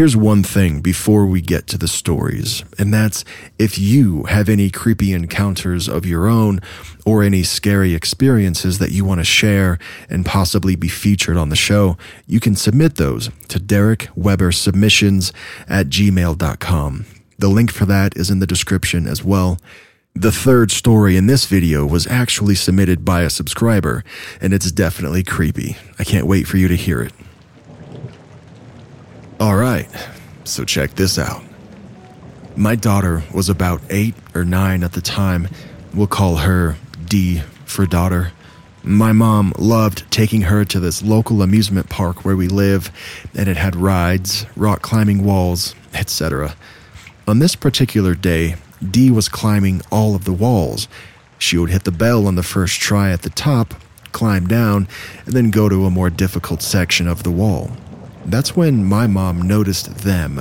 Here's 0.00 0.16
one 0.16 0.42
thing 0.42 0.80
before 0.80 1.26
we 1.26 1.42
get 1.42 1.66
to 1.66 1.76
the 1.76 1.86
stories, 1.86 2.64
and 2.78 2.90
that's 2.90 3.22
if 3.58 3.78
you 3.78 4.22
have 4.22 4.48
any 4.48 4.70
creepy 4.70 5.12
encounters 5.12 5.90
of 5.90 6.06
your 6.06 6.26
own 6.26 6.60
or 7.04 7.22
any 7.22 7.42
scary 7.42 7.92
experiences 7.92 8.78
that 8.78 8.92
you 8.92 9.04
want 9.04 9.20
to 9.20 9.26
share 9.26 9.78
and 10.08 10.24
possibly 10.24 10.74
be 10.74 10.88
featured 10.88 11.36
on 11.36 11.50
the 11.50 11.54
show, 11.54 11.98
you 12.26 12.40
can 12.40 12.56
submit 12.56 12.94
those 12.94 13.28
to 13.48 13.60
Darek 13.60 14.08
Weber 14.14 14.52
Submissions 14.52 15.34
at 15.68 15.88
gmail.com. 15.88 17.04
The 17.38 17.48
link 17.48 17.70
for 17.70 17.84
that 17.84 18.16
is 18.16 18.30
in 18.30 18.38
the 18.38 18.46
description 18.46 19.06
as 19.06 19.22
well. 19.22 19.58
The 20.14 20.32
third 20.32 20.70
story 20.70 21.18
in 21.18 21.26
this 21.26 21.44
video 21.44 21.84
was 21.84 22.06
actually 22.06 22.54
submitted 22.54 23.04
by 23.04 23.20
a 23.20 23.28
subscriber, 23.28 24.02
and 24.40 24.54
it's 24.54 24.72
definitely 24.72 25.24
creepy. 25.24 25.76
I 25.98 26.04
can't 26.04 26.26
wait 26.26 26.46
for 26.46 26.56
you 26.56 26.68
to 26.68 26.76
hear 26.76 27.02
it. 27.02 27.12
All 29.40 29.56
right, 29.56 29.88
so 30.44 30.66
check 30.66 30.96
this 30.96 31.18
out. 31.18 31.42
My 32.56 32.76
daughter 32.76 33.22
was 33.32 33.48
about 33.48 33.80
eight 33.88 34.14
or 34.34 34.44
nine 34.44 34.84
at 34.84 34.92
the 34.92 35.00
time. 35.00 35.48
We'll 35.94 36.08
call 36.08 36.36
her 36.36 36.76
D 37.06 37.40
for 37.64 37.86
daughter. 37.86 38.32
My 38.82 39.12
mom 39.12 39.54
loved 39.56 40.04
taking 40.12 40.42
her 40.42 40.66
to 40.66 40.78
this 40.78 41.02
local 41.02 41.40
amusement 41.40 41.88
park 41.88 42.22
where 42.22 42.36
we 42.36 42.48
live, 42.48 42.90
and 43.34 43.48
it 43.48 43.56
had 43.56 43.74
rides, 43.74 44.44
rock 44.56 44.82
climbing 44.82 45.24
walls, 45.24 45.74
etc. 45.94 46.54
On 47.26 47.38
this 47.38 47.56
particular 47.56 48.14
day, 48.14 48.56
Dee 48.90 49.10
was 49.10 49.30
climbing 49.30 49.80
all 49.90 50.14
of 50.14 50.26
the 50.26 50.34
walls. 50.34 50.86
She 51.38 51.56
would 51.56 51.70
hit 51.70 51.84
the 51.84 51.90
bell 51.90 52.26
on 52.26 52.34
the 52.34 52.42
first 52.42 52.78
try 52.78 53.10
at 53.10 53.22
the 53.22 53.30
top, 53.30 53.72
climb 54.12 54.46
down, 54.46 54.86
and 55.24 55.32
then 55.32 55.50
go 55.50 55.70
to 55.70 55.86
a 55.86 55.90
more 55.90 56.10
difficult 56.10 56.60
section 56.60 57.08
of 57.08 57.22
the 57.22 57.30
wall. 57.30 57.70
That's 58.24 58.54
when 58.54 58.84
my 58.84 59.06
mom 59.06 59.42
noticed 59.42 59.94
them. 59.98 60.40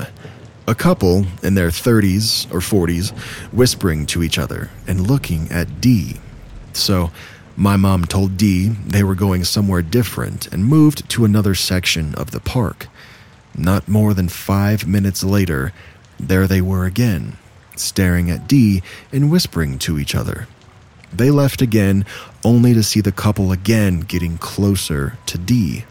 A 0.67 0.75
couple 0.75 1.25
in 1.41 1.55
their 1.55 1.69
30s 1.69 2.51
or 2.53 2.59
40s 2.59 3.17
whispering 3.51 4.05
to 4.07 4.21
each 4.21 4.37
other 4.37 4.69
and 4.87 5.07
looking 5.07 5.51
at 5.51 5.81
D. 5.81 6.17
So, 6.73 7.11
my 7.55 7.75
mom 7.75 8.05
told 8.05 8.37
D 8.37 8.69
they 8.69 9.03
were 9.03 9.15
going 9.15 9.43
somewhere 9.43 9.81
different 9.81 10.47
and 10.47 10.65
moved 10.65 11.09
to 11.09 11.25
another 11.25 11.55
section 11.55 12.15
of 12.15 12.31
the 12.31 12.39
park. 12.39 12.87
Not 13.57 13.87
more 13.87 14.13
than 14.13 14.29
five 14.29 14.87
minutes 14.87 15.23
later, 15.23 15.73
there 16.19 16.47
they 16.47 16.61
were 16.61 16.85
again, 16.85 17.37
staring 17.75 18.29
at 18.29 18.47
D 18.47 18.81
and 19.11 19.31
whispering 19.31 19.79
to 19.79 19.97
each 19.97 20.15
other. 20.15 20.47
They 21.11 21.31
left 21.31 21.61
again, 21.61 22.05
only 22.43 22.73
to 22.73 22.83
see 22.83 23.01
the 23.01 23.11
couple 23.11 23.51
again 23.51 24.01
getting 24.01 24.37
closer 24.37 25.17
to 25.25 25.37
D. 25.37 25.85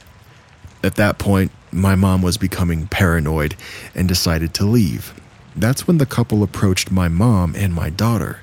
At 0.83 0.95
that 0.95 1.19
point, 1.19 1.51
my 1.73 1.95
mom 1.95 2.23
was 2.23 2.37
becoming 2.37 2.87
paranoid 2.87 3.55
and 3.95 4.09
decided 4.09 4.55
to 4.55 4.65
leave. 4.65 5.15
That's 5.55 5.87
when 5.87 5.99
the 5.99 6.07
couple 6.07 6.43
approached 6.43 6.91
my 6.91 7.09
mom 7.09 7.55
and 7.57 7.75
my 7.75 7.91
daughter. 7.91 8.41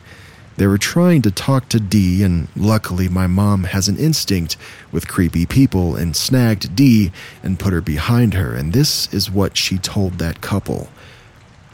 They 0.57 0.67
were 0.67 0.77
trying 0.77 1.21
to 1.23 1.31
talk 1.31 1.67
to 1.69 1.81
Dee, 1.81 2.23
and 2.23 2.47
luckily, 2.55 3.09
my 3.09 3.27
mom 3.27 3.65
has 3.65 3.89
an 3.89 3.97
instinct 3.97 4.55
with 4.91 5.07
creepy 5.07 5.45
people 5.45 5.97
and 5.97 6.15
snagged 6.15 6.75
Dee 6.75 7.11
and 7.43 7.59
put 7.59 7.73
her 7.73 7.81
behind 7.81 8.33
her. 8.35 8.55
And 8.55 8.71
this 8.71 9.13
is 9.13 9.29
what 9.29 9.57
she 9.57 9.77
told 9.77 10.13
that 10.13 10.39
couple. 10.39 10.87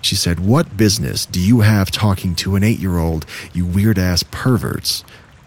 She 0.02 0.16
said, 0.16 0.40
What 0.40 0.78
business 0.78 1.28
do 1.28 1.40
you 1.40 1.62
have 1.62 1.92
talking 1.92 2.34
to 2.36 2.56
an 2.56 2.64
eight 2.64 2.80
year 2.80 2.98
old, 2.98 3.28
you 3.54 3.66
weird 3.66 4.00
ass 4.00 4.24
perverts? 4.24 5.04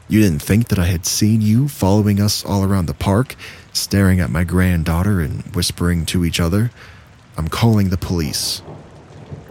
You 0.06 0.20
didn't 0.20 0.42
think 0.42 0.68
that 0.68 0.78
I 0.78 0.84
had 0.84 1.06
seen 1.06 1.40
you 1.40 1.66
following 1.66 2.20
us 2.20 2.44
all 2.44 2.62
around 2.62 2.86
the 2.86 2.94
park, 2.94 3.34
staring 3.74 4.20
at 4.20 4.30
my 4.30 4.44
granddaughter 4.44 5.20
and 5.20 5.42
whispering 5.54 6.06
to 6.06 6.24
each 6.24 6.40
other? 6.40 6.70
I'm 7.36 7.48
calling 7.48 7.90
the 7.90 7.98
police. 7.98 8.62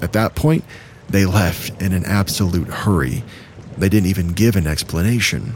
At 0.01 0.13
that 0.13 0.33
point, 0.35 0.63
they 1.09 1.25
left 1.25 1.79
in 1.81 1.93
an 1.93 2.05
absolute 2.05 2.67
hurry. 2.67 3.23
They 3.77 3.89
didn't 3.89 4.09
even 4.09 4.29
give 4.29 4.55
an 4.55 4.65
explanation. 4.65 5.55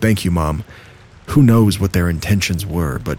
Thank 0.00 0.24
you, 0.24 0.30
Mom. 0.30 0.64
Who 1.28 1.42
knows 1.42 1.80
what 1.80 1.92
their 1.92 2.08
intentions 2.08 2.66
were, 2.66 2.98
but 2.98 3.18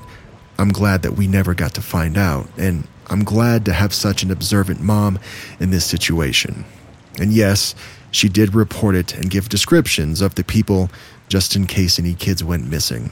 I'm 0.57 0.69
glad 0.69 1.01
that 1.01 1.13
we 1.13 1.27
never 1.27 1.53
got 1.53 1.73
to 1.73 1.81
find 1.81 2.17
out, 2.17 2.47
and 2.57 2.87
I'm 3.07 3.23
glad 3.23 3.65
to 3.65 3.73
have 3.73 3.93
such 3.93 4.23
an 4.23 4.31
observant 4.31 4.81
mom 4.81 5.19
in 5.59 5.71
this 5.71 5.85
situation. 5.85 6.65
And 7.19 7.31
yes, 7.31 7.75
she 8.11 8.29
did 8.29 8.55
report 8.55 8.95
it 8.95 9.15
and 9.15 9.29
give 9.29 9.49
descriptions 9.49 10.21
of 10.21 10.35
the 10.35 10.43
people 10.43 10.89
just 11.27 11.55
in 11.55 11.67
case 11.67 11.99
any 11.99 12.13
kids 12.13 12.43
went 12.43 12.69
missing. 12.69 13.11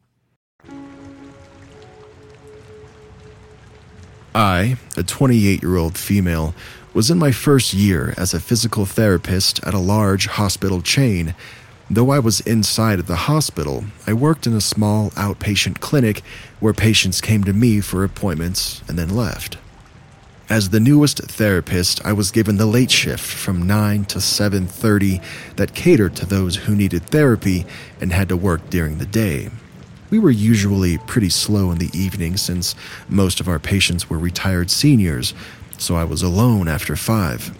I, 4.33 4.77
a 4.95 5.03
28 5.03 5.61
year 5.61 5.75
old 5.75 5.97
female, 5.97 6.53
was 6.93 7.11
in 7.11 7.17
my 7.17 7.31
first 7.31 7.73
year 7.73 8.13
as 8.17 8.33
a 8.33 8.39
physical 8.39 8.85
therapist 8.85 9.63
at 9.65 9.73
a 9.73 9.79
large 9.79 10.27
hospital 10.27 10.81
chain. 10.81 11.35
Though 11.89 12.11
I 12.11 12.19
was 12.19 12.39
inside 12.41 12.99
of 12.99 13.07
the 13.07 13.27
hospital, 13.27 13.85
I 14.07 14.13
worked 14.13 14.47
in 14.47 14.53
a 14.53 14.61
small 14.61 15.09
outpatient 15.11 15.81
clinic 15.81 16.21
where 16.61 16.73
patients 16.73 17.19
came 17.19 17.43
to 17.43 17.53
me 17.53 17.81
for 17.81 18.03
appointments 18.03 18.81
and 18.87 18.97
then 18.97 19.15
left. 19.15 19.57
As 20.49 20.69
the 20.69 20.79
newest 20.79 21.19
therapist, 21.19 22.05
I 22.05 22.13
was 22.13 22.31
given 22.31 22.57
the 22.57 22.65
late 22.65 22.91
shift 22.91 23.23
from 23.23 23.67
9 23.67 24.05
to 24.05 24.19
7:30 24.19 25.21
that 25.55 25.73
catered 25.73 26.15
to 26.17 26.25
those 26.25 26.57
who 26.57 26.75
needed 26.75 27.07
therapy 27.07 27.65
and 27.99 28.11
had 28.11 28.29
to 28.29 28.37
work 28.37 28.69
during 28.69 28.97
the 28.97 29.05
day. 29.05 29.49
We 30.11 30.19
were 30.19 30.29
usually 30.29 30.97
pretty 30.97 31.29
slow 31.29 31.71
in 31.71 31.77
the 31.77 31.89
evening 31.97 32.35
since 32.35 32.75
most 33.07 33.39
of 33.39 33.47
our 33.47 33.59
patients 33.59 34.09
were 34.09 34.19
retired 34.19 34.69
seniors, 34.69 35.33
so 35.77 35.95
I 35.95 36.03
was 36.03 36.21
alone 36.21 36.67
after 36.67 36.97
5. 36.97 37.57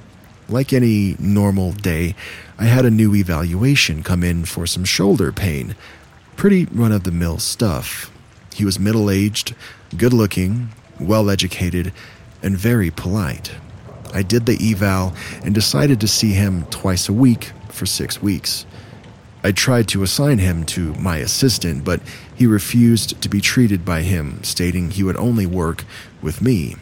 Like 0.49 0.73
any 0.73 1.15
normal 1.17 1.71
day, 1.71 2.13
I 2.59 2.65
had 2.65 2.83
a 2.83 2.91
new 2.91 3.15
evaluation 3.15 4.03
come 4.03 4.21
in 4.21 4.43
for 4.43 4.67
some 4.67 4.83
shoulder 4.83 5.31
pain. 5.31 5.75
Pretty 6.35 6.65
run 6.65 6.91
of 6.91 7.05
the 7.05 7.11
mill 7.11 7.37
stuff. 7.37 8.11
He 8.53 8.65
was 8.65 8.77
middle 8.77 9.09
aged, 9.09 9.55
good 9.95 10.11
looking, 10.11 10.71
well 10.99 11.29
educated, 11.29 11.93
and 12.43 12.57
very 12.57 12.91
polite. 12.91 13.55
I 14.13 14.23
did 14.23 14.45
the 14.45 14.59
eval 14.61 15.13
and 15.41 15.55
decided 15.55 16.01
to 16.01 16.07
see 16.09 16.33
him 16.33 16.65
twice 16.65 17.07
a 17.07 17.13
week 17.13 17.53
for 17.69 17.85
six 17.85 18.21
weeks. 18.21 18.65
I 19.43 19.51
tried 19.51 19.87
to 19.89 20.03
assign 20.03 20.37
him 20.37 20.65
to 20.67 20.93
my 20.95 21.17
assistant, 21.17 21.83
but 21.83 22.01
he 22.35 22.45
refused 22.45 23.21
to 23.21 23.29
be 23.29 23.41
treated 23.41 23.83
by 23.83 24.01
him, 24.01 24.43
stating 24.43 24.91
he 24.91 25.03
would 25.03 25.17
only 25.17 25.45
work 25.45 25.83
with 26.21 26.41
me. 26.41 26.75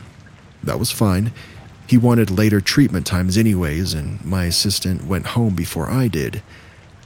That 0.62 0.80
was 0.80 0.92
fine. 0.92 1.32
He 1.88 1.98
wanted 1.98 2.30
later 2.30 2.60
treatment 2.60 3.08
times, 3.08 3.38
anyways, 3.38 3.94
and 3.94 4.24
my 4.26 4.46
assistant 4.46 5.06
went 5.06 5.28
home 5.28 5.56
before 5.56 5.90
I 5.90 6.08
did. 6.08 6.44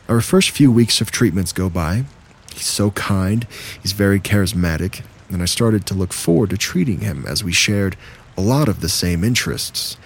Our 0.10 0.22
first 0.22 0.50
few 0.50 0.72
weeks 0.72 1.02
of 1.02 1.12
treatments 1.12 1.54
go 1.54 1.70
by. 1.70 2.06
He's 2.52 2.66
so 2.66 2.92
kind, 2.92 3.48
he's 3.82 3.94
very 3.94 4.20
charismatic, 4.20 5.04
and 5.30 5.42
I 5.42 5.46
started 5.46 5.86
to 5.86 5.94
look 5.94 6.14
forward 6.14 6.50
to 6.50 6.58
treating 6.58 7.00
him 7.00 7.26
as 7.28 7.44
we 7.44 7.52
shared 7.52 7.96
a 8.38 8.42
lot 8.42 8.68
of 8.68 8.82
the 8.82 8.90
same 8.90 9.24
interests. 9.24 9.98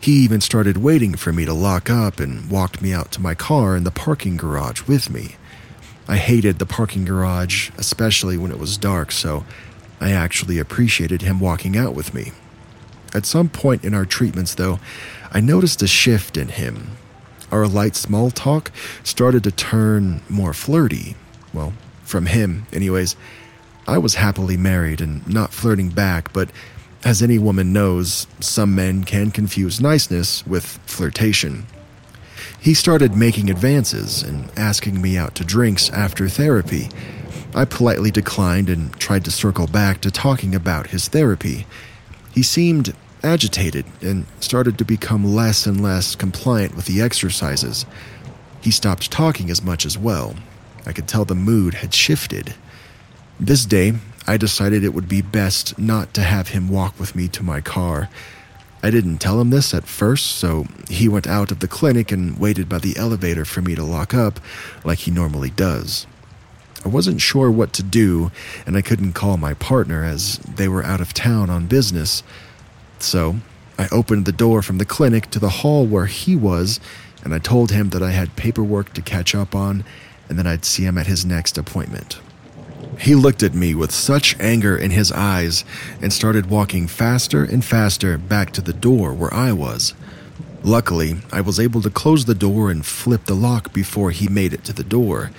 He 0.00 0.12
even 0.12 0.40
started 0.40 0.78
waiting 0.78 1.14
for 1.14 1.30
me 1.30 1.44
to 1.44 1.52
lock 1.52 1.90
up 1.90 2.20
and 2.20 2.50
walked 2.50 2.80
me 2.80 2.90
out 2.92 3.12
to 3.12 3.20
my 3.20 3.34
car 3.34 3.76
in 3.76 3.84
the 3.84 3.90
parking 3.90 4.38
garage 4.38 4.86
with 4.88 5.10
me. 5.10 5.36
I 6.08 6.16
hated 6.16 6.58
the 6.58 6.66
parking 6.66 7.04
garage, 7.04 7.70
especially 7.76 8.38
when 8.38 8.50
it 8.50 8.58
was 8.58 8.78
dark, 8.78 9.12
so 9.12 9.44
I 10.00 10.12
actually 10.12 10.58
appreciated 10.58 11.20
him 11.20 11.38
walking 11.38 11.76
out 11.76 11.94
with 11.94 12.14
me. 12.14 12.32
At 13.14 13.26
some 13.26 13.50
point 13.50 13.84
in 13.84 13.92
our 13.92 14.06
treatments, 14.06 14.54
though, 14.54 14.80
I 15.32 15.40
noticed 15.40 15.82
a 15.82 15.86
shift 15.86 16.38
in 16.38 16.48
him. 16.48 16.96
Our 17.52 17.68
light 17.68 17.94
small 17.94 18.30
talk 18.30 18.72
started 19.04 19.44
to 19.44 19.50
turn 19.50 20.22
more 20.30 20.54
flirty. 20.54 21.14
Well, 21.52 21.74
from 22.04 22.26
him, 22.26 22.66
anyways. 22.72 23.16
I 23.86 23.98
was 23.98 24.14
happily 24.14 24.56
married 24.56 25.00
and 25.00 25.26
not 25.28 25.52
flirting 25.52 25.90
back, 25.90 26.32
but 26.32 26.50
as 27.04 27.22
any 27.22 27.38
woman 27.38 27.72
knows, 27.72 28.26
some 28.40 28.74
men 28.74 29.04
can 29.04 29.30
confuse 29.30 29.80
niceness 29.80 30.46
with 30.46 30.64
flirtation. 30.86 31.66
He 32.60 32.74
started 32.74 33.16
making 33.16 33.50
advances 33.50 34.22
and 34.22 34.50
asking 34.56 35.00
me 35.00 35.16
out 35.16 35.34
to 35.36 35.44
drinks 35.44 35.88
after 35.90 36.28
therapy. 36.28 36.88
I 37.54 37.64
politely 37.64 38.10
declined 38.10 38.68
and 38.68 38.92
tried 38.98 39.24
to 39.24 39.30
circle 39.30 39.66
back 39.66 40.02
to 40.02 40.10
talking 40.10 40.54
about 40.54 40.88
his 40.88 41.08
therapy. 41.08 41.66
He 42.32 42.42
seemed 42.42 42.94
agitated 43.22 43.86
and 44.02 44.26
started 44.40 44.78
to 44.78 44.84
become 44.84 45.34
less 45.34 45.66
and 45.66 45.82
less 45.82 46.14
compliant 46.14 46.76
with 46.76 46.84
the 46.84 47.00
exercises. 47.00 47.86
He 48.60 48.70
stopped 48.70 49.10
talking 49.10 49.50
as 49.50 49.62
much 49.62 49.86
as 49.86 49.96
well. 49.96 50.34
I 50.86 50.92
could 50.92 51.08
tell 51.08 51.24
the 51.24 51.34
mood 51.34 51.74
had 51.74 51.94
shifted. 51.94 52.54
This 53.38 53.64
day, 53.64 53.94
I 54.30 54.36
decided 54.36 54.84
it 54.84 54.94
would 54.94 55.08
be 55.08 55.22
best 55.22 55.76
not 55.76 56.14
to 56.14 56.22
have 56.22 56.50
him 56.50 56.68
walk 56.68 57.00
with 57.00 57.16
me 57.16 57.26
to 57.26 57.42
my 57.42 57.60
car. 57.60 58.08
I 58.80 58.88
didn't 58.88 59.18
tell 59.18 59.40
him 59.40 59.50
this 59.50 59.74
at 59.74 59.88
first, 59.88 60.26
so 60.26 60.66
he 60.88 61.08
went 61.08 61.26
out 61.26 61.50
of 61.50 61.58
the 61.58 61.66
clinic 61.66 62.12
and 62.12 62.38
waited 62.38 62.68
by 62.68 62.78
the 62.78 62.96
elevator 62.96 63.44
for 63.44 63.60
me 63.60 63.74
to 63.74 63.82
lock 63.82 64.14
up, 64.14 64.38
like 64.84 64.98
he 65.00 65.10
normally 65.10 65.50
does. 65.50 66.06
I 66.84 66.88
wasn't 66.88 67.20
sure 67.20 67.50
what 67.50 67.72
to 67.72 67.82
do, 67.82 68.30
and 68.64 68.76
I 68.76 68.82
couldn't 68.82 69.14
call 69.14 69.36
my 69.36 69.54
partner 69.54 70.04
as 70.04 70.36
they 70.38 70.68
were 70.68 70.84
out 70.84 71.00
of 71.00 71.12
town 71.12 71.50
on 71.50 71.66
business. 71.66 72.22
So 73.00 73.40
I 73.78 73.88
opened 73.90 74.26
the 74.26 74.32
door 74.46 74.62
from 74.62 74.78
the 74.78 74.84
clinic 74.84 75.32
to 75.32 75.40
the 75.40 75.56
hall 75.60 75.84
where 75.84 76.06
he 76.06 76.36
was, 76.36 76.78
and 77.24 77.34
I 77.34 77.40
told 77.40 77.72
him 77.72 77.90
that 77.90 78.02
I 78.04 78.12
had 78.12 78.36
paperwork 78.36 78.92
to 78.92 79.02
catch 79.02 79.34
up 79.34 79.56
on 79.56 79.82
and 80.28 80.38
that 80.38 80.46
I'd 80.46 80.64
see 80.64 80.84
him 80.84 80.98
at 80.98 81.08
his 81.08 81.24
next 81.24 81.58
appointment. 81.58 82.20
He 82.98 83.14
looked 83.14 83.42
at 83.42 83.54
me 83.54 83.74
with 83.74 83.92
such 83.92 84.38
anger 84.38 84.76
in 84.76 84.90
his 84.90 85.10
eyes 85.12 85.64
and 86.02 86.12
started 86.12 86.50
walking 86.50 86.86
faster 86.86 87.44
and 87.44 87.64
faster 87.64 88.18
back 88.18 88.52
to 88.52 88.60
the 88.60 88.72
door 88.72 89.14
where 89.14 89.32
I 89.32 89.52
was. 89.52 89.94
Luckily, 90.62 91.16
I 91.32 91.40
was 91.40 91.58
able 91.58 91.80
to 91.82 91.90
close 91.90 92.26
the 92.26 92.34
door 92.34 92.70
and 92.70 92.84
flip 92.84 93.24
the 93.24 93.34
lock 93.34 93.72
before 93.72 94.10
he 94.10 94.28
made 94.28 94.52
it 94.52 94.64
to 94.64 94.74
the 94.74 94.84
door. 94.84 95.30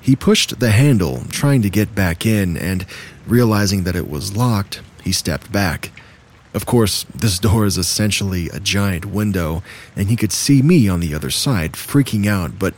He 0.00 0.14
pushed 0.14 0.60
the 0.60 0.70
handle, 0.70 1.22
trying 1.30 1.62
to 1.62 1.70
get 1.70 1.94
back 1.94 2.24
in, 2.24 2.56
and 2.56 2.86
realizing 3.26 3.82
that 3.84 3.96
it 3.96 4.08
was 4.08 4.36
locked, 4.36 4.80
he 5.02 5.12
stepped 5.12 5.50
back. 5.50 5.90
Of 6.54 6.66
course, 6.66 7.04
this 7.14 7.38
door 7.38 7.64
is 7.64 7.78
essentially 7.78 8.48
a 8.50 8.60
giant 8.60 9.06
window, 9.06 9.62
and 9.96 10.08
he 10.08 10.16
could 10.16 10.32
see 10.32 10.60
me 10.62 10.88
on 10.88 11.00
the 11.00 11.14
other 11.14 11.30
side, 11.30 11.72
freaking 11.72 12.26
out, 12.26 12.58
but 12.58 12.74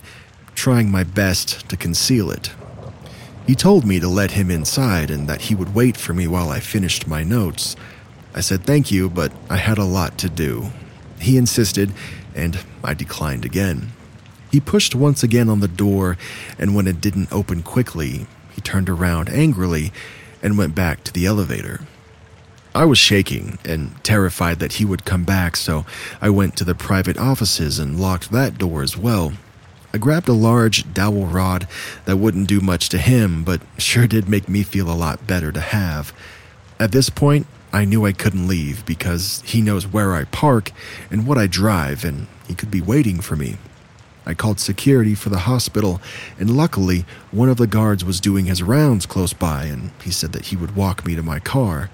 trying 0.55 0.91
my 0.91 1.03
best 1.03 1.69
to 1.69 1.77
conceal 1.77 2.31
it. 2.31 2.51
He 3.47 3.55
told 3.55 3.85
me 3.85 4.01
to 4.01 4.09
let 4.09 4.33
him 4.33 4.51
inside 4.51 5.11
and 5.11 5.29
that 5.29 5.43
he 5.43 5.55
would 5.55 5.75
wait 5.75 5.97
for 5.97 6.15
me 6.15 6.27
while 6.27 6.49
I 6.49 6.61
finished 6.61 7.07
my 7.07 7.23
notes. 7.23 7.77
I 8.35 8.41
said 8.41 8.65
thank 8.65 8.91
you, 8.91 9.11
but 9.11 9.33
I 9.51 9.59
had 9.59 9.77
a 9.77 9.85
lot 9.85 10.17
to 10.19 10.29
do. 10.29 10.71
He 11.21 11.37
insisted, 11.37 11.93
and 12.35 12.59
I 12.83 12.95
declined 12.95 13.45
again. 13.45 13.93
He 14.51 14.61
pushed 14.61 14.95
once 14.95 15.23
again 15.23 15.49
on 15.49 15.61
the 15.61 15.69
door, 15.69 16.17
and 16.59 16.75
when 16.75 16.87
it 16.87 17.01
didn't 17.01 17.33
open 17.33 17.63
quickly, 17.63 18.27
he 18.53 18.61
turned 18.61 18.89
around 18.89 19.29
angrily 19.29 19.93
and 20.43 20.57
went 20.57 20.75
back 20.75 21.05
to 21.05 21.13
the 21.13 21.27
elevator. 21.27 21.81
I 22.75 22.87
was 22.87 22.99
shaking 22.99 23.59
and 23.65 24.03
terrified 24.03 24.59
that 24.59 24.75
he 24.75 24.85
would 24.85 25.05
come 25.05 25.25
back, 25.25 25.57
so 25.57 25.85
I 26.21 26.31
went 26.31 26.57
to 26.57 26.65
the 26.65 26.75
private 26.75 27.19
offices 27.19 27.79
and 27.79 28.01
locked 28.01 28.33
that 28.33 28.59
door 28.59 28.83
as 28.83 28.97
well. 28.97 29.33
I 29.95 29.97
grabbed 29.97 30.29
a 30.29 30.33
large 30.33 30.93
dowel 30.93 31.27
rod 31.27 31.69
that 32.05 32.17
wouldn't 32.17 32.49
do 32.49 32.61
much 32.61 32.89
to 32.89 32.99
him, 32.99 33.45
but 33.45 33.63
sure 33.79 34.09
did 34.09 34.29
make 34.29 34.49
me 34.49 34.65
feel 34.65 34.91
a 34.91 34.93
lot 34.93 35.25
better 35.25 35.53
to 35.53 35.61
have. 35.61 36.13
At 36.81 36.91
this 36.91 37.09
point, 37.11 37.47
I 37.73 37.85
knew 37.85 38.05
I 38.05 38.11
couldn't 38.11 38.49
leave 38.49 38.85
because 38.87 39.41
he 39.47 39.63
knows 39.63 39.87
where 39.87 40.17
I 40.17 40.25
park 40.25 40.73
and 41.13 41.29
what 41.29 41.39
I 41.39 41.47
drive, 41.47 42.05
and 42.05 42.27
he 42.49 42.57
could 42.57 42.73
be 42.73 42.81
waiting 42.81 43.21
for 43.21 43.37
me. 43.37 43.57
I 44.27 44.35
called 44.35 44.59
security 44.59 45.15
for 45.15 45.29
the 45.29 45.47
hospital, 45.47 46.01
and 46.41 46.57
luckily, 46.57 47.05
one 47.31 47.49
of 47.49 47.59
the 47.59 47.69
guards 47.69 48.05
was 48.05 48.19
doing 48.19 48.47
his 48.47 48.65
rounds 48.65 49.07
close 49.07 49.33
by, 49.33 49.67
and 49.67 49.93
he 50.03 50.11
said 50.11 50.33
that 50.33 50.47
he 50.47 50.57
would 50.57 50.75
walk 50.75 51.07
me 51.07 51.15
to 51.15 51.23
my 51.23 51.39
car. 51.39 51.89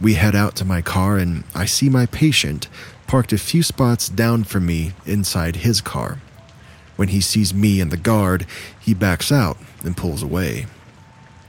We 0.00 0.14
head 0.14 0.34
out 0.34 0.56
to 0.56 0.64
my 0.64 0.80
car, 0.80 1.18
and 1.18 1.44
I 1.54 1.66
see 1.66 1.90
my 1.90 2.06
patient 2.06 2.68
parked 3.06 3.34
a 3.34 3.38
few 3.38 3.62
spots 3.62 4.08
down 4.08 4.44
from 4.44 4.64
me 4.64 4.92
inside 5.04 5.56
his 5.56 5.82
car. 5.82 6.22
When 6.98 7.08
he 7.08 7.20
sees 7.20 7.54
me 7.54 7.80
and 7.80 7.92
the 7.92 7.96
guard, 7.96 8.44
he 8.80 8.92
backs 8.92 9.30
out 9.30 9.56
and 9.84 9.96
pulls 9.96 10.20
away. 10.20 10.66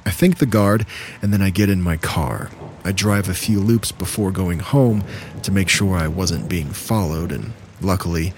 I 0.06 0.12
thank 0.12 0.38
the 0.38 0.46
guard, 0.46 0.86
and 1.24 1.34
then 1.34 1.42
I 1.42 1.50
get 1.50 1.72
in 1.72 1.81
my 1.81 1.98
car. 1.98 2.51
I 2.86 2.92
drive 2.92 3.28
a 3.28 3.34
few 3.34 3.60
loops 3.60 3.92
before 3.92 4.30
going 4.30 4.60
home 4.60 5.04
to 5.42 5.51
make 5.51 5.68
sure 5.68 5.98
I 5.98 6.07
wasn't 6.07 6.50
being 6.50 6.69
followed, 6.69 7.31
and 7.31 7.54
luckily, 7.81 8.34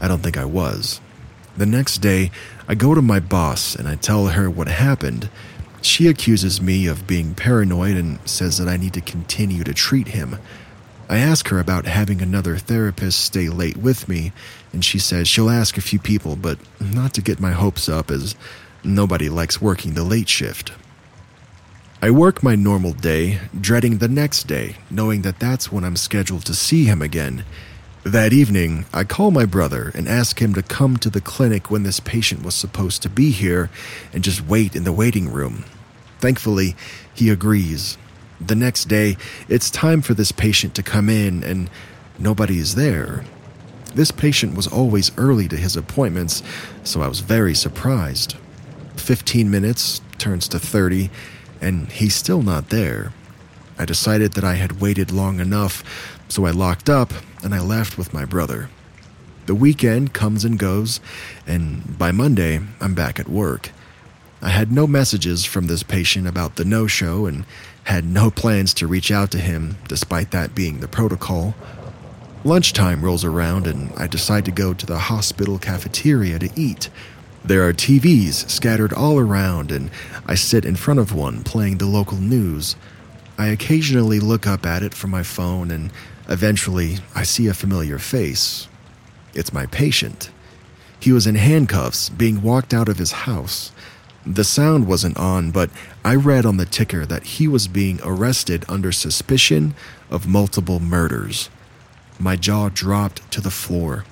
I 0.00 0.08
don't 0.08 0.22
think 0.22 0.38
I 0.38 0.46
was. 0.46 1.02
The 1.54 1.66
next 1.66 1.98
day, 1.98 2.30
I 2.66 2.74
go 2.74 2.94
to 2.94 3.02
my 3.02 3.20
boss 3.20 3.74
and 3.74 3.86
I 3.86 3.96
tell 3.96 4.28
her 4.28 4.48
what 4.48 4.68
happened. 4.68 5.28
She 5.82 6.08
accuses 6.08 6.62
me 6.62 6.86
of 6.86 7.06
being 7.06 7.34
paranoid 7.34 7.98
and 7.98 8.26
says 8.26 8.56
that 8.56 8.68
I 8.68 8.78
need 8.78 8.94
to 8.94 9.02
continue 9.02 9.64
to 9.64 9.74
treat 9.74 10.08
him. 10.08 10.38
I 11.10 11.18
ask 11.18 11.48
her 11.48 11.58
about 11.58 11.84
having 11.84 12.22
another 12.22 12.56
therapist 12.56 13.20
stay 13.20 13.50
late 13.50 13.76
with 13.76 14.08
me, 14.08 14.32
and 14.74 14.84
she 14.84 14.98
says 14.98 15.26
she'll 15.28 15.48
ask 15.48 15.78
a 15.78 15.80
few 15.80 15.98
people, 15.98 16.36
but 16.36 16.58
not 16.80 17.14
to 17.14 17.22
get 17.22 17.40
my 17.40 17.52
hopes 17.52 17.88
up, 17.88 18.10
as 18.10 18.34
nobody 18.82 19.30
likes 19.30 19.62
working 19.62 19.94
the 19.94 20.04
late 20.04 20.28
shift. 20.28 20.72
I 22.02 22.10
work 22.10 22.42
my 22.42 22.54
normal 22.54 22.92
day, 22.92 23.40
dreading 23.58 23.98
the 23.98 24.08
next 24.08 24.42
day, 24.42 24.76
knowing 24.90 25.22
that 25.22 25.40
that's 25.40 25.72
when 25.72 25.84
I'm 25.84 25.96
scheduled 25.96 26.44
to 26.44 26.54
see 26.54 26.84
him 26.84 27.00
again. 27.00 27.44
That 28.04 28.34
evening, 28.34 28.84
I 28.92 29.04
call 29.04 29.30
my 29.30 29.46
brother 29.46 29.90
and 29.94 30.06
ask 30.06 30.42
him 30.42 30.52
to 30.54 30.62
come 30.62 30.98
to 30.98 31.08
the 31.08 31.22
clinic 31.22 31.70
when 31.70 31.84
this 31.84 32.00
patient 32.00 32.44
was 32.44 32.54
supposed 32.54 33.00
to 33.02 33.08
be 33.08 33.30
here 33.30 33.70
and 34.12 34.22
just 34.22 34.44
wait 34.44 34.76
in 34.76 34.84
the 34.84 34.92
waiting 34.92 35.32
room. 35.32 35.64
Thankfully, 36.18 36.76
he 37.14 37.30
agrees, 37.30 37.96
the 38.38 38.54
next 38.54 38.86
day, 38.86 39.16
it's 39.48 39.70
time 39.70 40.02
for 40.02 40.12
this 40.12 40.32
patient 40.32 40.74
to 40.74 40.82
come 40.82 41.08
in, 41.08 41.42
and 41.42 41.70
nobody 42.18 42.58
is 42.58 42.74
there. 42.74 43.24
This 43.94 44.10
patient 44.10 44.56
was 44.56 44.66
always 44.66 45.16
early 45.16 45.46
to 45.48 45.56
his 45.56 45.76
appointments, 45.76 46.42
so 46.82 47.00
I 47.00 47.08
was 47.08 47.20
very 47.20 47.54
surprised. 47.54 48.36
15 48.96 49.50
minutes 49.50 50.00
turns 50.18 50.48
to 50.48 50.58
30, 50.58 51.10
and 51.60 51.90
he's 51.90 52.14
still 52.14 52.42
not 52.42 52.70
there. 52.70 53.12
I 53.78 53.84
decided 53.84 54.32
that 54.32 54.44
I 54.44 54.54
had 54.54 54.80
waited 54.80 55.10
long 55.10 55.40
enough, 55.40 55.84
so 56.28 56.46
I 56.46 56.50
locked 56.50 56.88
up 56.88 57.12
and 57.42 57.54
I 57.54 57.60
left 57.60 57.98
with 57.98 58.14
my 58.14 58.24
brother. 58.24 58.68
The 59.46 59.54
weekend 59.54 60.12
comes 60.12 60.44
and 60.44 60.58
goes, 60.58 61.00
and 61.46 61.98
by 61.98 62.12
Monday, 62.12 62.60
I'm 62.80 62.94
back 62.94 63.20
at 63.20 63.28
work. 63.28 63.70
I 64.40 64.48
had 64.48 64.72
no 64.72 64.86
messages 64.86 65.44
from 65.44 65.66
this 65.66 65.82
patient 65.82 66.26
about 66.26 66.56
the 66.56 66.64
no 66.64 66.86
show 66.86 67.26
and 67.26 67.44
had 67.84 68.04
no 68.04 68.30
plans 68.30 68.74
to 68.74 68.86
reach 68.86 69.10
out 69.10 69.30
to 69.32 69.38
him, 69.38 69.76
despite 69.88 70.30
that 70.30 70.54
being 70.54 70.80
the 70.80 70.88
protocol. 70.88 71.54
Lunchtime 72.46 73.00
rolls 73.00 73.24
around, 73.24 73.66
and 73.66 73.90
I 73.96 74.06
decide 74.06 74.44
to 74.44 74.50
go 74.50 74.74
to 74.74 74.84
the 74.84 74.98
hospital 74.98 75.58
cafeteria 75.58 76.38
to 76.38 76.50
eat. 76.54 76.90
There 77.42 77.66
are 77.66 77.72
TVs 77.72 78.50
scattered 78.50 78.92
all 78.92 79.18
around, 79.18 79.72
and 79.72 79.90
I 80.26 80.34
sit 80.34 80.66
in 80.66 80.76
front 80.76 81.00
of 81.00 81.14
one 81.14 81.42
playing 81.42 81.78
the 81.78 81.86
local 81.86 82.18
news. 82.18 82.76
I 83.38 83.46
occasionally 83.46 84.20
look 84.20 84.46
up 84.46 84.66
at 84.66 84.82
it 84.82 84.92
from 84.92 85.10
my 85.10 85.22
phone, 85.22 85.70
and 85.70 85.90
eventually 86.28 86.98
I 87.14 87.22
see 87.22 87.46
a 87.46 87.54
familiar 87.54 87.98
face. 87.98 88.68
It's 89.32 89.54
my 89.54 89.64
patient. 89.64 90.30
He 91.00 91.12
was 91.12 91.26
in 91.26 91.36
handcuffs, 91.36 92.10
being 92.10 92.42
walked 92.42 92.74
out 92.74 92.90
of 92.90 92.98
his 92.98 93.12
house. 93.12 93.72
The 94.26 94.44
sound 94.44 94.86
wasn't 94.86 95.16
on, 95.16 95.50
but 95.50 95.70
I 96.04 96.14
read 96.14 96.44
on 96.44 96.58
the 96.58 96.66
ticker 96.66 97.06
that 97.06 97.24
he 97.24 97.48
was 97.48 97.68
being 97.68 98.00
arrested 98.02 98.66
under 98.68 98.92
suspicion 98.92 99.74
of 100.10 100.26
multiple 100.26 100.78
murders. 100.78 101.48
My 102.18 102.36
jaw 102.36 102.68
dropped 102.68 103.30
to 103.32 103.40
the 103.40 103.50
floor. 103.50 104.04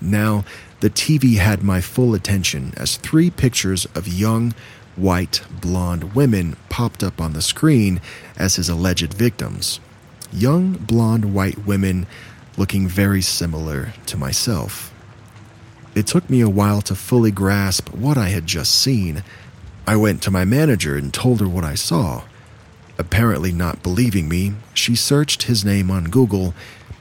Now, 0.00 0.44
the 0.80 0.90
TV 0.90 1.36
had 1.36 1.62
my 1.62 1.80
full 1.80 2.14
attention 2.14 2.72
as 2.76 2.96
three 2.96 3.30
pictures 3.30 3.86
of 3.94 4.08
young, 4.08 4.54
white, 4.96 5.42
blonde 5.60 6.14
women 6.14 6.56
popped 6.68 7.02
up 7.02 7.20
on 7.20 7.32
the 7.32 7.42
screen 7.42 8.00
as 8.36 8.56
his 8.56 8.68
alleged 8.68 9.12
victims. 9.12 9.80
Young, 10.32 10.72
blonde, 10.72 11.34
white 11.34 11.66
women 11.66 12.06
looking 12.56 12.88
very 12.88 13.20
similar 13.20 13.92
to 14.06 14.16
myself. 14.16 14.92
It 15.94 16.06
took 16.06 16.30
me 16.30 16.40
a 16.40 16.48
while 16.48 16.82
to 16.82 16.94
fully 16.94 17.30
grasp 17.30 17.92
what 17.92 18.16
I 18.16 18.28
had 18.28 18.46
just 18.46 18.74
seen 18.74 19.22
I 19.86 19.96
went 19.96 20.22
to 20.22 20.30
my 20.30 20.44
manager 20.44 20.96
and 20.96 21.12
told 21.12 21.40
her 21.40 21.48
what 21.48 21.64
I 21.64 21.74
saw. 21.74 22.22
Apparently, 22.96 23.50
not 23.50 23.82
believing 23.82 24.28
me, 24.28 24.52
she 24.72 24.94
searched 24.94 25.44
his 25.44 25.64
name 25.64 25.90
on 25.90 26.04
Google, 26.04 26.54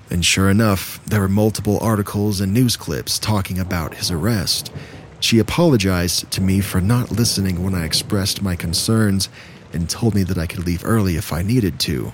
and 0.10 0.25
sure 0.25 0.50
enough, 0.50 1.04
there 1.06 1.22
were 1.22 1.30
multiple 1.30 1.80
articles 1.82 2.42
and 2.42 2.54
news 2.54 2.75
clips 2.75 3.20
talking 3.20 3.60
about 3.60 3.96
his 3.96 4.10
arrest. 4.10 4.72
She 5.20 5.39
apologized 5.39 6.32
to 6.32 6.42
me 6.42 6.62
for 6.62 6.82
not 6.82 7.12
listening 7.12 7.63
when 7.63 7.75
I 7.75 7.86
expressed 7.86 8.42
my 8.42 8.56
concerns 8.56 9.30
and 9.74 9.89
told 9.89 10.16
me 10.16 10.24
that 10.24 10.38
I 10.38 10.48
could 10.48 10.66
leave 10.66 10.86
early 10.86 11.16
if 11.16 11.32
I 11.32 11.42
needed 11.42 11.80
to. 11.82 12.13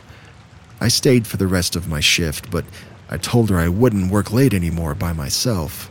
I 0.81 0.89
stayed 0.89 1.25
for 1.25 1.37
the 1.37 1.47
rest 1.47 1.75
of 1.75 1.87
my 1.87 1.99
shift, 1.99 2.51
but 2.51 2.65
I 3.09 3.17
told 3.17 3.49
her 3.49 3.57
I 3.57 3.69
wouldn't 3.69 4.11
work 4.11 4.33
late 4.33 4.53
anymore 4.53 4.95
by 4.95 5.13
myself. 5.13 5.89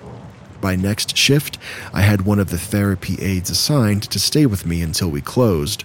By 0.60 0.76
next 0.76 1.16
shift, 1.16 1.58
I 1.92 2.02
had 2.02 2.22
one 2.22 2.38
of 2.38 2.50
the 2.50 2.58
therapy 2.58 3.16
aides 3.20 3.50
assigned 3.50 4.02
to 4.10 4.18
stay 4.18 4.46
with 4.46 4.66
me 4.66 4.82
until 4.82 5.10
we 5.10 5.20
closed. 5.20 5.84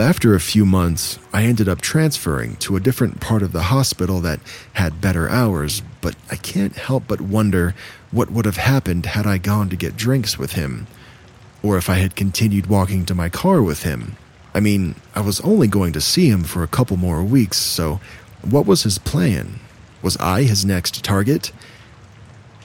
After 0.00 0.36
a 0.36 0.40
few 0.40 0.64
months, 0.64 1.18
I 1.32 1.42
ended 1.42 1.68
up 1.68 1.80
transferring 1.80 2.54
to 2.58 2.76
a 2.76 2.80
different 2.80 3.20
part 3.20 3.42
of 3.42 3.50
the 3.50 3.64
hospital 3.64 4.20
that 4.20 4.38
had 4.74 5.00
better 5.00 5.28
hours, 5.28 5.82
but 6.00 6.14
I 6.30 6.36
can't 6.36 6.76
help 6.76 7.08
but 7.08 7.20
wonder 7.20 7.74
what 8.12 8.30
would 8.30 8.44
have 8.44 8.58
happened 8.58 9.06
had 9.06 9.26
I 9.26 9.38
gone 9.38 9.68
to 9.70 9.76
get 9.76 9.96
drinks 9.96 10.38
with 10.38 10.52
him, 10.52 10.86
or 11.64 11.76
if 11.76 11.90
I 11.90 11.94
had 11.94 12.14
continued 12.14 12.68
walking 12.68 13.06
to 13.06 13.14
my 13.14 13.28
car 13.28 13.60
with 13.60 13.82
him. 13.82 14.16
I 14.54 14.60
mean, 14.60 14.94
I 15.16 15.20
was 15.20 15.40
only 15.40 15.66
going 15.66 15.92
to 15.94 16.00
see 16.00 16.28
him 16.28 16.44
for 16.44 16.62
a 16.62 16.68
couple 16.68 16.96
more 16.96 17.24
weeks, 17.24 17.58
so 17.58 17.98
what 18.42 18.66
was 18.66 18.84
his 18.84 18.98
plan? 18.98 19.58
Was 20.00 20.16
I 20.18 20.44
his 20.44 20.64
next 20.64 21.02
target? 21.02 21.50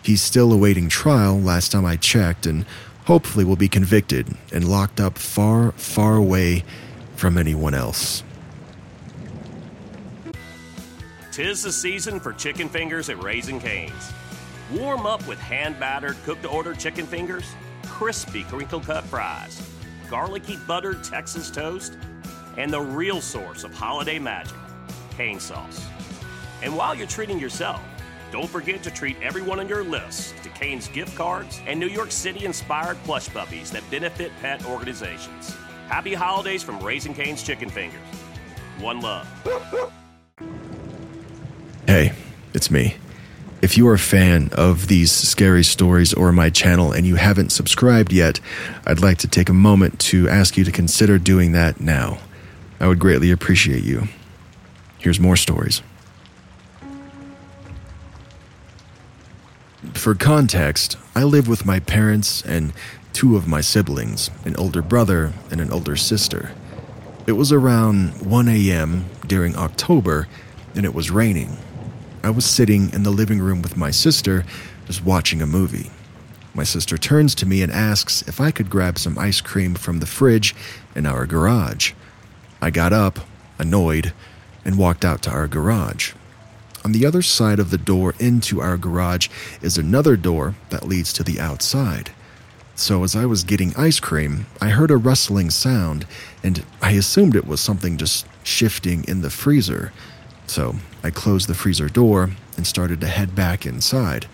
He's 0.03 0.21
still 0.21 0.53
awaiting 0.53 0.87
trial 0.87 1.39
last 1.39 1.71
time 1.71 1.83
I 1.83 1.95
checked, 1.95 2.45
and 2.45 2.67
hopefully 3.05 3.43
will 3.43 3.55
be 3.55 3.67
convicted 3.67 4.27
and 4.51 4.69
locked 4.69 4.99
up 4.99 5.17
far, 5.17 5.71
far 5.71 6.15
away 6.15 6.63
from 7.23 7.37
anyone 7.37 7.73
else. 7.73 8.21
Tis 11.31 11.63
the 11.63 11.71
season 11.71 12.19
for 12.19 12.33
chicken 12.33 12.67
fingers 12.67 13.07
at 13.07 13.23
Raising 13.23 13.61
Cane's. 13.61 14.11
Warm 14.73 15.05
up 15.05 15.25
with 15.25 15.39
hand 15.39 15.79
battered, 15.79 16.17
cooked 16.25 16.41
to 16.43 16.49
order 16.49 16.73
chicken 16.73 17.05
fingers, 17.05 17.45
crispy 17.87 18.43
crinkle 18.43 18.81
cut 18.81 19.05
fries, 19.05 19.65
garlicky 20.09 20.57
buttered 20.67 21.01
Texas 21.01 21.49
toast, 21.49 21.97
and 22.57 22.69
the 22.69 22.81
real 22.81 23.21
source 23.21 23.63
of 23.63 23.73
holiday 23.73 24.19
magic, 24.19 24.57
cane 25.15 25.39
sauce. 25.39 25.87
And 26.61 26.75
while 26.75 26.93
you're 26.93 27.07
treating 27.07 27.39
yourself, 27.39 27.79
don't 28.33 28.49
forget 28.49 28.83
to 28.83 28.91
treat 28.91 29.15
everyone 29.21 29.61
on 29.61 29.69
your 29.69 29.85
list 29.85 30.35
to 30.43 30.49
Cane's 30.49 30.89
gift 30.89 31.15
cards 31.15 31.61
and 31.67 31.79
New 31.79 31.87
York 31.87 32.11
City 32.11 32.43
inspired 32.43 32.97
plush 33.05 33.29
puppies 33.29 33.71
that 33.71 33.89
benefit 33.89 34.33
pet 34.41 34.65
organizations. 34.65 35.55
Happy 35.87 36.13
holidays 36.13 36.63
from 36.63 36.79
Raising 36.79 37.13
Cane's 37.13 37.43
Chicken 37.43 37.69
Fingers. 37.69 37.99
One 38.79 39.01
love. 39.01 39.27
Hey, 41.87 42.13
it's 42.53 42.71
me. 42.71 42.95
If 43.61 43.77
you 43.77 43.87
are 43.87 43.93
a 43.93 43.99
fan 43.99 44.49
of 44.53 44.87
these 44.87 45.11
scary 45.11 45.63
stories 45.63 46.13
or 46.13 46.31
my 46.31 46.49
channel 46.49 46.91
and 46.91 47.05
you 47.05 47.15
haven't 47.15 47.51
subscribed 47.51 48.11
yet, 48.11 48.39
I'd 48.85 48.99
like 48.99 49.19
to 49.19 49.27
take 49.27 49.47
a 49.47 49.53
moment 49.53 49.99
to 50.01 50.27
ask 50.27 50.57
you 50.57 50.65
to 50.65 50.71
consider 50.71 51.17
doing 51.17 51.53
that 51.53 51.79
now. 51.79 52.19
I 52.79 52.87
would 52.87 52.99
greatly 52.99 53.31
appreciate 53.31 53.83
you. 53.83 54.07
Here's 54.99 55.19
more 55.19 55.37
stories. 55.37 55.81
For 59.93 60.15
context, 60.15 60.97
I 61.15 61.23
live 61.23 61.47
with 61.47 61.65
my 61.65 61.79
parents 61.79 62.41
and 62.41 62.73
two 63.13 63.37
of 63.37 63.47
my 63.47 63.61
siblings, 63.61 64.29
an 64.43 64.55
older 64.57 64.81
brother 64.81 65.33
and 65.51 65.61
an 65.61 65.71
older 65.71 65.95
sister. 65.95 66.51
It 67.25 67.33
was 67.33 67.51
around 67.51 68.21
1 68.25 68.47
a.m. 68.49 69.05
during 69.27 69.55
October, 69.55 70.27
and 70.75 70.85
it 70.85 70.93
was 70.93 71.11
raining. 71.11 71.57
I 72.23 72.31
was 72.31 72.45
sitting 72.45 72.91
in 72.91 73.03
the 73.03 73.11
living 73.11 73.39
room 73.39 73.61
with 73.61 73.77
my 73.77 73.91
sister, 73.91 74.43
just 74.85 75.05
watching 75.05 75.41
a 75.41 75.45
movie. 75.45 75.91
My 76.53 76.63
sister 76.63 76.97
turns 76.97 77.33
to 77.35 77.45
me 77.45 77.61
and 77.61 77.71
asks 77.71 78.21
if 78.23 78.41
I 78.41 78.51
could 78.51 78.69
grab 78.69 78.99
some 78.99 79.17
ice 79.17 79.41
cream 79.41 79.75
from 79.75 79.99
the 79.99 80.05
fridge 80.05 80.55
in 80.95 81.05
our 81.05 81.25
garage. 81.25 81.93
I 82.61 82.69
got 82.69 82.93
up, 82.93 83.19
annoyed, 83.57 84.13
and 84.65 84.77
walked 84.77 85.05
out 85.05 85.21
to 85.23 85.31
our 85.31 85.47
garage. 85.47 86.13
On 86.85 86.91
the 86.91 87.05
other 87.05 87.21
side 87.21 87.59
of 87.59 87.69
the 87.69 87.77
door 87.77 88.13
into 88.19 88.61
our 88.61 88.77
garage 88.77 89.29
is 89.61 89.77
another 89.77 90.17
door 90.17 90.55
that 90.69 90.87
leads 90.87 91.13
to 91.13 91.23
the 91.23 91.39
outside. 91.39 92.11
So, 92.75 93.03
as 93.03 93.15
I 93.15 93.27
was 93.27 93.43
getting 93.43 93.75
ice 93.75 93.99
cream, 93.99 94.47
I 94.59 94.69
heard 94.69 94.89
a 94.89 94.97
rustling 94.97 95.51
sound, 95.51 96.07
and 96.41 96.65
I 96.81 96.91
assumed 96.93 97.35
it 97.35 97.45
was 97.45 97.61
something 97.61 97.97
just 97.97 98.25
shifting 98.43 99.03
in 99.03 99.21
the 99.21 99.29
freezer. 99.29 99.93
So, 100.47 100.77
I 101.03 101.11
closed 101.11 101.47
the 101.47 101.53
freezer 101.53 101.87
door 101.87 102.31
and 102.57 102.65
started 102.65 102.99
to 103.01 103.07
head 103.07 103.35
back 103.35 103.67
inside. 103.67 104.25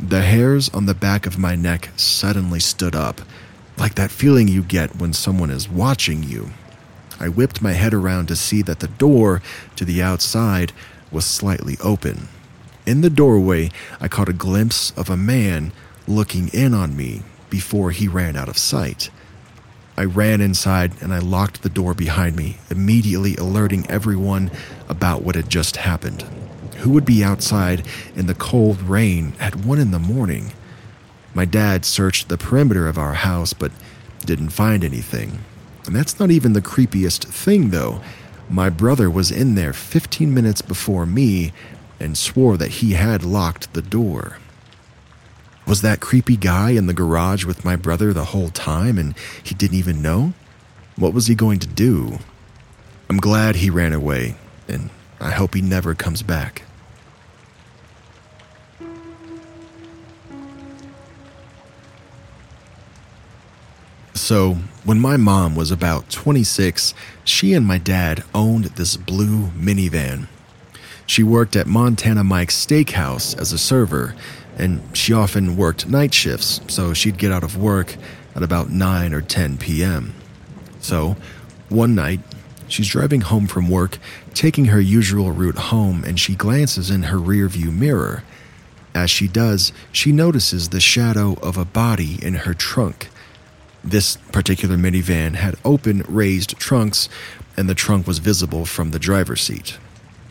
The 0.00 0.22
hairs 0.22 0.68
on 0.70 0.86
the 0.86 0.94
back 0.94 1.26
of 1.26 1.38
my 1.38 1.54
neck 1.54 1.90
suddenly 1.96 2.58
stood 2.58 2.96
up, 2.96 3.20
like 3.78 3.94
that 3.94 4.10
feeling 4.10 4.48
you 4.48 4.62
get 4.62 4.96
when 4.96 5.12
someone 5.12 5.50
is 5.50 5.68
watching 5.68 6.24
you. 6.24 6.50
I 7.20 7.28
whipped 7.28 7.62
my 7.62 7.72
head 7.72 7.94
around 7.94 8.26
to 8.28 8.36
see 8.36 8.62
that 8.62 8.80
the 8.80 8.88
door 8.88 9.42
to 9.76 9.84
the 9.84 10.02
outside 10.02 10.72
was 11.12 11.24
slightly 11.24 11.76
open. 11.84 12.26
In 12.84 13.02
the 13.02 13.10
doorway, 13.10 13.70
I 14.00 14.08
caught 14.08 14.28
a 14.28 14.32
glimpse 14.32 14.90
of 14.96 15.08
a 15.08 15.16
man 15.16 15.72
looking 16.08 16.48
in 16.48 16.74
on 16.74 16.96
me 16.96 17.22
before 17.50 17.90
he 17.90 18.08
ran 18.08 18.36
out 18.36 18.48
of 18.48 18.56
sight. 18.56 19.10
I 19.96 20.04
ran 20.04 20.40
inside 20.40 20.92
and 21.02 21.12
I 21.12 21.18
locked 21.18 21.62
the 21.62 21.68
door 21.68 21.92
behind 21.92 22.36
me, 22.36 22.56
immediately 22.70 23.36
alerting 23.36 23.86
everyone 23.90 24.50
about 24.88 25.22
what 25.22 25.34
had 25.34 25.50
just 25.50 25.76
happened. 25.76 26.22
Who 26.78 26.90
would 26.90 27.04
be 27.04 27.22
outside 27.22 27.86
in 28.16 28.26
the 28.26 28.34
cold 28.34 28.80
rain 28.80 29.34
at 29.38 29.56
one 29.56 29.78
in 29.78 29.90
the 29.90 29.98
morning? 29.98 30.52
My 31.34 31.44
dad 31.44 31.84
searched 31.84 32.28
the 32.28 32.38
perimeter 32.38 32.88
of 32.88 32.96
our 32.96 33.14
house 33.14 33.52
but 33.52 33.72
didn't 34.24 34.50
find 34.50 34.82
anything. 34.82 35.40
And 35.86 35.94
that's 35.94 36.18
not 36.18 36.30
even 36.30 36.54
the 36.54 36.62
creepiest 36.62 37.24
thing, 37.24 37.70
though. 37.70 38.00
My 38.48 38.68
brother 38.68 39.10
was 39.10 39.30
in 39.30 39.54
there 39.54 39.72
15 39.72 40.32
minutes 40.32 40.62
before 40.62 41.06
me 41.06 41.52
and 42.00 42.16
swore 42.16 42.56
that 42.56 42.70
he 42.70 42.94
had 42.94 43.22
locked 43.22 43.72
the 43.74 43.82
door. 43.82 44.38
Was 45.70 45.82
that 45.82 46.00
creepy 46.00 46.36
guy 46.36 46.70
in 46.70 46.86
the 46.86 46.92
garage 46.92 47.44
with 47.44 47.64
my 47.64 47.76
brother 47.76 48.12
the 48.12 48.24
whole 48.24 48.48
time 48.48 48.98
and 48.98 49.16
he 49.40 49.54
didn't 49.54 49.78
even 49.78 50.02
know? 50.02 50.32
What 50.96 51.14
was 51.14 51.28
he 51.28 51.36
going 51.36 51.60
to 51.60 51.68
do? 51.68 52.18
I'm 53.08 53.18
glad 53.18 53.54
he 53.54 53.70
ran 53.70 53.92
away, 53.92 54.34
and 54.66 54.90
I 55.20 55.30
hope 55.30 55.54
he 55.54 55.62
never 55.62 55.94
comes 55.94 56.22
back. 56.22 56.62
So, 64.14 64.54
when 64.82 64.98
my 64.98 65.16
mom 65.16 65.54
was 65.54 65.70
about 65.70 66.10
26, 66.10 66.94
she 67.22 67.54
and 67.54 67.64
my 67.64 67.78
dad 67.78 68.24
owned 68.34 68.64
this 68.64 68.96
blue 68.96 69.50
minivan. 69.50 70.26
She 71.06 71.22
worked 71.24 71.56
at 71.56 71.66
Montana 71.66 72.22
Mike's 72.22 72.54
Steakhouse 72.54 73.36
as 73.36 73.52
a 73.52 73.58
server, 73.58 74.14
and 74.60 74.96
she 74.96 75.12
often 75.12 75.56
worked 75.56 75.88
night 75.88 76.12
shifts, 76.14 76.60
so 76.68 76.92
she'd 76.92 77.18
get 77.18 77.32
out 77.32 77.42
of 77.42 77.56
work 77.56 77.96
at 78.36 78.42
about 78.42 78.70
9 78.70 79.14
or 79.14 79.22
10 79.22 79.58
p.m. 79.58 80.14
So, 80.80 81.16
one 81.68 81.94
night, 81.94 82.20
she's 82.68 82.88
driving 82.88 83.22
home 83.22 83.46
from 83.46 83.70
work, 83.70 83.98
taking 84.34 84.66
her 84.66 84.80
usual 84.80 85.32
route 85.32 85.58
home, 85.58 86.04
and 86.04 86.20
she 86.20 86.34
glances 86.34 86.90
in 86.90 87.04
her 87.04 87.16
rearview 87.16 87.72
mirror. 87.72 88.22
As 88.94 89.10
she 89.10 89.28
does, 89.28 89.72
she 89.92 90.12
notices 90.12 90.68
the 90.68 90.80
shadow 90.80 91.34
of 91.42 91.56
a 91.56 91.64
body 91.64 92.18
in 92.24 92.34
her 92.34 92.54
trunk. 92.54 93.08
This 93.82 94.16
particular 94.30 94.76
minivan 94.76 95.36
had 95.36 95.56
open, 95.64 96.04
raised 96.06 96.58
trunks, 96.58 97.08
and 97.56 97.68
the 97.68 97.74
trunk 97.74 98.06
was 98.06 98.18
visible 98.18 98.66
from 98.66 98.90
the 98.90 98.98
driver's 98.98 99.40
seat. 99.40 99.78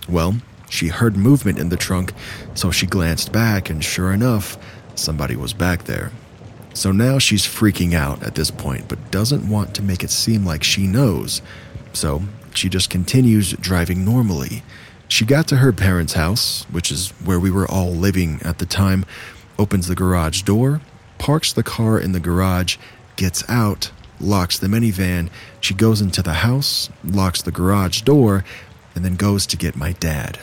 Well, 0.08 0.36
she 0.70 0.88
heard 0.88 1.18
movement 1.18 1.60
in 1.60 1.70
the 1.70 1.78
trunk, 1.78 2.14
so 2.54 2.72
she 2.72 2.86
glanced 2.86 3.32
back, 3.32 3.70
and 3.70 3.84
sure 3.84 4.12
enough, 4.14 4.58
somebody 4.96 5.36
was 5.36 5.54
back 5.54 5.84
there. 5.84 6.12
So 6.74 6.92
now 6.92 7.20
she's 7.20 7.46
freaking 7.46 7.94
out 7.94 8.24
at 8.24 8.36
this 8.36 8.52
point, 8.52 8.88
but 8.88 9.12
doesn't 9.12 9.50
want 9.50 9.74
to 9.76 9.84
make 9.84 10.04
it 10.04 10.12
seem 10.12 10.46
like 10.46 10.64
she 10.64 10.88
knows. 10.88 11.42
So 11.94 12.22
she 12.54 12.70
just 12.70 12.90
continues 12.90 13.54
driving 13.54 14.06
normally. 14.06 14.64
She 15.08 15.26
got 15.26 15.48
to 15.48 15.58
her 15.58 15.74
parents' 15.74 16.14
house, 16.14 16.66
which 16.72 16.92
is 16.92 17.10
where 17.26 17.40
we 17.40 17.50
were 17.50 17.70
all 17.70 17.92
living 17.92 18.40
at 18.44 18.60
the 18.60 18.66
time, 18.66 19.06
opens 19.58 19.88
the 19.88 19.96
garage 19.96 20.44
door, 20.44 20.82
parks 21.18 21.52
the 21.52 21.64
car 21.64 22.00
in 22.00 22.12
the 22.12 22.20
garage, 22.20 22.78
gets 23.16 23.44
out, 23.50 23.92
locks 24.22 24.60
the 24.60 24.68
minivan. 24.68 25.30
She 25.60 25.74
goes 25.74 26.00
into 26.00 26.22
the 26.22 26.36
house, 26.36 26.90
locks 27.04 27.42
the 27.42 27.52
garage 27.52 28.02
door, 28.02 28.46
and 28.96 29.04
then 29.04 29.16
goes 29.16 29.46
to 29.48 29.58
get 29.58 29.76
my 29.76 29.94
dad. 29.94 30.40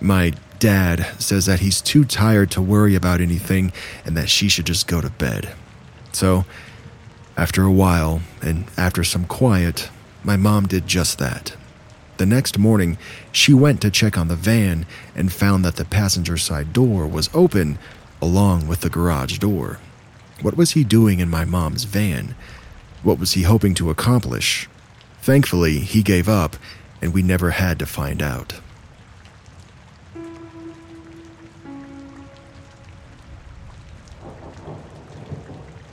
My 0.00 0.32
dad 0.58 1.06
says 1.18 1.46
that 1.46 1.60
he's 1.60 1.80
too 1.80 2.04
tired 2.04 2.50
to 2.52 2.62
worry 2.62 2.94
about 2.94 3.20
anything 3.20 3.72
and 4.04 4.16
that 4.16 4.28
she 4.28 4.48
should 4.48 4.66
just 4.66 4.86
go 4.86 5.00
to 5.00 5.10
bed. 5.10 5.54
So, 6.12 6.44
after 7.36 7.62
a 7.62 7.72
while, 7.72 8.22
and 8.40 8.66
after 8.76 9.04
some 9.04 9.26
quiet, 9.26 9.90
my 10.24 10.36
mom 10.36 10.66
did 10.66 10.86
just 10.86 11.18
that. 11.18 11.54
The 12.16 12.26
next 12.26 12.58
morning, 12.58 12.96
she 13.30 13.52
went 13.52 13.82
to 13.82 13.90
check 13.90 14.16
on 14.16 14.28
the 14.28 14.36
van 14.36 14.86
and 15.14 15.30
found 15.30 15.64
that 15.64 15.76
the 15.76 15.84
passenger 15.84 16.38
side 16.38 16.72
door 16.72 17.06
was 17.06 17.28
open, 17.34 17.78
along 18.22 18.66
with 18.66 18.80
the 18.80 18.88
garage 18.88 19.38
door. 19.38 19.78
What 20.40 20.56
was 20.56 20.70
he 20.70 20.82
doing 20.82 21.20
in 21.20 21.28
my 21.28 21.44
mom's 21.44 21.84
van? 21.84 22.34
What 23.02 23.18
was 23.18 23.32
he 23.32 23.42
hoping 23.42 23.74
to 23.74 23.90
accomplish? 23.90 24.68
Thankfully, 25.20 25.80
he 25.80 26.02
gave 26.02 26.28
up, 26.28 26.56
and 27.02 27.12
we 27.12 27.22
never 27.22 27.50
had 27.50 27.78
to 27.80 27.86
find 27.86 28.22
out. 28.22 28.60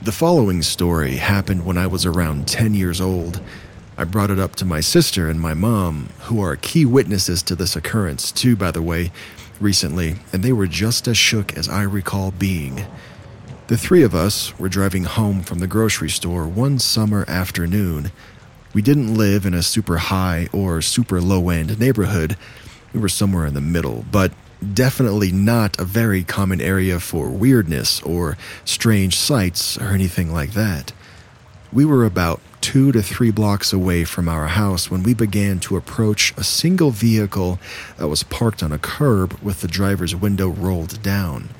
The 0.04 0.12
following 0.12 0.60
story 0.60 1.16
happened 1.16 1.64
when 1.64 1.78
I 1.78 1.86
was 1.86 2.04
around 2.04 2.46
10 2.46 2.74
years 2.74 3.00
old. 3.00 3.40
I 3.96 4.04
brought 4.04 4.30
it 4.30 4.38
up 4.38 4.54
to 4.56 4.66
my 4.66 4.80
sister 4.80 5.30
and 5.30 5.40
my 5.40 5.54
mom, 5.54 6.10
who 6.24 6.42
are 6.42 6.56
key 6.56 6.84
witnesses 6.84 7.42
to 7.44 7.56
this 7.56 7.74
occurrence, 7.74 8.30
too, 8.30 8.54
by 8.54 8.70
the 8.70 8.82
way, 8.82 9.12
recently, 9.58 10.16
and 10.30 10.42
they 10.42 10.52
were 10.52 10.66
just 10.66 11.08
as 11.08 11.16
shook 11.16 11.56
as 11.56 11.70
I 11.70 11.84
recall 11.84 12.32
being. 12.32 12.84
The 13.68 13.78
three 13.78 14.02
of 14.02 14.14
us 14.14 14.58
were 14.58 14.68
driving 14.68 15.04
home 15.04 15.42
from 15.42 15.60
the 15.60 15.66
grocery 15.66 16.10
store 16.10 16.46
one 16.46 16.78
summer 16.80 17.24
afternoon. 17.26 18.12
We 18.74 18.82
didn't 18.82 19.14
live 19.14 19.46
in 19.46 19.54
a 19.54 19.62
super 19.62 19.96
high 19.96 20.50
or 20.52 20.82
super 20.82 21.18
low 21.18 21.48
end 21.48 21.80
neighborhood. 21.80 22.36
We 22.92 23.00
were 23.00 23.08
somewhere 23.08 23.46
in 23.46 23.54
the 23.54 23.62
middle, 23.62 24.04
but 24.12 24.32
definitely 24.72 25.32
not 25.32 25.78
a 25.78 25.84
very 25.84 26.24
common 26.24 26.60
area 26.60 26.98
for 26.98 27.28
weirdness 27.28 28.00
or 28.02 28.36
strange 28.64 29.16
sights 29.16 29.78
or 29.78 29.88
anything 29.88 30.32
like 30.32 30.52
that. 30.52 30.92
We 31.72 31.84
were 31.84 32.04
about 32.04 32.40
two 32.60 32.92
to 32.92 33.02
three 33.02 33.30
blocks 33.30 33.72
away 33.72 34.04
from 34.04 34.28
our 34.28 34.46
house 34.46 34.90
when 34.90 35.02
we 35.02 35.12
began 35.12 35.60
to 35.60 35.76
approach 35.76 36.32
a 36.36 36.42
single 36.42 36.90
vehicle 36.90 37.58
that 37.98 38.08
was 38.08 38.22
parked 38.22 38.62
on 38.62 38.72
a 38.72 38.78
curb 38.78 39.38
with 39.42 39.60
the 39.60 39.68
driver's 39.68 40.16
window 40.16 40.48
rolled 40.48 41.02
down. 41.02 41.50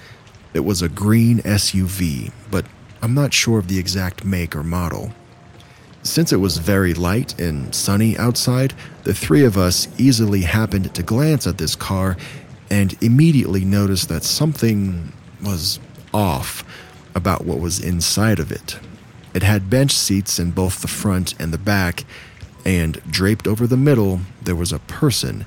It 0.55 0.61
was 0.61 0.81
a 0.81 0.89
green 0.89 1.41
SUV, 1.41 2.33
but 2.51 2.65
I'm 3.03 3.13
not 3.13 3.35
sure 3.35 3.59
of 3.59 3.69
the 3.69 3.79
exact 3.79 4.25
make 4.25 4.57
or 4.57 4.63
model. 4.63 5.13
Since 6.05 6.33
it 6.33 6.37
was 6.37 6.59
very 6.59 6.95
light 6.95 7.39
and 7.41 7.75
sunny 7.75 8.17
outside, 8.19 8.73
the 9.03 9.15
three 9.15 9.45
of 9.45 9.59
us 9.59 9.89
easily 9.99 10.43
happened 10.43 10.95
to 10.95 11.03
glance 11.03 11.47
at 11.47 11.59
this 11.59 11.75
car 11.75 12.17
and 12.71 13.01
immediately 13.03 13.65
noticed 13.65 14.09
that 14.09 14.25
something 14.25 15.13
was 15.43 15.79
off 16.13 16.65
about 17.15 17.45
what 17.45 17.61
was 17.61 17.81
inside 17.81 18.39
of 18.39 18.51
it. 18.51 18.79
It 19.35 19.43
had 19.43 19.71
bench 19.71 19.93
seats 19.93 20.39
in 20.39 20.53
both 20.53 20.81
the 20.81 20.89
front 20.89 21.35
and 21.41 21.53
the 21.53 21.59
back, 21.59 22.05
and 22.65 23.03
draped 23.11 23.47
over 23.47 23.67
the 23.67 23.77
middle, 23.77 24.21
there 24.41 24.57
was 24.57 24.73
a 24.73 24.79
person. 24.79 25.47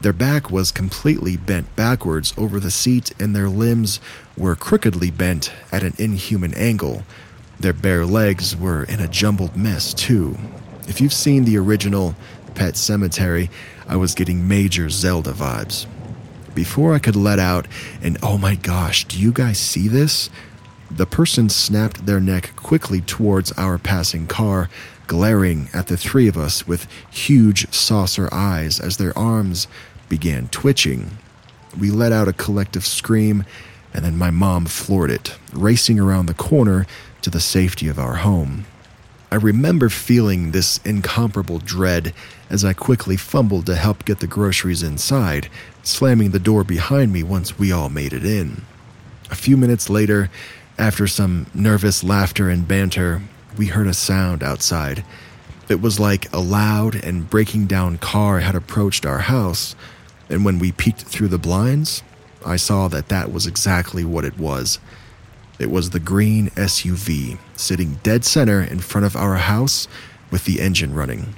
Their 0.00 0.12
back 0.12 0.50
was 0.50 0.70
completely 0.70 1.36
bent 1.36 1.74
backwards 1.76 2.34
over 2.36 2.60
the 2.60 2.70
seat, 2.70 3.12
and 3.18 3.34
their 3.34 3.48
limbs 3.48 4.00
were 4.36 4.56
crookedly 4.56 5.10
bent 5.10 5.52
at 5.72 5.82
an 5.82 5.94
inhuman 5.98 6.54
angle. 6.54 7.04
Their 7.58 7.72
bare 7.72 8.04
legs 8.04 8.56
were 8.56 8.84
in 8.84 9.00
a 9.00 9.08
jumbled 9.08 9.56
mess, 9.56 9.94
too. 9.94 10.36
If 10.88 11.00
you've 11.00 11.12
seen 11.12 11.44
the 11.44 11.56
original 11.56 12.14
Pet 12.54 12.74
Sematary, 12.74 13.50
I 13.88 13.96
was 13.96 14.14
getting 14.14 14.46
major 14.46 14.90
Zelda 14.90 15.32
vibes. 15.32 15.86
Before 16.54 16.94
I 16.94 17.00
could 17.00 17.16
let 17.16 17.38
out 17.38 17.66
an 18.02 18.16
oh 18.22 18.38
my 18.38 18.54
gosh, 18.54 19.04
do 19.04 19.18
you 19.18 19.32
guys 19.32 19.58
see 19.58 19.88
this? 19.88 20.30
The 20.90 21.06
person 21.06 21.48
snapped 21.48 22.06
their 22.06 22.20
neck 22.20 22.54
quickly 22.54 23.00
towards 23.00 23.50
our 23.52 23.78
passing 23.78 24.26
car, 24.26 24.70
glaring 25.06 25.68
at 25.72 25.88
the 25.88 25.96
three 25.96 26.28
of 26.28 26.36
us 26.36 26.66
with 26.66 26.86
huge 27.10 27.72
saucer 27.72 28.28
eyes 28.32 28.78
as 28.78 28.96
their 28.96 29.16
arms 29.18 29.66
began 30.08 30.48
twitching. 30.48 31.18
We 31.78 31.90
let 31.90 32.12
out 32.12 32.28
a 32.28 32.32
collective 32.32 32.86
scream, 32.86 33.44
and 33.92 34.04
then 34.04 34.16
my 34.16 34.30
mom 34.30 34.66
floored 34.66 35.10
it, 35.10 35.36
racing 35.52 35.98
around 35.98 36.26
the 36.26 36.34
corner 36.34 36.86
to 37.22 37.30
the 37.30 37.40
safety 37.40 37.88
of 37.88 37.98
our 37.98 38.16
home. 38.16 38.66
I 39.32 39.36
remember 39.36 39.88
feeling 39.88 40.52
this 40.52 40.78
incomparable 40.84 41.58
dread 41.58 42.14
as 42.48 42.64
I 42.64 42.72
quickly 42.72 43.16
fumbled 43.16 43.66
to 43.66 43.74
help 43.74 44.04
get 44.04 44.20
the 44.20 44.28
groceries 44.28 44.84
inside, 44.84 45.48
slamming 45.84 46.30
the 46.30 46.38
door 46.38 46.64
behind 46.64 47.12
me 47.12 47.22
once 47.22 47.58
we 47.58 47.70
all 47.70 47.88
made 47.88 48.12
it 48.12 48.24
in. 48.24 48.62
A 49.30 49.36
few 49.36 49.56
minutes 49.56 49.88
later, 49.88 50.30
after 50.78 51.06
some 51.06 51.46
nervous 51.54 52.02
laughter 52.02 52.48
and 52.48 52.66
banter, 52.66 53.22
we 53.56 53.66
heard 53.66 53.86
a 53.86 53.94
sound 53.94 54.42
outside. 54.42 55.04
It 55.68 55.80
was 55.80 56.00
like 56.00 56.32
a 56.32 56.40
loud 56.40 56.96
and 56.96 57.30
breaking 57.30 57.66
down 57.66 57.98
car 57.98 58.40
had 58.40 58.54
approached 58.54 59.06
our 59.06 59.20
house, 59.20 59.76
and 60.28 60.44
when 60.44 60.58
we 60.58 60.72
peeked 60.72 61.02
through 61.02 61.28
the 61.28 61.38
blinds, 61.38 62.02
I 62.44 62.56
saw 62.56 62.88
that 62.88 63.08
that 63.08 63.32
was 63.32 63.46
exactly 63.46 64.04
what 64.04 64.24
it 64.24 64.38
was. 64.38 64.78
It 65.58 65.70
was 65.70 65.90
the 65.90 66.00
green 66.00 66.50
SUV 66.50 67.38
sitting 67.56 68.00
dead 68.02 68.24
center 68.24 68.60
in 68.60 68.80
front 68.80 69.06
of 69.06 69.16
our 69.16 69.36
house 69.36 69.86
with 70.30 70.44
the 70.44 70.60
engine 70.60 70.94
running. 70.94 71.34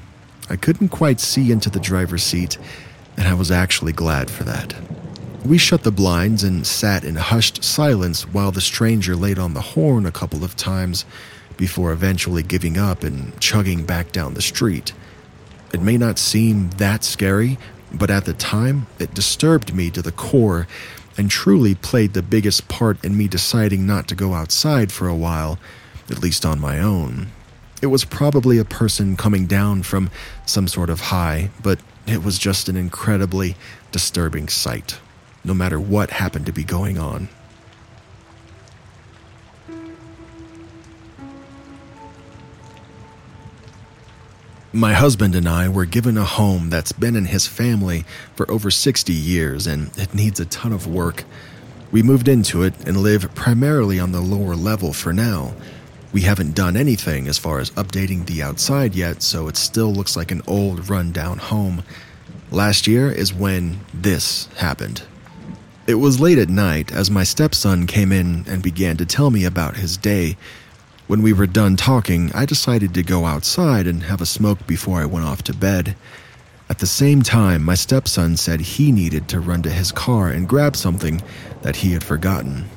I 0.48 0.56
couldn't 0.56 0.88
quite 0.88 1.20
see 1.20 1.52
into 1.52 1.68
the 1.68 1.80
driver's 1.80 2.22
seat, 2.22 2.56
and 3.16 3.26
I 3.26 3.34
was 3.34 3.50
actually 3.50 3.92
glad 3.92 4.30
for 4.30 4.44
that. 4.44 4.74
We 5.44 5.58
shut 5.58 5.84
the 5.84 5.92
blinds 5.92 6.42
and 6.42 6.66
sat 6.66 7.04
in 7.04 7.14
hushed 7.14 7.62
silence 7.62 8.22
while 8.22 8.50
the 8.50 8.60
stranger 8.60 9.14
laid 9.14 9.38
on 9.38 9.54
the 9.54 9.60
horn 9.60 10.04
a 10.04 10.12
couple 10.12 10.42
of 10.42 10.56
times 10.56 11.04
before 11.56 11.92
eventually 11.92 12.42
giving 12.42 12.76
up 12.76 13.02
and 13.04 13.38
chugging 13.40 13.84
back 13.84 14.12
down 14.12 14.34
the 14.34 14.42
street. 14.42 14.92
It 15.72 15.80
may 15.80 15.96
not 15.96 16.18
seem 16.18 16.70
that 16.78 17.04
scary, 17.04 17.58
but 17.92 18.10
at 18.10 18.24
the 18.24 18.32
time, 18.32 18.86
it 18.98 19.14
disturbed 19.14 19.74
me 19.74 19.90
to 19.90 20.02
the 20.02 20.12
core 20.12 20.66
and 21.16 21.30
truly 21.30 21.74
played 21.74 22.12
the 22.12 22.22
biggest 22.22 22.68
part 22.68 23.02
in 23.04 23.16
me 23.16 23.28
deciding 23.28 23.86
not 23.86 24.08
to 24.08 24.14
go 24.14 24.34
outside 24.34 24.92
for 24.92 25.08
a 25.08 25.14
while, 25.14 25.58
at 26.10 26.22
least 26.22 26.44
on 26.44 26.60
my 26.60 26.78
own. 26.78 27.28
It 27.80 27.86
was 27.86 28.04
probably 28.04 28.58
a 28.58 28.64
person 28.64 29.16
coming 29.16 29.46
down 29.46 29.82
from 29.82 30.10
some 30.44 30.68
sort 30.68 30.90
of 30.90 31.00
high, 31.00 31.50
but 31.62 31.78
it 32.06 32.22
was 32.22 32.38
just 32.38 32.68
an 32.68 32.76
incredibly 32.76 33.56
disturbing 33.92 34.48
sight 34.48 34.98
no 35.46 35.54
matter 35.54 35.78
what 35.78 36.10
happened 36.10 36.46
to 36.46 36.52
be 36.52 36.64
going 36.64 36.98
on. 36.98 37.28
My 44.72 44.92
husband 44.92 45.34
and 45.34 45.48
I 45.48 45.70
were 45.70 45.86
given 45.86 46.18
a 46.18 46.24
home 46.24 46.68
that's 46.68 46.92
been 46.92 47.16
in 47.16 47.26
his 47.26 47.46
family 47.46 48.04
for 48.34 48.50
over 48.50 48.70
60 48.70 49.12
years 49.12 49.66
and 49.66 49.96
it 49.96 50.12
needs 50.12 50.38
a 50.38 50.44
ton 50.44 50.72
of 50.72 50.86
work. 50.86 51.24
We 51.90 52.02
moved 52.02 52.28
into 52.28 52.62
it 52.62 52.74
and 52.86 52.98
live 52.98 53.34
primarily 53.34 53.98
on 53.98 54.12
the 54.12 54.20
lower 54.20 54.54
level 54.54 54.92
for 54.92 55.14
now. 55.14 55.54
We 56.16 56.22
haven't 56.22 56.54
done 56.54 56.78
anything 56.78 57.28
as 57.28 57.36
far 57.36 57.58
as 57.58 57.72
updating 57.72 58.24
the 58.24 58.42
outside 58.42 58.94
yet, 58.94 59.22
so 59.22 59.48
it 59.48 59.56
still 59.58 59.92
looks 59.92 60.16
like 60.16 60.30
an 60.30 60.40
old, 60.46 60.88
rundown 60.88 61.36
home. 61.36 61.84
Last 62.50 62.86
year 62.86 63.12
is 63.12 63.34
when 63.34 63.80
this 63.92 64.46
happened. 64.56 65.02
It 65.86 65.96
was 65.96 66.18
late 66.18 66.38
at 66.38 66.48
night 66.48 66.90
as 66.90 67.10
my 67.10 67.22
stepson 67.22 67.86
came 67.86 68.12
in 68.12 68.46
and 68.48 68.62
began 68.62 68.96
to 68.96 69.04
tell 69.04 69.30
me 69.30 69.44
about 69.44 69.76
his 69.76 69.98
day. 69.98 70.38
When 71.06 71.20
we 71.20 71.34
were 71.34 71.46
done 71.46 71.76
talking, 71.76 72.32
I 72.32 72.46
decided 72.46 72.94
to 72.94 73.02
go 73.02 73.26
outside 73.26 73.86
and 73.86 74.04
have 74.04 74.22
a 74.22 74.24
smoke 74.24 74.66
before 74.66 75.02
I 75.02 75.04
went 75.04 75.26
off 75.26 75.42
to 75.42 75.52
bed. 75.52 75.96
At 76.70 76.78
the 76.78 76.86
same 76.86 77.20
time, 77.20 77.62
my 77.62 77.74
stepson 77.74 78.38
said 78.38 78.60
he 78.60 78.90
needed 78.90 79.28
to 79.28 79.40
run 79.40 79.60
to 79.64 79.70
his 79.70 79.92
car 79.92 80.30
and 80.30 80.48
grab 80.48 80.76
something 80.76 81.20
that 81.60 81.76
he 81.76 81.92
had 81.92 82.02
forgotten. 82.02 82.70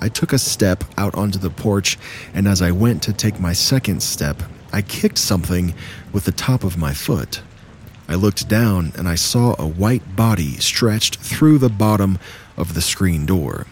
I 0.00 0.08
took 0.08 0.32
a 0.32 0.38
step 0.38 0.84
out 0.98 1.14
onto 1.14 1.38
the 1.38 1.50
porch, 1.50 1.98
and 2.34 2.46
as 2.46 2.62
I 2.62 2.70
went 2.70 3.02
to 3.04 3.12
take 3.12 3.40
my 3.40 3.52
second 3.52 4.02
step, 4.02 4.42
I 4.72 4.82
kicked 4.82 5.18
something 5.18 5.74
with 6.12 6.24
the 6.24 6.32
top 6.32 6.64
of 6.64 6.76
my 6.76 6.92
foot. 6.92 7.40
I 8.08 8.14
looked 8.14 8.48
down 8.48 8.92
and 8.96 9.08
I 9.08 9.14
saw 9.16 9.56
a 9.58 9.66
white 9.66 10.14
body 10.14 10.58
stretched 10.58 11.16
through 11.16 11.58
the 11.58 11.68
bottom 11.68 12.18
of 12.56 12.74
the 12.74 12.82
screen 12.82 13.26
door. 13.26 13.66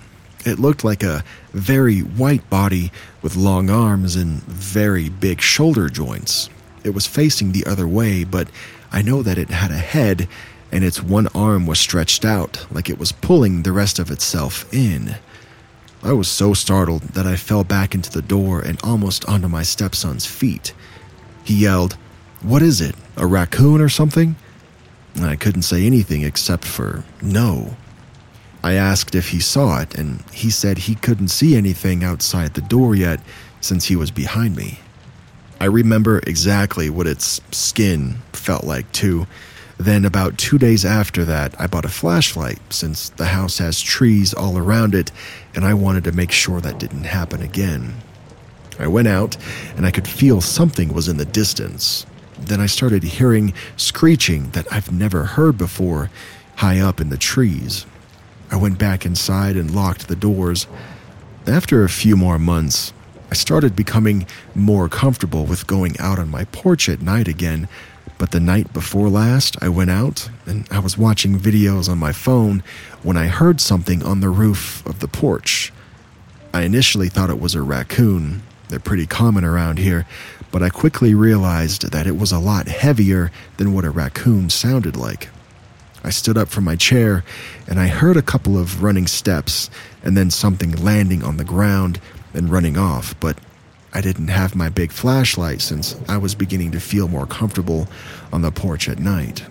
It 0.44 0.58
looked 0.58 0.84
like 0.84 1.02
a 1.02 1.24
very 1.52 2.00
white 2.00 2.48
body 2.50 2.90
with 3.22 3.36
long 3.36 3.70
arms 3.70 4.16
and 4.16 4.42
very 4.42 5.08
big 5.08 5.40
shoulder 5.40 5.88
joints. 5.88 6.50
It 6.82 6.90
was 6.90 7.06
facing 7.06 7.52
the 7.52 7.64
other 7.64 7.88
way, 7.88 8.24
but 8.24 8.48
I 8.92 9.02
know 9.02 9.22
that 9.22 9.38
it 9.38 9.50
had 9.50 9.70
a 9.70 9.74
head 9.74 10.28
and 10.70 10.84
its 10.84 11.02
one 11.02 11.28
arm 11.28 11.66
was 11.66 11.78
stretched 11.78 12.24
out 12.24 12.66
like 12.70 12.90
it 12.90 12.98
was 12.98 13.12
pulling 13.12 13.62
the 13.62 13.72
rest 13.72 13.98
of 13.98 14.10
itself 14.10 14.66
in. 14.74 15.16
I 16.04 16.12
was 16.12 16.28
so 16.28 16.52
startled 16.52 17.00
that 17.14 17.26
I 17.26 17.36
fell 17.36 17.64
back 17.64 17.94
into 17.94 18.10
the 18.10 18.20
door 18.20 18.60
and 18.60 18.78
almost 18.84 19.24
onto 19.24 19.48
my 19.48 19.62
stepson's 19.62 20.26
feet. 20.26 20.74
He 21.44 21.54
yelled, 21.54 21.94
What 22.42 22.60
is 22.60 22.82
it? 22.82 22.94
A 23.16 23.26
raccoon 23.26 23.80
or 23.80 23.88
something? 23.88 24.36
I 25.18 25.34
couldn't 25.34 25.62
say 25.62 25.86
anything 25.86 26.22
except 26.22 26.66
for 26.66 27.04
no. 27.22 27.76
I 28.62 28.74
asked 28.74 29.14
if 29.14 29.30
he 29.30 29.40
saw 29.40 29.80
it, 29.80 29.94
and 29.94 30.22
he 30.30 30.50
said 30.50 30.76
he 30.76 30.94
couldn't 30.94 31.28
see 31.28 31.56
anything 31.56 32.04
outside 32.04 32.52
the 32.52 32.60
door 32.60 32.94
yet 32.94 33.20
since 33.62 33.86
he 33.86 33.96
was 33.96 34.10
behind 34.10 34.56
me. 34.56 34.80
I 35.58 35.66
remember 35.66 36.18
exactly 36.26 36.90
what 36.90 37.06
its 37.06 37.40
skin 37.50 38.16
felt 38.32 38.64
like, 38.64 38.90
too. 38.92 39.26
Then, 39.78 40.04
about 40.04 40.38
two 40.38 40.58
days 40.58 40.84
after 40.84 41.24
that, 41.24 41.58
I 41.60 41.66
bought 41.66 41.84
a 41.84 41.90
flashlight 41.90 42.58
since 42.70 43.08
the 43.08 43.26
house 43.26 43.58
has 43.58 43.80
trees 43.80 44.32
all 44.32 44.56
around 44.56 44.94
it, 44.94 45.10
and 45.54 45.64
I 45.64 45.74
wanted 45.74 46.04
to 46.04 46.12
make 46.12 46.32
sure 46.32 46.60
that 46.60 46.78
didn't 46.78 47.04
happen 47.04 47.42
again. 47.42 47.94
I 48.78 48.86
went 48.88 49.08
out, 49.08 49.36
and 49.76 49.86
I 49.86 49.90
could 49.90 50.08
feel 50.08 50.40
something 50.40 50.92
was 50.92 51.08
in 51.08 51.16
the 51.16 51.24
distance. 51.24 52.06
Then 52.38 52.60
I 52.60 52.66
started 52.66 53.02
hearing 53.02 53.54
screeching 53.76 54.50
that 54.50 54.66
I've 54.72 54.92
never 54.92 55.24
heard 55.24 55.56
before 55.56 56.10
high 56.56 56.80
up 56.80 57.00
in 57.00 57.08
the 57.08 57.16
trees. 57.16 57.86
I 58.50 58.56
went 58.56 58.78
back 58.78 59.06
inside 59.06 59.56
and 59.56 59.74
locked 59.74 60.08
the 60.08 60.16
doors. 60.16 60.66
After 61.46 61.84
a 61.84 61.88
few 61.88 62.16
more 62.16 62.38
months, 62.38 62.92
I 63.30 63.34
started 63.34 63.74
becoming 63.74 64.26
more 64.54 64.88
comfortable 64.88 65.46
with 65.46 65.66
going 65.66 65.98
out 65.98 66.18
on 66.18 66.28
my 66.28 66.44
porch 66.46 66.88
at 66.88 67.02
night 67.02 67.28
again 67.28 67.68
but 68.18 68.30
the 68.30 68.40
night 68.40 68.72
before 68.72 69.08
last, 69.08 69.56
I 69.62 69.68
went 69.68 69.90
out 69.90 70.28
and 70.46 70.66
I 70.70 70.78
was 70.78 70.96
watching 70.96 71.38
videos 71.38 71.88
on 71.88 71.98
my 71.98 72.12
phone 72.12 72.62
when 73.02 73.16
I 73.16 73.26
heard 73.26 73.60
something 73.60 74.02
on 74.02 74.20
the 74.20 74.30
roof 74.30 74.84
of 74.86 75.00
the 75.00 75.08
porch. 75.08 75.72
I 76.52 76.62
initially 76.62 77.08
thought 77.08 77.30
it 77.30 77.40
was 77.40 77.54
a 77.54 77.62
raccoon. 77.62 78.42
They're 78.68 78.78
pretty 78.78 79.06
common 79.06 79.44
around 79.44 79.78
here, 79.78 80.06
but 80.52 80.62
I 80.62 80.68
quickly 80.68 81.14
realized 81.14 81.90
that 81.90 82.06
it 82.06 82.16
was 82.16 82.30
a 82.30 82.38
lot 82.38 82.68
heavier 82.68 83.32
than 83.56 83.72
what 83.74 83.84
a 83.84 83.90
raccoon 83.90 84.50
sounded 84.50 84.96
like. 84.96 85.28
I 86.04 86.10
stood 86.10 86.38
up 86.38 86.48
from 86.48 86.64
my 86.64 86.76
chair 86.76 87.24
and 87.66 87.80
I 87.80 87.88
heard 87.88 88.16
a 88.16 88.22
couple 88.22 88.58
of 88.58 88.82
running 88.82 89.06
steps 89.06 89.70
and 90.02 90.16
then 90.16 90.30
something 90.30 90.72
landing 90.76 91.24
on 91.24 91.38
the 91.38 91.44
ground 91.44 91.98
and 92.34 92.50
running 92.50 92.76
off, 92.76 93.18
but 93.20 93.38
I 93.94 94.00
didn't 94.00 94.28
have 94.28 94.56
my 94.56 94.68
big 94.68 94.90
flashlight 94.90 95.60
since 95.60 95.96
I 96.08 96.16
was 96.16 96.34
beginning 96.34 96.72
to 96.72 96.80
feel 96.80 97.06
more 97.06 97.26
comfortable 97.26 97.86
on 98.32 98.42
the 98.42 98.50
porch 98.50 98.88
at 98.88 98.98
night. 98.98 99.44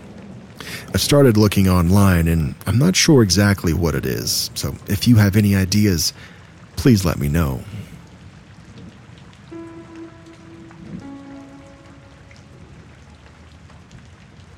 I 0.94 0.98
started 0.98 1.38
looking 1.38 1.70
online 1.70 2.28
and 2.28 2.56
I'm 2.68 2.78
not 2.78 2.96
sure 2.96 3.24
exactly 3.24 3.74
what 3.74 3.96
it 3.96 4.06
is, 4.06 4.52
so 4.54 4.76
if 4.88 5.08
you 5.08 5.16
have 5.16 5.38
any 5.38 5.56
ideas, 5.56 6.14
please 6.76 7.06
let 7.06 7.18
me 7.18 7.30
know. 7.30 7.64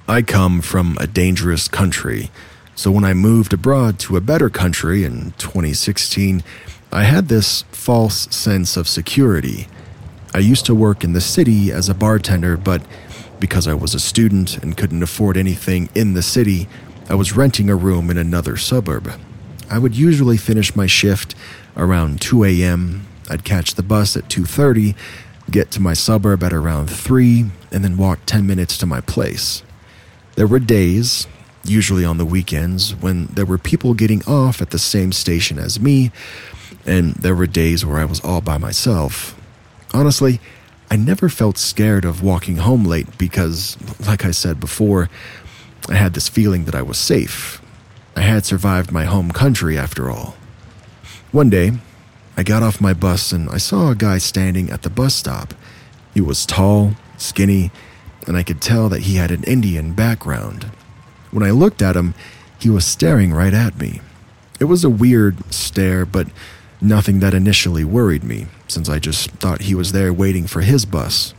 I 0.07 0.21
come 0.21 0.61
from 0.61 0.97
a 0.99 1.07
dangerous 1.07 1.67
country, 1.67 2.31
so 2.75 2.91
when 2.91 3.03
I 3.03 3.13
moved 3.13 3.53
abroad 3.53 3.99
to 3.99 4.17
a 4.17 4.21
better 4.21 4.49
country 4.49 5.03
in 5.03 5.33
2016, 5.37 6.43
I 6.91 7.03
had 7.03 7.27
this 7.27 7.63
false 7.71 8.27
sense 8.35 8.77
of 8.77 8.87
security. 8.87 9.67
I 10.35 10.39
used 10.39 10.65
to 10.65 10.75
work 10.75 11.05
in 11.05 11.13
the 11.13 11.21
city 11.21 11.71
as 11.71 11.87
a 11.87 11.93
bartender, 11.93 12.57
but 12.57 12.81
because 13.39 13.69
I 13.69 13.73
was 13.73 13.95
a 13.95 14.01
student 14.01 14.57
and 14.57 14.75
couldn't 14.75 15.01
afford 15.01 15.37
anything 15.37 15.87
in 15.95 16.13
the 16.13 16.21
city, 16.21 16.67
I 17.09 17.15
was 17.15 17.37
renting 17.37 17.69
a 17.69 17.75
room 17.77 18.09
in 18.09 18.17
another 18.17 18.57
suburb. 18.57 19.13
I 19.69 19.79
would 19.79 19.95
usually 19.95 20.35
finish 20.35 20.75
my 20.75 20.87
shift 20.87 21.35
around 21.77 22.19
2 22.19 22.43
a.m. 22.43 23.07
I'd 23.29 23.45
catch 23.45 23.75
the 23.75 23.81
bus 23.81 24.17
at 24.17 24.27
2:30, 24.27 24.93
get 25.49 25.71
to 25.71 25.79
my 25.79 25.93
suburb 25.93 26.43
at 26.43 26.51
around 26.51 26.89
3, 26.89 27.45
and 27.71 27.81
then 27.81 27.95
walk 27.95 28.19
10 28.25 28.45
minutes 28.45 28.77
to 28.79 28.85
my 28.85 28.99
place. 28.99 29.63
There 30.35 30.47
were 30.47 30.59
days, 30.59 31.27
usually 31.63 32.03
on 32.03 32.17
the 32.17 32.25
weekends, 32.25 32.93
when 32.93 33.27
there 33.27 33.45
were 33.45 33.57
people 33.57 33.93
getting 33.93 34.21
off 34.27 34.61
at 34.61 34.71
the 34.71 34.79
same 34.79 35.13
station 35.13 35.57
as 35.57 35.79
me, 35.79 36.11
and 36.85 37.13
there 37.13 37.35
were 37.35 37.47
days 37.47 37.85
where 37.85 37.99
I 37.99 38.03
was 38.05 38.19
all 38.19 38.41
by 38.41 38.57
myself, 38.57 39.33
Honestly, 39.93 40.39
I 40.89 40.97
never 40.97 41.29
felt 41.29 41.57
scared 41.57 42.05
of 42.05 42.21
walking 42.21 42.57
home 42.57 42.85
late 42.85 43.17
because, 43.17 43.77
like 44.05 44.25
I 44.25 44.31
said 44.31 44.59
before, 44.59 45.09
I 45.89 45.95
had 45.95 46.13
this 46.13 46.29
feeling 46.29 46.65
that 46.65 46.75
I 46.75 46.81
was 46.81 46.97
safe. 46.97 47.61
I 48.15 48.21
had 48.21 48.45
survived 48.45 48.91
my 48.91 49.05
home 49.05 49.31
country 49.31 49.77
after 49.77 50.09
all. 50.09 50.35
One 51.31 51.49
day, 51.49 51.73
I 52.37 52.43
got 52.43 52.63
off 52.63 52.81
my 52.81 52.93
bus 52.93 53.31
and 53.31 53.49
I 53.49 53.57
saw 53.57 53.89
a 53.89 53.95
guy 53.95 54.17
standing 54.17 54.69
at 54.69 54.83
the 54.83 54.89
bus 54.89 55.15
stop. 55.15 55.53
He 56.13 56.21
was 56.21 56.45
tall, 56.45 56.95
skinny, 57.17 57.71
and 58.27 58.37
I 58.37 58.43
could 58.43 58.61
tell 58.61 58.89
that 58.89 59.03
he 59.03 59.15
had 59.15 59.31
an 59.31 59.43
Indian 59.43 59.93
background. 59.93 60.71
When 61.31 61.43
I 61.43 61.51
looked 61.51 61.81
at 61.81 61.95
him, 61.95 62.13
he 62.59 62.69
was 62.69 62.85
staring 62.85 63.33
right 63.33 63.53
at 63.53 63.77
me. 63.79 64.01
It 64.59 64.65
was 64.65 64.83
a 64.83 64.89
weird 64.89 65.53
stare, 65.53 66.05
but 66.05 66.27
Nothing 66.85 67.19
that 67.21 67.33
initially 67.33 67.83
worried 67.83 68.23
me, 68.23 68.45
since 68.67 68.89
I 68.89 68.99
just 68.99 69.31
thought 69.31 69.63
he 69.63 69.73
was 69.73 69.91
there 69.91 70.13
waiting 70.13 70.45
for 70.45 70.61
his 70.61 70.85
bus. 70.85 71.33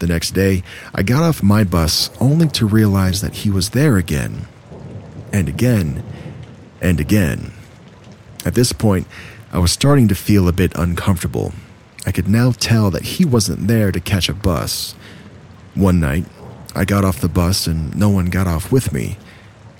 The 0.00 0.06
next 0.06 0.32
day, 0.32 0.62
I 0.94 1.02
got 1.02 1.22
off 1.22 1.42
my 1.42 1.64
bus 1.64 2.10
only 2.20 2.48
to 2.48 2.66
realize 2.66 3.22
that 3.22 3.36
he 3.36 3.48
was 3.48 3.70
there 3.70 3.96
again, 3.96 4.46
and 5.32 5.48
again, 5.48 6.04
and 6.82 7.00
again. 7.00 7.52
At 8.44 8.54
this 8.54 8.74
point, 8.74 9.06
I 9.50 9.60
was 9.60 9.72
starting 9.72 10.08
to 10.08 10.14
feel 10.14 10.46
a 10.46 10.52
bit 10.52 10.76
uncomfortable. 10.76 11.54
I 12.04 12.12
could 12.12 12.28
now 12.28 12.50
tell 12.50 12.90
that 12.90 13.16
he 13.16 13.24
wasn't 13.24 13.68
there 13.68 13.90
to 13.90 13.98
catch 13.98 14.28
a 14.28 14.34
bus. 14.34 14.94
One 15.74 16.00
night, 16.00 16.26
I 16.74 16.84
got 16.84 17.02
off 17.02 17.22
the 17.22 17.30
bus 17.30 17.66
and 17.66 17.96
no 17.96 18.10
one 18.10 18.26
got 18.26 18.46
off 18.46 18.70
with 18.70 18.92
me. 18.92 19.16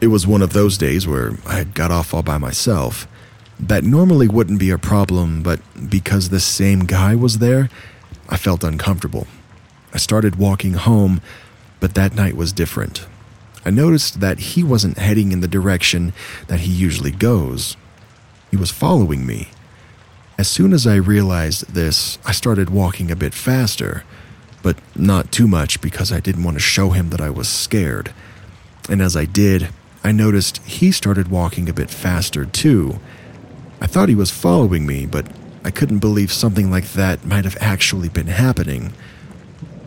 It 0.00 0.06
was 0.06 0.26
one 0.26 0.40
of 0.40 0.54
those 0.54 0.78
days 0.78 1.06
where 1.06 1.32
I 1.44 1.56
had 1.56 1.74
got 1.74 1.90
off 1.90 2.14
all 2.14 2.22
by 2.22 2.38
myself. 2.38 3.06
That 3.58 3.84
normally 3.84 4.28
wouldn't 4.28 4.58
be 4.58 4.70
a 4.70 4.78
problem, 4.78 5.42
but 5.42 5.60
because 5.88 6.28
the 6.28 6.40
same 6.40 6.80
guy 6.80 7.14
was 7.14 7.38
there, 7.38 7.70
I 8.28 8.36
felt 8.36 8.62
uncomfortable. 8.62 9.26
I 9.94 9.98
started 9.98 10.36
walking 10.36 10.74
home, 10.74 11.22
but 11.80 11.94
that 11.94 12.14
night 12.14 12.36
was 12.36 12.52
different. 12.52 13.06
I 13.64 13.70
noticed 13.70 14.20
that 14.20 14.38
he 14.38 14.62
wasn't 14.62 14.98
heading 14.98 15.32
in 15.32 15.40
the 15.40 15.48
direction 15.48 16.12
that 16.48 16.60
he 16.60 16.70
usually 16.70 17.10
goes. 17.10 17.76
He 18.50 18.56
was 18.56 18.70
following 18.70 19.26
me. 19.26 19.48
As 20.38 20.48
soon 20.48 20.72
as 20.72 20.86
I 20.86 20.96
realized 20.96 21.72
this, 21.72 22.18
I 22.26 22.32
started 22.32 22.68
walking 22.68 23.10
a 23.10 23.16
bit 23.16 23.32
faster, 23.32 24.04
but 24.62 24.76
not 24.94 25.32
too 25.32 25.48
much 25.48 25.80
because 25.80 26.12
I 26.12 26.20
didn't 26.20 26.44
want 26.44 26.56
to 26.56 26.62
show 26.62 26.90
him 26.90 27.08
that 27.10 27.22
I 27.22 27.30
was 27.30 27.48
scared. 27.48 28.12
And 28.88 29.00
as 29.00 29.16
I 29.16 29.24
did, 29.24 29.70
I 30.04 30.12
noticed 30.12 30.58
he 30.58 30.92
started 30.92 31.28
walking 31.28 31.68
a 31.68 31.72
bit 31.72 31.90
faster 31.90 32.44
too 32.44 33.00
I 33.80 33.86
thought 33.86 34.08
he 34.08 34.14
was 34.14 34.30
following 34.30 34.86
me, 34.86 35.06
but 35.06 35.26
I 35.64 35.70
couldn't 35.70 35.98
believe 35.98 36.32
something 36.32 36.70
like 36.70 36.92
that 36.92 37.24
might 37.24 37.44
have 37.44 37.56
actually 37.60 38.08
been 38.08 38.28
happening. 38.28 38.92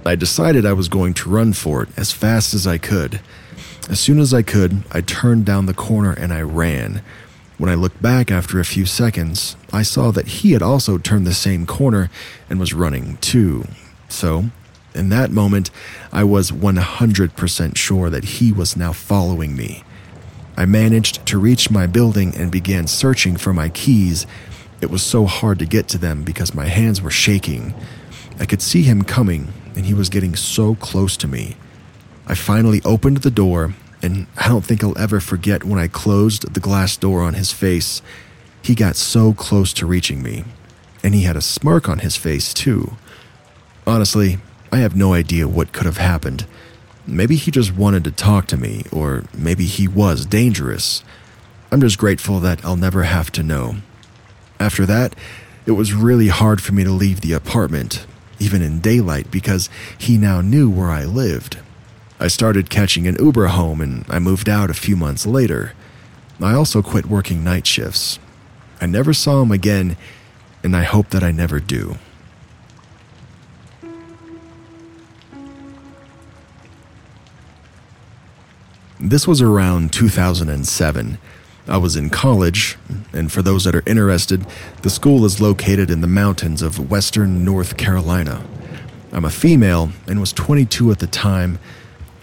I 0.05 0.15
decided 0.15 0.65
I 0.65 0.73
was 0.73 0.89
going 0.89 1.13
to 1.15 1.29
run 1.29 1.53
for 1.53 1.83
it 1.83 1.89
as 1.97 2.11
fast 2.11 2.53
as 2.53 2.65
I 2.67 2.77
could. 2.77 3.19
As 3.89 3.99
soon 3.99 4.19
as 4.19 4.33
I 4.33 4.41
could, 4.41 4.83
I 4.91 5.01
turned 5.01 5.45
down 5.45 5.65
the 5.65 5.73
corner 5.73 6.11
and 6.11 6.31
I 6.31 6.41
ran. 6.41 7.01
When 7.57 7.69
I 7.69 7.75
looked 7.75 8.01
back 8.01 8.31
after 8.31 8.59
a 8.59 8.65
few 8.65 8.85
seconds, 8.85 9.55
I 9.73 9.81
saw 9.81 10.11
that 10.11 10.27
he 10.27 10.51
had 10.51 10.61
also 10.61 10.97
turned 10.97 11.27
the 11.27 11.33
same 11.33 11.65
corner 11.65 12.09
and 12.49 12.59
was 12.59 12.73
running 12.73 13.17
too. 13.17 13.65
So, 14.07 14.45
in 14.95 15.09
that 15.09 15.31
moment, 15.31 15.69
I 16.11 16.23
was 16.23 16.51
100% 16.51 17.77
sure 17.77 18.09
that 18.09 18.23
he 18.23 18.51
was 18.51 18.77
now 18.77 18.93
following 18.93 19.55
me. 19.55 19.83
I 20.59 20.65
managed 20.65 21.25
to 21.27 21.39
reach 21.39 21.71
my 21.71 21.87
building 21.87 22.35
and 22.35 22.51
began 22.51 22.85
searching 22.85 23.37
for 23.37 23.53
my 23.53 23.69
keys. 23.69 24.27
It 24.81 24.91
was 24.91 25.01
so 25.01 25.25
hard 25.25 25.57
to 25.59 25.65
get 25.65 25.87
to 25.87 25.97
them 25.97 26.23
because 26.23 26.53
my 26.53 26.65
hands 26.65 27.01
were 27.01 27.09
shaking. 27.09 27.73
I 28.41 28.45
could 28.45 28.61
see 28.61 28.83
him 28.83 29.03
coming, 29.03 29.53
and 29.77 29.85
he 29.85 29.93
was 29.93 30.09
getting 30.09 30.35
so 30.35 30.75
close 30.75 31.15
to 31.15 31.29
me. 31.29 31.55
I 32.27 32.35
finally 32.35 32.81
opened 32.83 33.19
the 33.19 33.31
door, 33.31 33.73
and 34.01 34.27
I 34.35 34.49
don't 34.49 34.65
think 34.65 34.83
I'll 34.83 34.97
ever 34.97 35.21
forget 35.21 35.63
when 35.63 35.79
I 35.79 35.87
closed 35.87 36.53
the 36.53 36.59
glass 36.59 36.97
door 36.97 37.21
on 37.21 37.35
his 37.35 37.53
face. 37.53 38.01
He 38.61 38.75
got 38.75 38.97
so 38.97 39.31
close 39.31 39.71
to 39.75 39.85
reaching 39.85 40.21
me, 40.21 40.43
and 41.01 41.15
he 41.15 41.21
had 41.21 41.37
a 41.37 41.41
smirk 41.41 41.87
on 41.87 41.99
his 41.99 42.17
face, 42.17 42.53
too. 42.53 42.97
Honestly, 43.87 44.39
I 44.73 44.79
have 44.79 44.93
no 44.93 45.13
idea 45.13 45.47
what 45.47 45.71
could 45.71 45.85
have 45.85 45.99
happened. 45.99 46.45
Maybe 47.09 47.35
he 47.35 47.51
just 47.51 47.75
wanted 47.75 48.03
to 48.03 48.11
talk 48.11 48.45
to 48.47 48.57
me, 48.57 48.83
or 48.91 49.23
maybe 49.33 49.65
he 49.65 49.87
was 49.87 50.25
dangerous. 50.25 51.03
I'm 51.71 51.81
just 51.81 51.97
grateful 51.97 52.39
that 52.39 52.63
I'll 52.63 52.77
never 52.77 53.03
have 53.03 53.31
to 53.33 53.43
know. 53.43 53.77
After 54.59 54.85
that, 54.85 55.15
it 55.65 55.71
was 55.71 55.93
really 55.93 56.27
hard 56.27 56.61
for 56.61 56.73
me 56.73 56.83
to 56.83 56.91
leave 56.91 57.21
the 57.21 57.33
apartment, 57.33 58.05
even 58.39 58.61
in 58.61 58.79
daylight, 58.79 59.31
because 59.31 59.69
he 59.97 60.17
now 60.17 60.41
knew 60.41 60.69
where 60.69 60.89
I 60.89 61.05
lived. 61.05 61.59
I 62.19 62.27
started 62.27 62.69
catching 62.69 63.07
an 63.07 63.15
Uber 63.19 63.47
home 63.47 63.81
and 63.81 64.05
I 64.09 64.19
moved 64.19 64.49
out 64.49 64.69
a 64.69 64.73
few 64.73 64.95
months 64.95 65.25
later. 65.25 65.73
I 66.41 66.53
also 66.53 66.81
quit 66.81 67.05
working 67.05 67.43
night 67.43 67.65
shifts. 67.65 68.19
I 68.81 68.85
never 68.85 69.13
saw 69.13 69.41
him 69.41 69.51
again, 69.51 69.97
and 70.63 70.75
I 70.75 70.83
hope 70.83 71.09
that 71.09 71.23
I 71.23 71.31
never 71.31 71.59
do. 71.59 71.97
This 79.01 79.25
was 79.25 79.41
around 79.41 79.93
2007. 79.93 81.17
I 81.69 81.77
was 81.77 81.95
in 81.95 82.09
college, 82.09 82.77
and 83.13 83.31
for 83.31 83.41
those 83.41 83.63
that 83.63 83.73
are 83.73 83.83
interested, 83.87 84.45
the 84.81 84.89
school 84.89 85.23
is 85.23 85.39
located 85.39 85.89
in 85.89 86.01
the 86.01 86.07
mountains 86.07 86.61
of 86.61 86.91
western 86.91 87.45
North 87.45 87.77
Carolina. 87.77 88.43
I'm 89.13 89.23
a 89.23 89.29
female 89.29 89.91
and 90.05 90.19
was 90.19 90.33
22 90.33 90.91
at 90.91 90.99
the 90.99 91.07
time. 91.07 91.59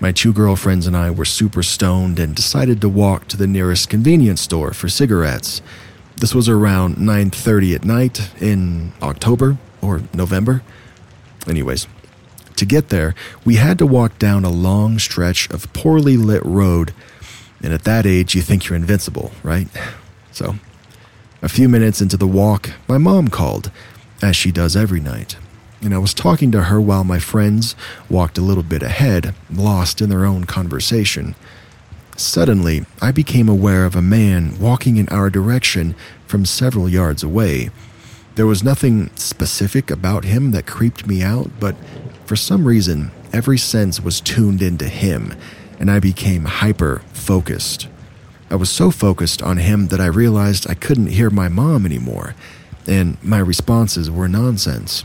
My 0.00 0.12
two 0.12 0.34
girlfriends 0.34 0.86
and 0.86 0.94
I 0.94 1.10
were 1.10 1.24
super 1.24 1.62
stoned 1.62 2.18
and 2.18 2.36
decided 2.36 2.82
to 2.82 2.90
walk 2.90 3.26
to 3.28 3.38
the 3.38 3.46
nearest 3.46 3.88
convenience 3.88 4.42
store 4.42 4.74
for 4.74 4.90
cigarettes. 4.90 5.62
This 6.16 6.34
was 6.34 6.46
around 6.46 6.98
9:30 6.98 7.74
at 7.74 7.84
night 7.86 8.30
in 8.38 8.92
October 9.00 9.56
or 9.80 10.02
November. 10.12 10.62
Anyways, 11.48 11.86
to 12.56 12.66
get 12.66 12.88
there, 12.88 13.14
we 13.44 13.56
had 13.56 13.78
to 13.78 13.86
walk 13.86 14.18
down 14.18 14.44
a 14.44 14.50
long 14.50 14.98
stretch 14.98 15.48
of 15.50 15.72
poorly 15.72 16.16
lit 16.16 16.44
road, 16.44 16.92
and 17.62 17.72
at 17.72 17.84
that 17.84 18.06
age 18.06 18.34
you 18.34 18.42
think 18.42 18.66
you're 18.66 18.76
invincible, 18.76 19.32
right? 19.42 19.68
So, 20.32 20.56
a 21.42 21.48
few 21.48 21.68
minutes 21.68 22.00
into 22.00 22.16
the 22.16 22.26
walk, 22.26 22.70
my 22.88 22.98
mom 22.98 23.28
called, 23.28 23.70
as 24.22 24.36
she 24.36 24.50
does 24.50 24.76
every 24.76 25.00
night 25.00 25.36
and 25.82 25.94
I 25.94 25.98
was 25.98 26.14
talking 26.14 26.50
to 26.52 26.64
her 26.64 26.80
while 26.80 27.04
my 27.04 27.18
friends 27.18 27.76
walked 28.08 28.38
a 28.38 28.42
little 28.42 28.62
bit 28.62 28.82
ahead, 28.82 29.34
lost 29.50 30.00
in 30.00 30.08
their 30.08 30.24
own 30.24 30.44
conversation. 30.44 31.34
Suddenly, 32.16 32.86
I 33.02 33.12
became 33.12 33.48
aware 33.48 33.84
of 33.84 33.94
a 33.94 34.02
man 34.02 34.58
walking 34.58 34.96
in 34.96 35.08
our 35.10 35.28
direction 35.28 35.94
from 36.26 36.46
several 36.46 36.88
yards 36.88 37.22
away. 37.22 37.70
There 38.36 38.46
was 38.46 38.64
nothing 38.64 39.14
specific 39.16 39.90
about 39.90 40.24
him 40.24 40.50
that 40.52 40.66
creeped 40.66 41.06
me 41.06 41.22
out, 41.22 41.50
but 41.60 41.76
for 42.26 42.36
some 42.36 42.66
reason, 42.66 43.12
every 43.32 43.56
sense 43.56 44.00
was 44.00 44.20
tuned 44.20 44.60
into 44.60 44.88
him, 44.88 45.32
and 45.78 45.90
I 45.90 46.00
became 46.00 46.44
hyper 46.44 47.02
focused. 47.12 47.86
I 48.50 48.56
was 48.56 48.70
so 48.70 48.90
focused 48.90 49.42
on 49.42 49.58
him 49.58 49.88
that 49.88 50.00
I 50.00 50.06
realized 50.06 50.68
I 50.68 50.74
couldn't 50.74 51.08
hear 51.08 51.30
my 51.30 51.48
mom 51.48 51.86
anymore, 51.86 52.34
and 52.86 53.22
my 53.22 53.38
responses 53.38 54.10
were 54.10 54.28
nonsense. 54.28 55.04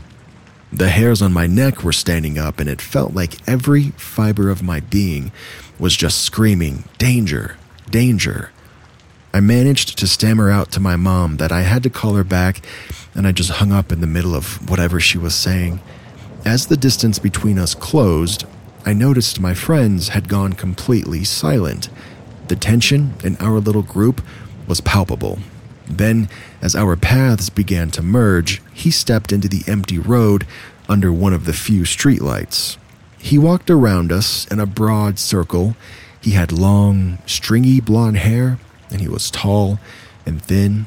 The 0.72 0.88
hairs 0.88 1.20
on 1.22 1.32
my 1.32 1.46
neck 1.46 1.84
were 1.84 1.92
standing 1.92 2.38
up, 2.38 2.58
and 2.58 2.68
it 2.68 2.80
felt 2.80 3.14
like 3.14 3.46
every 3.48 3.90
fiber 3.90 4.50
of 4.50 4.62
my 4.62 4.80
being 4.80 5.30
was 5.78 5.96
just 5.96 6.22
screaming, 6.22 6.84
Danger, 6.98 7.56
danger. 7.90 8.50
I 9.34 9.40
managed 9.40 9.98
to 9.98 10.06
stammer 10.06 10.50
out 10.50 10.70
to 10.72 10.80
my 10.80 10.96
mom 10.96 11.36
that 11.36 11.52
I 11.52 11.62
had 11.62 11.82
to 11.84 11.90
call 11.90 12.14
her 12.14 12.24
back, 12.24 12.64
and 13.14 13.26
I 13.26 13.32
just 13.32 13.50
hung 13.50 13.70
up 13.70 13.92
in 13.92 14.00
the 14.00 14.06
middle 14.06 14.34
of 14.34 14.68
whatever 14.68 14.98
she 14.98 15.18
was 15.18 15.34
saying. 15.34 15.80
As 16.44 16.66
the 16.66 16.76
distance 16.76 17.20
between 17.20 17.56
us 17.56 17.74
closed, 17.74 18.44
I 18.84 18.94
noticed 18.94 19.38
my 19.38 19.54
friends 19.54 20.08
had 20.08 20.28
gone 20.28 20.54
completely 20.54 21.22
silent. 21.22 21.88
The 22.48 22.56
tension 22.56 23.14
in 23.22 23.36
our 23.36 23.60
little 23.60 23.82
group 23.82 24.20
was 24.66 24.80
palpable. 24.80 25.38
Then, 25.86 26.28
as 26.60 26.74
our 26.74 26.96
paths 26.96 27.48
began 27.48 27.90
to 27.92 28.02
merge, 28.02 28.60
he 28.74 28.90
stepped 28.90 29.32
into 29.32 29.48
the 29.48 29.62
empty 29.68 29.98
road 29.98 30.46
under 30.88 31.12
one 31.12 31.32
of 31.32 31.44
the 31.44 31.52
few 31.52 31.82
streetlights. 31.82 32.76
He 33.18 33.38
walked 33.38 33.70
around 33.70 34.10
us 34.10 34.48
in 34.48 34.58
a 34.58 34.66
broad 34.66 35.20
circle. 35.20 35.76
He 36.20 36.32
had 36.32 36.50
long, 36.50 37.18
stringy 37.24 37.80
blonde 37.80 38.18
hair, 38.18 38.58
and 38.90 39.00
he 39.00 39.08
was 39.08 39.30
tall 39.30 39.78
and 40.26 40.42
thin. 40.42 40.86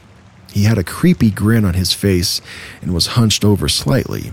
He 0.51 0.63
had 0.63 0.77
a 0.77 0.83
creepy 0.83 1.31
grin 1.31 1.63
on 1.63 1.75
his 1.75 1.93
face 1.93 2.41
and 2.81 2.93
was 2.93 3.07
hunched 3.07 3.45
over 3.45 3.69
slightly. 3.69 4.31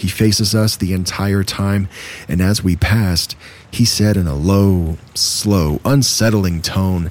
He 0.00 0.08
faces 0.08 0.54
us 0.54 0.76
the 0.76 0.94
entire 0.94 1.44
time, 1.44 1.86
and 2.26 2.40
as 2.40 2.64
we 2.64 2.74
passed, 2.74 3.36
he 3.70 3.84
said 3.84 4.16
in 4.16 4.26
a 4.26 4.34
low, 4.34 4.96
slow, 5.12 5.78
unsettling 5.84 6.62
tone, 6.62 7.10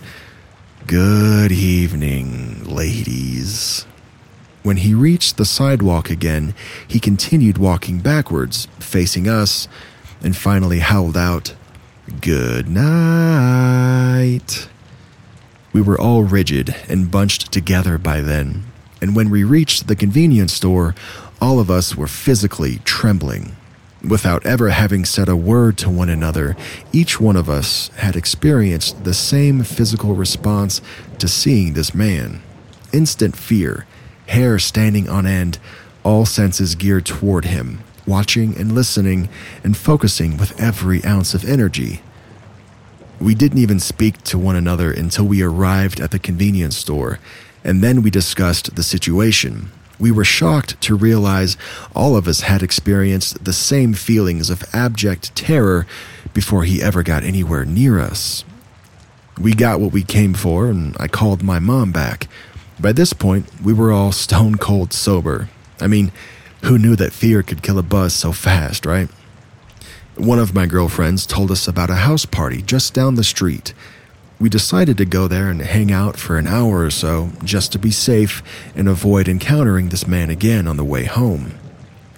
Good 0.88 1.52
evening, 1.52 2.64
ladies. 2.64 3.86
When 4.64 4.78
he 4.78 4.96
reached 4.96 5.38
the 5.38 5.46
sidewalk 5.46 6.10
again, 6.10 6.56
he 6.88 7.00
continued 7.00 7.60
walking 7.60 8.00
backwards, 8.00 8.68
facing 8.80 9.28
us, 9.28 9.68
and 10.24 10.36
finally 10.36 10.80
howled 10.80 11.16
out, 11.16 11.54
Good 12.22 12.68
night. 12.68 14.68
We 15.74 15.84
were 15.84 16.02
all 16.02 16.24
rigid 16.24 16.76
and 16.88 17.12
bunched 17.12 17.52
together 17.52 18.00
by 18.00 18.22
then, 18.22 18.64
and 19.00 19.16
when 19.16 19.30
we 19.30 19.44
reached 19.44 19.88
the 19.88 19.96
convenience 19.96 20.54
store, 20.54 20.96
all 21.42 21.60
of 21.60 21.70
us 21.72 21.96
were 21.96 22.08
physically 22.08 22.80
trembling. 22.84 23.56
Without 24.08 24.46
ever 24.46 24.70
having 24.70 25.04
said 25.04 25.28
a 25.28 25.36
word 25.36 25.78
to 25.78 25.90
one 25.90 26.10
another, 26.10 26.56
each 26.94 27.20
one 27.20 27.36
of 27.36 27.50
us 27.50 27.90
had 27.98 28.16
experienced 28.16 29.04
the 29.04 29.14
same 29.14 29.64
physical 29.64 30.16
response 30.16 30.82
to 31.18 31.28
seeing 31.28 31.74
this 31.74 31.94
man 31.94 32.42
instant 32.92 33.36
fear, 33.38 33.86
hair 34.28 34.58
standing 34.58 35.08
on 35.08 35.24
end, 35.28 35.60
all 36.04 36.26
senses 36.26 36.74
geared 36.74 37.06
toward 37.06 37.46
him, 37.46 37.80
watching 38.08 38.58
and 38.58 38.74
listening 38.74 39.30
and 39.64 39.78
focusing 39.78 40.38
with 40.38 40.60
every 40.60 41.04
ounce 41.06 41.36
of 41.36 41.48
energy. 41.48 42.02
We 43.20 43.36
didn't 43.36 43.60
even 43.60 43.80
speak 43.80 44.24
to 44.24 44.40
one 44.40 44.56
another 44.56 44.92
until 44.92 45.26
we 45.26 45.44
arrived 45.44 46.00
at 46.00 46.10
the 46.10 46.18
convenience 46.18 46.78
store, 46.78 47.20
and 47.64 47.84
then 47.84 48.02
we 48.02 48.10
discussed 48.10 48.76
the 48.76 48.82
situation 48.82 49.70
we 50.00 50.12
were 50.12 50.24
shocked 50.24 50.80
to 50.82 50.96
realize 50.96 51.58
all 51.94 52.16
of 52.16 52.28
us 52.28 52.42
had 52.42 52.64
experienced 52.64 53.44
the 53.44 53.54
same 53.54 53.94
feelings 53.94 54.50
of 54.50 54.64
abject 54.74 55.36
terror 55.36 55.86
before 56.34 56.64
he 56.64 56.82
ever 56.82 57.04
got 57.04 57.24
anywhere 57.24 57.66
near 57.66 58.00
us. 58.00 58.46
We 59.40 59.54
got 59.54 59.80
what 59.80 59.92
we 59.92 60.04
came 60.04 60.34
for, 60.34 60.68
and 60.68 60.96
I 61.00 61.08
called 61.08 61.44
my 61.44 61.60
mom 61.60 61.92
back. 61.92 62.28
By 62.80 62.94
this 62.94 63.14
point, 63.14 63.48
we 63.62 63.74
were 63.74 63.92
all 63.92 64.12
stone 64.14 64.56
cold 64.56 64.94
sober. 64.94 65.50
I 65.82 65.88
mean, 65.88 66.12
who 66.64 66.78
knew 66.78 66.96
that 66.96 67.14
fear 67.14 67.44
could 67.44 67.62
kill 67.62 67.80
a 67.80 67.84
buzz 67.84 68.14
so 68.14 68.32
fast, 68.32 68.86
right? 68.86 69.10
One 70.16 70.40
of 70.40 70.54
my 70.54 70.66
girlfriends 70.66 71.26
told 71.26 71.52
us 71.52 71.68
about 71.68 71.90
a 71.90 71.96
house 71.96 72.26
party 72.26 72.62
just 72.62 72.94
down 72.94 73.16
the 73.16 73.24
street 73.24 73.74
we 74.40 74.50
decided 74.50 74.98
to 74.98 75.06
go 75.06 75.28
there 75.28 75.50
and 75.50 75.62
hang 75.62 75.92
out 75.92 76.18
for 76.18 76.38
an 76.38 76.48
hour 76.48 76.84
or 76.86 76.90
so 76.90 77.32
just 77.44 77.72
to 77.74 77.80
be 77.80 77.92
safe 77.92 78.42
and 78.74 78.88
avoid 78.88 79.28
encountering 79.28 79.90
this 79.90 80.08
man 80.08 80.30
again 80.30 80.66
on 80.68 80.78
the 80.78 80.84
way 80.86 81.06
home. 81.06 81.54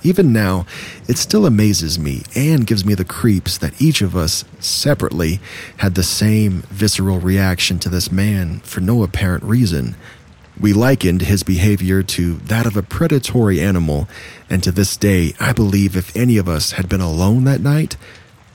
Even 0.03 0.34
now, 0.34 0.65
it 1.07 1.17
still 1.17 1.45
amazes 1.45 1.99
me 1.99 2.23
and 2.36 2.65
gives 2.65 2.84
me 2.84 2.95
the 2.95 3.05
creeps 3.05 3.57
that 3.57 3.79
each 3.79 4.01
of 4.01 4.15
us, 4.15 4.43
separately, 4.60 5.39
had 5.77 5.93
the 5.93 6.03
same 6.03 6.62
visceral 6.69 7.19
reaction 7.19 7.77
to 7.79 7.89
this 7.89 8.12
man 8.12 8.60
for 8.60 8.81
no 8.81 9.03
apparent 9.03 9.43
reason. 9.43 9.95
We 10.60 10.73
likened 10.73 11.23
his 11.23 11.43
behavior 11.43 12.01
to 12.03 12.36
that 12.38 12.65
of 12.65 12.75
a 12.75 12.84
predatory 12.84 13.62
animal, 13.62 14.07
and 14.49 14.63
to 14.63 14.71
this 14.71 14.97
day, 14.97 15.34
I 15.39 15.53
believe 15.53 15.95
if 15.95 16.15
any 16.15 16.38
of 16.38 16.49
us 16.49 16.73
had 16.73 16.89
been 16.89 17.01
alone 17.01 17.43
that 17.45 17.62
night, 17.62 17.95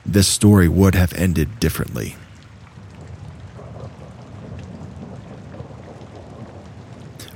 this 0.05 0.27
story 0.27 0.67
would 0.67 0.95
have 0.95 1.13
ended 1.13 1.59
differently. 1.59 2.15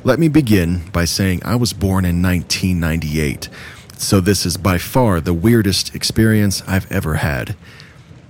Let 0.04 0.18
me 0.18 0.30
begin 0.30 0.90
by 0.92 1.06
saying 1.06 1.42
I 1.46 1.56
was 1.56 1.74
born 1.74 2.06
in 2.06 2.24
1998, 2.24 3.50
so 3.98 4.20
this 4.20 4.48
is 4.48 4.58
by 4.58 4.80
far 4.80 5.22
the 5.22 5.32
weirdest 5.32 5.94
experience 5.94 6.64
I've 6.68 6.92
ever 6.92 7.16
had. 7.16 7.56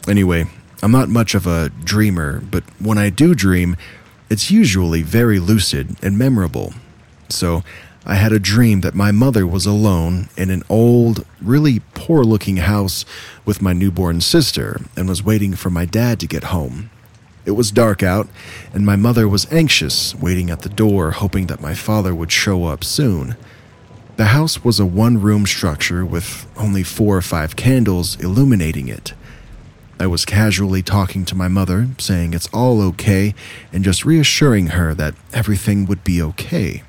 Anyway, 0.05 0.47
I'm 0.84 0.91
not 0.91 1.07
much 1.07 1.34
of 1.34 1.47
a 1.47 1.69
dreamer, 1.69 2.41
but 2.41 2.65
when 2.77 2.97
I 2.97 3.10
do 3.10 3.34
dream, 3.34 3.77
it's 4.29 4.51
usually 4.51 5.01
very 5.01 5.39
lucid 5.39 5.95
and 6.03 6.17
memorable. 6.17 6.73
So, 7.29 7.63
I 8.05 8.15
had 8.15 8.34
a 8.34 8.39
dream 8.39 8.81
that 8.81 8.93
my 8.93 9.12
mother 9.13 9.47
was 9.47 9.65
alone 9.65 10.27
in 10.36 10.49
an 10.49 10.63
old, 10.67 11.25
really 11.41 11.79
poor 11.93 12.25
looking 12.25 12.57
house 12.57 13.05
with 13.45 13.62
my 13.62 13.71
newborn 13.71 14.19
sister 14.19 14.81
and 14.97 15.07
was 15.07 15.23
waiting 15.23 15.53
for 15.53 15.69
my 15.69 15.86
dad 15.86 16.19
to 16.19 16.27
get 16.27 16.45
home. 16.45 16.90
It 17.45 17.51
was 17.51 17.71
dark 17.71 18.04
out, 18.04 18.27
and 18.73 18.86
my 18.86 18.95
mother 18.95 19.27
was 19.27 19.51
anxious, 19.51 20.13
waiting 20.15 20.49
at 20.49 20.62
the 20.62 20.69
door, 20.69 21.12
hoping 21.12 21.47
that 21.47 21.62
my 21.62 21.73
father 21.73 22.13
would 22.13 22.32
show 22.32 22.65
up 22.65 22.84
soon. 22.84 23.36
The 24.17 24.25
house 24.25 24.63
was 24.63 24.80
a 24.80 24.86
one 24.86 25.19
room 25.19 25.45
structure 25.47 26.06
with 26.06 26.45
only 26.56 26.84
four 26.84 27.17
or 27.17 27.21
five 27.21 27.56
candles 27.56 28.15
illuminating 28.19 28.88
it. 28.88 29.13
I 29.99 30.08
was 30.08 30.25
casually 30.25 30.82
talking 30.82 31.25
to 31.25 31.36
my 31.36 31.47
mother, 31.47 31.88
saying 31.97 32.34
it's 32.34 32.49
all 32.54 32.82
okay, 32.82 33.34
and 33.73 33.84
just 33.84 34.06
reassuring 34.06 34.67
her 34.67 34.93
that 34.95 35.15
everything 35.34 35.86
would 35.86 36.04
be 36.04 36.21
okay. 36.21 36.84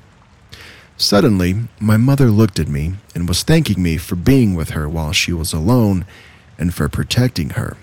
Suddenly, 0.97 1.67
my 1.79 1.97
mother 1.97 2.29
looked 2.29 2.59
at 2.59 2.67
me 2.67 2.93
and 3.15 3.27
was 3.27 3.43
thanking 3.43 3.81
me 3.81 3.97
for 3.97 4.15
being 4.15 4.53
with 4.53 4.71
her 4.71 4.87
while 4.87 5.11
she 5.11 5.33
was 5.33 5.53
alone 5.53 6.05
and 6.57 6.73
for 6.73 6.87
protecting 6.89 7.51
her. 7.51 7.77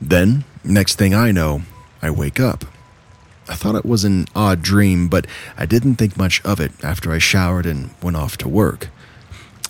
Then, 0.00 0.44
next 0.62 0.96
thing 0.96 1.14
I 1.14 1.30
know, 1.30 1.62
I 2.04 2.10
wake 2.10 2.38
up. 2.38 2.66
I 3.48 3.54
thought 3.54 3.76
it 3.76 3.86
was 3.86 4.04
an 4.04 4.26
odd 4.36 4.60
dream, 4.60 5.08
but 5.08 5.26
I 5.56 5.64
didn't 5.64 5.94
think 5.94 6.18
much 6.18 6.44
of 6.44 6.60
it 6.60 6.72
after 6.84 7.10
I 7.10 7.18
showered 7.18 7.64
and 7.64 7.94
went 8.02 8.18
off 8.18 8.36
to 8.38 8.48
work. 8.48 8.88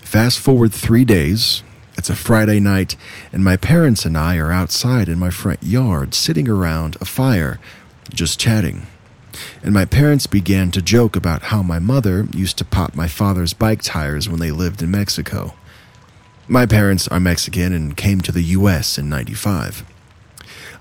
Fast 0.01 0.41
forward 0.41 0.73
three 0.73 1.05
days. 1.05 1.63
It's 1.97 2.11
a 2.11 2.17
Friday 2.17 2.59
night, 2.59 2.97
and 3.33 3.45
my 3.45 3.57
parents 3.57 4.05
and 4.05 4.19
I 4.19 4.37
are 4.39 4.51
outside 4.51 5.09
in 5.09 5.17
my 5.17 5.31
front 5.31 5.63
yard 5.63 6.13
sitting 6.13 6.49
around 6.49 6.97
a 7.01 7.05
fire, 7.05 7.61
just 8.13 8.41
chatting. 8.41 8.89
And 9.63 9.73
my 9.73 9.85
parents 9.85 10.27
began 10.27 10.73
to 10.73 10.83
joke 10.83 11.15
about 11.15 11.43
how 11.43 11.63
my 11.63 11.79
mother 11.79 12.27
used 12.35 12.59
to 12.59 12.65
pop 12.65 12.97
my 12.97 13.07
father's 13.07 13.55
bike 13.55 13.81
tires 13.81 14.29
when 14.29 14.41
they 14.41 14.51
lived 14.51 14.83
in 14.83 14.91
Mexico. 14.91 15.55
My 16.49 16.67
parents 16.67 17.07
are 17.07 17.21
Mexican 17.21 17.73
and 17.73 17.97
came 17.97 18.21
to 18.23 18.33
the 18.33 18.43
US 18.43 18.99
in 18.99 19.09
95. 19.09 19.85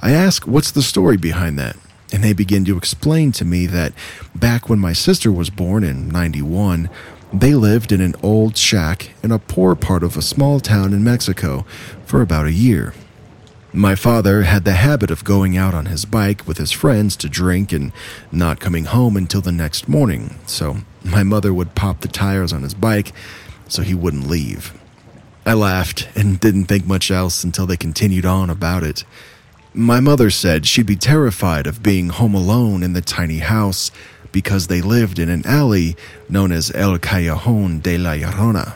I 0.04 0.12
ask, 0.12 0.46
What's 0.46 0.72
the 0.72 0.82
story 0.82 1.16
behind 1.16 1.58
that? 1.60 1.78
And 2.12 2.22
they 2.22 2.34
begin 2.34 2.66
to 2.66 2.78
explain 2.78 3.32
to 3.32 3.46
me 3.46 3.66
that 3.68 3.94
back 4.36 4.68
when 4.68 4.78
my 4.78 4.92
sister 4.92 5.32
was 5.32 5.50
born 5.50 5.86
in 5.86 6.10
91, 6.10 6.89
they 7.32 7.56
lived 7.56 7.94
in 7.94 8.02
an 8.02 8.13
old 8.22 8.58
shack 8.58 9.12
in 9.24 9.32
a 9.32 9.39
poor 9.39 9.76
part 9.76 10.04
of 10.04 10.18
a 10.18 10.22
small 10.22 10.60
town 10.60 10.92
in 10.94 11.06
Mexico 11.06 11.66
for 12.06 12.22
about 12.22 12.48
a 12.48 12.52
year. 12.52 12.94
My 13.72 13.96
father 13.96 14.44
had 14.44 14.66
the 14.66 14.74
habit 14.74 15.10
of 15.10 15.24
going 15.24 15.56
out 15.56 15.74
on 15.74 15.86
his 15.86 16.04
bike 16.04 16.46
with 16.46 16.58
his 16.58 16.74
friends 16.74 17.16
to 17.16 17.30
drink 17.30 17.72
and 17.72 17.94
not 18.30 18.60
coming 18.60 18.86
home 18.86 19.16
until 19.16 19.42
the 19.42 19.54
next 19.54 19.88
morning, 19.88 20.36
so 20.46 20.80
my 21.02 21.24
mother 21.24 21.54
would 21.54 21.76
pop 21.76 22.02
the 22.02 22.10
tires 22.10 22.52
on 22.52 22.63
his 22.63 22.74
bike 22.74 23.13
so 23.70 23.82
he 23.82 23.94
wouldn't 23.94 24.28
leave. 24.28 24.78
I 25.46 25.54
laughed 25.54 26.10
and 26.13 26.42
didn't 26.42 26.66
think 26.66 26.86
much 26.86 27.10
else 27.10 27.46
until 27.46 27.66
they 27.66 27.78
continued 27.78 28.26
on 28.26 28.50
about 28.50 28.84
it. 28.84 29.06
My 29.76 30.00
mother 30.00 30.30
said 30.30 30.68
she'd 30.68 30.86
be 30.86 30.96
terrified 30.96 31.66
of 31.66 31.82
being 31.82 32.10
home 32.10 32.36
alone 32.36 32.84
in 32.84 32.94
the 32.94 33.02
tiny 33.02 33.40
house 33.40 33.90
because 34.32 34.68
they 34.68 34.82
lived 34.82 35.18
in 35.18 35.30
an 35.30 35.44
alley 35.48 35.96
known 36.30 36.52
as 36.52 36.72
El 36.76 37.00
Callejon 37.00 37.82
de 37.82 37.98
la 37.98 38.12
Llorona, 38.12 38.74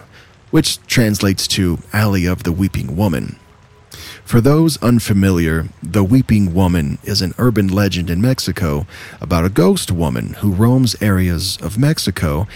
which 0.50 0.84
translates 0.88 1.48
to 1.50 1.78
Alley 1.94 2.26
of 2.26 2.42
the 2.42 2.52
Weeping 2.52 2.98
Woman. 2.98 3.36
For 4.26 4.42
those 4.42 4.82
unfamiliar, 4.82 5.68
the 5.84 6.04
Weeping 6.04 6.56
Woman 6.56 6.98
is 7.04 7.22
an 7.22 7.36
urban 7.38 7.68
legend 7.68 8.10
in 8.10 8.20
Mexico 8.20 8.88
about 9.22 9.46
a 9.46 9.50
ghost 9.50 9.92
woman 9.92 10.34
who 10.40 10.52
roams 10.52 11.00
areas 11.00 11.60
of 11.62 11.78
Mexico 11.78 12.48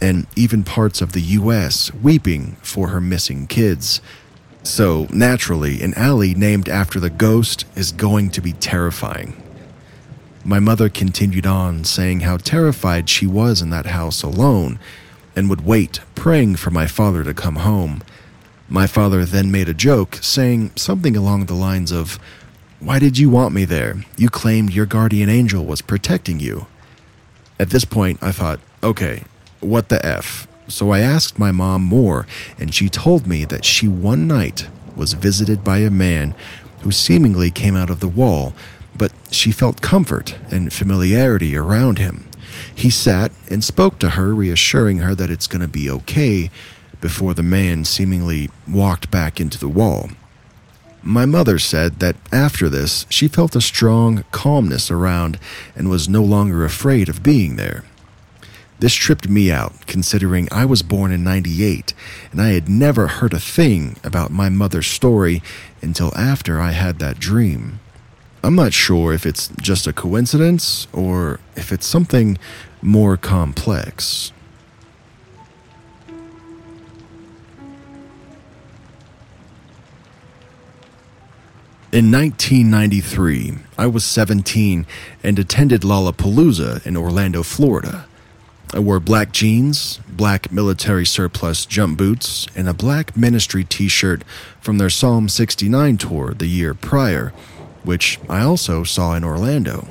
and 0.00 0.26
even 0.34 0.64
parts 0.64 1.02
of 1.02 1.12
the 1.12 1.20
US 1.20 1.92
weeping 1.92 2.56
for 2.62 2.88
her 2.88 3.00
missing 3.00 3.46
kids. 3.46 4.00
So, 4.62 5.06
naturally, 5.10 5.82
an 5.82 5.94
alley 5.94 6.34
named 6.34 6.68
after 6.68 7.00
the 7.00 7.10
ghost 7.10 7.64
is 7.74 7.92
going 7.92 8.30
to 8.30 8.40
be 8.40 8.52
terrifying. 8.52 9.40
My 10.44 10.58
mother 10.58 10.88
continued 10.88 11.46
on, 11.46 11.84
saying 11.84 12.20
how 12.20 12.36
terrified 12.36 13.08
she 13.08 13.26
was 13.26 13.62
in 13.62 13.70
that 13.70 13.86
house 13.86 14.22
alone 14.22 14.78
and 15.34 15.48
would 15.48 15.64
wait, 15.64 16.00
praying 16.14 16.56
for 16.56 16.70
my 16.70 16.86
father 16.86 17.24
to 17.24 17.34
come 17.34 17.56
home. 17.56 18.02
My 18.68 18.86
father 18.86 19.24
then 19.24 19.50
made 19.50 19.68
a 19.68 19.74
joke, 19.74 20.18
saying 20.20 20.72
something 20.76 21.16
along 21.16 21.46
the 21.46 21.54
lines 21.54 21.92
of, 21.92 22.18
Why 22.78 22.98
did 22.98 23.18
you 23.18 23.30
want 23.30 23.54
me 23.54 23.64
there? 23.64 24.04
You 24.16 24.28
claimed 24.28 24.72
your 24.72 24.86
guardian 24.86 25.28
angel 25.28 25.64
was 25.64 25.82
protecting 25.82 26.40
you. 26.40 26.66
At 27.58 27.70
this 27.70 27.84
point, 27.84 28.22
I 28.22 28.32
thought, 28.32 28.60
okay, 28.82 29.24
what 29.60 29.88
the 29.88 30.04
F? 30.04 30.46
So 30.70 30.92
I 30.92 31.00
asked 31.00 31.38
my 31.38 31.50
mom 31.50 31.82
more, 31.82 32.26
and 32.58 32.72
she 32.72 32.88
told 32.88 33.26
me 33.26 33.44
that 33.46 33.64
she 33.64 33.88
one 33.88 34.28
night 34.28 34.68
was 34.94 35.14
visited 35.14 35.64
by 35.64 35.78
a 35.78 35.90
man 35.90 36.34
who 36.82 36.92
seemingly 36.92 37.50
came 37.50 37.76
out 37.76 37.90
of 37.90 38.00
the 38.00 38.08
wall, 38.08 38.54
but 38.96 39.12
she 39.30 39.50
felt 39.50 39.82
comfort 39.82 40.36
and 40.50 40.72
familiarity 40.72 41.56
around 41.56 41.98
him. 41.98 42.28
He 42.72 42.88
sat 42.88 43.32
and 43.48 43.64
spoke 43.64 43.98
to 43.98 44.10
her, 44.10 44.32
reassuring 44.32 44.98
her 44.98 45.14
that 45.16 45.30
it's 45.30 45.48
going 45.48 45.60
to 45.60 45.68
be 45.68 45.90
okay, 45.90 46.50
before 47.00 47.34
the 47.34 47.42
man 47.42 47.84
seemingly 47.84 48.48
walked 48.68 49.10
back 49.10 49.40
into 49.40 49.58
the 49.58 49.68
wall. 49.68 50.10
My 51.02 51.24
mother 51.24 51.58
said 51.58 51.98
that 52.00 52.16
after 52.30 52.68
this, 52.68 53.06
she 53.08 53.26
felt 53.26 53.56
a 53.56 53.60
strong 53.60 54.24
calmness 54.32 54.90
around 54.90 55.38
and 55.74 55.88
was 55.88 56.08
no 56.08 56.22
longer 56.22 56.64
afraid 56.64 57.08
of 57.08 57.22
being 57.22 57.56
there. 57.56 57.84
This 58.80 58.94
tripped 58.94 59.28
me 59.28 59.52
out, 59.52 59.86
considering 59.86 60.48
I 60.50 60.64
was 60.64 60.82
born 60.82 61.12
in 61.12 61.22
98 61.22 61.92
and 62.32 62.40
I 62.40 62.52
had 62.52 62.66
never 62.66 63.08
heard 63.08 63.34
a 63.34 63.38
thing 63.38 63.96
about 64.02 64.30
my 64.30 64.48
mother's 64.48 64.86
story 64.86 65.42
until 65.82 66.16
after 66.16 66.58
I 66.58 66.70
had 66.70 66.98
that 66.98 67.18
dream. 67.18 67.80
I'm 68.42 68.54
not 68.54 68.72
sure 68.72 69.12
if 69.12 69.26
it's 69.26 69.48
just 69.60 69.86
a 69.86 69.92
coincidence 69.92 70.88
or 70.94 71.40
if 71.56 71.72
it's 71.72 71.84
something 71.84 72.38
more 72.80 73.18
complex. 73.18 74.32
In 81.92 82.10
1993, 82.10 83.58
I 83.76 83.86
was 83.88 84.06
17 84.06 84.86
and 85.22 85.38
attended 85.38 85.82
Lollapalooza 85.82 86.86
in 86.86 86.96
Orlando, 86.96 87.42
Florida. 87.42 88.06
I 88.72 88.78
wore 88.78 89.00
black 89.00 89.32
jeans, 89.32 89.98
black 90.08 90.52
military 90.52 91.04
surplus 91.04 91.66
jump 91.66 91.98
boots, 91.98 92.46
and 92.54 92.68
a 92.68 92.74
black 92.74 93.16
ministry 93.16 93.64
t 93.64 93.88
shirt 93.88 94.22
from 94.60 94.78
their 94.78 94.90
Psalm 94.90 95.28
69 95.28 95.96
tour 95.96 96.34
the 96.34 96.46
year 96.46 96.72
prior, 96.74 97.32
which 97.82 98.20
I 98.28 98.42
also 98.42 98.84
saw 98.84 99.14
in 99.14 99.24
Orlando. 99.24 99.88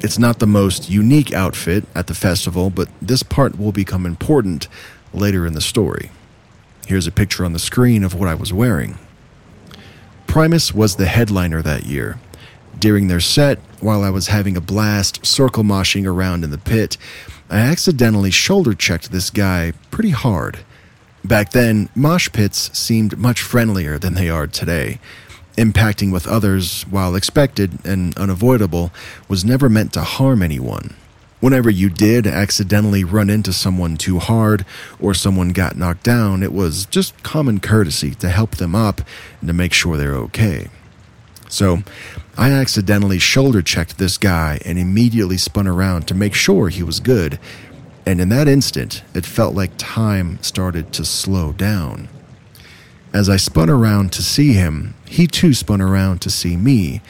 It's 0.00 0.20
not 0.20 0.38
the 0.38 0.46
most 0.46 0.88
unique 0.88 1.32
outfit 1.32 1.84
at 1.96 2.06
the 2.06 2.14
festival, 2.14 2.70
but 2.70 2.88
this 3.02 3.24
part 3.24 3.58
will 3.58 3.72
become 3.72 4.06
important 4.06 4.68
later 5.12 5.44
in 5.44 5.54
the 5.54 5.60
story. 5.60 6.10
Here's 6.86 7.08
a 7.08 7.12
picture 7.12 7.44
on 7.44 7.54
the 7.54 7.58
screen 7.58 8.04
of 8.04 8.14
what 8.14 8.28
I 8.28 8.34
was 8.34 8.52
wearing. 8.52 8.98
Primus 10.28 10.72
was 10.72 10.94
the 10.94 11.06
headliner 11.06 11.60
that 11.62 11.86
year. 11.86 12.20
During 12.78 13.08
their 13.08 13.20
set, 13.20 13.58
while 13.80 14.04
I 14.04 14.10
was 14.10 14.28
having 14.28 14.56
a 14.56 14.60
blast 14.60 15.26
circle 15.26 15.64
moshing 15.64 16.06
around 16.06 16.44
in 16.44 16.50
the 16.50 16.58
pit, 16.58 16.98
I 17.48 17.58
accidentally 17.58 18.30
shoulder 18.30 18.74
checked 18.74 19.12
this 19.12 19.30
guy 19.30 19.72
pretty 19.90 20.10
hard. 20.10 20.58
Back 21.24 21.50
then, 21.50 21.88
mosh 21.94 22.30
pits 22.32 22.76
seemed 22.76 23.18
much 23.18 23.40
friendlier 23.40 23.98
than 23.98 24.14
they 24.14 24.28
are 24.28 24.46
today. 24.46 24.98
Impacting 25.56 26.12
with 26.12 26.26
others, 26.26 26.82
while 26.82 27.14
expected 27.14 27.84
and 27.84 28.16
unavoidable, 28.18 28.92
was 29.28 29.44
never 29.44 29.68
meant 29.68 29.92
to 29.94 30.02
harm 30.02 30.42
anyone. 30.42 30.94
Whenever 31.40 31.70
you 31.70 31.88
did 31.88 32.26
accidentally 32.26 33.04
run 33.04 33.30
into 33.30 33.52
someone 33.52 33.96
too 33.96 34.18
hard 34.18 34.64
or 34.98 35.14
someone 35.14 35.50
got 35.50 35.76
knocked 35.76 36.02
down, 36.02 36.42
it 36.42 36.52
was 36.52 36.86
just 36.86 37.22
common 37.22 37.60
courtesy 37.60 38.14
to 38.16 38.28
help 38.28 38.56
them 38.56 38.74
up 38.74 39.00
and 39.40 39.48
to 39.48 39.52
make 39.52 39.72
sure 39.72 39.96
they're 39.96 40.14
okay. 40.14 40.68
So, 41.48 41.82
I 42.38 42.50
accidentally 42.50 43.18
shoulder 43.18 43.62
checked 43.62 43.96
this 43.96 44.18
guy 44.18 44.60
and 44.64 44.78
immediately 44.78 45.38
spun 45.38 45.66
around 45.66 46.06
to 46.08 46.14
make 46.14 46.34
sure 46.34 46.68
he 46.68 46.82
was 46.82 47.00
good. 47.00 47.38
And 48.04 48.20
in 48.20 48.28
that 48.28 48.46
instant, 48.46 49.02
it 49.14 49.24
felt 49.24 49.54
like 49.54 49.72
time 49.78 50.38
started 50.42 50.92
to 50.92 51.04
slow 51.04 51.52
down. 51.52 52.08
As 53.12 53.30
I 53.30 53.36
spun 53.36 53.70
around 53.70 54.12
to 54.12 54.22
see 54.22 54.52
him, 54.52 54.94
he 55.08 55.26
too 55.26 55.54
spun 55.54 55.80
around 55.80 56.20
to 56.20 56.30
see 56.30 56.56
me. 56.56 57.00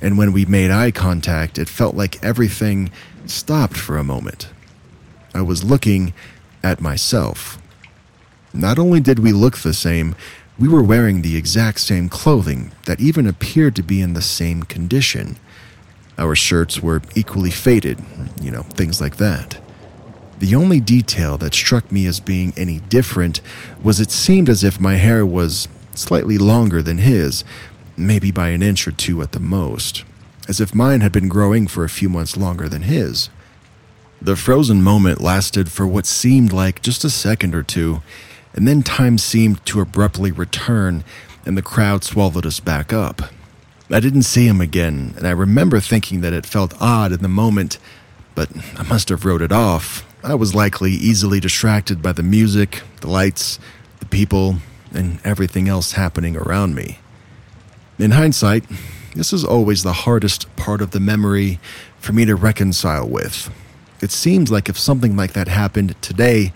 And 0.00 0.18
when 0.18 0.32
we 0.32 0.44
made 0.44 0.72
eye 0.72 0.90
contact, 0.90 1.58
it 1.58 1.68
felt 1.68 1.94
like 1.94 2.22
everything 2.24 2.90
stopped 3.24 3.76
for 3.76 3.96
a 3.96 4.04
moment. 4.04 4.48
I 5.32 5.42
was 5.42 5.62
looking 5.62 6.12
at 6.64 6.80
myself. 6.80 7.58
Not 8.52 8.78
only 8.78 9.00
did 9.00 9.20
we 9.20 9.32
look 9.32 9.58
the 9.58 9.72
same, 9.72 10.16
we 10.58 10.68
were 10.68 10.82
wearing 10.82 11.22
the 11.22 11.36
exact 11.36 11.80
same 11.80 12.08
clothing 12.08 12.72
that 12.86 13.00
even 13.00 13.26
appeared 13.26 13.76
to 13.76 13.82
be 13.82 14.00
in 14.00 14.12
the 14.12 14.22
same 14.22 14.62
condition. 14.62 15.38
Our 16.18 16.34
shirts 16.34 16.82
were 16.82 17.02
equally 17.14 17.50
faded, 17.50 17.98
you 18.40 18.50
know, 18.50 18.62
things 18.62 19.00
like 19.00 19.16
that. 19.16 19.58
The 20.38 20.54
only 20.54 20.80
detail 20.80 21.38
that 21.38 21.54
struck 21.54 21.90
me 21.90 22.06
as 22.06 22.20
being 22.20 22.52
any 22.56 22.80
different 22.80 23.40
was 23.82 24.00
it 24.00 24.10
seemed 24.10 24.48
as 24.48 24.64
if 24.64 24.80
my 24.80 24.96
hair 24.96 25.24
was 25.24 25.68
slightly 25.94 26.38
longer 26.38 26.82
than 26.82 26.98
his, 26.98 27.44
maybe 27.96 28.30
by 28.30 28.48
an 28.48 28.62
inch 28.62 28.86
or 28.86 28.92
two 28.92 29.22
at 29.22 29.32
the 29.32 29.40
most 29.40 30.04
as 30.48 30.60
if 30.60 30.74
mine 30.74 31.00
had 31.00 31.12
been 31.12 31.28
growing 31.28 31.66
for 31.66 31.84
a 31.84 31.88
few 31.88 32.08
months 32.08 32.36
longer 32.36 32.68
than 32.68 32.82
his. 32.82 33.28
The 34.20 34.36
frozen 34.36 34.82
moment 34.82 35.20
lasted 35.20 35.70
for 35.70 35.86
what 35.86 36.06
seemed 36.06 36.52
like 36.52 36.82
just 36.82 37.04
a 37.04 37.10
second 37.10 37.54
or 37.54 37.62
two, 37.62 38.02
and 38.54 38.68
then 38.68 38.82
time 38.82 39.18
seemed 39.18 39.64
to 39.66 39.80
abruptly 39.80 40.30
return 40.30 41.04
and 41.44 41.56
the 41.56 41.62
crowd 41.62 42.04
swallowed 42.04 42.46
us 42.46 42.60
back 42.60 42.92
up. 42.92 43.22
I 43.90 44.00
didn't 44.00 44.22
see 44.22 44.46
him 44.46 44.60
again, 44.60 45.14
and 45.16 45.26
I 45.26 45.32
remember 45.32 45.80
thinking 45.80 46.20
that 46.22 46.32
it 46.32 46.46
felt 46.46 46.80
odd 46.80 47.12
in 47.12 47.20
the 47.20 47.28
moment, 47.28 47.78
but 48.34 48.48
I 48.78 48.84
must 48.84 49.08
have 49.10 49.24
wrote 49.24 49.42
it 49.42 49.52
off. 49.52 50.06
I 50.24 50.34
was 50.34 50.54
likely 50.54 50.92
easily 50.92 51.40
distracted 51.40 52.00
by 52.00 52.12
the 52.12 52.22
music, 52.22 52.82
the 53.00 53.10
lights, 53.10 53.58
the 53.98 54.06
people, 54.06 54.56
and 54.94 55.18
everything 55.24 55.68
else 55.68 55.92
happening 55.92 56.36
around 56.36 56.74
me. 56.74 57.00
In 57.98 58.12
hindsight, 58.12 58.64
this 59.14 59.32
is 59.32 59.44
always 59.44 59.82
the 59.82 59.92
hardest 59.92 60.54
part 60.56 60.80
of 60.80 60.92
the 60.92 61.00
memory 61.00 61.58
for 61.98 62.12
me 62.12 62.24
to 62.24 62.34
reconcile 62.34 63.06
with. 63.06 63.50
It 64.00 64.10
seems 64.10 64.50
like 64.50 64.68
if 64.68 64.78
something 64.78 65.16
like 65.16 65.32
that 65.34 65.48
happened 65.48 66.00
today, 66.00 66.52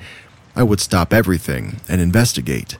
I 0.57 0.62
would 0.62 0.80
stop 0.80 1.12
everything 1.12 1.80
and 1.88 2.00
investigate. 2.00 2.78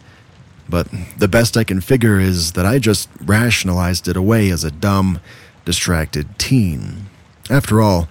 But 0.69 0.89
the 1.19 1.29
best 1.29 1.57
I 1.57 1.63
can 1.63 1.81
figure 1.81 2.19
is 2.19 2.53
that 2.53 2.67
I 2.67 2.81
just 2.81 3.09
rationalized 3.21 4.09
it 4.09 4.17
away 4.17 4.51
as 4.51 4.65
a 4.65 4.71
dumb, 4.71 5.21
distracted 5.65 6.39
teen. 6.39 7.07
After 7.49 7.81
all, 7.81 8.09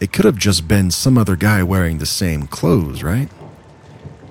it 0.00 0.12
could 0.12 0.24
have 0.24 0.38
just 0.38 0.66
been 0.66 0.90
some 0.90 1.16
other 1.16 1.36
guy 1.36 1.62
wearing 1.62 1.98
the 1.98 2.06
same 2.06 2.48
clothes, 2.48 3.04
right? 3.04 3.28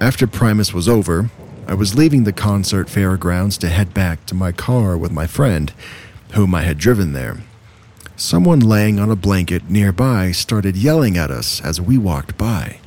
After 0.02 0.28
Primus 0.28 0.74
was 0.74 0.90
over, 0.90 1.30
I 1.68 1.76
was 1.76 1.96
leaving 1.96 2.26
the 2.26 2.34
concert 2.34 2.90
fairgrounds 2.90 3.58
to 3.60 3.70
head 3.70 3.94
back 3.94 4.26
to 4.26 4.36
my 4.36 4.52
car 4.52 4.98
with 4.98 5.12
my 5.12 5.28
friend 5.28 5.72
whom 6.34 6.56
I 6.56 6.64
had 6.64 6.78
driven 6.78 7.14
there. 7.14 7.38
someone 8.16 8.60
laying 8.60 9.00
on 9.00 9.10
a 9.10 9.16
blanket 9.16 9.70
nearby 9.70 10.32
started 10.32 10.78
yelling 10.78 11.18
at 11.18 11.32
us 11.32 11.60
as 11.62 11.82
we 11.82 11.98
walked 11.98 12.38
by. 12.38 12.78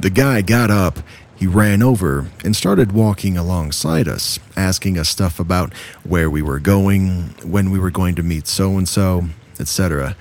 The 0.00 0.10
guy 0.10 0.42
got 0.42 0.70
up, 0.70 0.98
he 1.36 1.46
ran 1.46 1.82
over, 1.82 2.30
and 2.44 2.54
started 2.54 2.92
walking 2.92 3.36
alongside 3.36 4.08
us, 4.08 4.38
asking 4.56 4.98
us 4.98 5.08
stuff 5.08 5.40
about 5.40 5.72
where 6.04 6.30
we 6.30 6.42
were 6.42 6.60
going, 6.60 7.34
when 7.42 7.70
we 7.70 7.78
were 7.78 7.90
going 7.90 8.14
to 8.14 8.22
meet 8.22 8.46
so 8.46 8.78
and 8.78 8.88
so, 8.88 9.24
etc. 9.58 10.16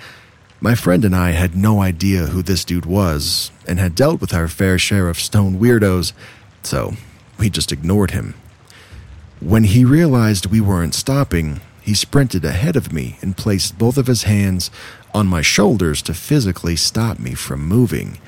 My 0.60 0.76
friend 0.76 1.04
and 1.04 1.16
I 1.16 1.32
had 1.32 1.56
no 1.56 1.82
idea 1.82 2.28
who 2.28 2.42
this 2.42 2.64
dude 2.64 2.86
was 2.86 3.52
and 3.68 3.80
had 3.80 3.96
dealt 3.96 4.22
with 4.22 4.34
our 4.34 4.48
fair 4.48 4.80
share 4.80 5.10
of 5.10 5.20
stone 5.20 5.60
weirdos, 5.60 6.14
so 6.64 6.94
we 7.38 7.50
just 7.50 7.72
ignored 7.72 8.12
him. 8.12 8.34
When 9.40 9.66
he 9.66 9.84
realized 9.84 10.46
we 10.46 10.62
weren't 10.62 10.96
stopping, 10.96 11.60
he 11.82 11.94
sprinted 11.94 12.46
ahead 12.46 12.78
of 12.78 12.94
me 12.94 13.18
and 13.22 13.36
placed 13.36 13.78
both 13.78 13.98
of 13.98 14.08
his 14.08 14.24
hands 14.24 14.72
on 15.14 15.28
my 15.28 15.42
shoulders 15.42 16.02
to 16.04 16.14
physically 16.14 16.78
stop 16.78 17.20
me 17.20 17.34
from 17.34 17.68
moving. 17.68 18.20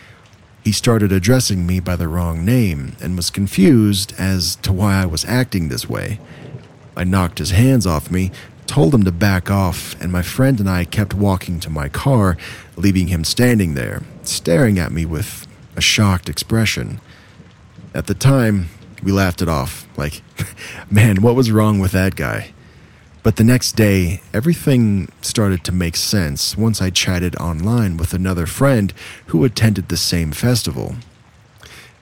He 0.66 0.72
started 0.72 1.12
addressing 1.12 1.68
me 1.68 1.80
by 1.80 1.96
the 1.96 2.08
wrong 2.08 2.44
name 2.44 2.96
and 3.00 3.16
was 3.16 3.30
confused 3.30 4.16
as 4.18 4.56
to 4.58 4.74
why 4.74 4.96
I 4.96 5.06
was 5.06 5.24
acting 5.24 5.70
this 5.70 5.88
way. 5.88 6.20
I 6.98 7.04
knocked 7.04 7.38
his 7.38 7.52
hands 7.52 7.86
off 7.86 8.10
me, 8.10 8.32
told 8.66 8.92
him 8.92 9.04
to 9.04 9.12
back 9.12 9.52
off, 9.52 9.96
and 10.02 10.12
my 10.12 10.24
friend 10.24 10.60
and 10.60 10.68
I 10.68 10.84
kept 10.86 11.14
walking 11.14 11.60
to 11.60 11.70
my 11.70 11.88
car, 11.88 12.36
leaving 12.78 13.10
him 13.10 13.24
standing 13.24 13.76
there, 13.76 14.02
staring 14.24 14.80
at 14.80 14.92
me 14.92 15.06
with 15.06 15.46
a 15.76 15.82
shocked 15.82 16.30
expression. 16.30 17.00
At 17.94 18.08
the 18.08 18.16
time, 18.16 18.70
we 19.04 19.12
laughed 19.12 19.44
it 19.44 19.48
off, 19.48 19.88
like, 19.98 20.24
man, 20.90 21.22
what 21.22 21.36
was 21.36 21.52
wrong 21.52 21.78
with 21.78 21.92
that 21.92 22.16
guy? 22.16 22.55
But 23.26 23.38
the 23.38 23.44
next 23.44 23.72
day, 23.72 24.22
everything 24.36 25.12
started 25.24 25.64
to 25.64 25.72
make 25.72 25.96
sense 25.96 26.56
once 26.56 26.80
I 26.80 26.92
chatted 26.92 27.36
online 27.38 27.98
with 27.98 28.14
another 28.14 28.46
friend 28.46 28.94
who 29.26 29.44
attended 29.44 29.90
the 29.90 29.98
same 29.98 30.32
festival. 30.32 30.98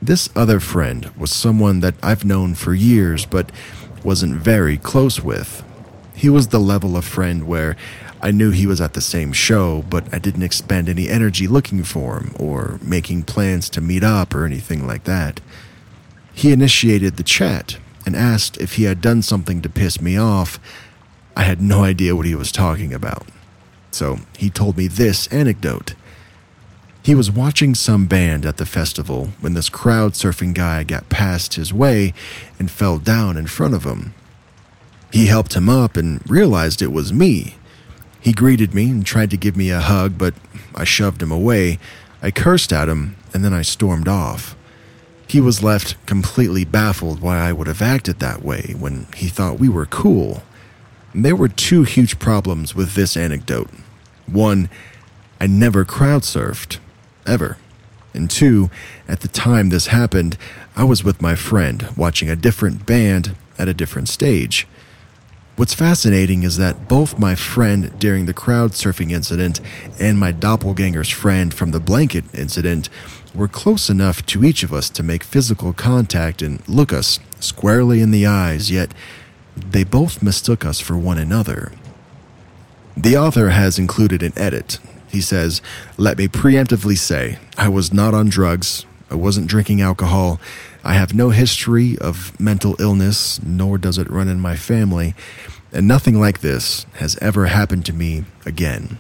This 0.02 0.28
other 0.36 0.60
friend 0.60 1.10
was 1.18 1.32
someone 1.32 1.80
that 1.80 1.96
I've 2.04 2.26
known 2.26 2.56
for 2.56 2.74
years 2.74 3.26
but 3.26 3.54
wasn't 4.04 4.36
very 4.36 4.78
close 4.78 5.22
with. 5.22 5.64
He 6.14 6.28
was 6.28 6.50
the 6.50 6.60
level 6.60 6.98
of 6.98 7.06
friend 7.06 7.48
where 7.48 7.78
I 8.22 8.32
knew 8.32 8.52
he 8.52 8.68
was 8.68 8.82
at 8.82 8.92
the 8.92 9.00
same 9.00 9.32
show, 9.32 9.86
but 9.90 10.14
I 10.14 10.20
didn't 10.20 10.44
expend 10.44 10.90
any 10.90 11.08
energy 11.08 11.48
looking 11.48 11.86
for 11.86 12.20
him 12.20 12.36
or 12.38 12.82
making 12.82 13.24
plans 13.24 13.70
to 13.70 13.80
meet 13.80 14.04
up 14.04 14.36
or 14.36 14.44
anything 14.44 14.86
like 14.86 15.06
that. 15.06 15.40
He 16.34 16.52
initiated 16.52 17.16
the 17.16 17.24
chat 17.24 17.78
and 18.06 18.14
asked 18.14 18.58
if 18.58 18.76
he 18.76 18.84
had 18.84 19.00
done 19.00 19.22
something 19.22 19.62
to 19.62 19.70
piss 19.70 20.02
me 20.02 20.18
off. 20.18 20.60
I 21.36 21.44
had 21.44 21.62
no 21.62 21.84
idea 21.84 22.16
what 22.16 22.26
he 22.26 22.36
was 22.36 22.52
talking 22.52 22.94
about. 22.94 23.28
So 23.92 24.20
he 24.38 24.50
told 24.50 24.78
me 24.78 24.88
this 24.88 25.28
anecdote. 25.28 25.96
He 27.04 27.16
was 27.16 27.30
watching 27.30 27.76
some 27.76 28.06
band 28.06 28.46
at 28.46 28.58
the 28.58 28.66
festival 28.66 29.30
when 29.42 29.54
this 29.54 29.70
crowd 29.70 30.14
surfing 30.14 30.54
guy 30.54 30.84
got 30.84 31.10
past 31.10 31.56
his 31.56 31.74
way 31.74 32.14
and 32.58 32.72
fell 32.72 32.98
down 32.98 33.36
in 33.36 33.48
front 33.48 33.74
of 33.74 33.84
him. 33.84 34.14
He 35.12 35.28
helped 35.28 35.54
him 35.54 35.70
up 35.70 35.98
and 35.98 36.28
realized 36.30 36.82
it 36.82 36.92
was 36.92 37.14
me. 37.14 37.56
He 38.20 38.32
greeted 38.32 38.74
me 38.74 38.90
and 38.90 39.06
tried 39.06 39.32
to 39.32 39.38
give 39.38 39.58
me 39.58 39.70
a 39.70 39.82
hug, 39.82 40.18
but 40.18 40.34
I 40.74 40.86
shoved 40.86 41.22
him 41.22 41.32
away. 41.32 41.78
I 42.22 42.32
cursed 42.32 42.72
at 42.72 42.88
him, 42.88 43.18
and 43.34 43.44
then 43.44 43.54
I 43.54 43.64
stormed 43.64 44.08
off. 44.08 44.56
He 45.28 45.42
was 45.42 45.62
left 45.62 46.04
completely 46.06 46.64
baffled 46.64 47.22
why 47.22 47.38
I 47.38 47.52
would 47.52 47.68
have 47.68 47.82
acted 47.82 48.20
that 48.20 48.44
way 48.44 48.76
when 48.80 49.08
he 49.16 49.28
thought 49.28 49.60
we 49.60 49.68
were 49.68 49.86
cool. 49.86 50.44
There 51.14 51.36
were 51.36 51.48
two 51.48 51.84
huge 51.84 52.18
problems 52.18 52.74
with 52.74 52.96
this 52.96 53.16
anecdote. 53.16 53.70
One, 54.26 54.70
I 55.40 55.46
never 55.46 55.86
crowd 55.86 56.24
surfed, 56.24 56.80
ever. 57.28 57.58
And 58.14 58.30
two, 58.30 58.70
at 59.08 59.22
the 59.22 59.28
time 59.28 59.70
this 59.70 59.88
happened, 59.88 60.38
I 60.76 60.84
was 60.84 61.04
with 61.04 61.22
my 61.22 61.36
friend 61.36 61.88
watching 61.96 62.30
a 62.30 62.36
different 62.36 62.86
band 62.86 63.36
at 63.60 63.68
a 63.68 63.74
different 63.74 64.10
stage. 64.10 64.68
What's 65.56 65.76
fascinating 65.76 66.42
is 66.42 66.58
that 66.58 66.88
both 66.88 67.20
my 67.20 67.36
friend 67.36 67.94
during 68.00 68.26
the 68.26 68.34
crowd 68.34 68.72
surfing 68.72 69.12
incident 69.12 69.62
and 70.00 70.20
my 70.20 70.34
doppelganger's 70.34 71.10
friend 71.10 71.54
from 71.54 71.70
the 71.70 71.80
blanket 71.80 72.26
incident 72.34 72.90
were 73.36 73.48
close 73.48 73.88
enough 73.88 74.26
to 74.28 74.44
each 74.44 74.64
of 74.64 74.74
us 74.74 74.90
to 74.90 75.04
make 75.04 75.24
physical 75.24 75.72
contact 75.72 76.42
and 76.42 76.68
look 76.68 76.92
us 76.92 77.20
squarely 77.40 78.02
in 78.02 78.10
the 78.10 78.26
eyes, 78.26 78.72
yet 78.72 78.96
they 79.56 79.84
both 79.84 80.24
mistook 80.24 80.66
us 80.66 80.80
for 80.80 80.98
one 80.98 81.18
another. 81.18 81.72
The 82.96 83.18
author 83.18 83.50
has 83.50 83.80
included 83.80 84.22
an 84.22 84.34
edit. 84.36 84.80
He 85.08 85.22
says, 85.22 85.62
Let 85.98 86.18
me 86.18 86.28
preemptively 86.28 86.98
say, 86.98 87.40
I 87.58 87.70
was 87.70 87.94
not 87.94 88.14
on 88.14 88.30
drugs, 88.30 88.86
I 89.10 89.16
wasn't 89.16 89.48
drinking 89.48 89.82
alcohol, 89.82 90.40
I 90.84 90.94
have 90.94 91.14
no 91.14 91.30
history 91.30 91.98
of 92.00 92.38
mental 92.40 92.76
illness, 92.80 93.42
nor 93.42 93.78
does 93.78 93.98
it 93.98 94.10
run 94.10 94.28
in 94.28 94.40
my 94.40 94.56
family, 94.56 95.16
and 95.72 95.88
nothing 95.88 96.20
like 96.20 96.42
this 96.42 96.86
has 96.96 97.18
ever 97.18 97.48
happened 97.48 97.86
to 97.86 97.94
me 97.94 98.26
again. 98.46 99.00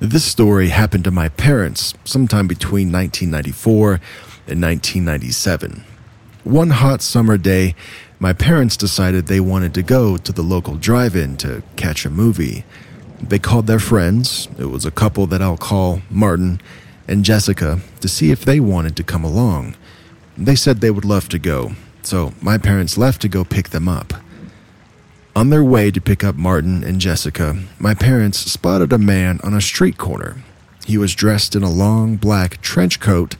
This 0.00 0.24
story 0.24 0.68
happened 0.68 1.04
to 1.04 1.10
my 1.10 1.28
parents 1.28 1.92
sometime 2.04 2.48
between 2.48 2.90
1994 2.90 4.00
and 4.46 4.62
1997. 4.62 5.84
One 6.42 6.70
hot 6.70 7.02
summer 7.02 7.36
day, 7.36 7.74
my 8.18 8.32
parents 8.32 8.78
decided 8.78 9.26
they 9.26 9.40
wanted 9.40 9.74
to 9.74 9.82
go 9.82 10.16
to 10.16 10.32
the 10.32 10.40
local 10.40 10.76
drive 10.76 11.14
in 11.14 11.36
to 11.38 11.62
catch 11.76 12.06
a 12.06 12.10
movie. 12.10 12.64
They 13.20 13.38
called 13.38 13.66
their 13.66 13.78
friends, 13.78 14.48
it 14.58 14.70
was 14.70 14.86
a 14.86 14.90
couple 14.90 15.26
that 15.26 15.42
I'll 15.42 15.58
call 15.58 16.00
Martin 16.08 16.62
and 17.06 17.22
Jessica, 17.22 17.80
to 18.00 18.08
see 18.08 18.30
if 18.30 18.42
they 18.42 18.58
wanted 18.58 18.96
to 18.96 19.04
come 19.04 19.22
along. 19.22 19.76
They 20.34 20.56
said 20.56 20.80
they 20.80 20.90
would 20.90 21.04
love 21.04 21.28
to 21.28 21.38
go, 21.38 21.72
so 22.02 22.32
my 22.40 22.56
parents 22.56 22.96
left 22.96 23.20
to 23.20 23.28
go 23.28 23.44
pick 23.44 23.68
them 23.68 23.86
up. 23.86 24.14
On 25.36 25.50
their 25.50 25.62
way 25.62 25.92
to 25.92 26.00
pick 26.00 26.24
up 26.24 26.34
Martin 26.34 26.82
and 26.82 27.00
Jessica, 27.00 27.62
my 27.78 27.94
parents 27.94 28.38
spotted 28.38 28.92
a 28.92 28.98
man 28.98 29.38
on 29.44 29.54
a 29.54 29.60
street 29.60 29.96
corner. 29.96 30.42
He 30.84 30.98
was 30.98 31.14
dressed 31.14 31.54
in 31.54 31.62
a 31.62 31.70
long 31.70 32.16
black 32.16 32.60
trench 32.60 32.98
coat, 32.98 33.36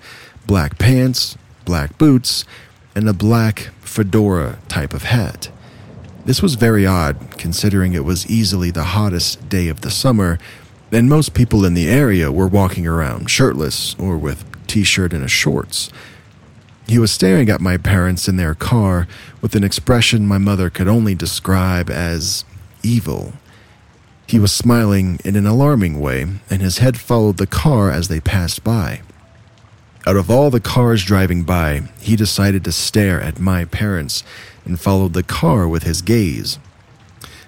black 0.46 0.78
pants, 0.78 1.36
black 1.64 1.98
boots, 1.98 2.44
and 2.94 3.08
a 3.08 3.12
black 3.12 3.70
fedora 3.80 4.58
type 4.68 4.94
of 4.94 5.02
hat. 5.02 5.50
This 6.24 6.40
was 6.40 6.54
very 6.54 6.86
odd, 6.86 7.36
considering 7.38 7.92
it 7.92 8.04
was 8.04 8.26
easily 8.28 8.70
the 8.70 8.84
hottest 8.84 9.48
day 9.48 9.66
of 9.66 9.80
the 9.80 9.90
summer, 9.90 10.38
and 10.92 11.08
most 11.08 11.34
people 11.34 11.64
in 11.64 11.74
the 11.74 11.88
area 11.88 12.30
were 12.30 12.46
walking 12.46 12.86
around 12.86 13.30
shirtless 13.30 13.96
or 13.98 14.16
with 14.16 14.44
t 14.68 14.84
shirt 14.84 15.12
and 15.12 15.28
shorts. 15.28 15.90
He 16.90 16.98
was 16.98 17.12
staring 17.12 17.48
at 17.50 17.60
my 17.60 17.76
parents 17.76 18.26
in 18.26 18.34
their 18.34 18.56
car 18.56 19.06
with 19.40 19.54
an 19.54 19.62
expression 19.62 20.26
my 20.26 20.38
mother 20.38 20.68
could 20.68 20.88
only 20.88 21.14
describe 21.14 21.88
as 21.88 22.44
evil. 22.82 23.34
He 24.26 24.40
was 24.40 24.50
smiling 24.50 25.20
in 25.24 25.36
an 25.36 25.46
alarming 25.46 26.00
way, 26.00 26.22
and 26.50 26.60
his 26.60 26.78
head 26.78 26.98
followed 26.98 27.36
the 27.36 27.46
car 27.46 27.92
as 27.92 28.08
they 28.08 28.18
passed 28.18 28.64
by. 28.64 29.02
Out 30.04 30.16
of 30.16 30.32
all 30.32 30.50
the 30.50 30.58
cars 30.58 31.04
driving 31.04 31.44
by, 31.44 31.82
he 32.00 32.16
decided 32.16 32.64
to 32.64 32.72
stare 32.72 33.20
at 33.20 33.38
my 33.38 33.66
parents 33.66 34.24
and 34.64 34.80
followed 34.80 35.12
the 35.12 35.22
car 35.22 35.68
with 35.68 35.84
his 35.84 36.02
gaze. 36.02 36.58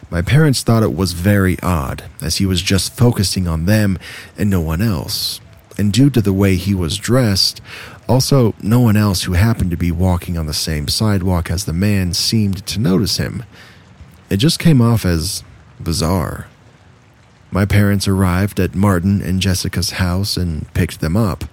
My 0.09 0.23
parents 0.23 0.63
thought 0.63 0.85
it 0.85 0.95
was 0.95 1.15
very 1.15 1.59
odd, 1.65 2.05
as 2.21 2.37
he 2.37 2.47
was 2.47 2.63
just 2.63 2.97
focusing 2.97 3.49
on 3.49 3.65
them 3.65 3.99
and 4.39 4.49
no 4.49 4.61
one 4.61 4.81
else. 4.81 5.41
And 5.79 5.93
due 5.93 6.11
to 6.11 6.21
the 6.21 6.33
way 6.33 6.57
he 6.57 6.75
was 6.75 6.99
dressed, 6.99 7.61
also 8.09 8.55
no 8.63 8.81
one 8.81 8.97
else 8.97 9.23
who 9.23 9.33
happened 9.33 9.71
to 9.71 9.77
be 9.77 9.93
walking 9.93 10.37
on 10.37 10.47
the 10.47 10.55
same 10.55 10.89
sidewalk 10.89 11.51
as 11.51 11.65
the 11.65 11.73
man 11.73 12.13
seemed 12.13 12.67
to 12.67 12.81
notice 12.81 13.17
him. 13.17 13.45
It 14.31 14.39
just 14.39 14.59
came 14.59 14.81
off 14.81 15.05
as 15.05 15.45
bizarre. 15.81 16.47
My 17.51 17.67
parents 17.67 18.09
arrived 18.09 18.59
at 18.59 18.75
Martin 18.75 19.21
and 19.21 19.41
Jessica's 19.41 19.91
house 19.93 20.37
and 20.37 20.73
picked 20.73 21.01
them 21.01 21.17
up. 21.17 21.45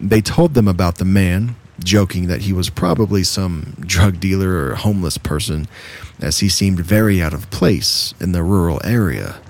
They 0.00 0.20
told 0.20 0.54
them 0.54 0.66
about 0.66 0.96
the 0.96 1.04
man, 1.04 1.54
joking 1.78 2.26
that 2.26 2.42
he 2.42 2.52
was 2.52 2.70
probably 2.70 3.22
some 3.22 3.74
drug 3.80 4.18
dealer 4.18 4.50
or 4.50 4.74
homeless 4.74 5.16
person, 5.16 5.68
as 6.20 6.40
he 6.40 6.48
seemed 6.48 6.80
very 6.80 7.22
out 7.22 7.32
of 7.32 7.50
place 7.50 8.14
in 8.20 8.32
the 8.32 8.42
rural 8.42 8.80
area. 8.82 9.40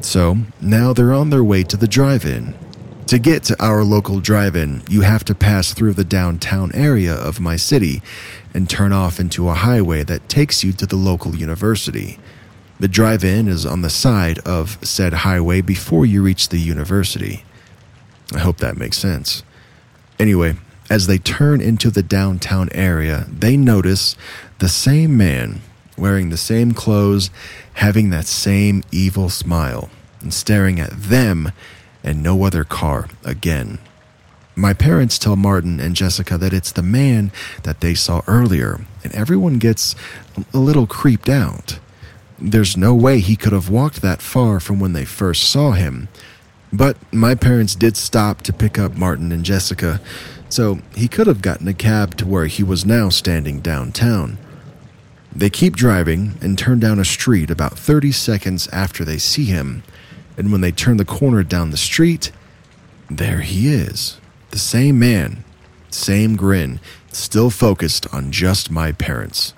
So 0.00 0.36
now 0.60 0.92
they're 0.92 1.14
on 1.14 1.30
their 1.30 1.44
way 1.44 1.62
to 1.64 1.76
the 1.76 1.88
drive 1.88 2.26
in. 2.26 2.54
To 3.06 3.20
get 3.20 3.44
to 3.44 3.64
our 3.64 3.84
local 3.84 4.18
drive 4.18 4.56
in, 4.56 4.82
you 4.90 5.02
have 5.02 5.22
to 5.26 5.34
pass 5.34 5.72
through 5.72 5.92
the 5.92 6.02
downtown 6.02 6.72
area 6.74 7.14
of 7.14 7.38
my 7.38 7.54
city 7.54 8.02
and 8.52 8.68
turn 8.68 8.92
off 8.92 9.20
into 9.20 9.48
a 9.48 9.54
highway 9.54 10.02
that 10.02 10.28
takes 10.28 10.64
you 10.64 10.72
to 10.72 10.86
the 10.86 10.96
local 10.96 11.36
university. 11.36 12.18
The 12.80 12.88
drive 12.88 13.22
in 13.22 13.46
is 13.46 13.64
on 13.64 13.82
the 13.82 13.90
side 13.90 14.40
of 14.40 14.84
said 14.84 15.12
highway 15.12 15.60
before 15.60 16.04
you 16.04 16.20
reach 16.20 16.48
the 16.48 16.58
university. 16.58 17.44
I 18.34 18.38
hope 18.40 18.56
that 18.58 18.76
makes 18.76 18.98
sense. 18.98 19.44
Anyway, 20.18 20.56
As 20.88 21.08
they 21.08 21.18
turn 21.18 21.60
into 21.60 21.90
the 21.90 22.02
downtown 22.02 22.68
area, 22.72 23.26
they 23.28 23.56
notice 23.56 24.14
the 24.60 24.68
same 24.68 25.16
man 25.16 25.60
wearing 25.96 26.30
the 26.30 26.36
same 26.36 26.72
clothes, 26.72 27.30
having 27.74 28.10
that 28.10 28.26
same 28.26 28.84
evil 28.92 29.28
smile, 29.28 29.90
and 30.20 30.32
staring 30.32 30.78
at 30.78 30.90
them 30.92 31.50
and 32.06 32.22
no 32.22 32.44
other 32.44 32.64
car 32.64 33.08
again. 33.24 33.78
My 34.54 34.72
parents 34.72 35.18
tell 35.18 35.36
Martin 35.36 35.80
and 35.80 35.94
Jessica 35.94 36.38
that 36.38 36.54
it's 36.54 36.72
the 36.72 36.82
man 36.82 37.30
that 37.64 37.82
they 37.82 37.94
saw 37.94 38.22
earlier, 38.26 38.86
and 39.04 39.14
everyone 39.14 39.58
gets 39.58 39.94
a 40.54 40.58
little 40.58 40.86
creeped 40.86 41.28
out. 41.28 41.78
There's 42.38 42.76
no 42.76 42.94
way 42.94 43.18
he 43.20 43.36
could 43.36 43.52
have 43.52 43.68
walked 43.68 44.00
that 44.00 44.22
far 44.22 44.60
from 44.60 44.80
when 44.80 44.94
they 44.94 45.04
first 45.04 45.44
saw 45.44 45.72
him. 45.72 46.08
But 46.72 46.96
my 47.12 47.34
parents 47.34 47.74
did 47.74 47.98
stop 47.98 48.40
to 48.42 48.52
pick 48.52 48.78
up 48.78 48.96
Martin 48.96 49.30
and 49.30 49.44
Jessica, 49.44 50.00
so 50.48 50.78
he 50.94 51.08
could 51.08 51.26
have 51.26 51.42
gotten 51.42 51.68
a 51.68 51.74
cab 51.74 52.16
to 52.16 52.26
where 52.26 52.46
he 52.46 52.62
was 52.62 52.86
now 52.86 53.10
standing 53.10 53.60
downtown. 53.60 54.38
They 55.34 55.50
keep 55.50 55.76
driving 55.76 56.38
and 56.40 56.58
turn 56.58 56.80
down 56.80 56.98
a 56.98 57.04
street 57.04 57.50
about 57.50 57.78
30 57.78 58.10
seconds 58.12 58.68
after 58.68 59.04
they 59.04 59.18
see 59.18 59.44
him, 59.44 59.82
and 60.36 60.52
when 60.52 60.60
they 60.60 60.72
turn 60.72 60.96
the 60.96 61.04
corner 61.04 61.42
down 61.42 61.70
the 61.70 61.76
street, 61.76 62.32
there 63.10 63.40
he 63.40 63.72
is. 63.72 64.20
The 64.50 64.58
same 64.58 64.98
man, 64.98 65.44
same 65.90 66.36
grin, 66.36 66.80
still 67.12 67.50
focused 67.50 68.12
on 68.12 68.32
just 68.32 68.70
my 68.70 68.92
parents. 68.92 69.54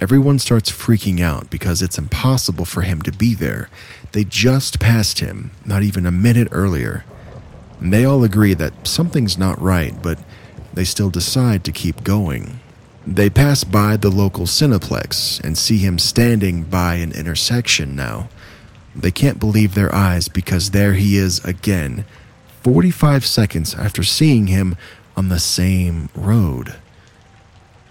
Everyone 0.00 0.38
starts 0.38 0.70
freaking 0.70 1.20
out 1.20 1.50
because 1.50 1.80
it's 1.80 1.98
impossible 1.98 2.64
for 2.64 2.82
him 2.82 3.00
to 3.02 3.12
be 3.12 3.34
there. 3.34 3.68
They 4.12 4.24
just 4.24 4.80
passed 4.80 5.20
him, 5.20 5.52
not 5.64 5.82
even 5.82 6.04
a 6.04 6.10
minute 6.10 6.48
earlier. 6.50 7.04
And 7.80 7.92
they 7.92 8.04
all 8.04 8.24
agree 8.24 8.54
that 8.54 8.86
something's 8.86 9.38
not 9.38 9.60
right, 9.60 9.94
but 10.02 10.18
they 10.72 10.84
still 10.84 11.10
decide 11.10 11.64
to 11.64 11.72
keep 11.72 12.04
going. 12.04 12.60
They 13.06 13.30
pass 13.30 13.64
by 13.64 13.96
the 13.96 14.10
local 14.10 14.46
Cineplex 14.46 15.42
and 15.44 15.56
see 15.56 15.78
him 15.78 15.98
standing 15.98 16.64
by 16.64 16.94
an 16.94 17.12
intersection 17.12 17.94
now. 17.94 18.28
They 18.94 19.10
can't 19.10 19.40
believe 19.40 19.74
their 19.74 19.94
eyes 19.94 20.28
because 20.28 20.70
there 20.70 20.94
he 20.94 21.16
is 21.16 21.44
again, 21.44 22.04
45 22.62 23.26
seconds 23.26 23.74
after 23.74 24.02
seeing 24.02 24.46
him 24.46 24.76
on 25.16 25.28
the 25.28 25.38
same 25.38 26.08
road. 26.14 26.76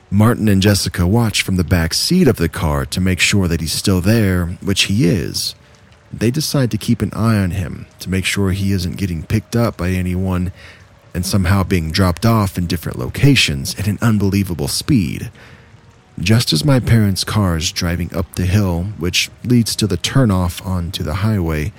Martin 0.10 0.48
and 0.48 0.62
Jessica 0.62 1.08
watch 1.08 1.42
from 1.42 1.56
the 1.56 1.64
back 1.64 1.94
seat 1.94 2.28
of 2.28 2.38
the 2.38 2.50
car 2.50 2.86
to 2.86 3.02
make 3.02 3.20
sure 3.20 3.48
that 3.48 3.62
he's 3.62 3.74
still 3.74 4.00
there, 4.00 4.46
which 4.62 4.84
he 4.84 5.08
is. 5.08 5.56
They 6.12 6.30
decide 6.30 6.70
to 6.72 6.78
keep 6.78 7.02
an 7.02 7.12
eye 7.14 7.38
on 7.38 7.52
him 7.52 7.88
to 8.00 8.10
make 8.10 8.24
sure 8.24 8.52
he 8.52 8.72
isn't 8.72 8.98
getting 8.98 9.24
picked 9.24 9.56
up 9.56 9.76
by 9.78 9.90
anyone 9.90 10.52
and 11.16 11.26
somehow 11.26 11.64
being 11.64 11.92
dropped 11.92 12.26
off 12.26 12.58
in 12.58 12.68
different 12.68 13.00
locations 13.00 13.78
at 13.80 13.88
an 13.88 13.98
unbelievable 14.02 14.68
speed. 14.68 15.32
Just 16.20 16.54
as 16.54 16.64
my 16.64 16.80
parents' 16.80 17.24
car 17.24 17.58
is 17.58 17.72
driving 17.72 18.16
up 18.16 18.36
the 18.36 18.46
hill, 18.46 18.84
which 18.98 19.32
leads 19.44 19.76
to 19.76 19.88
the 19.88 19.98
turnoff 19.98 20.66
onto 20.66 21.04
the 21.04 21.16
highway, 21.16 21.74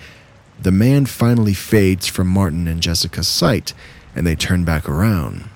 the 0.60 0.72
man 0.72 1.06
finally 1.06 1.54
fades 1.54 2.06
from 2.06 2.28
Martin 2.28 2.66
and 2.66 2.80
Jessica's 2.80 3.28
sight 3.28 3.74
and 4.14 4.26
they 4.26 4.36
turn 4.36 4.64
back 4.64 4.88
around. 4.88 5.48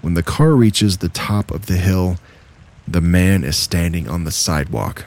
When 0.00 0.14
the 0.14 0.22
car 0.22 0.54
reaches 0.54 0.98
the 0.98 1.08
top 1.08 1.50
of 1.50 1.66
the 1.66 1.76
hill, 1.76 2.16
the 2.86 3.00
man 3.00 3.44
is 3.44 3.56
standing 3.56 4.08
on 4.08 4.24
the 4.24 4.30
sidewalk, 4.30 5.06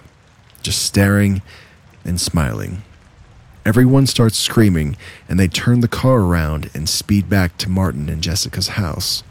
just 0.61 0.81
staring 0.81 1.41
and 2.03 2.19
smiling. 2.19 2.83
Everyone 3.65 4.05
starts 4.05 4.37
screaming, 4.37 4.95
and 5.27 5.39
they 5.39 5.47
turn 5.47 5.79
the 5.79 5.87
car 5.87 6.19
around 6.19 6.69
and 6.73 6.87
speed 6.87 7.29
back 7.29 7.57
to 7.57 7.69
Martin 7.69 8.09
and 8.09 8.21
Jessica's 8.21 8.69
house. 8.69 9.23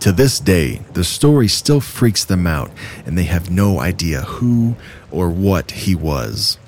To 0.00 0.12
this 0.12 0.38
day, 0.38 0.82
the 0.92 1.04
story 1.04 1.48
still 1.48 1.80
freaks 1.80 2.24
them 2.24 2.46
out, 2.46 2.70
and 3.04 3.16
they 3.16 3.24
have 3.24 3.50
no 3.50 3.80
idea 3.80 4.22
who 4.22 4.76
or 5.10 5.30
what 5.30 5.72
he 5.72 5.94
was. 5.94 6.58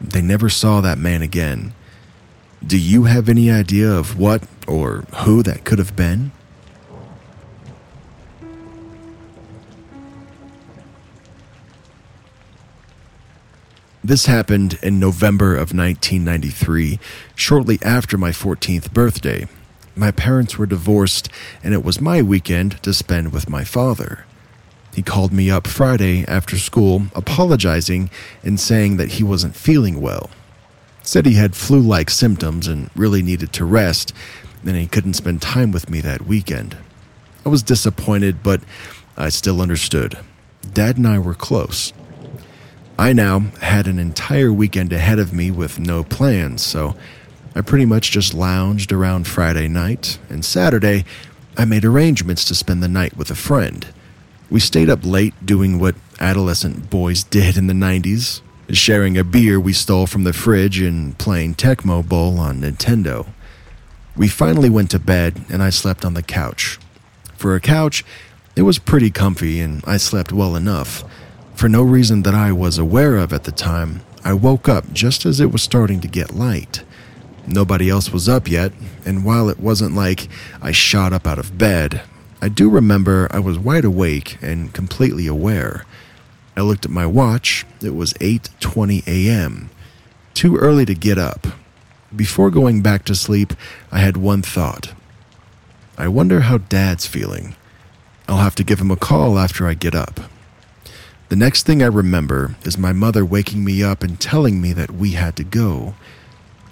They 0.00 0.20
never 0.20 0.48
saw 0.48 0.80
that 0.80 0.98
man 0.98 1.22
again. 1.22 1.74
Do 2.64 2.78
you 2.78 3.04
have 3.04 3.28
any 3.28 3.50
idea 3.50 3.90
of 3.90 4.18
what 4.18 4.44
or 4.66 5.04
who 5.24 5.42
that 5.42 5.64
could 5.64 5.78
have 5.78 5.96
been? 5.96 6.32
This 14.04 14.26
happened 14.26 14.80
in 14.82 14.98
November 14.98 15.54
of 15.54 15.72
1993, 15.72 16.98
shortly 17.36 17.78
after 17.82 18.18
my 18.18 18.30
14th 18.30 18.92
birthday. 18.92 19.46
My 19.94 20.10
parents 20.10 20.56
were 20.56 20.66
divorced, 20.66 21.28
and 21.62 21.74
it 21.74 21.84
was 21.84 22.00
my 22.00 22.22
weekend 22.22 22.82
to 22.82 22.94
spend 22.94 23.32
with 23.32 23.48
my 23.48 23.64
father. 23.64 24.24
He 24.94 25.02
called 25.02 25.32
me 25.32 25.50
up 25.50 25.66
Friday 25.66 26.24
after 26.26 26.58
school, 26.58 27.04
apologizing 27.14 28.10
and 28.42 28.58
saying 28.58 28.96
that 28.96 29.12
he 29.12 29.24
wasn't 29.24 29.56
feeling 29.56 30.00
well. 30.00 30.30
Said 31.02 31.26
he 31.26 31.34
had 31.34 31.54
flu 31.54 31.80
like 31.80 32.10
symptoms 32.10 32.66
and 32.66 32.90
really 32.94 33.22
needed 33.22 33.52
to 33.54 33.64
rest, 33.64 34.14
and 34.64 34.76
he 34.76 34.86
couldn't 34.86 35.14
spend 35.14 35.42
time 35.42 35.72
with 35.72 35.90
me 35.90 36.00
that 36.00 36.26
weekend. 36.26 36.76
I 37.44 37.48
was 37.48 37.62
disappointed, 37.62 38.42
but 38.42 38.62
I 39.16 39.28
still 39.28 39.60
understood. 39.60 40.18
Dad 40.72 40.96
and 40.96 41.06
I 41.06 41.18
were 41.18 41.34
close. 41.34 41.92
I 42.98 43.12
now 43.12 43.40
had 43.60 43.86
an 43.88 43.98
entire 43.98 44.52
weekend 44.52 44.92
ahead 44.92 45.18
of 45.18 45.32
me 45.32 45.50
with 45.50 45.78
no 45.78 46.04
plans, 46.04 46.62
so 46.62 46.94
I 47.54 47.60
pretty 47.60 47.84
much 47.84 48.10
just 48.10 48.32
lounged 48.32 48.92
around 48.92 49.26
Friday 49.26 49.68
night, 49.68 50.18
and 50.30 50.44
Saturday, 50.44 51.04
I 51.56 51.66
made 51.66 51.84
arrangements 51.84 52.44
to 52.46 52.54
spend 52.54 52.82
the 52.82 52.88
night 52.88 53.16
with 53.16 53.30
a 53.30 53.34
friend. 53.34 53.86
We 54.48 54.58
stayed 54.58 54.88
up 54.88 55.04
late 55.04 55.34
doing 55.44 55.78
what 55.78 55.94
adolescent 56.18 56.88
boys 56.88 57.24
did 57.24 57.58
in 57.58 57.66
the 57.66 57.74
90s, 57.74 58.40
sharing 58.70 59.18
a 59.18 59.24
beer 59.24 59.60
we 59.60 59.74
stole 59.74 60.06
from 60.06 60.24
the 60.24 60.32
fridge 60.32 60.80
and 60.80 61.18
playing 61.18 61.54
Tecmo 61.54 62.06
Bowl 62.06 62.38
on 62.38 62.62
Nintendo. 62.62 63.26
We 64.16 64.28
finally 64.28 64.70
went 64.70 64.90
to 64.92 64.98
bed, 64.98 65.44
and 65.50 65.62
I 65.62 65.68
slept 65.70 66.04
on 66.06 66.14
the 66.14 66.22
couch. 66.22 66.78
For 67.36 67.54
a 67.54 67.60
couch, 67.60 68.02
it 68.56 68.62
was 68.62 68.78
pretty 68.78 69.10
comfy, 69.10 69.60
and 69.60 69.82
I 69.86 69.98
slept 69.98 70.32
well 70.32 70.56
enough. 70.56 71.04
For 71.54 71.68
no 71.68 71.82
reason 71.82 72.22
that 72.22 72.34
I 72.34 72.52
was 72.52 72.78
aware 72.78 73.16
of 73.16 73.32
at 73.32 73.44
the 73.44 73.52
time, 73.52 74.00
I 74.24 74.32
woke 74.32 74.68
up 74.68 74.92
just 74.92 75.26
as 75.26 75.40
it 75.40 75.52
was 75.52 75.62
starting 75.62 76.00
to 76.00 76.08
get 76.08 76.34
light. 76.34 76.82
Nobody 77.46 77.90
else 77.90 78.12
was 78.12 78.28
up 78.28 78.48
yet, 78.48 78.72
and 79.04 79.24
while 79.24 79.48
it 79.48 79.58
wasn't 79.58 79.94
like 79.94 80.28
I 80.60 80.72
shot 80.72 81.12
up 81.12 81.26
out 81.26 81.38
of 81.38 81.58
bed, 81.58 82.02
I 82.40 82.48
do 82.48 82.70
remember 82.70 83.28
I 83.30 83.38
was 83.38 83.58
wide 83.58 83.84
awake 83.84 84.38
and 84.40 84.72
completely 84.72 85.26
aware. 85.26 85.84
I 86.56 86.60
looked 86.60 86.84
at 86.84 86.90
my 86.90 87.06
watch. 87.06 87.64
It 87.80 87.94
was 87.94 88.12
8:20 88.14 89.06
a.m. 89.06 89.70
Too 90.34 90.56
early 90.56 90.84
to 90.86 90.94
get 90.94 91.18
up. 91.18 91.46
Before 92.14 92.50
going 92.50 92.82
back 92.82 93.04
to 93.06 93.14
sleep, 93.14 93.54
I 93.90 94.00
had 94.00 94.16
one 94.16 94.42
thought. 94.42 94.92
I 95.96 96.08
wonder 96.08 96.40
how 96.40 96.58
Dad's 96.58 97.06
feeling. 97.06 97.54
I'll 98.28 98.38
have 98.38 98.54
to 98.56 98.64
give 98.64 98.80
him 98.80 98.90
a 98.90 98.96
call 98.96 99.38
after 99.38 99.66
I 99.66 99.74
get 99.74 99.94
up. 99.94 100.20
The 101.28 101.36
next 101.36 101.64
thing 101.64 101.82
I 101.82 101.86
remember 101.86 102.56
is 102.64 102.76
my 102.76 102.92
mother 102.92 103.24
waking 103.24 103.64
me 103.64 103.82
up 103.82 104.02
and 104.02 104.20
telling 104.20 104.60
me 104.60 104.72
that 104.74 104.90
we 104.90 105.12
had 105.12 105.36
to 105.36 105.44
go. 105.44 105.94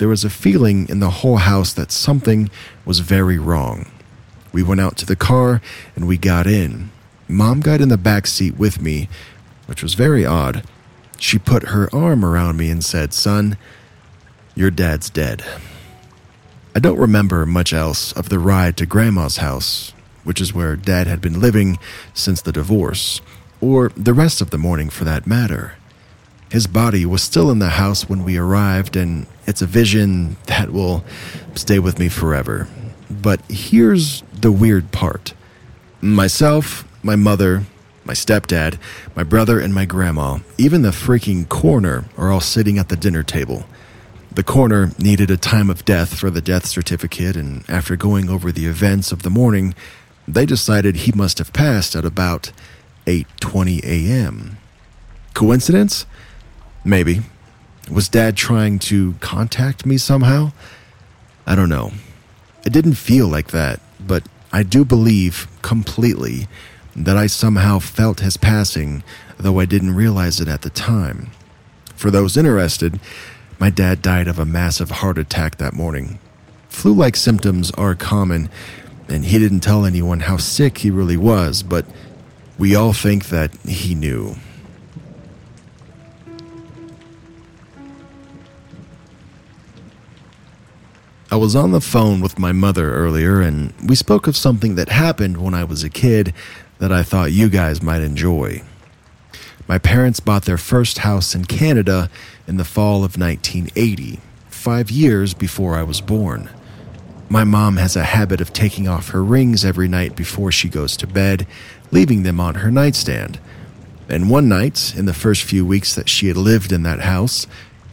There 0.01 0.09
was 0.09 0.24
a 0.24 0.30
feeling 0.30 0.88
in 0.88 1.01
the 1.01 1.11
whole 1.11 1.36
house 1.36 1.74
that 1.74 1.92
something 1.92 2.48
was 2.86 3.01
very 3.01 3.38
wrong. 3.38 3.90
We 4.51 4.62
went 4.62 4.80
out 4.80 4.96
to 4.96 5.05
the 5.05 5.14
car 5.14 5.61
and 5.94 6.09
we 6.09 6.16
got 6.16 6.46
in. 6.46 6.90
Mom 7.28 7.61
got 7.61 7.82
in 7.82 7.90
the 7.90 7.98
back 7.98 8.26
seat 8.26 8.57
with 8.57 8.80
me, 8.80 9.11
which 9.66 9.82
was 9.82 9.92
very 9.92 10.24
odd. 10.24 10.64
She 11.18 11.38
put 11.38 11.64
her 11.64 11.94
arm 11.94 12.24
around 12.24 12.57
me 12.57 12.70
and 12.70 12.82
said, 12.82 13.12
Son, 13.12 13.59
your 14.55 14.70
dad's 14.70 15.11
dead. 15.11 15.44
I 16.74 16.78
don't 16.78 16.98
remember 16.98 17.44
much 17.44 17.74
else 17.74 18.14
of 18.14 18.30
the 18.30 18.38
ride 18.38 18.78
to 18.78 18.86
Grandma's 18.86 19.36
house, 19.36 19.92
which 20.24 20.40
is 20.40 20.55
where 20.55 20.76
Dad 20.76 21.09
had 21.09 21.20
been 21.20 21.40
living 21.40 21.78
since 22.14 22.40
the 22.40 22.53
divorce 22.53 23.20
or 23.61 23.90
the 23.94 24.14
rest 24.14 24.40
of 24.40 24.48
the 24.48 24.57
morning 24.57 24.88
for 24.88 25.05
that 25.05 25.26
matter. 25.26 25.74
His 26.51 26.66
body 26.66 27.07
was 27.07 27.22
still 27.22 27.51
in 27.51 27.61
the 27.61 27.70
house 27.70 28.09
when 28.09 28.24
we 28.24 28.36
arrived, 28.36 28.96
and 28.96 29.26
it's 29.46 29.62
a 29.62 29.66
vision 29.66 30.36
that 30.46 30.72
will 30.72 31.05
stay 31.55 31.78
with 31.78 31.98
me 31.98 32.09
forever. 32.09 32.66
But 33.09 33.40
here's 33.48 34.22
the 34.32 34.51
weird 34.51 34.90
part 34.90 35.32
myself, 36.01 36.84
my 37.05 37.14
mother, 37.14 37.64
my 38.05 38.14
stepdad, 38.14 38.78
my 39.14 39.22
brother, 39.22 39.61
and 39.61 39.72
my 39.72 39.84
grandma, 39.84 40.38
even 40.59 40.82
the 40.82 40.90
freaking 40.90 41.48
coroner, 41.48 42.07
are 42.16 42.32
all 42.32 42.40
sitting 42.40 42.78
at 42.78 42.88
the 42.88 42.96
dinner 42.96 43.22
table. 43.22 43.66
The 44.32 44.42
coroner 44.42 44.90
needed 44.98 45.30
a 45.30 45.36
time 45.36 45.70
of 45.70 45.84
death 45.84 46.18
for 46.18 46.30
the 46.30 46.40
death 46.40 46.66
certificate, 46.66 47.36
and 47.36 47.64
after 47.68 47.94
going 47.94 48.28
over 48.28 48.51
the 48.51 48.66
events 48.66 49.12
of 49.12 49.22
the 49.22 49.30
morning, 49.30 49.74
they 50.26 50.46
decided 50.46 50.96
he 50.96 51.12
must 51.12 51.38
have 51.38 51.53
passed 51.53 51.94
at 51.94 52.05
about 52.05 52.51
8:20 53.07 53.84
a.m. 53.84 54.57
Coincidence? 55.34 56.07
Maybe. 56.85 57.20
Was 57.91 58.09
dad 58.09 58.37
trying 58.37 58.78
to 58.81 59.14
contact 59.20 59.85
me 59.85 59.99
somehow? 59.99 60.53
I 61.47 61.55
don't 61.55 61.68
know. 61.68 61.93
It 62.64 62.72
didn't 62.72 62.95
feel 62.95 63.26
like 63.26 63.49
that, 63.49 63.81
but 63.99 64.22
I 64.53 64.62
do 64.62 64.85
believe 64.85 65.49
completely 65.62 66.47
that 66.95 67.16
I 67.16 67.26
somehow 67.26 67.78
felt 67.78 68.20
his 68.20 68.37
passing, 68.37 69.03
though 69.39 69.61
I 69.61 69.64
didn't 69.64 69.95
realize 69.95 70.41
it 70.41 70.49
at 70.49 70.62
the 70.62 70.70
time. 70.70 71.31
For 71.95 72.11
those 72.11 72.37
interested, 72.37 73.01
my 73.59 73.70
dad 73.70 74.03
died 74.03 74.28
of 74.28 74.39
a 74.39 74.45
massive 74.45 74.91
heart 74.91 75.18
attack 75.18 75.57
that 75.57 75.74
morning. 75.74 76.18
Flu 76.68 76.93
like 76.93 77.16
symptoms 77.16 77.70
are 77.72 77.95
common, 77.95 78.49
and 79.09 79.24
he 79.24 79.39
didn't 79.39 79.61
tell 79.61 79.85
anyone 79.85 80.20
how 80.20 80.37
sick 80.37 80.78
he 80.78 80.91
really 80.91 81.16
was, 81.16 81.62
but 81.62 81.85
we 82.59 82.74
all 82.74 82.93
think 82.93 83.26
that 83.26 83.55
he 83.66 83.95
knew. 83.95 84.37
I 91.33 91.37
was 91.37 91.55
on 91.55 91.70
the 91.70 91.81
phone 91.81 92.20
with 92.20 92.41
my 92.41 92.51
mother 92.51 92.93
earlier, 92.93 93.41
and 93.41 93.72
we 93.87 93.95
spoke 93.95 94.26
of 94.26 94.37
something 94.37 94.74
that 94.74 94.89
happened 94.89 95.37
when 95.37 95.55
I 95.55 95.62
was 95.62 95.85
a 95.85 95.89
kid 95.89 96.35
that 96.81 96.91
I 96.91 97.05
thought 97.05 97.31
you 97.31 97.49
guys 97.49 97.81
might 97.81 98.03
enjoy. 98.03 98.64
My 99.68 99.78
parents 99.78 100.18
bought 100.18 100.45
their 100.45 100.59
first 100.59 100.99
house 100.99 101.33
in 101.33 101.45
Canada 101.45 102.11
in 102.49 102.57
the 102.57 102.64
fall 102.64 103.05
of 103.05 103.16
1980, 103.16 104.18
five 104.49 104.91
years 104.91 105.33
before 105.33 105.76
I 105.76 105.85
was 105.85 106.01
born. 106.01 106.51
My 107.28 107.45
mom 107.45 107.76
has 107.76 107.95
a 107.95 108.03
habit 108.03 108.41
of 108.41 108.53
taking 108.53 108.89
off 108.89 109.11
her 109.11 109.22
rings 109.22 109.64
every 109.64 109.87
night 109.87 110.16
before 110.16 110.51
she 110.51 110.68
goes 110.68 110.97
to 110.97 111.07
bed, 111.07 111.47
leaving 111.93 112.24
them 112.24 112.41
on 112.41 112.57
her 112.57 112.72
nightstand. 112.72 113.39
And 114.09 114.31
one 114.31 114.49
night, 114.49 114.97
in 114.97 115.07
the 115.07 115.14
first 115.14 115.45
few 115.45 115.64
weeks 115.64 115.95
that 115.95 116.09
she 116.09 116.26
had 116.26 116.37
lived 116.37 116.72
in 116.72 116.83
that 116.83 117.03
house, 117.03 117.47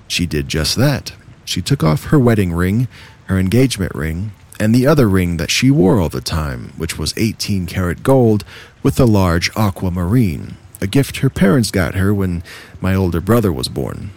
she 0.07 0.25
did 0.25 0.47
just 0.47 0.75
that. 0.77 1.13
She 1.45 1.61
took 1.61 1.83
off 1.83 2.05
her 2.05 2.17
wedding 2.17 2.51
ring, 2.51 2.87
her 3.27 3.37
engagement 3.37 3.93
ring, 3.93 4.31
and 4.59 4.73
the 4.73 4.87
other 4.87 5.07
ring 5.07 5.37
that 5.37 5.51
she 5.51 5.69
wore 5.69 5.99
all 5.99 6.09
the 6.09 6.21
time, 6.21 6.73
which 6.77 6.97
was 6.97 7.13
18 7.17 7.67
karat 7.67 8.03
gold 8.03 8.43
with 8.81 8.99
a 8.99 9.05
large 9.05 9.49
aquamarine, 9.55 10.57
a 10.81 10.87
gift 10.87 11.17
her 11.17 11.29
parents 11.29 11.71
got 11.71 11.95
her 11.95 12.13
when 12.13 12.43
my 12.81 12.95
older 12.95 13.21
brother 13.21 13.51
was 13.51 13.67
born. 13.67 14.11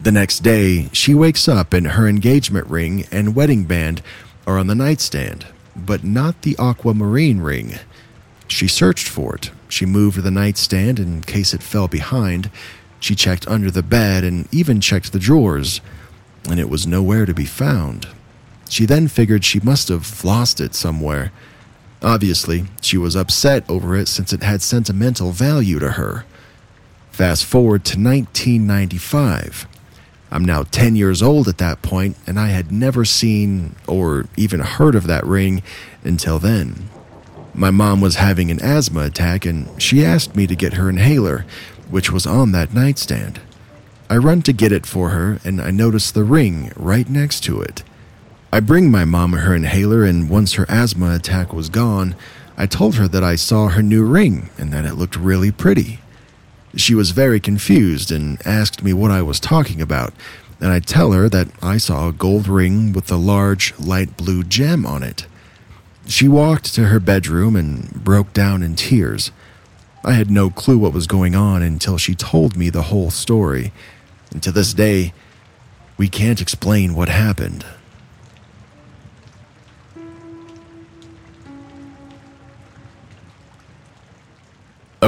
The 0.00 0.12
next 0.12 0.40
day, 0.40 0.88
she 0.92 1.14
wakes 1.14 1.48
up 1.48 1.72
and 1.72 1.88
her 1.88 2.06
engagement 2.06 2.66
ring 2.68 3.04
and 3.10 3.34
wedding 3.34 3.64
band 3.64 4.00
are 4.46 4.58
on 4.58 4.68
the 4.68 4.74
nightstand, 4.74 5.46
but 5.76 6.04
not 6.04 6.42
the 6.42 6.56
aquamarine 6.58 7.40
ring. 7.40 7.74
She 8.46 8.68
searched 8.68 9.08
for 9.08 9.34
it. 9.34 9.50
She 9.68 9.84
moved 9.84 10.22
the 10.22 10.30
nightstand 10.30 10.98
in 10.98 11.22
case 11.22 11.52
it 11.52 11.62
fell 11.62 11.88
behind. 11.88 12.50
She 13.00 13.14
checked 13.14 13.46
under 13.48 13.70
the 13.70 13.82
bed 13.82 14.24
and 14.24 14.52
even 14.52 14.80
checked 14.80 15.12
the 15.12 15.18
drawers, 15.18 15.80
and 16.48 16.58
it 16.58 16.70
was 16.70 16.86
nowhere 16.86 17.26
to 17.26 17.34
be 17.34 17.44
found. 17.44 18.08
She 18.68 18.86
then 18.86 19.08
figured 19.08 19.44
she 19.44 19.60
must 19.60 19.88
have 19.88 20.24
lost 20.24 20.60
it 20.60 20.74
somewhere. 20.74 21.32
Obviously, 22.02 22.66
she 22.80 22.96
was 22.96 23.16
upset 23.16 23.68
over 23.68 23.96
it 23.96 24.08
since 24.08 24.32
it 24.32 24.42
had 24.42 24.62
sentimental 24.62 25.32
value 25.32 25.78
to 25.78 25.92
her. 25.92 26.24
Fast 27.10 27.44
forward 27.44 27.84
to 27.86 27.98
1995. 27.98 29.66
I'm 30.30 30.44
now 30.44 30.62
10 30.64 30.94
years 30.94 31.22
old 31.22 31.48
at 31.48 31.58
that 31.58 31.82
point, 31.82 32.16
and 32.26 32.38
I 32.38 32.48
had 32.48 32.70
never 32.70 33.04
seen 33.04 33.74
or 33.86 34.26
even 34.36 34.60
heard 34.60 34.94
of 34.94 35.06
that 35.06 35.26
ring 35.26 35.62
until 36.04 36.38
then. 36.38 36.90
My 37.54 37.70
mom 37.70 38.00
was 38.00 38.16
having 38.16 38.50
an 38.50 38.62
asthma 38.62 39.00
attack, 39.00 39.44
and 39.46 39.82
she 39.82 40.04
asked 40.04 40.36
me 40.36 40.46
to 40.46 40.54
get 40.54 40.74
her 40.74 40.88
inhaler, 40.88 41.44
which 41.90 42.12
was 42.12 42.26
on 42.26 42.52
that 42.52 42.74
nightstand. 42.74 43.40
I 44.10 44.16
run 44.18 44.42
to 44.42 44.52
get 44.52 44.70
it 44.70 44.86
for 44.86 45.10
her, 45.10 45.40
and 45.44 45.60
I 45.60 45.70
notice 45.70 46.10
the 46.10 46.24
ring 46.24 46.70
right 46.76 47.08
next 47.08 47.40
to 47.44 47.60
it. 47.60 47.82
I 48.50 48.60
bring 48.60 48.90
my 48.90 49.04
mom 49.04 49.34
her 49.34 49.54
inhaler, 49.54 50.04
and 50.04 50.30
once 50.30 50.54
her 50.54 50.64
asthma 50.70 51.14
attack 51.14 51.52
was 51.52 51.68
gone, 51.68 52.14
I 52.56 52.64
told 52.64 52.94
her 52.94 53.06
that 53.06 53.22
I 53.22 53.36
saw 53.36 53.68
her 53.68 53.82
new 53.82 54.04
ring 54.04 54.48
and 54.56 54.72
that 54.72 54.86
it 54.86 54.94
looked 54.94 55.16
really 55.16 55.52
pretty. 55.52 55.98
She 56.74 56.94
was 56.94 57.10
very 57.10 57.40
confused 57.40 58.10
and 58.10 58.40
asked 58.46 58.82
me 58.82 58.94
what 58.94 59.10
I 59.10 59.20
was 59.20 59.38
talking 59.38 59.82
about, 59.82 60.14
and 60.60 60.72
I 60.72 60.80
tell 60.80 61.12
her 61.12 61.28
that 61.28 61.48
I 61.62 61.76
saw 61.76 62.08
a 62.08 62.12
gold 62.12 62.48
ring 62.48 62.94
with 62.94 63.10
a 63.12 63.16
large 63.16 63.78
light 63.78 64.16
blue 64.16 64.42
gem 64.44 64.86
on 64.86 65.02
it. 65.02 65.26
She 66.06 66.26
walked 66.26 66.74
to 66.74 66.86
her 66.86 67.00
bedroom 67.00 67.54
and 67.54 68.02
broke 68.02 68.32
down 68.32 68.62
in 68.62 68.76
tears. 68.76 69.30
I 70.02 70.12
had 70.12 70.30
no 70.30 70.48
clue 70.48 70.78
what 70.78 70.94
was 70.94 71.06
going 71.06 71.34
on 71.34 71.62
until 71.62 71.98
she 71.98 72.14
told 72.14 72.56
me 72.56 72.70
the 72.70 72.84
whole 72.84 73.10
story, 73.10 73.72
and 74.30 74.42
to 74.42 74.50
this 74.50 74.72
day, 74.72 75.12
we 75.98 76.08
can't 76.08 76.40
explain 76.40 76.94
what 76.94 77.10
happened. 77.10 77.66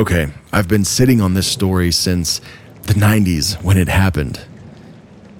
Okay, 0.00 0.32
I've 0.50 0.66
been 0.66 0.86
sitting 0.86 1.20
on 1.20 1.34
this 1.34 1.46
story 1.46 1.92
since 1.92 2.40
the 2.84 2.94
90s 2.94 3.62
when 3.62 3.76
it 3.76 3.88
happened. 3.88 4.40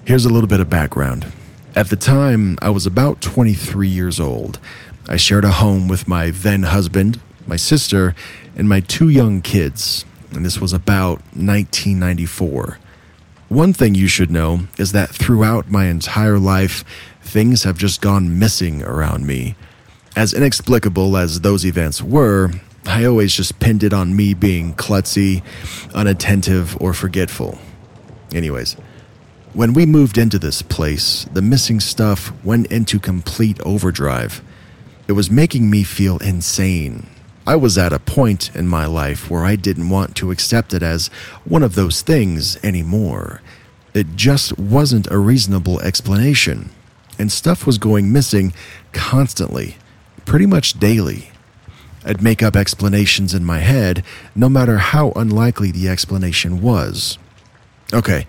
Here's 0.05 0.27
a 0.27 0.29
little 0.29 0.49
bit 0.49 0.61
of 0.61 0.69
background. 0.69 1.33
At 1.75 1.89
the 1.89 1.97
time, 1.97 2.59
I 2.61 2.69
was 2.69 2.85
about 2.85 3.23
23 3.23 3.89
years 3.89 4.21
old. 4.21 4.59
I 5.09 5.17
shared 5.17 5.47
a 5.47 5.51
home 5.51 5.89
with 5.89 6.07
my 6.07 6.29
then 6.29 6.65
husband, 6.65 7.19
my 7.47 7.57
sister, 7.57 8.15
and 8.55 8.69
my 8.69 8.81
two 8.81 9.09
young 9.09 9.41
kids, 9.41 10.05
and 10.31 10.45
this 10.45 10.61
was 10.61 10.75
about 10.75 11.21
1994. 11.33 12.79
One 13.49 13.73
thing 13.73 13.95
you 13.95 14.09
should 14.09 14.31
know 14.31 14.67
is 14.77 14.93
that 14.93 15.09
throughout 15.09 15.71
my 15.71 15.87
entire 15.87 16.39
life, 16.39 16.85
things 17.23 17.63
have 17.63 17.79
just 17.79 18.03
gone 18.03 18.39
missing 18.39 18.83
around 18.83 19.27
me. 19.27 19.55
As 20.15 20.35
inexplicable 20.35 21.17
as 21.17 21.41
those 21.41 21.65
events 21.65 22.03
were, 22.03 22.51
I 22.87 23.05
always 23.05 23.35
just 23.35 23.61
pinned 23.61 23.83
it 23.83 23.93
on 23.93 24.17
me 24.17 24.35
being 24.35 24.75
klutzy, 24.75 25.43
unattentive, 25.95 26.81
or 26.81 26.95
forgetful. 26.95 27.59
Anyways, 28.33 28.77
when 29.53 29.73
we 29.73 29.85
moved 29.85 30.17
into 30.17 30.39
this 30.39 30.63
place, 30.63 31.27
the 31.33 31.43
missing 31.43 31.81
stuff 31.81 32.33
went 32.45 32.71
into 32.71 32.99
complete 32.99 33.61
overdrive. 33.63 34.43
It 35.09 35.13
was 35.13 35.31
making 35.31 35.69
me 35.69 35.83
feel 35.83 36.19
insane. 36.19 37.09
I 37.47 37.57
was 37.57 37.77
at 37.77 37.93
a 37.93 37.99
point 37.99 38.55
in 38.55 38.69
my 38.69 38.87
life 38.87 39.29
where 39.29 39.45
I 39.45 39.57
didn't 39.57 39.91
want 39.91 40.15
to 40.17 40.31
accept 40.31 40.73
it 40.73 40.83
as 40.83 41.09
one 41.45 41.65
of 41.65 41.75
those 41.75 42.03
things 42.03 42.63
anymore. 42.65 43.43
It 43.93 44.15
just 44.15 44.57
wasn't 44.57 45.11
a 45.11 45.19
reasonable 45.19 45.81
explanation. 45.81 46.71
And 47.19 47.33
stuff 47.33 47.67
was 47.67 47.77
going 47.77 48.13
missing 48.13 48.53
constantly, 48.93 49.77
pretty 50.27 50.47
much 50.47 50.79
daily. 50.79 51.33
I'd 52.05 52.23
make 52.23 52.43
up 52.43 52.57
explanations 52.57 53.35
in 53.35 53.45
my 53.45 53.59
head, 53.59 54.03
no 54.35 54.49
matter 54.49 54.79
how 54.79 55.13
unlikely 55.13 55.71
the 55.71 55.89
explanation 55.89 56.63
was. 56.63 57.19
Okay, 57.93 58.27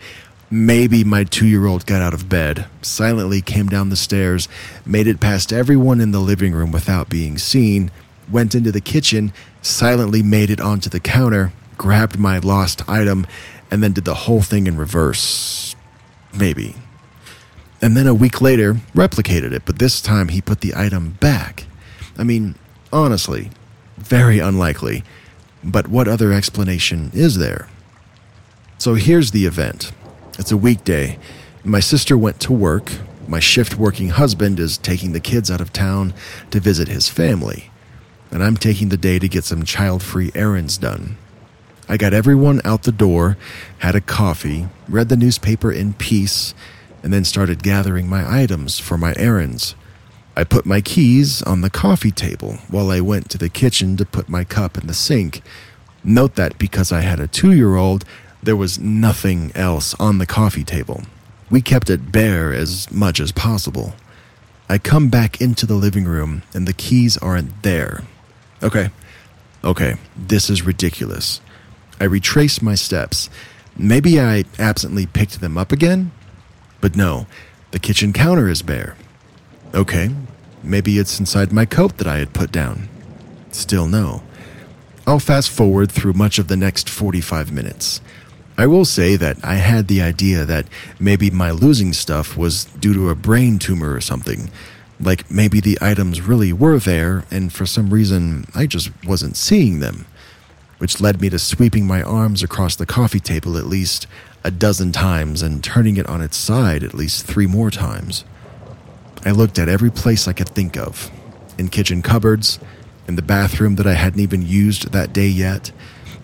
maybe 0.50 1.04
my 1.04 1.24
two 1.24 1.48
year 1.48 1.66
old 1.66 1.86
got 1.86 2.02
out 2.02 2.14
of 2.14 2.28
bed, 2.28 2.66
silently 2.82 3.42
came 3.42 3.68
down 3.68 3.90
the 3.90 3.96
stairs, 3.96 4.50
made 4.86 5.08
it 5.08 5.22
past 5.22 5.54
everyone 5.54 6.02
in 6.02 6.12
the 6.12 6.20
living 6.20 6.54
room 6.54 6.72
without 6.72 7.10
being 7.10 7.38
seen, 7.38 7.92
went 8.30 8.56
into 8.56 8.72
the 8.72 8.82
kitchen, 8.82 9.32
silently 9.62 10.22
made 10.22 10.50
it 10.50 10.60
onto 10.60 10.90
the 10.90 11.00
counter, 11.00 11.54
grabbed 11.78 12.20
my 12.20 12.40
lost 12.40 12.88
item, 12.90 13.26
and 13.70 13.82
then 13.82 13.94
did 13.94 14.06
the 14.06 14.14
whole 14.14 14.42
thing 14.42 14.68
in 14.68 14.78
reverse. 14.78 15.76
Maybe. 16.38 16.76
And 17.82 17.96
then 17.96 18.06
a 18.06 18.14
week 18.14 18.42
later, 18.42 18.76
replicated 18.94 19.54
it, 19.54 19.64
but 19.66 19.80
this 19.80 20.02
time 20.02 20.28
he 20.28 20.42
put 20.42 20.62
the 20.62 20.76
item 20.76 21.18
back. 21.20 21.66
I 22.18 22.24
mean, 22.24 22.56
honestly, 22.92 23.50
very 24.02 24.40
unlikely. 24.40 25.04
But 25.64 25.88
what 25.88 26.08
other 26.08 26.34
explanation 26.34 27.12
is 27.14 27.38
there? 27.38 27.70
So 28.78 28.96
here's 28.96 29.32
the 29.32 29.46
event 29.46 29.92
it's 30.40 30.52
a 30.52 30.58
weekday. 30.58 31.20
My 31.64 31.80
sister 31.80 32.18
went 32.18 32.40
to 32.42 32.54
work. 32.54 32.92
My 33.28 33.40
shift 33.40 33.78
working 33.78 34.10
husband 34.10 34.60
is 34.60 34.78
taking 34.78 35.12
the 35.12 35.20
kids 35.20 35.52
out 35.52 35.62
of 35.62 35.72
town 35.72 36.14
to 36.50 36.60
visit 36.60 36.88
his 36.88 37.08
family. 37.08 37.70
And 38.32 38.44
I'm 38.44 38.58
taking 38.58 38.90
the 38.90 38.98
day 38.98 39.20
to 39.20 39.28
get 39.28 39.44
some 39.44 39.64
child 39.64 40.02
free 40.02 40.32
errands 40.34 40.78
done. 40.78 41.18
I 41.88 41.98
got 41.98 42.14
everyone 42.14 42.62
out 42.64 42.84
the 42.84 42.92
door, 42.92 43.38
had 43.80 43.96
a 43.96 44.02
coffee, 44.02 44.68
read 44.88 45.10
the 45.10 45.18
newspaper 45.18 45.72
in 45.72 45.94
peace, 45.94 46.56
and 47.04 47.14
then 47.14 47.26
started 47.26 47.64
gathering 47.64 48.08
my 48.08 48.42
items 48.42 48.80
for 48.80 48.98
my 48.98 49.14
errands. 49.18 49.76
I 50.36 50.44
put 50.46 50.66
my 50.66 50.80
keys 50.80 51.42
on 51.44 51.62
the 51.62 51.70
coffee 51.70 52.12
table 52.12 52.60
while 52.70 52.90
I 52.90 53.02
went 53.02 53.30
to 53.32 53.38
the 53.38 53.50
kitchen 53.50 53.98
to 53.98 54.06
put 54.06 54.30
my 54.30 54.44
cup 54.44 54.78
in 54.78 54.88
the 54.88 54.94
sink. 54.94 55.42
Note 56.04 56.36
that 56.36 56.58
because 56.58 56.92
I 56.92 57.02
had 57.02 57.20
a 57.20 57.28
two 57.28 57.52
year 57.52 57.76
old, 57.76 58.06
there 58.42 58.56
was 58.56 58.80
nothing 58.80 59.52
else 59.56 59.94
on 60.00 60.18
the 60.18 60.26
coffee 60.26 60.64
table. 60.64 61.04
We 61.50 61.62
kept 61.62 61.90
it 61.90 62.12
bare 62.12 62.54
as 62.54 62.90
much 62.92 63.20
as 63.20 63.32
possible. 63.34 63.94
I 64.70 64.78
come 64.78 65.10
back 65.10 65.42
into 65.42 65.66
the 65.66 65.76
living 65.76 66.06
room 66.06 66.44
and 66.54 66.66
the 66.66 66.74
keys 66.74 67.18
aren't 67.18 67.62
there. 67.62 68.04
Okay, 68.64 68.90
okay, 69.64 69.96
this 70.16 70.50
is 70.50 70.66
ridiculous. 70.66 71.42
I 72.00 72.06
retrace 72.06 72.62
my 72.62 72.76
steps. 72.76 73.30
Maybe 73.78 74.20
I 74.20 74.46
absently 74.58 75.06
picked 75.06 75.42
them 75.42 75.58
up 75.58 75.74
again? 75.74 76.12
But 76.80 76.96
no, 76.96 77.28
the 77.72 77.80
kitchen 77.80 78.14
counter 78.14 78.48
is 78.48 78.62
bare. 78.62 78.96
Okay, 79.74 80.10
maybe 80.64 81.00
it's 81.00 81.18
inside 81.20 81.54
my 81.54 81.66
coat 81.66 81.98
that 81.98 82.08
I 82.08 82.18
had 82.18 82.34
put 82.34 82.52
down. 82.52 82.90
Still 83.52 83.88
no. 83.88 84.22
I'll 85.08 85.20
fast 85.20 85.50
forward 85.50 85.92
through 85.92 86.14
much 86.14 86.40
of 86.40 86.48
the 86.50 86.58
next 86.58 86.90
45 86.90 87.52
minutes. 87.52 88.02
I 88.58 88.68
will 88.68 88.84
say 88.84 89.16
that 89.16 89.38
I 89.44 89.56
had 89.56 89.88
the 89.88 90.02
idea 90.02 90.46
that 90.46 90.68
maybe 91.00 91.30
my 91.30 91.52
losing 91.52 91.94
stuff 91.94 92.36
was 92.36 92.66
due 92.66 92.94
to 92.94 93.10
a 93.10 93.16
brain 93.16 93.60
tumor 93.60 93.94
or 93.94 94.02
something. 94.02 94.52
Like 95.00 95.32
maybe 95.32 95.62
the 95.62 95.78
items 95.82 96.22
really 96.22 96.52
were 96.54 96.78
there, 96.78 97.24
and 97.32 97.52
for 97.52 97.66
some 97.66 97.94
reason 97.94 98.46
I 98.54 98.68
just 98.68 98.92
wasn't 99.06 99.38
seeing 99.38 99.80
them. 99.80 100.06
Which 100.80 101.00
led 101.00 101.22
me 101.22 101.30
to 101.30 101.40
sweeping 101.40 101.88
my 101.88 102.04
arms 102.04 102.44
across 102.44 102.76
the 102.76 102.86
coffee 102.86 103.20
table 103.20 103.58
at 103.58 103.68
least 103.68 104.06
a 104.44 104.52
dozen 104.52 104.92
times 104.92 105.42
and 105.42 105.64
turning 105.64 105.96
it 105.98 106.08
on 106.08 106.22
its 106.22 106.36
side 106.36 106.84
at 106.84 106.94
least 106.94 107.26
three 107.26 107.48
more 107.48 107.72
times. 107.72 108.26
I 109.24 109.32
looked 109.32 109.60
at 109.60 109.70
every 109.70 109.92
place 109.92 110.28
I 110.28 110.34
could 110.34 110.50
think 110.50 110.78
of 110.78 111.12
in 111.58 111.68
kitchen 111.68 112.02
cupboards, 112.02 112.60
in 113.08 113.16
the 113.16 113.22
bathroom 113.22 113.76
that 113.76 113.86
I 113.86 113.94
hadn't 113.94 114.20
even 114.20 114.46
used 114.46 114.92
that 114.92 115.14
day 115.14 115.28
yet, 115.28 115.72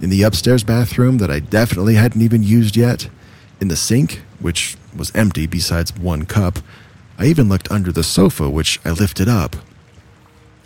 in 0.01 0.09
the 0.09 0.23
upstairs 0.23 0.63
bathroom 0.63 1.17
that 1.19 1.29
I 1.29 1.39
definitely 1.39 1.95
hadn't 1.95 2.21
even 2.21 2.43
used 2.43 2.75
yet, 2.75 3.09
in 3.59 3.67
the 3.67 3.75
sink, 3.75 4.21
which 4.39 4.77
was 4.95 5.13
empty 5.15 5.47
besides 5.47 5.95
one 5.95 6.25
cup. 6.25 6.59
I 7.19 7.25
even 7.25 7.49
looked 7.49 7.71
under 7.71 7.91
the 7.91 8.03
sofa, 8.03 8.49
which 8.49 8.79
I 8.85 8.91
lifted 8.91 9.27
up. 9.27 9.55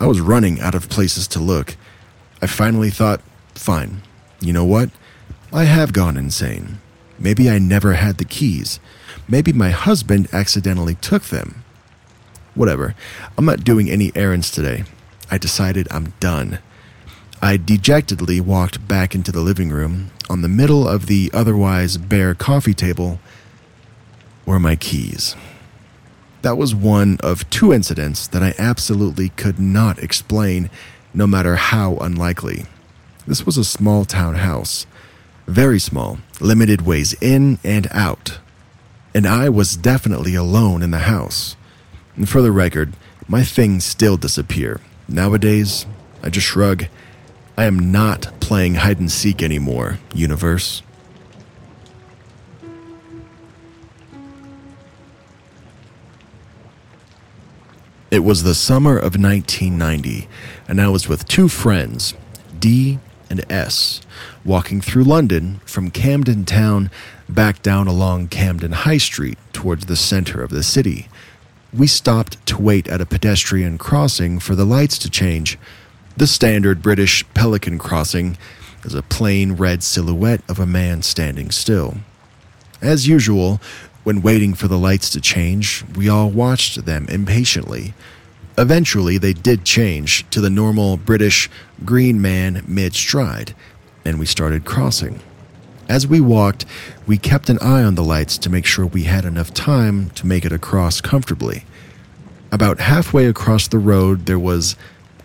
I 0.00 0.06
was 0.06 0.20
running 0.20 0.60
out 0.60 0.74
of 0.74 0.88
places 0.88 1.26
to 1.28 1.40
look. 1.40 1.76
I 2.40 2.46
finally 2.46 2.90
thought, 2.90 3.20
fine, 3.54 4.02
you 4.40 4.52
know 4.52 4.64
what? 4.64 4.90
I 5.52 5.64
have 5.64 5.92
gone 5.92 6.16
insane. 6.16 6.80
Maybe 7.18 7.48
I 7.48 7.58
never 7.58 7.94
had 7.94 8.18
the 8.18 8.24
keys. 8.24 8.80
Maybe 9.28 9.52
my 9.52 9.70
husband 9.70 10.28
accidentally 10.32 10.94
took 10.96 11.24
them. 11.24 11.61
Whatever. 12.54 12.94
I'm 13.38 13.44
not 13.44 13.64
doing 13.64 13.90
any 13.90 14.12
errands 14.14 14.50
today. 14.50 14.84
I 15.30 15.38
decided 15.38 15.88
I'm 15.90 16.12
done. 16.20 16.58
I 17.40 17.56
dejectedly 17.56 18.40
walked 18.40 18.86
back 18.86 19.14
into 19.14 19.32
the 19.32 19.40
living 19.40 19.70
room. 19.70 20.10
On 20.30 20.42
the 20.42 20.48
middle 20.48 20.86
of 20.86 21.06
the 21.06 21.30
otherwise 21.34 21.96
bare 21.96 22.34
coffee 22.34 22.74
table 22.74 23.18
were 24.46 24.60
my 24.60 24.76
keys. 24.76 25.34
That 26.42 26.56
was 26.56 26.74
one 26.74 27.18
of 27.20 27.48
two 27.50 27.72
incidents 27.72 28.26
that 28.28 28.42
I 28.42 28.54
absolutely 28.58 29.30
could 29.30 29.58
not 29.58 29.98
explain, 30.00 30.70
no 31.14 31.26
matter 31.26 31.56
how 31.56 31.96
unlikely. 31.96 32.66
This 33.26 33.46
was 33.46 33.56
a 33.56 33.64
small 33.64 34.04
town 34.04 34.34
house. 34.34 34.86
Very 35.46 35.78
small, 35.78 36.18
limited 36.40 36.82
ways 36.82 37.14
in 37.20 37.58
and 37.62 37.86
out. 37.92 38.38
And 39.14 39.26
I 39.26 39.48
was 39.48 39.76
definitely 39.76 40.34
alone 40.34 40.82
in 40.82 40.90
the 40.90 41.00
house. 41.00 41.56
And 42.16 42.28
for 42.28 42.42
the 42.42 42.52
record, 42.52 42.92
my 43.26 43.42
things 43.42 43.84
still 43.84 44.16
disappear. 44.16 44.80
Nowadays, 45.08 45.86
I 46.22 46.30
just 46.30 46.46
shrug. 46.46 46.86
I 47.56 47.64
am 47.64 47.92
not 47.92 48.32
playing 48.40 48.76
hide 48.76 48.98
and 48.98 49.10
seek 49.10 49.42
anymore, 49.42 49.98
universe. 50.14 50.82
It 58.10 58.24
was 58.24 58.42
the 58.42 58.54
summer 58.54 58.96
of 58.96 59.16
1990, 59.16 60.28
and 60.68 60.82
I 60.82 60.88
was 60.88 61.08
with 61.08 61.26
two 61.26 61.48
friends, 61.48 62.12
D 62.58 62.98
and 63.30 63.42
S, 63.50 64.02
walking 64.44 64.82
through 64.82 65.04
London 65.04 65.60
from 65.64 65.90
Camden 65.90 66.44
Town 66.44 66.90
back 67.26 67.62
down 67.62 67.88
along 67.88 68.28
Camden 68.28 68.72
High 68.72 68.98
Street 68.98 69.38
towards 69.54 69.86
the 69.86 69.96
center 69.96 70.42
of 70.42 70.50
the 70.50 70.62
city. 70.62 71.08
We 71.74 71.86
stopped 71.86 72.44
to 72.48 72.60
wait 72.60 72.86
at 72.88 73.00
a 73.00 73.06
pedestrian 73.06 73.78
crossing 73.78 74.38
for 74.40 74.54
the 74.54 74.66
lights 74.66 74.98
to 74.98 75.10
change. 75.10 75.58
The 76.18 76.26
standard 76.26 76.82
British 76.82 77.24
pelican 77.32 77.78
crossing 77.78 78.36
is 78.84 78.94
a 78.94 79.00
plain 79.00 79.52
red 79.52 79.82
silhouette 79.82 80.42
of 80.50 80.58
a 80.58 80.66
man 80.66 81.00
standing 81.00 81.50
still. 81.50 81.96
As 82.82 83.08
usual, 83.08 83.58
when 84.04 84.20
waiting 84.20 84.52
for 84.52 84.68
the 84.68 84.76
lights 84.76 85.08
to 85.10 85.20
change, 85.20 85.82
we 85.96 86.10
all 86.10 86.28
watched 86.28 86.84
them 86.84 87.06
impatiently. 87.08 87.94
Eventually, 88.58 89.16
they 89.16 89.32
did 89.32 89.64
change 89.64 90.28
to 90.28 90.42
the 90.42 90.50
normal 90.50 90.98
British 90.98 91.48
green 91.86 92.20
man 92.20 92.62
mid 92.66 92.94
stride, 92.94 93.54
and 94.04 94.18
we 94.18 94.26
started 94.26 94.66
crossing. 94.66 95.20
As 95.92 96.06
we 96.06 96.22
walked, 96.22 96.64
we 97.06 97.18
kept 97.18 97.50
an 97.50 97.58
eye 97.58 97.82
on 97.82 97.96
the 97.96 98.02
lights 98.02 98.38
to 98.38 98.48
make 98.48 98.64
sure 98.64 98.86
we 98.86 99.02
had 99.02 99.26
enough 99.26 99.52
time 99.52 100.08
to 100.12 100.26
make 100.26 100.46
it 100.46 100.50
across 100.50 101.02
comfortably. 101.02 101.66
About 102.50 102.80
halfway 102.80 103.26
across 103.26 103.68
the 103.68 103.78
road, 103.78 104.24
there 104.24 104.38
was, 104.38 104.74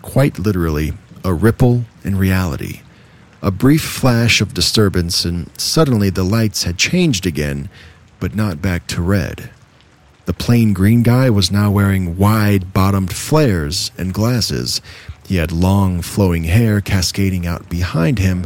quite 0.02 0.38
literally, 0.38 0.92
a 1.24 1.32
ripple 1.32 1.84
in 2.04 2.16
reality. 2.16 2.82
A 3.40 3.50
brief 3.50 3.80
flash 3.82 4.42
of 4.42 4.52
disturbance, 4.52 5.24
and 5.24 5.50
suddenly 5.58 6.10
the 6.10 6.22
lights 6.22 6.64
had 6.64 6.76
changed 6.76 7.24
again, 7.24 7.70
but 8.20 8.34
not 8.34 8.60
back 8.60 8.86
to 8.88 9.00
red. 9.00 9.48
The 10.26 10.34
plain 10.34 10.74
green 10.74 11.02
guy 11.02 11.30
was 11.30 11.50
now 11.50 11.70
wearing 11.70 12.18
wide 12.18 12.74
bottomed 12.74 13.14
flares 13.14 13.90
and 13.96 14.12
glasses. 14.12 14.82
He 15.26 15.36
had 15.36 15.50
long, 15.50 16.02
flowing 16.02 16.44
hair 16.44 16.82
cascading 16.82 17.46
out 17.46 17.70
behind 17.70 18.18
him 18.18 18.44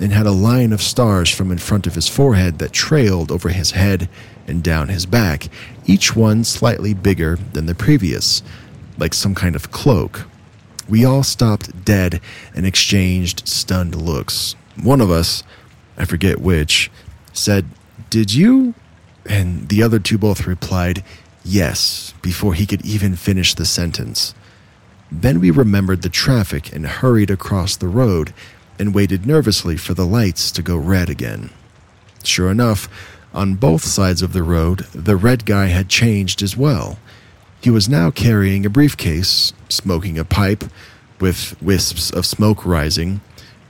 and 0.00 0.12
had 0.12 0.26
a 0.26 0.30
line 0.30 0.72
of 0.72 0.82
stars 0.82 1.30
from 1.30 1.50
in 1.50 1.58
front 1.58 1.86
of 1.86 1.94
his 1.94 2.08
forehead 2.08 2.58
that 2.58 2.72
trailed 2.72 3.32
over 3.32 3.48
his 3.48 3.72
head 3.72 4.08
and 4.46 4.62
down 4.62 4.88
his 4.88 5.06
back, 5.06 5.48
each 5.86 6.14
one 6.14 6.44
slightly 6.44 6.94
bigger 6.94 7.36
than 7.52 7.66
the 7.66 7.74
previous, 7.74 8.42
like 8.96 9.14
some 9.14 9.34
kind 9.34 9.56
of 9.56 9.70
cloak. 9.70 10.26
We 10.88 11.04
all 11.04 11.22
stopped 11.22 11.84
dead 11.84 12.20
and 12.54 12.64
exchanged 12.64 13.46
stunned 13.46 13.94
looks. 13.94 14.54
One 14.82 15.00
of 15.00 15.10
us, 15.10 15.42
I 15.96 16.04
forget 16.04 16.40
which, 16.40 16.90
said, 17.32 17.66
Did 18.08 18.32
you? 18.32 18.74
And 19.26 19.68
the 19.68 19.82
other 19.82 19.98
two 19.98 20.16
both 20.16 20.46
replied, 20.46 21.04
Yes, 21.44 22.14
before 22.22 22.54
he 22.54 22.66
could 22.66 22.84
even 22.84 23.16
finish 23.16 23.54
the 23.54 23.66
sentence. 23.66 24.34
Then 25.10 25.40
we 25.40 25.50
remembered 25.50 26.02
the 26.02 26.08
traffic 26.08 26.72
and 26.72 26.86
hurried 26.86 27.30
across 27.30 27.76
the 27.76 27.88
road 27.88 28.32
and 28.78 28.94
waited 28.94 29.26
nervously 29.26 29.76
for 29.76 29.94
the 29.94 30.06
lights 30.06 30.50
to 30.52 30.62
go 30.62 30.76
red 30.76 31.08
again. 31.10 31.50
Sure 32.22 32.50
enough, 32.50 32.88
on 33.34 33.54
both 33.54 33.84
sides 33.84 34.22
of 34.22 34.32
the 34.32 34.42
road, 34.42 34.80
the 34.94 35.16
red 35.16 35.44
guy 35.44 35.66
had 35.66 35.88
changed 35.88 36.42
as 36.42 36.56
well. 36.56 36.98
He 37.60 37.70
was 37.70 37.88
now 37.88 38.10
carrying 38.10 38.64
a 38.64 38.70
briefcase, 38.70 39.52
smoking 39.68 40.18
a 40.18 40.24
pipe, 40.24 40.64
with 41.20 41.60
wisps 41.60 42.10
of 42.10 42.24
smoke 42.24 42.64
rising, 42.64 43.20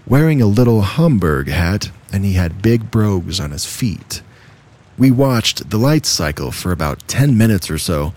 wearing 0.06 0.40
a 0.40 0.46
little 0.46 0.82
Homburg 0.82 1.48
hat, 1.48 1.90
and 2.12 2.24
he 2.24 2.34
had 2.34 2.62
big 2.62 2.90
brogues 2.90 3.40
on 3.40 3.50
his 3.50 3.66
feet. 3.66 4.22
We 4.96 5.10
watched 5.10 5.70
the 5.70 5.78
light 5.78 6.06
cycle 6.06 6.50
for 6.50 6.72
about 6.72 7.06
10 7.08 7.36
minutes 7.36 7.70
or 7.70 7.78
so, 7.78 8.14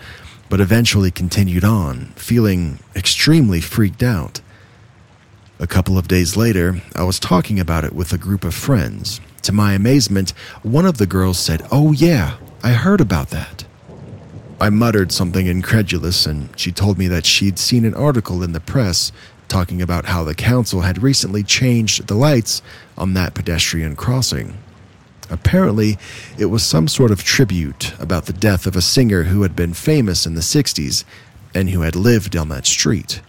but 0.50 0.60
eventually 0.60 1.12
continued 1.12 1.64
on, 1.64 2.08
feeling 2.16 2.80
extremely 2.96 3.62
freaked 3.62 4.04
out. 4.04 4.42
A 5.62 5.68
couple 5.68 5.96
of 5.96 6.08
days 6.08 6.36
later, 6.36 6.82
I 6.96 7.04
was 7.04 7.20
talking 7.20 7.60
about 7.60 7.86
it 7.86 7.94
with 7.94 8.12
a 8.12 8.18
group 8.18 8.44
of 8.44 8.56
friends. 8.56 9.22
To 9.44 9.52
my 9.52 9.74
amazement, 9.74 10.32
one 10.64 10.88
of 10.88 10.98
the 10.98 11.06
girls 11.06 11.38
said, 11.38 11.62
Oh, 11.72 11.92
yeah, 11.92 12.38
I 12.64 12.72
heard 12.72 13.00
about 13.00 13.30
that. 13.30 13.64
I 14.60 14.72
muttered 14.72 15.12
something 15.12 15.46
incredulous, 15.46 16.26
and 16.26 16.50
she 16.60 16.72
told 16.72 16.98
me 16.98 17.08
that 17.10 17.28
she'd 17.28 17.60
seen 17.60 17.86
an 17.86 17.94
article 17.94 18.42
in 18.42 18.54
the 18.54 18.60
press 18.60 19.12
talking 19.50 19.84
about 19.84 20.06
how 20.06 20.24
the 20.24 20.34
council 20.34 20.82
had 20.82 21.04
recently 21.04 21.44
changed 21.44 22.08
the 22.08 22.16
lights 22.16 22.64
on 22.98 23.14
that 23.14 23.36
pedestrian 23.36 23.96
crossing. 23.96 24.58
Apparently, 25.30 26.00
it 26.40 26.46
was 26.48 26.64
some 26.64 26.88
sort 26.88 27.12
of 27.12 27.24
tribute 27.24 27.94
about 28.00 28.26
the 28.26 28.34
death 28.34 28.66
of 28.66 28.76
a 28.76 28.82
singer 28.82 29.24
who 29.26 29.44
had 29.44 29.56
been 29.56 29.76
famous 29.76 30.26
in 30.26 30.34
the 30.34 30.42
60s 30.42 31.04
and 31.54 31.70
who 31.70 31.82
had 31.82 31.96
lived 31.96 32.36
on 32.36 32.50
that 32.50 32.66
street. 32.66 33.22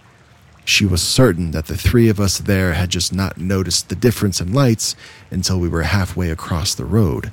She 0.65 0.85
was 0.85 1.01
certain 1.01 1.51
that 1.51 1.67
the 1.67 1.77
three 1.77 2.07
of 2.09 2.19
us 2.19 2.37
there 2.37 2.73
had 2.73 2.89
just 2.89 3.13
not 3.13 3.37
noticed 3.37 3.89
the 3.89 3.95
difference 3.95 4.39
in 4.39 4.53
lights 4.53 4.95
until 5.29 5.59
we 5.59 5.67
were 5.67 5.83
halfway 5.83 6.29
across 6.29 6.73
the 6.73 6.85
road. 6.85 7.31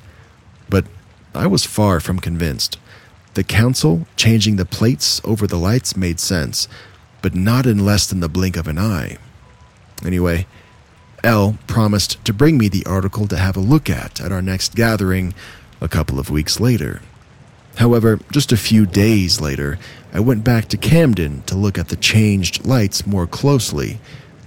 But 0.68 0.87
I 1.35 1.47
was 1.47 1.64
far 1.64 2.01
from 2.01 2.18
convinced. 2.18 2.78
The 3.35 3.45
council 3.45 4.07
changing 4.16 4.57
the 4.57 4.64
plates 4.64 5.20
over 5.24 5.47
the 5.47 5.59
lights 5.59 5.97
made 5.97 6.18
sense, 6.18 6.66
but 7.22 7.35
not 7.35 7.66
in 7.66 7.85
less 7.85 8.07
than 8.07 8.20
the 8.20 8.28
blink 8.28 8.57
of 8.57 8.66
an 8.66 8.78
eye. 8.78 9.18
Anyway, 10.05 10.47
L 11.22 11.59
promised 11.66 12.24
to 12.24 12.33
bring 12.33 12.59
me 12.59 12.68
the 12.68 12.85
article 12.87 13.28
to 13.28 13.37
have 13.37 13.57
a 13.57 13.61
look 13.61 13.89
at 13.89 14.20
at 14.20 14.33
our 14.33 14.43
next 14.43 14.74
gathering 14.74 15.35
a 15.81 15.89
couple 15.89 16.18
of 16.18 16.31
weeks 16.31 16.59
later. 16.59 17.03
However, 17.76 18.18
just 18.33 18.51
a 18.53 18.57
few 18.57 18.85
days 18.85 19.41
later, 19.41 19.78
I 20.13 20.21
went 20.21 20.43
back 20.43 20.67
to 20.69 20.77
Camden 20.77 21.43
to 21.47 21.55
look 21.55 21.79
at 21.79 21.89
the 21.89 21.97
changed 21.97 22.67
lights 22.67 23.07
more 23.07 23.27
closely. 23.27 24.01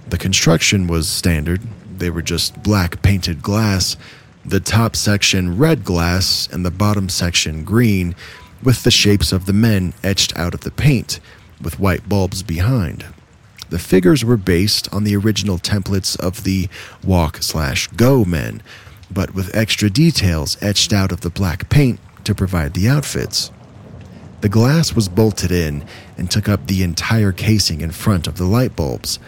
The 0.08 0.18
construction 0.18 0.86
was 0.86 1.08
standard, 1.08 1.62
they 1.98 2.10
were 2.10 2.22
just 2.22 2.62
black 2.62 3.00
painted 3.02 3.42
glass, 3.42 3.96
the 4.44 4.60
top 4.60 4.94
section 4.94 5.56
red 5.56 5.84
glass 5.84 6.48
and 6.52 6.66
the 6.66 6.70
bottom 6.70 7.08
section 7.08 7.64
green, 7.64 8.14
with 8.62 8.82
the 8.82 8.90
shapes 8.90 9.32
of 9.32 9.46
the 9.46 9.52
men 9.54 9.94
etched 10.02 10.36
out 10.36 10.52
of 10.52 10.60
the 10.60 10.70
paint, 10.70 11.18
with 11.62 11.80
white 11.80 12.08
bulbs 12.08 12.42
behind. 12.42 13.06
The 13.70 13.78
figures 13.78 14.22
were 14.22 14.36
based 14.36 14.92
on 14.92 15.04
the 15.04 15.16
original 15.16 15.58
templates 15.58 16.18
of 16.20 16.44
the 16.44 16.68
walk 17.02 17.38
slash 17.42 17.88
go 17.88 18.24
men, 18.24 18.62
but 19.10 19.34
with 19.34 19.54
extra 19.56 19.88
details 19.88 20.58
etched 20.60 20.92
out 20.92 21.10
of 21.10 21.22
the 21.22 21.30
black 21.30 21.70
paint 21.70 22.00
to 22.24 22.34
provide 22.34 22.74
the 22.74 22.88
outfits. 22.88 23.50
The 24.44 24.50
glass 24.50 24.92
was 24.92 25.08
bolted 25.08 25.50
in 25.50 25.86
and 26.18 26.30
took 26.30 26.50
up 26.50 26.66
the 26.66 26.82
entire 26.82 27.32
casing 27.32 27.80
in 27.80 27.92
front 27.92 28.26
of 28.26 28.36
the 28.36 28.44
light 28.44 28.76
bulbs. 28.76 29.18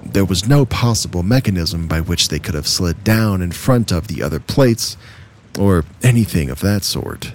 There 0.00 0.24
was 0.24 0.46
no 0.46 0.64
possible 0.64 1.24
mechanism 1.24 1.88
by 1.88 2.00
which 2.00 2.28
they 2.28 2.38
could 2.38 2.54
have 2.54 2.68
slid 2.68 3.02
down 3.02 3.42
in 3.42 3.50
front 3.50 3.90
of 3.90 4.06
the 4.06 4.22
other 4.22 4.38
plates 4.38 4.96
or 5.58 5.84
anything 6.04 6.50
of 6.50 6.60
that 6.60 6.84
sort. 6.84 7.32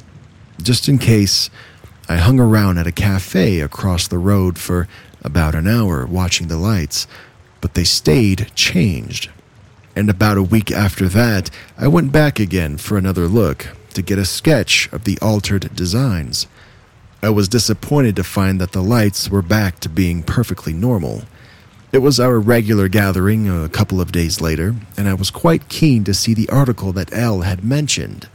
Just 0.64 0.88
in 0.88 0.98
case, 0.98 1.50
I 2.08 2.16
hung 2.16 2.40
around 2.40 2.78
at 2.78 2.88
a 2.88 2.94
cafe 2.94 3.60
across 3.60 4.08
the 4.08 4.18
road 4.18 4.58
for 4.58 4.88
about 5.22 5.56
an 5.56 5.68
hour 5.68 6.06
watching 6.06 6.48
the 6.48 6.56
lights, 6.56 7.06
but 7.60 7.74
they 7.74 7.84
stayed 7.84 8.50
changed. 8.56 9.30
And 9.94 10.10
about 10.10 10.38
a 10.38 10.42
week 10.42 10.72
after 10.72 11.10
that, 11.10 11.50
I 11.78 11.90
went 11.90 12.14
back 12.14 12.40
again 12.40 12.78
for 12.78 12.98
another 12.98 13.28
look 13.28 13.76
to 13.94 14.02
get 14.02 14.18
a 14.18 14.24
sketch 14.24 14.88
of 14.94 15.04
the 15.04 15.20
altered 15.22 15.76
designs. 15.76 16.48
I 17.26 17.30
was 17.30 17.50
disappointed 17.50 18.16
to 18.18 18.24
find 18.24 18.62
that 18.62 18.72
the 18.72 18.84
lights 18.84 19.32
were 19.32 19.42
back 19.42 19.80
to 19.80 19.90
being 19.90 20.22
perfectly 20.22 20.74
normal. 20.74 21.24
It 21.92 21.98
was 21.98 22.20
our 22.20 22.40
regular 22.40 22.88
gathering 22.88 23.50
a 23.50 23.68
couple 23.68 24.00
of 24.00 24.12
days 24.12 24.42
later, 24.42 24.76
and 24.96 25.10
I 25.10 25.16
was 25.16 25.32
quite 25.32 25.68
keen 25.68 26.04
to 26.04 26.14
see 26.14 26.36
the 26.36 26.48
article 26.50 26.94
that 26.94 27.12
Elle 27.12 27.42
had 27.42 27.64
mentioned. 27.64 28.30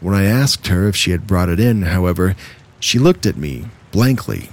When 0.00 0.14
I 0.14 0.26
asked 0.26 0.66
her 0.66 0.86
if 0.86 0.94
she 0.94 1.12
had 1.12 1.26
brought 1.26 1.48
it 1.48 1.58
in, 1.58 1.84
however, 1.84 2.36
she 2.78 2.98
looked 2.98 3.24
at 3.24 3.38
me 3.38 3.70
blankly. 3.90 4.50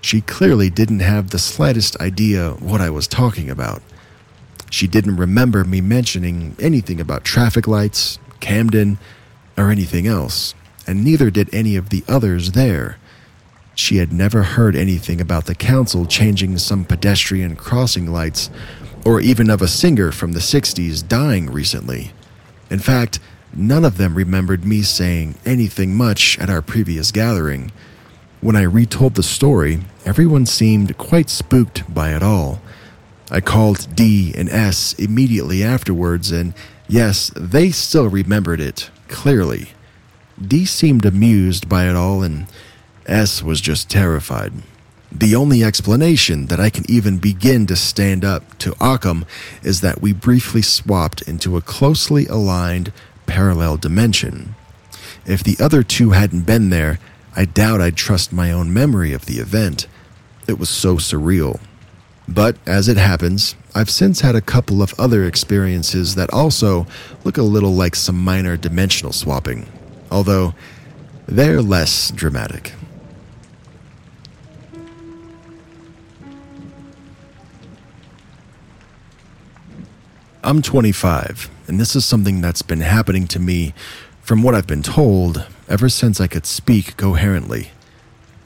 She 0.00 0.20
clearly 0.20 0.70
didn't 0.70 1.00
have 1.00 1.30
the 1.30 1.40
slightest 1.40 2.00
idea 2.00 2.52
what 2.52 2.80
I 2.80 2.90
was 2.90 3.08
talking 3.08 3.50
about. 3.50 3.82
She 4.70 4.86
didn't 4.86 5.16
remember 5.16 5.64
me 5.64 5.80
mentioning 5.80 6.54
anything 6.60 7.00
about 7.00 7.24
traffic 7.24 7.66
lights, 7.66 8.20
Camden, 8.38 8.98
or 9.58 9.72
anything 9.72 10.06
else, 10.06 10.54
and 10.86 11.02
neither 11.02 11.28
did 11.28 11.52
any 11.52 11.74
of 11.74 11.88
the 11.88 12.04
others 12.06 12.52
there. 12.52 12.98
She 13.76 13.98
had 13.98 14.10
never 14.10 14.42
heard 14.42 14.74
anything 14.74 15.20
about 15.20 15.44
the 15.44 15.54
council 15.54 16.06
changing 16.06 16.56
some 16.56 16.86
pedestrian 16.86 17.56
crossing 17.56 18.10
lights, 18.10 18.48
or 19.04 19.20
even 19.20 19.50
of 19.50 19.60
a 19.60 19.68
singer 19.68 20.10
from 20.10 20.32
the 20.32 20.40
60s 20.40 21.06
dying 21.06 21.52
recently. 21.52 22.12
In 22.70 22.78
fact, 22.78 23.20
none 23.54 23.84
of 23.84 23.98
them 23.98 24.14
remembered 24.14 24.64
me 24.64 24.80
saying 24.80 25.34
anything 25.44 25.94
much 25.94 26.38
at 26.38 26.48
our 26.48 26.62
previous 26.62 27.12
gathering. 27.12 27.70
When 28.40 28.56
I 28.56 28.62
retold 28.62 29.14
the 29.14 29.22
story, 29.22 29.80
everyone 30.06 30.46
seemed 30.46 30.96
quite 30.96 31.28
spooked 31.28 31.92
by 31.92 32.14
it 32.16 32.22
all. 32.22 32.62
I 33.30 33.42
called 33.42 33.94
D 33.94 34.32
and 34.34 34.48
S 34.48 34.94
immediately 34.94 35.62
afterwards, 35.62 36.32
and 36.32 36.54
yes, 36.88 37.30
they 37.36 37.72
still 37.72 38.08
remembered 38.08 38.60
it, 38.60 38.90
clearly. 39.08 39.72
D 40.40 40.64
seemed 40.64 41.04
amused 41.04 41.68
by 41.68 41.88
it 41.88 41.94
all, 41.94 42.22
and 42.22 42.46
S 43.06 43.42
was 43.42 43.60
just 43.60 43.88
terrified. 43.88 44.52
The 45.12 45.34
only 45.34 45.62
explanation 45.62 46.46
that 46.46 46.60
I 46.60 46.68
can 46.68 46.84
even 46.90 47.18
begin 47.18 47.66
to 47.66 47.76
stand 47.76 48.24
up 48.24 48.58
to 48.58 48.74
Occam 48.80 49.24
is 49.62 49.80
that 49.80 50.02
we 50.02 50.12
briefly 50.12 50.62
swapped 50.62 51.22
into 51.22 51.56
a 51.56 51.62
closely 51.62 52.26
aligned 52.26 52.92
parallel 53.26 53.76
dimension. 53.76 54.54
If 55.24 55.42
the 55.42 55.56
other 55.62 55.82
two 55.82 56.10
hadn't 56.10 56.42
been 56.42 56.70
there, 56.70 56.98
I 57.34 57.44
doubt 57.44 57.80
I'd 57.80 57.96
trust 57.96 58.32
my 58.32 58.50
own 58.52 58.72
memory 58.72 59.12
of 59.12 59.26
the 59.26 59.38
event. 59.38 59.86
It 60.46 60.58
was 60.58 60.68
so 60.68 60.96
surreal. 60.96 61.60
But 62.28 62.56
as 62.66 62.88
it 62.88 62.96
happens, 62.96 63.54
I've 63.74 63.90
since 63.90 64.20
had 64.20 64.34
a 64.34 64.40
couple 64.40 64.82
of 64.82 64.94
other 64.98 65.24
experiences 65.24 66.14
that 66.16 66.32
also 66.32 66.86
look 67.24 67.36
a 67.38 67.42
little 67.42 67.74
like 67.74 67.94
some 67.94 68.18
minor 68.18 68.56
dimensional 68.56 69.12
swapping, 69.12 69.66
although 70.10 70.54
they're 71.26 71.62
less 71.62 72.10
dramatic. 72.10 72.72
I'm 80.46 80.62
25, 80.62 81.50
and 81.66 81.80
this 81.80 81.96
is 81.96 82.04
something 82.04 82.40
that's 82.40 82.62
been 82.62 82.78
happening 82.78 83.26
to 83.26 83.40
me, 83.40 83.74
from 84.22 84.44
what 84.44 84.54
I've 84.54 84.68
been 84.68 84.80
told, 84.80 85.44
ever 85.68 85.88
since 85.88 86.20
I 86.20 86.28
could 86.28 86.46
speak 86.46 86.96
coherently. 86.96 87.72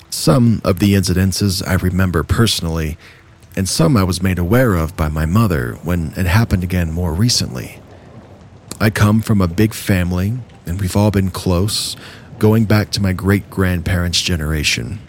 Some 0.08 0.62
of 0.64 0.78
the 0.78 0.94
incidences 0.94 1.62
I 1.68 1.74
remember 1.74 2.22
personally, 2.22 2.96
and 3.54 3.68
some 3.68 3.98
I 3.98 4.04
was 4.04 4.22
made 4.22 4.38
aware 4.38 4.76
of 4.76 4.96
by 4.96 5.10
my 5.10 5.26
mother 5.26 5.74
when 5.82 6.14
it 6.16 6.24
happened 6.24 6.64
again 6.64 6.90
more 6.90 7.12
recently. 7.12 7.80
I 8.80 8.88
come 8.88 9.20
from 9.20 9.42
a 9.42 9.46
big 9.46 9.74
family, 9.74 10.38
and 10.64 10.80
we've 10.80 10.96
all 10.96 11.10
been 11.10 11.30
close, 11.30 11.96
going 12.38 12.64
back 12.64 12.88
to 12.92 13.02
my 13.02 13.12
great 13.12 13.50
grandparents' 13.50 14.22
generation. 14.22 15.00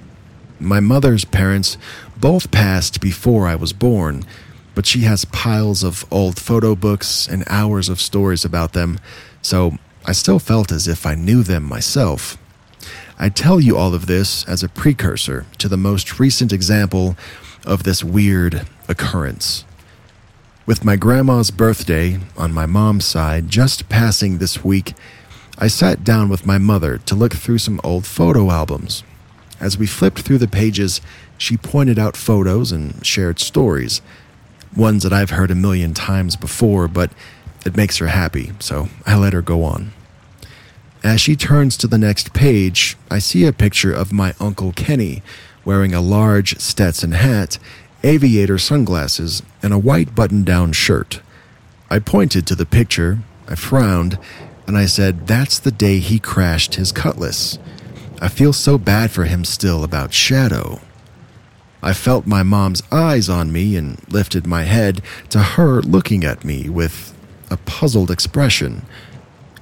My 0.59 0.81
mother's 0.81 1.23
parents 1.23 1.77
both 2.17 2.51
passed 2.51 2.99
before 2.99 3.47
I 3.47 3.55
was 3.55 3.71
born, 3.71 4.25
but 4.73 4.85
she 4.85 5.01
has 5.01 5.25
piles 5.25 5.83
of 5.83 6.05
old 6.11 6.39
photo 6.39 6.75
books 6.75 7.27
and 7.27 7.43
hours 7.47 7.89
of 7.89 8.01
stories 8.01 8.45
about 8.45 8.73
them, 8.73 8.99
so 9.41 9.77
I 10.05 10.13
still 10.13 10.39
felt 10.39 10.71
as 10.71 10.87
if 10.87 11.05
I 11.05 11.15
knew 11.15 11.43
them 11.43 11.63
myself. 11.63 12.37
I 13.19 13.29
tell 13.29 13.59
you 13.59 13.77
all 13.77 13.93
of 13.93 14.07
this 14.07 14.43
as 14.45 14.63
a 14.63 14.69
precursor 14.69 15.45
to 15.59 15.67
the 15.67 15.77
most 15.77 16.19
recent 16.19 16.51
example 16.51 17.15
of 17.65 17.83
this 17.83 18.03
weird 18.03 18.65
occurrence. 18.87 19.63
With 20.65 20.85
my 20.85 20.95
grandma's 20.95 21.51
birthday 21.51 22.19
on 22.37 22.53
my 22.53 22.65
mom's 22.65 23.05
side 23.05 23.49
just 23.49 23.89
passing 23.89 24.37
this 24.37 24.63
week, 24.63 24.93
I 25.59 25.67
sat 25.67 26.03
down 26.03 26.29
with 26.29 26.45
my 26.45 26.57
mother 26.57 26.97
to 26.97 27.15
look 27.15 27.33
through 27.33 27.59
some 27.59 27.81
old 27.83 28.05
photo 28.05 28.49
albums. 28.49 29.03
As 29.59 29.77
we 29.77 29.85
flipped 29.85 30.21
through 30.21 30.39
the 30.39 30.47
pages, 30.47 31.01
she 31.37 31.57
pointed 31.57 31.99
out 31.99 32.17
photos 32.17 32.71
and 32.71 33.05
shared 33.05 33.39
stories 33.39 34.01
ones 34.75 35.03
that 35.03 35.13
I've 35.13 35.31
heard 35.31 35.51
a 35.51 35.55
million 35.55 35.93
times 35.93 36.35
before, 36.35 36.87
but 36.87 37.11
it 37.65 37.77
makes 37.77 37.97
her 37.97 38.07
happy, 38.07 38.51
so 38.59 38.89
I 39.05 39.17
let 39.17 39.33
her 39.33 39.41
go 39.41 39.63
on. 39.63 39.91
As 41.03 41.19
she 41.19 41.35
turns 41.35 41.77
to 41.77 41.87
the 41.87 41.97
next 41.97 42.33
page, 42.33 42.95
I 43.09 43.19
see 43.19 43.45
a 43.45 43.53
picture 43.53 43.93
of 43.93 44.13
my 44.13 44.35
Uncle 44.39 44.71
Kenny 44.71 45.23
wearing 45.65 45.93
a 45.93 46.01
large 46.01 46.59
Stetson 46.59 47.13
hat, 47.13 47.57
aviator 48.03 48.57
sunglasses, 48.57 49.41
and 49.63 49.73
a 49.73 49.79
white 49.79 50.15
button 50.15 50.43
down 50.43 50.73
shirt. 50.73 51.21
I 51.89 51.99
pointed 51.99 52.45
to 52.47 52.55
the 52.55 52.65
picture, 52.65 53.19
I 53.47 53.55
frowned, 53.55 54.17
and 54.67 54.77
I 54.77 54.85
said, 54.85 55.27
That's 55.27 55.59
the 55.59 55.71
day 55.71 55.99
he 55.99 56.19
crashed 56.19 56.75
his 56.75 56.91
Cutlass. 56.91 57.59
I 58.21 58.27
feel 58.27 58.53
so 58.53 58.77
bad 58.77 59.11
for 59.11 59.25
him 59.25 59.43
still 59.43 59.83
about 59.83 60.13
Shadow. 60.13 60.79
I 61.83 61.93
felt 61.93 62.27
my 62.27 62.43
mom's 62.43 62.83
eyes 62.91 63.27
on 63.27 63.51
me 63.51 63.75
and 63.75 63.97
lifted 64.07 64.45
my 64.45 64.63
head 64.63 65.01
to 65.29 65.39
her 65.39 65.81
looking 65.81 66.23
at 66.23 66.45
me 66.45 66.69
with 66.69 67.17
a 67.49 67.57
puzzled 67.57 68.11
expression. 68.11 68.83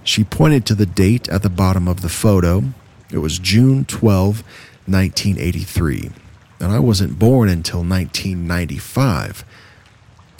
She 0.04 0.26
pointed 0.26 0.66
to 0.66 0.76
the 0.76 0.86
date 0.86 1.30
at 1.30 1.44
the 1.44 1.50
bottom 1.50 1.88
of 1.88 2.02
the 2.02 2.10
photo. 2.10 2.64
It 3.10 3.20
was 3.20 3.40
June 3.40 3.86
12, 3.86 4.44
1983, 4.86 6.12
and 6.60 6.72
I 6.72 6.80
wasn't 6.80 7.20
born 7.20 7.48
until 7.48 7.80
1995. 7.80 9.46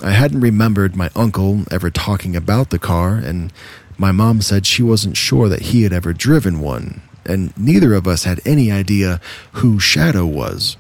I 0.04 0.12
hadn't 0.12 0.42
remembered 0.42 0.96
my 0.96 1.10
uncle 1.16 1.64
ever 1.72 1.90
talking 1.90 2.36
about 2.36 2.72
the 2.72 2.80
car, 2.80 3.16
and 3.16 3.54
my 3.98 4.12
mom 4.12 4.42
said 4.42 4.66
she 4.66 4.84
wasn't 4.84 5.18
sure 5.18 5.48
that 5.48 5.62
he 5.62 5.84
had 5.84 5.94
ever 5.94 6.14
driven 6.14 6.60
one, 6.60 7.02
and 7.26 7.56
neither 7.58 7.94
of 7.94 8.08
us 8.08 8.26
had 8.26 8.42
any 8.46 8.72
idea 8.72 9.22
who 9.54 9.80
Shadow 9.80 10.26
was 10.26 10.78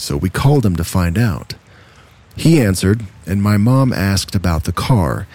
so 0.00 0.16
we 0.16 0.30
called 0.30 0.64
him 0.64 0.76
to 0.76 0.84
find 0.84 1.18
out. 1.18 1.54
He 2.36 2.60
answered, 2.60 3.04
and 3.26 3.42
my 3.42 3.56
mom 3.56 3.92
asked 3.92 4.34
about 4.34 4.64
the 4.64 4.72
car. 4.72 5.26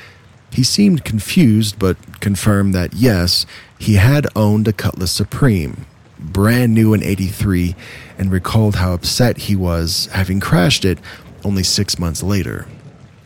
He 0.51 0.63
seemed 0.63 1.05
confused, 1.05 1.77
but 1.77 2.19
confirmed 2.19 2.73
that 2.73 2.93
yes, 2.93 3.45
he 3.77 3.95
had 3.95 4.27
owned 4.35 4.67
a 4.67 4.73
Cutlass 4.73 5.11
Supreme, 5.11 5.85
brand 6.17 6.73
new 6.73 6.93
in 6.93 7.03
83, 7.03 7.75
and 8.17 8.31
recalled 8.31 8.77
how 8.77 8.93
upset 8.93 9.37
he 9.37 9.55
was 9.55 10.07
having 10.13 10.39
crashed 10.39 10.85
it 10.85 10.97
only 11.43 11.63
six 11.63 11.99
months 11.99 12.23
later. 12.23 12.65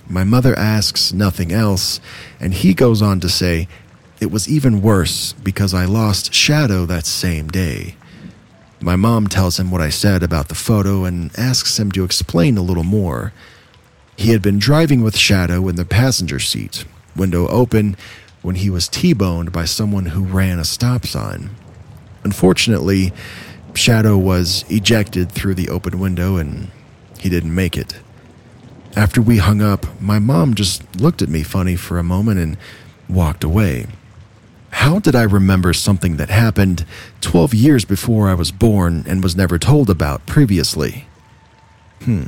My 0.08 0.24
mother 0.24 0.58
asks 0.58 1.14
nothing 1.14 1.52
else, 1.52 2.02
and 2.40 2.54
he 2.54 2.74
goes 2.74 3.02
on 3.02 3.20
to 3.20 3.30
say, 3.30 3.68
It 4.20 4.32
was 4.32 4.50
even 4.50 4.82
worse 4.82 5.34
because 5.34 5.74
I 5.74 5.86
lost 5.86 6.34
Shadow 6.34 6.86
that 6.88 7.06
same 7.06 7.48
day. 7.48 7.96
My 8.82 8.96
mom 8.96 9.28
tells 9.28 9.60
him 9.60 9.72
what 9.72 9.82
I 9.82 9.90
said 9.90 10.24
about 10.24 10.48
the 10.48 10.56
photo 10.56 11.04
and 11.04 11.32
asks 11.38 11.78
him 11.78 11.92
to 11.92 12.06
explain 12.06 12.58
a 12.58 12.62
little 12.62 12.84
more. 12.84 13.34
He 14.16 14.32
had 14.32 14.42
been 14.42 14.58
driving 14.58 15.02
with 15.02 15.18
Shadow 15.18 15.68
in 15.68 15.76
the 15.76 15.86
passenger 15.86 16.40
seat, 16.40 16.86
window 17.16 17.48
open, 17.48 17.98
when 18.42 18.56
he 18.56 18.70
was 18.70 18.88
T 18.88 19.12
boned 19.14 19.52
by 19.52 19.66
someone 19.66 20.08
who 20.08 20.24
ran 20.24 20.60
a 20.60 20.66
stop 20.66 21.06
sign. 21.06 21.50
Unfortunately, 22.24 23.12
Shadow 23.74 24.18
was 24.18 24.64
ejected 24.70 25.32
through 25.32 25.56
the 25.56 25.70
open 25.70 26.00
window 26.00 26.38
and 26.38 26.70
he 27.20 27.30
didn't 27.30 27.54
make 27.54 27.78
it. 27.78 28.00
After 28.96 29.22
we 29.22 29.38
hung 29.38 29.62
up, 29.62 30.02
my 30.02 30.20
mom 30.20 30.54
just 30.54 31.00
looked 31.00 31.22
at 31.22 31.30
me 31.30 31.44
funny 31.44 31.76
for 31.76 32.00
a 32.00 32.04
moment 32.04 32.40
and 32.40 32.58
walked 33.10 33.44
away. 33.44 33.88
How 34.72 35.00
did 35.00 35.16
I 35.16 35.24
remember 35.24 35.74
something 35.74 36.18
that 36.18 36.30
happened 36.30 36.86
12 37.22 37.54
years 37.54 37.86
before 37.86 38.30
I 38.30 38.34
was 38.34 38.52
born 38.52 39.04
and 39.08 39.24
was 39.24 39.36
never 39.36 39.58
told 39.58 39.90
about 39.90 40.26
previously? 40.26 41.06
Hmm. 42.04 42.26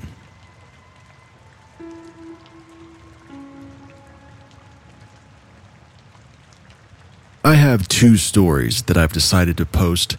I 7.44 7.56
have 7.56 7.88
two 7.88 8.18
stories 8.18 8.84
that 8.84 8.98
I've 8.98 9.14
decided 9.14 9.58
to 9.58 9.66
post. 9.66 10.16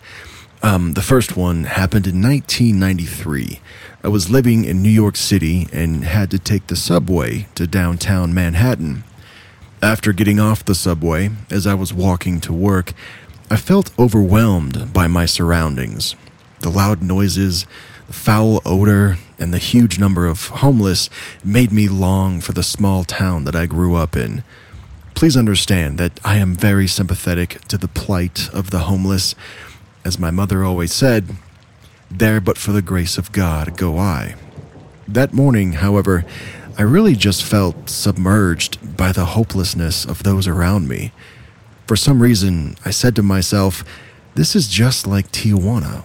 Um, 0.63 0.95
the 0.95 1.03
first 1.03 1.37
one 1.37 1.65
happened 1.65 2.07
in 2.07 2.21
1993. 2.21 3.61
I 4.03 4.09
was 4.09 4.31
living 4.31 4.65
in 4.65 4.83
New 4.83 4.91
York 4.91 5.17
City 5.17 5.69
and 5.73 6.03
had 6.03 6.31
to 6.33 6.39
take 6.39 6.67
the 6.67 6.77
subway 6.77 7.47
to 7.55 7.67
downtown 7.67 8.35
Manhattan. 8.35 9.05
After 9.83 10.13
getting 10.13 10.39
off 10.39 10.65
the 10.65 10.77
subway, 10.77 11.31
as 11.51 11.67
I 11.67 11.75
was 11.75 11.93
walking 11.93 12.41
to 12.43 12.53
work, 12.53 12.93
I 13.51 13.57
felt 13.57 13.91
overwhelmed 13.99 14.93
by 14.93 15.09
my 15.09 15.27
surroundings. 15.27 16.15
The 16.61 16.71
loud 16.71 17.03
noises, 17.03 17.67
the 18.07 18.13
foul 18.13 18.63
odor, 18.65 19.19
and 19.41 19.53
the 19.53 19.59
huge 19.59 19.99
number 19.99 20.29
of 20.29 20.47
homeless 20.47 21.11
made 21.43 21.73
me 21.73 21.89
long 21.89 22.41
for 22.41 22.53
the 22.53 22.63
small 22.63 23.03
town 23.03 23.43
that 23.43 23.57
I 23.57 23.67
grew 23.67 23.97
up 23.97 24.15
in. 24.15 24.45
Please 25.17 25.37
understand 25.37 25.99
that 25.99 26.21
I 26.25 26.37
am 26.37 26.55
very 26.55 26.87
sympathetic 26.87 27.61
to 27.63 27.77
the 27.77 27.89
plight 27.89 28.49
of 28.55 28.71
the 28.71 28.81
homeless. 28.81 29.35
As 30.05 30.17
my 30.17 30.31
mother 30.31 30.63
always 30.63 30.93
said, 30.93 31.35
there 32.09 32.41
but 32.41 32.57
for 32.57 32.71
the 32.71 32.83
grace 32.83 33.19
of 33.19 33.33
God 33.33 33.77
go 33.77 33.99
I. 33.99 34.37
That 35.09 35.33
morning, 35.33 35.73
however, 35.73 36.25
I 36.79 36.83
really 36.83 37.15
just 37.15 37.45
felt 37.45 37.91
submerged 37.91 38.97
by 38.97 39.13
the 39.13 39.27
hopelessness 39.27 40.05
of 40.05 40.23
those 40.23 40.49
around 40.49 40.89
me. 40.89 41.13
For 41.87 41.97
some 41.97 42.23
reason, 42.23 42.77
I 42.85 42.91
said 42.91 43.15
to 43.17 43.23
myself, 43.23 43.85
this 44.35 44.57
is 44.57 44.69
just 44.69 45.07
like 45.07 45.31
Tijuana. 45.31 46.05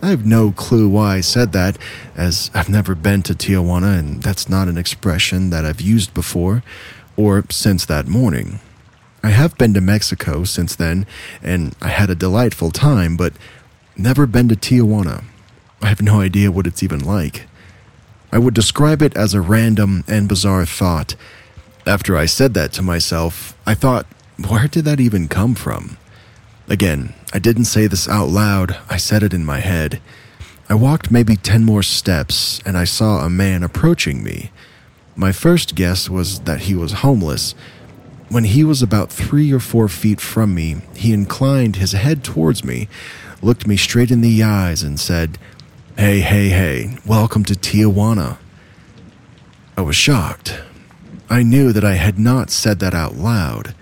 I 0.00 0.08
have 0.08 0.24
no 0.24 0.52
clue 0.52 0.88
why 0.88 1.16
I 1.16 1.20
said 1.20 1.52
that, 1.52 1.76
as 2.16 2.50
I've 2.54 2.68
never 2.70 2.94
been 2.94 3.22
to 3.24 3.34
Tijuana, 3.34 3.98
and 3.98 4.22
that's 4.22 4.48
not 4.48 4.68
an 4.68 4.78
expression 4.78 5.50
that 5.50 5.66
I've 5.66 5.80
used 5.80 6.14
before, 6.14 6.62
or 7.16 7.44
since 7.50 7.84
that 7.84 8.06
morning. 8.06 8.60
I 9.22 9.30
have 9.30 9.58
been 9.58 9.74
to 9.74 9.80
Mexico 9.80 10.44
since 10.44 10.76
then, 10.76 11.04
and 11.42 11.74
I 11.82 11.88
had 11.88 12.08
a 12.08 12.14
delightful 12.14 12.70
time, 12.70 13.16
but 13.16 13.32
never 13.96 14.26
been 14.26 14.48
to 14.48 14.56
Tijuana. 14.56 15.24
I 15.82 15.88
have 15.88 16.00
no 16.00 16.20
idea 16.20 16.52
what 16.52 16.66
it's 16.66 16.82
even 16.82 17.04
like. 17.04 17.47
I 18.30 18.38
would 18.38 18.54
describe 18.54 19.02
it 19.02 19.16
as 19.16 19.34
a 19.34 19.40
random 19.40 20.04
and 20.06 20.28
bizarre 20.28 20.66
thought. 20.66 21.14
After 21.86 22.16
I 22.16 22.26
said 22.26 22.54
that 22.54 22.72
to 22.72 22.82
myself, 22.82 23.56
I 23.66 23.74
thought, 23.74 24.06
where 24.48 24.68
did 24.68 24.84
that 24.84 25.00
even 25.00 25.28
come 25.28 25.54
from? 25.54 25.96
Again, 26.68 27.14
I 27.32 27.38
didn't 27.38 27.64
say 27.64 27.86
this 27.86 28.08
out 28.08 28.28
loud, 28.28 28.76
I 28.90 28.98
said 28.98 29.22
it 29.22 29.32
in 29.32 29.44
my 29.44 29.60
head. 29.60 30.00
I 30.68 30.74
walked 30.74 31.10
maybe 31.10 31.34
10 31.34 31.64
more 31.64 31.82
steps 31.82 32.60
and 32.66 32.76
I 32.76 32.84
saw 32.84 33.24
a 33.24 33.30
man 33.30 33.62
approaching 33.62 34.22
me. 34.22 34.50
My 35.16 35.32
first 35.32 35.74
guess 35.74 36.10
was 36.10 36.40
that 36.40 36.60
he 36.60 36.74
was 36.74 37.00
homeless. 37.04 37.54
When 38.28 38.44
he 38.44 38.62
was 38.62 38.82
about 38.82 39.10
three 39.10 39.50
or 39.50 39.60
four 39.60 39.88
feet 39.88 40.20
from 40.20 40.54
me, 40.54 40.82
he 40.94 41.14
inclined 41.14 41.76
his 41.76 41.92
head 41.92 42.22
towards 42.22 42.62
me, 42.62 42.88
looked 43.40 43.66
me 43.66 43.78
straight 43.78 44.10
in 44.10 44.20
the 44.20 44.42
eyes, 44.42 44.82
and 44.82 45.00
said, 45.00 45.38
Hey, 45.98 46.20
hey, 46.20 46.50
hey, 46.50 46.96
welcome 47.04 47.42
to 47.42 47.54
Tijuana. 47.54 48.38
I 49.76 49.80
was 49.80 49.96
shocked. 49.96 50.60
I 51.28 51.42
knew 51.42 51.72
that 51.72 51.84
I 51.84 51.94
had 51.94 52.20
not 52.20 52.50
said 52.50 52.78
that 52.78 52.94
out 52.94 53.16
loud, 53.16 53.74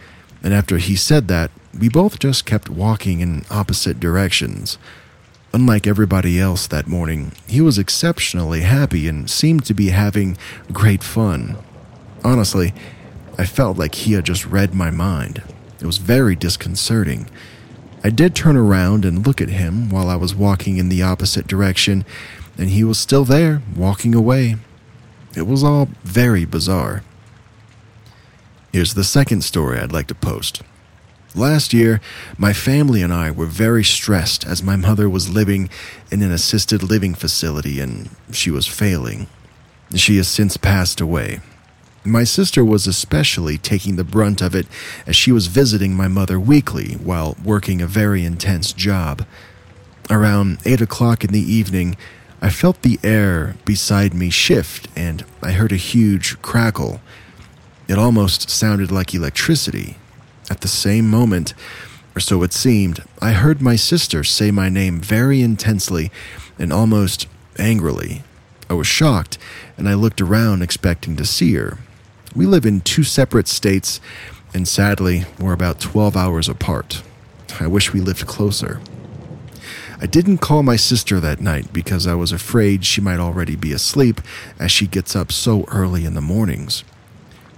and 0.43 0.55
after 0.55 0.79
he 0.79 0.97
said 0.97 1.29
that, 1.29 1.51
we 1.79 1.91
both 1.91 2.19
just 2.19 2.47
kept 2.47 2.71
walking 2.71 3.21
in 3.21 3.45
opposite 3.51 4.01
directions. 4.01 4.79
Unlike 5.53 5.87
everybody 5.87 6.41
else 6.41 6.67
that 6.69 6.87
morning, 6.87 7.33
he 7.47 7.61
was 7.61 7.77
exceptionally 7.77 8.63
happy 8.63 9.07
and 9.09 9.29
seemed 9.29 9.67
to 9.67 9.75
be 9.75 9.91
having 9.91 10.39
great 10.73 11.05
fun. 11.05 11.59
Honestly, 12.25 12.73
I 13.37 13.45
felt 13.45 13.77
like 13.77 13.95
he 13.95 14.15
had 14.15 14.25
just 14.25 14.47
read 14.47 14.75
my 14.75 14.91
mind. 14.91 15.43
It 15.83 15.85
was 15.85 15.99
very 15.99 16.35
disconcerting. 16.35 17.29
I 18.05 18.11
did 18.11 18.35
turn 18.35 18.57
around 18.57 19.05
and 19.05 19.27
look 19.27 19.41
at 19.41 19.49
him 19.49 19.89
while 19.91 20.09
I 20.09 20.17
was 20.17 20.35
walking 20.35 20.77
in 20.77 20.89
the 20.89 21.03
opposite 21.03 21.47
direction, 21.47 22.05
and 22.57 22.71
he 22.71 22.85
was 22.85 22.99
still 22.99 23.25
there, 23.25 23.63
walking 23.75 24.15
away. 24.15 24.57
It 25.35 25.47
was 25.47 25.65
all 25.65 25.89
very 26.05 26.45
bizarre. 26.45 27.03
Here's 28.73 28.95
the 28.95 29.05
second 29.05 29.43
story 29.43 29.79
I'd 29.79 29.93
like 29.93 30.07
to 30.09 30.15
post. 30.15 30.63
Last 31.35 31.75
year, 31.75 32.01
my 32.39 32.53
family 32.53 33.03
and 33.03 33.13
I 33.13 33.31
were 33.31 33.47
very 33.47 33.85
stressed 33.85 34.47
as 34.47 34.63
my 34.63 34.77
mother 34.77 35.09
was 35.09 35.29
living 35.29 35.69
in 36.11 36.23
an 36.23 36.33
assisted 36.33 36.83
living 36.83 37.15
facility 37.15 37.79
and 37.81 38.09
she 38.33 38.51
was 38.51 38.67
failing. 38.67 39.27
She 39.95 40.17
has 40.17 40.29
since 40.29 40.57
passed 40.57 41.01
away, 41.01 41.41
my 42.07 42.25
sister 42.25 42.65
was 42.65 42.87
especially 42.87 43.59
taking 43.59 43.97
the 43.97 44.05
brunt 44.05 44.41
of 44.41 44.55
it 44.55 44.67
as 45.07 45.17
she 45.17 45.33
was 45.33 45.49
visiting 45.49 45.95
my 45.95 46.09
mother 46.09 46.39
weekly 46.39 46.95
while 46.95 47.37
working 47.45 47.83
a 47.83 47.87
very 47.87 48.25
intense 48.25 48.73
job. 48.73 49.27
Around 50.11 50.59
8 50.65 50.81
o'clock 50.81 51.25
in 51.25 51.33
the 51.33 51.41
evening, 51.41 51.97
I 52.41 52.51
felt 52.51 52.83
the 52.83 53.01
air 53.03 53.57
beside 53.65 54.15
me 54.15 54.31
shift 54.31 54.89
and 54.95 55.25
I 55.43 55.53
heard 55.53 55.73
a 55.73 55.77
huge 55.77 56.41
crackle. 56.43 57.01
It 57.89 57.99
almost 57.99 58.51
sounded 58.51 58.91
like 58.91 59.15
electricity. 59.15 59.97
At 60.49 60.61
the 60.61 60.69
same 60.69 61.11
moment, 61.11 61.55
or 62.15 62.21
so 62.21 62.43
it 62.43 62.53
seemed, 62.53 63.03
I 63.21 63.33
heard 63.33 63.61
my 63.61 63.77
sister 63.77 64.23
say 64.23 64.51
my 64.51 64.69
name 64.69 65.01
very 65.01 65.41
intensely 65.41 66.11
and 66.59 66.73
almost 66.73 67.27
angrily. 67.59 68.23
I 68.71 68.75
was 68.75 68.87
shocked 68.87 69.39
and 69.77 69.89
I 69.89 69.95
looked 69.95 70.21
around 70.21 70.63
expecting 70.63 71.17
to 71.17 71.25
see 71.25 71.55
her. 71.55 71.79
We 72.37 72.45
live 72.45 72.67
in 72.67 72.83
two 72.83 73.03
separate 73.03 73.49
states, 73.49 73.99
and 74.53 74.69
sadly, 74.69 75.25
we're 75.41 75.55
about 75.55 75.81
12 75.81 76.19
hours 76.19 76.51
apart. 76.51 77.03
I 77.59 77.67
wish 77.67 77.95
we 77.95 78.01
lived 78.01 78.27
closer. 78.27 78.79
I 80.03 80.05
didn't 80.05 80.39
call 80.39 80.63
my 80.63 80.77
sister 80.77 81.19
that 81.19 81.41
night 81.41 81.73
because 81.73 82.07
I 82.07 82.13
was 82.13 82.33
afraid 82.33 82.85
she 82.85 83.01
might 83.01 83.21
already 83.21 83.57
be 83.57 83.73
asleep 83.73 84.21
as 84.59 84.71
she 84.71 84.87
gets 84.87 85.17
up 85.17 85.33
so 85.33 85.65
early 85.69 86.05
in 86.05 86.13
the 86.13 86.21
mornings. 86.21 86.85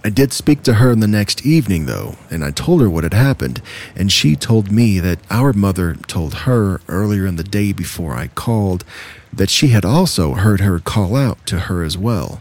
I 0.05 0.11
did 0.11 0.33
speak 0.33 0.63
to 0.63 0.75
her 0.75 0.95
the 0.95 1.09
next 1.09 1.45
evening, 1.45 1.87
though, 1.87 2.15
and 2.31 2.45
I 2.45 2.53
told 2.53 2.81
her 2.81 2.89
what 2.89 3.03
had 3.03 3.15
happened, 3.15 3.61
and 3.97 4.13
she 4.13 4.37
told 4.37 4.71
me 4.71 5.01
that 5.01 5.19
our 5.29 5.53
mother 5.53 5.97
told 6.07 6.35
her 6.47 6.81
earlier 6.87 7.27
in 7.27 7.35
the 7.35 7.43
day 7.43 7.73
before 7.73 8.15
I 8.15 8.29
called 8.29 8.85
that 9.33 9.51
she 9.51 9.69
had 9.69 9.85
also 9.85 10.35
heard 10.35 10.61
her 10.61 10.79
call 10.79 11.17
out 11.17 11.45
to 11.47 11.59
her 11.61 11.83
as 11.83 11.99
well. 11.99 12.41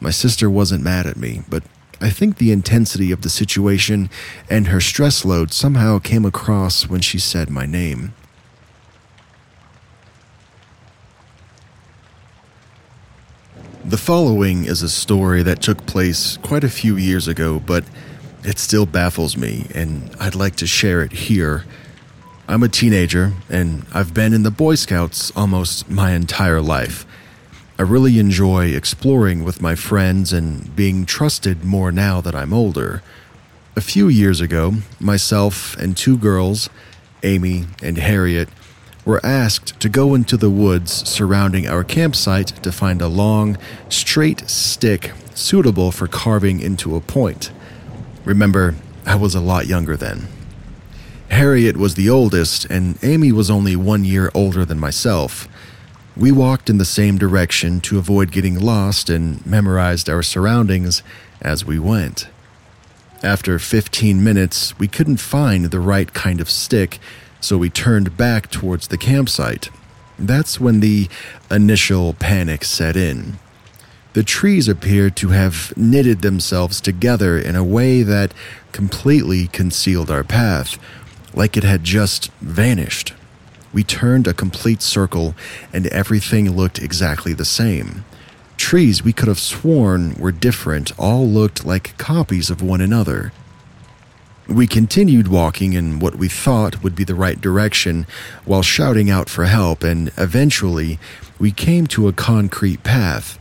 My 0.00 0.10
sister 0.10 0.50
wasn't 0.50 0.84
mad 0.84 1.06
at 1.06 1.16
me, 1.16 1.42
but 1.48 1.62
I 2.00 2.10
think 2.10 2.36
the 2.36 2.52
intensity 2.52 3.10
of 3.10 3.22
the 3.22 3.30
situation 3.30 4.10
and 4.50 4.68
her 4.68 4.80
stress 4.80 5.24
load 5.24 5.52
somehow 5.52 5.98
came 5.98 6.26
across 6.26 6.88
when 6.88 7.00
she 7.00 7.18
said 7.18 7.48
my 7.48 7.64
name. 7.64 8.12
The 13.84 13.96
following 13.96 14.64
is 14.64 14.82
a 14.82 14.88
story 14.88 15.42
that 15.44 15.62
took 15.62 15.86
place 15.86 16.36
quite 16.38 16.64
a 16.64 16.68
few 16.68 16.96
years 16.96 17.28
ago, 17.28 17.60
but 17.64 17.84
it 18.42 18.58
still 18.58 18.84
baffles 18.84 19.36
me, 19.36 19.66
and 19.74 20.14
I'd 20.20 20.34
like 20.34 20.56
to 20.56 20.66
share 20.66 21.02
it 21.02 21.12
here. 21.12 21.64
I'm 22.48 22.62
a 22.62 22.68
teenager, 22.68 23.32
and 23.48 23.86
I've 23.94 24.12
been 24.12 24.32
in 24.32 24.42
the 24.42 24.50
Boy 24.50 24.74
Scouts 24.74 25.32
almost 25.36 25.88
my 25.88 26.12
entire 26.12 26.60
life. 26.60 27.06
I 27.78 27.82
really 27.82 28.18
enjoy 28.18 28.68
exploring 28.68 29.44
with 29.44 29.60
my 29.60 29.74
friends 29.74 30.32
and 30.32 30.74
being 30.74 31.04
trusted 31.04 31.62
more 31.62 31.92
now 31.92 32.22
that 32.22 32.34
I'm 32.34 32.54
older. 32.54 33.02
A 33.76 33.82
few 33.82 34.08
years 34.08 34.40
ago, 34.40 34.76
myself 34.98 35.76
and 35.76 35.94
two 35.94 36.16
girls, 36.16 36.70
Amy 37.22 37.66
and 37.82 37.98
Harriet, 37.98 38.48
were 39.04 39.24
asked 39.24 39.78
to 39.80 39.90
go 39.90 40.14
into 40.14 40.38
the 40.38 40.48
woods 40.48 40.90
surrounding 41.06 41.68
our 41.68 41.84
campsite 41.84 42.48
to 42.62 42.72
find 42.72 43.02
a 43.02 43.08
long, 43.08 43.58
straight 43.90 44.48
stick 44.48 45.12
suitable 45.34 45.92
for 45.92 46.08
carving 46.08 46.60
into 46.60 46.96
a 46.96 47.00
point. 47.02 47.50
Remember, 48.24 48.74
I 49.04 49.16
was 49.16 49.34
a 49.34 49.40
lot 49.40 49.66
younger 49.66 49.98
then. 49.98 50.28
Harriet 51.28 51.76
was 51.76 51.94
the 51.94 52.08
oldest, 52.08 52.64
and 52.64 52.98
Amy 53.04 53.32
was 53.32 53.50
only 53.50 53.76
one 53.76 54.04
year 54.04 54.30
older 54.34 54.64
than 54.64 54.80
myself. 54.80 55.46
We 56.16 56.32
walked 56.32 56.70
in 56.70 56.78
the 56.78 56.86
same 56.86 57.18
direction 57.18 57.80
to 57.82 57.98
avoid 57.98 58.32
getting 58.32 58.58
lost 58.58 59.10
and 59.10 59.44
memorized 59.44 60.08
our 60.08 60.22
surroundings 60.22 61.02
as 61.42 61.66
we 61.66 61.78
went. 61.78 62.28
After 63.22 63.58
15 63.58 64.24
minutes, 64.24 64.78
we 64.78 64.88
couldn't 64.88 65.18
find 65.18 65.66
the 65.66 65.80
right 65.80 66.12
kind 66.14 66.40
of 66.40 66.48
stick, 66.48 66.98
so 67.40 67.58
we 67.58 67.68
turned 67.68 68.16
back 68.16 68.50
towards 68.50 68.88
the 68.88 68.96
campsite. 68.96 69.68
That's 70.18 70.58
when 70.58 70.80
the 70.80 71.08
initial 71.50 72.14
panic 72.14 72.64
set 72.64 72.96
in. 72.96 73.38
The 74.14 74.22
trees 74.22 74.68
appeared 74.68 75.16
to 75.16 75.28
have 75.28 75.76
knitted 75.76 76.22
themselves 76.22 76.80
together 76.80 77.38
in 77.38 77.56
a 77.56 77.64
way 77.64 78.02
that 78.02 78.32
completely 78.72 79.48
concealed 79.48 80.10
our 80.10 80.24
path, 80.24 80.78
like 81.34 81.58
it 81.58 81.64
had 81.64 81.84
just 81.84 82.32
vanished. 82.40 83.12
We 83.76 83.84
turned 83.84 84.26
a 84.26 84.32
complete 84.32 84.80
circle, 84.80 85.34
and 85.70 85.86
everything 85.88 86.50
looked 86.50 86.78
exactly 86.78 87.34
the 87.34 87.44
same. 87.44 88.06
Trees 88.56 89.04
we 89.04 89.12
could 89.12 89.28
have 89.28 89.38
sworn 89.38 90.14
were 90.14 90.32
different 90.32 90.98
all 90.98 91.28
looked 91.28 91.66
like 91.66 91.98
copies 91.98 92.48
of 92.48 92.62
one 92.62 92.80
another. 92.80 93.34
We 94.48 94.66
continued 94.66 95.28
walking 95.28 95.74
in 95.74 95.98
what 95.98 96.16
we 96.16 96.26
thought 96.26 96.82
would 96.82 96.96
be 96.96 97.04
the 97.04 97.14
right 97.14 97.38
direction 97.38 98.06
while 98.46 98.62
shouting 98.62 99.10
out 99.10 99.28
for 99.28 99.44
help, 99.44 99.82
and 99.82 100.10
eventually 100.16 100.98
we 101.38 101.50
came 101.50 101.86
to 101.88 102.08
a 102.08 102.14
concrete 102.14 102.82
path. 102.82 103.38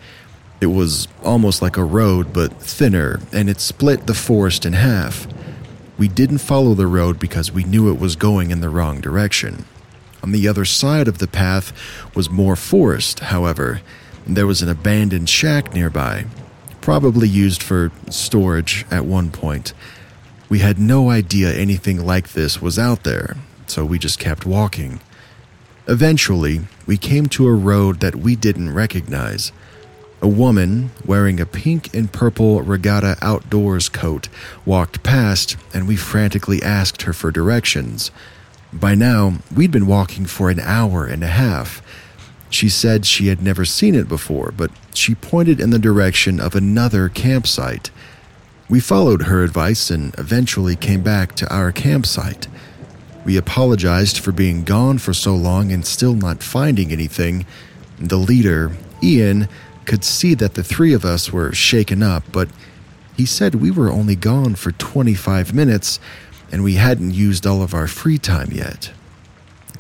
It 0.60 0.66
was 0.66 1.08
almost 1.24 1.62
like 1.62 1.78
a 1.78 1.84
road, 1.86 2.34
but 2.34 2.62
thinner, 2.62 3.22
and 3.32 3.50
it 3.50 3.62
split 3.62 4.06
the 4.06 4.14
forest 4.14 4.66
in 4.66 4.74
half. 4.74 5.28
We 5.98 6.10
didn't 6.10 6.40
follow 6.40 6.74
the 6.74 6.88
road 6.88 7.22
because 7.22 7.54
we 7.54 7.64
knew 7.64 7.90
it 7.90 8.02
was 8.02 8.18
going 8.18 8.52
in 8.52 8.60
the 8.60 8.68
wrong 8.68 9.00
direction. 9.00 9.64
On 10.26 10.32
the 10.32 10.48
other 10.48 10.66
side 10.66 11.08
of 11.08 11.20
the 11.20 11.28
path 11.28 11.72
was 12.16 12.32
more 12.32 12.56
forest, 12.56 13.20
however. 13.20 13.82
There 14.26 14.48
was 14.48 14.64
an 14.64 14.70
abandoned 14.70 15.30
shack 15.30 15.72
nearby, 15.76 16.26
probably 16.82 17.28
used 17.28 17.62
for 17.62 17.92
storage 18.10 18.88
at 18.90 19.06
one 19.06 19.30
point. 19.30 19.74
We 20.50 20.60
had 20.60 20.80
no 20.80 21.12
idea 21.12 21.54
anything 21.54 22.04
like 22.04 22.30
this 22.30 22.60
was 22.60 22.80
out 22.80 23.04
there, 23.04 23.36
so 23.68 23.86
we 23.86 24.00
just 24.00 24.18
kept 24.18 24.48
walking. 24.48 25.00
Eventually, 25.88 26.62
we 26.88 26.98
came 26.98 27.28
to 27.28 27.48
a 27.48 27.54
road 27.54 28.00
that 28.00 28.16
we 28.16 28.36
didn't 28.36 28.74
recognize. 28.74 29.52
A 30.24 30.28
woman 30.28 30.90
wearing 31.06 31.40
a 31.40 31.46
pink 31.46 31.94
and 31.94 32.12
purple 32.12 32.64
regatta 32.64 33.16
outdoors 33.22 33.90
coat 33.90 34.28
walked 34.66 35.04
past, 35.04 35.56
and 35.72 35.88
we 35.88 35.96
frantically 35.96 36.64
asked 36.64 37.04
her 37.04 37.14
for 37.14 37.30
directions. 37.30 38.10
By 38.80 38.94
now, 38.94 39.36
we'd 39.56 39.72
been 39.72 39.88
walking 39.88 40.26
for 40.26 40.50
an 40.50 40.60
hour 40.60 41.06
and 41.06 41.24
a 41.24 41.28
half. 41.28 41.82
She 42.50 42.68
said 42.68 43.06
she 43.06 43.28
had 43.28 43.42
never 43.42 43.64
seen 43.64 43.96
it 43.96 44.10
before, 44.10 44.52
but 44.56 44.70
she 44.94 45.16
pointed 45.16 45.62
in 45.62 45.70
the 45.70 45.80
direction 45.80 46.42
of 46.42 46.56
another 46.56 47.08
campsite. 47.08 47.90
We 48.70 48.82
followed 48.82 49.24
her 49.24 49.44
advice 49.44 49.90
and 49.90 50.14
eventually 50.18 50.76
came 50.76 51.02
back 51.04 51.36
to 51.36 51.54
our 51.54 51.72
campsite. 51.72 52.48
We 53.24 53.38
apologized 53.38 54.20
for 54.20 54.34
being 54.34 54.66
gone 54.66 54.98
for 54.98 55.14
so 55.14 55.34
long 55.36 55.72
and 55.72 55.86
still 55.86 56.14
not 56.14 56.44
finding 56.44 56.92
anything. 56.92 57.46
The 57.98 58.18
leader, 58.18 58.74
Ian, 59.02 59.48
could 59.86 60.04
see 60.04 60.34
that 60.34 60.56
the 60.56 60.64
three 60.64 60.94
of 60.94 61.06
us 61.06 61.32
were 61.32 61.54
shaken 61.54 62.04
up, 62.04 62.24
but 62.32 62.50
he 63.16 63.26
said 63.26 63.56
we 63.56 63.72
were 63.72 63.90
only 63.90 64.16
gone 64.16 64.56
for 64.56 64.74
25 64.74 65.54
minutes 65.54 66.00
and 66.56 66.64
we 66.64 66.76
hadn't 66.76 67.14
used 67.14 67.46
all 67.46 67.62
of 67.62 67.74
our 67.74 67.86
free 67.86 68.18
time 68.18 68.50
yet. 68.50 68.90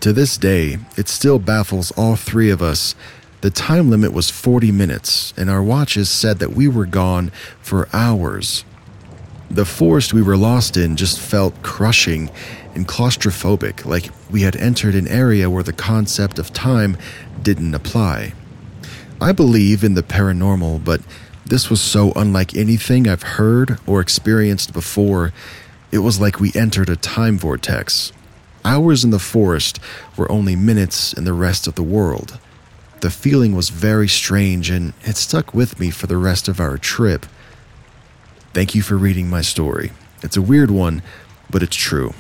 To 0.01 0.11
this 0.11 0.38
day, 0.38 0.78
it 0.97 1.07
still 1.07 1.39
baffles 1.39 1.91
all 1.91 2.17
three 2.17 2.49
of 2.49 2.61
us. 2.61 2.95
The 3.39 3.49
time 3.49 3.89
limit 3.89 4.11
was 4.11 4.30
40 4.30 4.73
minutes, 4.73 5.34
and 5.38 5.49
our 5.49 5.63
watches 5.63 6.09
said 6.09 6.39
that 6.39 6.51
we 6.51 6.67
were 6.67 6.86
gone 6.86 7.32
for 7.61 7.88
hours. 7.93 8.65
The 9.49 9.63
forest 9.63 10.13
we 10.13 10.21
were 10.21 10.36
lost 10.36 10.76
in 10.76 10.97
just 10.97 11.17
felt 11.17 11.63
crushing 11.63 12.30
and 12.73 12.86
claustrophobic, 12.86 13.86
like 13.86 14.09
we 14.30 14.41
had 14.41 14.57
entered 14.57 14.95
an 14.95 15.07
area 15.07 15.49
where 15.49 15.63
the 15.63 15.71
concept 15.71 16.38
of 16.39 16.51
time 16.51 16.97
didn't 17.41 17.73
apply. 17.73 18.34
I 19.21 19.32
believe 19.32 19.82
in 19.82 19.93
the 19.93 20.03
paranormal, 20.03 20.84
but 20.84 20.99
this 21.45 21.69
was 21.69 21.80
so 21.80 22.11
unlike 22.17 22.53
anything 22.53 23.07
I've 23.07 23.23
heard 23.23 23.80
or 23.88 24.01
experienced 24.01 24.73
before. 24.73 25.32
It 25.96 26.04
was 26.04 26.20
like 26.20 26.41
we 26.41 26.52
entered 26.54 26.89
a 26.89 26.98
time 26.98 27.38
vortex. 27.38 28.12
Hours 28.66 29.06
in 29.06 29.12
the 29.12 29.18
forest 29.18 29.80
were 30.18 30.30
only 30.30 30.54
minutes 30.54 31.14
in 31.14 31.24
the 31.24 31.32
rest 31.32 31.68
of 31.68 31.76
the 31.76 31.84
world. 31.84 32.38
The 33.00 33.10
feeling 33.10 33.56
was 33.56 33.70
very 33.70 34.10
strange 34.10 34.70
and 34.70 34.91
it 35.06 35.16
stuck 35.16 35.54
with 35.54 35.80
me 35.80 35.91
for 35.91 36.08
the 36.08 36.18
rest 36.18 36.50
of 36.50 36.60
our 36.60 36.78
trip. 36.78 37.26
Thank 38.54 38.76
you 38.76 38.82
for 38.82 38.98
reading 38.98 39.30
my 39.30 39.39
story. 39.39 39.93
It's 40.22 40.36
a 40.36 40.41
weird 40.41 40.70
one, 40.70 41.02
but 41.50 41.64
it's 41.64 41.78
true. 41.78 42.14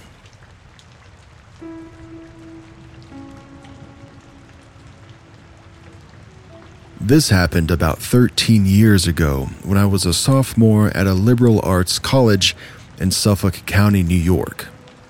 This 7.01 7.27
happened 7.27 7.69
about 7.71 7.99
13 7.99 8.65
years 8.65 9.05
ago 9.05 9.49
when 9.63 9.77
I 9.77 9.85
was 9.85 10.05
a 10.05 10.13
sophomore 10.13 10.87
at 10.95 11.07
a 11.07 11.13
liberal 11.13 11.59
arts 11.61 11.99
college 11.99 12.55
in 12.99 13.11
Suffolk 13.11 13.65
County, 13.65 14.03
New 14.03 14.15
York. 14.15 14.67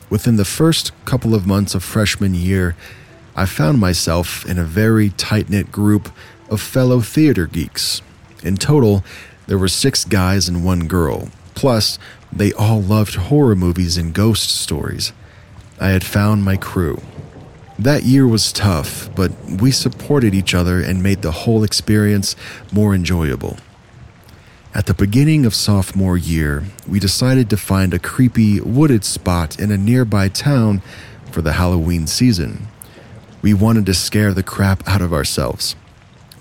Within 0.09 0.36
the 0.36 0.45
first 0.45 0.91
couple 1.05 1.33
of 1.33 1.47
months 1.47 1.75
of 1.75 1.83
freshman 1.83 2.33
year, 2.33 2.75
I 3.36 3.45
found 3.45 3.79
myself 3.79 4.45
in 4.45 4.57
a 4.57 4.63
very 4.63 5.09
tight 5.09 5.49
knit 5.49 5.71
group 5.71 6.09
of 6.49 6.61
fellow 6.61 7.01
theater 7.01 7.47
geeks. 7.47 8.01
In 8.43 8.55
total, 8.55 9.03
there 9.47 9.57
were 9.57 9.67
six 9.67 10.05
guys 10.05 10.47
and 10.47 10.63
one 10.63 10.88
girl. 10.88 11.29
Plus, 11.53 11.99
they 12.31 12.53
all 12.53 12.81
loved 12.81 13.15
horror 13.15 13.55
movies 13.55 13.97
and 13.97 14.13
ghost 14.13 14.49
stories. 14.55 15.13
I 15.79 15.89
had 15.89 16.03
found 16.03 16.43
my 16.43 16.57
crew. 16.57 17.01
That 17.77 18.03
year 18.03 18.25
was 18.25 18.53
tough, 18.53 19.09
but 19.15 19.31
we 19.45 19.71
supported 19.71 20.33
each 20.33 20.53
other 20.53 20.79
and 20.79 21.03
made 21.03 21.21
the 21.21 21.31
whole 21.31 21.63
experience 21.63 22.36
more 22.71 22.95
enjoyable. 22.95 23.57
At 24.76 24.88
the 24.88 24.93
beginning 24.93 25.45
of 25.45 25.55
sophomore 25.55 26.17
year, 26.17 26.65
we 26.86 26.99
decided 26.99 27.49
to 27.49 27.55
find 27.55 27.93
a 27.93 27.97
creepy, 27.97 28.59
wooded 28.59 29.05
spot 29.05 29.57
in 29.57 29.71
a 29.71 29.78
nearby 29.78 30.28
town 30.28 30.82
for 31.32 31.41
the 31.41 31.53
Halloween 31.53 32.07
season. 32.07 32.67
We 33.41 33.53
wanted 33.53 33.86
to 33.86 33.93
scare 33.93 34.34
the 34.34 34.43
crap 34.43 34.86
out 34.86 35.01
of 35.01 35.13
ourselves. 35.13 35.78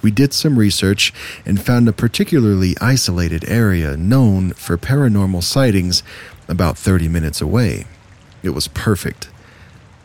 We 0.02 0.10
did 0.10 0.34
some 0.34 0.58
research 0.58 1.14
and 1.46 1.64
found 1.64 1.88
a 1.88 1.92
particularly 1.92 2.74
isolated 2.80 3.48
area 3.48 3.96
known 3.96 4.50
for 4.54 4.76
paranormal 4.76 5.44
sightings 5.44 6.02
about 6.48 6.76
30 6.76 7.06
minutes 7.06 7.40
away. 7.40 7.86
It 8.42 8.50
was 8.50 8.66
perfect. 8.66 9.28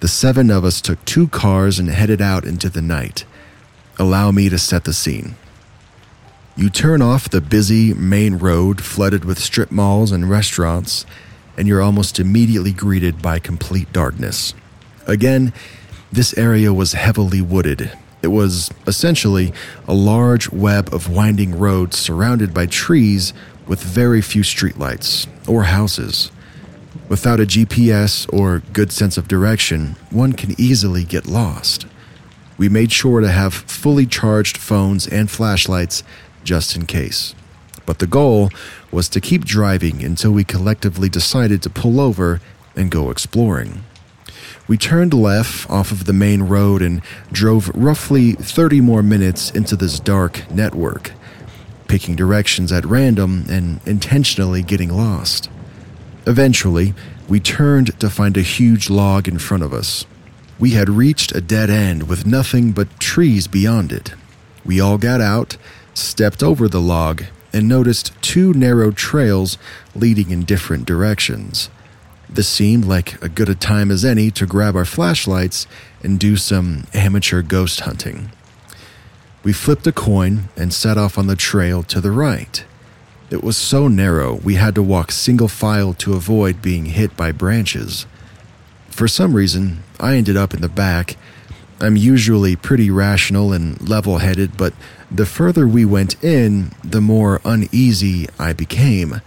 The 0.01 0.07
seven 0.07 0.51
of 0.51 0.63
us 0.63 0.81
took 0.81 1.03
two 1.03 1.29
cars 1.29 1.79
and 1.79 1.89
headed 1.89 2.21
out 2.21 2.45
into 2.45 2.69
the 2.69 2.83
night. 2.83 3.25
Allow 3.97 4.29
me 4.29 4.49
to 4.49 4.59
set 4.59 4.83
the 4.83 4.93
scene. 4.93 5.35
You 6.55 6.69
turn 6.69 7.01
off 7.01 7.29
the 7.29 7.41
busy 7.41 7.93
main 7.93 8.37
road 8.37 8.81
flooded 8.81 9.23
with 9.23 9.39
strip 9.39 9.71
malls 9.71 10.11
and 10.11 10.29
restaurants, 10.29 11.05
and 11.55 11.67
you're 11.67 11.81
almost 11.81 12.19
immediately 12.19 12.73
greeted 12.73 13.21
by 13.21 13.39
complete 13.39 13.91
darkness. 13.93 14.53
Again, 15.07 15.53
this 16.11 16.37
area 16.37 16.73
was 16.73 16.93
heavily 16.93 17.41
wooded. 17.41 17.91
It 18.21 18.27
was 18.27 18.69
essentially 18.85 19.53
a 19.87 19.93
large 19.93 20.51
web 20.51 20.93
of 20.93 21.09
winding 21.09 21.57
roads 21.57 21.97
surrounded 21.97 22.53
by 22.53 22.65
trees 22.65 23.33
with 23.65 23.81
very 23.81 24.21
few 24.21 24.41
streetlights 24.41 25.27
or 25.47 25.63
houses. 25.63 26.31
Without 27.07 27.39
a 27.39 27.45
GPS 27.45 28.31
or 28.33 28.63
good 28.73 28.91
sense 28.91 29.17
of 29.17 29.27
direction, 29.27 29.95
one 30.09 30.33
can 30.33 30.59
easily 30.59 31.03
get 31.03 31.25
lost. 31.25 31.85
We 32.57 32.67
made 32.67 32.91
sure 32.91 33.21
to 33.21 33.29
have 33.29 33.53
fully 33.53 34.05
charged 34.05 34.57
phones 34.57 35.07
and 35.07 35.31
flashlights 35.31 36.03
just 36.43 36.75
in 36.75 36.85
case. 36.85 37.35
But 37.85 37.99
the 37.99 38.07
goal 38.07 38.49
was 38.91 39.09
to 39.09 39.21
keep 39.21 39.45
driving 39.45 40.03
until 40.03 40.31
we 40.31 40.43
collectively 40.43 41.09
decided 41.09 41.61
to 41.63 41.69
pull 41.69 41.99
over 41.99 42.39
and 42.75 42.91
go 42.91 43.09
exploring. 43.09 43.83
We 44.67 44.77
turned 44.77 45.13
left 45.13 45.67
off 45.69 45.91
of 45.91 46.05
the 46.05 46.13
main 46.13 46.43
road 46.43 46.83
and 46.83 47.01
drove 47.31 47.71
roughly 47.73 48.33
30 48.33 48.81
more 48.81 49.01
minutes 49.01 49.49
into 49.49 49.75
this 49.75 49.99
dark 49.99 50.49
network, 50.51 51.11
picking 51.87 52.15
directions 52.15 52.71
at 52.71 52.85
random 52.85 53.45
and 53.49 53.79
intentionally 53.87 54.61
getting 54.61 54.89
lost. 54.89 55.49
Eventually, 56.27 56.93
we 57.27 57.39
turned 57.39 57.99
to 57.99 58.09
find 58.09 58.37
a 58.37 58.43
huge 58.43 58.89
log 58.89 59.27
in 59.27 59.39
front 59.39 59.63
of 59.63 59.73
us. 59.73 60.05
We 60.59 60.71
had 60.71 60.89
reached 60.89 61.33
a 61.33 61.41
dead 61.41 61.71
end 61.71 62.07
with 62.07 62.27
nothing 62.27 62.71
but 62.71 62.99
trees 62.99 63.47
beyond 63.47 63.91
it. 63.91 64.13
We 64.63 64.79
all 64.79 64.99
got 64.99 65.21
out, 65.21 65.57
stepped 65.99 66.41
over 66.41 66.67
the 66.67 66.81
log, 66.81 67.23
and 67.51 67.67
noticed 67.67 68.13
two 68.21 68.53
narrow 68.53 68.91
trails 68.91 69.57
leading 69.95 70.29
in 70.31 70.43
different 70.43 70.85
directions. 70.85 71.69
This 72.29 72.47
seemed 72.47 72.85
like 72.85 73.21
a 73.23 73.29
good 73.29 73.49
a 73.49 73.55
time 73.55 73.89
as 73.89 74.05
any 74.05 74.29
to 74.31 74.45
grab 74.45 74.75
our 74.75 74.85
flashlights 74.85 75.65
and 76.03 76.19
do 76.19 76.37
some 76.37 76.85
amateur 76.93 77.41
ghost 77.41 77.81
hunting. 77.81 78.31
We 79.43 79.51
flipped 79.51 79.87
a 79.87 79.91
coin 79.91 80.49
and 80.55 80.73
set 80.73 80.97
off 80.97 81.17
on 81.17 81.27
the 81.27 81.35
trail 81.35 81.81
to 81.83 81.99
the 81.99 82.11
right. 82.11 82.63
It 83.31 83.43
was 83.43 83.57
so 83.57 83.87
narrow 83.87 84.35
we 84.35 84.55
had 84.55 84.75
to 84.75 84.83
walk 84.83 85.11
single 85.11 85.47
file 85.47 85.93
to 85.95 86.13
avoid 86.13 86.61
being 86.61 86.85
hit 86.85 87.15
by 87.15 87.31
branches. 87.31 88.05
For 88.89 89.07
some 89.07 89.33
reason, 89.33 89.83
I 89.99 90.15
ended 90.15 90.35
up 90.35 90.53
in 90.53 90.61
the 90.61 90.69
back, 90.69 91.15
I'm 91.81 91.95
usually 91.95 92.55
pretty 92.55 92.91
rational 92.91 93.53
and 93.53 93.87
level 93.87 94.17
headed, 94.17 94.57
but 94.57 94.73
the 95.09 95.25
further 95.25 95.67
we 95.67 95.85
went 95.85 96.21
in, 96.23 96.73
the 96.83 96.99
more 96.99 97.39
uneasy 97.45 98.27
I 98.37 98.53
became. 98.53 99.21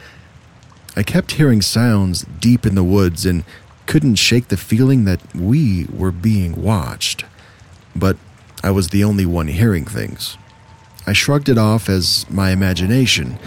I 0.95 1.03
kept 1.03 1.33
hearing 1.33 1.63
sounds 1.63 2.27
deep 2.41 2.67
in 2.67 2.75
the 2.75 2.85
woods 2.85 3.25
and 3.25 3.45
couldn't 3.87 4.17
shake 4.17 4.49
the 4.49 4.59
feeling 4.59 5.05
that 5.07 5.35
we 5.35 5.87
were 5.87 6.13
being 6.13 6.63
watched. 6.63 7.25
But 7.97 8.19
I 8.63 8.71
was 8.71 8.89
the 8.89 9.03
only 9.03 9.25
one 9.25 9.49
hearing 9.49 9.87
things. 9.87 10.37
I 11.07 11.15
shrugged 11.15 11.49
it 11.49 11.59
off 11.59 11.89
as 11.89 12.29
my 12.31 12.51
imagination. 12.51 13.39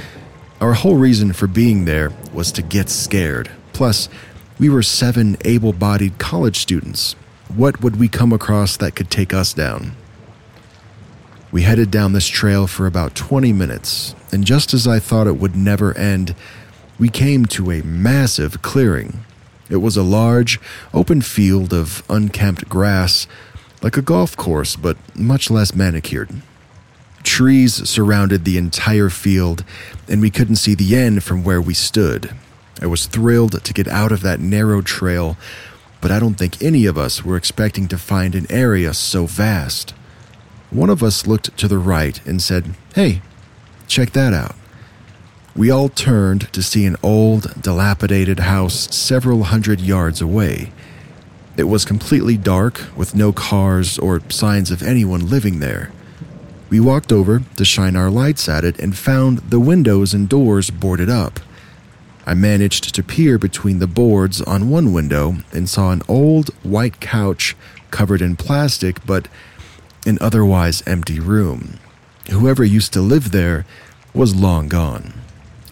Our 0.60 0.74
whole 0.74 0.98
reason 0.98 1.32
for 1.32 1.48
being 1.48 1.86
there 1.86 2.12
was 2.34 2.52
to 2.54 2.62
get 2.62 2.90
scared. 2.90 3.52
Plus, 3.72 4.10
we 4.58 4.68
were 4.68 4.84
seven 4.84 5.38
able 5.46 5.74
bodied 5.74 6.18
college 6.18 6.58
students. 6.58 7.16
What 7.54 7.82
would 7.82 7.98
we 7.98 8.08
come 8.08 8.34
across 8.34 8.76
that 8.78 8.96
could 8.96 9.10
take 9.10 9.34
us 9.34 9.54
down? 9.54 9.96
We 11.52 11.62
headed 11.62 11.92
down 11.92 12.14
this 12.14 12.28
trail 12.28 12.68
for 12.68 12.86
about 12.86 13.16
20 13.16 13.54
minutes, 13.54 14.16
and 14.32 14.44
just 14.44 14.74
as 14.74 14.88
I 14.88 15.00
thought 15.00 15.28
it 15.28 15.38
would 15.38 15.56
never 15.56 15.96
end, 15.98 16.36
we 17.00 17.08
came 17.08 17.46
to 17.46 17.72
a 17.72 17.82
massive 17.84 18.62
clearing. 18.62 19.24
It 19.70 19.78
was 19.78 19.96
a 19.96 20.04
large, 20.04 20.60
open 20.94 21.22
field 21.22 21.74
of 21.74 22.04
unkempt 22.10 22.68
grass, 22.68 23.28
like 23.82 23.96
a 23.96 24.02
golf 24.02 24.36
course, 24.36 24.76
but 24.76 24.98
much 25.16 25.50
less 25.50 25.74
manicured. 25.74 26.30
Trees 27.24 27.88
surrounded 27.90 28.44
the 28.44 28.58
entire 28.58 29.10
field, 29.10 29.64
and 30.08 30.22
we 30.22 30.30
couldn't 30.30 30.58
see 30.58 30.76
the 30.76 30.96
end 30.96 31.24
from 31.24 31.44
where 31.44 31.62
we 31.62 31.74
stood. 31.74 32.36
I 32.82 32.88
was 32.88 33.06
thrilled 33.06 33.64
to 33.64 33.74
get 33.74 33.88
out 33.88 34.12
of 34.12 34.22
that 34.22 34.40
narrow 34.40 34.82
trail, 34.82 35.38
but 36.06 36.12
I 36.12 36.20
don't 36.20 36.36
think 36.36 36.62
any 36.62 36.86
of 36.86 37.00
us 37.00 37.26
were 37.26 37.36
expecting 37.36 37.88
to 37.88 37.98
find 37.98 38.36
an 38.36 38.46
area 38.52 38.94
so 38.94 39.26
vast. 39.26 39.90
One 40.70 40.92
of 40.92 41.02
us 41.02 41.26
looked 41.26 41.58
to 41.58 41.68
the 41.68 41.80
right 41.80 42.24
and 42.28 42.40
said, 42.40 42.76
Hey, 42.94 43.24
check 43.88 44.12
that 44.12 44.32
out. 44.32 44.54
We 45.56 45.72
all 45.72 45.90
turned 45.90 46.54
to 46.54 46.62
see 46.62 46.86
an 46.86 46.96
old, 47.02 47.60
dilapidated 47.60 48.42
house 48.42 48.96
several 48.96 49.46
hundred 49.46 49.82
yards 49.82 50.22
away. 50.22 50.72
It 51.58 51.64
was 51.64 51.86
completely 51.86 52.38
dark, 52.38 52.84
with 52.96 53.16
no 53.16 53.34
cars 53.34 53.98
or 53.98 54.22
signs 54.30 54.70
of 54.70 54.84
anyone 54.84 55.28
living 55.28 55.60
there. 55.60 55.92
We 56.70 56.80
walked 56.80 57.12
over 57.12 57.42
to 57.56 57.66
shine 57.66 57.96
our 57.96 58.12
lights 58.12 58.48
at 58.48 58.64
it 58.64 58.78
and 58.78 58.96
found 58.96 59.40
the 59.40 59.60
windows 59.60 60.14
and 60.14 60.30
doors 60.30 60.70
boarded 60.70 61.10
up. 61.10 61.40
I 62.26 62.34
managed 62.34 62.96
to 62.96 63.04
peer 63.04 63.38
between 63.38 63.80
the 63.80 63.88
boards 63.88 64.42
on 64.42 64.70
one 64.70 64.94
window 64.94 65.38
and 65.52 65.70
saw 65.70 65.92
an 65.92 66.02
old 66.08 66.50
white 66.64 67.00
couch 67.00 67.56
covered 67.92 68.22
in 68.22 68.36
plastic 68.36 69.06
but 69.06 69.28
an 70.06 70.18
otherwise 70.20 70.84
empty 70.88 71.20
room. 71.20 71.80
Whoever 72.30 72.64
used 72.64 72.94
to 72.94 73.02
live 73.02 73.32
there 73.32 73.66
was 74.14 74.36
long 74.36 74.68
gone. 74.68 75.14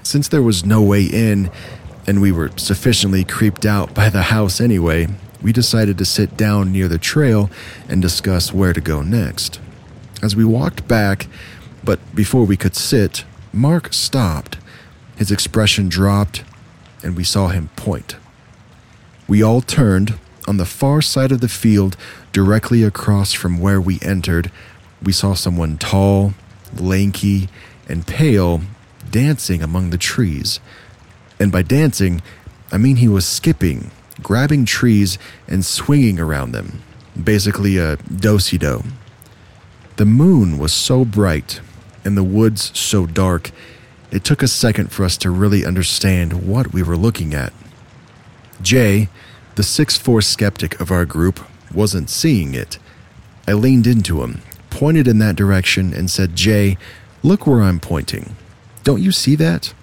Since 0.03 0.27
there 0.27 0.43
was 0.43 0.65
no 0.65 0.81
way 0.81 1.03
in, 1.03 1.49
and 2.05 2.21
we 2.21 2.31
were 2.31 2.51
sufficiently 2.57 3.23
creeped 3.23 3.65
out 3.65 3.93
by 3.93 4.09
the 4.09 4.23
house 4.23 4.59
anyway, 4.59 5.07
we 5.41 5.51
decided 5.51 5.97
to 5.97 6.05
sit 6.05 6.37
down 6.37 6.71
near 6.71 6.87
the 6.87 6.97
trail 6.97 7.49
and 7.89 8.01
discuss 8.01 8.53
where 8.53 8.73
to 8.73 8.81
go 8.81 9.01
next. 9.01 9.59
As 10.21 10.35
we 10.35 10.45
walked 10.45 10.87
back, 10.87 11.27
but 11.83 11.99
before 12.15 12.45
we 12.45 12.57
could 12.57 12.75
sit, 12.75 13.25
Mark 13.51 13.93
stopped. 13.93 14.57
His 15.15 15.31
expression 15.31 15.89
dropped, 15.89 16.43
and 17.03 17.15
we 17.15 17.23
saw 17.23 17.49
him 17.49 17.69
point. 17.75 18.15
We 19.27 19.41
all 19.43 19.61
turned. 19.61 20.17
On 20.45 20.57
the 20.57 20.65
far 20.65 21.01
side 21.01 21.31
of 21.31 21.39
the 21.39 21.47
field, 21.47 21.95
directly 22.33 22.83
across 22.83 23.31
from 23.31 23.59
where 23.59 23.79
we 23.79 23.99
entered, 24.01 24.51
we 25.01 25.13
saw 25.13 25.33
someone 25.33 25.77
tall, 25.77 26.33
lanky, 26.77 27.47
and 27.87 28.05
pale 28.05 28.61
dancing 29.09 29.61
among 29.61 29.89
the 29.89 29.97
trees. 29.97 30.59
And 31.39 31.51
by 31.51 31.61
dancing, 31.61 32.21
I 32.71 32.77
mean 32.77 32.97
he 32.97 33.07
was 33.07 33.25
skipping, 33.25 33.91
grabbing 34.21 34.65
trees, 34.65 35.17
and 35.47 35.63
swinging 35.65 36.19
around 36.19 36.51
them. 36.51 36.81
Basically, 37.21 37.77
a 37.77 37.97
do 37.97 38.39
si 38.39 38.57
do. 38.57 38.83
The 39.95 40.05
moon 40.05 40.57
was 40.57 40.73
so 40.73 41.05
bright 41.05 41.61
and 42.03 42.17
the 42.17 42.23
woods 42.23 42.77
so 42.77 43.05
dark, 43.05 43.51
it 44.13 44.23
took 44.23 44.43
a 44.43 44.47
second 44.47 44.91
for 44.91 45.03
us 45.03 45.17
to 45.17 45.31
really 45.31 45.65
understand 45.65 46.47
what 46.47 46.71
we 46.71 46.83
were 46.83 46.95
looking 46.95 47.33
at. 47.33 47.51
Jay, 48.61 49.09
the 49.55 49.63
6'4 49.63 50.23
skeptic 50.23 50.79
of 50.79 50.91
our 50.91 51.03
group, 51.03 51.39
wasn't 51.73 52.11
seeing 52.11 52.53
it. 52.53 52.77
I 53.47 53.53
leaned 53.53 53.87
into 53.87 54.21
him, 54.21 54.43
pointed 54.69 55.07
in 55.07 55.17
that 55.17 55.35
direction, 55.35 55.95
and 55.95 56.11
said, 56.11 56.35
Jay, 56.35 56.77
look 57.23 57.47
where 57.47 57.63
I'm 57.63 57.79
pointing. 57.79 58.35
Don't 58.83 59.01
you 59.01 59.11
see 59.11 59.35
that? 59.37 59.73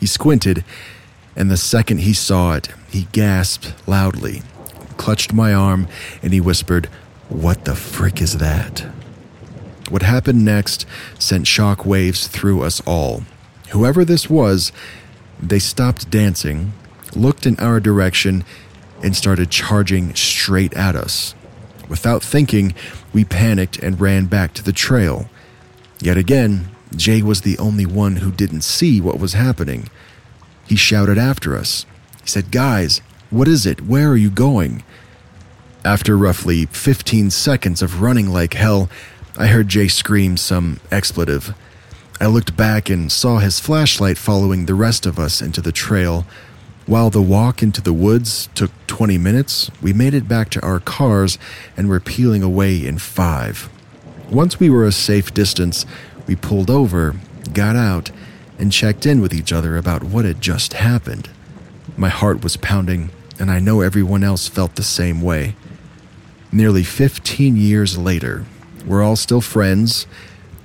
He 0.00 0.06
squinted, 0.06 0.64
and 1.36 1.50
the 1.50 1.58
second 1.58 1.98
he 1.98 2.14
saw 2.14 2.54
it, 2.54 2.68
he 2.88 3.06
gasped 3.12 3.74
loudly, 3.86 4.40
clutched 4.96 5.34
my 5.34 5.52
arm, 5.52 5.88
and 6.22 6.32
he 6.32 6.40
whispered, 6.40 6.86
What 7.28 7.66
the 7.66 7.76
frick 7.76 8.22
is 8.22 8.38
that? 8.38 8.80
What 9.90 10.00
happened 10.00 10.42
next 10.42 10.86
sent 11.18 11.46
shock 11.46 11.84
waves 11.84 12.28
through 12.28 12.62
us 12.62 12.80
all. 12.86 13.24
Whoever 13.72 14.04
this 14.04 14.28
was, 14.28 14.70
they 15.40 15.58
stopped 15.58 16.10
dancing, 16.10 16.74
looked 17.16 17.46
in 17.46 17.58
our 17.58 17.80
direction, 17.80 18.44
and 19.02 19.16
started 19.16 19.50
charging 19.50 20.14
straight 20.14 20.74
at 20.74 20.94
us. 20.94 21.34
Without 21.88 22.22
thinking, 22.22 22.74
we 23.14 23.24
panicked 23.24 23.78
and 23.78 23.98
ran 23.98 24.26
back 24.26 24.52
to 24.54 24.62
the 24.62 24.72
trail. 24.74 25.30
Yet 26.00 26.18
again, 26.18 26.68
Jay 26.94 27.22
was 27.22 27.40
the 27.40 27.58
only 27.58 27.86
one 27.86 28.16
who 28.16 28.30
didn't 28.30 28.60
see 28.60 29.00
what 29.00 29.18
was 29.18 29.32
happening. 29.32 29.88
He 30.68 30.76
shouted 30.76 31.16
after 31.16 31.56
us. 31.56 31.86
He 32.20 32.28
said, 32.28 32.50
Guys, 32.50 33.00
what 33.30 33.48
is 33.48 33.64
it? 33.64 33.80
Where 33.80 34.10
are 34.10 34.16
you 34.16 34.30
going? 34.30 34.84
After 35.82 36.16
roughly 36.16 36.66
15 36.66 37.30
seconds 37.30 37.80
of 37.80 38.02
running 38.02 38.28
like 38.28 38.52
hell, 38.52 38.90
I 39.38 39.46
heard 39.46 39.68
Jay 39.68 39.88
scream 39.88 40.36
some 40.36 40.78
expletive. 40.90 41.54
I 42.22 42.26
looked 42.26 42.56
back 42.56 42.88
and 42.88 43.10
saw 43.10 43.38
his 43.38 43.58
flashlight 43.58 44.16
following 44.16 44.66
the 44.66 44.76
rest 44.76 45.06
of 45.06 45.18
us 45.18 45.42
into 45.42 45.60
the 45.60 45.72
trail. 45.72 46.24
While 46.86 47.10
the 47.10 47.20
walk 47.20 47.64
into 47.64 47.82
the 47.82 47.92
woods 47.92 48.48
took 48.54 48.70
20 48.86 49.18
minutes, 49.18 49.72
we 49.82 49.92
made 49.92 50.14
it 50.14 50.28
back 50.28 50.48
to 50.50 50.62
our 50.62 50.78
cars 50.78 51.36
and 51.76 51.88
were 51.88 51.98
peeling 51.98 52.44
away 52.44 52.86
in 52.86 52.98
five. 52.98 53.68
Once 54.30 54.60
we 54.60 54.70
were 54.70 54.84
a 54.84 54.92
safe 54.92 55.34
distance, 55.34 55.84
we 56.28 56.36
pulled 56.36 56.70
over, 56.70 57.16
got 57.52 57.74
out, 57.74 58.12
and 58.56 58.70
checked 58.70 59.04
in 59.04 59.20
with 59.20 59.34
each 59.34 59.52
other 59.52 59.76
about 59.76 60.04
what 60.04 60.24
had 60.24 60.40
just 60.40 60.74
happened. 60.74 61.28
My 61.96 62.08
heart 62.08 62.44
was 62.44 62.56
pounding, 62.56 63.10
and 63.40 63.50
I 63.50 63.58
know 63.58 63.80
everyone 63.80 64.22
else 64.22 64.46
felt 64.46 64.76
the 64.76 64.84
same 64.84 65.22
way. 65.22 65.56
Nearly 66.52 66.84
15 66.84 67.56
years 67.56 67.98
later, 67.98 68.46
we're 68.86 69.02
all 69.02 69.16
still 69.16 69.40
friends. 69.40 70.06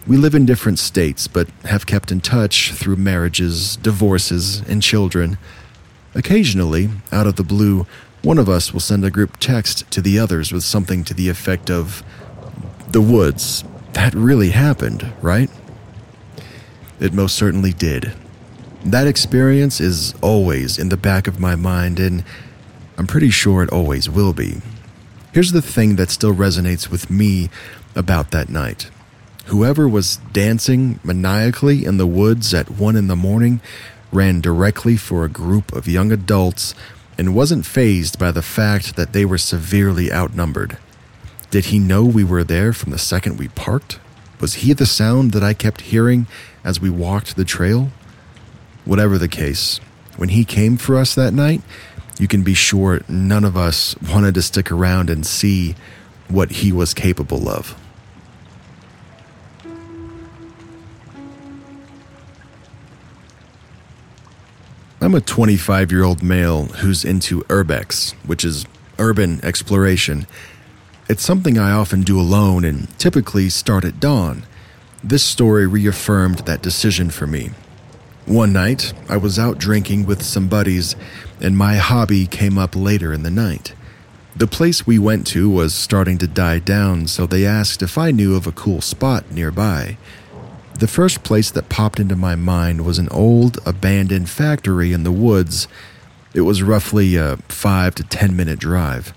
We 0.08 0.16
live 0.16 0.36
in 0.36 0.46
different 0.46 0.80
states, 0.80 1.28
but 1.28 1.50
have 1.66 1.86
kept 1.86 2.14
in 2.14 2.22
touch 2.22 2.72
through 2.72 2.96
marriages, 2.96 3.76
divorces, 3.76 4.62
and 4.62 4.82
children. 4.82 5.38
Occasionally, 6.16 6.90
out 7.12 7.28
of 7.28 7.36
the 7.36 7.44
blue, 7.44 7.86
one 8.22 8.38
of 8.38 8.48
us 8.48 8.72
will 8.72 8.80
send 8.80 9.04
a 9.04 9.12
group 9.12 9.36
text 9.38 9.90
to 9.92 10.02
the 10.02 10.18
others 10.18 10.54
with 10.54 10.64
something 10.64 11.04
to 11.04 11.14
the 11.14 11.28
effect 11.28 11.70
of, 11.70 12.04
The 12.90 13.02
woods, 13.02 13.66
that 13.92 14.14
really 14.14 14.52
happened, 14.52 15.12
right? 15.22 15.50
It 17.02 17.14
most 17.14 17.36
certainly 17.36 17.74
did. 17.74 18.14
That 18.86 19.08
experience 19.08 19.82
is 19.82 20.16
always 20.22 20.80
in 20.80 20.88
the 20.88 20.96
back 20.96 21.28
of 21.28 21.42
my 21.42 21.58
mind, 21.58 22.00
and 22.00 22.24
I'm 22.98 23.08
pretty 23.08 23.30
sure 23.30 23.62
it 23.62 23.72
always 23.72 24.10
will 24.10 24.32
be. 24.32 24.62
Here's 25.34 25.52
the 25.52 25.62
thing 25.62 25.98
that 25.98 26.12
still 26.12 26.34
resonates 26.34 26.90
with 26.90 27.12
me 27.12 27.50
about 27.94 28.32
that 28.32 28.48
night. 28.48 28.90
Whoever 29.48 29.88
was 29.88 30.18
dancing 30.34 31.00
maniacally 31.06 31.86
in 31.86 31.96
the 31.96 32.06
woods 32.06 32.54
at 32.54 32.70
one 32.70 32.98
in 32.98 33.08
the 33.08 33.16
morning 33.16 33.62
ran 34.12 34.42
directly 34.42 34.98
for 34.98 35.24
a 35.24 35.30
group 35.30 35.72
of 35.72 35.88
young 35.88 36.12
adults 36.12 36.76
and 37.18 37.34
wasn't 37.34 37.66
fazed 37.66 38.20
by 38.20 38.32
the 38.32 38.42
fact 38.42 38.98
that 38.98 39.14
they 39.14 39.24
were 39.24 39.38
severely 39.38 40.12
outnumbered. 40.12 40.78
Did 41.50 41.66
he 41.66 41.80
know 41.80 42.04
we 42.04 42.26
were 42.26 42.44
there 42.44 42.74
from 42.74 42.92
the 42.92 42.98
second 42.98 43.38
we 43.38 43.48
parked? 43.48 44.00
Was 44.42 44.56
he 44.56 44.74
the 44.74 44.86
sound 44.86 45.32
that 45.32 45.44
I 45.44 45.54
kept 45.54 45.80
hearing 45.80 46.28
as 46.66 46.82
we 46.82 46.90
walked 46.90 47.38
the 47.38 47.46
trail? 47.46 47.90
Whatever 48.84 49.18
the 49.18 49.30
case, 49.30 49.80
when 50.18 50.30
he 50.30 50.44
came 50.44 50.76
for 50.76 50.98
us 50.98 51.16
that 51.16 51.34
night, 51.34 51.62
you 52.20 52.28
can 52.28 52.44
be 52.44 52.54
sure 52.54 53.02
none 53.08 53.46
of 53.46 53.56
us 53.56 53.96
wanted 54.12 54.34
to 54.34 54.42
stick 54.42 54.74
around 54.74 55.10
and 55.10 55.26
see 55.26 55.76
what 56.28 56.52
he 56.52 56.74
was 56.74 56.94
capable 56.94 57.48
of. 57.48 57.80
I'm 65.00 65.14
a 65.14 65.22
25 65.22 65.92
year 65.92 66.04
old 66.04 66.24
male 66.24 66.66
who's 66.66 67.06
into 67.06 67.42
urbex, 67.42 68.14
which 68.26 68.44
is 68.44 68.66
urban 68.98 69.40
exploration. 69.46 70.26
It's 71.08 71.22
something 71.22 71.60
I 71.60 71.72
often 71.72 72.02
do 72.02 72.20
alone 72.20 72.66
and 72.66 72.90
typically 72.98 73.50
start 73.50 73.86
at 73.86 74.00
dawn. 74.00 74.48
This 75.04 75.24
story 75.24 75.68
reaffirmed 75.68 76.40
that 76.40 76.64
decision 76.64 77.12
for 77.12 77.28
me. 77.28 77.52
One 78.26 78.52
night, 78.52 78.92
I 79.08 79.18
was 79.18 79.38
out 79.38 79.60
drinking 79.60 80.08
with 80.08 80.24
some 80.24 80.48
buddies, 80.48 80.96
and 81.40 81.56
my 81.56 81.76
hobby 81.76 82.26
came 82.26 82.58
up 82.58 82.76
later 82.76 83.14
in 83.14 83.22
the 83.22 83.30
night. 83.30 83.74
The 84.36 84.48
place 84.48 84.88
we 84.88 84.98
went 84.98 85.28
to 85.28 85.48
was 85.48 85.76
starting 85.76 86.18
to 86.18 86.28
die 86.28 86.60
down, 86.60 87.06
so 87.06 87.28
they 87.28 87.46
asked 87.46 87.84
if 87.84 88.00
I 88.00 88.10
knew 88.10 88.36
of 88.36 88.48
a 88.48 88.52
cool 88.52 88.82
spot 88.82 89.32
nearby. 89.32 89.98
The 90.78 90.88
first 90.88 91.24
place 91.24 91.50
that 91.50 91.70
popped 91.70 92.00
into 92.00 92.16
my 92.16 92.36
mind 92.36 92.86
was 92.86 93.00
an 93.00 93.10
old, 93.10 93.58
abandoned 93.66 94.30
factory 94.30 94.94
in 94.94 95.02
the 95.02 95.12
woods. 95.12 95.68
It 96.36 96.42
was 96.42 96.62
roughly 96.62 97.16
a 97.16 97.38
five 97.48 97.96
to 97.96 98.04
ten 98.04 98.36
minute 98.36 98.60
drive. 98.60 99.12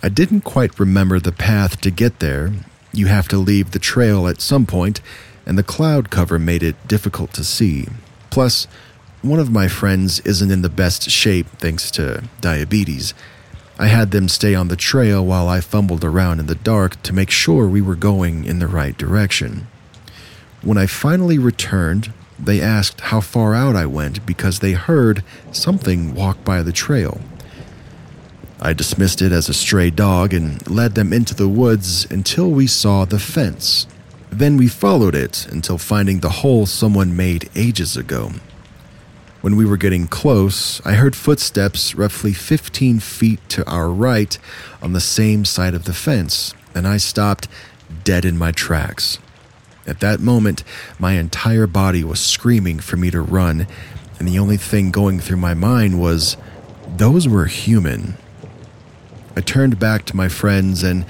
I 0.00 0.10
didn't 0.10 0.42
quite 0.42 0.78
remember 0.78 1.18
the 1.18 1.32
path 1.32 1.80
to 1.80 1.90
get 1.90 2.20
there. 2.20 2.52
You 2.92 3.06
have 3.06 3.26
to 3.28 3.36
leave 3.36 3.72
the 3.72 3.80
trail 3.80 4.28
at 4.28 4.40
some 4.40 4.64
point, 4.64 5.00
and 5.44 5.58
the 5.58 5.64
cloud 5.64 6.08
cover 6.08 6.38
made 6.38 6.62
it 6.62 6.86
difficult 6.86 7.32
to 7.32 7.42
see. 7.42 7.88
Plus, 8.30 8.68
one 9.22 9.40
of 9.40 9.50
my 9.50 9.66
friends 9.66 10.20
isn't 10.20 10.52
in 10.52 10.62
the 10.62 10.68
best 10.68 11.10
shape 11.10 11.48
thanks 11.58 11.90
to 11.92 12.22
diabetes. 12.40 13.12
I 13.76 13.88
had 13.88 14.12
them 14.12 14.28
stay 14.28 14.54
on 14.54 14.68
the 14.68 14.76
trail 14.76 15.26
while 15.26 15.48
I 15.48 15.60
fumbled 15.60 16.04
around 16.04 16.38
in 16.38 16.46
the 16.46 16.54
dark 16.54 17.02
to 17.02 17.12
make 17.12 17.30
sure 17.30 17.66
we 17.66 17.82
were 17.82 17.96
going 17.96 18.44
in 18.44 18.60
the 18.60 18.68
right 18.68 18.96
direction. 18.96 19.66
When 20.62 20.76
I 20.76 20.86
finally 20.86 21.38
returned, 21.38 22.12
they 22.38 22.60
asked 22.60 23.00
how 23.00 23.20
far 23.20 23.54
out 23.54 23.76
I 23.76 23.86
went 23.86 24.26
because 24.26 24.58
they 24.58 24.72
heard 24.72 25.24
something 25.52 26.14
walk 26.14 26.44
by 26.44 26.62
the 26.62 26.72
trail. 26.72 27.20
I 28.60 28.74
dismissed 28.74 29.22
it 29.22 29.32
as 29.32 29.48
a 29.48 29.54
stray 29.54 29.88
dog 29.88 30.34
and 30.34 30.68
led 30.68 30.94
them 30.94 31.14
into 31.14 31.34
the 31.34 31.48
woods 31.48 32.06
until 32.10 32.50
we 32.50 32.66
saw 32.66 33.06
the 33.06 33.18
fence. 33.18 33.86
Then 34.28 34.58
we 34.58 34.68
followed 34.68 35.14
it 35.14 35.46
until 35.50 35.78
finding 35.78 36.20
the 36.20 36.28
hole 36.28 36.66
someone 36.66 37.16
made 37.16 37.48
ages 37.56 37.96
ago. 37.96 38.32
When 39.40 39.56
we 39.56 39.64
were 39.64 39.78
getting 39.78 40.06
close, 40.06 40.84
I 40.84 40.92
heard 40.92 41.16
footsteps 41.16 41.94
roughly 41.94 42.34
15 42.34 43.00
feet 43.00 43.40
to 43.48 43.66
our 43.66 43.88
right 43.88 44.38
on 44.82 44.92
the 44.92 45.00
same 45.00 45.46
side 45.46 45.72
of 45.72 45.84
the 45.84 45.94
fence, 45.94 46.52
and 46.74 46.86
I 46.86 46.98
stopped 46.98 47.48
dead 48.04 48.26
in 48.26 48.36
my 48.36 48.52
tracks. 48.52 49.18
At 49.90 50.00
that 50.00 50.20
moment, 50.20 50.64
my 50.98 51.12
entire 51.12 51.66
body 51.66 52.02
was 52.02 52.20
screaming 52.20 52.78
for 52.78 52.96
me 52.96 53.10
to 53.10 53.20
run, 53.20 53.66
and 54.18 54.26
the 54.26 54.38
only 54.38 54.56
thing 54.56 54.90
going 54.90 55.20
through 55.20 55.36
my 55.36 55.52
mind 55.52 56.00
was 56.00 56.38
those 56.96 57.28
were 57.28 57.46
human. 57.46 58.14
I 59.36 59.42
turned 59.42 59.78
back 59.78 60.06
to 60.06 60.16
my 60.16 60.28
friends, 60.28 60.82
and 60.82 61.04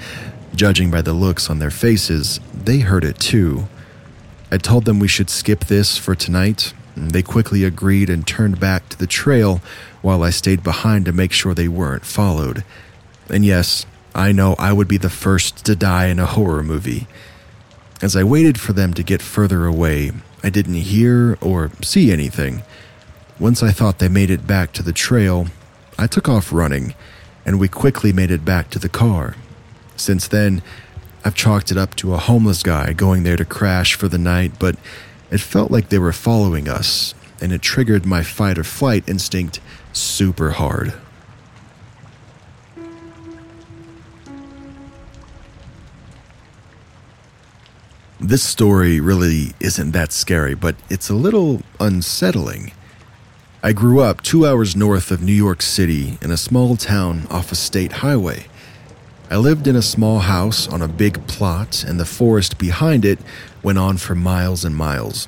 judging 0.55 0.91
by 0.91 1.01
the 1.01 1.13
looks 1.13 1.49
on 1.49 1.59
their 1.59 1.71
faces, 1.71 2.41
they 2.53 2.79
heard 2.79 3.05
it 3.05 3.19
too. 3.19 3.69
I 4.51 4.57
told 4.57 4.83
them 4.83 4.99
we 4.99 5.07
should 5.07 5.29
skip 5.29 5.65
this 5.65 5.97
for 5.97 6.15
tonight 6.15 6.73
they 6.95 7.21
quickly 7.21 7.63
agreed 7.63 8.09
and 8.09 8.25
turned 8.25 8.59
back 8.59 8.89
to 8.89 8.97
the 8.97 9.07
trail 9.07 9.61
while 10.01 10.23
I 10.23 10.29
stayed 10.29 10.63
behind 10.63 11.05
to 11.05 11.11
make 11.11 11.31
sure 11.31 11.53
they 11.53 11.67
weren't 11.67 12.05
followed. 12.05 12.63
And 13.29 13.45
yes, 13.45 13.85
I 14.13 14.31
know 14.31 14.55
I 14.59 14.73
would 14.73 14.87
be 14.87 14.97
the 14.97 15.09
first 15.09 15.65
to 15.65 15.75
die 15.75 16.07
in 16.07 16.19
a 16.19 16.25
horror 16.25 16.63
movie. 16.63 17.07
As 18.01 18.15
I 18.15 18.23
waited 18.23 18.59
for 18.59 18.73
them 18.73 18.95
to 18.95 19.03
get 19.03 19.21
further 19.21 19.65
away, 19.65 20.11
I 20.43 20.49
didn't 20.49 20.73
hear 20.73 21.37
or 21.39 21.71
see 21.83 22.11
anything. 22.11 22.63
Once 23.39 23.61
I 23.61 23.69
thought 23.69 23.99
they 23.99 24.09
made 24.09 24.31
it 24.31 24.47
back 24.47 24.73
to 24.73 24.83
the 24.83 24.91
trail, 24.91 25.47
I 25.99 26.07
took 26.07 26.27
off 26.27 26.51
running, 26.51 26.95
and 27.45 27.59
we 27.59 27.67
quickly 27.67 28.11
made 28.11 28.31
it 28.31 28.43
back 28.43 28.71
to 28.71 28.79
the 28.79 28.89
car. 28.89 29.35
Since 29.95 30.27
then, 30.27 30.63
I've 31.23 31.35
chalked 31.35 31.69
it 31.69 31.77
up 31.77 31.93
to 31.97 32.15
a 32.15 32.17
homeless 32.17 32.63
guy 32.63 32.93
going 32.93 33.21
there 33.21 33.37
to 33.37 33.45
crash 33.45 33.93
for 33.93 34.07
the 34.07 34.17
night, 34.17 34.53
but 34.57 34.77
it 35.29 35.39
felt 35.39 35.69
like 35.69 35.89
they 35.89 35.99
were 35.99 36.11
following 36.11 36.67
us, 36.67 37.13
and 37.39 37.51
it 37.51 37.61
triggered 37.61 38.07
my 38.07 38.23
fight 38.23 38.57
or 38.57 38.63
flight 38.63 39.07
instinct 39.07 39.59
super 39.93 40.51
hard. 40.51 40.93
This 48.23 48.43
story 48.43 48.99
really 48.99 49.53
isn't 49.59 49.93
that 49.93 50.11
scary, 50.11 50.53
but 50.53 50.75
it's 50.91 51.09
a 51.09 51.15
little 51.15 51.63
unsettling. 51.79 52.71
I 53.63 53.73
grew 53.73 54.01
up 54.01 54.21
two 54.21 54.45
hours 54.45 54.75
north 54.75 55.09
of 55.09 55.23
New 55.23 55.33
York 55.33 55.63
City 55.63 56.19
in 56.21 56.29
a 56.29 56.37
small 56.37 56.75
town 56.75 57.25
off 57.31 57.51
a 57.51 57.55
state 57.55 57.93
highway. 57.93 58.45
I 59.31 59.37
lived 59.37 59.65
in 59.65 59.75
a 59.75 59.81
small 59.81 60.19
house 60.19 60.67
on 60.67 60.83
a 60.83 60.87
big 60.87 61.25
plot, 61.25 61.83
and 61.83 61.99
the 61.99 62.05
forest 62.05 62.59
behind 62.59 63.05
it 63.05 63.17
went 63.63 63.79
on 63.79 63.97
for 63.97 64.13
miles 64.13 64.63
and 64.63 64.75
miles. 64.75 65.27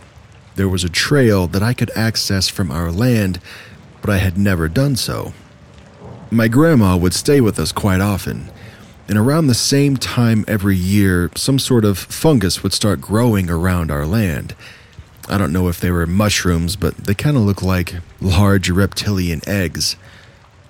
There 0.54 0.70
was 0.70 0.84
a 0.84 0.90
trail 0.90 1.48
that 1.48 1.64
I 1.64 1.74
could 1.74 1.90
access 1.96 2.48
from 2.48 2.70
our 2.70 2.92
land, 2.92 3.40
but 4.02 4.12
I 4.12 4.18
had 4.18 4.38
never 4.38 4.70
done 4.70 4.98
so. 4.98 5.34
My 6.30 6.48
grandma 6.48 6.96
would 6.96 7.16
stay 7.16 7.42
with 7.42 7.58
us 7.58 7.72
quite 7.72 8.02
often, 8.02 8.52
and 9.14 9.20
around 9.20 9.46
the 9.46 9.54
same 9.54 9.96
time 9.96 10.44
every 10.48 10.76
year, 10.76 11.30
some 11.36 11.60
sort 11.60 11.86
of 11.86 12.00
fungus 12.00 12.64
would 12.64 12.74
start 12.74 13.00
growing 13.00 13.48
around 13.48 13.92
our 13.92 14.08
land. 14.08 14.56
I 15.30 15.38
don't 15.38 15.54
know 15.54 15.68
if 15.68 15.80
they 15.80 15.92
were 15.92 16.08
mushrooms, 16.08 16.76
but 16.76 16.98
they 16.98 17.14
kind 17.14 17.38
of 17.38 17.44
look 17.44 17.62
like 17.62 17.94
large 18.20 18.72
reptilian 18.72 19.42
eggs. 19.46 19.98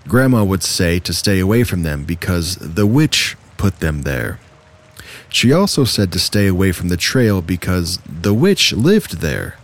Grandma 0.09 0.43
would 0.43 0.61
say 0.61 0.99
to 0.99 1.13
stay 1.13 1.39
away 1.39 1.63
from 1.63 1.83
them 1.83 2.03
because 2.03 2.57
the 2.57 2.85
witch 2.85 3.37
put 3.55 3.79
them 3.79 4.01
there. 4.01 4.41
She 5.29 5.53
also 5.53 5.85
said 5.85 6.11
to 6.11 6.19
stay 6.19 6.47
away 6.47 6.73
from 6.73 6.89
the 6.89 6.97
trail 6.97 7.41
because 7.41 7.97
the 7.99 8.33
witch 8.33 8.73
lived 8.73 9.21
there. 9.21 9.55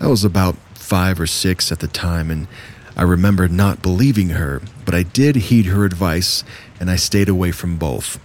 I 0.00 0.08
was 0.08 0.24
about 0.24 0.56
five 0.74 1.20
or 1.20 1.28
six 1.28 1.70
at 1.70 1.78
the 1.78 1.86
time, 1.86 2.28
and 2.28 2.48
I 2.96 3.02
remember 3.02 3.46
not 3.46 3.82
believing 3.82 4.30
her, 4.30 4.62
but 4.84 4.96
I 4.96 5.04
did 5.04 5.36
heed 5.36 5.66
her 5.66 5.84
advice 5.84 6.42
and 6.80 6.90
I 6.90 6.96
stayed 6.96 7.28
away 7.28 7.52
from 7.52 7.76
both. 7.76 8.18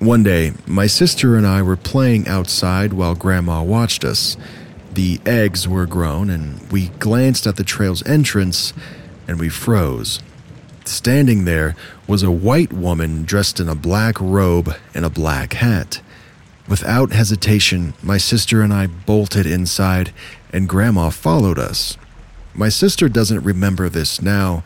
One 0.00 0.22
day, 0.22 0.52
my 0.66 0.86
sister 0.86 1.36
and 1.36 1.46
I 1.46 1.62
were 1.62 1.76
playing 1.76 2.26
outside 2.26 2.92
while 2.92 3.14
Grandma 3.14 3.62
watched 3.62 4.04
us. 4.04 4.36
The 4.92 5.20
eggs 5.26 5.68
were 5.68 5.86
grown, 5.86 6.30
and 6.30 6.68
we 6.72 6.88
glanced 6.98 7.46
at 7.46 7.56
the 7.56 7.64
trail's 7.64 8.04
entrance 8.06 8.72
and 9.28 9.38
we 9.38 9.48
froze. 9.48 10.20
Standing 10.84 11.44
there 11.44 11.76
was 12.06 12.22
a 12.22 12.30
white 12.30 12.72
woman 12.72 13.24
dressed 13.24 13.60
in 13.60 13.68
a 13.68 13.74
black 13.74 14.18
robe 14.20 14.74
and 14.94 15.04
a 15.04 15.10
black 15.10 15.52
hat. 15.52 16.00
Without 16.66 17.12
hesitation, 17.12 17.92
my 18.02 18.16
sister 18.16 18.62
and 18.62 18.72
I 18.72 18.86
bolted 18.86 19.46
inside, 19.46 20.12
and 20.52 20.68
Grandma 20.68 21.10
followed 21.10 21.58
us. 21.58 21.96
My 22.54 22.68
sister 22.70 23.08
doesn't 23.08 23.44
remember 23.44 23.88
this 23.88 24.22
now, 24.22 24.64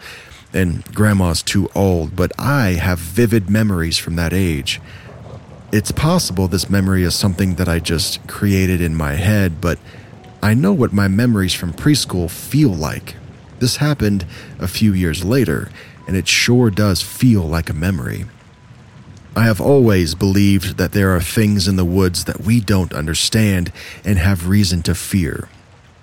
and 0.52 0.84
Grandma's 0.94 1.42
too 1.42 1.68
old, 1.74 2.14
but 2.14 2.32
I 2.38 2.72
have 2.72 2.98
vivid 2.98 3.48
memories 3.48 3.98
from 3.98 4.16
that 4.16 4.32
age. 4.32 4.80
It's 5.72 5.92
possible 5.92 6.48
this 6.48 6.68
memory 6.68 7.02
is 7.02 7.14
something 7.14 7.54
that 7.54 7.68
I 7.68 7.78
just 7.78 8.26
created 8.28 8.80
in 8.80 8.94
my 8.94 9.14
head, 9.14 9.60
but 9.60 9.78
I 10.42 10.54
know 10.54 10.72
what 10.72 10.92
my 10.92 11.08
memories 11.08 11.54
from 11.54 11.72
preschool 11.72 12.30
feel 12.30 12.70
like. 12.70 13.16
This 13.58 13.76
happened 13.76 14.26
a 14.58 14.68
few 14.68 14.92
years 14.92 15.24
later, 15.24 15.70
and 16.06 16.16
it 16.16 16.28
sure 16.28 16.70
does 16.70 17.00
feel 17.00 17.42
like 17.42 17.70
a 17.70 17.74
memory. 17.74 18.26
I 19.34 19.44
have 19.44 19.60
always 19.60 20.14
believed 20.14 20.76
that 20.76 20.92
there 20.92 21.14
are 21.16 21.20
things 21.20 21.66
in 21.66 21.76
the 21.76 21.84
woods 21.84 22.24
that 22.24 22.40
we 22.40 22.60
don't 22.60 22.92
understand 22.92 23.72
and 24.04 24.18
have 24.18 24.48
reason 24.48 24.82
to 24.82 24.94
fear. 24.94 25.48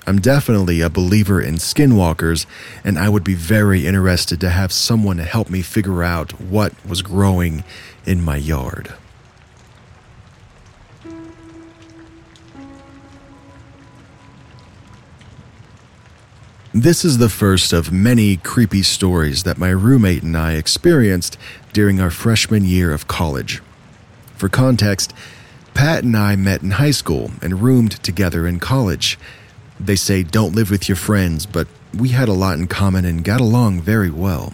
I'm 0.08 0.20
definitely 0.20 0.82
a 0.82 0.90
believer 0.90 1.42
in 1.42 1.56
skinwalkers, 1.56 2.46
and 2.84 2.98
I 2.98 3.10
would 3.10 3.24
be 3.24 3.36
very 3.36 3.86
interested 3.86 4.40
to 4.42 4.50
have 4.50 4.72
someone 4.72 5.20
help 5.20 5.50
me 5.50 5.62
figure 5.62 6.04
out 6.04 6.40
what 6.42 6.74
was 6.86 7.02
growing 7.02 7.64
in 8.06 8.22
my 8.22 8.38
yard. 8.38 8.94
This 16.74 17.04
is 17.04 17.18
the 17.18 17.30
first 17.30 17.74
of 17.74 17.92
many 17.92 18.38
creepy 18.38 18.84
stories 18.84 19.42
that 19.44 19.58
my 19.58 19.70
roommate 19.70 20.22
and 20.22 20.38
I 20.38 20.54
experienced 20.54 21.36
during 21.74 22.00
our 22.00 22.12
freshman 22.12 22.64
year 22.64 22.94
of 22.94 23.08
college. 23.08 23.62
For 24.36 24.50
context, 24.50 25.12
Pat 25.74 26.04
and 26.04 26.16
I 26.16 26.36
met 26.36 26.62
in 26.62 26.72
high 26.72 26.92
school 26.92 27.32
and 27.42 27.62
roomed 27.62 28.04
together 28.04 28.46
in 28.46 28.60
college. 28.60 29.18
They 29.80 29.96
say 29.96 30.24
don't 30.24 30.56
live 30.56 30.70
with 30.70 30.90
your 30.90 30.96
friends, 30.96 31.46
but 31.46 31.68
we 31.98 32.10
had 32.10 32.30
a 32.30 32.34
lot 32.34 32.58
in 32.58 32.68
common 32.68 33.06
and 33.06 33.24
got 33.24 33.42
along 33.42 33.82
very 33.82 34.10
well. 34.10 34.54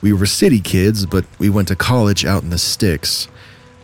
We 0.00 0.12
were 0.12 0.26
city 0.26 0.60
kids, 0.60 1.06
but 1.06 1.24
we 1.38 1.48
went 1.50 1.68
to 1.68 1.76
college 1.76 2.24
out 2.24 2.42
in 2.42 2.50
the 2.50 2.58
sticks. 2.58 3.28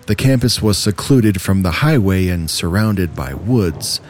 The 0.06 0.14
campus 0.14 0.60
was 0.60 0.76
secluded 0.76 1.40
from 1.40 1.62
the 1.62 1.70
highway 1.70 2.28
and 2.28 2.50
surrounded 2.50 3.16
by 3.16 3.34
woods. 3.34 4.00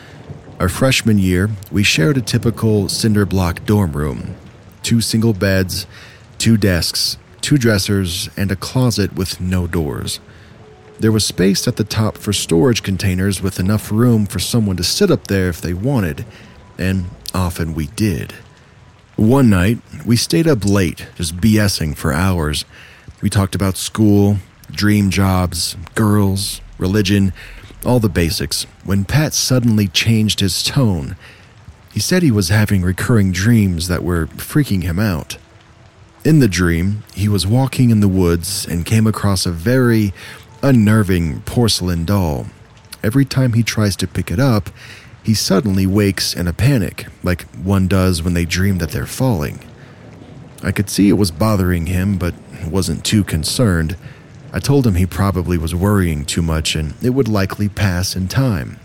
Our 0.58 0.68
freshman 0.68 1.18
year, 1.18 1.50
we 1.70 1.82
shared 1.82 2.16
a 2.16 2.22
typical 2.22 2.88
cinder 2.88 3.26
block 3.26 3.64
dorm 3.64 3.92
room 3.92 4.36
two 4.82 5.00
single 5.00 5.32
beds, 5.32 5.86
two 6.36 6.58
desks, 6.58 7.16
two 7.40 7.56
dressers, 7.56 8.28
and 8.36 8.52
a 8.52 8.56
closet 8.56 9.14
with 9.14 9.40
no 9.40 9.66
doors. 9.66 10.20
There 11.00 11.12
was 11.12 11.24
space 11.24 11.66
at 11.66 11.76
the 11.76 11.84
top 11.84 12.16
for 12.16 12.32
storage 12.32 12.82
containers 12.82 13.42
with 13.42 13.58
enough 13.58 13.90
room 13.90 14.26
for 14.26 14.38
someone 14.38 14.76
to 14.76 14.84
sit 14.84 15.10
up 15.10 15.26
there 15.26 15.48
if 15.48 15.60
they 15.60 15.74
wanted, 15.74 16.24
and 16.78 17.06
often 17.34 17.74
we 17.74 17.88
did. 17.88 18.32
One 19.16 19.50
night, 19.50 19.78
we 20.06 20.16
stayed 20.16 20.46
up 20.46 20.64
late, 20.64 21.06
just 21.16 21.36
BSing 21.38 21.96
for 21.96 22.12
hours. 22.12 22.64
We 23.22 23.28
talked 23.28 23.54
about 23.54 23.76
school, 23.76 24.38
dream 24.70 25.10
jobs, 25.10 25.76
girls, 25.94 26.60
religion, 26.78 27.32
all 27.84 28.00
the 28.00 28.08
basics, 28.08 28.64
when 28.84 29.04
Pat 29.04 29.34
suddenly 29.34 29.88
changed 29.88 30.40
his 30.40 30.62
tone. 30.62 31.16
He 31.92 32.00
said 32.00 32.22
he 32.22 32.30
was 32.30 32.48
having 32.48 32.82
recurring 32.82 33.30
dreams 33.30 33.88
that 33.88 34.02
were 34.02 34.26
freaking 34.26 34.82
him 34.82 34.98
out. 34.98 35.38
In 36.24 36.38
the 36.38 36.48
dream, 36.48 37.04
he 37.14 37.28
was 37.28 37.46
walking 37.46 37.90
in 37.90 38.00
the 38.00 38.08
woods 38.08 38.66
and 38.66 38.86
came 38.86 39.06
across 39.06 39.44
a 39.44 39.52
very 39.52 40.14
unnerving 40.64 41.42
porcelain 41.42 42.06
doll. 42.06 42.46
Every 43.02 43.26
time 43.26 43.52
he 43.52 43.62
tries 43.62 43.96
to 43.96 44.08
pick 44.08 44.30
it 44.30 44.40
up, 44.40 44.70
he 45.22 45.34
suddenly 45.34 45.86
wakes 45.86 46.34
in 46.34 46.48
a 46.48 46.54
panic, 46.54 47.06
like 47.22 47.42
one 47.56 47.86
does 47.86 48.22
when 48.22 48.32
they 48.32 48.46
dream 48.46 48.78
that 48.78 48.90
they're 48.90 49.04
falling. 49.04 49.60
I 50.62 50.72
could 50.72 50.88
see 50.88 51.10
it 51.10 51.18
was 51.18 51.30
bothering 51.30 51.86
him, 51.86 52.16
but 52.16 52.34
wasn't 52.66 53.04
too 53.04 53.24
concerned. 53.24 53.98
I 54.54 54.58
told 54.58 54.86
him 54.86 54.94
he 54.94 55.04
probably 55.04 55.58
was 55.58 55.74
worrying 55.74 56.24
too 56.24 56.40
much 56.40 56.74
and 56.74 56.94
it 57.02 57.10
would 57.10 57.28
likely 57.28 57.68
pass 57.68 58.16
in 58.16 58.28
time. 58.28 58.80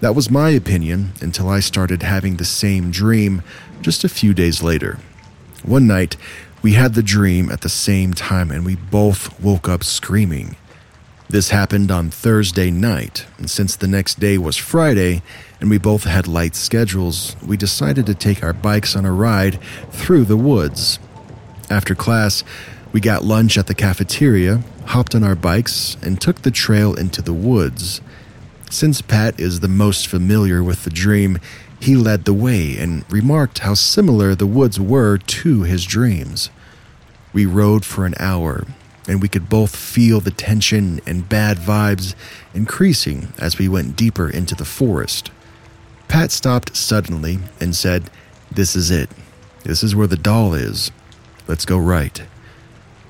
That 0.00 0.14
was 0.14 0.30
my 0.30 0.50
opinion 0.50 1.12
until 1.22 1.48
I 1.48 1.60
started 1.60 2.02
having 2.02 2.36
the 2.36 2.44
same 2.44 2.90
dream 2.90 3.42
just 3.80 4.04
a 4.04 4.10
few 4.10 4.34
days 4.34 4.62
later. 4.62 4.98
One 5.62 5.86
night, 5.86 6.18
we 6.60 6.74
had 6.74 6.92
the 6.92 7.02
dream 7.02 7.50
at 7.50 7.62
the 7.62 7.70
same 7.70 8.12
time 8.12 8.50
and 8.50 8.66
we 8.66 8.76
both 8.76 9.40
woke 9.40 9.70
up 9.70 9.82
screaming. 9.84 10.56
This 11.30 11.50
happened 11.50 11.90
on 11.90 12.08
Thursday 12.08 12.70
night, 12.70 13.26
and 13.36 13.50
since 13.50 13.76
the 13.76 13.86
next 13.86 14.18
day 14.18 14.38
was 14.38 14.56
Friday 14.56 15.20
and 15.60 15.68
we 15.68 15.76
both 15.76 16.04
had 16.04 16.26
light 16.26 16.54
schedules, 16.54 17.36
we 17.46 17.58
decided 17.58 18.06
to 18.06 18.14
take 18.14 18.42
our 18.42 18.54
bikes 18.54 18.96
on 18.96 19.04
a 19.04 19.12
ride 19.12 19.60
through 19.90 20.24
the 20.24 20.38
woods. 20.38 20.98
After 21.68 21.94
class, 21.94 22.44
we 22.92 23.00
got 23.00 23.24
lunch 23.24 23.58
at 23.58 23.66
the 23.66 23.74
cafeteria, 23.74 24.62
hopped 24.86 25.14
on 25.14 25.22
our 25.22 25.34
bikes, 25.34 25.98
and 26.00 26.18
took 26.18 26.40
the 26.40 26.50
trail 26.50 26.94
into 26.94 27.20
the 27.20 27.34
woods. 27.34 28.00
Since 28.70 29.02
Pat 29.02 29.38
is 29.38 29.60
the 29.60 29.68
most 29.68 30.06
familiar 30.06 30.62
with 30.62 30.84
the 30.84 30.90
dream, 30.90 31.40
he 31.78 31.94
led 31.94 32.24
the 32.24 32.32
way 32.32 32.78
and 32.78 33.04
remarked 33.12 33.58
how 33.58 33.74
similar 33.74 34.34
the 34.34 34.46
woods 34.46 34.80
were 34.80 35.18
to 35.18 35.62
his 35.64 35.84
dreams. 35.84 36.48
We 37.34 37.44
rode 37.44 37.84
for 37.84 38.06
an 38.06 38.14
hour, 38.18 38.64
and 39.08 39.22
we 39.22 39.28
could 39.28 39.48
both 39.48 39.74
feel 39.74 40.20
the 40.20 40.30
tension 40.30 41.00
and 41.06 41.28
bad 41.28 41.56
vibes 41.56 42.14
increasing 42.54 43.32
as 43.38 43.58
we 43.58 43.66
went 43.66 43.96
deeper 43.96 44.28
into 44.28 44.54
the 44.54 44.66
forest. 44.66 45.30
Pat 46.06 46.30
stopped 46.30 46.76
suddenly 46.76 47.38
and 47.58 47.74
said, 47.74 48.10
This 48.52 48.76
is 48.76 48.90
it. 48.90 49.10
This 49.64 49.82
is 49.82 49.96
where 49.96 50.06
the 50.06 50.16
doll 50.16 50.54
is. 50.54 50.92
Let's 51.48 51.64
go 51.64 51.78
right. 51.78 52.22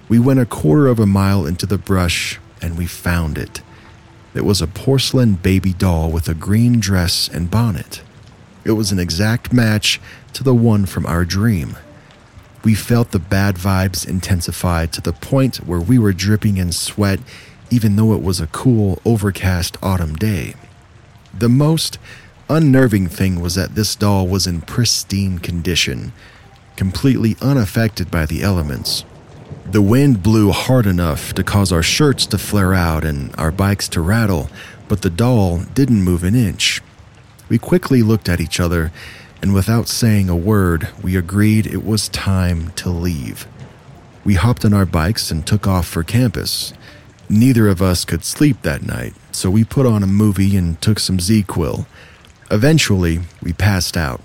We 0.09 0.19
went 0.19 0.41
a 0.41 0.47
quarter 0.47 0.87
of 0.87 0.99
a 0.99 1.07
mile 1.07 1.45
into 1.45 1.67
the 1.67 1.79
brush 1.79 2.39
and 2.63 2.79
we 2.79 2.87
found 2.87 3.37
it. 3.37 3.61
It 4.35 4.45
was 4.45 4.63
a 4.63 4.67
porcelain 4.67 5.35
baby 5.35 5.73
doll 5.73 6.11
with 6.11 6.29
a 6.29 6.35
green 6.35 6.81
dress 6.81 7.29
and 7.29 7.51
bonnet. 7.51 8.03
It 8.65 8.73
was 8.73 8.93
an 8.93 8.99
exact 8.99 9.53
match 9.53 10.01
to 10.35 10.45
the 10.45 10.55
one 10.55 10.87
from 10.87 11.07
our 11.07 11.25
dream. 11.25 11.77
We 12.65 12.75
felt 12.75 13.13
the 13.13 13.19
bad 13.19 13.55
vibes 13.55 14.07
intensify 14.07 14.87
to 14.87 15.01
the 15.01 15.13
point 15.13 15.59
where 15.59 15.81
we 15.81 15.99
were 15.99 16.13
dripping 16.13 16.57
in 16.57 16.73
sweat, 16.73 17.21
even 17.71 17.97
though 17.97 18.15
it 18.15 18.23
was 18.23 18.41
a 18.41 18.49
cool, 18.49 19.01
overcast 19.05 19.77
autumn 19.83 20.17
day. 20.17 20.55
The 21.33 21.49
most 21.49 21.99
unnerving 22.51 23.09
thing 23.09 23.41
was 23.41 23.55
that 23.55 23.75
this 23.75 23.95
doll 23.95 24.27
was 24.27 24.47
in 24.47 24.63
pristine 24.63 25.39
condition, 25.39 26.13
completely 26.77 27.37
unaffected 27.41 28.11
by 28.11 28.27
the 28.27 28.43
elements. 28.43 29.05
The 29.71 29.83
wind 29.83 30.23
blew 30.23 30.51
hard 30.51 30.87
enough 30.87 31.35
to 31.35 31.45
cause 31.45 31.73
our 31.73 31.83
shirts 31.83 32.27
to 32.27 32.39
flare 32.39 32.75
out 32.75 33.05
and 33.05 33.35
our 33.37 33.53
bikes 33.53 33.89
to 33.91 34.01
rattle, 34.01 34.49
but 34.89 35.03
the 35.03 35.11
doll 35.11 35.59
didn't 35.75 36.03
move 36.03 36.25
an 36.25 36.35
inch. 36.35 36.81
We 37.49 37.59
quickly 37.59 38.03
looked 38.03 38.29
at 38.29 38.41
each 38.41 38.61
other 38.61 38.93
and 39.41 39.55
without 39.55 39.89
saying 39.89 40.29
a 40.29 40.37
word, 40.37 40.89
we 41.03 41.17
agreed 41.17 41.67
it 41.67 41.85
was 41.85 42.09
time 42.09 42.71
to 42.73 42.91
leave. 42.91 43.47
We 44.25 44.35
hopped 44.35 44.65
on 44.65 44.75
our 44.75 44.87
bikes 44.87 45.31
and 45.31 45.47
took 45.47 45.67
off 45.67 45.87
for 45.87 46.03
campus. 46.03 46.73
Neither 47.29 47.69
of 47.69 47.81
us 47.81 48.05
could 48.05 48.25
sleep 48.25 48.63
that 48.63 48.83
night, 48.83 49.15
so 49.33 49.51
we 49.51 49.65
put 49.65 49.87
on 49.87 50.03
a 50.03 50.07
movie 50.07 50.57
and 50.57 50.81
took 50.81 50.99
some 50.99 51.19
ZzzQuil. 51.19 51.87
Eventually, 52.51 53.21
we 53.43 53.53
passed 53.53 53.97
out. 53.97 54.21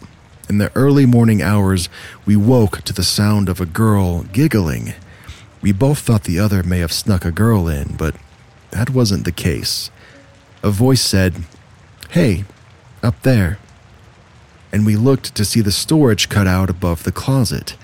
In 0.49 0.57
the 0.57 0.71
early 0.75 1.05
morning 1.05 1.41
hours, 1.41 1.89
we 2.25 2.35
woke 2.35 2.81
to 2.81 2.93
the 2.93 3.03
sound 3.03 3.49
of 3.49 3.61
a 3.61 3.65
girl 3.65 4.23
giggling. 4.23 4.93
We 5.61 5.71
both 5.71 5.99
thought 5.99 6.23
the 6.23 6.39
other 6.39 6.63
may 6.63 6.79
have 6.79 6.91
snuck 6.91 7.23
a 7.23 7.31
girl 7.31 7.67
in, 7.67 7.95
but 7.95 8.15
that 8.71 8.89
wasn't 8.89 9.25
the 9.25 9.31
case. 9.31 9.89
A 10.63 10.71
voice 10.71 11.01
said, 11.01 11.43
Hey, 12.09 12.45
up 13.01 13.21
there 13.21 13.59
and 14.73 14.87
we 14.87 14.95
looked 14.95 15.35
to 15.35 15.45
see 15.45 15.61
the 15.61 15.71
storage 15.71 16.27
cut 16.27 16.47
out 16.47 16.67
above 16.67 17.03
the 17.03 17.11
closet. 17.11 17.77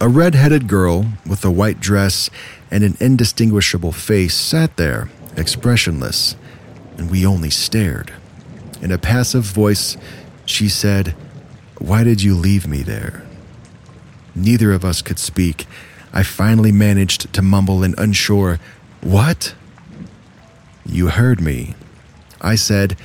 A 0.00 0.08
red 0.08 0.34
headed 0.34 0.66
girl 0.66 1.12
with 1.26 1.44
a 1.44 1.50
white 1.50 1.80
dress 1.80 2.30
and 2.70 2.82
an 2.82 2.96
indistinguishable 2.98 3.92
face 3.92 4.34
sat 4.34 4.78
there, 4.78 5.10
expressionless, 5.36 6.36
and 6.96 7.10
we 7.10 7.26
only 7.26 7.50
stared. 7.50 8.14
In 8.80 8.90
a 8.90 8.96
passive 8.96 9.44
voice, 9.44 9.98
she 10.46 10.70
said, 10.70 11.08
Why 11.78 12.04
did 12.04 12.22
you 12.22 12.34
leave 12.34 12.66
me 12.66 12.82
there? 12.82 13.22
Neither 14.34 14.72
of 14.72 14.82
us 14.82 15.02
could 15.02 15.18
speak. 15.18 15.66
I 16.10 16.22
finally 16.22 16.72
managed 16.72 17.32
to 17.34 17.42
mumble 17.42 17.82
an 17.82 17.94
unsure, 17.98 18.58
What? 19.02 19.54
You 20.86 21.08
heard 21.08 21.42
me. 21.42 21.74
I 22.40 22.54
said, 22.54 22.96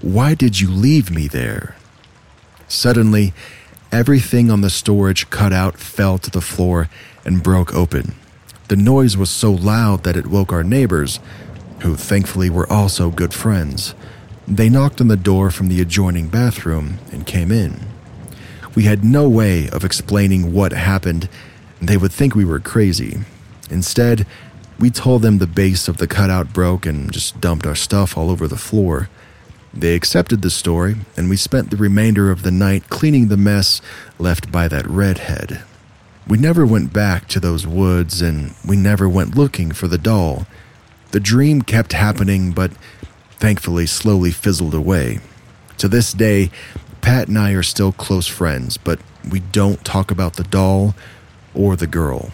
Why 0.00 0.34
did 0.34 0.60
you 0.60 0.70
leave 0.70 1.10
me 1.10 1.26
there? 1.26 1.74
Suddenly, 2.74 3.32
everything 3.92 4.50
on 4.50 4.60
the 4.60 4.68
storage 4.68 5.30
cutout 5.30 5.78
fell 5.78 6.18
to 6.18 6.30
the 6.30 6.40
floor 6.40 6.88
and 7.24 7.42
broke 7.42 7.72
open. 7.72 8.14
The 8.68 8.76
noise 8.76 9.16
was 9.16 9.30
so 9.30 9.52
loud 9.52 10.02
that 10.02 10.16
it 10.16 10.26
woke 10.26 10.52
our 10.52 10.64
neighbors, 10.64 11.20
who 11.80 11.94
thankfully 11.94 12.50
were 12.50 12.70
also 12.70 13.10
good 13.10 13.32
friends. 13.32 13.94
They 14.46 14.68
knocked 14.68 15.00
on 15.00 15.08
the 15.08 15.16
door 15.16 15.50
from 15.50 15.68
the 15.68 15.80
adjoining 15.80 16.28
bathroom 16.28 16.98
and 17.12 17.26
came 17.26 17.52
in. 17.52 17.80
We 18.74 18.82
had 18.82 19.04
no 19.04 19.28
way 19.28 19.70
of 19.70 19.84
explaining 19.84 20.52
what 20.52 20.72
happened, 20.72 21.28
they 21.80 21.96
would 21.96 22.12
think 22.12 22.34
we 22.34 22.44
were 22.44 22.60
crazy. 22.60 23.18
Instead, 23.70 24.26
we 24.80 24.90
told 24.90 25.22
them 25.22 25.38
the 25.38 25.46
base 25.46 25.86
of 25.86 25.98
the 25.98 26.08
cutout 26.08 26.52
broke 26.52 26.86
and 26.86 27.12
just 27.12 27.40
dumped 27.40 27.66
our 27.66 27.76
stuff 27.76 28.18
all 28.18 28.30
over 28.30 28.48
the 28.48 28.56
floor. 28.56 29.08
They 29.76 29.94
accepted 29.94 30.42
the 30.42 30.50
story, 30.50 30.96
and 31.16 31.28
we 31.28 31.36
spent 31.36 31.70
the 31.70 31.76
remainder 31.76 32.30
of 32.30 32.42
the 32.42 32.52
night 32.52 32.88
cleaning 32.88 33.26
the 33.26 33.36
mess 33.36 33.80
left 34.18 34.52
by 34.52 34.68
that 34.68 34.86
redhead. 34.86 35.62
We 36.28 36.38
never 36.38 36.64
went 36.64 36.92
back 36.92 37.26
to 37.28 37.40
those 37.40 37.66
woods, 37.66 38.22
and 38.22 38.54
we 38.64 38.76
never 38.76 39.08
went 39.08 39.36
looking 39.36 39.72
for 39.72 39.88
the 39.88 39.98
doll. 39.98 40.46
The 41.10 41.20
dream 41.20 41.62
kept 41.62 41.92
happening, 41.92 42.52
but 42.52 42.70
thankfully 43.32 43.86
slowly 43.86 44.30
fizzled 44.30 44.74
away. 44.74 45.18
To 45.78 45.88
this 45.88 46.12
day, 46.12 46.50
Pat 47.00 47.28
and 47.28 47.38
I 47.38 47.50
are 47.52 47.62
still 47.62 47.92
close 47.92 48.28
friends, 48.28 48.76
but 48.76 49.00
we 49.28 49.40
don't 49.40 49.84
talk 49.84 50.10
about 50.10 50.34
the 50.34 50.44
doll 50.44 50.94
or 51.52 51.76
the 51.76 51.86
girl. 51.88 52.30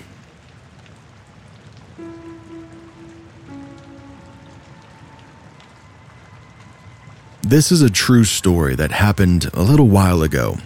This 7.42 7.72
is 7.72 7.80
a 7.80 7.88
true 7.88 8.24
story 8.24 8.74
that 8.74 8.90
happened 8.90 9.50
a 9.54 9.62
little 9.62 9.88
while 9.88 10.22
ago. 10.22 10.58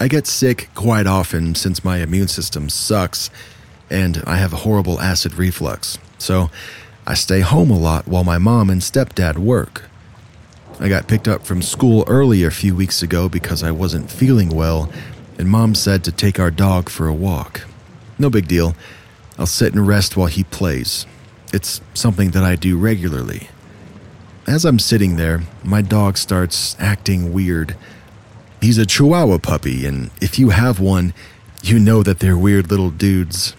I 0.00 0.08
get 0.08 0.26
sick 0.26 0.70
quite 0.74 1.06
often 1.06 1.54
since 1.54 1.84
my 1.84 1.98
immune 1.98 2.28
system 2.28 2.70
sucks 2.70 3.28
and 3.90 4.22
I 4.26 4.36
have 4.36 4.54
a 4.54 4.58
horrible 4.64 4.98
acid 4.98 5.34
reflux, 5.34 5.98
so 6.16 6.50
I 7.06 7.12
stay 7.12 7.40
home 7.40 7.70
a 7.70 7.78
lot 7.78 8.08
while 8.08 8.24
my 8.24 8.38
mom 8.38 8.70
and 8.70 8.80
stepdad 8.80 9.36
work. 9.36 9.84
I 10.80 10.88
got 10.88 11.06
picked 11.06 11.28
up 11.28 11.44
from 11.44 11.60
school 11.60 12.02
early 12.06 12.44
a 12.44 12.50
few 12.50 12.74
weeks 12.74 13.02
ago 13.02 13.28
because 13.28 13.62
I 13.62 13.70
wasn't 13.70 14.10
feeling 14.10 14.48
well, 14.48 14.90
and 15.38 15.50
mom 15.50 15.74
said 15.74 16.02
to 16.04 16.12
take 16.12 16.40
our 16.40 16.50
dog 16.50 16.88
for 16.88 17.06
a 17.06 17.14
walk. 17.14 17.66
No 18.18 18.30
big 18.30 18.48
deal. 18.48 18.74
I'll 19.38 19.46
sit 19.46 19.74
and 19.74 19.86
rest 19.86 20.16
while 20.16 20.28
he 20.28 20.44
plays. 20.44 21.06
It's 21.52 21.82
something 21.92 22.30
that 22.30 22.42
I 22.42 22.56
do 22.56 22.78
regularly. 22.78 23.50
As 24.46 24.64
I'm 24.64 24.78
sitting 24.78 25.16
there, 25.16 25.42
my 25.64 25.82
dog 25.82 26.16
starts 26.16 26.76
acting 26.78 27.32
weird. 27.32 27.74
He's 28.60 28.78
a 28.78 28.86
Chihuahua 28.86 29.38
puppy, 29.38 29.84
and 29.84 30.12
if 30.20 30.38
you 30.38 30.50
have 30.50 30.78
one, 30.78 31.14
you 31.64 31.80
know 31.80 32.04
that 32.04 32.20
they're 32.20 32.38
weird 32.38 32.70
little 32.70 32.90
dudes. 32.90 33.56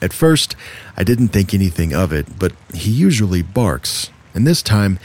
At 0.00 0.14
first, 0.14 0.56
I 0.96 1.04
didn't 1.04 1.28
think 1.28 1.52
anything 1.52 1.92
of 1.94 2.14
it, 2.14 2.38
but 2.38 2.52
he 2.72 2.90
usually 2.90 3.42
barks, 3.42 4.08
and 4.32 4.46
this 4.46 4.62
time 4.62 4.98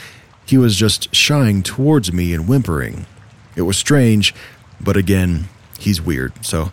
he 0.46 0.58
was 0.58 0.78
just 0.78 1.14
shying 1.14 1.62
towards 1.62 2.14
me 2.14 2.34
and 2.34 2.48
whimpering. 2.48 3.06
It 3.58 3.64
was 3.64 3.76
strange, 3.76 4.34
but 4.80 4.96
again, 4.96 5.50
he's 5.78 6.02
weird, 6.02 6.46
so 6.46 6.72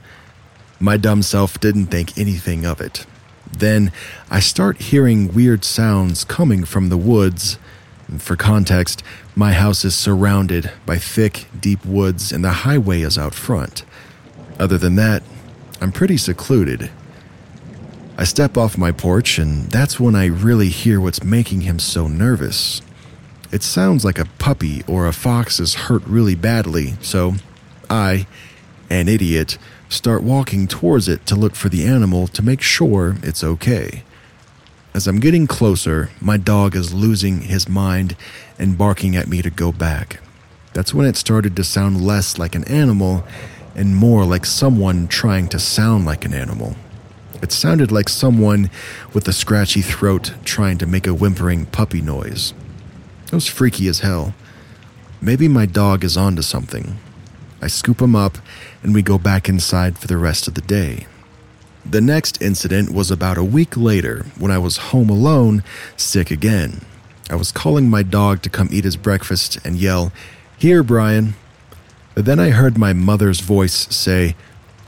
my 0.78 0.96
dumb 0.96 1.22
self 1.22 1.58
didn't 1.58 1.86
think 1.86 2.16
anything 2.16 2.64
of 2.64 2.80
it. 2.80 3.04
Then 3.50 3.90
I 4.30 4.38
start 4.38 4.80
hearing 4.80 5.34
weird 5.34 5.64
sounds 5.64 6.22
coming 6.22 6.64
from 6.64 6.88
the 6.88 6.96
woods. 6.96 7.58
For 8.18 8.36
context, 8.36 9.02
my 9.34 9.52
house 9.52 9.84
is 9.84 9.94
surrounded 9.94 10.70
by 10.86 10.98
thick, 10.98 11.46
deep 11.58 11.84
woods 11.84 12.32
and 12.32 12.44
the 12.44 12.50
highway 12.50 13.00
is 13.00 13.18
out 13.18 13.34
front. 13.34 13.84
Other 14.58 14.78
than 14.78 14.96
that, 14.96 15.22
I'm 15.80 15.92
pretty 15.92 16.16
secluded. 16.16 16.90
I 18.16 18.24
step 18.24 18.56
off 18.56 18.78
my 18.78 18.92
porch, 18.92 19.38
and 19.38 19.64
that's 19.70 19.98
when 19.98 20.14
I 20.14 20.26
really 20.26 20.68
hear 20.68 21.00
what's 21.00 21.24
making 21.24 21.62
him 21.62 21.80
so 21.80 22.06
nervous. 22.06 22.80
It 23.50 23.64
sounds 23.64 24.04
like 24.04 24.20
a 24.20 24.28
puppy 24.38 24.84
or 24.86 25.06
a 25.06 25.12
fox 25.12 25.58
is 25.58 25.74
hurt 25.74 26.04
really 26.06 26.36
badly, 26.36 26.94
so 27.00 27.34
I, 27.90 28.26
an 28.88 29.08
idiot, 29.08 29.58
start 29.88 30.22
walking 30.22 30.68
towards 30.68 31.08
it 31.08 31.26
to 31.26 31.34
look 31.34 31.56
for 31.56 31.68
the 31.68 31.84
animal 31.84 32.28
to 32.28 32.42
make 32.42 32.60
sure 32.60 33.16
it's 33.22 33.42
okay. 33.42 34.04
As 34.94 35.08
I'm 35.08 35.18
getting 35.18 35.48
closer, 35.48 36.10
my 36.20 36.36
dog 36.36 36.76
is 36.76 36.94
losing 36.94 37.40
his 37.42 37.68
mind 37.68 38.14
and 38.60 38.78
barking 38.78 39.16
at 39.16 39.26
me 39.26 39.42
to 39.42 39.50
go 39.50 39.72
back. 39.72 40.20
That's 40.72 40.94
when 40.94 41.04
it 41.04 41.16
started 41.16 41.56
to 41.56 41.64
sound 41.64 42.00
less 42.00 42.38
like 42.38 42.54
an 42.54 42.62
animal 42.68 43.24
and 43.74 43.96
more 43.96 44.24
like 44.24 44.46
someone 44.46 45.08
trying 45.08 45.48
to 45.48 45.58
sound 45.58 46.04
like 46.04 46.24
an 46.24 46.32
animal. 46.32 46.76
It 47.42 47.50
sounded 47.50 47.90
like 47.90 48.08
someone 48.08 48.70
with 49.12 49.26
a 49.26 49.32
scratchy 49.32 49.82
throat 49.82 50.32
trying 50.44 50.78
to 50.78 50.86
make 50.86 51.08
a 51.08 51.14
whimpering 51.14 51.66
puppy 51.66 52.00
noise. 52.00 52.54
It 53.26 53.32
was 53.32 53.48
freaky 53.48 53.88
as 53.88 53.98
hell. 53.98 54.32
Maybe 55.20 55.48
my 55.48 55.66
dog 55.66 56.04
is 56.04 56.16
onto 56.16 56.42
something. 56.42 56.98
I 57.60 57.66
scoop 57.66 58.00
him 58.00 58.14
up 58.14 58.38
and 58.84 58.94
we 58.94 59.02
go 59.02 59.18
back 59.18 59.48
inside 59.48 59.98
for 59.98 60.06
the 60.06 60.18
rest 60.18 60.46
of 60.46 60.54
the 60.54 60.60
day. 60.60 61.08
The 61.86 62.00
next 62.00 62.40
incident 62.40 62.92
was 62.92 63.10
about 63.10 63.36
a 63.36 63.44
week 63.44 63.76
later 63.76 64.24
when 64.38 64.50
I 64.50 64.58
was 64.58 64.88
home 64.88 65.10
alone, 65.10 65.62
sick 65.96 66.30
again. 66.30 66.80
I 67.28 67.36
was 67.36 67.52
calling 67.52 67.90
my 67.90 68.02
dog 68.02 68.42
to 68.42 68.50
come 68.50 68.68
eat 68.70 68.84
his 68.84 68.96
breakfast 68.96 69.58
and 69.64 69.76
yell, 69.76 70.12
Here, 70.58 70.82
Brian. 70.82 71.34
But 72.14 72.24
then 72.24 72.40
I 72.40 72.50
heard 72.50 72.78
my 72.78 72.92
mother's 72.92 73.40
voice 73.40 73.86
say, 73.94 74.34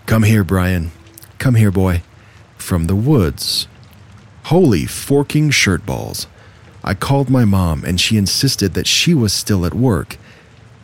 Come 0.06 0.23
here, 0.23 0.44
Brian. 0.44 0.90
Come 1.39 1.56
here, 1.56 1.70
boy. 1.70 2.02
From 2.56 2.86
the 2.86 2.97
woods. 2.97 3.68
Holy 4.44 4.86
forking 4.86 5.51
shirt 5.51 5.85
balls. 5.85 6.27
I 6.82 6.94
called 6.94 7.28
my 7.28 7.44
mom 7.44 7.85
and 7.85 8.01
she 8.01 8.16
insisted 8.16 8.74
that 8.74 8.86
she 8.86 9.12
was 9.12 9.32
still 9.32 9.66
at 9.66 9.74
work. 9.74 10.16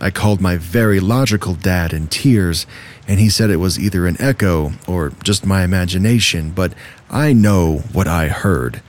I 0.01 0.11
called 0.11 0.41
my 0.41 0.57
very 0.57 0.99
logical 0.99 1.55
dad 1.55 1.93
in 1.93 2.09
tears, 2.09 2.67
and 3.09 3.19
he 3.19 3.29
said 3.29 3.51
it 3.51 3.57
was 3.57 3.79
either 3.79 4.07
an 4.07 4.17
echo 4.21 4.73
or 4.87 5.13
just 5.23 5.45
my 5.45 5.65
imagination, 5.65 6.51
but 6.51 6.73
I 7.11 7.33
know 7.33 7.79
what 7.93 8.07
I 8.07 8.29
heard. 8.29 8.81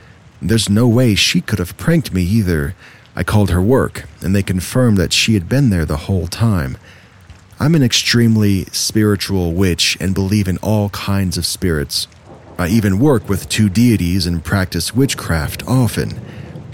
There's 0.41 0.69
no 0.69 0.87
way 0.87 1.15
she 1.15 1.41
could 1.41 1.59
have 1.59 1.77
pranked 1.77 2.13
me 2.13 2.21
either. 2.23 2.75
I 3.15 3.23
called 3.23 3.49
her 3.49 3.61
work, 3.61 4.05
and 4.21 4.35
they 4.35 4.43
confirmed 4.43 4.97
that 4.97 5.13
she 5.13 5.33
had 5.33 5.47
been 5.47 5.69
there 5.69 5.85
the 5.85 5.97
whole 5.97 6.27
time. 6.27 6.77
I'm 7.59 7.75
an 7.75 7.83
extremely 7.83 8.65
spiritual 8.65 9.53
witch 9.53 9.97
and 9.99 10.13
believe 10.13 10.47
in 10.47 10.57
all 10.57 10.89
kinds 10.89 11.37
of 11.37 11.45
spirits. 11.45 12.07
I 12.57 12.67
even 12.67 12.99
work 12.99 13.29
with 13.29 13.49
two 13.49 13.69
deities 13.69 14.25
and 14.25 14.43
practice 14.43 14.93
witchcraft 14.93 15.63
often. 15.67 16.19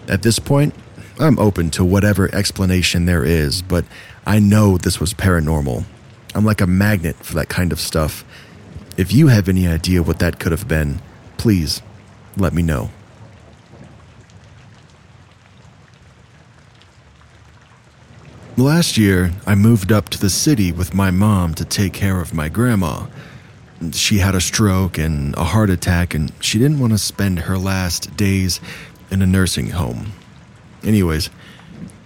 At 0.07 0.24
this 0.24 0.40
point, 0.40 0.74
I'm 1.20 1.38
open 1.38 1.70
to 1.72 1.86
whatever 1.86 2.34
explanation 2.34 3.06
there 3.06 3.24
is, 3.24 3.61
but 3.61 3.86
I 4.26 4.40
know 4.40 4.78
this 4.78 4.99
was 4.99 5.14
paranormal. 5.14 5.86
I'm 6.36 6.46
like 6.46 6.62
a 6.62 6.68
magnet 6.68 7.16
for 7.18 7.34
that 7.36 7.50
kind 7.50 7.72
of 7.72 7.80
stuff. 7.80 8.24
If 8.98 9.12
you 9.14 9.28
have 9.28 9.50
any 9.50 9.68
idea 9.68 10.04
what 10.04 10.20
that 10.20 10.40
could 10.40 10.52
have 10.52 10.68
been, 10.68 11.02
please 11.38 11.82
let 12.38 12.54
me 12.54 12.62
know. 12.62 12.90
Last 18.58 18.98
year, 18.98 19.32
I 19.48 19.56
moved 19.56 19.90
up 19.90 20.10
to 20.10 20.20
the 20.20 20.30
city 20.30 20.74
with 20.74 20.94
my 20.94 21.12
mom 21.12 21.54
to 21.56 21.64
take 21.64 21.94
care 21.94 22.20
of 22.20 22.34
my 22.34 22.50
grandma. 22.50 23.06
She 23.94 24.18
had 24.18 24.36
a 24.36 24.42
stroke 24.42 24.98
and 24.98 25.34
a 25.38 25.46
heart 25.46 25.70
attack, 25.70 26.14
and 26.14 26.34
she 26.42 26.60
didn't 26.60 26.80
want 26.80 26.92
to 26.92 26.98
spend 26.98 27.40
her 27.40 27.58
last 27.58 28.18
days 28.18 28.60
in 29.10 29.22
a 29.22 29.26
nursing 29.26 29.70
home. 29.70 30.12
Anyways, 30.84 31.30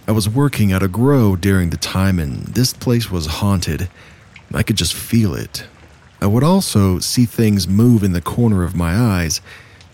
I 0.06 0.12
was 0.12 0.28
working 0.28 0.70
at 0.70 0.80
a 0.80 0.86
grow 0.86 1.34
during 1.34 1.70
the 1.70 1.76
time, 1.76 2.20
and 2.20 2.44
this 2.46 2.72
place 2.72 3.10
was 3.10 3.26
haunted. 3.26 3.88
I 4.54 4.62
could 4.62 4.76
just 4.76 4.94
feel 4.94 5.34
it. 5.34 5.66
I 6.20 6.26
would 6.26 6.44
also 6.44 6.98
see 6.98 7.26
things 7.26 7.68
move 7.68 8.02
in 8.02 8.12
the 8.12 8.20
corner 8.20 8.62
of 8.62 8.74
my 8.74 8.94
eyes, 8.94 9.40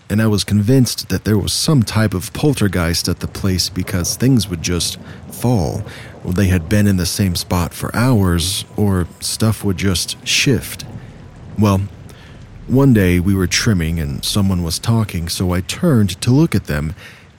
and 0.09 0.21
I 0.21 0.27
was 0.27 0.43
convinced 0.43 1.09
that 1.09 1.23
there 1.23 1.37
was 1.37 1.51
some 1.51 1.83
type 1.83 2.13
of 2.13 2.31
poltergeist 2.33 3.07
at 3.09 3.19
the 3.19 3.27
place 3.27 3.69
because 3.69 4.15
things 4.15 4.47
would 4.47 4.61
just 4.61 4.99
fall. 5.31 5.83
They 6.23 6.47
had 6.47 6.69
been 6.69 6.87
in 6.87 6.97
the 6.97 7.05
same 7.05 7.35
spot 7.35 7.73
for 7.73 7.95
hours, 7.95 8.63
or 8.77 9.07
stuff 9.19 9.63
would 9.63 9.77
just 9.77 10.25
shift. 10.25 10.85
Well, 11.57 11.81
one 12.67 12.93
day 12.93 13.19
we 13.19 13.35
were 13.35 13.47
trimming 13.47 13.99
and 13.99 14.23
someone 14.23 14.63
was 14.63 14.79
talking, 14.79 15.27
so 15.27 15.51
I 15.51 15.61
turned 15.61 16.21
to 16.21 16.31
look 16.31 16.55
at 16.55 16.65
them 16.65 16.93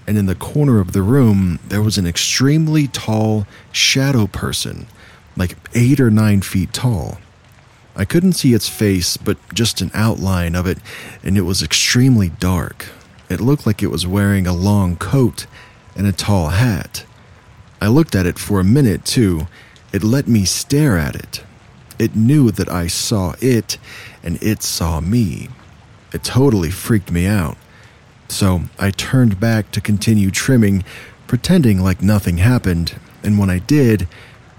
and 0.06 0.18
in 0.18 0.26
the 0.26 0.34
corner 0.34 0.80
of 0.80 0.92
the 0.92 1.02
room, 1.02 1.58
there 1.66 1.82
was 1.82 1.96
an 1.98 2.06
extremely 2.06 2.88
tall 2.88 3.46
shadow 3.70 4.26
person, 4.26 4.86
like 5.36 5.56
eight 5.74 6.00
or 6.00 6.10
nine 6.10 6.42
feet 6.42 6.72
tall. 6.72 7.18
I 7.94 8.04
couldn't 8.04 8.32
see 8.32 8.54
its 8.54 8.68
face, 8.68 9.16
but 9.16 9.36
just 9.52 9.80
an 9.80 9.90
outline 9.92 10.54
of 10.54 10.66
it, 10.66 10.78
and 11.22 11.36
it 11.36 11.42
was 11.42 11.62
extremely 11.62 12.30
dark. 12.30 12.86
It 13.28 13.40
looked 13.40 13.66
like 13.66 13.82
it 13.82 13.90
was 13.90 14.06
wearing 14.06 14.46
a 14.46 14.54
long 14.54 14.96
coat 14.96 15.46
and 15.94 16.06
a 16.06 16.12
tall 16.12 16.48
hat. 16.48 17.04
I 17.80 17.88
looked 17.88 18.14
at 18.14 18.26
it 18.26 18.38
for 18.38 18.60
a 18.60 18.64
minute, 18.64 19.04
too. 19.04 19.46
It 19.92 20.02
let 20.02 20.26
me 20.26 20.44
stare 20.44 20.96
at 20.96 21.14
it. 21.14 21.44
It 21.98 22.16
knew 22.16 22.50
that 22.50 22.70
I 22.70 22.86
saw 22.86 23.34
it, 23.40 23.76
and 24.22 24.42
it 24.42 24.62
saw 24.62 25.00
me. 25.00 25.48
It 26.12 26.24
totally 26.24 26.70
freaked 26.70 27.10
me 27.10 27.26
out. 27.26 27.56
So 28.28 28.62
I 28.78 28.90
turned 28.90 29.38
back 29.38 29.70
to 29.72 29.80
continue 29.80 30.30
trimming, 30.30 30.84
pretending 31.26 31.80
like 31.80 32.02
nothing 32.02 32.38
happened, 32.38 32.98
and 33.22 33.38
when 33.38 33.50
I 33.50 33.58
did, 33.58 34.08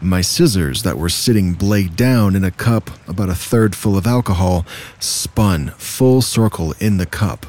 my 0.03 0.21
scissors 0.21 0.83
that 0.83 0.97
were 0.97 1.09
sitting 1.09 1.53
blade 1.53 1.95
down 1.95 2.35
in 2.35 2.43
a 2.43 2.51
cup 2.51 2.89
about 3.07 3.29
a 3.29 3.35
third 3.35 3.75
full 3.75 3.97
of 3.97 4.07
alcohol 4.07 4.65
spun 4.99 5.69
full 5.77 6.21
circle 6.21 6.73
in 6.79 6.97
the 6.97 7.05
cup. 7.05 7.45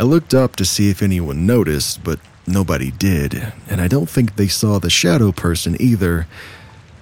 I 0.00 0.04
looked 0.04 0.32
up 0.34 0.56
to 0.56 0.64
see 0.64 0.90
if 0.90 1.02
anyone 1.02 1.46
noticed, 1.46 2.04
but 2.04 2.20
nobody 2.46 2.90
did, 2.90 3.52
and 3.68 3.80
I 3.80 3.88
don't 3.88 4.08
think 4.08 4.36
they 4.36 4.48
saw 4.48 4.78
the 4.78 4.90
shadow 4.90 5.32
person 5.32 5.76
either. 5.80 6.26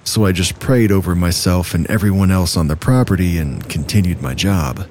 So 0.03 0.25
I 0.25 0.31
just 0.31 0.59
prayed 0.59 0.91
over 0.91 1.15
myself 1.15 1.73
and 1.73 1.85
everyone 1.87 2.31
else 2.31 2.55
on 2.55 2.67
the 2.67 2.75
property 2.75 3.37
and 3.37 3.67
continued 3.69 4.21
my 4.21 4.33
job. 4.33 4.87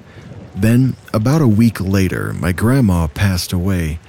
Then, 0.55 0.95
about 1.13 1.41
a 1.41 1.47
week 1.47 1.79
later, 1.81 2.33
my 2.33 2.51
grandma 2.51 3.07
passed 3.07 3.51
away. 3.51 3.99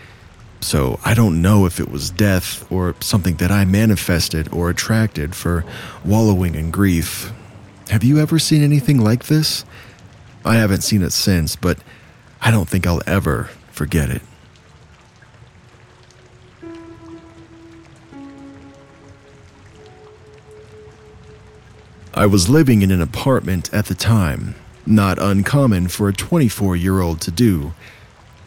So 0.60 0.98
I 1.04 1.14
don't 1.14 1.40
know 1.40 1.66
if 1.66 1.80
it 1.80 1.90
was 1.90 2.10
death 2.10 2.70
or 2.70 2.94
something 3.00 3.36
that 3.36 3.50
I 3.50 3.64
manifested 3.64 4.52
or 4.52 4.70
attracted 4.70 5.34
for 5.34 5.64
wallowing 6.04 6.54
in 6.54 6.70
grief. 6.70 7.32
Have 7.88 8.04
you 8.04 8.18
ever 8.18 8.38
seen 8.38 8.62
anything 8.62 8.98
like 8.98 9.26
this? 9.26 9.64
I 10.44 10.56
haven't 10.56 10.82
seen 10.82 11.02
it 11.02 11.12
since, 11.12 11.56
but 11.56 11.78
I 12.40 12.50
don't 12.50 12.68
think 12.68 12.86
I'll 12.86 13.02
ever 13.06 13.50
forget 13.70 14.10
it. 14.10 14.22
I 22.14 22.26
was 22.26 22.48
living 22.48 22.82
in 22.82 22.90
an 22.90 23.00
apartment 23.00 23.72
at 23.72 23.86
the 23.86 23.94
time, 23.94 24.56
not 24.84 25.20
uncommon 25.20 25.86
for 25.86 26.08
a 26.08 26.12
24 26.12 26.74
year 26.74 27.00
old 27.00 27.20
to 27.20 27.30
do. 27.30 27.74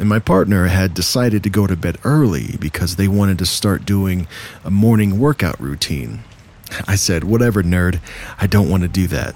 And 0.01 0.09
my 0.09 0.17
partner 0.17 0.65
had 0.65 0.95
decided 0.95 1.43
to 1.43 1.49
go 1.51 1.67
to 1.67 1.75
bed 1.75 1.99
early 2.03 2.57
because 2.59 2.95
they 2.95 3.07
wanted 3.07 3.37
to 3.37 3.45
start 3.45 3.85
doing 3.85 4.25
a 4.65 4.71
morning 4.71 5.19
workout 5.19 5.61
routine. 5.61 6.23
I 6.87 6.95
said, 6.95 7.23
"Whatever, 7.23 7.61
nerd. 7.61 7.99
I 8.39 8.47
don't 8.47 8.67
want 8.67 8.81
to 8.81 8.89
do 8.89 9.05
that." 9.07 9.35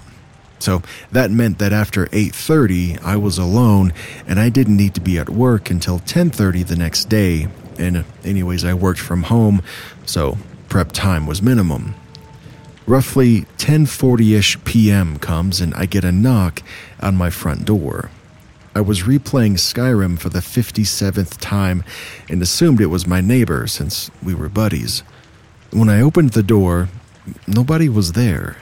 So 0.58 0.82
that 1.12 1.30
meant 1.30 1.58
that 1.58 1.72
after 1.72 2.08
8:30, 2.10 2.98
I 3.04 3.14
was 3.14 3.38
alone 3.38 3.92
and 4.26 4.40
I 4.40 4.48
didn't 4.48 4.76
need 4.76 4.94
to 4.94 5.00
be 5.00 5.20
at 5.20 5.30
work 5.30 5.70
until 5.70 6.00
10:30 6.00 6.64
the 6.64 6.74
next 6.74 7.08
day. 7.08 7.46
And 7.78 8.04
anyways, 8.24 8.64
I 8.64 8.74
worked 8.74 8.98
from 8.98 9.22
home, 9.22 9.62
so 10.04 10.36
prep 10.68 10.90
time 10.90 11.26
was 11.26 11.40
minimum. 11.40 11.94
Roughly 12.88 13.46
10:40ish 13.56 14.64
p.m. 14.64 15.18
comes 15.18 15.60
and 15.60 15.72
I 15.74 15.86
get 15.86 16.04
a 16.04 16.10
knock 16.10 16.60
on 16.98 17.14
my 17.14 17.30
front 17.30 17.64
door. 17.64 18.10
I 18.76 18.80
was 18.82 19.04
replaying 19.04 19.54
Skyrim 19.54 20.18
for 20.18 20.28
the 20.28 20.40
57th 20.40 21.38
time 21.40 21.82
and 22.28 22.42
assumed 22.42 22.78
it 22.78 22.88
was 22.88 23.06
my 23.06 23.22
neighbor 23.22 23.66
since 23.66 24.10
we 24.22 24.34
were 24.34 24.50
buddies. 24.50 25.02
When 25.70 25.88
I 25.88 26.02
opened 26.02 26.32
the 26.32 26.42
door, 26.42 26.90
nobody 27.46 27.88
was 27.88 28.12
there. 28.12 28.58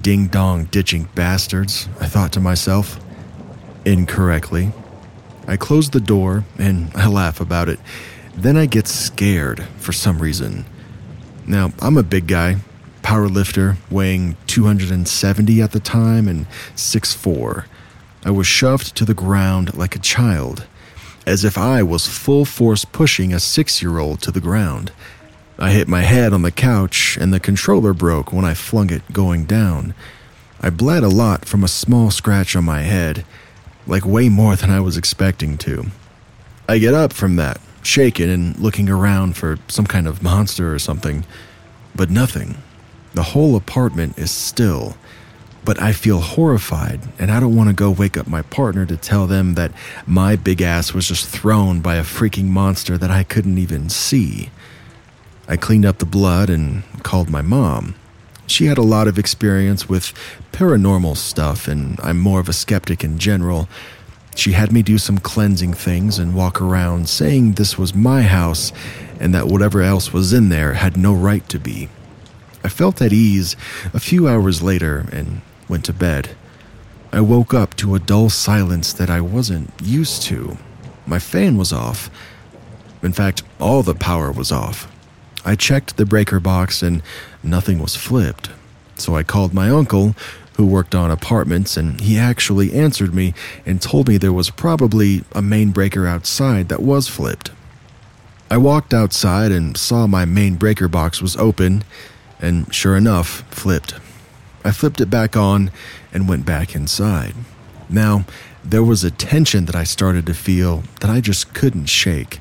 Ding 0.00 0.28
dong 0.28 0.66
ditching 0.66 1.08
bastards, 1.16 1.88
I 1.98 2.06
thought 2.06 2.32
to 2.34 2.40
myself. 2.40 3.00
Incorrectly. 3.84 4.70
I 5.48 5.56
close 5.56 5.90
the 5.90 5.98
door 5.98 6.44
and 6.56 6.92
I 6.94 7.08
laugh 7.08 7.40
about 7.40 7.68
it. 7.68 7.80
Then 8.36 8.56
I 8.56 8.66
get 8.66 8.86
scared 8.86 9.64
for 9.78 9.92
some 9.92 10.20
reason. 10.20 10.64
Now, 11.44 11.72
I'm 11.80 11.96
a 11.96 12.04
big 12.04 12.28
guy, 12.28 12.58
power 13.02 13.26
lifter, 13.26 13.78
weighing 13.90 14.36
270 14.46 15.60
at 15.60 15.72
the 15.72 15.80
time 15.80 16.28
and 16.28 16.46
6'4. 16.76 17.64
I 18.24 18.30
was 18.30 18.46
shoved 18.46 18.96
to 18.96 19.04
the 19.04 19.14
ground 19.14 19.74
like 19.74 19.96
a 19.96 20.00
child, 20.00 20.66
as 21.26 21.44
if 21.44 21.58
I 21.58 21.82
was 21.82 22.06
full 22.06 22.44
force 22.44 22.84
pushing 22.84 23.32
a 23.32 23.40
six 23.40 23.82
year 23.82 23.98
old 23.98 24.22
to 24.22 24.30
the 24.30 24.40
ground. 24.40 24.92
I 25.58 25.70
hit 25.70 25.88
my 25.88 26.02
head 26.02 26.32
on 26.32 26.42
the 26.42 26.50
couch 26.50 27.16
and 27.20 27.32
the 27.32 27.40
controller 27.40 27.92
broke 27.92 28.32
when 28.32 28.44
I 28.44 28.54
flung 28.54 28.90
it 28.90 29.12
going 29.12 29.44
down. 29.44 29.94
I 30.60 30.70
bled 30.70 31.02
a 31.02 31.08
lot 31.08 31.44
from 31.44 31.64
a 31.64 31.68
small 31.68 32.10
scratch 32.12 32.54
on 32.54 32.64
my 32.64 32.82
head, 32.82 33.24
like 33.86 34.06
way 34.06 34.28
more 34.28 34.54
than 34.54 34.70
I 34.70 34.80
was 34.80 34.96
expecting 34.96 35.58
to. 35.58 35.86
I 36.68 36.78
get 36.78 36.94
up 36.94 37.12
from 37.12 37.36
that, 37.36 37.60
shaken 37.82 38.30
and 38.30 38.56
looking 38.58 38.88
around 38.88 39.36
for 39.36 39.58
some 39.66 39.86
kind 39.86 40.06
of 40.06 40.22
monster 40.22 40.72
or 40.72 40.78
something, 40.78 41.24
but 41.94 42.08
nothing. 42.08 42.56
The 43.14 43.24
whole 43.24 43.56
apartment 43.56 44.16
is 44.16 44.30
still, 44.30 44.96
but 45.64 45.80
I 45.80 45.92
feel 45.92 46.20
horrified 46.20 47.00
and 47.18 47.30
I 47.30 47.40
don't 47.40 47.56
want 47.56 47.68
to 47.68 47.74
go 47.74 47.90
wake 47.90 48.16
up 48.16 48.26
my 48.26 48.42
partner 48.42 48.84
to 48.86 48.96
tell 48.96 49.26
them 49.26 49.54
that 49.54 49.72
my 50.06 50.36
big 50.36 50.60
ass 50.60 50.92
was 50.92 51.08
just 51.08 51.28
thrown 51.28 51.80
by 51.80 51.96
a 51.96 52.02
freaking 52.02 52.46
monster 52.46 52.98
that 52.98 53.10
I 53.10 53.22
couldn't 53.22 53.58
even 53.58 53.88
see. 53.88 54.50
I 55.48 55.56
cleaned 55.56 55.86
up 55.86 55.98
the 55.98 56.06
blood 56.06 56.50
and 56.50 56.82
called 57.02 57.30
my 57.30 57.42
mom. 57.42 57.94
She 58.46 58.66
had 58.66 58.78
a 58.78 58.82
lot 58.82 59.08
of 59.08 59.18
experience 59.18 59.88
with 59.88 60.12
paranormal 60.52 61.16
stuff, 61.16 61.68
and 61.68 61.98
I'm 62.02 62.18
more 62.18 62.40
of 62.40 62.48
a 62.48 62.52
skeptic 62.52 63.04
in 63.04 63.18
general. 63.18 63.68
She 64.34 64.52
had 64.52 64.72
me 64.72 64.82
do 64.82 64.98
some 64.98 65.18
cleansing 65.18 65.74
things 65.74 66.18
and 66.18 66.34
walk 66.34 66.60
around 66.60 67.08
saying 67.08 67.52
this 67.52 67.78
was 67.78 67.94
my 67.94 68.22
house 68.22 68.72
and 69.20 69.34
that 69.34 69.46
whatever 69.46 69.82
else 69.82 70.12
was 70.12 70.32
in 70.32 70.48
there 70.48 70.74
had 70.74 70.96
no 70.96 71.14
right 71.14 71.46
to 71.50 71.58
be. 71.58 71.88
I 72.64 72.68
felt 72.68 73.02
at 73.02 73.12
ease 73.12 73.56
a 73.92 74.00
few 74.00 74.28
hours 74.28 74.62
later 74.62 75.06
and 75.12 75.42
went 75.72 75.86
to 75.86 75.92
bed. 75.94 76.28
I 77.14 77.22
woke 77.22 77.54
up 77.54 77.74
to 77.76 77.94
a 77.94 77.98
dull 77.98 78.28
silence 78.28 78.92
that 78.92 79.08
I 79.08 79.22
wasn't 79.22 79.70
used 79.82 80.20
to. 80.24 80.58
My 81.06 81.18
fan 81.18 81.56
was 81.56 81.72
off. 81.72 82.10
In 83.02 83.14
fact, 83.14 83.42
all 83.58 83.82
the 83.82 83.94
power 83.94 84.30
was 84.30 84.52
off. 84.52 84.86
I 85.46 85.56
checked 85.56 85.96
the 85.96 86.04
breaker 86.04 86.40
box 86.40 86.82
and 86.82 87.02
nothing 87.42 87.78
was 87.78 87.96
flipped. 87.96 88.50
So 88.96 89.16
I 89.16 89.22
called 89.22 89.54
my 89.54 89.70
uncle, 89.70 90.14
who 90.58 90.66
worked 90.66 90.94
on 90.94 91.10
apartments, 91.10 91.78
and 91.78 91.98
he 92.02 92.18
actually 92.18 92.74
answered 92.74 93.14
me 93.14 93.32
and 93.64 93.80
told 93.80 94.08
me 94.08 94.18
there 94.18 94.30
was 94.30 94.50
probably 94.50 95.24
a 95.32 95.40
main 95.40 95.70
breaker 95.70 96.06
outside 96.06 96.68
that 96.68 96.82
was 96.82 97.08
flipped. 97.08 97.50
I 98.50 98.58
walked 98.58 98.92
outside 98.92 99.50
and 99.50 99.74
saw 99.74 100.06
my 100.06 100.26
main 100.26 100.56
breaker 100.56 100.88
box 100.88 101.22
was 101.22 101.34
open, 101.38 101.82
and 102.38 102.72
sure 102.74 102.94
enough, 102.94 103.40
flipped. 103.50 103.94
I 104.64 104.70
flipped 104.70 105.00
it 105.00 105.10
back 105.10 105.36
on 105.36 105.70
and 106.12 106.28
went 106.28 106.46
back 106.46 106.74
inside. 106.74 107.34
Now, 107.88 108.24
there 108.64 108.84
was 108.84 109.02
a 109.02 109.10
tension 109.10 109.66
that 109.66 109.74
I 109.74 109.84
started 109.84 110.26
to 110.26 110.34
feel 110.34 110.84
that 111.00 111.10
I 111.10 111.20
just 111.20 111.52
couldn't 111.52 111.86
shake. 111.86 112.40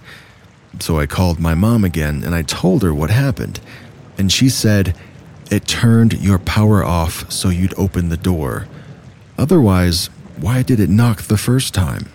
So 0.79 0.99
I 0.99 1.05
called 1.05 1.39
my 1.39 1.55
mom 1.55 1.83
again 1.83 2.23
and 2.23 2.33
I 2.35 2.43
told 2.43 2.83
her 2.83 2.93
what 2.93 3.09
happened. 3.09 3.59
And 4.17 4.31
she 4.31 4.49
said, 4.49 4.95
It 5.49 5.67
turned 5.67 6.13
your 6.13 6.39
power 6.39 6.83
off 6.83 7.31
so 7.31 7.49
you'd 7.49 7.77
open 7.77 8.09
the 8.09 8.17
door. 8.17 8.67
Otherwise, 9.37 10.07
why 10.37 10.61
did 10.61 10.79
it 10.79 10.89
knock 10.89 11.23
the 11.23 11.37
first 11.37 11.73
time? 11.73 12.09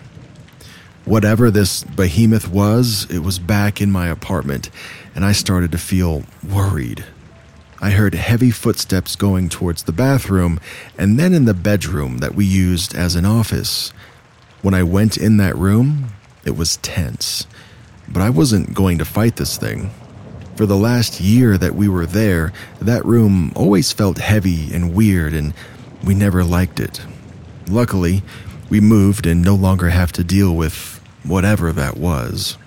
Whatever 1.05 1.49
this 1.49 1.83
behemoth 1.83 2.49
was, 2.49 3.09
it 3.09 3.19
was 3.19 3.39
back 3.39 3.79
in 3.79 3.91
my 3.91 4.07
apartment, 4.07 4.69
and 5.15 5.23
I 5.23 5.31
started 5.31 5.71
to 5.71 5.77
feel 5.77 6.23
worried. 6.43 7.05
I 7.79 7.91
heard 7.91 8.15
heavy 8.15 8.49
footsteps 8.49 9.15
going 9.15 9.49
towards 9.49 9.83
the 9.83 9.91
bathroom 9.91 10.59
and 10.97 11.19
then 11.19 11.33
in 11.33 11.45
the 11.45 11.53
bedroom 11.53 12.17
that 12.19 12.33
we 12.33 12.45
used 12.45 12.95
as 12.95 13.15
an 13.15 13.25
office. 13.25 13.93
When 14.61 14.73
I 14.73 14.83
went 14.83 15.17
in 15.17 15.37
that 15.37 15.55
room, 15.55 16.13
it 16.43 16.57
was 16.57 16.77
tense. 16.77 17.45
But 18.07 18.23
I 18.23 18.29
wasn't 18.29 18.73
going 18.73 18.97
to 18.97 19.05
fight 19.05 19.35
this 19.35 19.57
thing. 19.57 19.91
For 20.55 20.65
the 20.65 20.75
last 20.75 21.21
year 21.21 21.55
that 21.57 21.75
we 21.75 21.87
were 21.87 22.07
there, 22.07 22.51
that 22.81 23.05
room 23.05 23.51
always 23.55 23.91
felt 23.91 24.17
heavy 24.17 24.73
and 24.73 24.95
weird, 24.95 25.33
and 25.33 25.53
we 26.03 26.15
never 26.15 26.43
liked 26.43 26.79
it. 26.79 27.01
Luckily, 27.67 28.23
we 28.69 28.81
moved 28.81 29.27
and 29.27 29.43
no 29.43 29.53
longer 29.53 29.89
have 29.89 30.11
to 30.13 30.23
deal 30.23 30.55
with 30.55 30.99
whatever 31.23 31.71
that 31.73 31.97
was. 31.97 32.57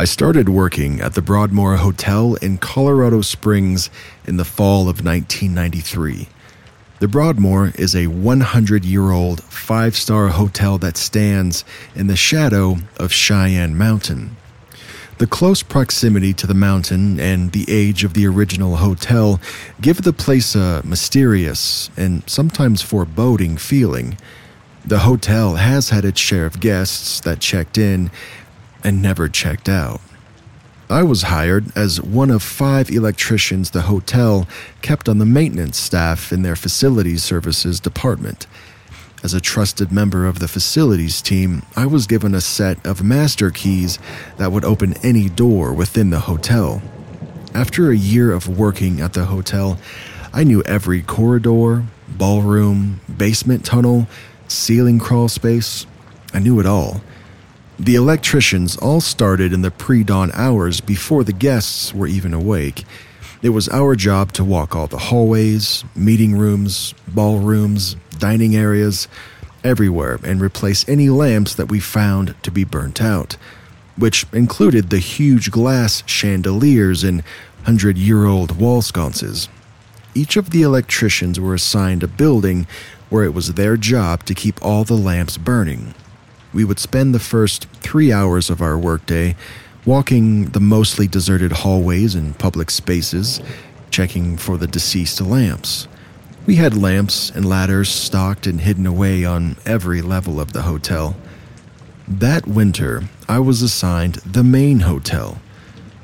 I 0.00 0.04
started 0.04 0.48
working 0.48 1.02
at 1.02 1.12
the 1.12 1.20
Broadmoor 1.20 1.76
Hotel 1.76 2.34
in 2.36 2.56
Colorado 2.56 3.20
Springs 3.20 3.90
in 4.24 4.38
the 4.38 4.46
fall 4.46 4.88
of 4.88 5.04
1993. 5.04 6.26
The 7.00 7.06
Broadmoor 7.06 7.72
is 7.74 7.94
a 7.94 8.06
100 8.06 8.82
year 8.86 9.10
old 9.10 9.42
five 9.42 9.94
star 9.94 10.28
hotel 10.28 10.78
that 10.78 10.96
stands 10.96 11.66
in 11.94 12.06
the 12.06 12.16
shadow 12.16 12.78
of 12.96 13.12
Cheyenne 13.12 13.76
Mountain. 13.76 14.38
The 15.18 15.26
close 15.26 15.62
proximity 15.62 16.32
to 16.32 16.46
the 16.46 16.54
mountain 16.54 17.20
and 17.20 17.52
the 17.52 17.66
age 17.68 18.02
of 18.02 18.14
the 18.14 18.26
original 18.26 18.76
hotel 18.76 19.38
give 19.82 20.00
the 20.00 20.14
place 20.14 20.54
a 20.54 20.80
mysterious 20.82 21.90
and 21.98 22.22
sometimes 22.26 22.80
foreboding 22.80 23.58
feeling. 23.58 24.16
The 24.82 25.00
hotel 25.00 25.56
has 25.56 25.90
had 25.90 26.06
its 26.06 26.18
share 26.18 26.46
of 26.46 26.58
guests 26.58 27.20
that 27.20 27.40
checked 27.40 27.76
in 27.76 28.10
and 28.84 29.02
never 29.02 29.28
checked 29.28 29.68
out. 29.68 30.00
I 30.90 31.04
was 31.04 31.22
hired 31.22 31.76
as 31.76 32.02
one 32.02 32.30
of 32.30 32.42
five 32.42 32.90
electricians 32.90 33.70
the 33.70 33.82
hotel 33.82 34.48
kept 34.82 35.08
on 35.08 35.18
the 35.18 35.24
maintenance 35.24 35.78
staff 35.78 36.32
in 36.32 36.42
their 36.42 36.56
facilities 36.56 37.22
services 37.22 37.78
department. 37.78 38.48
As 39.22 39.32
a 39.32 39.40
trusted 39.40 39.92
member 39.92 40.26
of 40.26 40.38
the 40.38 40.48
facilities 40.48 41.22
team, 41.22 41.62
I 41.76 41.86
was 41.86 42.08
given 42.08 42.34
a 42.34 42.40
set 42.40 42.84
of 42.84 43.04
master 43.04 43.50
keys 43.50 43.98
that 44.38 44.50
would 44.50 44.64
open 44.64 44.94
any 45.04 45.28
door 45.28 45.72
within 45.72 46.10
the 46.10 46.20
hotel. 46.20 46.82
After 47.54 47.90
a 47.90 47.96
year 47.96 48.32
of 48.32 48.58
working 48.58 49.00
at 49.00 49.12
the 49.12 49.26
hotel, 49.26 49.78
I 50.32 50.42
knew 50.42 50.62
every 50.62 51.02
corridor, 51.02 51.84
ballroom, 52.08 53.00
basement 53.14 53.64
tunnel, 53.64 54.08
ceiling 54.48 54.98
crawl 54.98 55.28
space. 55.28 55.86
I 56.32 56.38
knew 56.38 56.58
it 56.58 56.66
all. 56.66 57.02
The 57.80 57.94
electricians 57.94 58.76
all 58.76 59.00
started 59.00 59.54
in 59.54 59.62
the 59.62 59.70
pre 59.70 60.04
dawn 60.04 60.30
hours 60.34 60.82
before 60.82 61.24
the 61.24 61.32
guests 61.32 61.94
were 61.94 62.06
even 62.06 62.34
awake. 62.34 62.84
It 63.40 63.48
was 63.48 63.70
our 63.70 63.96
job 63.96 64.32
to 64.32 64.44
walk 64.44 64.76
all 64.76 64.86
the 64.86 64.98
hallways, 64.98 65.82
meeting 65.96 66.36
rooms, 66.36 66.92
ballrooms, 67.08 67.96
dining 68.18 68.54
areas, 68.54 69.08
everywhere, 69.64 70.20
and 70.22 70.42
replace 70.42 70.86
any 70.90 71.08
lamps 71.08 71.54
that 71.54 71.70
we 71.70 71.80
found 71.80 72.34
to 72.42 72.50
be 72.50 72.64
burnt 72.64 73.00
out, 73.00 73.38
which 73.96 74.26
included 74.30 74.90
the 74.90 74.98
huge 74.98 75.50
glass 75.50 76.02
chandeliers 76.04 77.02
and 77.02 77.22
hundred 77.62 77.96
year 77.96 78.26
old 78.26 78.60
wall 78.60 78.82
sconces. 78.82 79.48
Each 80.14 80.36
of 80.36 80.50
the 80.50 80.60
electricians 80.60 81.40
were 81.40 81.54
assigned 81.54 82.02
a 82.02 82.08
building 82.08 82.66
where 83.08 83.24
it 83.24 83.32
was 83.32 83.54
their 83.54 83.78
job 83.78 84.24
to 84.24 84.34
keep 84.34 84.62
all 84.62 84.84
the 84.84 84.98
lamps 84.98 85.38
burning 85.38 85.94
we 86.52 86.64
would 86.64 86.78
spend 86.78 87.14
the 87.14 87.18
first 87.20 87.66
three 87.74 88.12
hours 88.12 88.50
of 88.50 88.60
our 88.60 88.78
workday 88.78 89.36
walking 89.86 90.46
the 90.46 90.60
mostly 90.60 91.06
deserted 91.06 91.52
hallways 91.52 92.14
and 92.14 92.38
public 92.38 92.70
spaces, 92.70 93.40
checking 93.90 94.36
for 94.36 94.56
the 94.56 94.66
deceased 94.66 95.20
lamps. 95.20 95.88
We 96.46 96.56
had 96.56 96.76
lamps 96.76 97.30
and 97.30 97.48
ladders 97.48 97.88
stocked 97.88 98.46
and 98.46 98.60
hidden 98.60 98.86
away 98.86 99.24
on 99.24 99.56
every 99.64 100.02
level 100.02 100.40
of 100.40 100.52
the 100.52 100.62
hotel. 100.62 101.16
That 102.08 102.46
winter, 102.46 103.04
I 103.28 103.38
was 103.38 103.62
assigned 103.62 104.16
the 104.16 104.42
main 104.42 104.80
hotel. 104.80 105.40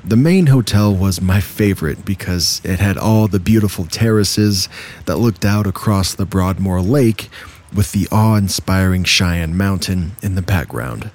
The 0.04 0.16
main 0.16 0.46
hotel 0.46 0.94
was 0.94 1.20
my 1.20 1.40
favorite 1.40 2.04
because 2.04 2.60
it 2.62 2.78
had 2.78 2.96
all 2.96 3.26
the 3.26 3.40
beautiful 3.40 3.86
terraces 3.86 4.68
that 5.06 5.16
looked 5.16 5.44
out 5.44 5.66
across 5.66 6.14
the 6.14 6.26
Broadmoor 6.26 6.80
Lake 6.80 7.28
with 7.74 7.92
the 7.92 8.08
awe 8.10 8.36
inspiring 8.36 9.04
Cheyenne 9.04 9.56
Mountain 9.56 10.12
in 10.22 10.34
the 10.34 10.42
background. 10.42 11.10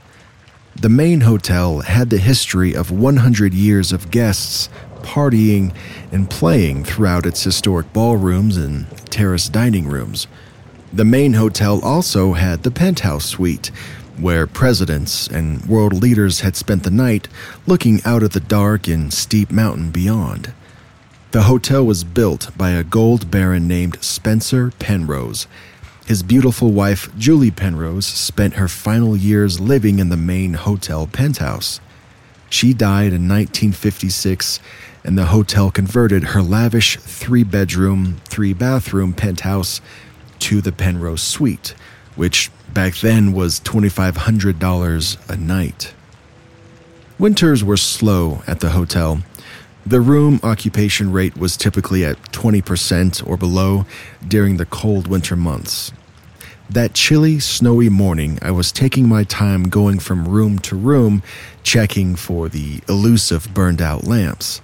The 0.75 0.89
main 0.89 1.21
hotel 1.21 1.81
had 1.81 2.09
the 2.09 2.17
history 2.17 2.75
of 2.75 2.91
100 2.91 3.53
years 3.53 3.91
of 3.91 4.09
guests 4.09 4.69
partying 5.01 5.73
and 6.11 6.29
playing 6.29 6.83
throughout 6.83 7.25
its 7.25 7.43
historic 7.43 7.91
ballrooms 7.93 8.57
and 8.57 8.87
terrace 9.11 9.49
dining 9.49 9.87
rooms. 9.87 10.27
The 10.93 11.05
main 11.05 11.33
hotel 11.33 11.79
also 11.83 12.33
had 12.33 12.63
the 12.63 12.71
penthouse 12.71 13.25
suite, 13.25 13.71
where 14.17 14.45
presidents 14.45 15.27
and 15.27 15.65
world 15.65 15.93
leaders 15.93 16.41
had 16.41 16.55
spent 16.55 16.83
the 16.83 16.91
night 16.91 17.27
looking 17.65 18.01
out 18.05 18.23
at 18.23 18.33
the 18.33 18.39
dark 18.39 18.87
and 18.87 19.13
steep 19.13 19.51
mountain 19.51 19.89
beyond. 19.89 20.53
The 21.31 21.43
hotel 21.43 21.85
was 21.85 22.03
built 22.03 22.51
by 22.57 22.71
a 22.71 22.83
gold 22.83 23.31
baron 23.31 23.67
named 23.67 24.03
Spencer 24.03 24.71
Penrose. 24.79 25.47
His 26.11 26.23
beautiful 26.23 26.73
wife, 26.73 27.09
Julie 27.17 27.51
Penrose, 27.51 28.05
spent 28.05 28.55
her 28.55 28.67
final 28.67 29.15
years 29.15 29.61
living 29.61 29.99
in 29.99 30.09
the 30.09 30.17
main 30.17 30.55
hotel 30.55 31.07
penthouse. 31.07 31.79
She 32.49 32.73
died 32.73 33.13
in 33.13 33.29
1956, 33.29 34.59
and 35.05 35.17
the 35.17 35.27
hotel 35.27 35.71
converted 35.71 36.23
her 36.23 36.41
lavish 36.41 36.97
three 36.97 37.45
bedroom, 37.45 38.17
three 38.25 38.51
bathroom 38.51 39.13
penthouse 39.13 39.79
to 40.39 40.59
the 40.59 40.73
Penrose 40.73 41.23
Suite, 41.23 41.75
which 42.17 42.51
back 42.73 42.95
then 42.95 43.31
was 43.31 43.61
$2,500 43.61 45.29
a 45.29 45.37
night. 45.37 45.93
Winters 47.17 47.63
were 47.63 47.77
slow 47.77 48.43
at 48.45 48.59
the 48.59 48.71
hotel. 48.71 49.21
The 49.85 50.01
room 50.01 50.41
occupation 50.43 51.13
rate 51.13 51.37
was 51.37 51.55
typically 51.55 52.03
at 52.03 52.21
20% 52.33 53.25
or 53.25 53.37
below 53.37 53.85
during 54.27 54.57
the 54.57 54.65
cold 54.65 55.07
winter 55.07 55.37
months. 55.37 55.93
That 56.71 56.93
chilly, 56.93 57.41
snowy 57.41 57.89
morning, 57.89 58.39
I 58.41 58.51
was 58.51 58.71
taking 58.71 59.09
my 59.09 59.25
time 59.25 59.63
going 59.63 59.99
from 59.99 60.25
room 60.25 60.57
to 60.59 60.77
room, 60.77 61.21
checking 61.63 62.15
for 62.15 62.47
the 62.47 62.79
elusive 62.87 63.53
burned 63.53 63.81
out 63.81 64.05
lamps. 64.05 64.61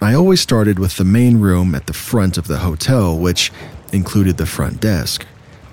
I 0.00 0.14
always 0.14 0.40
started 0.40 0.78
with 0.78 0.98
the 0.98 1.04
main 1.04 1.40
room 1.40 1.74
at 1.74 1.88
the 1.88 1.92
front 1.92 2.38
of 2.38 2.46
the 2.46 2.58
hotel, 2.58 3.18
which 3.18 3.50
included 3.92 4.36
the 4.36 4.46
front 4.46 4.80
desk. 4.80 5.26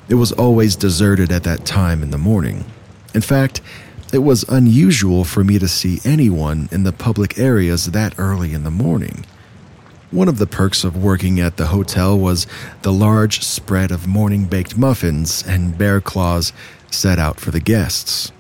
It 0.08 0.16
was 0.16 0.32
always 0.32 0.76
deserted 0.76 1.32
at 1.32 1.44
that 1.44 1.68
time 1.68 2.02
in 2.02 2.10
the 2.10 2.18
morning. 2.18 2.66
In 3.14 3.22
fact, 3.22 3.62
it 4.12 4.24
was 4.24 4.50
unusual 4.50 5.24
for 5.24 5.44
me 5.44 5.60
to 5.60 5.68
see 5.68 6.00
anyone 6.04 6.68
in 6.72 6.82
the 6.82 6.92
public 6.92 7.38
areas 7.38 7.92
that 7.92 8.18
early 8.18 8.56
in 8.56 8.64
the 8.64 8.72
morning. 8.72 9.24
One 10.12 10.28
of 10.28 10.40
the 10.40 10.48
perks 10.48 10.84
of 10.84 10.98
working 10.98 11.40
at 11.40 11.58
the 11.58 11.68
hotel 11.68 12.18
was 12.18 12.48
the 12.82 12.92
large 12.92 13.44
spread 13.44 13.92
of 13.92 14.08
morning 14.08 14.46
baked 14.46 14.76
muffins 14.76 15.44
and 15.46 15.78
bear 15.78 16.02
claws 16.02 16.52
set 16.90 17.20
out 17.20 17.40
for 17.40 17.52
the 17.52 17.60
guests. 17.60 18.32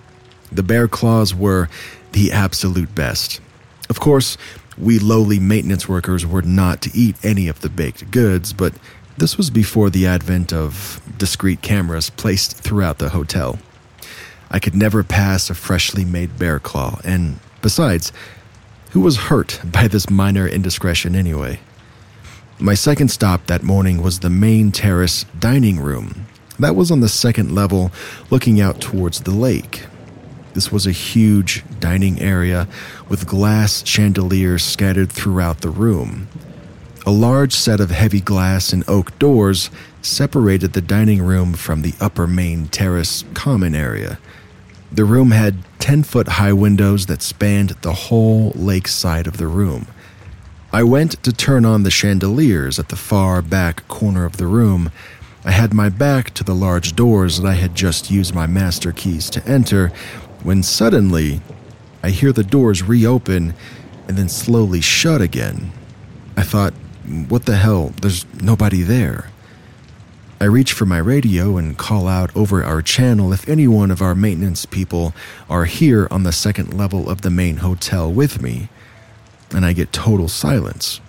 The 0.51 0.63
bear 0.63 0.87
claws 0.87 1.35
were 1.35 1.69
the 2.13 2.31
absolute 2.31 2.95
best. 2.95 3.39
Of 3.87 3.99
course, 3.99 4.35
we 4.79 4.97
lowly 4.97 5.39
maintenance 5.39 5.87
workers 5.87 6.25
were 6.25 6.41
not 6.41 6.81
to 6.81 6.91
eat 6.97 7.15
any 7.23 7.47
of 7.47 7.61
the 7.61 7.69
baked 7.69 8.09
goods, 8.09 8.51
but 8.51 8.73
this 9.17 9.37
was 9.37 9.51
before 9.51 9.91
the 9.91 10.07
advent 10.07 10.51
of 10.51 10.99
discreet 11.19 11.61
cameras 11.61 12.09
placed 12.09 12.57
throughout 12.57 12.97
the 12.97 13.09
hotel. 13.09 13.59
I 14.49 14.57
could 14.57 14.73
never 14.73 15.03
pass 15.03 15.51
a 15.51 15.53
freshly 15.53 16.03
made 16.03 16.39
bear 16.39 16.59
claw, 16.59 16.99
and 17.03 17.39
besides, 17.61 18.11
who 18.91 19.01
was 19.01 19.17
hurt 19.17 19.59
by 19.63 19.87
this 19.87 20.09
minor 20.09 20.47
indiscretion 20.47 21.15
anyway? 21.15 21.59
My 22.59 22.73
second 22.73 23.09
stop 23.09 23.45
that 23.45 23.63
morning 23.63 24.01
was 24.01 24.19
the 24.19 24.29
main 24.29 24.71
terrace 24.71 25.25
dining 25.39 25.79
room. 25.79 26.25
That 26.59 26.75
was 26.75 26.91
on 26.91 26.99
the 26.99 27.07
second 27.07 27.55
level, 27.55 27.91
looking 28.29 28.59
out 28.59 28.81
towards 28.81 29.21
the 29.21 29.31
lake. 29.31 29.85
This 30.53 30.71
was 30.71 30.85
a 30.85 30.91
huge 30.91 31.63
dining 31.79 32.19
area 32.19 32.67
with 33.07 33.27
glass 33.27 33.85
chandeliers 33.87 34.63
scattered 34.63 35.11
throughout 35.11 35.61
the 35.61 35.69
room. 35.69 36.27
A 37.05 37.11
large 37.11 37.53
set 37.53 37.79
of 37.79 37.91
heavy 37.91 38.19
glass 38.19 38.73
and 38.73 38.83
oak 38.89 39.17
doors 39.19 39.69
separated 40.01 40.73
the 40.73 40.81
dining 40.81 41.21
room 41.21 41.53
from 41.53 41.81
the 41.81 41.93
upper 42.01 42.27
main 42.27 42.67
terrace 42.67 43.23
common 43.33 43.73
area. 43.73 44.19
The 44.91 45.05
room 45.05 45.31
had 45.31 45.63
10 45.79 46.03
foot 46.03 46.27
high 46.27 46.53
windows 46.53 47.05
that 47.05 47.21
spanned 47.21 47.69
the 47.81 47.93
whole 47.93 48.51
lake 48.55 48.87
side 48.87 49.27
of 49.27 49.37
the 49.37 49.47
room. 49.47 49.87
I 50.71 50.83
went 50.83 51.23
to 51.23 51.31
turn 51.33 51.65
on 51.65 51.83
the 51.83 51.91
chandeliers 51.91 52.79
at 52.79 52.89
the 52.89 52.95
far 52.95 53.41
back 53.41 53.87
corner 53.87 54.25
of 54.25 54.37
the 54.37 54.47
room. 54.47 54.91
I 55.45 55.51
had 55.51 55.73
my 55.73 55.89
back 55.89 56.33
to 56.35 56.43
the 56.43 56.53
large 56.53 56.95
doors 56.95 57.37
that 57.37 57.47
I 57.47 57.55
had 57.55 57.75
just 57.75 58.11
used 58.11 58.35
my 58.35 58.45
master 58.45 58.91
keys 58.91 59.29
to 59.31 59.47
enter 59.47 59.91
when 60.43 60.63
suddenly 60.63 61.41
I 62.03 62.09
hear 62.09 62.31
the 62.31 62.43
doors 62.43 62.83
reopen 62.83 63.53
and 64.07 64.17
then 64.17 64.29
slowly 64.29 64.81
shut 64.81 65.21
again. 65.21 65.71
I 66.35 66.43
thought, 66.43 66.73
what 67.27 67.45
the 67.45 67.55
hell? 67.55 67.93
There's 68.01 68.25
nobody 68.41 68.81
there. 68.81 69.29
I 70.41 70.45
reach 70.45 70.71
for 70.71 70.85
my 70.85 70.99
radio 70.99 71.57
and 71.57 71.77
call 71.77 72.07
out 72.07 72.33
over 72.33 72.63
our 72.63 72.81
channel 72.81 73.33
if 73.33 73.47
any 73.49 73.67
one 73.67 73.91
of 73.91 74.01
our 74.01 74.15
maintenance 74.15 74.65
people 74.65 75.13
are 75.49 75.65
here 75.65 76.07
on 76.09 76.23
the 76.23 76.31
second 76.31 76.73
level 76.73 77.09
of 77.09 77.23
the 77.23 77.29
main 77.29 77.57
hotel 77.57 78.09
with 78.09 78.41
me, 78.41 78.69
and 79.51 79.65
I 79.65 79.73
get 79.73 79.91
total 79.91 80.29
silence. 80.29 81.01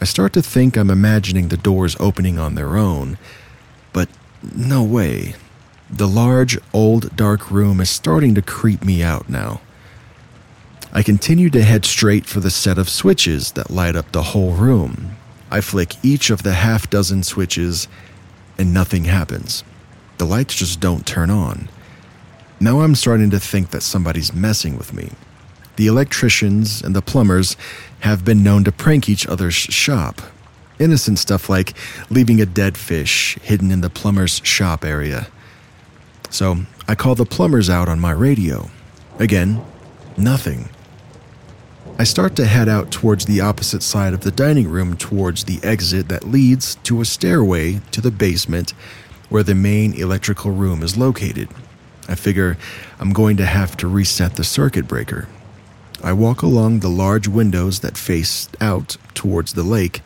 I 0.00 0.06
start 0.06 0.32
to 0.32 0.40
think 0.40 0.78
I'm 0.78 0.88
imagining 0.88 1.48
the 1.48 1.58
doors 1.58 1.94
opening 2.00 2.38
on 2.38 2.54
their 2.54 2.78
own, 2.78 3.18
but 3.92 4.08
no 4.56 4.82
way. 4.82 5.34
The 5.90 6.08
large, 6.08 6.58
old, 6.72 7.14
dark 7.16 7.50
room 7.50 7.80
is 7.80 7.90
starting 7.90 8.34
to 8.34 8.42
creep 8.42 8.82
me 8.82 9.02
out 9.02 9.28
now. 9.28 9.60
I 10.90 11.02
continue 11.02 11.50
to 11.50 11.62
head 11.62 11.84
straight 11.84 12.24
for 12.24 12.40
the 12.40 12.50
set 12.50 12.78
of 12.78 12.88
switches 12.88 13.52
that 13.52 13.70
light 13.70 13.94
up 13.94 14.12
the 14.12 14.22
whole 14.22 14.52
room. 14.52 15.16
I 15.50 15.60
flick 15.60 15.96
each 16.02 16.30
of 16.30 16.44
the 16.44 16.54
half 16.54 16.88
dozen 16.88 17.22
switches 17.22 17.88
and 18.58 18.74
nothing 18.74 19.04
happens. 19.04 19.64
The 20.18 20.24
lights 20.24 20.56
just 20.56 20.80
don't 20.80 21.06
turn 21.06 21.30
on. 21.30 21.68
Now 22.60 22.80
I'm 22.80 22.96
starting 22.96 23.30
to 23.30 23.38
think 23.38 23.70
that 23.70 23.82
somebody's 23.82 24.34
messing 24.34 24.76
with 24.76 24.92
me. 24.92 25.12
The 25.76 25.86
electricians 25.86 26.82
and 26.82 26.94
the 26.94 27.02
plumbers 27.02 27.56
have 28.00 28.24
been 28.24 28.42
known 28.42 28.64
to 28.64 28.72
prank 28.72 29.08
each 29.08 29.26
other's 29.28 29.54
shop. 29.54 30.20
Innocent 30.80 31.20
stuff 31.20 31.48
like 31.48 31.74
leaving 32.10 32.40
a 32.40 32.46
dead 32.46 32.76
fish 32.76 33.38
hidden 33.42 33.70
in 33.70 33.80
the 33.80 33.90
plumber's 33.90 34.40
shop 34.44 34.84
area. 34.84 35.28
So 36.30 36.58
I 36.88 36.96
call 36.96 37.14
the 37.14 37.24
plumbers 37.24 37.70
out 37.70 37.88
on 37.88 38.00
my 38.00 38.10
radio. 38.10 38.70
Again, 39.20 39.64
nothing. 40.16 40.68
I 42.00 42.04
start 42.04 42.36
to 42.36 42.46
head 42.46 42.68
out 42.68 42.92
towards 42.92 43.24
the 43.24 43.40
opposite 43.40 43.82
side 43.82 44.14
of 44.14 44.20
the 44.20 44.30
dining 44.30 44.68
room 44.68 44.96
towards 44.96 45.42
the 45.42 45.58
exit 45.64 46.08
that 46.08 46.22
leads 46.22 46.76
to 46.84 47.00
a 47.00 47.04
stairway 47.04 47.80
to 47.90 48.00
the 48.00 48.12
basement 48.12 48.70
where 49.30 49.42
the 49.42 49.56
main 49.56 49.94
electrical 49.94 50.52
room 50.52 50.84
is 50.84 50.96
located. 50.96 51.48
I 52.06 52.14
figure 52.14 52.56
I'm 53.00 53.12
going 53.12 53.36
to 53.38 53.46
have 53.46 53.76
to 53.78 53.88
reset 53.88 54.36
the 54.36 54.44
circuit 54.44 54.86
breaker. 54.86 55.26
I 56.00 56.12
walk 56.12 56.42
along 56.42 56.78
the 56.78 56.88
large 56.88 57.26
windows 57.26 57.80
that 57.80 57.98
face 57.98 58.48
out 58.60 58.96
towards 59.14 59.54
the 59.54 59.64
lake. 59.64 60.00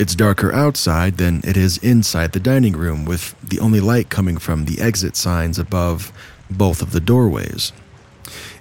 It's 0.00 0.16
darker 0.16 0.52
outside 0.52 1.18
than 1.18 1.42
it 1.44 1.56
is 1.56 1.78
inside 1.78 2.32
the 2.32 2.40
dining 2.40 2.76
room, 2.76 3.04
with 3.04 3.36
the 3.40 3.60
only 3.60 3.78
light 3.78 4.10
coming 4.10 4.36
from 4.36 4.64
the 4.64 4.80
exit 4.80 5.14
signs 5.14 5.60
above 5.60 6.12
both 6.50 6.82
of 6.82 6.90
the 6.90 6.98
doorways. 6.98 7.70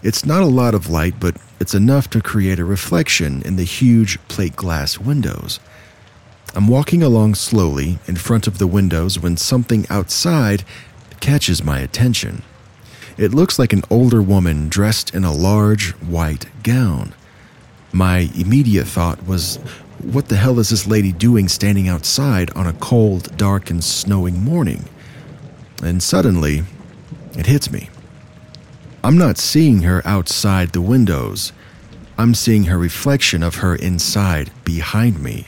It's 0.03 0.25
not 0.25 0.41
a 0.41 0.47
lot 0.47 0.75
of 0.75 0.89
light, 0.89 1.15
but 1.17 1.37
it's 1.61 1.73
enough 1.73 2.09
to 2.09 2.19
create 2.19 2.59
a 2.59 2.65
reflection 2.65 3.41
in 3.43 3.55
the 3.55 3.63
huge 3.63 4.19
plate 4.27 4.57
glass 4.57 4.99
windows. 4.99 5.61
I'm 6.53 6.67
walking 6.67 7.01
along 7.01 7.35
slowly 7.35 7.99
in 8.05 8.17
front 8.17 8.45
of 8.45 8.57
the 8.57 8.67
windows 8.67 9.17
when 9.17 9.37
something 9.37 9.85
outside 9.89 10.65
catches 11.21 11.63
my 11.63 11.79
attention. 11.79 12.43
It 13.15 13.33
looks 13.33 13.57
like 13.57 13.71
an 13.71 13.83
older 13.89 14.21
woman 14.21 14.67
dressed 14.67 15.15
in 15.15 15.23
a 15.23 15.31
large 15.31 15.91
white 16.01 16.47
gown. 16.63 17.13
My 17.93 18.29
immediate 18.35 18.87
thought 18.87 19.25
was, 19.25 19.55
what 20.01 20.27
the 20.27 20.35
hell 20.35 20.59
is 20.59 20.69
this 20.69 20.85
lady 20.85 21.13
doing 21.13 21.47
standing 21.47 21.87
outside 21.87 22.51
on 22.57 22.67
a 22.67 22.73
cold, 22.73 23.37
dark, 23.37 23.69
and 23.69 23.81
snowing 23.81 24.43
morning? 24.43 24.83
And 25.81 26.03
suddenly, 26.03 26.63
it 27.37 27.45
hits 27.45 27.71
me. 27.71 27.89
I'm 29.05 29.17
not 29.17 29.37
seeing 29.37 29.81
her 29.81 30.01
outside 30.05 30.69
the 30.69 30.79
windows. 30.79 31.51
I'm 32.17 32.33
seeing 32.33 32.63
her 32.65 32.77
reflection 32.77 33.43
of 33.43 33.55
her 33.55 33.75
inside 33.75 34.49
behind 34.63 35.21
me. 35.21 35.47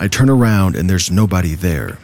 I 0.00 0.08
turn 0.08 0.30
around 0.30 0.74
and 0.74 0.88
there's 0.88 1.10
nobody 1.10 1.54
there. 1.54 1.98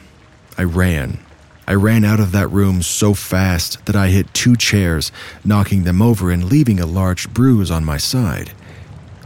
I 0.58 0.64
ran. 0.64 1.20
I 1.66 1.72
ran 1.72 2.04
out 2.04 2.20
of 2.20 2.32
that 2.32 2.48
room 2.48 2.82
so 2.82 3.14
fast 3.14 3.86
that 3.86 3.96
I 3.96 4.08
hit 4.08 4.34
two 4.34 4.56
chairs, 4.56 5.10
knocking 5.42 5.84
them 5.84 6.02
over 6.02 6.30
and 6.30 6.44
leaving 6.44 6.80
a 6.80 6.86
large 6.86 7.32
bruise 7.32 7.70
on 7.70 7.82
my 7.82 7.96
side. 7.96 8.52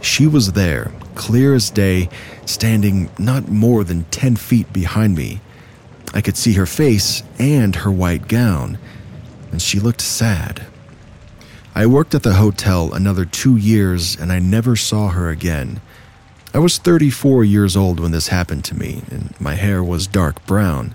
She 0.01 0.29
was 0.29 0.53
there, 0.53 0.93
clear 1.17 1.57
as 1.57 1.71
day, 1.71 2.09
standing 2.47 3.11
not 3.19 3.49
more 3.49 3.83
than 3.83 4.05
10 4.13 4.37
feet 4.37 4.73
behind 4.73 5.17
me. 5.17 5.41
I 6.13 6.21
could 6.21 6.37
see 6.37 6.53
her 6.53 6.67
face 6.67 7.25
and 7.37 7.75
her 7.75 7.91
white 7.91 8.29
gown, 8.29 8.79
and 9.51 9.61
she 9.61 9.81
looked 9.81 10.01
sad. 10.01 10.67
I 11.77 11.87
worked 11.87 12.15
at 12.15 12.23
the 12.23 12.35
hotel 12.35 12.95
another 12.95 13.25
two 13.25 13.57
years 13.57 14.15
and 14.15 14.31
I 14.31 14.39
never 14.39 14.77
saw 14.77 15.09
her 15.09 15.29
again. 15.29 15.81
I 16.55 16.59
was 16.59 16.79
34 16.79 17.43
years 17.43 17.77
old 17.77 17.99
when 17.99 18.13
this 18.13 18.29
happened 18.29 18.65
to 18.67 18.79
me, 18.79 19.03
and 19.11 19.35
my 19.41 19.55
hair 19.55 19.83
was 19.83 20.07
dark 20.07 20.47
brown. 20.47 20.95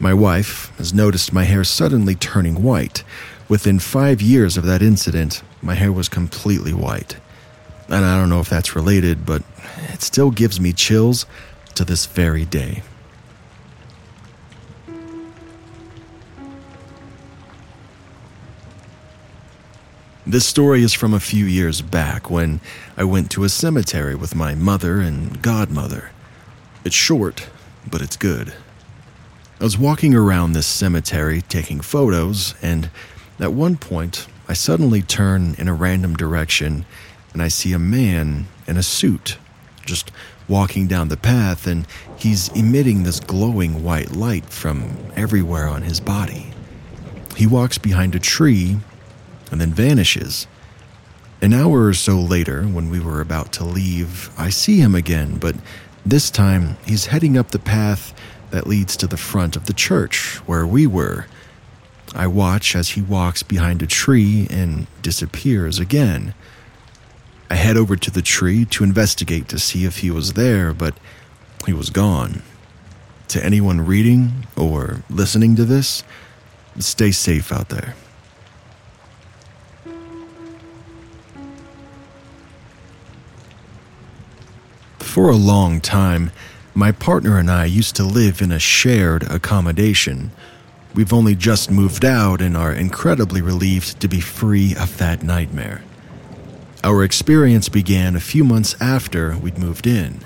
My 0.00 0.12
wife 0.12 0.76
has 0.78 0.92
noticed 0.92 1.32
my 1.32 1.44
hair 1.44 1.62
suddenly 1.62 2.16
turning 2.16 2.60
white. 2.60 3.04
Within 3.48 3.78
five 3.78 4.20
years 4.20 4.56
of 4.56 4.66
that 4.66 4.82
incident, 4.82 5.44
my 5.62 5.74
hair 5.74 5.92
was 5.92 6.08
completely 6.08 6.74
white. 6.74 7.18
And 7.86 8.04
I 8.04 8.18
don't 8.18 8.30
know 8.30 8.40
if 8.40 8.48
that's 8.48 8.74
related, 8.74 9.24
but 9.24 9.44
it 9.92 10.02
still 10.02 10.32
gives 10.32 10.60
me 10.60 10.72
chills 10.72 11.24
to 11.76 11.84
this 11.84 12.06
very 12.06 12.44
day. 12.44 12.82
This 20.30 20.46
story 20.46 20.84
is 20.84 20.94
from 20.94 21.12
a 21.12 21.18
few 21.18 21.44
years 21.44 21.82
back 21.82 22.30
when 22.30 22.60
I 22.96 23.02
went 23.02 23.32
to 23.32 23.42
a 23.42 23.48
cemetery 23.48 24.14
with 24.14 24.36
my 24.36 24.54
mother 24.54 25.00
and 25.00 25.42
godmother. 25.42 26.12
It's 26.84 26.94
short, 26.94 27.48
but 27.90 28.00
it's 28.00 28.16
good. 28.16 28.54
I 29.58 29.64
was 29.64 29.76
walking 29.76 30.14
around 30.14 30.52
this 30.52 30.68
cemetery 30.68 31.42
taking 31.42 31.80
photos, 31.80 32.54
and 32.62 32.90
at 33.40 33.54
one 33.54 33.76
point, 33.76 34.28
I 34.48 34.52
suddenly 34.52 35.02
turn 35.02 35.56
in 35.58 35.66
a 35.66 35.74
random 35.74 36.14
direction 36.14 36.84
and 37.32 37.42
I 37.42 37.48
see 37.48 37.72
a 37.72 37.80
man 37.80 38.46
in 38.68 38.76
a 38.76 38.84
suit 38.84 39.36
just 39.84 40.12
walking 40.46 40.86
down 40.86 41.08
the 41.08 41.16
path, 41.16 41.66
and 41.66 41.88
he's 42.16 42.50
emitting 42.50 43.02
this 43.02 43.18
glowing 43.18 43.82
white 43.82 44.12
light 44.12 44.44
from 44.44 44.96
everywhere 45.16 45.66
on 45.66 45.82
his 45.82 45.98
body. 45.98 46.52
He 47.36 47.48
walks 47.48 47.78
behind 47.78 48.14
a 48.14 48.20
tree 48.20 48.78
and 49.50 49.60
then 49.60 49.72
vanishes. 49.72 50.46
An 51.42 51.54
hour 51.54 51.86
or 51.86 51.94
so 51.94 52.18
later, 52.20 52.64
when 52.64 52.90
we 52.90 53.00
were 53.00 53.20
about 53.20 53.52
to 53.54 53.64
leave, 53.64 54.30
I 54.38 54.50
see 54.50 54.78
him 54.78 54.94
again, 54.94 55.38
but 55.38 55.56
this 56.04 56.30
time 56.30 56.76
he's 56.86 57.06
heading 57.06 57.38
up 57.38 57.50
the 57.50 57.58
path 57.58 58.14
that 58.50 58.66
leads 58.66 58.96
to 58.96 59.06
the 59.06 59.16
front 59.16 59.56
of 59.56 59.66
the 59.66 59.72
church 59.72 60.36
where 60.46 60.66
we 60.66 60.86
were. 60.86 61.26
I 62.14 62.26
watch 62.26 62.74
as 62.74 62.90
he 62.90 63.02
walks 63.02 63.42
behind 63.42 63.82
a 63.82 63.86
tree 63.86 64.48
and 64.50 64.86
disappears 65.00 65.78
again. 65.78 66.34
I 67.48 67.54
head 67.54 67.76
over 67.76 67.96
to 67.96 68.10
the 68.10 68.22
tree 68.22 68.64
to 68.66 68.84
investigate 68.84 69.48
to 69.48 69.58
see 69.58 69.84
if 69.84 69.98
he 69.98 70.10
was 70.10 70.34
there, 70.34 70.74
but 70.74 70.94
he 71.66 71.72
was 71.72 71.90
gone. 71.90 72.42
To 73.28 73.44
anyone 73.44 73.86
reading 73.86 74.46
or 74.56 75.02
listening 75.08 75.56
to 75.56 75.64
this, 75.64 76.02
stay 76.78 77.12
safe 77.12 77.52
out 77.52 77.68
there. 77.68 77.94
For 85.10 85.28
a 85.28 85.34
long 85.34 85.80
time, 85.80 86.30
my 86.72 86.92
partner 86.92 87.36
and 87.36 87.50
I 87.50 87.64
used 87.64 87.96
to 87.96 88.04
live 88.04 88.40
in 88.40 88.52
a 88.52 88.60
shared 88.60 89.24
accommodation. 89.24 90.30
We've 90.94 91.12
only 91.12 91.34
just 91.34 91.68
moved 91.68 92.04
out 92.04 92.40
and 92.40 92.56
are 92.56 92.72
incredibly 92.72 93.42
relieved 93.42 93.98
to 94.02 94.06
be 94.06 94.20
free 94.20 94.76
of 94.76 94.98
that 94.98 95.24
nightmare. 95.24 95.82
Our 96.84 97.02
experience 97.02 97.68
began 97.68 98.14
a 98.14 98.20
few 98.20 98.44
months 98.44 98.76
after 98.80 99.36
we'd 99.36 99.58
moved 99.58 99.88
in. 99.88 100.20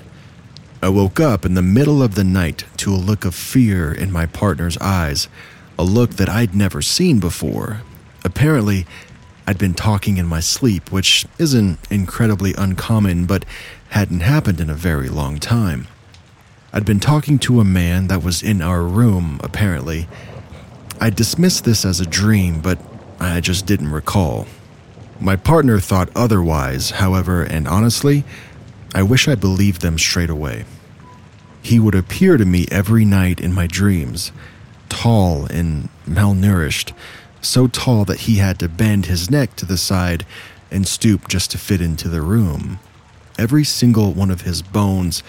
I 0.83 0.89
woke 0.89 1.19
up 1.19 1.45
in 1.45 1.55
the 1.55 1.63
middle 1.63 2.03
of 2.03 2.13
the 2.13 2.23
night 2.23 2.65
to 2.77 2.93
a 2.93 2.95
look 2.95 3.25
of 3.25 3.33
fear 3.33 3.91
in 3.91 4.11
my 4.11 4.27
partner's 4.27 4.77
eyes, 4.77 5.27
a 5.79 5.83
look 5.83 6.11
that 6.17 6.29
I'd 6.29 6.53
never 6.53 6.83
seen 6.83 7.19
before. 7.19 7.81
Apparently, 8.23 8.85
I'd 9.47 9.57
been 9.57 9.73
talking 9.73 10.17
in 10.17 10.25
my 10.25 10.39
sleep, 10.41 10.91
which 10.91 11.25
isn't 11.39 11.79
incredibly 11.91 12.53
uncommon, 12.55 13.25
but 13.25 13.45
hadn't 13.89 14.21
happened 14.21 14.59
in 14.59 14.69
a 14.69 14.75
very 14.75 15.09
long 15.09 15.39
time. 15.39 15.87
I'd 16.73 16.85
been 16.85 16.99
talking 16.99 17.39
to 17.39 17.59
a 17.59 17.65
man 17.65 18.07
that 18.07 18.23
was 18.23 18.43
in 18.43 18.61
our 18.61 18.83
room, 18.83 19.39
apparently. 19.43 20.07
I 20.99 21.09
dismissed 21.09 21.63
this 21.63 21.85
as 21.85 21.99
a 21.99 22.05
dream, 22.05 22.59
but 22.59 22.79
I 23.19 23.39
just 23.39 23.65
didn't 23.65 23.91
recall. 23.91 24.47
My 25.19 25.37
partner 25.37 25.79
thought 25.79 26.09
otherwise, 26.15 26.91
however, 26.91 27.43
and 27.43 27.67
honestly, 27.67 28.25
I 28.93 29.03
wish 29.03 29.27
I 29.27 29.35
believed 29.35 29.81
them 29.81 29.97
straight 29.97 30.29
away. 30.29 30.65
He 31.61 31.79
would 31.79 31.95
appear 31.95 32.37
to 32.37 32.45
me 32.45 32.65
every 32.69 33.05
night 33.05 33.39
in 33.39 33.53
my 33.53 33.67
dreams, 33.67 34.31
tall 34.89 35.45
and 35.45 35.89
malnourished, 36.05 36.91
so 37.41 37.67
tall 37.67 38.05
that 38.05 38.21
he 38.21 38.35
had 38.35 38.59
to 38.59 38.69
bend 38.69 39.05
his 39.05 39.31
neck 39.31 39.55
to 39.55 39.65
the 39.65 39.77
side 39.77 40.25
and 40.69 40.87
stoop 40.87 41.27
just 41.27 41.51
to 41.51 41.57
fit 41.57 41.81
into 41.81 42.09
the 42.09 42.21
room. 42.21 42.79
Every 43.37 43.63
single 43.63 44.13
one 44.13 44.31
of 44.31 44.41
his 44.41 44.61
bones 44.61 45.21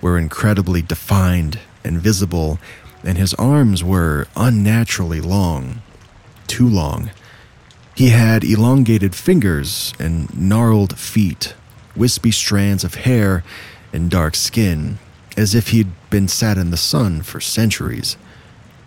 were 0.00 0.18
incredibly 0.18 0.82
defined 0.82 1.60
and 1.82 2.00
visible, 2.00 2.58
and 3.02 3.16
his 3.16 3.32
arms 3.34 3.82
were 3.82 4.26
unnaturally 4.36 5.20
long. 5.20 5.82
Too 6.46 6.68
long. 6.68 7.10
He 7.94 8.10
had 8.10 8.44
elongated 8.44 9.14
fingers 9.14 9.94
and 9.98 10.34
gnarled 10.36 10.98
feet, 10.98 11.54
wispy 11.96 12.32
strands 12.32 12.84
of 12.84 12.96
hair, 12.96 13.44
and 13.92 14.10
dark 14.10 14.34
skin, 14.34 14.98
as 15.36 15.54
if 15.54 15.68
he'd 15.68 15.92
been 16.10 16.28
sat 16.28 16.58
in 16.58 16.70
the 16.70 16.76
sun 16.76 17.22
for 17.22 17.40
centuries. 17.40 18.16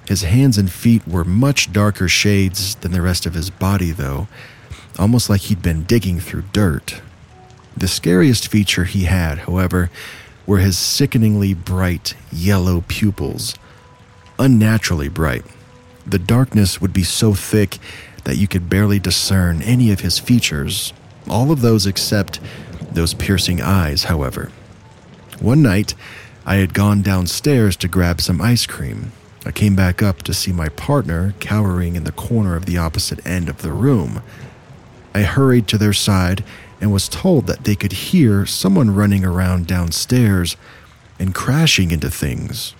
His 0.07 0.21
hands 0.21 0.57
and 0.57 0.71
feet 0.71 1.07
were 1.07 1.23
much 1.23 1.71
darker 1.73 2.07
shades 2.07 2.75
than 2.75 2.91
the 2.91 3.01
rest 3.01 3.25
of 3.25 3.33
his 3.33 3.49
body, 3.49 3.91
though, 3.91 4.27
almost 4.99 5.29
like 5.29 5.41
he'd 5.41 5.61
been 5.61 5.83
digging 5.83 6.19
through 6.19 6.43
dirt. 6.53 7.01
The 7.77 7.87
scariest 7.87 8.47
feature 8.47 8.85
he 8.85 9.03
had, 9.03 9.39
however, 9.39 9.91
were 10.47 10.57
his 10.57 10.79
sickeningly 10.79 11.53
bright 11.53 12.15
yellow 12.31 12.83
pupils. 12.87 13.53
Unnaturally 14.39 15.09
bright. 15.09 15.45
The 16.03 16.17
darkness 16.17 16.81
would 16.81 16.91
be 16.91 17.03
so 17.03 17.35
thick 17.35 17.77
that 18.23 18.37
you 18.37 18.47
could 18.47 18.67
barely 18.67 18.97
discern 18.97 19.61
any 19.61 19.91
of 19.91 19.99
his 19.99 20.17
features, 20.17 20.91
all 21.29 21.51
of 21.51 21.61
those 21.61 21.85
except 21.85 22.39
those 22.91 23.13
piercing 23.13 23.61
eyes, 23.61 24.05
however. 24.05 24.51
One 25.39 25.61
night, 25.61 25.93
I 26.47 26.55
had 26.55 26.73
gone 26.73 27.03
downstairs 27.03 27.75
to 27.77 27.87
grab 27.87 28.21
some 28.21 28.41
ice 28.41 28.65
cream. 28.65 29.11
I 29.45 29.51
came 29.51 29.75
back 29.75 30.01
up 30.01 30.23
to 30.23 30.33
see 30.33 30.51
my 30.51 30.69
partner 30.69 31.35
cowering 31.39 31.95
in 31.95 32.05
the 32.05 32.11
corner 32.11 32.55
of 32.55 32.65
the 32.65 32.79
opposite 32.79 33.23
end 33.23 33.49
of 33.49 33.61
the 33.61 33.71
room. 33.71 34.23
I 35.13 35.21
hurried 35.21 35.67
to 35.67 35.77
their 35.77 35.93
side 35.93 36.43
and 36.79 36.91
was 36.91 37.09
told 37.09 37.47
that 37.47 37.63
they 37.63 37.75
could 37.75 37.91
hear 37.91 38.45
someone 38.45 38.93
running 38.93 39.25
around 39.25 39.67
downstairs 39.67 40.55
and 41.19 41.33
crashing 41.33 41.91
into 41.91 42.09
things. 42.09 42.75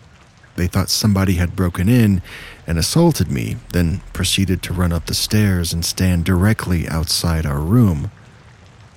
They 0.56 0.68
thought 0.68 0.90
somebody 0.90 1.36
had 1.36 1.56
broken 1.56 1.88
in 1.88 2.22
and 2.66 2.78
assaulted 2.78 3.32
me, 3.32 3.58
then 3.74 4.02
proceeded 4.14 4.62
to 4.64 4.74
run 4.74 4.92
up 4.92 5.06
the 5.06 5.14
stairs 5.14 5.72
and 5.72 5.86
stand 5.86 6.26
directly 6.26 6.88
outside 6.88 7.46
our 7.46 7.60
room. 7.60 8.12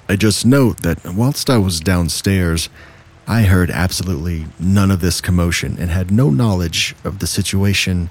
I 0.09 0.17
just 0.17 0.45
note 0.45 0.79
that 0.79 1.05
whilst 1.05 1.49
I 1.49 1.59
was 1.59 1.81
downstairs, 1.81 2.69
I 3.29 3.43
heard 3.43 3.71
absolutely 3.71 4.47
none 4.59 4.91
of 4.91 5.01
this 5.01 5.21
commotion 5.21 5.77
and 5.79 5.91
had 5.91 6.11
no 6.11 6.31
knowledge 6.31 6.97
of 7.05 7.21
the 7.21 7.27
situation 7.27 8.11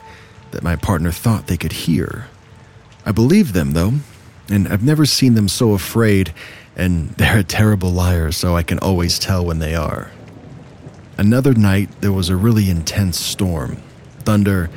that 0.51 0.63
my 0.63 0.75
partner 0.75 1.11
thought 1.11 1.47
they 1.47 1.57
could 1.57 1.73
hear. 1.73 2.27
I 3.05 3.11
believe 3.11 3.53
them, 3.53 3.71
though, 3.71 3.93
and 4.49 4.67
I've 4.67 4.83
never 4.83 5.05
seen 5.05 5.33
them 5.33 5.49
so 5.49 5.73
afraid 5.73 6.33
and 6.79 7.09
they're 7.11 7.39
a 7.39 7.43
terrible 7.43 7.91
liar, 7.91 8.31
so 8.31 8.55
I 8.55 8.63
can 8.63 8.79
always 8.79 9.19
tell 9.19 9.45
when 9.45 9.59
they 9.59 9.75
are. 9.75 10.11
Another 11.17 11.53
night, 11.53 11.89
there 11.99 12.13
was 12.13 12.29
a 12.29 12.37
really 12.37 12.69
intense 12.69 13.19
storm 13.19 13.83
thunder, 14.19 14.69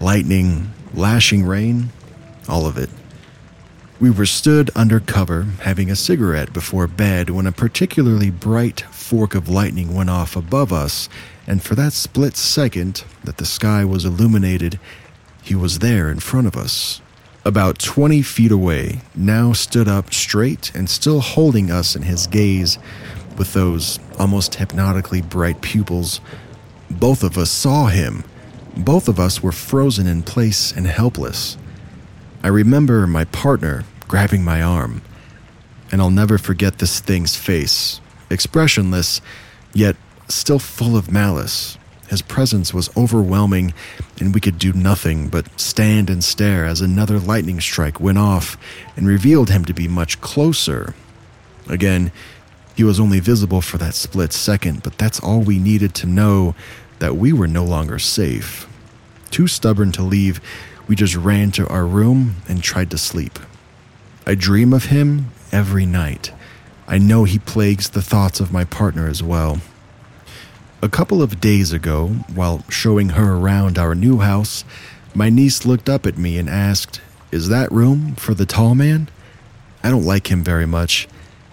lightning, 0.00 0.70
lashing 0.92 1.44
rain, 1.44 1.90
all 2.48 2.66
of 2.66 2.76
it. 2.76 2.90
We 4.00 4.10
were 4.10 4.26
stood 4.26 4.70
under 4.74 5.00
cover 5.00 5.44
having 5.60 5.90
a 5.90 5.96
cigarette 5.96 6.52
before 6.52 6.86
bed 6.86 7.30
when 7.30 7.46
a 7.46 7.52
particularly 7.52 8.30
bright 8.30 8.82
fork 8.90 9.34
of 9.34 9.48
lightning 9.48 9.94
went 9.94 10.10
off 10.10 10.36
above 10.36 10.72
us, 10.72 11.08
and 11.46 11.62
for 11.62 11.74
that 11.74 11.92
split 11.92 12.36
second 12.36 13.04
that 13.24 13.38
the 13.38 13.46
sky 13.46 13.84
was 13.84 14.04
illuminated, 14.04 14.78
he 15.42 15.54
was 15.54 15.78
there 15.78 16.10
in 16.10 16.20
front 16.20 16.46
of 16.46 16.56
us, 16.56 17.00
about 17.44 17.78
20 17.78 18.22
feet 18.22 18.52
away, 18.52 19.00
now 19.14 19.52
stood 19.52 19.88
up 19.88 20.12
straight 20.12 20.72
and 20.74 20.88
still 20.88 21.20
holding 21.20 21.70
us 21.70 21.96
in 21.96 22.02
his 22.02 22.26
gaze 22.26 22.78
with 23.36 23.52
those 23.52 23.98
almost 24.18 24.56
hypnotically 24.56 25.22
bright 25.22 25.60
pupils. 25.60 26.20
Both 26.90 27.22
of 27.22 27.36
us 27.36 27.50
saw 27.50 27.86
him. 27.86 28.24
Both 28.76 29.08
of 29.08 29.18
us 29.18 29.42
were 29.42 29.52
frozen 29.52 30.06
in 30.06 30.22
place 30.22 30.72
and 30.72 30.86
helpless. 30.86 31.56
I 32.42 32.48
remember 32.48 33.06
my 33.06 33.24
partner 33.26 33.84
grabbing 34.08 34.44
my 34.44 34.62
arm, 34.62 35.02
and 35.90 36.00
I'll 36.00 36.10
never 36.10 36.38
forget 36.38 36.78
this 36.78 37.00
thing's 37.00 37.36
face, 37.36 38.00
expressionless, 38.30 39.20
yet 39.72 39.96
still 40.28 40.58
full 40.58 40.96
of 40.96 41.10
malice. 41.10 41.78
His 42.12 42.20
presence 42.20 42.74
was 42.74 42.94
overwhelming, 42.94 43.72
and 44.20 44.34
we 44.34 44.40
could 44.40 44.58
do 44.58 44.74
nothing 44.74 45.28
but 45.28 45.58
stand 45.58 46.10
and 46.10 46.22
stare 46.22 46.66
as 46.66 46.82
another 46.82 47.18
lightning 47.18 47.58
strike 47.58 48.00
went 48.00 48.18
off 48.18 48.58
and 48.98 49.08
revealed 49.08 49.48
him 49.48 49.64
to 49.64 49.72
be 49.72 49.88
much 49.88 50.20
closer. 50.20 50.94
Again, 51.70 52.12
He 52.74 52.84
was 52.84 53.00
only 53.00 53.18
visible 53.18 53.62
for 53.62 53.78
that 53.78 53.94
split 53.94 54.34
second, 54.34 54.82
but 54.82 54.98
that's 54.98 55.20
all 55.20 55.40
we 55.40 55.58
needed 55.58 55.94
to 55.94 56.06
know 56.06 56.54
that 56.98 57.16
we 57.16 57.32
were 57.32 57.48
no 57.48 57.64
longer 57.64 57.98
safe. 57.98 58.68
Too 59.30 59.46
stubborn 59.46 59.90
to 59.92 60.02
leave, 60.02 60.38
we 60.86 60.94
just 60.94 61.16
ran 61.16 61.50
to 61.52 61.66
our 61.68 61.86
room 61.86 62.36
and 62.46 62.62
tried 62.62 62.90
to 62.90 62.98
sleep. 62.98 63.38
I 64.26 64.34
dream 64.34 64.74
of 64.74 64.86
him 64.86 65.30
every 65.50 65.86
night. 65.86 66.30
I 66.86 66.98
know 66.98 67.24
he 67.24 67.38
plagues 67.38 67.88
the 67.88 68.02
thoughts 68.02 68.38
of 68.38 68.52
my 68.52 68.64
partner 68.64 69.08
as 69.08 69.22
well. 69.22 69.62
A 70.84 70.88
couple 70.88 71.22
of 71.22 71.40
days 71.40 71.72
ago, 71.72 72.08
while 72.34 72.64
showing 72.68 73.10
her 73.10 73.36
around 73.36 73.78
our 73.78 73.94
new 73.94 74.18
house, 74.18 74.64
my 75.14 75.30
niece 75.30 75.64
looked 75.64 75.88
up 75.88 76.06
at 76.06 76.18
me 76.18 76.38
and 76.38 76.50
asked, 76.50 77.00
Is 77.30 77.48
that 77.48 77.70
room 77.70 78.16
for 78.16 78.34
the 78.34 78.46
tall 78.46 78.74
man? 78.74 79.08
I 79.84 79.90
don't 79.90 80.04
like 80.04 80.28
him 80.28 80.42
very 80.42 80.66
much. 80.66 81.06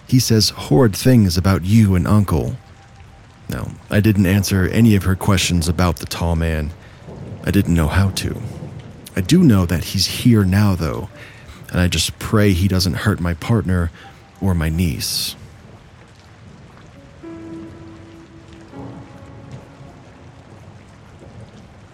He 0.08 0.18
says 0.18 0.50
horrid 0.50 0.96
things 0.96 1.36
about 1.36 1.64
you 1.64 1.94
and 1.94 2.08
Uncle. 2.08 2.56
No, 3.48 3.70
I 3.88 4.00
didn't 4.00 4.26
answer 4.26 4.66
any 4.66 4.96
of 4.96 5.04
her 5.04 5.14
questions 5.14 5.68
about 5.68 5.98
the 5.98 6.06
tall 6.06 6.34
man. 6.34 6.72
I 7.44 7.52
didn't 7.52 7.76
know 7.76 7.86
how 7.86 8.10
to. 8.10 8.42
I 9.14 9.20
do 9.20 9.44
know 9.44 9.64
that 9.64 9.84
he's 9.84 10.06
here 10.06 10.44
now, 10.44 10.74
though, 10.74 11.08
and 11.70 11.80
I 11.80 11.86
just 11.86 12.18
pray 12.18 12.50
he 12.50 12.66
doesn't 12.66 13.04
hurt 13.06 13.20
my 13.20 13.34
partner 13.34 13.92
or 14.40 14.56
my 14.56 14.70
niece. 14.70 15.36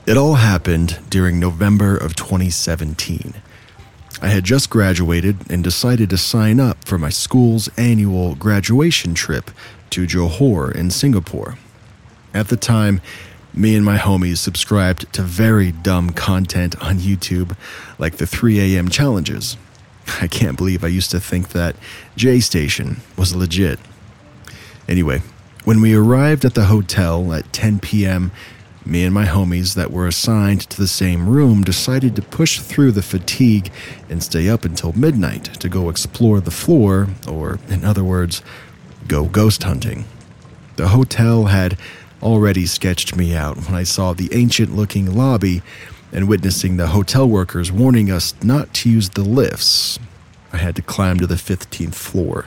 It 0.07 0.17
all 0.17 0.35
happened 0.35 1.01
during 1.11 1.41
November 1.41 1.97
of 1.97 2.15
2017. 2.15 3.35
I 4.23 4.29
had 4.29 4.45
just 4.45 4.71
graduated 4.71 5.51
and 5.51 5.65
decided 5.65 6.11
to 6.11 6.17
sign 6.17 6.61
up 6.61 6.85
for 6.85 6.97
my 6.97 7.09
school's 7.09 7.69
annual 7.77 8.37
graduation 8.37 9.15
trip 9.15 9.51
to 9.91 10.07
Johor 10.07 10.73
in 10.73 10.93
Singapore. 10.93 11.59
At 12.33 12.49
the 12.49 12.57
time, 12.57 13.01
me 13.53 13.75
and 13.75 13.85
my 13.85 13.99
homies 13.99 14.37
subscribed 14.37 15.13
to 15.15 15.23
very 15.23 15.73
dumb 15.73 16.11
content 16.11 16.81
on 16.81 16.99
YouTube, 16.99 17.57
like 17.99 18.19
the 18.19 18.29
3 18.29 18.77
a.m. 18.77 18.89
challenges. 18.89 19.57
I 20.21 20.29
can't 20.29 20.57
believe 20.57 20.85
I 20.85 20.89
used 20.89 21.11
to 21.11 21.21
think 21.21 21.49
that 21.49 21.75
J 22.15 22.39
Station 22.39 22.99
was 23.17 23.35
legit. 23.35 23.81
Anyway, 24.89 25.23
when 25.65 25.81
we 25.81 25.97
arrived 25.97 26.45
at 26.45 26.55
the 26.55 26.67
hotel 26.67 27.33
at 27.33 27.53
10 27.53 27.81
p.m., 27.81 28.31
me 28.87 29.05
and 29.05 29.13
my 29.13 29.25
homies 29.25 29.75
that 29.75 29.91
were 29.91 30.07
assigned 30.07 30.61
to 30.63 30.77
the 30.77 30.87
same 30.87 31.29
room 31.29 31.63
decided 31.63 32.15
to 32.15 32.23
push 32.23 32.61
through 32.61 32.93
the 32.93 33.03
fatigue 33.03 33.73
and 34.09 34.23
stay 34.23 34.49
up 34.49 34.65
until 34.65 34.93
midnight 34.93 35.45
to 35.61 35.69
go 35.69 35.89
explore 35.89 36.41
the 36.41 36.51
floor, 36.51 37.09
or, 37.29 37.59
in 37.69 37.85
other 37.85 38.05
words, 38.05 38.43
go 39.09 39.25
ghost 39.25 39.65
hunting. 39.65 40.05
The 40.77 40.89
hotel 40.89 41.47
had 41.47 41.79
already 42.23 42.67
sketched 42.67 43.17
me 43.17 43.35
out 43.35 43.57
when 43.57 43.75
I 43.75 43.83
saw 43.83 44.13
the 44.13 44.29
ancient 44.33 44.77
looking 44.77 45.15
lobby 45.15 45.63
and 46.13 46.29
witnessing 46.29 46.77
the 46.77 46.89
hotel 46.89 47.29
workers 47.29 47.73
warning 47.73 48.11
us 48.11 48.35
not 48.43 48.73
to 48.75 48.91
use 48.91 49.11
the 49.11 49.25
lifts. 49.25 49.99
I 50.53 50.59
had 50.59 50.77
to 50.77 50.83
climb 50.83 51.19
to 51.19 51.27
the 51.27 51.35
15th 51.35 51.95
floor. 51.95 52.47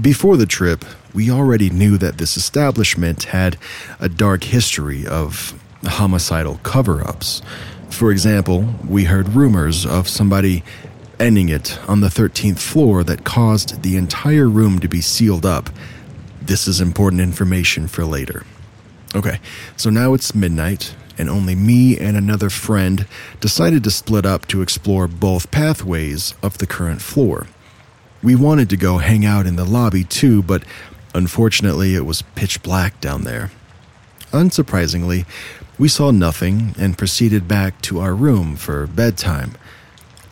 Before 0.00 0.36
the 0.36 0.46
trip, 0.46 0.84
we 1.16 1.30
already 1.30 1.70
knew 1.70 1.96
that 1.96 2.18
this 2.18 2.36
establishment 2.36 3.24
had 3.24 3.56
a 3.98 4.06
dark 4.06 4.44
history 4.44 5.06
of 5.06 5.58
homicidal 5.82 6.60
cover 6.62 7.02
ups. 7.08 7.40
For 7.88 8.12
example, 8.12 8.74
we 8.86 9.04
heard 9.04 9.30
rumors 9.30 9.86
of 9.86 10.08
somebody 10.08 10.62
ending 11.18 11.48
it 11.48 11.78
on 11.88 12.02
the 12.02 12.08
13th 12.08 12.58
floor 12.58 13.02
that 13.02 13.24
caused 13.24 13.82
the 13.82 13.96
entire 13.96 14.46
room 14.46 14.78
to 14.78 14.88
be 14.88 15.00
sealed 15.00 15.46
up. 15.46 15.70
This 16.42 16.68
is 16.68 16.82
important 16.82 17.22
information 17.22 17.88
for 17.88 18.04
later. 18.04 18.44
Okay, 19.14 19.40
so 19.74 19.88
now 19.88 20.12
it's 20.12 20.34
midnight, 20.34 20.94
and 21.16 21.30
only 21.30 21.54
me 21.54 21.98
and 21.98 22.18
another 22.18 22.50
friend 22.50 23.06
decided 23.40 23.82
to 23.84 23.90
split 23.90 24.26
up 24.26 24.46
to 24.48 24.60
explore 24.60 25.08
both 25.08 25.50
pathways 25.50 26.34
of 26.42 26.58
the 26.58 26.66
current 26.66 27.00
floor. 27.00 27.46
We 28.22 28.34
wanted 28.34 28.68
to 28.70 28.76
go 28.76 28.98
hang 28.98 29.24
out 29.24 29.46
in 29.46 29.56
the 29.56 29.64
lobby 29.64 30.04
too, 30.04 30.42
but 30.42 30.62
unfortunately 31.16 31.94
it 31.94 32.04
was 32.04 32.22
pitch 32.34 32.62
black 32.62 33.00
down 33.00 33.22
there. 33.22 33.50
Unsurprisingly, 34.32 35.24
we 35.78 35.88
saw 35.88 36.10
nothing 36.10 36.74
and 36.78 36.98
proceeded 36.98 37.48
back 37.48 37.80
to 37.82 38.00
our 38.00 38.14
room 38.14 38.54
for 38.54 38.86
bedtime. 38.86 39.52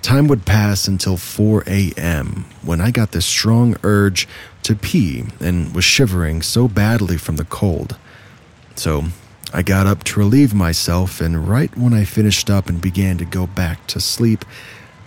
Time 0.02 0.28
would 0.28 0.44
pass 0.44 0.86
until 0.86 1.16
4 1.16 1.64
a.m. 1.66 2.44
when 2.62 2.80
I 2.80 2.90
got 2.90 3.12
this 3.12 3.24
strong 3.24 3.76
urge 3.82 4.28
to 4.62 4.74
pee 4.74 5.24
and 5.40 5.74
was 5.74 5.84
shivering 5.84 6.42
so 6.42 6.68
badly 6.68 7.16
from 7.16 7.36
the 7.36 7.46
cold. 7.46 7.96
So 8.76 9.04
I 9.54 9.62
got 9.62 9.86
up 9.86 10.04
to 10.04 10.20
relieve 10.20 10.52
myself, 10.52 11.20
and 11.20 11.48
right 11.48 11.74
when 11.78 11.94
I 11.94 12.04
finished 12.04 12.50
up 12.50 12.68
and 12.68 12.80
began 12.80 13.16
to 13.18 13.24
go 13.24 13.46
back 13.46 13.86
to 13.88 14.00
sleep, 14.00 14.44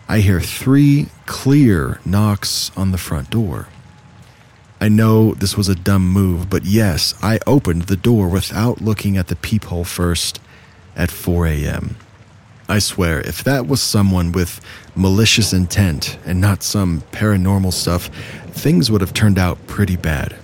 I 0.10 0.20
hear 0.20 0.41
three 0.41 1.08
clear 1.28 1.99
knocks 2.04 2.72
on 2.76 2.91
the 2.91 2.98
front 2.98 3.30
door. 3.30 3.68
I 4.80 4.90
know 4.90 5.34
this 5.34 5.58
was 5.58 5.70
a 5.70 5.76
dumb 5.76 6.08
move, 6.08 6.49
but 6.49 6.64
yes, 6.64 7.16
I 7.24 7.40
opened 7.48 7.84
the 7.84 7.98
door 7.98 8.28
without 8.28 8.80
looking 8.80 9.18
at 9.18 9.28
the 9.28 9.36
peephole 9.36 9.86
first 9.86 10.40
at 10.95 11.10
4 11.10 11.48
a.m. 11.48 11.95
I 12.70 12.80
swear, 12.80 13.22
if 13.22 13.44
that 13.44 13.66
was 13.66 13.82
someone 13.82 14.32
with 14.34 14.62
malicious 14.95 15.52
intent 15.52 16.20
and 16.26 16.40
not 16.40 16.62
some 16.62 17.02
paranormal 17.12 17.74
stuff, 17.74 18.10
things 18.52 18.91
would 18.91 19.02
have 19.02 19.14
turned 19.14 19.40
out 19.40 19.66
pretty 19.68 19.95
bad. 19.95 20.36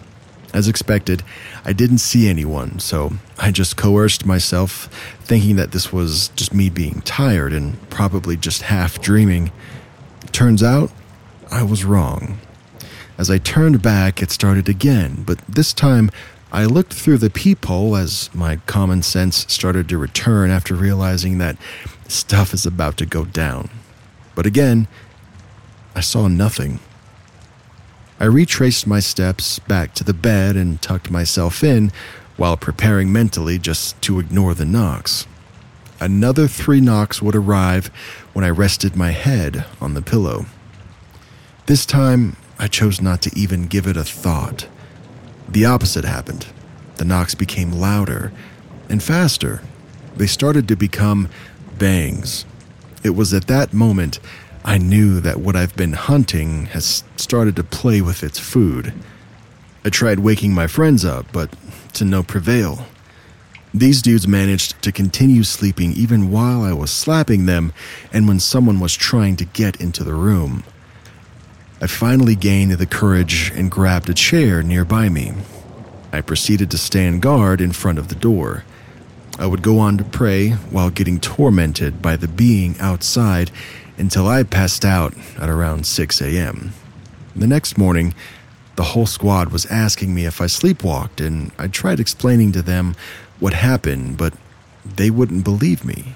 As 0.53 0.67
expected, 0.67 1.23
I 1.65 1.73
didn't 1.73 1.97
see 1.97 2.27
anyone, 2.27 2.79
so 2.79 3.13
I 3.37 3.51
just 3.51 3.75
coerced 3.75 4.25
myself, 4.25 4.85
thinking 5.21 5.57
that 5.57 5.71
this 5.71 5.91
was 5.91 6.29
just 6.29 6.53
me 6.53 6.69
being 6.69 7.01
tired 7.01 7.53
and 7.53 7.77
probably 7.89 8.37
just 8.37 8.63
half 8.63 9.01
dreaming. 9.01 9.51
Turns 10.31 10.63
out, 10.63 10.91
I 11.51 11.63
was 11.63 11.83
wrong. 11.83 12.39
As 13.17 13.29
I 13.29 13.37
turned 13.37 13.81
back, 13.81 14.21
it 14.21 14.31
started 14.31 14.67
again, 14.67 15.23
but 15.25 15.39
this 15.47 15.73
time 15.73 16.09
I 16.51 16.65
looked 16.65 16.93
through 16.93 17.17
the 17.17 17.29
peephole 17.29 17.95
as 17.95 18.29
my 18.33 18.57
common 18.65 19.01
sense 19.03 19.51
started 19.51 19.89
to 19.89 19.97
return 19.97 20.49
after 20.49 20.75
realizing 20.75 21.37
that 21.37 21.57
stuff 22.07 22.53
is 22.53 22.65
about 22.65 22.97
to 22.97 23.05
go 23.05 23.25
down. 23.25 23.69
But 24.35 24.45
again, 24.45 24.87
I 25.95 26.01
saw 26.01 26.27
nothing. 26.27 26.79
I 28.19 28.25
retraced 28.25 28.87
my 28.87 28.99
steps 28.99 29.59
back 29.59 29.93
to 29.95 30.03
the 30.03 30.13
bed 30.13 30.55
and 30.55 30.81
tucked 30.81 31.11
myself 31.11 31.63
in 31.63 31.91
while 32.37 32.57
preparing 32.57 33.11
mentally 33.11 33.59
just 33.59 34.01
to 34.03 34.19
ignore 34.19 34.53
the 34.53 34.65
knocks. 34.65 35.27
Another 35.99 36.47
three 36.47 36.81
knocks 36.81 37.21
would 37.21 37.35
arrive 37.35 37.87
when 38.33 38.43
I 38.43 38.49
rested 38.49 38.95
my 38.95 39.11
head 39.11 39.65
on 39.79 39.93
the 39.93 40.01
pillow. 40.01 40.45
This 41.65 41.85
time, 41.85 42.35
I 42.59 42.67
chose 42.67 43.01
not 43.01 43.21
to 43.23 43.31
even 43.37 43.67
give 43.67 43.87
it 43.87 43.97
a 43.97 44.03
thought. 44.03 44.67
The 45.49 45.65
opposite 45.65 46.05
happened. 46.05 46.47
The 46.95 47.05
knocks 47.05 47.35
became 47.35 47.71
louder 47.71 48.31
and 48.89 49.01
faster. 49.01 49.61
They 50.15 50.27
started 50.27 50.67
to 50.67 50.75
become 50.75 51.29
bangs. 51.77 52.45
It 53.03 53.11
was 53.11 53.33
at 53.33 53.47
that 53.47 53.73
moment 53.73 54.19
I 54.63 54.77
knew 54.77 55.19
that 55.19 55.41
what 55.41 55.57
I've 55.57 55.75
been 55.75 55.93
hunting 55.93 56.67
has 56.67 57.03
started 57.17 57.55
to 57.57 57.63
play 57.63 58.01
with 58.01 58.23
its 58.23 58.39
food. 58.39 58.93
I 59.83 59.89
tried 59.89 60.19
waking 60.19 60.53
my 60.53 60.67
friends 60.67 61.03
up, 61.03 61.25
but 61.33 61.49
to 61.93 62.05
no 62.05 62.23
prevail. 62.23 62.85
These 63.73 64.01
dudes 64.01 64.27
managed 64.27 64.81
to 64.83 64.91
continue 64.91 65.43
sleeping 65.43 65.91
even 65.93 66.31
while 66.31 66.61
I 66.61 66.73
was 66.73 66.91
slapping 66.91 67.45
them 67.45 67.73
and 68.13 68.27
when 68.27 68.39
someone 68.39 68.79
was 68.79 68.95
trying 68.95 69.35
to 69.37 69.45
get 69.45 69.81
into 69.81 70.03
the 70.03 70.13
room. 70.13 70.63
I 71.83 71.87
finally 71.87 72.37
gained 72.37 72.71
the 72.71 72.85
courage 72.85 73.51
and 73.55 73.69
grabbed 73.69 74.07
a 74.07 74.13
chair 74.13 74.63
nearby 74.63 75.09
me. 75.09 75.33
I 76.13 76.21
proceeded 76.21 76.71
to 76.71 76.77
stand 76.77 77.21
guard 77.21 77.59
in 77.59 77.73
front 77.73 77.99
of 77.99 78.07
the 78.07 78.15
door. 78.15 78.63
I 79.37 79.47
would 79.47 79.61
go 79.61 79.79
on 79.79 79.97
to 79.97 80.05
pray 80.05 80.51
while 80.51 80.89
getting 80.89 81.19
tormented 81.19 82.01
by 82.01 82.15
the 82.15 82.29
being 82.29 82.79
outside 82.79 83.51
until 83.97 84.29
I 84.29 84.43
passed 84.43 84.85
out 84.85 85.13
at 85.37 85.49
around 85.49 85.85
6 85.85 86.21
a.m. 86.21 86.71
The 87.35 87.47
next 87.47 87.77
morning, 87.77 88.15
the 88.77 88.83
whole 88.83 89.05
squad 89.05 89.51
was 89.51 89.65
asking 89.65 90.15
me 90.15 90.25
if 90.25 90.39
I 90.39 90.45
sleepwalked, 90.45 91.19
and 91.19 91.51
I 91.59 91.67
tried 91.67 91.99
explaining 91.99 92.53
to 92.53 92.61
them 92.61 92.95
what 93.41 93.53
happened, 93.53 94.15
but 94.15 94.33
they 94.85 95.09
wouldn't 95.09 95.43
believe 95.43 95.83
me. 95.83 96.15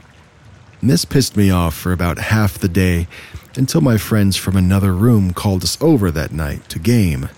And 0.80 0.90
this 0.90 1.04
pissed 1.04 1.36
me 1.36 1.52
off 1.52 1.76
for 1.76 1.92
about 1.92 2.18
half 2.18 2.58
the 2.58 2.70
day 2.70 3.08
until 3.58 3.82
my 3.82 3.98
friends 3.98 4.36
from 4.36 4.56
another 4.56 4.94
room 4.94 5.34
called 5.34 5.64
us 5.64 5.78
over 5.82 6.12
that 6.12 6.32
night 6.32 6.68
to 6.70 6.80
game. 6.80 7.30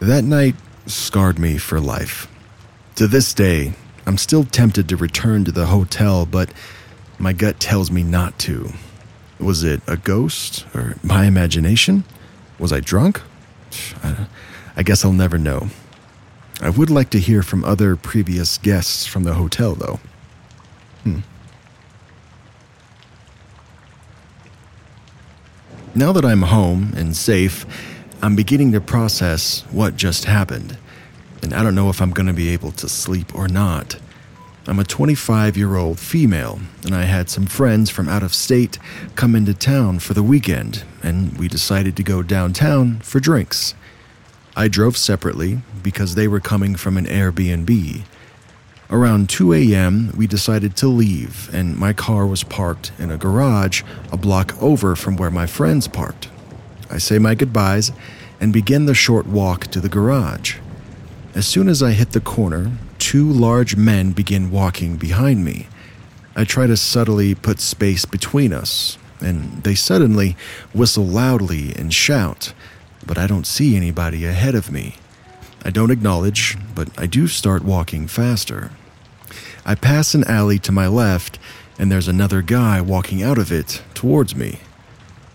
That 0.00 0.24
night 0.24 0.56
scarred 0.86 1.38
me 1.38 1.58
for 1.58 1.80
life. 1.80 2.26
To 2.96 3.06
this 3.06 3.32
day, 3.32 3.74
I'm 4.06 4.18
still 4.18 4.44
tempted 4.44 4.88
to 4.88 4.96
return 4.96 5.44
to 5.44 5.52
the 5.52 5.66
hotel, 5.66 6.26
but 6.26 6.52
my 7.18 7.32
gut 7.32 7.60
tells 7.60 7.90
me 7.90 8.02
not 8.02 8.38
to. 8.40 8.72
Was 9.38 9.62
it 9.62 9.80
a 9.86 9.96
ghost 9.96 10.66
or 10.74 10.96
my 11.02 11.26
imagination? 11.26 12.04
Was 12.58 12.72
I 12.72 12.80
drunk? 12.80 13.22
I, 14.76 14.82
guess 14.82 15.04
I'll 15.04 15.12
never 15.12 15.38
know. 15.38 15.68
I 16.60 16.70
would 16.70 16.90
like 16.90 17.10
to 17.10 17.20
hear 17.20 17.42
from 17.42 17.64
other 17.64 17.96
previous 17.96 18.58
guests 18.58 19.06
from 19.06 19.24
the 19.24 19.34
hotel, 19.34 19.74
though. 19.74 20.00
Hmm. 21.04 21.20
Now 25.94 26.12
that 26.12 26.24
I'm 26.24 26.42
home 26.42 26.92
and 26.96 27.16
safe, 27.16 27.66
I'm 28.22 28.36
beginning 28.36 28.70
to 28.72 28.80
process 28.80 29.62
what 29.72 29.96
just 29.96 30.24
happened, 30.24 30.78
and 31.42 31.52
I 31.52 31.64
don't 31.64 31.74
know 31.74 31.90
if 31.90 32.00
I'm 32.00 32.12
going 32.12 32.28
to 32.28 32.32
be 32.32 32.50
able 32.50 32.70
to 32.72 32.88
sleep 32.88 33.34
or 33.34 33.48
not. 33.48 33.98
I'm 34.68 34.78
a 34.78 34.84
25 34.84 35.56
year 35.56 35.74
old 35.74 35.98
female, 35.98 36.60
and 36.84 36.94
I 36.94 37.02
had 37.02 37.28
some 37.28 37.46
friends 37.46 37.90
from 37.90 38.08
out 38.08 38.22
of 38.22 38.34
state 38.34 38.78
come 39.16 39.34
into 39.34 39.52
town 39.52 39.98
for 39.98 40.14
the 40.14 40.22
weekend, 40.22 40.84
and 41.02 41.36
we 41.36 41.48
decided 41.48 41.96
to 41.96 42.04
go 42.04 42.22
downtown 42.22 43.00
for 43.00 43.18
drinks. 43.18 43.74
I 44.56 44.68
drove 44.68 44.96
separately 44.96 45.58
because 45.82 46.14
they 46.14 46.28
were 46.28 46.38
coming 46.38 46.76
from 46.76 46.98
an 46.98 47.06
Airbnb. 47.06 48.04
Around 48.92 49.28
2 49.28 49.52
a.m., 49.52 50.12
we 50.16 50.26
decided 50.26 50.74
to 50.78 50.88
leave, 50.88 51.48
and 51.54 51.76
my 51.76 51.92
car 51.92 52.26
was 52.26 52.42
parked 52.42 52.90
in 52.98 53.12
a 53.12 53.16
garage 53.16 53.84
a 54.10 54.16
block 54.16 54.60
over 54.60 54.96
from 54.96 55.16
where 55.16 55.30
my 55.30 55.46
friends 55.46 55.86
parked. 55.86 56.28
I 56.90 56.98
say 56.98 57.20
my 57.20 57.36
goodbyes 57.36 57.92
and 58.40 58.52
begin 58.52 58.86
the 58.86 58.94
short 58.94 59.26
walk 59.26 59.68
to 59.68 59.80
the 59.80 59.88
garage. 59.88 60.56
As 61.36 61.46
soon 61.46 61.68
as 61.68 61.84
I 61.84 61.92
hit 61.92 62.10
the 62.10 62.20
corner, 62.20 62.72
two 62.98 63.30
large 63.30 63.76
men 63.76 64.10
begin 64.10 64.50
walking 64.50 64.96
behind 64.96 65.44
me. 65.44 65.68
I 66.34 66.42
try 66.42 66.66
to 66.66 66.76
subtly 66.76 67.36
put 67.36 67.60
space 67.60 68.04
between 68.04 68.52
us, 68.52 68.98
and 69.20 69.62
they 69.62 69.76
suddenly 69.76 70.36
whistle 70.74 71.06
loudly 71.06 71.76
and 71.76 71.94
shout, 71.94 72.52
but 73.06 73.18
I 73.18 73.28
don't 73.28 73.46
see 73.46 73.76
anybody 73.76 74.24
ahead 74.24 74.56
of 74.56 74.72
me. 74.72 74.96
I 75.64 75.70
don't 75.70 75.92
acknowledge, 75.92 76.56
but 76.74 76.88
I 76.98 77.06
do 77.06 77.28
start 77.28 77.62
walking 77.62 78.08
faster. 78.08 78.72
I 79.64 79.74
pass 79.74 80.14
an 80.14 80.24
alley 80.24 80.58
to 80.60 80.72
my 80.72 80.86
left, 80.86 81.38
and 81.78 81.90
there's 81.90 82.08
another 82.08 82.42
guy 82.42 82.80
walking 82.80 83.22
out 83.22 83.38
of 83.38 83.52
it 83.52 83.82
towards 83.94 84.34
me. 84.34 84.60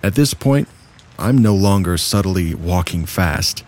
At 0.03 0.15
this 0.15 0.33
point, 0.33 0.67
I'm 1.17 1.37
no 1.37 1.55
longer 1.55 1.97
subtly 1.97 2.53
walking 2.53 3.05
fast. 3.05 3.63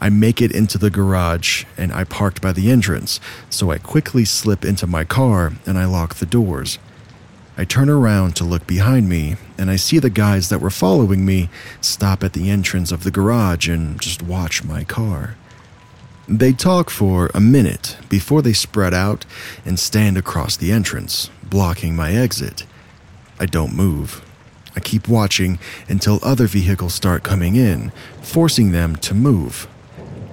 I 0.00 0.08
make 0.08 0.40
it 0.40 0.52
into 0.52 0.78
the 0.78 0.90
garage 0.90 1.64
and 1.76 1.92
I 1.92 2.04
parked 2.04 2.40
by 2.40 2.52
the 2.52 2.70
entrance, 2.70 3.20
so 3.50 3.70
I 3.70 3.78
quickly 3.78 4.24
slip 4.24 4.64
into 4.64 4.86
my 4.86 5.04
car 5.04 5.52
and 5.66 5.78
I 5.78 5.84
lock 5.84 6.14
the 6.14 6.26
doors. 6.26 6.78
I 7.58 7.64
turn 7.64 7.90
around 7.90 8.36
to 8.36 8.44
look 8.44 8.66
behind 8.66 9.08
me 9.08 9.36
and 9.58 9.70
I 9.70 9.76
see 9.76 9.98
the 9.98 10.08
guys 10.08 10.48
that 10.48 10.60
were 10.60 10.70
following 10.70 11.26
me 11.26 11.50
stop 11.82 12.24
at 12.24 12.32
the 12.32 12.48
entrance 12.48 12.92
of 12.92 13.04
the 13.04 13.10
garage 13.10 13.68
and 13.68 14.00
just 14.00 14.22
watch 14.22 14.64
my 14.64 14.84
car. 14.84 15.36
They 16.30 16.52
talk 16.52 16.90
for 16.90 17.28
a 17.34 17.40
minute 17.40 17.96
before 18.08 18.40
they 18.40 18.52
spread 18.52 18.94
out 18.94 19.26
and 19.64 19.80
stand 19.80 20.16
across 20.16 20.56
the 20.56 20.70
entrance, 20.70 21.28
blocking 21.42 21.96
my 21.96 22.12
exit. 22.12 22.66
I 23.40 23.46
don't 23.46 23.74
move. 23.74 24.24
I 24.76 24.78
keep 24.78 25.08
watching 25.08 25.58
until 25.88 26.20
other 26.22 26.46
vehicles 26.46 26.94
start 26.94 27.24
coming 27.24 27.56
in, 27.56 27.90
forcing 28.22 28.70
them 28.70 28.94
to 28.98 29.12
move. 29.12 29.66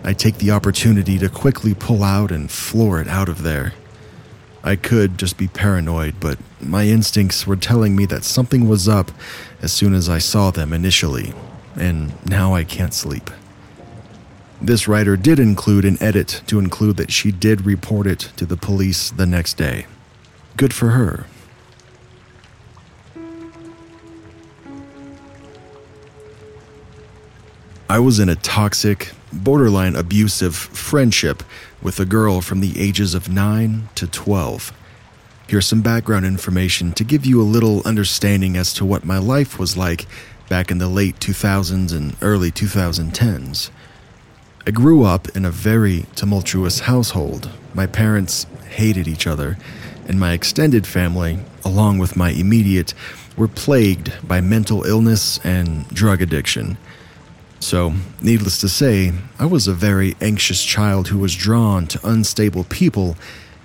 I 0.04 0.14
take 0.14 0.38
the 0.38 0.52
opportunity 0.52 1.18
to 1.18 1.30
quickly 1.30 1.74
pull 1.74 2.04
out 2.04 2.32
and 2.32 2.52
floor 2.52 3.02
it 3.02 3.08
out 3.08 3.28
of 3.28 3.42
there. 3.42 3.74
I 4.64 4.76
could 4.76 5.18
just 5.18 5.36
be 5.36 5.48
paranoid, 5.48 6.20
but 6.20 6.38
my 6.62 6.86
instincts 6.86 7.48
were 7.48 7.56
telling 7.56 7.96
me 7.96 8.06
that 8.06 8.24
something 8.24 8.70
was 8.70 8.88
up 8.88 9.10
as 9.64 9.74
soon 9.74 9.96
as 9.96 10.10
I 10.10 10.20
saw 10.20 10.52
them 10.52 10.74
initially, 10.74 11.34
and 11.76 12.14
now 12.30 12.54
I 12.54 12.66
can't 12.66 12.94
sleep. 12.94 13.32
This 14.62 14.88
writer 14.88 15.16
did 15.16 15.40
include 15.40 15.86
an 15.86 16.02
edit 16.02 16.42
to 16.48 16.58
include 16.58 16.98
that 16.98 17.12
she 17.12 17.32
did 17.32 17.66
report 17.66 18.08
it 18.08 18.20
to 18.38 18.46
the 18.46 18.58
police 18.58 19.12
the 19.12 19.26
next 19.28 19.56
day. 19.56 19.86
Good 20.56 20.74
for 20.74 20.90
her. 20.90 21.28
I 27.90 28.00
was 28.00 28.20
in 28.20 28.28
a 28.28 28.36
toxic, 28.36 29.12
borderline 29.32 29.96
abusive 29.96 30.56
friendship 30.56 31.44
with 31.82 32.00
a 32.00 32.06
girl 32.06 32.42
from 32.42 32.60
the 32.60 32.80
ages 32.82 33.14
of 33.14 33.30
9 33.30 33.88
to 33.96 34.08
12. 34.08 34.74
Here's 35.48 35.66
some 35.66 35.82
background 35.82 36.26
information 36.26 36.92
to 36.94 37.06
give 37.06 37.26
you 37.26 37.42
a 37.42 37.44
little 37.44 37.82
understanding 37.86 38.58
as 38.58 38.74
to 38.74 38.84
what 38.84 39.06
my 39.06 39.18
life 39.20 39.58
was 39.58 39.78
like 39.78 40.06
back 40.50 40.70
in 40.72 40.80
the 40.80 40.90
late 40.90 41.20
2000s 41.20 41.96
and 41.96 42.18
early 42.22 42.52
2010s. 42.52 43.70
I 44.68 44.72
grew 44.72 45.06
up 45.06 45.30
in 45.30 45.46
a 45.46 45.50
very 45.50 46.08
tumultuous 46.18 46.82
household. 46.82 47.50
My 47.74 47.88
parents 47.88 48.46
hated 48.70 49.08
each 49.08 49.26
other, 49.26 49.58
and 50.10 50.20
my 50.20 50.34
extended 50.34 50.86
family, 50.86 51.40
along 51.64 52.00
with 52.00 52.18
my 52.18 52.32
immediate, 52.32 52.94
were 53.38 53.48
plagued 53.48 54.12
by 54.28 54.42
mental 54.42 54.84
illness 54.84 55.40
and 55.46 55.88
drug 55.88 56.22
addiction. 56.22 56.78
So, 57.62 57.94
needless 58.22 58.60
to 58.60 58.68
say, 58.68 59.14
I 59.40 59.46
was 59.46 59.70
a 59.70 59.74
very 59.74 60.18
anxious 60.20 60.62
child 60.62 61.08
who 61.08 61.20
was 61.20 61.34
drawn 61.34 61.88
to 61.88 62.06
unstable 62.06 62.66
people, 62.66 63.16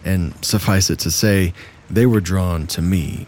and 0.05 0.33
suffice 0.45 0.89
it 0.89 1.01
to 1.01 1.11
say, 1.11 1.53
they 1.91 2.07
were 2.07 2.21
drawn 2.21 2.69
to 2.69 2.81
me. 2.81 3.27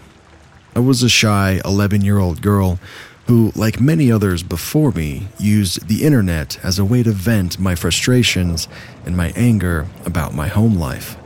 I 0.76 0.78
was 0.78 1.02
a 1.02 1.08
shy 1.08 1.60
11 1.64 2.02
year 2.02 2.20
old 2.20 2.40
girl 2.40 2.78
who, 3.26 3.52
like 3.54 3.80
many 3.80 4.12
others 4.12 4.42
before 4.42 4.90
me, 4.92 5.28
used 5.38 5.88
the 5.88 6.04
internet 6.04 6.62
as 6.64 6.78
a 6.78 6.84
way 6.84 7.02
to 7.02 7.12
vent 7.12 7.58
my 7.58 7.74
frustrations 7.74 8.68
and 9.06 9.16
my 9.16 9.32
anger 9.34 9.86
about 10.04 10.34
my 10.34 10.48
home 10.48 10.74
life. 10.74 11.16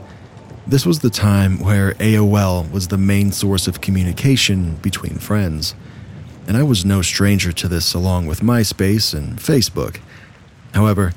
This 0.65 0.85
was 0.85 0.99
the 0.99 1.09
time 1.09 1.59
where 1.59 1.93
AOL 1.95 2.71
was 2.71 2.87
the 2.87 2.97
main 2.97 3.31
source 3.31 3.67
of 3.67 3.81
communication 3.81 4.75
between 4.77 5.17
friends 5.17 5.75
and 6.49 6.57
I 6.57 6.63
was 6.63 6.83
no 6.83 7.03
stranger 7.03 7.51
to 7.51 7.67
this 7.67 7.93
along 7.93 8.25
with 8.25 8.39
MySpace 8.39 9.13
and 9.13 9.37
Facebook. 9.37 9.99
However, 10.73 11.13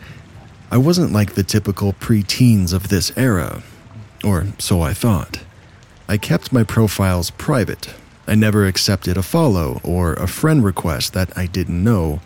I 0.71 0.77
wasn't 0.77 1.11
like 1.11 1.33
the 1.33 1.43
typical 1.43 1.95
preteens 1.95 2.75
of 2.75 2.89
this 2.89 3.17
era, 3.17 3.63
or 4.23 4.49
so 4.59 4.83
I 4.83 4.93
thought. 4.93 5.41
I 6.07 6.19
kept 6.19 6.53
my 6.53 6.65
profiles 6.65 7.31
private. 7.31 7.95
I 8.27 8.35
never 8.35 8.67
accepted 8.67 9.17
a 9.17 9.23
follow 9.23 9.81
or 9.83 10.15
a 10.15 10.29
friend 10.29 10.65
request 10.65 11.13
that 11.13 11.37
I 11.37 11.47
didn't 11.47 11.83
know, 11.83 12.21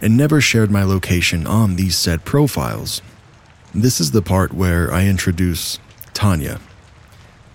and 0.00 0.16
never 0.16 0.40
shared 0.40 0.70
my 0.70 0.84
location 0.84 1.46
on 1.46 1.76
these 1.76 1.96
said 1.96 2.24
profiles. 2.24 3.02
This 3.74 4.00
is 4.00 4.12
the 4.12 4.22
part 4.22 4.52
where 4.52 4.92
I 4.92 5.06
introduce 5.06 5.78
Tanya. 6.14 6.60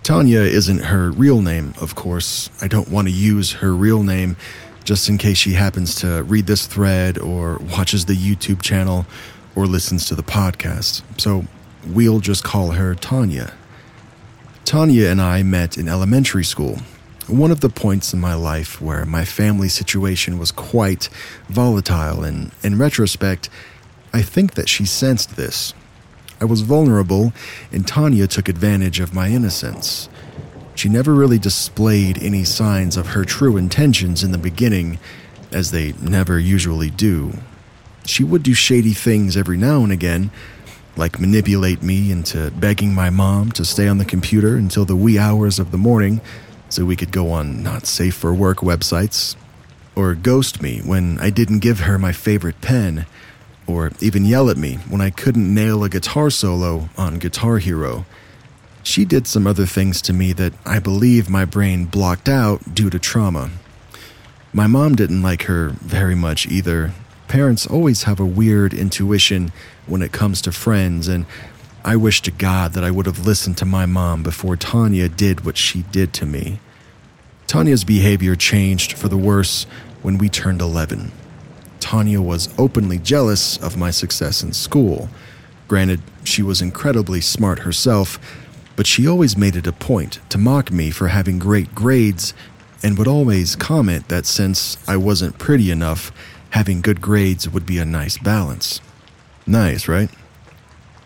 Tanya 0.03 0.41
isn't 0.41 0.83
her 0.85 1.09
real 1.11 1.41
name, 1.41 1.73
of 1.81 1.95
course. 1.95 2.49
I 2.61 2.67
don't 2.67 2.89
want 2.89 3.07
to 3.07 3.13
use 3.13 3.53
her 3.53 3.73
real 3.73 4.03
name 4.03 4.37
just 4.83 5.09
in 5.09 5.17
case 5.17 5.37
she 5.37 5.53
happens 5.53 5.95
to 5.95 6.21
read 6.23 6.45
this 6.45 6.67
thread 6.67 7.17
or 7.17 7.57
watches 7.57 8.05
the 8.05 8.15
YouTube 8.15 8.61
channel 8.61 9.07
or 9.55 9.65
listens 9.65 10.05
to 10.05 10.15
the 10.15 10.23
podcast. 10.23 11.01
So 11.19 11.45
we'll 11.87 12.19
just 12.19 12.43
call 12.43 12.71
her 12.71 12.93
Tanya. 12.93 13.53
Tanya 14.63 15.07
and 15.07 15.21
I 15.21 15.43
met 15.43 15.77
in 15.77 15.87
elementary 15.87 16.43
school, 16.43 16.79
one 17.27 17.51
of 17.51 17.61
the 17.61 17.69
points 17.69 18.13
in 18.13 18.19
my 18.19 18.35
life 18.35 18.79
where 18.79 19.05
my 19.05 19.25
family 19.25 19.69
situation 19.69 20.37
was 20.37 20.51
quite 20.51 21.09
volatile, 21.49 22.23
and 22.23 22.51
in 22.63 22.77
retrospect, 22.77 23.49
I 24.13 24.21
think 24.21 24.53
that 24.53 24.69
she 24.69 24.85
sensed 24.85 25.35
this. 25.35 25.73
I 26.39 26.45
was 26.45 26.61
vulnerable, 26.61 27.33
and 27.71 27.87
Tanya 27.87 28.27
took 28.27 28.47
advantage 28.47 28.99
of 28.99 29.13
my 29.13 29.29
innocence. 29.29 30.07
She 30.75 30.89
never 30.89 31.13
really 31.13 31.39
displayed 31.39 32.21
any 32.21 32.43
signs 32.43 32.97
of 32.97 33.07
her 33.07 33.25
true 33.25 33.57
intentions 33.57 34.23
in 34.23 34.31
the 34.31 34.37
beginning, 34.37 34.99
as 35.51 35.71
they 35.71 35.93
never 36.01 36.37
usually 36.37 36.89
do. 36.89 37.33
She 38.05 38.23
would 38.23 38.43
do 38.43 38.53
shady 38.53 38.93
things 38.93 39.35
every 39.35 39.57
now 39.57 39.83
and 39.83 39.91
again, 39.91 40.29
like 40.95 41.19
manipulate 41.19 41.81
me 41.81 42.11
into 42.11 42.51
begging 42.51 42.93
my 42.93 43.09
mom 43.09 43.51
to 43.53 43.65
stay 43.65 43.87
on 43.87 43.97
the 43.97 44.05
computer 44.05 44.55
until 44.55 44.85
the 44.85 44.95
wee 44.95 45.17
hours 45.17 45.57
of 45.57 45.71
the 45.71 45.77
morning 45.77 46.21
so 46.75 46.83
we 46.83 46.97
could 46.97 47.11
go 47.13 47.31
on 47.31 47.63
not 47.63 47.85
safe 47.85 48.15
for 48.15 48.33
work 48.33 48.57
websites, 48.57 49.37
or 49.95 50.13
ghost 50.13 50.61
me 50.61 50.79
when 50.79 51.17
I 51.19 51.29
didn't 51.29 51.59
give 51.59 51.79
her 51.79 51.97
my 51.97 52.11
favorite 52.11 52.59
pen, 52.59 53.05
or 53.65 53.93
even 54.01 54.25
yell 54.25 54.49
at 54.49 54.57
me 54.57 54.75
when 54.89 54.99
I 54.99 55.09
couldn't 55.09 55.53
nail 55.53 55.85
a 55.85 55.89
guitar 55.89 56.29
solo 56.29 56.89
on 56.97 57.17
Guitar 57.17 57.59
Hero. 57.59 58.05
She 58.83 59.05
did 59.05 59.25
some 59.25 59.47
other 59.47 59.65
things 59.65 60.01
to 60.01 60.11
me 60.11 60.33
that 60.33 60.51
I 60.65 60.79
believe 60.79 61.29
my 61.29 61.45
brain 61.45 61.85
blocked 61.85 62.27
out 62.27 62.75
due 62.75 62.89
to 62.89 62.99
trauma. 62.99 63.51
My 64.51 64.67
mom 64.67 64.95
didn't 64.95 65.23
like 65.23 65.43
her 65.43 65.69
very 65.79 66.13
much 66.13 66.45
either. 66.45 66.91
Parents 67.29 67.65
always 67.65 68.03
have 68.03 68.19
a 68.19 68.25
weird 68.25 68.73
intuition 68.73 69.53
when 69.87 70.01
it 70.01 70.11
comes 70.11 70.41
to 70.41 70.51
friends, 70.51 71.07
and 71.07 71.25
I 71.85 71.95
wish 71.95 72.21
to 72.23 72.31
God 72.31 72.73
that 72.73 72.83
I 72.83 72.91
would 72.91 73.05
have 73.05 73.25
listened 73.25 73.57
to 73.59 73.65
my 73.65 73.85
mom 73.85 74.23
before 74.23 74.57
Tanya 74.57 75.07
did 75.07 75.45
what 75.45 75.55
she 75.55 75.83
did 75.83 76.11
to 76.15 76.25
me. 76.25 76.59
Tanya's 77.47 77.83
behavior 77.83 78.35
changed 78.35 78.93
for 78.93 79.07
the 79.07 79.17
worse 79.17 79.65
when 80.01 80.17
we 80.17 80.29
turned 80.29 80.61
11. 80.61 81.11
Tanya 81.79 82.21
was 82.21 82.49
openly 82.57 82.97
jealous 82.97 83.57
of 83.57 83.77
my 83.77 83.91
success 83.91 84.41
in 84.41 84.53
school. 84.53 85.09
Granted, 85.67 86.01
she 86.23 86.41
was 86.41 86.61
incredibly 86.61 87.21
smart 87.21 87.59
herself, 87.59 88.19
but 88.75 88.87
she 88.87 89.07
always 89.07 89.37
made 89.37 89.55
it 89.55 89.67
a 89.67 89.71
point 89.71 90.19
to 90.29 90.37
mock 90.37 90.71
me 90.71 90.91
for 90.91 91.07
having 91.07 91.39
great 91.39 91.73
grades 91.73 92.33
and 92.83 92.97
would 92.97 93.07
always 93.07 93.55
comment 93.55 94.09
that 94.09 94.25
since 94.25 94.77
I 94.87 94.97
wasn't 94.97 95.37
pretty 95.37 95.71
enough, 95.71 96.11
having 96.51 96.81
good 96.81 97.01
grades 97.01 97.49
would 97.49 97.65
be 97.65 97.77
a 97.77 97.85
nice 97.85 98.17
balance. 98.17 98.81
Nice, 99.47 99.87
right? 99.87 100.09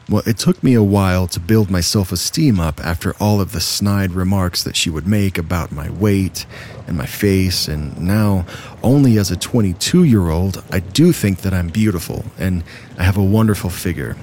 Well, 0.09 0.23
it 0.25 0.39
took 0.39 0.63
me 0.63 0.73
a 0.73 0.81
while 0.81 1.27
to 1.27 1.39
build 1.39 1.69
my 1.69 1.81
self 1.81 2.11
esteem 2.11 2.59
up 2.59 2.83
after 2.83 3.15
all 3.19 3.39
of 3.39 3.51
the 3.51 3.61
snide 3.61 4.13
remarks 4.13 4.63
that 4.63 4.75
she 4.75 4.89
would 4.89 5.05
make 5.05 5.37
about 5.37 5.71
my 5.71 5.91
weight 5.91 6.47
and 6.87 6.97
my 6.97 7.05
face, 7.05 7.67
and 7.67 7.95
now, 8.01 8.47
only 8.81 9.19
as 9.19 9.29
a 9.29 9.37
22 9.37 10.03
year 10.03 10.29
old, 10.29 10.63
I 10.71 10.79
do 10.79 11.13
think 11.13 11.41
that 11.41 11.53
I'm 11.53 11.67
beautiful 11.67 12.25
and 12.39 12.63
I 12.97 13.03
have 13.03 13.17
a 13.17 13.23
wonderful 13.23 13.69
figure. 13.69 14.17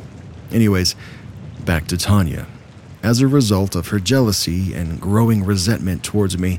Anyways, 0.51 0.97
back 1.65 1.87
to 1.87 1.97
Tanya. 1.97 2.49
As 3.05 3.21
a 3.21 3.29
result 3.29 3.77
of 3.77 3.89
her 3.89 4.01
jealousy 4.01 4.75
and 4.75 5.01
growing 5.01 5.45
resentment 5.45 6.03
towards 6.03 6.37
me, 6.37 6.59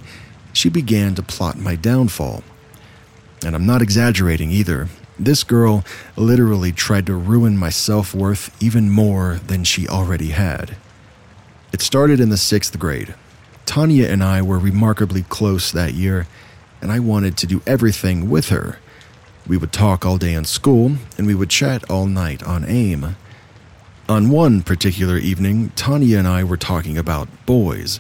she 0.54 0.70
began 0.70 1.16
to 1.16 1.22
plot 1.22 1.58
my 1.58 1.76
downfall. 1.76 2.44
And 3.46 3.56
I'm 3.56 3.66
not 3.66 3.82
exaggerating 3.82 4.52
either. 4.52 4.88
This 5.20 5.44
girl 5.44 5.84
literally 6.16 6.72
tried 6.72 7.08
to 7.08 7.16
ruin 7.16 7.58
my 7.58 7.70
self 7.70 8.14
worth 8.14 8.56
even 8.62 8.90
more 8.90 9.40
than 9.48 9.64
she 9.64 9.88
already 9.88 10.30
had. 10.30 10.78
It 11.74 11.82
started 11.82 12.20
in 12.20 12.30
the 12.30 12.38
sixth 12.38 12.78
grade. 12.78 13.16
Tanya 13.66 14.08
and 14.08 14.24
I 14.24 14.42
were 14.42 14.60
remarkably 14.60 15.24
close 15.24 15.72
that 15.72 15.94
year, 15.94 16.28
and 16.82 16.92
I 16.92 17.00
wanted 17.00 17.36
to 17.38 17.48
do 17.48 17.62
everything 17.66 18.30
with 18.30 18.50
her. 18.50 18.80
We 19.48 19.58
would 19.58 19.74
talk 19.74 20.06
all 20.06 20.18
day 20.18 20.34
in 20.34 20.46
school, 20.46 20.94
and 21.18 21.26
we 21.26 21.36
would 21.36 21.50
chat 21.50 21.90
all 21.90 22.06
night 22.06 22.44
on 22.44 22.64
AIM. 22.64 23.16
On 24.08 24.30
one 24.30 24.62
particular 24.62 25.18
evening, 25.18 25.72
Tanya 25.76 26.20
and 26.20 26.28
I 26.28 26.44
were 26.44 26.58
talking 26.58 26.98
about 26.98 27.28
boys. 27.46 28.00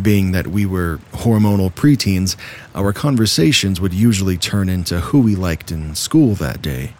Being 0.00 0.32
that 0.32 0.46
we 0.46 0.64
were 0.64 1.00
hormonal 1.12 1.72
preteens, 1.72 2.36
our 2.74 2.92
conversations 2.92 3.80
would 3.80 3.92
usually 3.92 4.36
turn 4.36 4.68
into 4.68 5.00
who 5.00 5.20
we 5.20 5.34
liked 5.34 5.72
in 5.72 5.94
school 5.94 6.34
that 6.36 6.62
day. 6.62 6.94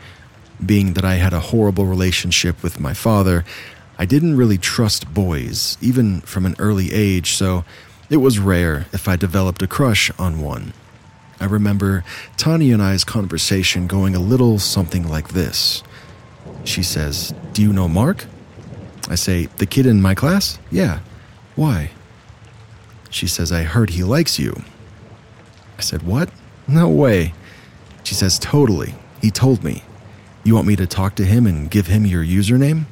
Being 0.64 0.94
that 0.94 1.04
I 1.04 1.14
had 1.14 1.32
a 1.32 1.40
horrible 1.40 1.86
relationship 1.86 2.62
with 2.62 2.80
my 2.80 2.94
father, 2.94 3.44
I 3.98 4.04
didn't 4.04 4.36
really 4.36 4.58
trust 4.58 5.12
boys, 5.12 5.78
even 5.80 6.20
from 6.22 6.46
an 6.46 6.56
early 6.58 6.92
age, 6.92 7.34
so 7.34 7.64
it 8.10 8.18
was 8.18 8.38
rare 8.38 8.86
if 8.92 9.06
I 9.06 9.16
developed 9.16 9.62
a 9.62 9.66
crush 9.66 10.10
on 10.18 10.40
one. 10.40 10.72
I 11.40 11.44
remember 11.44 12.04
Tanya 12.36 12.74
and 12.74 12.82
I's 12.82 13.04
conversation 13.04 13.86
going 13.86 14.16
a 14.16 14.20
little 14.20 14.58
something 14.58 15.08
like 15.08 15.28
this. 15.28 15.82
She 16.64 16.82
says, 16.82 17.32
Do 17.52 17.62
you 17.62 17.72
know 17.72 17.88
Mark? 17.88 18.26
I 19.08 19.14
say, 19.14 19.46
The 19.46 19.66
kid 19.66 19.86
in 19.86 20.02
my 20.02 20.14
class? 20.14 20.58
Yeah. 20.70 21.00
Why? 21.54 21.90
She 23.10 23.26
says, 23.26 23.52
I 23.52 23.62
heard 23.62 23.90
he 23.90 24.04
likes 24.04 24.38
you. 24.38 24.62
I 25.76 25.80
said, 25.80 26.02
What? 26.02 26.30
No 26.66 26.88
way. 26.88 27.34
She 28.04 28.14
says, 28.14 28.38
Totally. 28.38 28.94
He 29.20 29.30
told 29.30 29.64
me. 29.64 29.84
You 30.44 30.54
want 30.54 30.66
me 30.66 30.76
to 30.76 30.86
talk 30.86 31.14
to 31.16 31.24
him 31.24 31.46
and 31.46 31.70
give 31.70 31.88
him 31.88 32.06
your 32.06 32.24
username? 32.24 32.84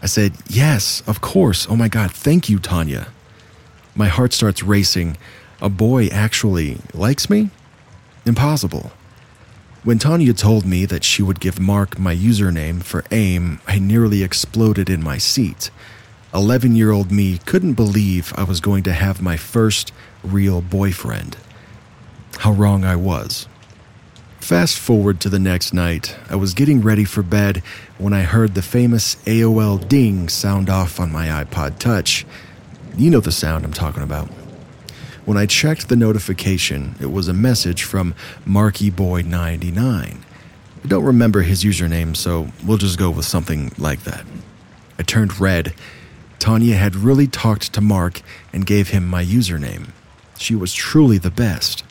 I 0.00 0.06
said, 0.06 0.34
Yes, 0.48 1.02
of 1.06 1.20
course. 1.20 1.66
Oh 1.68 1.76
my 1.76 1.88
God, 1.88 2.10
thank 2.12 2.48
you, 2.48 2.58
Tanya. 2.58 3.08
My 3.94 4.08
heart 4.08 4.32
starts 4.32 4.62
racing. 4.62 5.16
A 5.60 5.68
boy 5.68 6.06
actually 6.08 6.78
likes 6.92 7.30
me? 7.30 7.50
Impossible. 8.24 8.92
When 9.84 9.98
Tanya 9.98 10.32
told 10.32 10.64
me 10.64 10.86
that 10.86 11.02
she 11.02 11.22
would 11.22 11.40
give 11.40 11.58
Mark 11.58 11.98
my 11.98 12.14
username 12.14 12.82
for 12.82 13.04
AIM, 13.10 13.60
I 13.66 13.80
nearly 13.80 14.22
exploded 14.22 14.88
in 14.88 15.02
my 15.02 15.18
seat. 15.18 15.70
11 16.34 16.74
year 16.74 16.90
old 16.90 17.12
me 17.12 17.38
couldn't 17.38 17.74
believe 17.74 18.32
I 18.36 18.44
was 18.44 18.60
going 18.60 18.82
to 18.84 18.92
have 18.92 19.20
my 19.20 19.36
first 19.36 19.92
real 20.24 20.62
boyfriend. 20.62 21.36
How 22.38 22.52
wrong 22.52 22.84
I 22.84 22.96
was. 22.96 23.46
Fast 24.40 24.78
forward 24.78 25.20
to 25.20 25.28
the 25.28 25.38
next 25.38 25.72
night, 25.72 26.16
I 26.28 26.36
was 26.36 26.54
getting 26.54 26.80
ready 26.80 27.04
for 27.04 27.22
bed 27.22 27.58
when 27.98 28.12
I 28.12 28.22
heard 28.22 28.54
the 28.54 28.62
famous 28.62 29.16
AOL 29.26 29.88
ding 29.88 30.28
sound 30.28 30.68
off 30.68 30.98
on 30.98 31.12
my 31.12 31.26
iPod 31.28 31.78
Touch. 31.78 32.26
You 32.96 33.10
know 33.10 33.20
the 33.20 33.30
sound 33.30 33.64
I'm 33.64 33.72
talking 33.72 34.02
about. 34.02 34.28
When 35.24 35.36
I 35.36 35.46
checked 35.46 35.88
the 35.88 35.96
notification, 35.96 36.96
it 37.00 37.12
was 37.12 37.28
a 37.28 37.32
message 37.32 37.84
from 37.84 38.14
MarkyBoy99. 38.44 39.76
I 39.76 40.88
don't 40.88 41.04
remember 41.04 41.42
his 41.42 41.62
username, 41.62 42.16
so 42.16 42.48
we'll 42.66 42.78
just 42.78 42.98
go 42.98 43.10
with 43.10 43.26
something 43.26 43.70
like 43.78 44.02
that. 44.04 44.24
I 44.98 45.04
turned 45.04 45.38
red 45.38 45.74
Tanya 46.42 46.74
had 46.74 46.96
really 46.96 47.28
talked 47.28 47.72
to 47.72 47.80
Mark 47.80 48.20
and 48.52 48.66
gave 48.66 48.88
him 48.88 49.06
my 49.06 49.24
username. 49.24 49.90
She 50.36 50.56
was 50.56 50.74
truly 50.74 51.16
the 51.16 51.30
best. 51.30 51.84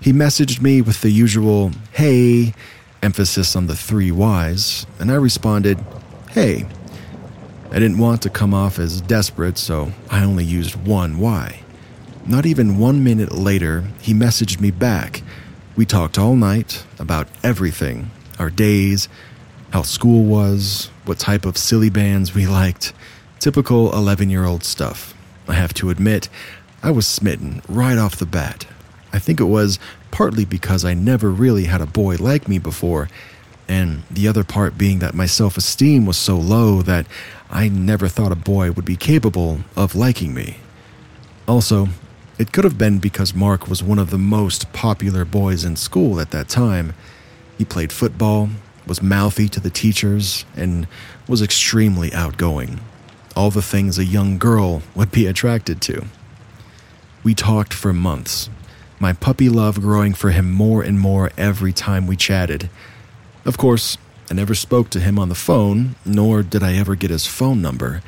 He 0.00 0.14
messaged 0.14 0.62
me 0.62 0.80
with 0.80 1.02
the 1.02 1.10
usual, 1.10 1.72
hey, 1.92 2.54
emphasis 3.02 3.54
on 3.54 3.66
the 3.66 3.76
three 3.76 4.10
Y's, 4.10 4.86
and 4.98 5.12
I 5.12 5.16
responded, 5.16 5.78
hey. 6.30 6.64
I 7.70 7.78
didn't 7.78 7.98
want 7.98 8.22
to 8.22 8.30
come 8.30 8.54
off 8.54 8.78
as 8.78 9.02
desperate, 9.02 9.58
so 9.58 9.92
I 10.08 10.24
only 10.24 10.46
used 10.46 10.76
one 10.86 11.18
Y. 11.18 11.60
Not 12.24 12.46
even 12.46 12.78
one 12.78 13.04
minute 13.04 13.32
later, 13.32 13.84
he 14.00 14.14
messaged 14.14 14.58
me 14.58 14.70
back. 14.70 15.22
We 15.76 15.84
talked 15.84 16.18
all 16.18 16.34
night 16.34 16.82
about 16.98 17.28
everything 17.42 18.10
our 18.38 18.48
days, 18.48 19.10
how 19.68 19.82
school 19.82 20.24
was, 20.24 20.88
what 21.04 21.18
type 21.18 21.44
of 21.44 21.58
Silly 21.58 21.90
Bandz 21.90 22.32
we 22.32 22.46
liked. 22.46 22.94
Typical 23.38 23.92
11 23.92 24.30
year 24.30 24.44
old 24.44 24.64
stuff. 24.64 25.14
I 25.46 25.54
have 25.54 25.74
to 25.74 25.90
admit, 25.90 26.28
I 26.82 26.90
was 26.90 27.06
smitten 27.06 27.62
right 27.68 27.98
off 27.98 28.16
the 28.16 28.26
bat. 28.26 28.66
I 29.12 29.18
think 29.18 29.40
it 29.40 29.44
was 29.44 29.78
partly 30.10 30.44
because 30.44 30.84
I 30.84 30.94
never 30.94 31.30
really 31.30 31.64
had 31.64 31.80
a 31.80 31.86
boy 31.86 32.16
like 32.16 32.48
me 32.48 32.58
before, 32.58 33.08
and 33.68 34.02
the 34.10 34.26
other 34.26 34.42
part 34.42 34.78
being 34.78 35.00
that 35.00 35.14
my 35.14 35.26
self 35.26 35.56
esteem 35.56 36.06
was 36.06 36.16
so 36.16 36.36
low 36.36 36.82
that 36.82 37.06
I 37.50 37.68
never 37.68 38.08
thought 38.08 38.32
a 38.32 38.36
boy 38.36 38.72
would 38.72 38.84
be 38.84 38.96
capable 38.96 39.60
of 39.76 39.94
liking 39.94 40.34
me. 40.34 40.56
Also, 41.46 41.88
it 42.38 42.52
could 42.52 42.64
have 42.64 42.78
been 42.78 42.98
because 42.98 43.34
Mark 43.34 43.68
was 43.68 43.82
one 43.82 43.98
of 43.98 44.10
the 44.10 44.18
most 44.18 44.72
popular 44.72 45.24
boys 45.24 45.64
in 45.64 45.76
school 45.76 46.20
at 46.20 46.30
that 46.30 46.48
time. 46.48 46.94
He 47.58 47.64
played 47.64 47.92
football, 47.92 48.48
was 48.86 49.02
mouthy 49.02 49.48
to 49.50 49.60
the 49.60 49.70
teachers, 49.70 50.44
and 50.56 50.88
was 51.28 51.42
extremely 51.42 52.12
outgoing 52.12 52.80
all 53.36 53.50
the 53.50 53.62
things 53.62 53.98
a 53.98 54.04
young 54.04 54.38
girl 54.38 54.82
would 54.94 55.12
be 55.12 55.26
attracted 55.26 55.80
to. 55.82 56.06
We 57.22 57.34
talked 57.34 57.74
for 57.74 57.92
months, 57.92 58.48
my 58.98 59.12
puppy 59.12 59.48
love 59.50 59.80
growing 59.80 60.14
for 60.14 60.30
him 60.30 60.50
more 60.50 60.82
and 60.82 60.98
more 60.98 61.30
every 61.36 61.72
time 61.72 62.06
we 62.06 62.16
chatted. 62.16 62.70
Of 63.44 63.58
course, 63.58 63.98
I 64.30 64.34
never 64.34 64.54
spoke 64.54 64.88
to 64.90 65.00
him 65.00 65.18
on 65.18 65.28
the 65.28 65.34
phone, 65.34 65.96
nor 66.04 66.42
did 66.42 66.62
I 66.62 66.74
ever 66.74 66.94
get 66.94 67.10
his 67.10 67.26
phone 67.26 67.60
number, 67.60 68.02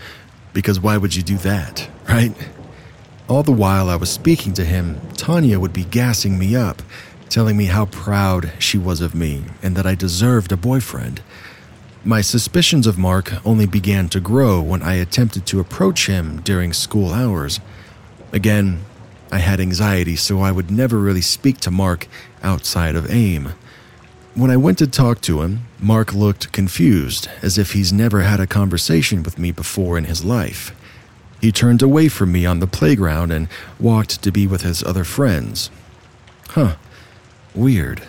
because 0.53 0.81
why 0.81 0.97
would 0.97 1.15
you 1.15 1.23
do 1.23 1.37
that, 1.39 1.89
right? 2.09 2.33
All 3.29 3.43
the 3.43 3.53
while 3.53 3.91
I 3.91 3.97
was 3.97 4.09
speaking 4.09 4.55
to 4.55 4.65
him, 4.65 4.99
Tanya 5.17 5.61
would 5.61 5.75
be 5.75 5.85
gassing 5.85 6.39
me 6.39 6.57
up, 6.57 6.83
telling 7.29 7.59
me 7.59 7.67
how 7.67 7.85
proud 7.87 8.53
she 8.59 8.79
was 8.79 9.03
of 9.03 9.15
me 9.15 9.45
and 9.63 9.77
that 9.77 9.87
I 9.87 9.95
deserved 9.95 10.51
a 10.51 10.57
boyfriend. 10.57 11.21
My 12.05 12.21
suspicions 12.21 12.87
of 12.87 12.97
Mark 12.97 13.45
only 13.45 13.67
began 13.67 14.09
to 14.11 14.21
grow 14.21 14.63
when 14.63 14.83
I 14.83 14.95
attempted 14.95 15.47
to 15.47 15.61
approach 15.61 16.07
him 16.07 16.41
during 16.43 16.73
school 16.73 17.13
hours. 17.13 17.59
Again, 18.33 18.85
I 19.33 19.39
had 19.39 19.61
anxiety, 19.61 20.17
so 20.17 20.41
I 20.41 20.53
would 20.53 20.71
never 20.71 20.99
really 20.99 21.21
speak 21.21 21.59
to 21.59 21.71
Mark 21.71 22.07
outside 22.43 22.95
of 22.95 23.11
AIM. 23.11 23.53
When 24.35 24.51
I 24.51 24.57
went 24.57 24.79
to 24.79 24.87
talk 24.87 25.21
to 25.23 25.43
him, 25.43 25.67
Mark 25.81 26.15
looked 26.15 26.53
confused, 26.53 27.29
as 27.43 27.59
if 27.59 27.73
he's 27.73 27.93
never 27.93 28.23
had 28.23 28.39
a 28.39 28.47
conversation 28.47 29.25
with 29.25 29.39
me 29.39 29.51
before 29.51 29.99
in 29.99 30.05
his 30.05 30.25
life. 30.25 30.75
He 31.41 31.51
turned 31.51 31.83
away 31.83 32.09
from 32.09 32.31
me 32.31 32.47
on 32.47 32.61
the 32.61 32.67
playground 32.67 33.33
and 33.33 33.49
walked 33.81 34.23
to 34.23 34.31
be 34.31 34.47
with 34.47 34.63
his 34.63 34.83
other 34.85 35.05
friends. 35.05 35.71
Huh, 36.51 36.77
weird. 37.55 38.03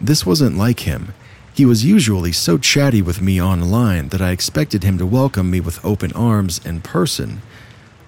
This 0.00 0.24
wasn't 0.24 0.56
like 0.56 0.80
him. 0.80 1.14
He 1.58 1.66
was 1.66 1.84
usually 1.84 2.30
so 2.30 2.56
chatty 2.56 3.02
with 3.02 3.20
me 3.20 3.42
online 3.42 4.10
that 4.10 4.22
I 4.22 4.30
expected 4.30 4.84
him 4.84 4.96
to 4.98 5.04
welcome 5.04 5.50
me 5.50 5.58
with 5.58 5.84
open 5.84 6.12
arms 6.12 6.64
in 6.64 6.82
person. 6.82 7.42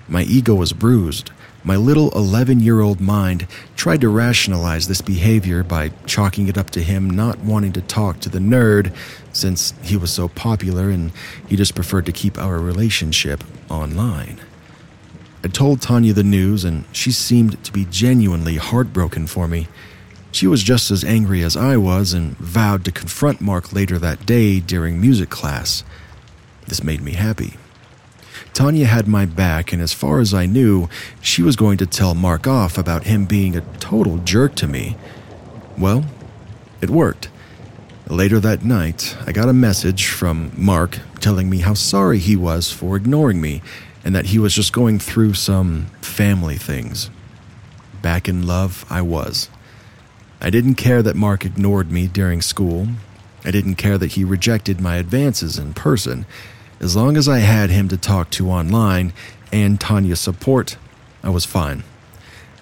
My 0.06 0.22
ego 0.22 0.54
was 0.54 0.72
bruised. 0.72 1.32
My 1.64 1.74
little 1.74 2.12
11 2.12 2.60
year 2.60 2.80
old 2.80 3.00
mind 3.00 3.48
tried 3.74 4.02
to 4.02 4.08
rationalize 4.08 4.86
this 4.86 5.00
behavior 5.00 5.64
by 5.64 5.90
chalking 6.06 6.46
it 6.46 6.56
up 6.56 6.70
to 6.70 6.80
him 6.80 7.10
not 7.10 7.40
wanting 7.40 7.72
to 7.72 7.80
talk 7.80 8.20
to 8.20 8.28
the 8.28 8.38
nerd 8.38 8.94
since 9.32 9.74
he 9.82 9.96
was 9.96 10.12
so 10.12 10.28
popular 10.28 10.88
and 10.88 11.10
he 11.48 11.56
just 11.56 11.74
preferred 11.74 12.06
to 12.06 12.12
keep 12.12 12.38
our 12.38 12.60
relationship 12.60 13.42
online. 13.68 14.40
I 15.42 15.48
told 15.48 15.82
Tanya 15.82 16.12
the 16.12 16.22
news 16.22 16.64
and 16.64 16.84
she 16.92 17.10
seemed 17.10 17.64
to 17.64 17.72
be 17.72 17.84
genuinely 17.86 18.58
heartbroken 18.58 19.26
for 19.26 19.48
me. 19.48 19.66
She 20.32 20.46
was 20.46 20.62
just 20.62 20.90
as 20.90 21.04
angry 21.04 21.42
as 21.42 21.56
I 21.56 21.76
was 21.76 22.12
and 22.12 22.36
vowed 22.38 22.84
to 22.84 22.92
confront 22.92 23.40
Mark 23.40 23.72
later 23.72 23.98
that 23.98 24.26
day 24.26 24.60
during 24.60 25.00
music 25.00 25.30
class. 25.30 25.84
This 26.66 26.84
made 26.84 27.02
me 27.02 27.12
happy. 27.12 27.54
Tanya 28.52 28.86
had 28.86 29.06
my 29.06 29.26
back, 29.26 29.72
and 29.72 29.82
as 29.82 29.92
far 29.92 30.20
as 30.20 30.32
I 30.32 30.46
knew, 30.46 30.88
she 31.20 31.42
was 31.42 31.56
going 31.56 31.78
to 31.78 31.86
tell 31.86 32.14
Mark 32.14 32.46
off 32.46 32.78
about 32.78 33.04
him 33.04 33.24
being 33.24 33.56
a 33.56 33.60
total 33.78 34.18
jerk 34.18 34.54
to 34.56 34.66
me. 34.66 34.96
Well, 35.76 36.04
it 36.80 36.90
worked. 36.90 37.28
Later 38.08 38.40
that 38.40 38.64
night, 38.64 39.16
I 39.26 39.32
got 39.32 39.48
a 39.48 39.52
message 39.52 40.08
from 40.08 40.52
Mark 40.56 40.98
telling 41.20 41.48
me 41.50 41.58
how 41.58 41.74
sorry 41.74 42.18
he 42.18 42.34
was 42.34 42.72
for 42.72 42.96
ignoring 42.96 43.40
me 43.40 43.62
and 44.04 44.14
that 44.14 44.26
he 44.26 44.38
was 44.38 44.54
just 44.54 44.72
going 44.72 44.98
through 44.98 45.34
some 45.34 45.86
family 46.00 46.56
things. 46.56 47.10
Back 48.02 48.28
in 48.28 48.46
love, 48.46 48.84
I 48.88 49.02
was. 49.02 49.49
I 50.40 50.48
didn't 50.48 50.76
care 50.76 51.02
that 51.02 51.16
Mark 51.16 51.44
ignored 51.44 51.92
me 51.92 52.06
during 52.06 52.40
school. 52.40 52.88
I 53.44 53.50
didn't 53.50 53.74
care 53.74 53.98
that 53.98 54.12
he 54.12 54.24
rejected 54.24 54.80
my 54.80 54.96
advances 54.96 55.58
in 55.58 55.74
person. 55.74 56.24
As 56.80 56.96
long 56.96 57.18
as 57.18 57.28
I 57.28 57.40
had 57.40 57.68
him 57.68 57.88
to 57.88 57.98
talk 57.98 58.30
to 58.30 58.50
online 58.50 59.12
and 59.52 59.78
Tanya's 59.78 60.20
support, 60.20 60.78
I 61.22 61.28
was 61.28 61.44
fine. 61.44 61.84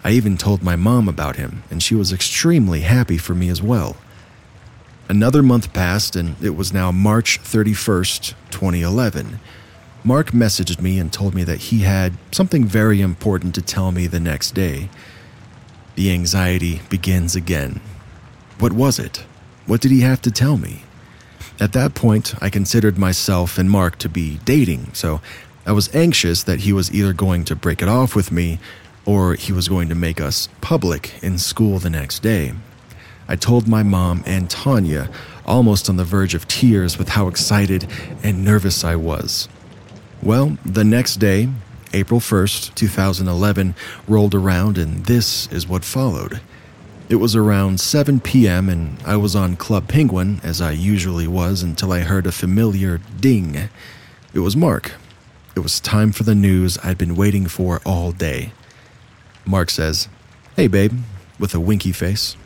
I 0.02 0.10
even 0.10 0.36
told 0.36 0.62
my 0.62 0.74
mom 0.74 1.08
about 1.08 1.36
him, 1.36 1.62
and 1.70 1.82
she 1.82 1.94
was 1.94 2.12
extremely 2.12 2.80
happy 2.80 3.16
for 3.16 3.34
me 3.34 3.48
as 3.48 3.62
well. 3.62 3.96
Another 5.08 5.42
month 5.42 5.72
passed, 5.72 6.16
and 6.16 6.36
it 6.42 6.56
was 6.56 6.72
now 6.72 6.90
March 6.90 7.40
31st, 7.42 8.34
2011. 8.50 9.38
Mark 10.04 10.32
messaged 10.32 10.80
me 10.80 10.98
and 10.98 11.12
told 11.12 11.34
me 11.34 11.44
that 11.44 11.60
he 11.60 11.80
had 11.80 12.14
something 12.32 12.64
very 12.64 13.00
important 13.00 13.54
to 13.54 13.62
tell 13.62 13.92
me 13.92 14.06
the 14.06 14.20
next 14.20 14.52
day. 14.52 14.88
The 15.98 16.12
anxiety 16.12 16.80
begins 16.90 17.34
again. 17.34 17.80
What 18.60 18.72
was 18.72 19.00
it? 19.00 19.24
What 19.66 19.80
did 19.80 19.90
he 19.90 20.02
have 20.02 20.22
to 20.22 20.30
tell 20.30 20.56
me? 20.56 20.84
At 21.58 21.72
that 21.72 21.96
point, 21.96 22.36
I 22.40 22.50
considered 22.50 22.96
myself 22.96 23.58
and 23.58 23.68
Mark 23.68 23.98
to 23.98 24.08
be 24.08 24.38
dating, 24.44 24.90
so 24.92 25.20
I 25.66 25.72
was 25.72 25.92
anxious 25.92 26.44
that 26.44 26.60
he 26.60 26.72
was 26.72 26.94
either 26.94 27.12
going 27.12 27.44
to 27.46 27.56
break 27.56 27.82
it 27.82 27.88
off 27.88 28.14
with 28.14 28.30
me 28.30 28.60
or 29.06 29.34
he 29.34 29.50
was 29.50 29.66
going 29.66 29.88
to 29.88 29.96
make 29.96 30.20
us 30.20 30.48
public 30.60 31.20
in 31.20 31.36
school 31.36 31.80
the 31.80 31.90
next 31.90 32.20
day. 32.20 32.52
I 33.26 33.34
told 33.34 33.66
my 33.66 33.82
mom 33.82 34.22
and 34.24 34.48
Tanya, 34.48 35.10
almost 35.44 35.88
on 35.88 35.96
the 35.96 36.04
verge 36.04 36.36
of 36.36 36.46
tears 36.46 36.96
with 36.96 37.08
how 37.08 37.26
excited 37.26 37.88
and 38.22 38.44
nervous 38.44 38.84
I 38.84 38.94
was. 38.94 39.48
Well, 40.22 40.58
the 40.64 40.84
next 40.84 41.16
day, 41.16 41.48
April 41.92 42.20
1st, 42.20 42.74
2011, 42.74 43.74
rolled 44.06 44.34
around, 44.34 44.78
and 44.78 45.06
this 45.06 45.50
is 45.52 45.66
what 45.66 45.84
followed. 45.84 46.40
It 47.08 47.16
was 47.16 47.34
around 47.34 47.80
7 47.80 48.20
p.m., 48.20 48.68
and 48.68 48.98
I 49.04 49.16
was 49.16 49.34
on 49.34 49.56
Club 49.56 49.88
Penguin, 49.88 50.40
as 50.42 50.60
I 50.60 50.72
usually 50.72 51.26
was, 51.26 51.62
until 51.62 51.92
I 51.92 52.00
heard 52.00 52.26
a 52.26 52.32
familiar 52.32 53.00
ding. 53.18 53.70
It 54.34 54.40
was 54.40 54.54
Mark. 54.54 54.92
It 55.56 55.60
was 55.60 55.80
time 55.80 56.12
for 56.12 56.22
the 56.22 56.34
news 56.34 56.78
I'd 56.84 56.98
been 56.98 57.16
waiting 57.16 57.48
for 57.48 57.80
all 57.84 58.12
day. 58.12 58.52
Mark 59.46 59.70
says, 59.70 60.08
Hey, 60.54 60.66
babe, 60.66 60.92
with 61.38 61.54
a 61.54 61.60
winky 61.60 61.92
face. 61.92 62.36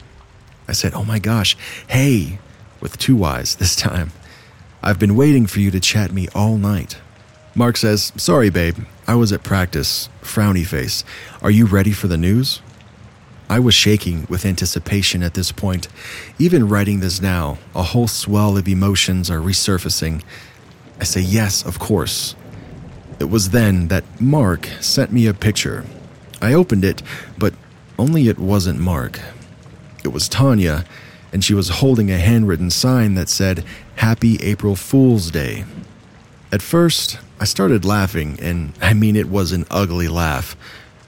I 0.69 0.73
said, 0.73 0.95
Oh 0.95 1.05
my 1.05 1.19
gosh, 1.19 1.57
hey, 1.89 2.39
with 2.81 2.97
two 2.97 3.17
Y's 3.17 3.57
this 3.57 3.75
time. 3.91 4.13
I've 4.83 4.99
been 4.99 5.17
waiting 5.17 5.47
for 5.47 5.59
you 5.61 5.71
to 5.73 5.81
chat 5.81 6.13
me 6.13 6.29
all 6.35 6.57
night. 6.57 6.99
Mark 7.55 7.77
says, 7.77 8.13
Sorry, 8.17 8.49
babe, 8.49 8.79
I 9.07 9.15
was 9.15 9.33
at 9.33 9.43
practice. 9.43 10.09
Frowny 10.23 10.67
face. 10.67 11.05
Are 11.43 11.51
you 11.51 11.67
ready 11.67 11.93
for 11.93 12.09
the 12.09 12.17
news? 12.17 12.63
I 13.51 13.59
was 13.59 13.75
shaking 13.75 14.27
with 14.31 14.47
anticipation 14.47 15.23
at 15.23 15.35
this 15.35 15.53
point. 15.53 15.89
Even 16.39 16.69
writing 16.69 17.01
this 17.01 17.21
now, 17.21 17.59
a 17.75 17.83
whole 17.83 18.09
swell 18.09 18.57
of 18.57 18.67
emotions 18.67 19.31
are 19.31 19.41
resurfacing. 19.41 20.23
I 20.99 21.05
say, 21.05 21.21
Yes, 21.21 21.63
of 21.65 21.79
course. 21.79 22.35
It 23.21 23.29
was 23.29 23.51
then 23.51 23.89
that 23.89 24.05
Mark 24.21 24.67
sent 24.81 25.13
me 25.13 25.27
a 25.27 25.35
picture. 25.35 25.85
I 26.41 26.55
opened 26.55 26.85
it, 26.85 27.03
but 27.37 27.53
only 27.99 28.29
it 28.29 28.39
wasn't 28.39 28.81
Mark. 28.81 29.21
It 30.03 30.09
was 30.09 30.29
Tanya, 30.29 30.87
and 31.33 31.45
she 31.45 31.53
was 31.55 31.69
holding 31.69 32.11
a 32.11 32.19
handwritten 32.19 32.71
sign 32.71 33.15
that 33.15 33.29
said, 33.29 33.65
Happy 33.97 34.43
April 34.43 34.75
Fool's 34.75 35.31
Day. 35.31 35.65
At 36.53 36.61
first, 36.61 37.19
I 37.41 37.45
started 37.45 37.83
laughing, 37.83 38.39
and 38.39 38.75
I 38.83 38.93
mean 38.93 39.17
it 39.17 39.31
was 39.31 39.53
an 39.53 39.65
ugly 39.71 40.07
laugh. 40.07 40.55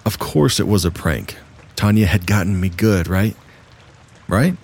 Of 0.07 0.19
course, 0.19 0.59
it 0.59 0.67
was 0.67 0.87
a 0.87 0.91
prank. 0.91 1.37
Tanya 1.77 2.07
had 2.07 2.27
gotten 2.27 2.59
me 2.59 2.71
good, 2.71 3.09
right? 3.09 3.37
Right? 4.27 4.57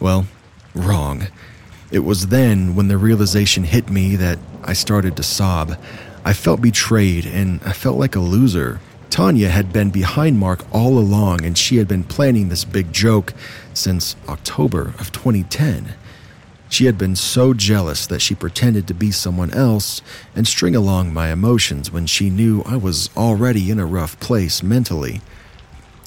Well, 0.00 0.26
wrong. 0.74 1.26
It 1.90 1.98
was 1.98 2.28
then 2.28 2.74
when 2.74 2.88
the 2.88 2.96
realization 2.96 3.64
hit 3.64 3.90
me 3.90 4.16
that 4.16 4.38
I 4.62 4.72
started 4.72 5.18
to 5.18 5.22
sob. 5.22 5.76
I 6.24 6.32
felt 6.32 6.62
betrayed 6.62 7.26
and 7.26 7.60
I 7.62 7.74
felt 7.74 7.98
like 7.98 8.16
a 8.16 8.20
loser. 8.20 8.80
Tanya 9.10 9.50
had 9.50 9.70
been 9.70 9.90
behind 9.90 10.38
Mark 10.38 10.64
all 10.72 10.98
along 10.98 11.44
and 11.44 11.58
she 11.58 11.76
had 11.76 11.86
been 11.86 12.04
planning 12.04 12.48
this 12.48 12.64
big 12.64 12.90
joke 12.90 13.34
since 13.74 14.16
October 14.28 14.94
of 14.98 15.12
2010. 15.12 15.94
She 16.74 16.86
had 16.86 16.98
been 16.98 17.14
so 17.14 17.54
jealous 17.54 18.04
that 18.08 18.20
she 18.20 18.34
pretended 18.34 18.88
to 18.88 18.94
be 18.94 19.12
someone 19.12 19.52
else 19.52 20.02
and 20.34 20.44
string 20.44 20.74
along 20.74 21.14
my 21.14 21.28
emotions 21.28 21.92
when 21.92 22.06
she 22.06 22.30
knew 22.30 22.64
I 22.66 22.76
was 22.76 23.10
already 23.16 23.70
in 23.70 23.78
a 23.78 23.86
rough 23.86 24.18
place 24.18 24.60
mentally. 24.60 25.20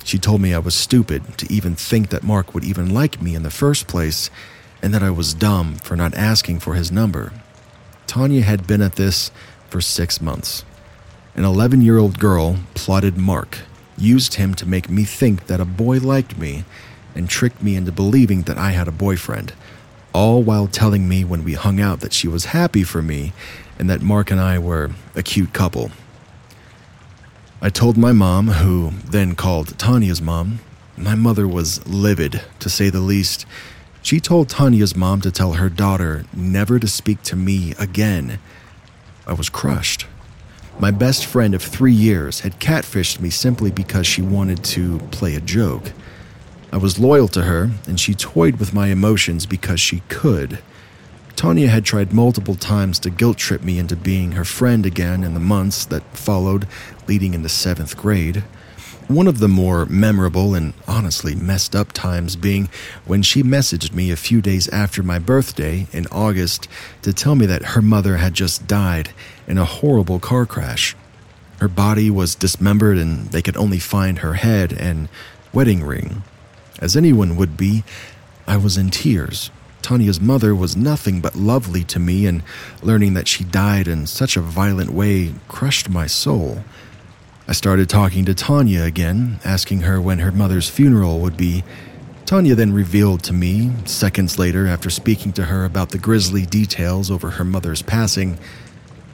She 0.04 0.18
told 0.18 0.42
me 0.42 0.54
I 0.54 0.60
was 0.60 0.76
stupid 0.76 1.38
to 1.38 1.50
even 1.50 1.76
think 1.76 2.10
that 2.10 2.22
Mark 2.22 2.54
would 2.54 2.66
even 2.66 2.94
like 2.94 3.22
me 3.22 3.34
in 3.34 3.44
the 3.44 3.50
first 3.50 3.88
place, 3.88 4.30
and 4.82 4.94
that 4.94 5.02
I 5.02 5.10
was 5.10 5.34
dumb 5.34 5.76
for 5.76 5.96
not 5.96 6.14
asking 6.16 6.60
for 6.60 6.74
his 6.74 6.92
number. 6.92 7.32
Tanya 8.06 8.42
had 8.42 8.68
been 8.68 8.82
at 8.82 8.98
this 8.98 9.32
for 9.70 9.80
six 9.80 10.20
months. 10.20 10.66
An 11.34 11.46
11 11.46 11.82
year 11.82 11.98
old 11.98 12.20
girl 12.20 12.58
plotted 12.74 13.16
Mark, 13.16 13.60
used 13.98 14.34
him 14.34 14.54
to 14.56 14.68
make 14.68 14.90
me 14.90 15.06
think 15.06 15.48
that 15.48 15.62
a 15.62 15.66
boy 15.66 16.00
liked 16.00 16.38
me, 16.38 16.66
and 17.16 17.30
tricked 17.30 17.64
me 17.64 17.78
into 17.78 17.94
believing 17.94 18.42
that 18.42 18.58
I 18.58 18.72
had 18.72 18.90
a 18.90 18.92
boyfriend, 18.92 19.54
all 20.18 20.42
while 20.42 20.66
telling 20.66 21.08
me 21.08 21.24
when 21.24 21.44
we 21.44 21.54
hung 21.54 21.80
out 21.80 22.00
that 22.00 22.12
she 22.12 22.28
was 22.28 22.46
happy 22.46 22.82
for 22.82 23.04
me 23.04 23.32
and 23.78 23.88
that 23.88 24.02
Mark 24.02 24.32
and 24.32 24.40
I 24.40 24.58
were 24.58 24.90
a 25.16 25.22
cute 25.22 25.54
couple. 25.54 25.92
I 27.62 27.70
told 27.70 27.98
my 27.98 28.14
mom, 28.14 28.48
who 28.48 28.94
then 29.06 29.36
called 29.36 29.78
Tanya's 29.78 30.20
mom. 30.20 30.60
My 30.98 31.14
mother 31.14 31.48
was 31.48 31.86
livid, 31.86 32.42
to 32.58 32.68
say 32.68 32.90
the 32.90 33.00
least. 33.00 33.46
She 34.02 34.20
told 34.20 34.50
Tanya's 34.50 34.96
mom 34.96 35.22
to 35.22 35.30
tell 35.30 35.54
her 35.54 35.70
daughter 35.70 36.26
never 36.34 36.80
to 36.80 36.88
speak 36.88 37.22
to 37.24 37.36
me 37.36 37.76
again. 37.78 38.40
I 39.28 39.34
was 39.34 39.50
crushed. 39.50 40.08
My 40.80 40.90
best 40.90 41.28
friend 41.28 41.54
of 41.54 41.62
three 41.62 41.94
years 41.94 42.40
had 42.40 42.60
catfished 42.60 43.20
me 43.20 43.30
simply 43.30 43.70
because 43.70 44.08
she 44.08 44.24
wanted 44.24 44.64
to 44.64 44.98
play 45.12 45.36
a 45.36 45.42
joke. 45.42 45.92
I 46.72 46.78
was 46.78 47.00
loyal 47.00 47.28
to 47.30 47.44
her, 47.44 47.72
and 47.88 48.00
she 48.00 48.14
toyed 48.14 48.58
with 48.58 48.74
my 48.74 48.88
emotions 48.88 49.46
because 49.46 49.80
she 49.80 50.02
could. 50.10 50.60
Tanya 51.38 51.68
had 51.68 51.86
tried 51.86 52.14
multiple 52.14 52.56
times 52.56 53.00
to 53.00 53.10
guilt 53.10 53.38
trip 53.38 53.64
me 53.64 53.78
into 53.80 53.96
being 53.96 54.34
her 54.34 54.44
friend 54.44 54.86
again 54.86 55.24
in 55.24 55.34
the 55.34 55.40
months 55.40 55.86
that 55.86 56.18
followed, 56.18 56.68
leading 57.08 57.34
into 57.34 57.48
seventh 57.48 57.96
grade. 57.96 58.44
One 59.08 59.28
of 59.28 59.40
the 59.40 59.48
more 59.48 59.86
memorable 59.86 60.54
and 60.56 60.74
honestly 60.88 61.36
messed 61.36 61.76
up 61.76 61.94
times 61.94 62.36
being 62.36 62.68
when 63.06 63.22
she 63.22 63.44
messaged 63.44 63.94
me 63.94 64.12
a 64.12 64.18
few 64.18 64.42
days 64.42 64.68
after 64.70 65.02
my 65.02 65.20
birthday 65.20 65.88
in 65.94 66.08
August 66.08 66.68
to 67.04 67.14
tell 67.14 67.36
me 67.36 67.46
that 67.46 67.66
her 67.66 67.82
mother 67.82 68.18
had 68.18 68.34
just 68.34 68.68
died 68.68 69.12
in 69.48 69.58
a 69.58 69.64
horrible 69.64 70.20
car 70.20 70.46
crash. 70.46 70.96
Her 71.60 71.70
body 71.70 72.10
was 72.10 72.36
dismembered 72.36 72.98
and 72.98 73.28
they 73.28 73.42
could 73.42 73.56
only 73.56 73.80
find 73.80 74.20
her 74.20 74.34
head 74.34 74.74
and 74.74 75.08
wedding 75.54 75.84
ring. 75.84 76.24
As 76.80 76.96
anyone 76.96 77.36
would 77.36 77.58
be, 77.58 77.84
I 78.48 78.58
was 78.58 78.78
in 78.78 78.92
tears. 78.92 79.52
Tanya's 79.82 80.20
mother 80.20 80.54
was 80.54 80.76
nothing 80.76 81.22
but 81.22 81.36
lovely 81.36 81.84
to 81.86 82.00
me, 82.00 82.26
and 82.26 82.44
learning 82.82 83.14
that 83.14 83.28
she 83.28 83.44
died 83.44 83.88
in 83.88 84.06
such 84.06 84.36
a 84.36 84.42
violent 84.42 84.90
way 84.90 85.34
crushed 85.48 85.90
my 85.90 86.08
soul. 86.08 86.64
I 87.48 87.54
started 87.54 87.90
talking 87.90 88.26
to 88.26 88.34
Tanya 88.34 88.84
again, 88.84 89.40
asking 89.46 89.82
her 89.82 90.02
when 90.02 90.20
her 90.20 90.32
mother's 90.32 90.70
funeral 90.70 91.20
would 91.22 91.38
be. 91.38 91.64
Tanya 92.26 92.56
then 92.56 92.74
revealed 92.74 93.24
to 93.24 93.34
me, 93.34 93.72
seconds 93.86 94.38
later, 94.38 94.68
after 94.68 94.90
speaking 94.90 95.32
to 95.34 95.46
her 95.46 95.64
about 95.64 95.92
the 95.92 95.98
grisly 95.98 96.46
details 96.46 97.10
over 97.10 97.32
her 97.32 97.46
mother's 97.46 97.82
passing, 97.82 98.38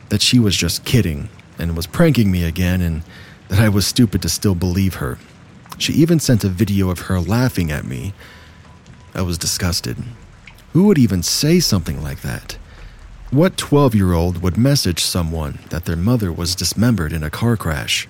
that 0.10 0.22
she 0.22 0.40
was 0.40 0.58
just 0.58 0.84
kidding 0.84 1.30
and 1.60 1.78
was 1.78 1.86
pranking 1.86 2.32
me 2.32 2.44
again, 2.44 2.82
and 2.82 3.04
that 3.50 3.60
I 3.60 3.70
was 3.70 3.86
stupid 3.86 4.24
to 4.24 4.30
still 4.30 4.56
believe 4.56 4.96
her. 4.96 5.20
She 5.78 5.94
even 5.94 6.20
sent 6.20 6.44
a 6.44 6.50
video 6.50 6.90
of 6.90 7.00
her 7.02 7.20
laughing 7.20 7.72
at 7.72 7.86
me. 7.86 8.14
I 9.14 9.22
was 9.22 9.38
disgusted. 9.38 9.98
Who 10.74 10.86
would 10.86 10.98
even 10.98 11.24
say 11.24 11.60
something 11.60 12.02
like 12.02 12.22
that? 12.22 12.58
What 13.32 13.58
12 13.58 13.96
year 13.96 14.14
old 14.14 14.42
would 14.42 14.58
message 14.58 15.04
someone 15.04 15.60
that 15.70 15.86
their 15.86 15.96
mother 15.96 16.32
was 16.32 16.56
dismembered 16.56 17.14
in 17.14 17.24
a 17.24 17.30
car 17.30 17.58
crash? 17.58 18.08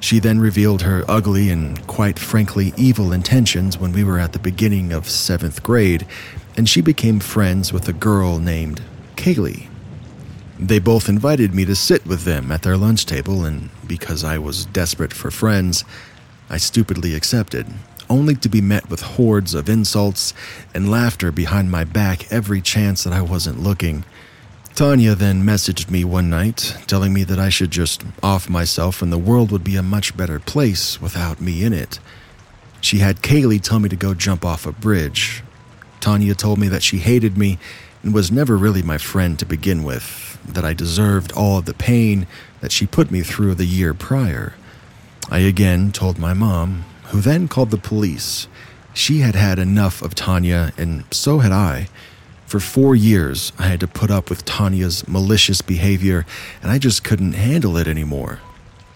She 0.00 0.18
then 0.18 0.40
revealed 0.40 0.82
her 0.82 1.04
ugly 1.06 1.50
and 1.50 1.84
quite 1.86 2.18
frankly 2.18 2.72
evil 2.76 3.12
intentions 3.12 3.78
when 3.78 3.92
we 3.92 4.02
were 4.02 4.18
at 4.18 4.32
the 4.32 4.40
beginning 4.40 4.92
of 4.92 5.08
seventh 5.08 5.62
grade, 5.62 6.06
and 6.56 6.68
she 6.68 6.80
became 6.80 7.20
friends 7.20 7.72
with 7.72 7.88
a 7.88 7.92
girl 7.92 8.38
named 8.40 8.82
Kaylee. 9.16 9.68
They 10.58 10.80
both 10.80 11.08
invited 11.08 11.54
me 11.54 11.64
to 11.64 11.76
sit 11.76 12.04
with 12.04 12.24
them 12.24 12.50
at 12.50 12.62
their 12.62 12.76
lunch 12.76 13.06
table, 13.06 13.44
and 13.44 13.70
because 13.86 14.24
I 14.24 14.38
was 14.38 14.66
desperate 14.66 15.12
for 15.12 15.30
friends, 15.30 15.84
I 16.52 16.58
stupidly 16.58 17.14
accepted, 17.14 17.66
only 18.10 18.34
to 18.34 18.48
be 18.50 18.60
met 18.60 18.90
with 18.90 19.00
hordes 19.00 19.54
of 19.54 19.70
insults 19.70 20.34
and 20.74 20.90
laughter 20.90 21.32
behind 21.32 21.70
my 21.70 21.82
back 21.82 22.30
every 22.30 22.60
chance 22.60 23.04
that 23.04 23.14
I 23.14 23.22
wasn't 23.22 23.62
looking. 23.62 24.04
Tanya 24.74 25.14
then 25.14 25.44
messaged 25.44 25.90
me 25.90 26.04
one 26.04 26.28
night, 26.28 26.76
telling 26.86 27.14
me 27.14 27.24
that 27.24 27.38
I 27.38 27.48
should 27.48 27.70
just 27.70 28.04
off 28.22 28.50
myself 28.50 29.00
and 29.00 29.10
the 29.10 29.16
world 29.16 29.50
would 29.50 29.64
be 29.64 29.76
a 29.76 29.82
much 29.82 30.14
better 30.14 30.38
place 30.38 31.00
without 31.00 31.40
me 31.40 31.64
in 31.64 31.72
it. 31.72 31.98
She 32.82 32.98
had 32.98 33.22
Kaylee 33.22 33.62
tell 33.62 33.78
me 33.78 33.88
to 33.88 33.96
go 33.96 34.12
jump 34.12 34.44
off 34.44 34.66
a 34.66 34.72
bridge. 34.72 35.42
Tanya 36.00 36.34
told 36.34 36.58
me 36.58 36.68
that 36.68 36.82
she 36.82 36.98
hated 36.98 37.38
me 37.38 37.58
and 38.02 38.12
was 38.12 38.30
never 38.30 38.58
really 38.58 38.82
my 38.82 38.98
friend 38.98 39.38
to 39.38 39.46
begin 39.46 39.84
with, 39.84 40.38
that 40.46 40.66
I 40.66 40.74
deserved 40.74 41.32
all 41.32 41.58
of 41.58 41.64
the 41.64 41.72
pain 41.72 42.26
that 42.60 42.72
she 42.72 42.86
put 42.86 43.10
me 43.10 43.22
through 43.22 43.54
the 43.54 43.64
year 43.64 43.94
prior. 43.94 44.52
I 45.32 45.38
again 45.38 45.92
told 45.92 46.18
my 46.18 46.34
mom, 46.34 46.84
who 47.04 47.22
then 47.22 47.48
called 47.48 47.70
the 47.70 47.78
police. 47.78 48.48
She 48.92 49.20
had 49.20 49.34
had 49.34 49.58
enough 49.58 50.02
of 50.02 50.14
Tanya, 50.14 50.74
and 50.76 51.04
so 51.10 51.38
had 51.38 51.52
I. 51.52 51.88
For 52.44 52.60
four 52.60 52.94
years, 52.94 53.50
I 53.58 53.62
had 53.62 53.80
to 53.80 53.88
put 53.88 54.10
up 54.10 54.28
with 54.28 54.44
Tanya's 54.44 55.08
malicious 55.08 55.62
behavior, 55.62 56.26
and 56.60 56.70
I 56.70 56.76
just 56.76 57.02
couldn't 57.02 57.32
handle 57.32 57.78
it 57.78 57.88
anymore. 57.88 58.40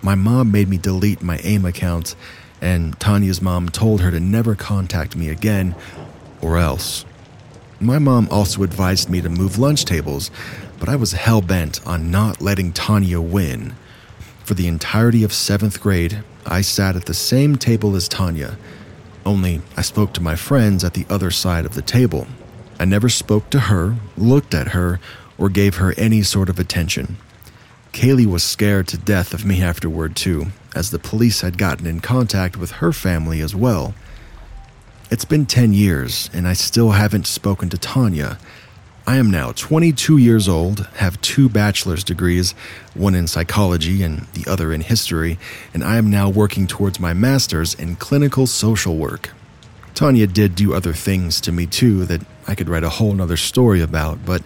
My 0.02 0.14
mom 0.14 0.52
made 0.52 0.68
me 0.68 0.76
delete 0.76 1.22
my 1.22 1.40
AIM 1.42 1.64
account, 1.64 2.14
and 2.60 3.00
Tanya's 3.00 3.40
mom 3.40 3.70
told 3.70 4.02
her 4.02 4.10
to 4.10 4.20
never 4.20 4.54
contact 4.54 5.16
me 5.16 5.30
again, 5.30 5.74
or 6.42 6.58
else. 6.58 7.06
My 7.80 7.98
mom 7.98 8.28
also 8.30 8.62
advised 8.62 9.08
me 9.08 9.22
to 9.22 9.30
move 9.30 9.58
lunch 9.58 9.86
tables, 9.86 10.30
but 10.78 10.90
I 10.90 10.96
was 10.96 11.12
hell 11.12 11.40
bent 11.40 11.80
on 11.86 12.10
not 12.10 12.42
letting 12.42 12.74
Tanya 12.74 13.22
win. 13.22 13.74
For 14.46 14.54
the 14.54 14.68
entirety 14.68 15.24
of 15.24 15.32
seventh 15.32 15.80
grade, 15.80 16.22
I 16.46 16.60
sat 16.60 16.94
at 16.94 17.06
the 17.06 17.14
same 17.14 17.56
table 17.56 17.96
as 17.96 18.06
Tanya, 18.06 18.56
only 19.24 19.60
I 19.76 19.82
spoke 19.82 20.12
to 20.14 20.22
my 20.22 20.36
friends 20.36 20.84
at 20.84 20.94
the 20.94 21.04
other 21.10 21.32
side 21.32 21.66
of 21.66 21.74
the 21.74 21.82
table. 21.82 22.28
I 22.78 22.84
never 22.84 23.08
spoke 23.08 23.50
to 23.50 23.58
her, 23.58 23.96
looked 24.16 24.54
at 24.54 24.68
her, 24.68 25.00
or 25.36 25.48
gave 25.48 25.78
her 25.78 25.94
any 25.98 26.22
sort 26.22 26.48
of 26.48 26.60
attention. 26.60 27.16
Kaylee 27.92 28.26
was 28.26 28.44
scared 28.44 28.86
to 28.88 28.96
death 28.96 29.34
of 29.34 29.44
me 29.44 29.60
afterward, 29.60 30.14
too, 30.14 30.52
as 30.76 30.92
the 30.92 31.00
police 31.00 31.40
had 31.40 31.58
gotten 31.58 31.84
in 31.84 31.98
contact 31.98 32.56
with 32.56 32.70
her 32.78 32.92
family 32.92 33.40
as 33.40 33.52
well. 33.52 33.96
It's 35.10 35.24
been 35.24 35.46
10 35.46 35.72
years, 35.72 36.30
and 36.32 36.46
I 36.46 36.52
still 36.52 36.92
haven't 36.92 37.26
spoken 37.26 37.68
to 37.70 37.78
Tanya. 37.78 38.38
I 39.08 39.18
am 39.18 39.30
now 39.30 39.52
22 39.52 40.16
years 40.16 40.48
old, 40.48 40.88
have 40.96 41.20
two 41.20 41.48
bachelor's 41.48 42.02
degrees, 42.02 42.56
one 42.92 43.14
in 43.14 43.28
psychology 43.28 44.02
and 44.02 44.26
the 44.32 44.50
other 44.50 44.72
in 44.72 44.80
history, 44.80 45.38
and 45.72 45.84
I 45.84 45.96
am 45.96 46.10
now 46.10 46.28
working 46.28 46.66
towards 46.66 46.98
my 46.98 47.14
master's 47.14 47.72
in 47.72 47.94
clinical 47.94 48.48
social 48.48 48.96
work. 48.96 49.30
Tanya 49.94 50.26
did 50.26 50.56
do 50.56 50.74
other 50.74 50.92
things 50.92 51.40
to 51.42 51.52
me 51.52 51.66
too 51.66 52.04
that 52.06 52.22
I 52.48 52.56
could 52.56 52.68
write 52.68 52.82
a 52.82 52.88
whole 52.88 53.12
nother 53.12 53.36
story 53.36 53.80
about, 53.80 54.26
but 54.26 54.42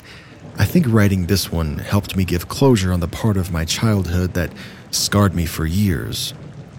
I 0.58 0.66
think 0.66 0.84
writing 0.86 1.24
this 1.24 1.50
one 1.50 1.78
helped 1.78 2.14
me 2.14 2.26
give 2.26 2.48
closure 2.48 2.92
on 2.92 3.00
the 3.00 3.08
part 3.08 3.38
of 3.38 3.50
my 3.50 3.64
childhood 3.64 4.34
that 4.34 4.52
scarred 4.90 5.34
me 5.34 5.46
for 5.46 5.64
years. 5.64 6.34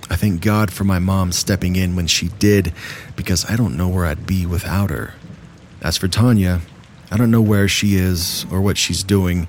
I 0.07 0.17
thank 0.17 0.41
God 0.41 0.71
for 0.71 0.83
my 0.83 0.99
mom 0.99 1.31
stepping 1.31 1.75
in 1.75 1.95
when 1.95 2.05
she 2.05 2.27
did, 2.27 2.73
because 3.15 3.49
I 3.49 3.55
don't 3.55 3.75
know 3.75 3.87
where 3.87 4.05
I'd 4.05 4.27
be 4.27 4.45
without 4.45 4.91
her. 4.91 5.15
As 5.81 5.97
for 5.97 6.07
Tanya, 6.07 6.61
I 7.11 7.17
don't 7.17 7.29
know 7.29 7.41
where 7.41 7.67
she 7.67 7.95
is 7.95 8.45
or 8.49 8.61
what 8.61 8.77
she's 8.77 9.03
doing, 9.03 9.47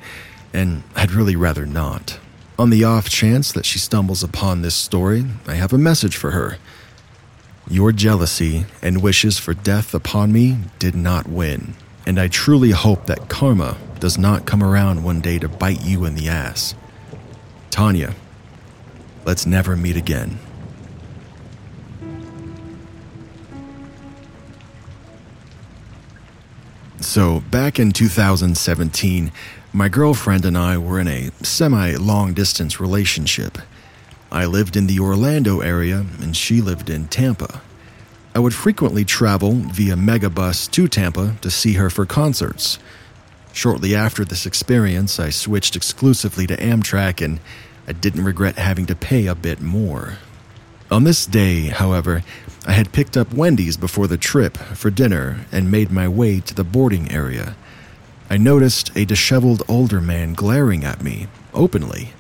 and 0.53 0.83
I'd 0.97 1.13
really 1.13 1.37
rather 1.37 1.65
not. 1.65 2.19
On 2.59 2.71
the 2.71 2.83
off 2.85 3.09
chance 3.09 3.53
that 3.53 3.65
she 3.65 3.79
stumbles 3.79 4.25
upon 4.25 4.63
this 4.63 4.75
story, 4.75 5.25
I 5.47 5.55
have 5.55 5.73
a 5.73 5.79
message 5.79 6.17
for 6.17 6.33
her. 6.33 6.59
Your 7.69 7.93
jealousy 7.93 8.67
and 8.83 9.01
wishes 9.01 9.39
for 9.39 9.55
death 9.55 9.95
upon 9.95 10.33
me 10.33 10.59
did 10.81 10.97
not 10.97 11.29
win, 11.29 11.75
and 12.05 12.19
I 12.19 12.27
truly 12.27 12.73
hope 12.73 13.07
that 13.07 13.29
karma 13.29 13.79
does 14.01 14.19
not 14.19 14.45
come 14.45 14.63
around 14.63 15.05
one 15.05 15.21
day 15.21 15.39
to 15.39 15.49
bite 15.49 15.85
you 15.85 16.05
in 16.05 16.17
the 16.17 16.29
ass. 16.29 16.75
Tanya, 17.71 18.15
let's 19.25 19.47
never 19.47 19.77
meet 19.77 19.97
again. 19.97 20.41
So, 27.03 27.41
back 27.41 27.81
in 27.81 27.91
2017, 27.91 29.33
my 29.73 29.89
girlfriend 29.89 30.45
and 30.45 30.57
I 30.57 30.79
were 30.79 31.01
in 31.01 31.09
a 31.09 31.31
semi 31.43 31.97
long 31.97 32.33
distance 32.33 32.79
relationship. 32.79 33.59
I 34.31 34.47
lived 34.47 34.77
in 34.77 34.87
the 34.87 35.01
Orlando 35.01 35.61
area 35.61 36.07
and 36.21 36.37
she 36.37 36.61
lived 36.61 36.89
in 36.89 37.09
Tampa. 37.09 37.61
I 38.37 38.39
would 38.39 38.55
frequently 38.55 39.05
travel 39.05 39.53
via 39.53 39.97
megabus 39.97 40.71
to 40.71 40.87
Tampa 40.87 41.35
to 41.43 41.51
see 41.51 41.73
her 41.73 41.91
for 41.91 42.07
concerts. 42.07 42.79
Shortly 43.53 43.97
after 43.97 44.25
this 44.25 44.47
experience, 44.47 45.19
I 45.19 45.31
switched 45.31 45.75
exclusively 45.75 46.47
to 46.47 46.57
Amtrak 46.57 47.21
and 47.21 47.41
I 47.89 47.93
didn't 47.93 48.25
regret 48.25 48.59
having 48.59 48.87
to 48.87 48.95
pay 48.95 49.27
a 49.27 49.35
bit 49.35 49.61
more. 49.61 50.19
On 50.89 51.03
this 51.03 51.27
day, 51.27 51.67
however, 51.67 52.23
I 52.65 52.73
had 52.73 52.93
picked 52.93 53.17
up 53.17 53.35
Wendy's 53.35 53.77
before 53.77 54.07
the 54.07 54.17
trip 54.17 54.57
for 54.57 54.91
dinner 54.91 55.47
and 55.51 55.71
made 55.71 55.91
my 55.91 56.07
way 56.07 56.39
to 56.41 56.55
the 56.55 56.63
boarding 56.63 57.11
area. 57.11 57.57
I 58.31 58.37
noticed 58.37 58.97
a 58.97 59.05
disheveled 59.05 59.63
older 59.69 60.01
man 60.01 60.35
glaring 60.35 60.85
at 60.85 61.03
me 61.03 61.27
openly. 61.53 62.13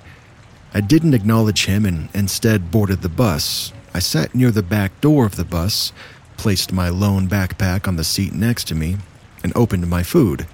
I 0.74 0.80
didn't 0.80 1.14
acknowledge 1.14 1.66
him 1.66 1.86
and 1.86 2.08
instead 2.12 2.72
boarded 2.72 3.02
the 3.02 3.08
bus. 3.08 3.72
I 3.94 4.00
sat 4.00 4.34
near 4.34 4.50
the 4.50 4.62
back 4.64 5.00
door 5.00 5.26
of 5.26 5.36
the 5.36 5.44
bus, 5.44 5.92
placed 6.36 6.72
my 6.72 6.88
lone 6.88 7.28
backpack 7.28 7.86
on 7.86 7.96
the 7.96 8.04
seat 8.04 8.32
next 8.32 8.64
to 8.68 8.74
me, 8.74 8.96
and 9.44 9.52
opened 9.54 9.86
my 9.88 10.02
food. 10.02 10.46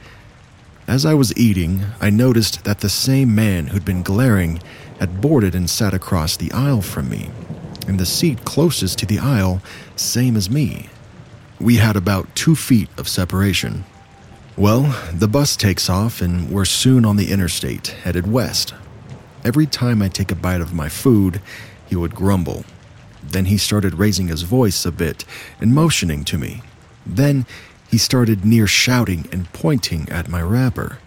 As 0.86 1.06
I 1.06 1.14
was 1.14 1.36
eating, 1.36 1.84
I 2.00 2.10
noticed 2.10 2.64
that 2.64 2.80
the 2.80 2.88
same 2.88 3.34
man 3.34 3.68
who'd 3.68 3.84
been 3.84 4.02
glaring 4.02 4.60
had 4.98 5.20
boarded 5.20 5.54
and 5.54 5.68
sat 5.68 5.94
across 5.94 6.36
the 6.36 6.52
aisle 6.52 6.82
from 6.82 7.08
me, 7.08 7.30
in 7.88 7.96
the 7.96 8.06
seat 8.06 8.44
closest 8.44 8.98
to 8.98 9.06
the 9.06 9.18
aisle, 9.18 9.60
same 9.96 10.36
as 10.36 10.50
me. 10.50 10.88
We 11.58 11.76
had 11.76 11.96
about 11.96 12.34
two 12.36 12.54
feet 12.54 12.88
of 12.96 13.08
separation. 13.08 13.84
Well, 14.56 14.94
the 15.12 15.26
bus 15.26 15.56
takes 15.56 15.88
off, 15.88 16.20
and 16.20 16.50
we're 16.50 16.64
soon 16.64 17.04
on 17.04 17.16
the 17.16 17.32
interstate, 17.32 17.88
headed 17.88 18.30
west. 18.30 18.74
Every 19.44 19.66
time 19.66 20.02
I 20.02 20.08
take 20.08 20.30
a 20.30 20.36
bite 20.36 20.60
of 20.60 20.74
my 20.74 20.88
food, 20.88 21.40
he 21.86 21.96
would 21.96 22.14
grumble. 22.14 22.64
Then 23.22 23.46
he 23.46 23.56
started 23.56 23.94
raising 23.94 24.28
his 24.28 24.42
voice 24.42 24.84
a 24.84 24.92
bit 24.92 25.24
and 25.60 25.74
motioning 25.74 26.24
to 26.24 26.38
me. 26.38 26.62
Then 27.06 27.46
he 27.90 27.98
started 27.98 28.44
near 28.44 28.66
shouting 28.66 29.28
and 29.32 29.52
pointing 29.52 30.08
at 30.10 30.28
my 30.28 30.42
wrapper. 30.42 30.98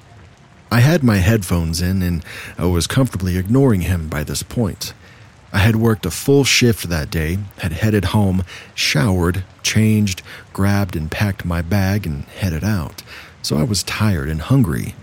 I 0.71 0.79
had 0.79 1.03
my 1.03 1.17
headphones 1.17 1.81
in 1.81 2.01
and 2.01 2.23
I 2.57 2.65
was 2.65 2.87
comfortably 2.87 3.37
ignoring 3.37 3.81
him 3.81 4.07
by 4.07 4.23
this 4.23 4.41
point. 4.43 4.93
I 5.53 5.59
had 5.59 5.75
worked 5.75 6.05
a 6.05 6.11
full 6.11 6.43
shift 6.43 6.87
that 6.89 7.11
day, 7.11 7.39
had 7.57 7.73
headed 7.73 8.05
home, 8.05 8.43
showered, 8.73 9.43
changed, 9.63 10.21
grabbed 10.53 10.95
and 10.95 11.11
packed 11.11 11.43
my 11.43 11.61
bag, 11.61 12.05
and 12.05 12.23
headed 12.23 12.63
out, 12.63 13.03
so 13.41 13.57
I 13.57 13.63
was 13.63 13.83
tired 13.83 14.29
and 14.29 14.41
hungry. 14.41 14.95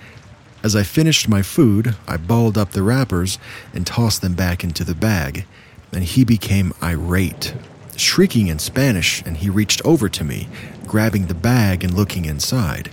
As 0.63 0.75
I 0.75 0.83
finished 0.83 1.29
my 1.29 1.43
food, 1.43 1.97
I 2.07 2.17
balled 2.17 2.57
up 2.57 2.71
the 2.71 2.83
wrappers 2.83 3.39
and 3.75 3.87
tossed 3.87 4.23
them 4.23 4.35
back 4.35 4.65
into 4.65 4.85
the 4.85 4.95
bag, 4.95 5.45
and 5.93 6.03
he 6.03 6.25
became 6.25 6.73
irate, 6.83 7.55
shrieking 7.97 8.49
in 8.49 8.59
Spanish, 8.59 9.23
and 9.27 9.37
he 9.37 9.51
reached 9.51 9.83
over 9.85 10.09
to 10.09 10.25
me, 10.25 10.49
grabbing 10.87 11.27
the 11.27 11.35
bag 11.35 11.85
and 11.85 11.95
looking 11.95 12.25
inside. 12.25 12.89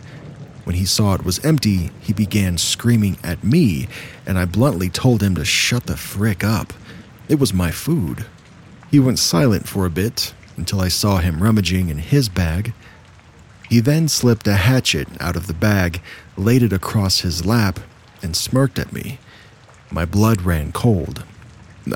When 0.65 0.76
he 0.76 0.86
saw 0.86 1.14
it 1.14 1.23
was 1.23 1.44
empty, 1.45 1.91
he 2.02 2.11
began 2.11 2.57
screaming 2.57 3.18
at 3.23 3.44
me, 3.44 3.88
and 4.26 4.38
I 4.38 4.45
bluntly 4.45 4.90
told 4.90 5.23
him 5.23 5.36
to 5.36 5.45
shut 5.45 5.86
the 5.86 5.95
frick 5.95 6.44
up. 6.44 6.73
It 7.27 7.39
was 7.39 7.53
my 7.53 7.72
food. 7.72 8.26
He 8.91 8.99
went 8.99 9.19
silent 9.19 9.68
for 9.68 9.85
a 9.85 9.89
bit 9.89 10.34
until 10.57 10.80
I 10.80 10.89
saw 10.89 11.18
him 11.18 11.41
rummaging 11.41 11.89
in 11.89 11.97
his 11.97 12.30
bag. 12.30 12.73
He 13.68 13.80
then 13.80 14.07
slipped 14.07 14.47
a 14.47 14.53
hatchet 14.53 15.07
out 15.19 15.35
of 15.35 15.47
the 15.47 15.53
bag, 15.53 16.02
laid 16.38 16.61
it 16.61 16.72
across 16.72 17.22
his 17.22 17.45
lap, 17.45 17.80
and 18.22 18.35
smirked 18.35 18.77
at 18.77 18.93
me. 18.93 19.18
My 19.89 20.06
blood 20.06 20.43
ran 20.43 20.72
cold. 20.72 21.23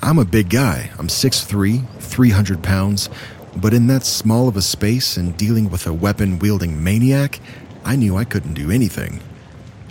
I'm 0.01 0.19
a 0.19 0.25
big 0.25 0.49
guy. 0.49 0.91
I'm 0.97 1.07
6'3, 1.07 1.87
300 1.99 2.63
pounds, 2.63 3.09
but 3.55 3.73
in 3.73 3.87
that 3.87 4.05
small 4.05 4.47
of 4.47 4.57
a 4.57 4.61
space 4.61 5.17
and 5.17 5.37
dealing 5.37 5.69
with 5.69 5.85
a 5.85 5.93
weapon 5.93 6.39
wielding 6.39 6.83
maniac, 6.83 7.39
I 7.85 7.95
knew 7.95 8.17
I 8.17 8.25
couldn't 8.25 8.53
do 8.53 8.71
anything. 8.71 9.21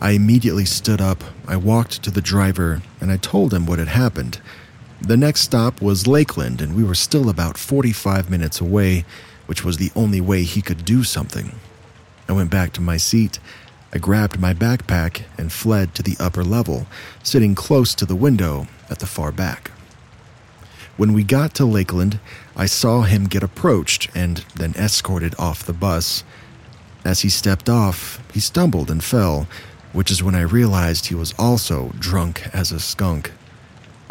I 0.00 0.12
immediately 0.12 0.64
stood 0.64 1.00
up, 1.00 1.24
I 1.46 1.56
walked 1.56 2.02
to 2.04 2.10
the 2.10 2.20
driver, 2.20 2.82
and 3.00 3.10
I 3.10 3.16
told 3.16 3.52
him 3.52 3.66
what 3.66 3.80
had 3.80 3.88
happened. 3.88 4.40
The 5.00 5.16
next 5.16 5.42
stop 5.42 5.80
was 5.80 6.08
Lakeland, 6.08 6.60
and 6.60 6.74
we 6.74 6.82
were 6.82 6.94
still 6.94 7.30
about 7.30 7.56
45 7.56 8.28
minutes 8.28 8.60
away, 8.60 9.04
which 9.46 9.64
was 9.64 9.76
the 9.76 9.92
only 9.94 10.20
way 10.20 10.42
he 10.42 10.60
could 10.60 10.84
do 10.84 11.04
something. 11.04 11.52
I 12.28 12.32
went 12.32 12.50
back 12.50 12.72
to 12.74 12.80
my 12.80 12.96
seat. 12.96 13.38
I 13.94 13.98
grabbed 13.98 14.40
my 14.40 14.52
backpack 14.52 15.22
and 15.38 15.52
fled 15.52 15.94
to 15.94 16.02
the 16.02 16.16
upper 16.18 16.42
level, 16.44 16.86
sitting 17.22 17.54
close 17.54 17.94
to 17.94 18.04
the 18.04 18.16
window 18.16 18.66
at 18.90 18.98
the 18.98 19.06
far 19.06 19.30
back. 19.30 19.70
When 20.96 21.12
we 21.12 21.22
got 21.22 21.54
to 21.54 21.64
Lakeland, 21.64 22.18
I 22.56 22.66
saw 22.66 23.02
him 23.02 23.26
get 23.26 23.44
approached 23.44 24.10
and 24.16 24.38
then 24.56 24.74
escorted 24.74 25.34
off 25.38 25.64
the 25.64 25.72
bus. 25.72 26.24
As 27.04 27.20
he 27.20 27.28
stepped 27.28 27.68
off, 27.68 28.20
he 28.34 28.40
stumbled 28.40 28.90
and 28.90 29.02
fell, 29.02 29.46
which 29.92 30.10
is 30.10 30.24
when 30.24 30.34
I 30.34 30.40
realized 30.40 31.06
he 31.06 31.14
was 31.14 31.34
also 31.38 31.92
drunk 32.00 32.48
as 32.52 32.72
a 32.72 32.80
skunk. 32.80 33.30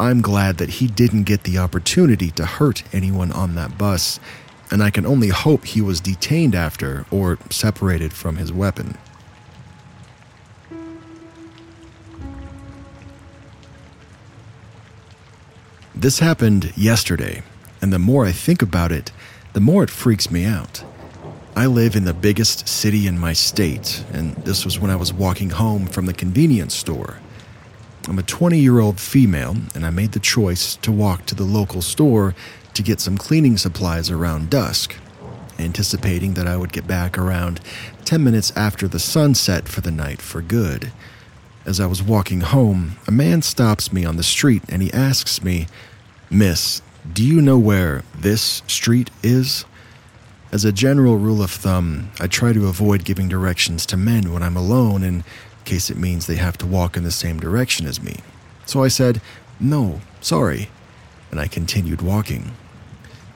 I'm 0.00 0.22
glad 0.22 0.58
that 0.58 0.68
he 0.68 0.86
didn't 0.86 1.24
get 1.24 1.42
the 1.42 1.58
opportunity 1.58 2.30
to 2.32 2.46
hurt 2.46 2.84
anyone 2.92 3.32
on 3.32 3.56
that 3.56 3.76
bus, 3.76 4.20
and 4.70 4.82
I 4.82 4.90
can 4.90 5.04
only 5.04 5.28
hope 5.28 5.64
he 5.64 5.80
was 5.80 6.00
detained 6.00 6.54
after 6.54 7.04
or 7.10 7.38
separated 7.50 8.12
from 8.12 8.36
his 8.36 8.52
weapon. 8.52 8.96
This 15.96 16.20
happened 16.20 16.72
yesterday, 16.76 17.42
and 17.82 17.92
the 17.92 17.98
more 17.98 18.24
I 18.24 18.30
think 18.30 18.62
about 18.62 18.92
it, 18.92 19.10
the 19.52 19.60
more 19.60 19.82
it 19.82 19.90
freaks 19.90 20.30
me 20.30 20.44
out. 20.44 20.84
I 21.56 21.66
live 21.66 21.96
in 21.96 22.04
the 22.04 22.14
biggest 22.14 22.68
city 22.68 23.08
in 23.08 23.18
my 23.18 23.32
state, 23.32 24.04
and 24.12 24.36
this 24.36 24.64
was 24.64 24.78
when 24.78 24.92
I 24.92 24.96
was 24.96 25.12
walking 25.12 25.50
home 25.50 25.86
from 25.86 26.06
the 26.06 26.12
convenience 26.12 26.76
store. 26.76 27.18
I'm 28.08 28.18
a 28.18 28.22
20 28.22 28.58
year 28.58 28.80
old 28.80 28.98
female, 28.98 29.54
and 29.74 29.84
I 29.84 29.90
made 29.90 30.12
the 30.12 30.18
choice 30.18 30.76
to 30.76 30.90
walk 30.90 31.26
to 31.26 31.34
the 31.34 31.44
local 31.44 31.82
store 31.82 32.34
to 32.72 32.82
get 32.82 33.00
some 33.00 33.18
cleaning 33.18 33.58
supplies 33.58 34.10
around 34.10 34.48
dusk, 34.48 34.96
anticipating 35.58 36.32
that 36.32 36.46
I 36.46 36.56
would 36.56 36.72
get 36.72 36.86
back 36.86 37.18
around 37.18 37.60
10 38.06 38.24
minutes 38.24 38.50
after 38.56 38.88
the 38.88 38.98
sun 38.98 39.34
set 39.34 39.68
for 39.68 39.82
the 39.82 39.90
night 39.90 40.22
for 40.22 40.40
good. 40.40 40.90
As 41.66 41.80
I 41.80 41.86
was 41.86 42.02
walking 42.02 42.40
home, 42.40 42.96
a 43.06 43.10
man 43.10 43.42
stops 43.42 43.92
me 43.92 44.06
on 44.06 44.16
the 44.16 44.22
street 44.22 44.62
and 44.70 44.80
he 44.80 44.90
asks 44.94 45.44
me, 45.44 45.66
Miss, 46.30 46.80
do 47.12 47.22
you 47.22 47.42
know 47.42 47.58
where 47.58 48.04
this 48.18 48.62
street 48.66 49.10
is? 49.22 49.66
As 50.50 50.64
a 50.64 50.72
general 50.72 51.18
rule 51.18 51.42
of 51.42 51.50
thumb, 51.50 52.10
I 52.18 52.26
try 52.26 52.54
to 52.54 52.68
avoid 52.68 53.04
giving 53.04 53.28
directions 53.28 53.84
to 53.84 53.98
men 53.98 54.32
when 54.32 54.42
I'm 54.42 54.56
alone 54.56 55.02
in 55.02 55.24
case 55.68 55.90
it 55.90 55.98
means 55.98 56.26
they 56.26 56.36
have 56.36 56.58
to 56.58 56.66
walk 56.66 56.96
in 56.96 57.04
the 57.04 57.10
same 57.10 57.38
direction 57.38 57.86
as 57.86 58.02
me. 58.02 58.16
So 58.64 58.82
I 58.82 58.88
said, 58.88 59.20
No, 59.60 60.00
sorry, 60.20 60.70
and 61.30 61.38
I 61.38 61.46
continued 61.46 62.00
walking. 62.00 62.52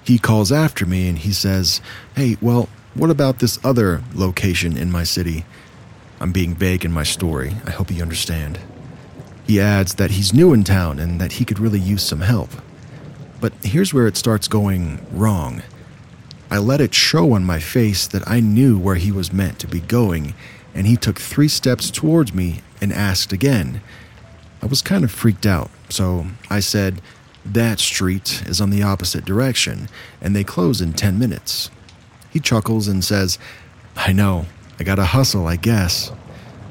He 0.04 0.18
calls 0.18 0.50
after 0.50 0.86
me 0.86 1.08
and 1.08 1.18
he 1.18 1.32
says, 1.32 1.80
Hey, 2.16 2.36
well, 2.40 2.68
what 2.94 3.10
about 3.10 3.38
this 3.38 3.58
other 3.64 4.02
location 4.14 4.76
in 4.76 4.90
my 4.90 5.04
city? 5.04 5.44
I'm 6.20 6.32
being 6.32 6.54
vague 6.54 6.84
in 6.84 6.92
my 6.92 7.02
story. 7.02 7.56
I 7.66 7.70
hope 7.70 7.90
you 7.90 8.02
understand. 8.02 8.58
He 9.46 9.60
adds 9.60 9.94
that 9.96 10.12
he's 10.12 10.32
new 10.32 10.52
in 10.52 10.64
town 10.64 10.98
and 10.98 11.20
that 11.20 11.32
he 11.32 11.44
could 11.44 11.58
really 11.58 11.80
use 11.80 12.02
some 12.02 12.20
help. 12.20 12.50
But 13.40 13.52
here's 13.62 13.92
where 13.92 14.06
it 14.06 14.16
starts 14.16 14.48
going 14.48 15.04
wrong. 15.10 15.62
I 16.50 16.58
let 16.58 16.80
it 16.80 16.94
show 16.94 17.32
on 17.32 17.44
my 17.44 17.58
face 17.58 18.06
that 18.06 18.28
I 18.28 18.40
knew 18.40 18.78
where 18.78 18.94
he 18.94 19.10
was 19.10 19.32
meant 19.32 19.58
to 19.60 19.66
be 19.66 19.80
going, 19.80 20.34
and 20.74 20.86
he 20.86 20.96
took 20.96 21.18
three 21.18 21.48
steps 21.48 21.90
towards 21.90 22.32
me 22.32 22.60
and 22.80 22.92
asked 22.92 23.32
again. 23.32 23.80
I 24.62 24.66
was 24.66 24.82
kind 24.82 25.04
of 25.04 25.10
freaked 25.10 25.46
out, 25.46 25.70
so 25.88 26.26
I 26.48 26.60
said, 26.60 27.00
That 27.44 27.80
street 27.80 28.42
is 28.46 28.60
on 28.60 28.70
the 28.70 28.82
opposite 28.82 29.24
direction, 29.24 29.88
and 30.20 30.34
they 30.34 30.44
close 30.44 30.80
in 30.80 30.92
10 30.92 31.18
minutes. 31.18 31.70
He 32.30 32.40
chuckles 32.40 32.88
and 32.88 33.04
says, 33.04 33.38
I 33.96 34.12
know, 34.12 34.46
I 34.80 34.84
gotta 34.84 35.04
hustle, 35.04 35.46
I 35.46 35.56
guess. 35.56 36.12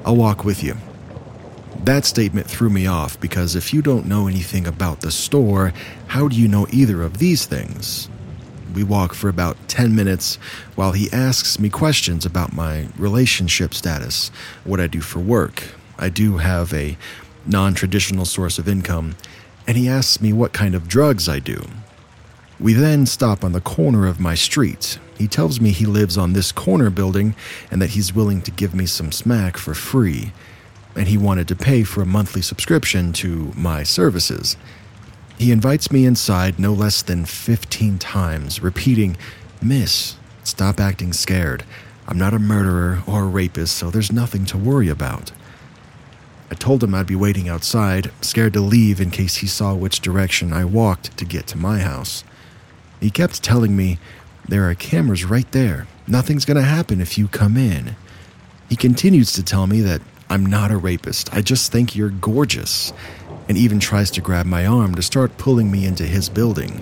I'll 0.06 0.15
walk 0.15 0.44
with 0.44 0.64
you. 0.64 0.78
That 1.84 2.06
statement 2.06 2.48
threw 2.48 2.69
me 2.69 2.88
off 2.88 3.19
because 3.19 3.56
if 3.56 3.73
you 3.73 3.82
don't 3.82 4.06
know 4.06 4.28
anything 4.28 4.68
about 4.68 5.02
the 5.02 5.11
store, 5.11 5.73
how 6.07 6.28
do 6.28 6.36
you 6.36 6.48
know 6.48 6.68
either 6.72 7.02
of 7.02 7.18
these 7.18 7.45
things? 7.45 8.10
We 8.73 8.84
walk 8.84 9.14
for 9.14 9.27
about 9.27 9.57
10 9.68 9.95
minutes 9.95 10.35
while 10.76 10.93
he 10.93 11.11
asks 11.11 11.60
me 11.60 11.69
questions 11.69 12.26
about 12.26 12.53
my 12.53 12.88
relationship 12.98 13.73
status, 13.73 14.30
what 14.64 14.80
I 14.80 14.88
do 14.88 15.02
for 15.02 15.19
work. 15.19 15.64
I 15.98 16.10
do 16.10 16.38
have 16.38 16.73
a 16.73 16.98
non 17.45 17.73
traditional 17.73 18.26
source 18.26 18.57
of 18.57 18.68
income, 18.68 19.15
and 19.68 19.77
he 19.77 19.89
asks 19.89 20.22
me 20.22 20.31
what 20.31 20.53
kind 20.53 20.73
of 20.73 20.88
drugs 20.88 21.27
I 21.27 21.39
do. 21.39 21.68
We 22.60 22.73
then 22.73 23.06
stop 23.06 23.43
on 23.43 23.52
the 23.52 23.61
corner 23.61 24.07
of 24.07 24.19
my 24.19 24.35
street. 24.35 24.99
He 25.18 25.27
tells 25.27 25.60
me 25.60 25.72
he 25.72 25.85
lives 25.85 26.18
on 26.18 26.34
this 26.34 26.52
corner 26.52 26.89
building 26.89 27.35
and 27.72 27.81
that 27.81 27.91
he's 27.91 28.14
willing 28.14 28.41
to 28.43 28.52
give 28.52 28.73
me 28.73 28.85
some 28.85 29.11
smack 29.11 29.57
for 29.57 29.73
free, 29.73 30.31
and 30.95 31.07
he 31.07 31.18
wanted 31.18 31.48
to 31.49 31.56
pay 31.56 31.84
for 31.84 32.02
a 32.02 32.06
monthly 32.06 32.41
subscription 32.41 33.14
to 33.14 33.52
my 33.56 33.84
services. 33.84 34.57
He 35.41 35.51
invites 35.51 35.91
me 35.91 36.05
inside 36.05 36.59
no 36.59 36.72
less 36.72 37.01
than 37.01 37.26
15 37.26 37.97
times, 37.97 38.61
repeating, 38.61 39.18
Miss, 39.59 40.15
stop 40.43 40.80
acting 40.80 41.13
scared. 41.13 41.63
I'm 42.07 42.19
not 42.19 42.35
a 42.35 42.38
murderer 42.38 43.01
or 43.07 43.23
a 43.23 43.27
rapist, 43.27 43.76
so 43.76 43.89
there's 43.89 44.11
nothing 44.11 44.45
to 44.45 44.57
worry 44.59 44.88
about. 44.88 45.31
I 46.51 46.53
told 46.53 46.84
him 46.84 46.93
I'd 46.93 47.07
be 47.07 47.15
waiting 47.15 47.49
outside, 47.49 48.11
scared 48.22 48.53
to 48.53 48.61
leave 48.61 49.01
in 49.01 49.09
case 49.09 49.38
he 49.38 49.47
saw 49.47 49.73
which 49.73 49.99
direction 49.99 50.53
I 50.53 50.63
walked 50.63 51.18
to 51.18 51.26
get 51.26 51.47
to 51.47 51.57
my 51.57 51.80
house. 51.80 52.23
He 52.99 53.09
kept 53.09 53.41
telling 53.41 53.76
me, 53.76 53.97
There 54.47 54.69
are 54.69 54.76
cameras 54.76 55.26
right 55.26 55.51
there. 55.51 55.88
Nothing's 56.05 56.45
going 56.45 56.57
to 56.57 56.61
happen 56.61 57.01
if 57.01 57.18
you 57.18 57.27
come 57.27 57.57
in. 57.57 57.95
He 58.69 58.76
continues 58.76 59.34
to 59.34 59.41
tell 59.41 59.65
me 59.65 59.81
that 59.81 60.01
I'm 60.30 60.45
not 60.45 60.69
a 60.69 60.77
rapist. 60.77 61.34
I 61.34 61.41
just 61.41 61.72
think 61.72 61.95
you're 61.95 62.09
gorgeous 62.09 62.93
and 63.52 63.57
even 63.57 63.82
tries 63.82 64.10
to 64.10 64.22
grab 64.22 64.45
my 64.45 64.65
arm 64.65 64.95
to 64.95 65.02
start 65.02 65.38
pulling 65.38 65.69
me 65.69 65.86
into 65.86 66.06
his 66.06 66.30
building. 66.30 66.82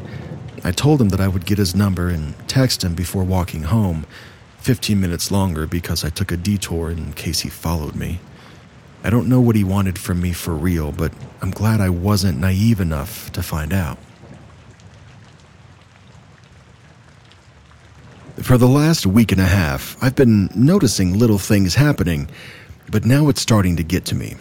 I 0.64 0.70
told 0.70 1.02
him 1.02 1.10
that 1.10 1.20
I 1.20 1.28
would 1.28 1.48
get 1.48 1.58
his 1.58 1.74
number 1.74 2.10
and 2.10 2.36
text 2.48 2.84
him 2.84 2.94
before 2.94 3.24
walking 3.24 3.64
home, 3.64 4.06
15 4.60 5.02
minutes 5.02 5.32
longer 5.32 5.66
because 5.66 6.06
I 6.06 6.12
took 6.12 6.32
a 6.32 6.38
detour 6.38 6.92
in 6.92 7.14
case 7.14 7.40
he 7.40 7.50
followed 7.50 7.96
me. 7.96 8.20
I 9.04 9.10
don't 9.10 9.28
know 9.28 9.42
what 9.42 9.56
he 9.56 9.64
wanted 9.64 9.98
from 9.98 10.22
me 10.22 10.32
for 10.32 10.54
real, 10.54 10.92
but 10.92 11.12
I'm 11.42 11.50
glad 11.50 11.82
I 11.82 11.90
wasn't 11.90 12.38
naive 12.38 12.80
enough 12.80 13.32
to 13.32 13.42
find 13.42 13.74
out. 13.74 13.98
For 18.44 18.60
the 18.60 18.68
last 18.68 19.08
week 19.08 19.32
and 19.32 19.42
a 19.42 19.46
half, 19.46 19.98
I've 20.04 20.16
been 20.16 20.52
noticing 20.54 21.18
little 21.18 21.40
things 21.40 21.74
happening, 21.74 22.30
but 22.92 23.06
now 23.06 23.28
it's 23.28 23.42
starting 23.42 23.76
to 23.78 23.84
get 23.84 24.06
to 24.06 24.16
me. 24.16 24.36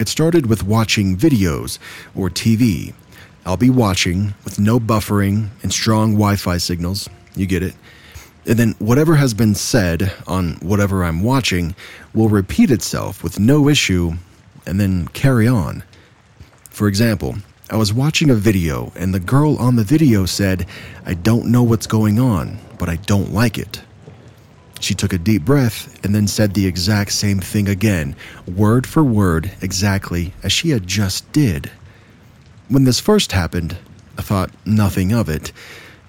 It 0.00 0.08
started 0.08 0.46
with 0.46 0.64
watching 0.64 1.16
videos 1.16 1.78
or 2.16 2.28
TV. 2.28 2.92
I'll 3.46 3.56
be 3.56 3.70
watching 3.70 4.34
with 4.44 4.58
no 4.58 4.80
buffering 4.80 5.50
and 5.62 5.72
strong 5.72 6.14
Wi 6.14 6.34
Fi 6.34 6.56
signals. 6.56 7.08
You 7.36 7.46
get 7.46 7.62
it. 7.62 7.74
And 8.44 8.58
then 8.58 8.74
whatever 8.78 9.14
has 9.14 9.34
been 9.34 9.54
said 9.54 10.12
on 10.26 10.54
whatever 10.54 11.04
I'm 11.04 11.22
watching 11.22 11.76
will 12.12 12.28
repeat 12.28 12.70
itself 12.72 13.22
with 13.22 13.38
no 13.38 13.68
issue 13.68 14.14
and 14.66 14.80
then 14.80 15.06
carry 15.08 15.46
on. 15.46 15.84
For 16.70 16.88
example, 16.88 17.36
I 17.70 17.76
was 17.76 17.92
watching 17.92 18.30
a 18.30 18.34
video 18.34 18.92
and 18.96 19.14
the 19.14 19.20
girl 19.20 19.56
on 19.58 19.76
the 19.76 19.84
video 19.84 20.26
said, 20.26 20.66
I 21.06 21.14
don't 21.14 21.46
know 21.46 21.62
what's 21.62 21.86
going 21.86 22.18
on, 22.18 22.58
but 22.78 22.88
I 22.88 22.96
don't 22.96 23.32
like 23.32 23.58
it. 23.58 23.80
She 24.84 24.94
took 24.94 25.14
a 25.14 25.18
deep 25.18 25.46
breath 25.46 25.98
and 26.04 26.14
then 26.14 26.28
said 26.28 26.52
the 26.52 26.66
exact 26.66 27.12
same 27.12 27.40
thing 27.40 27.70
again, 27.70 28.14
word 28.46 28.86
for 28.86 29.02
word, 29.02 29.50
exactly 29.62 30.34
as 30.42 30.52
she 30.52 30.68
had 30.68 30.86
just 30.86 31.32
did. 31.32 31.70
When 32.68 32.84
this 32.84 33.00
first 33.00 33.32
happened, 33.32 33.78
I 34.18 34.20
thought 34.20 34.50
nothing 34.66 35.10
of 35.10 35.30
it, 35.30 35.52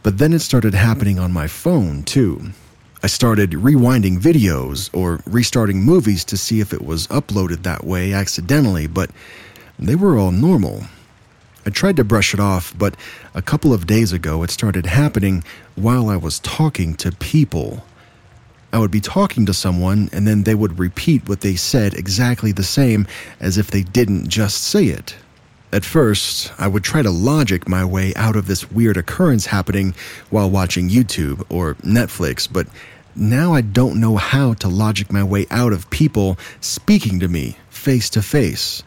but 0.04 0.18
then 0.18 0.34
it 0.34 0.40
started 0.40 0.74
happening 0.74 1.20
on 1.20 1.32
my 1.32 1.48
phone 1.48 2.04
too. 2.04 2.52
I 3.02 3.08
started 3.08 3.52
rewinding 3.52 4.20
videos 4.20 4.90
or 4.92 5.22
restarting 5.26 5.82
movies 5.82 6.26
to 6.26 6.36
see 6.36 6.60
if 6.60 6.74
it 6.74 6.84
was 6.84 7.08
uploaded 7.08 7.64
that 7.64 7.86
way 7.86 8.12
accidentally, 8.12 8.88
but 8.88 9.10
they 9.80 9.96
were 9.96 10.20
all 10.20 10.32
normal. 10.34 10.84
I 11.66 11.70
tried 11.70 11.96
to 11.96 12.04
brush 12.04 12.34
it 12.34 12.42
off, 12.42 12.78
but 12.78 12.98
a 13.34 13.42
couple 13.42 13.72
of 13.72 13.88
days 13.88 14.12
ago 14.12 14.44
it 14.44 14.52
started 14.52 14.86
happening 14.86 15.46
while 15.76 16.10
I 16.10 16.18
was 16.18 16.40
talking 16.40 16.94
to 16.96 17.14
people. 17.14 17.86
I 18.76 18.78
would 18.78 18.92
be 18.92 19.00
talking 19.00 19.46
to 19.46 19.54
someone 19.54 20.10
and 20.12 20.28
then 20.28 20.44
they 20.44 20.54
would 20.54 20.78
repeat 20.78 21.30
what 21.30 21.40
they 21.40 21.56
said 21.56 21.94
exactly 21.94 22.52
the 22.52 22.62
same 22.62 23.08
as 23.40 23.58
if 23.58 23.72
they 23.72 23.84
didn't 23.84 24.28
just 24.28 24.66
say 24.66 24.88
it. 24.88 25.16
At 25.72 25.86
first, 25.86 26.52
I 26.60 26.68
would 26.68 26.84
try 26.84 27.02
to 27.02 27.10
logic 27.10 27.70
my 27.70 27.86
way 27.86 28.14
out 28.18 28.36
of 28.36 28.48
this 28.48 28.70
weird 28.70 28.98
occurrence 28.98 29.46
happening 29.46 29.96
while 30.30 30.50
watching 30.50 30.90
YouTube 30.90 31.46
or 31.48 31.76
Netflix, 31.76 32.52
but 32.52 32.68
now 33.16 33.54
I 33.54 33.62
don't 33.62 34.02
know 34.02 34.18
how 34.18 34.56
to 34.56 34.68
logic 34.68 35.10
my 35.10 35.24
way 35.24 35.46
out 35.50 35.72
of 35.72 35.90
people 35.90 36.38
speaking 36.60 37.22
to 37.22 37.30
me 37.30 37.56
face 37.70 38.10
to 38.10 38.22
face. 38.22 38.84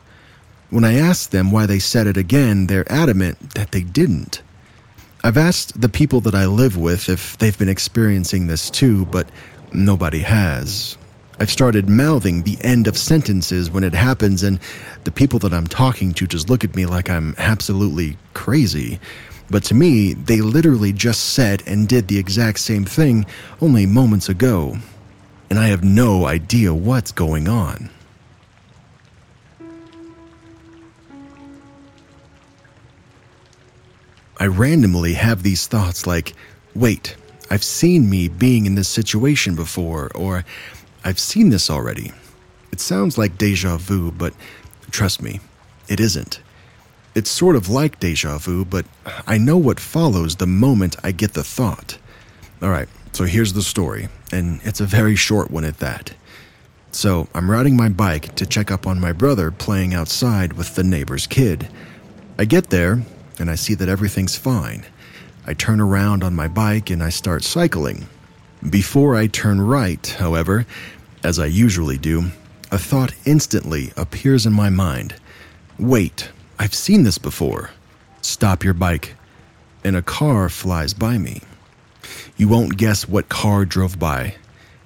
When 0.68 0.84
I 0.84 0.96
asked 0.96 1.32
them 1.32 1.50
why 1.50 1.64
they 1.64 1.78
said 1.78 2.06
it 2.06 2.18
again, 2.18 2.66
they're 2.66 2.92
adamant 2.92 3.54
that 3.54 3.72
they 3.72 3.84
didn't. 3.84 4.42
I've 5.24 5.38
asked 5.38 5.80
the 5.80 5.88
people 5.88 6.20
that 6.20 6.34
I 6.34 6.44
live 6.44 6.76
with 6.76 7.08
if 7.08 7.38
they've 7.38 7.58
been 7.58 7.70
experiencing 7.70 8.48
this 8.48 8.68
too, 8.68 9.06
but 9.06 9.30
nobody 9.72 10.20
has. 10.20 10.96
I've 11.40 11.50
started 11.50 11.88
mouthing 11.88 12.42
the 12.42 12.58
end 12.62 12.88
of 12.88 12.98
sentences 12.98 13.70
when 13.70 13.84
it 13.84 13.94
happens, 13.94 14.42
and 14.42 14.58
the 15.04 15.12
people 15.12 15.38
that 15.40 15.54
I'm 15.54 15.66
talking 15.66 16.12
to 16.14 16.26
just 16.26 16.50
look 16.50 16.64
at 16.64 16.74
me 16.74 16.84
like 16.86 17.08
I'm 17.08 17.34
absolutely 17.38 18.16
crazy. 18.34 18.98
But 19.50 19.62
to 19.64 19.74
me, 19.74 20.14
they 20.14 20.40
literally 20.40 20.92
just 20.92 21.34
said 21.34 21.62
and 21.66 21.88
did 21.88 22.08
the 22.08 22.18
exact 22.18 22.58
same 22.58 22.84
thing 22.84 23.24
only 23.60 23.86
moments 23.86 24.28
ago, 24.28 24.76
and 25.48 25.58
I 25.58 25.68
have 25.68 25.84
no 25.84 26.26
idea 26.26 26.74
what's 26.74 27.12
going 27.12 27.48
on. 27.48 27.88
I 34.40 34.46
randomly 34.46 35.14
have 35.14 35.42
these 35.42 35.66
thoughts 35.66 36.06
like, 36.06 36.34
wait, 36.74 37.16
I've 37.50 37.64
seen 37.64 38.10
me 38.10 38.28
being 38.28 38.66
in 38.66 38.74
this 38.74 38.88
situation 38.88 39.54
before, 39.54 40.10
or 40.14 40.44
I've 41.04 41.18
seen 41.18 41.48
this 41.48 41.70
already. 41.70 42.12
It 42.72 42.80
sounds 42.80 43.16
like 43.16 43.38
deja 43.38 43.78
vu, 43.78 44.12
but 44.12 44.34
trust 44.90 45.22
me, 45.22 45.40
it 45.88 46.00
isn't. 46.00 46.40
It's 47.14 47.30
sort 47.30 47.56
of 47.56 47.68
like 47.68 47.98
deja 47.98 48.38
vu, 48.38 48.64
but 48.64 48.86
I 49.26 49.38
know 49.38 49.56
what 49.56 49.80
follows 49.80 50.36
the 50.36 50.46
moment 50.46 50.96
I 51.02 51.12
get 51.12 51.32
the 51.32 51.42
thought. 51.42 51.98
Alright, 52.62 52.88
so 53.12 53.24
here's 53.24 53.54
the 53.54 53.62
story, 53.62 54.08
and 54.30 54.60
it's 54.64 54.80
a 54.80 54.86
very 54.86 55.16
short 55.16 55.50
one 55.50 55.64
at 55.64 55.78
that. 55.78 56.12
So, 56.90 57.28
I'm 57.34 57.50
riding 57.50 57.76
my 57.76 57.88
bike 57.90 58.34
to 58.36 58.46
check 58.46 58.70
up 58.70 58.86
on 58.86 58.98
my 58.98 59.12
brother 59.12 59.50
playing 59.50 59.94
outside 59.94 60.54
with 60.54 60.74
the 60.74 60.82
neighbor's 60.82 61.26
kid. 61.26 61.68
I 62.38 62.44
get 62.44 62.70
there, 62.70 63.02
and 63.38 63.50
I 63.50 63.56
see 63.56 63.74
that 63.74 63.88
everything's 63.88 64.36
fine. 64.36 64.86
I 65.48 65.54
turn 65.54 65.80
around 65.80 66.22
on 66.22 66.34
my 66.34 66.46
bike 66.46 66.90
and 66.90 67.02
I 67.02 67.08
start 67.08 67.42
cycling. 67.42 68.06
Before 68.68 69.16
I 69.16 69.28
turn 69.28 69.62
right, 69.62 70.06
however, 70.06 70.66
as 71.24 71.38
I 71.38 71.46
usually 71.46 71.96
do, 71.96 72.32
a 72.70 72.76
thought 72.76 73.14
instantly 73.24 73.90
appears 73.96 74.44
in 74.44 74.52
my 74.52 74.68
mind. 74.68 75.14
Wait, 75.78 76.28
I've 76.58 76.74
seen 76.74 77.04
this 77.04 77.16
before. 77.16 77.70
Stop 78.20 78.62
your 78.62 78.74
bike. 78.74 79.14
And 79.82 79.96
a 79.96 80.02
car 80.02 80.50
flies 80.50 80.92
by 80.92 81.16
me. 81.16 81.40
You 82.36 82.46
won't 82.48 82.76
guess 82.76 83.08
what 83.08 83.30
car 83.30 83.64
drove 83.64 83.98
by. 83.98 84.34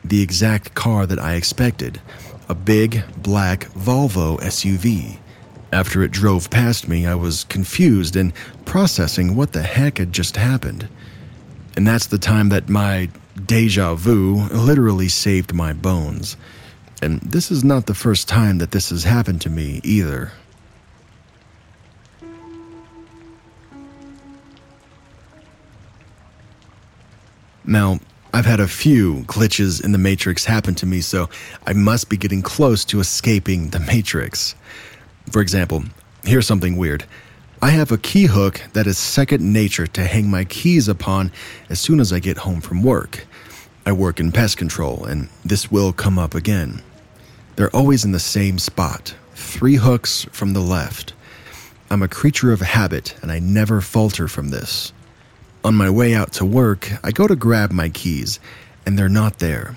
The 0.05 0.23
exact 0.23 0.75
car 0.77 1.07
that 1.07 1.19
I 1.19 1.35
expected 1.35 2.01
a 2.49 2.55
big, 2.55 3.03
black 3.21 3.65
Volvo 3.73 4.39
SUV. 4.39 5.19
After 5.73 6.03
it 6.03 6.11
drove 6.11 6.51
past 6.51 6.87
me, 6.87 7.07
I 7.07 7.15
was 7.15 7.45
confused 7.45 8.15
and 8.15 8.35
processing 8.67 9.35
what 9.35 9.53
the 9.53 9.63
heck 9.63 9.97
had 9.97 10.13
just 10.13 10.37
happened. 10.37 10.87
And 11.77 11.87
that's 11.87 12.07
the 12.07 12.19
time 12.19 12.51
that 12.51 12.69
my 12.69 13.09
deja 13.47 13.95
vu 13.95 14.47
literally 14.51 15.09
saved 15.09 15.55
my 15.55 15.73
bones. 15.73 16.37
And 17.01 17.21
this 17.23 17.51
is 17.51 17.65
not 17.65 17.87
the 17.87 17.95
first 17.95 18.29
time 18.29 18.59
that 18.59 18.71
this 18.71 18.91
has 18.91 19.05
happened 19.05 19.41
to 19.41 19.51
me 19.51 19.81
either. 19.83 20.33
Now, 27.65 27.99
I've 28.35 28.45
had 28.45 28.61
a 28.61 28.69
few 28.69 29.23
glitches 29.23 29.83
in 29.83 29.93
the 29.93 29.99
Matrix 29.99 30.45
happen 30.45 30.75
to 30.77 30.87
me, 30.87 31.01
so 31.01 31.31
I 31.67 31.73
must 31.73 32.11
be 32.11 32.17
getting 32.17 32.43
close 32.43 32.85
to 32.87 33.01
escaping 33.01 33.71
the 33.71 33.81
Matrix. 33.81 34.55
For 35.31 35.41
example, 35.41 35.85
here's 36.25 36.47
something 36.47 36.77
weird. 36.77 37.05
I 37.61 37.71
have 37.71 37.93
a 37.93 37.99
key 37.99 38.27
hook 38.27 38.61
that 38.73 38.87
is 38.87 38.99
second 38.99 39.53
nature 39.53 39.87
to 39.87 40.05
hang 40.05 40.29
my 40.29 40.45
keys 40.45 40.89
upon 40.89 41.31
as 41.71 41.81
soon 41.81 42.01
as 42.01 42.13
I 42.13 42.19
get 42.19 42.39
home 42.39 42.61
from 42.61 42.83
work. 42.83 43.27
I 43.87 43.93
work 43.93 44.21
in 44.21 44.33
pest 44.33 44.57
control, 44.57 45.05
and 45.05 45.29
this 45.45 45.71
will 45.71 45.93
come 45.93 46.19
up 46.19 46.35
again. 46.35 46.83
They're 47.57 47.75
always 47.75 48.05
in 48.05 48.13
the 48.13 48.19
same 48.19 48.59
spot, 48.59 49.15
three 49.35 49.77
hooks 49.77 50.27
from 50.33 50.53
the 50.53 50.61
left. 50.61 51.13
I'm 51.91 52.03
a 52.03 52.09
creature 52.09 52.53
of 52.53 52.61
habit, 52.61 53.15
and 53.23 53.31
I 53.31 53.39
never 53.39 53.81
falter 53.81 54.27
from 54.27 54.49
this. 54.49 54.93
On 55.65 55.75
my 55.75 55.91
way 55.91 56.15
out 56.15 56.33
to 56.35 56.45
work, 56.45 56.91
I 57.05 57.13
go 57.13 57.29
to 57.29 57.37
grab 57.37 57.71
my 57.71 57.89
keys, 57.89 58.41
and 58.85 58.99
they're 58.99 59.09
not 59.09 59.39
there. 59.39 59.77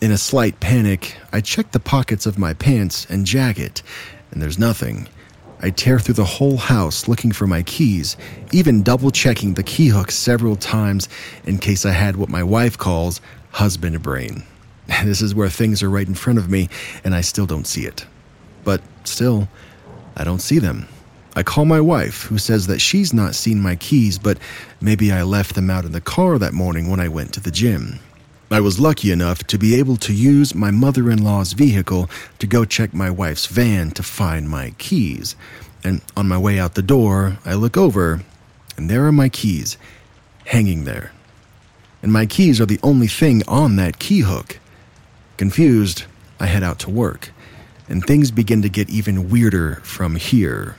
In 0.00 0.12
a 0.12 0.18
slight 0.18 0.60
panic, 0.60 1.16
I 1.32 1.40
check 1.40 1.72
the 1.72 1.80
pockets 1.80 2.24
of 2.24 2.38
my 2.38 2.54
pants 2.54 3.06
and 3.10 3.26
jacket, 3.26 3.82
and 4.30 4.42
there's 4.42 4.58
nothing. 4.58 5.08
I 5.60 5.70
tear 5.70 5.98
through 5.98 6.14
the 6.14 6.24
whole 6.24 6.56
house 6.56 7.08
looking 7.08 7.32
for 7.32 7.46
my 7.46 7.62
keys, 7.62 8.16
even 8.52 8.82
double 8.82 9.10
checking 9.10 9.54
the 9.54 9.64
key 9.64 9.88
hook 9.88 10.10
several 10.10 10.54
times 10.54 11.08
in 11.44 11.58
case 11.58 11.84
I 11.84 11.90
had 11.90 12.16
what 12.16 12.28
my 12.28 12.42
wife 12.42 12.78
calls 12.78 13.20
husband 13.50 14.02
brain. 14.02 14.44
This 15.04 15.20
is 15.20 15.34
where 15.34 15.50
things 15.50 15.82
are 15.82 15.90
right 15.90 16.06
in 16.06 16.14
front 16.14 16.38
of 16.38 16.48
me 16.48 16.68
and 17.04 17.14
I 17.14 17.20
still 17.20 17.46
don't 17.46 17.66
see 17.66 17.84
it. 17.84 18.06
But 18.64 18.80
still, 19.04 19.48
I 20.16 20.24
don't 20.24 20.40
see 20.40 20.58
them. 20.58 20.88
I 21.36 21.42
call 21.42 21.64
my 21.64 21.80
wife, 21.80 22.22
who 22.22 22.38
says 22.38 22.66
that 22.66 22.80
she's 22.80 23.12
not 23.12 23.34
seen 23.34 23.60
my 23.60 23.76
keys, 23.76 24.18
but 24.18 24.38
maybe 24.80 25.12
I 25.12 25.22
left 25.22 25.54
them 25.54 25.70
out 25.70 25.84
in 25.84 25.92
the 25.92 26.00
car 26.00 26.38
that 26.38 26.52
morning 26.52 26.88
when 26.88 27.00
I 27.00 27.08
went 27.08 27.32
to 27.34 27.40
the 27.40 27.50
gym. 27.50 28.00
I 28.50 28.60
was 28.60 28.80
lucky 28.80 29.10
enough 29.12 29.44
to 29.48 29.58
be 29.58 29.74
able 29.74 29.96
to 29.98 30.12
use 30.14 30.54
my 30.54 30.70
mother 30.70 31.10
in 31.10 31.22
law's 31.22 31.52
vehicle 31.52 32.08
to 32.38 32.46
go 32.46 32.64
check 32.64 32.94
my 32.94 33.10
wife's 33.10 33.44
van 33.44 33.90
to 33.90 34.02
find 34.02 34.48
my 34.48 34.70
keys. 34.78 35.36
And 35.84 36.00
on 36.16 36.28
my 36.28 36.38
way 36.38 36.58
out 36.58 36.74
the 36.74 36.80
door, 36.82 37.36
I 37.44 37.52
look 37.54 37.76
over, 37.76 38.22
and 38.76 38.88
there 38.88 39.04
are 39.04 39.12
my 39.12 39.28
keys, 39.28 39.76
hanging 40.46 40.84
there. 40.84 41.12
And 42.02 42.10
my 42.10 42.24
keys 42.24 42.58
are 42.58 42.66
the 42.66 42.80
only 42.82 43.06
thing 43.06 43.42
on 43.46 43.76
that 43.76 43.98
key 43.98 44.20
hook. 44.20 44.58
Confused, 45.36 46.04
I 46.40 46.46
head 46.46 46.62
out 46.62 46.78
to 46.80 46.90
work, 46.90 47.32
and 47.86 48.02
things 48.02 48.30
begin 48.30 48.62
to 48.62 48.70
get 48.70 48.88
even 48.88 49.28
weirder 49.28 49.82
from 49.84 50.16
here. 50.16 50.76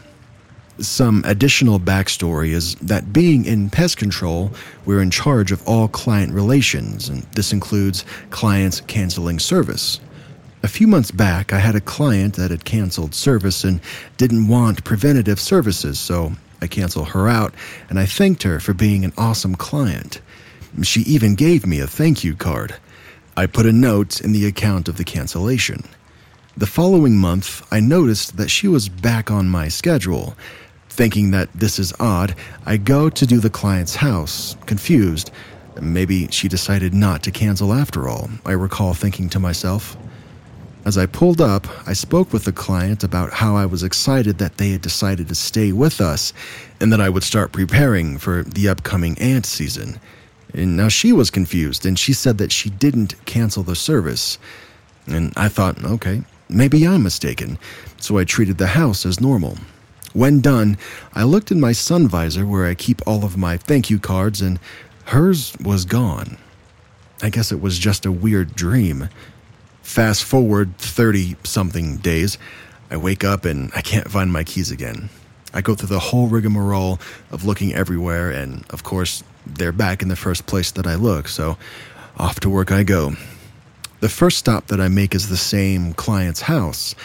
Some 0.79 1.23
additional 1.25 1.79
backstory 1.79 2.51
is 2.51 2.75
that 2.75 3.11
being 3.11 3.43
in 3.43 3.69
pest 3.69 3.97
control, 3.97 4.51
we're 4.85 5.01
in 5.01 5.11
charge 5.11 5.51
of 5.51 5.61
all 5.67 5.89
client 5.89 6.33
relations, 6.33 7.09
and 7.09 7.23
this 7.33 7.51
includes 7.51 8.05
clients 8.29 8.79
canceling 8.81 9.39
service. 9.39 9.99
A 10.63 10.69
few 10.69 10.87
months 10.87 11.11
back, 11.11 11.51
I 11.51 11.59
had 11.59 11.75
a 11.75 11.81
client 11.81 12.35
that 12.35 12.51
had 12.51 12.63
canceled 12.63 13.13
service 13.13 13.63
and 13.63 13.81
didn't 14.17 14.47
want 14.47 14.83
preventative 14.83 15.39
services, 15.39 15.99
so 15.99 16.33
I 16.61 16.67
canceled 16.67 17.09
her 17.09 17.27
out 17.27 17.53
and 17.89 17.99
I 17.99 18.05
thanked 18.05 18.43
her 18.43 18.59
for 18.59 18.73
being 18.73 19.05
an 19.05 19.13
awesome 19.17 19.55
client. 19.55 20.21
She 20.83 21.01
even 21.01 21.35
gave 21.35 21.65
me 21.65 21.79
a 21.79 21.87
thank 21.87 22.23
you 22.23 22.35
card. 22.35 22.75
I 23.37 23.45
put 23.45 23.65
a 23.65 23.71
note 23.71 24.19
in 24.21 24.33
the 24.33 24.45
account 24.45 24.87
of 24.87 24.97
the 24.97 25.05
cancellation. 25.05 25.83
The 26.57 26.67
following 26.67 27.15
month, 27.15 27.65
I 27.71 27.79
noticed 27.79 28.35
that 28.35 28.49
she 28.49 28.67
was 28.67 28.89
back 28.89 29.31
on 29.31 29.47
my 29.47 29.69
schedule, 29.69 30.35
Thinking 30.99 31.31
that 31.31 31.53
this 31.53 31.79
is 31.79 31.93
odd, 31.97 32.35
I 32.65 32.75
go 32.75 33.09
to 33.09 33.25
do 33.25 33.39
the 33.39 33.49
client's 33.49 33.95
house, 33.95 34.57
confused. 34.65 35.31
Maybe 35.79 36.27
she 36.27 36.49
decided 36.49 36.93
not 36.93 37.23
to 37.23 37.31
cancel 37.31 37.71
after 37.71 38.09
all, 38.09 38.29
I 38.45 38.51
recall 38.51 38.93
thinking 38.93 39.29
to 39.29 39.39
myself. 39.39 39.95
As 40.83 40.97
I 40.97 41.05
pulled 41.05 41.39
up, 41.39 41.65
I 41.87 41.93
spoke 41.93 42.33
with 42.33 42.43
the 42.43 42.51
client 42.51 43.05
about 43.05 43.31
how 43.31 43.55
I 43.55 43.65
was 43.65 43.81
excited 43.81 44.39
that 44.39 44.57
they 44.57 44.71
had 44.71 44.81
decided 44.81 45.29
to 45.29 45.35
stay 45.35 45.71
with 45.71 46.01
us 46.01 46.33
and 46.81 46.91
that 46.91 46.99
I 46.99 47.07
would 47.07 47.23
start 47.23 47.53
preparing 47.53 48.17
for 48.17 48.43
the 48.43 48.67
upcoming 48.67 49.17
ant 49.19 49.45
season. 49.45 50.01
And 50.53 50.75
now 50.75 50.89
she 50.89 51.13
was 51.13 51.31
confused 51.31 51.85
and 51.85 51.97
she 51.97 52.11
said 52.11 52.39
that 52.39 52.51
she 52.51 52.69
didn't 52.69 53.15
cancel 53.25 53.63
the 53.63 53.77
service. 53.77 54.37
And 55.07 55.31
I 55.37 55.47
thought, 55.47 55.81
okay, 55.81 56.23
maybe 56.49 56.85
I'm 56.85 57.03
mistaken. 57.03 57.57
So 58.01 58.17
I 58.17 58.25
treated 58.25 58.57
the 58.57 58.67
house 58.67 59.05
as 59.05 59.21
normal. 59.21 59.57
When 60.13 60.41
done, 60.41 60.77
I 61.13 61.23
looked 61.23 61.51
in 61.51 61.59
my 61.59 61.71
sun 61.71 62.07
visor 62.07 62.45
where 62.45 62.65
I 62.65 62.73
keep 62.73 63.01
all 63.05 63.23
of 63.23 63.37
my 63.37 63.57
thank 63.57 63.89
you 63.89 63.99
cards, 63.99 64.41
and 64.41 64.59
hers 65.05 65.55
was 65.63 65.85
gone. 65.85 66.37
I 67.21 67.29
guess 67.29 67.51
it 67.51 67.61
was 67.61 67.77
just 67.77 68.05
a 68.05 68.11
weird 68.11 68.55
dream. 68.55 69.09
Fast 69.83 70.23
forward 70.23 70.77
30 70.77 71.35
something 71.43 71.97
days, 71.97 72.37
I 72.89 72.97
wake 72.97 73.23
up 73.23 73.45
and 73.45 73.71
I 73.75 73.81
can't 73.81 74.09
find 74.09 74.31
my 74.31 74.43
keys 74.43 74.71
again. 74.71 75.09
I 75.53 75.61
go 75.61 75.75
through 75.75 75.89
the 75.89 75.99
whole 75.99 76.27
rigmarole 76.27 76.99
of 77.31 77.43
looking 77.43 77.73
everywhere, 77.73 78.31
and 78.31 78.65
of 78.69 78.83
course, 78.83 79.23
they're 79.45 79.71
back 79.71 80.01
in 80.01 80.07
the 80.07 80.15
first 80.15 80.45
place 80.45 80.71
that 80.71 80.85
I 80.85 80.95
look, 80.95 81.27
so 81.27 81.57
off 82.17 82.39
to 82.41 82.49
work 82.49 82.71
I 82.71 82.83
go. 82.83 83.13
The 83.99 84.09
first 84.09 84.37
stop 84.37 84.67
that 84.67 84.79
I 84.79 84.87
make 84.87 85.13
is 85.13 85.29
the 85.29 85.37
same 85.37 85.93
client's 85.93 86.41
house. 86.41 86.95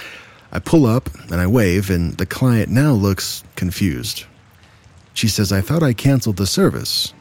I 0.55 0.61
pull 0.61 0.87
up 0.87 1.11
and 1.31 1.41
I 1.41 1.47
wave, 1.47 1.91
and 1.91 2.15
the 2.17 2.27
client 2.27 2.71
now 2.71 2.93
looks 2.93 3.45
confused. 3.57 4.25
She 5.13 5.29
says, 5.29 5.53
I 5.53 5.61
thought 5.61 5.83
I 5.83 5.93
canceled 5.93 6.37
the 6.37 6.47
service. 6.47 7.13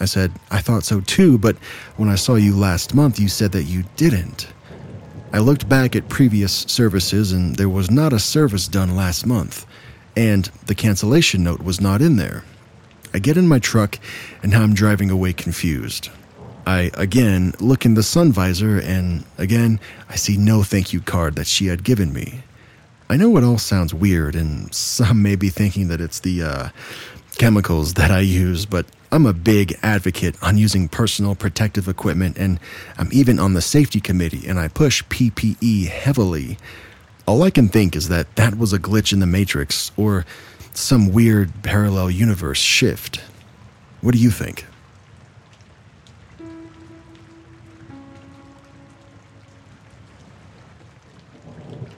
I 0.00 0.06
said, 0.06 0.32
I 0.50 0.60
thought 0.60 0.84
so 0.84 1.00
too, 1.00 1.38
but 1.38 1.56
when 1.96 2.08
I 2.08 2.16
saw 2.16 2.34
you 2.34 2.54
last 2.56 2.94
month, 2.94 3.20
you 3.20 3.28
said 3.28 3.52
that 3.52 3.64
you 3.64 3.84
didn't. 3.96 4.48
I 5.32 5.38
looked 5.38 5.68
back 5.68 5.94
at 5.94 6.08
previous 6.08 6.52
services, 6.68 7.32
and 7.32 7.54
there 7.56 7.68
was 7.68 7.90
not 7.90 8.12
a 8.12 8.18
service 8.18 8.66
done 8.66 8.96
last 8.96 9.26
month. 9.26 9.66
and 10.16 10.46
the 10.66 10.74
cancellation 10.74 11.44
note 11.44 11.62
was 11.62 11.80
not 11.80 12.02
in 12.02 12.16
there. 12.16 12.44
I 13.14 13.18
get 13.18 13.36
in 13.36 13.48
my 13.48 13.58
truck, 13.58 13.98
and 14.42 14.52
now 14.52 14.62
I'm 14.62 14.74
driving 14.74 15.10
away 15.10 15.32
confused. 15.32 16.10
I 16.66 16.90
again 16.94 17.54
look 17.58 17.84
in 17.86 17.94
the 17.94 18.02
sun 18.02 18.32
visor, 18.32 18.78
and 18.78 19.24
again, 19.38 19.80
I 20.08 20.16
see 20.16 20.36
no 20.36 20.62
thank 20.62 20.92
you 20.92 21.00
card 21.00 21.36
that 21.36 21.46
she 21.46 21.66
had 21.66 21.84
given 21.84 22.12
me. 22.12 22.42
I 23.10 23.16
know 23.16 23.36
it 23.36 23.42
all 23.42 23.58
sounds 23.58 23.92
weird, 23.92 24.36
and 24.36 24.72
some 24.72 25.20
may 25.20 25.34
be 25.34 25.48
thinking 25.48 25.88
that 25.88 26.00
it's 26.00 26.20
the 26.20 26.44
uh, 26.44 26.68
chemicals 27.38 27.94
that 27.94 28.12
I 28.12 28.20
use, 28.20 28.66
but 28.66 28.86
I'm 29.10 29.26
a 29.26 29.32
big 29.32 29.76
advocate 29.82 30.40
on 30.40 30.56
using 30.56 30.88
personal 30.88 31.34
protective 31.34 31.88
equipment, 31.88 32.38
and 32.38 32.60
I'm 32.98 33.08
even 33.10 33.40
on 33.40 33.54
the 33.54 33.62
safety 33.62 34.00
committee, 34.00 34.46
and 34.46 34.60
I 34.60 34.68
push 34.68 35.02
PPE 35.06 35.88
heavily. 35.88 36.56
All 37.26 37.42
I 37.42 37.50
can 37.50 37.68
think 37.68 37.96
is 37.96 38.06
that 38.10 38.36
that 38.36 38.56
was 38.56 38.72
a 38.72 38.78
glitch 38.78 39.12
in 39.12 39.18
the 39.18 39.26
Matrix, 39.26 39.90
or 39.96 40.24
some 40.72 41.12
weird 41.12 41.64
parallel 41.64 42.12
universe 42.12 42.60
shift. 42.60 43.20
What 44.02 44.14
do 44.14 44.20
you 44.20 44.30
think? 44.30 44.66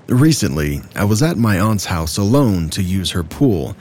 Recently, 0.08 0.82
I 0.97 1.05
was 1.05 1.22
at 1.22 1.36
my 1.36 1.60
aunt's 1.60 1.84
house 1.84 2.16
alone 2.18 2.70
to 2.70 2.82
use 2.82 3.12
her 3.12 3.22
pool. 3.22 3.76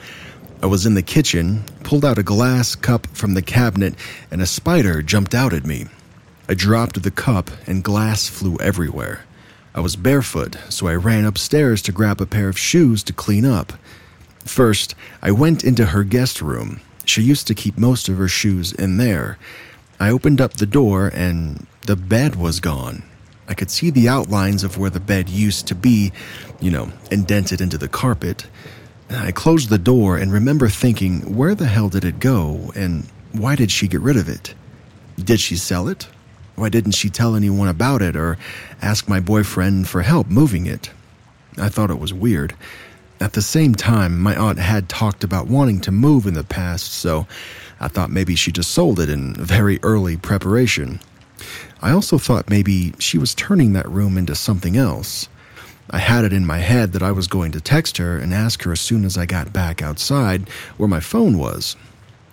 I 0.62 0.66
was 0.66 0.86
in 0.86 0.94
the 0.94 1.02
kitchen, 1.02 1.64
pulled 1.82 2.04
out 2.04 2.18
a 2.18 2.22
glass 2.22 2.76
cup 2.76 3.08
from 3.08 3.34
the 3.34 3.42
cabinet, 3.42 3.94
and 4.30 4.40
a 4.40 4.46
spider 4.46 5.02
jumped 5.02 5.34
out 5.34 5.52
at 5.52 5.66
me. 5.66 5.86
I 6.48 6.54
dropped 6.54 7.02
the 7.02 7.10
cup, 7.10 7.50
and 7.66 7.82
glass 7.82 8.28
flew 8.28 8.56
everywhere. 8.58 9.24
I 9.74 9.80
was 9.80 9.96
barefoot, 9.96 10.56
so 10.68 10.86
I 10.86 10.94
ran 10.94 11.24
upstairs 11.24 11.82
to 11.82 11.92
grab 11.92 12.20
a 12.20 12.26
pair 12.26 12.48
of 12.48 12.58
shoes 12.58 13.02
to 13.04 13.12
clean 13.12 13.44
up. 13.44 13.72
First, 14.44 14.94
I 15.22 15.32
went 15.32 15.64
into 15.64 15.86
her 15.86 16.04
guest 16.04 16.40
room. 16.40 16.80
She 17.04 17.22
used 17.22 17.48
to 17.48 17.54
keep 17.54 17.76
most 17.76 18.08
of 18.08 18.18
her 18.18 18.28
shoes 18.28 18.72
in 18.72 18.96
there. 18.96 19.38
I 19.98 20.10
opened 20.10 20.40
up 20.40 20.54
the 20.54 20.66
door, 20.66 21.10
and 21.12 21.66
the 21.86 21.96
bed 21.96 22.36
was 22.36 22.60
gone. 22.60 23.02
I 23.48 23.54
could 23.54 23.70
see 23.70 23.90
the 23.90 24.08
outlines 24.08 24.64
of 24.64 24.78
where 24.78 24.90
the 24.90 25.00
bed 25.00 25.28
used 25.28 25.66
to 25.68 25.74
be, 25.74 26.12
you 26.60 26.70
know, 26.70 26.90
indented 27.10 27.60
into 27.60 27.76
the 27.76 27.88
carpet. 27.88 28.46
I 29.10 29.32
closed 29.32 29.68
the 29.68 29.78
door 29.78 30.16
and 30.16 30.32
remember 30.32 30.68
thinking, 30.68 31.36
where 31.36 31.54
the 31.54 31.66
hell 31.66 31.88
did 31.88 32.04
it 32.04 32.18
go, 32.18 32.72
and 32.74 33.06
why 33.32 33.56
did 33.56 33.70
she 33.70 33.88
get 33.88 34.00
rid 34.00 34.16
of 34.16 34.28
it? 34.28 34.54
Did 35.18 35.40
she 35.40 35.56
sell 35.56 35.88
it? 35.88 36.08
Why 36.54 36.68
didn't 36.68 36.92
she 36.92 37.10
tell 37.10 37.34
anyone 37.34 37.68
about 37.68 38.02
it 38.02 38.16
or 38.16 38.38
ask 38.80 39.08
my 39.08 39.20
boyfriend 39.20 39.88
for 39.88 40.02
help 40.02 40.28
moving 40.28 40.66
it? 40.66 40.90
I 41.58 41.68
thought 41.68 41.90
it 41.90 41.98
was 41.98 42.14
weird. 42.14 42.54
At 43.20 43.34
the 43.34 43.42
same 43.42 43.74
time, 43.74 44.20
my 44.20 44.34
aunt 44.36 44.58
had 44.58 44.88
talked 44.88 45.24
about 45.24 45.46
wanting 45.46 45.80
to 45.82 45.92
move 45.92 46.26
in 46.26 46.34
the 46.34 46.44
past, 46.44 46.92
so 46.92 47.26
I 47.80 47.88
thought 47.88 48.10
maybe 48.10 48.34
she 48.34 48.52
just 48.52 48.70
sold 48.70 48.98
it 49.00 49.08
in 49.08 49.34
very 49.34 49.78
early 49.82 50.16
preparation. 50.16 51.00
I 51.82 51.90
also 51.90 52.16
thought 52.16 52.48
maybe 52.48 52.94
she 52.98 53.18
was 53.18 53.34
turning 53.34 53.72
that 53.72 53.88
room 53.88 54.16
into 54.16 54.34
something 54.34 54.76
else. 54.76 55.28
I 55.90 55.98
had 55.98 56.24
it 56.24 56.32
in 56.32 56.46
my 56.46 56.58
head 56.58 56.92
that 56.92 57.02
I 57.02 57.10
was 57.10 57.26
going 57.26 57.52
to 57.52 57.60
text 57.60 57.96
her 57.98 58.16
and 58.16 58.32
ask 58.32 58.62
her 58.62 58.72
as 58.72 58.80
soon 58.80 59.04
as 59.04 59.18
I 59.18 59.26
got 59.26 59.52
back 59.52 59.82
outside 59.82 60.48
where 60.76 60.88
my 60.88 61.00
phone 61.00 61.38
was. 61.38 61.76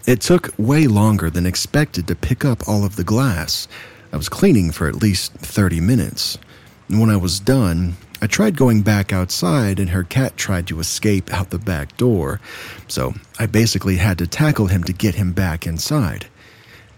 It 0.06 0.22
took 0.22 0.54
way 0.58 0.88
longer 0.88 1.30
than 1.30 1.46
expected 1.46 2.08
to 2.08 2.16
pick 2.16 2.46
up 2.46 2.68
all 2.68 2.86
of 2.86 2.96
the 2.96 3.04
glass. 3.04 3.68
I 4.14 4.18
was 4.18 4.30
cleaning 4.30 4.72
for 4.72 4.88
at 4.88 5.02
least 5.02 5.34
30 5.34 5.82
minutes. 5.82 6.38
And 6.88 7.00
when 7.00 7.10
I 7.10 7.18
was 7.18 7.40
done, 7.40 7.96
I 8.22 8.28
tried 8.28 8.58
going 8.58 8.82
back 8.82 9.14
outside 9.14 9.80
and 9.80 9.90
her 9.92 10.04
cat 10.04 10.36
tried 10.38 10.68
to 10.68 10.80
escape 10.80 11.34
out 11.34 11.50
the 11.50 11.60
back 11.60 11.96
door, 11.98 12.42
so 12.88 13.14
I 13.40 13.46
basically 13.46 13.96
had 13.98 14.18
to 14.18 14.28
tackle 14.28 14.68
him 14.68 14.84
to 14.86 14.94
get 14.94 15.16
him 15.16 15.32
back 15.32 15.66
inside. 15.66 16.28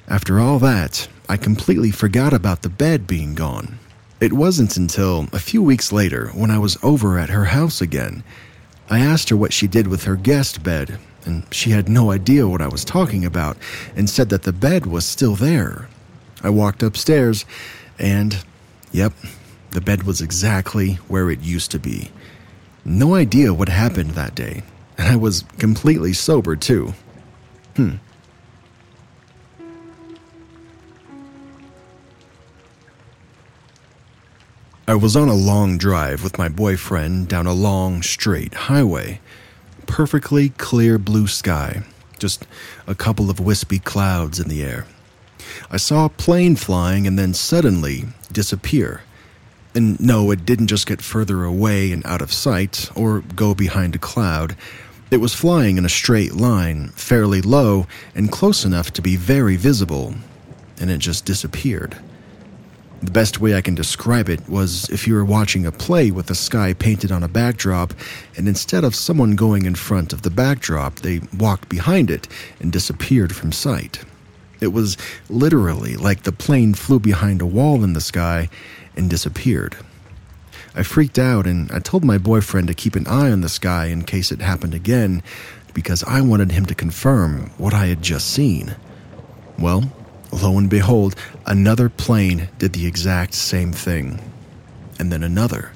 After 0.07 0.39
all 0.39 0.57
that, 0.59 1.07
I 1.31 1.37
completely 1.37 1.91
forgot 1.91 2.33
about 2.33 2.61
the 2.61 2.67
bed 2.67 3.07
being 3.07 3.35
gone. 3.35 3.79
It 4.19 4.33
wasn't 4.33 4.75
until 4.75 5.29
a 5.31 5.39
few 5.39 5.63
weeks 5.63 5.93
later 5.93 6.27
when 6.33 6.51
I 6.51 6.59
was 6.59 6.77
over 6.83 7.17
at 7.17 7.29
her 7.29 7.45
house 7.45 7.79
again. 7.79 8.25
I 8.89 8.99
asked 8.99 9.29
her 9.29 9.37
what 9.37 9.53
she 9.53 9.65
did 9.65 9.87
with 9.87 10.03
her 10.03 10.17
guest 10.17 10.61
bed, 10.61 10.99
and 11.23 11.45
she 11.49 11.69
had 11.69 11.87
no 11.87 12.11
idea 12.11 12.49
what 12.49 12.61
I 12.61 12.67
was 12.67 12.83
talking 12.83 13.23
about 13.23 13.55
and 13.95 14.09
said 14.09 14.27
that 14.27 14.43
the 14.43 14.51
bed 14.51 14.85
was 14.85 15.05
still 15.05 15.35
there. 15.35 15.87
I 16.43 16.49
walked 16.49 16.83
upstairs, 16.83 17.45
and 17.97 18.43
yep, 18.91 19.13
the 19.69 19.79
bed 19.79 20.03
was 20.03 20.19
exactly 20.19 20.95
where 21.07 21.31
it 21.31 21.39
used 21.39 21.71
to 21.71 21.79
be. 21.79 22.11
No 22.83 23.15
idea 23.15 23.53
what 23.53 23.69
happened 23.69 24.11
that 24.11 24.35
day, 24.35 24.63
and 24.97 25.07
I 25.07 25.15
was 25.15 25.45
completely 25.59 26.11
sober 26.11 26.57
too. 26.57 26.93
Hmm. 27.77 27.95
I 34.91 34.95
was 34.95 35.15
on 35.15 35.29
a 35.29 35.33
long 35.33 35.77
drive 35.77 36.21
with 36.21 36.37
my 36.37 36.49
boyfriend 36.49 37.29
down 37.29 37.47
a 37.47 37.53
long, 37.53 38.01
straight 38.01 38.53
highway. 38.53 39.21
Perfectly 39.87 40.49
clear 40.49 40.97
blue 40.97 41.27
sky, 41.27 41.83
just 42.19 42.45
a 42.85 42.93
couple 42.93 43.29
of 43.29 43.39
wispy 43.39 43.79
clouds 43.79 44.37
in 44.37 44.49
the 44.49 44.61
air. 44.61 44.85
I 45.69 45.77
saw 45.77 46.03
a 46.03 46.09
plane 46.09 46.57
flying 46.57 47.07
and 47.07 47.17
then 47.17 47.33
suddenly 47.33 48.03
disappear. 48.33 49.03
And 49.73 49.97
no, 50.01 50.29
it 50.29 50.45
didn't 50.45 50.67
just 50.67 50.87
get 50.87 51.01
further 51.01 51.45
away 51.45 51.93
and 51.93 52.05
out 52.05 52.21
of 52.21 52.33
sight 52.33 52.89
or 52.93 53.21
go 53.21 53.55
behind 53.55 53.95
a 53.95 53.97
cloud. 53.97 54.57
It 55.09 55.21
was 55.21 55.33
flying 55.33 55.77
in 55.77 55.85
a 55.85 55.89
straight 55.89 56.33
line, 56.33 56.89
fairly 56.89 57.41
low 57.41 57.87
and 58.13 58.29
close 58.29 58.65
enough 58.65 58.91
to 58.91 59.01
be 59.01 59.15
very 59.15 59.55
visible, 59.55 60.15
and 60.81 60.91
it 60.91 60.97
just 60.97 61.23
disappeared. 61.23 61.95
The 63.01 63.11
best 63.11 63.39
way 63.39 63.55
I 63.55 63.61
can 63.61 63.73
describe 63.73 64.29
it 64.29 64.47
was 64.47 64.87
if 64.89 65.07
you 65.07 65.15
were 65.15 65.25
watching 65.25 65.65
a 65.65 65.71
play 65.71 66.11
with 66.11 66.27
the 66.27 66.35
sky 66.35 66.73
painted 66.73 67.11
on 67.11 67.23
a 67.23 67.27
backdrop, 67.27 67.95
and 68.37 68.47
instead 68.47 68.83
of 68.83 68.93
someone 68.93 69.35
going 69.35 69.65
in 69.65 69.73
front 69.73 70.13
of 70.13 70.21
the 70.21 70.29
backdrop, 70.29 70.97
they 70.97 71.21
walked 71.35 71.67
behind 71.67 72.11
it 72.11 72.27
and 72.59 72.71
disappeared 72.71 73.35
from 73.35 73.51
sight. 73.51 74.05
It 74.59 74.67
was 74.67 74.97
literally 75.29 75.95
like 75.95 76.23
the 76.23 76.31
plane 76.31 76.75
flew 76.75 76.99
behind 76.99 77.41
a 77.41 77.47
wall 77.47 77.83
in 77.83 77.93
the 77.93 78.01
sky 78.01 78.49
and 78.95 79.09
disappeared. 79.09 79.75
I 80.75 80.83
freaked 80.83 81.17
out 81.17 81.47
and 81.47 81.71
I 81.71 81.79
told 81.79 82.05
my 82.05 82.19
boyfriend 82.19 82.67
to 82.67 82.75
keep 82.75 82.95
an 82.95 83.07
eye 83.07 83.31
on 83.31 83.41
the 83.41 83.49
sky 83.49 83.87
in 83.87 84.03
case 84.03 84.31
it 84.31 84.41
happened 84.41 84.75
again 84.75 85.23
because 85.73 86.03
I 86.03 86.21
wanted 86.21 86.51
him 86.51 86.67
to 86.67 86.75
confirm 86.75 87.49
what 87.57 87.73
I 87.73 87.87
had 87.87 88.03
just 88.03 88.29
seen. 88.29 88.75
Well, 89.57 89.91
lo 90.31 90.57
and 90.57 90.69
behold, 90.69 91.15
another 91.45 91.89
plane 91.89 92.49
did 92.57 92.73
the 92.73 92.87
exact 92.87 93.33
same 93.33 93.71
thing. 93.73 94.19
And 94.99 95.11
then 95.11 95.23
another. 95.23 95.71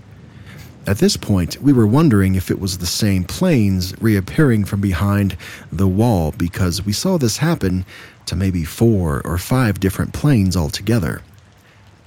At 0.87 0.99
this 0.99 1.17
point, 1.17 1.59
we 1.61 1.73
were 1.73 1.87
wondering 1.87 2.35
if 2.35 2.51
it 2.51 2.59
was 2.59 2.77
the 2.77 2.85
same 2.85 3.23
planes 3.23 3.99
reappearing 3.99 4.65
from 4.65 4.81
behind 4.81 5.35
the 5.71 5.87
wall 5.87 6.31
because 6.31 6.85
we 6.85 6.93
saw 6.93 7.17
this 7.17 7.37
happen 7.37 7.85
to 8.27 8.35
maybe 8.35 8.63
four 8.63 9.21
or 9.25 9.39
five 9.39 9.79
different 9.79 10.13
planes 10.13 10.55
altogether. 10.55 11.21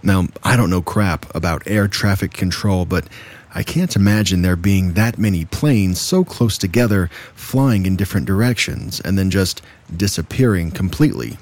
Now, 0.02 0.28
I 0.44 0.56
don't 0.56 0.70
know 0.70 0.82
crap 0.82 1.34
about 1.34 1.66
air 1.66 1.88
traffic 1.88 2.32
control, 2.32 2.84
but 2.84 3.08
I 3.52 3.64
can't 3.64 3.96
imagine 3.96 4.42
there 4.42 4.54
being 4.54 4.92
that 4.92 5.18
many 5.18 5.44
planes 5.44 6.00
so 6.00 6.22
close 6.22 6.56
together 6.56 7.10
flying 7.34 7.84
in 7.84 7.96
different 7.96 8.26
directions 8.26 9.00
and 9.00 9.18
then 9.18 9.30
just 9.30 9.60
disappearing 9.96 10.70
completely, 10.70 11.36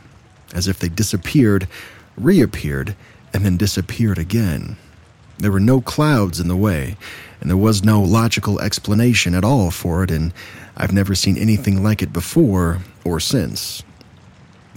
as 0.55 0.68
if 0.68 0.78
they 0.78 0.89
disappeared, 0.89 1.68
reappeared, 2.16 2.97
and 3.33 3.44
then 3.44 3.57
disappeared 3.57 4.18
again. 4.18 4.76
There 5.39 5.52
were 5.52 5.60
no 5.60 5.81
clouds 5.81 6.41
in 6.41 6.49
the 6.49 6.57
way, 6.57 6.97
and 7.41 7.50
there 7.50 7.57
was 7.57 7.84
no 7.84 8.02
logical 8.02 8.60
explanation 8.60 9.34
at 9.34 9.44
all 9.44 9.70
for 9.70 10.02
it, 10.02 10.10
and 10.10 10.33
I've 10.76 10.92
never 10.92 11.15
seen 11.15 11.36
anything 11.36 11.83
like 11.83 12.02
it 12.02 12.12
before 12.12 12.81
or 13.05 13.20
since. 13.20 13.83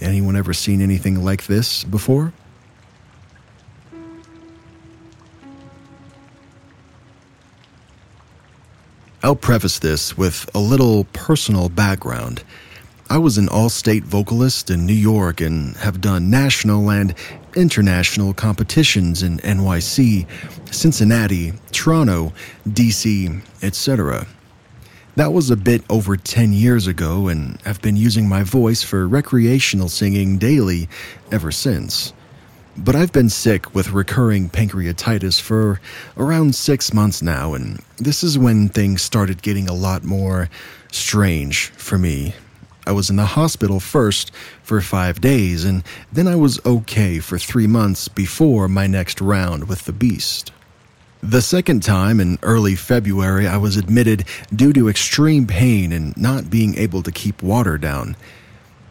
Anyone 0.01 0.35
ever 0.35 0.53
seen 0.53 0.81
anything 0.81 1.23
like 1.23 1.45
this 1.45 1.83
before? 1.83 2.33
I'll 9.21 9.35
preface 9.35 9.79
this 9.79 10.17
with 10.17 10.49
a 10.55 10.59
little 10.59 11.03
personal 11.11 11.67
background. 11.67 12.43
I 13.11 13.17
was 13.17 13.39
an 13.39 13.49
all 13.49 13.69
state 13.69 14.03
vocalist 14.03 14.69
in 14.69 14.85
New 14.85 14.93
York 14.93 15.41
and 15.41 15.75
have 15.77 15.99
done 15.99 16.29
national 16.29 16.91
and 16.91 17.15
international 17.55 18.35
competitions 18.35 19.23
in 19.23 19.39
NYC, 19.39 20.27
Cincinnati, 20.71 21.53
Toronto, 21.71 22.33
DC, 22.67 23.41
etc. 23.63 24.27
That 25.15 25.33
was 25.33 25.49
a 25.49 25.57
bit 25.57 25.83
over 25.89 26.17
10 26.17 26.53
years 26.53 26.85
ago, 26.85 27.27
and 27.29 27.59
I've 27.65 27.81
been 27.81 27.97
using 27.97 28.29
my 28.29 28.43
voice 28.43 28.83
for 28.83 29.07
recreational 29.07 29.89
singing 29.89 30.37
daily 30.37 30.87
ever 31.31 31.51
since. 31.51 32.13
but 32.77 32.95
I've 32.95 33.11
been 33.11 33.29
sick 33.29 33.73
with 33.75 33.91
recurring 33.91 34.49
pancreatitis 34.49 35.41
for 35.41 35.81
around 36.15 36.55
six 36.55 36.93
months 36.93 37.21
now, 37.21 37.53
and 37.53 37.81
this 37.97 38.23
is 38.23 38.37
when 38.37 38.69
things 38.69 39.01
started 39.01 39.41
getting 39.41 39.67
a 39.67 39.73
lot 39.73 40.03
more 40.03 40.49
strange 40.91 41.69
for 41.71 41.97
me. 41.97 42.35
I 42.89 42.91
was 42.91 43.11
in 43.11 43.17
the 43.17 43.25
hospital 43.37 43.79
first 43.79 44.31
for 44.63 44.81
five 44.81 45.21
days, 45.21 45.63
and 45.63 45.83
then 46.11 46.27
I 46.27 46.35
was 46.35 46.59
okay 46.65 47.19
for 47.19 47.37
three 47.37 47.67
months 47.67 48.07
before 48.07 48.67
my 48.67 48.87
next 48.87 49.21
round 49.21 49.69
with 49.69 49.85
the 49.85 49.93
beast. 49.93 50.51
The 51.21 51.43
second 51.43 51.83
time, 51.83 52.19
in 52.19 52.39
early 52.41 52.73
February, 52.73 53.45
I 53.45 53.57
was 53.57 53.77
admitted 53.77 54.25
due 54.55 54.73
to 54.73 54.89
extreme 54.89 55.45
pain 55.45 55.91
and 55.91 56.17
not 56.17 56.49
being 56.49 56.79
able 56.79 57.03
to 57.03 57.11
keep 57.11 57.43
water 57.43 57.77
down. 57.77 58.15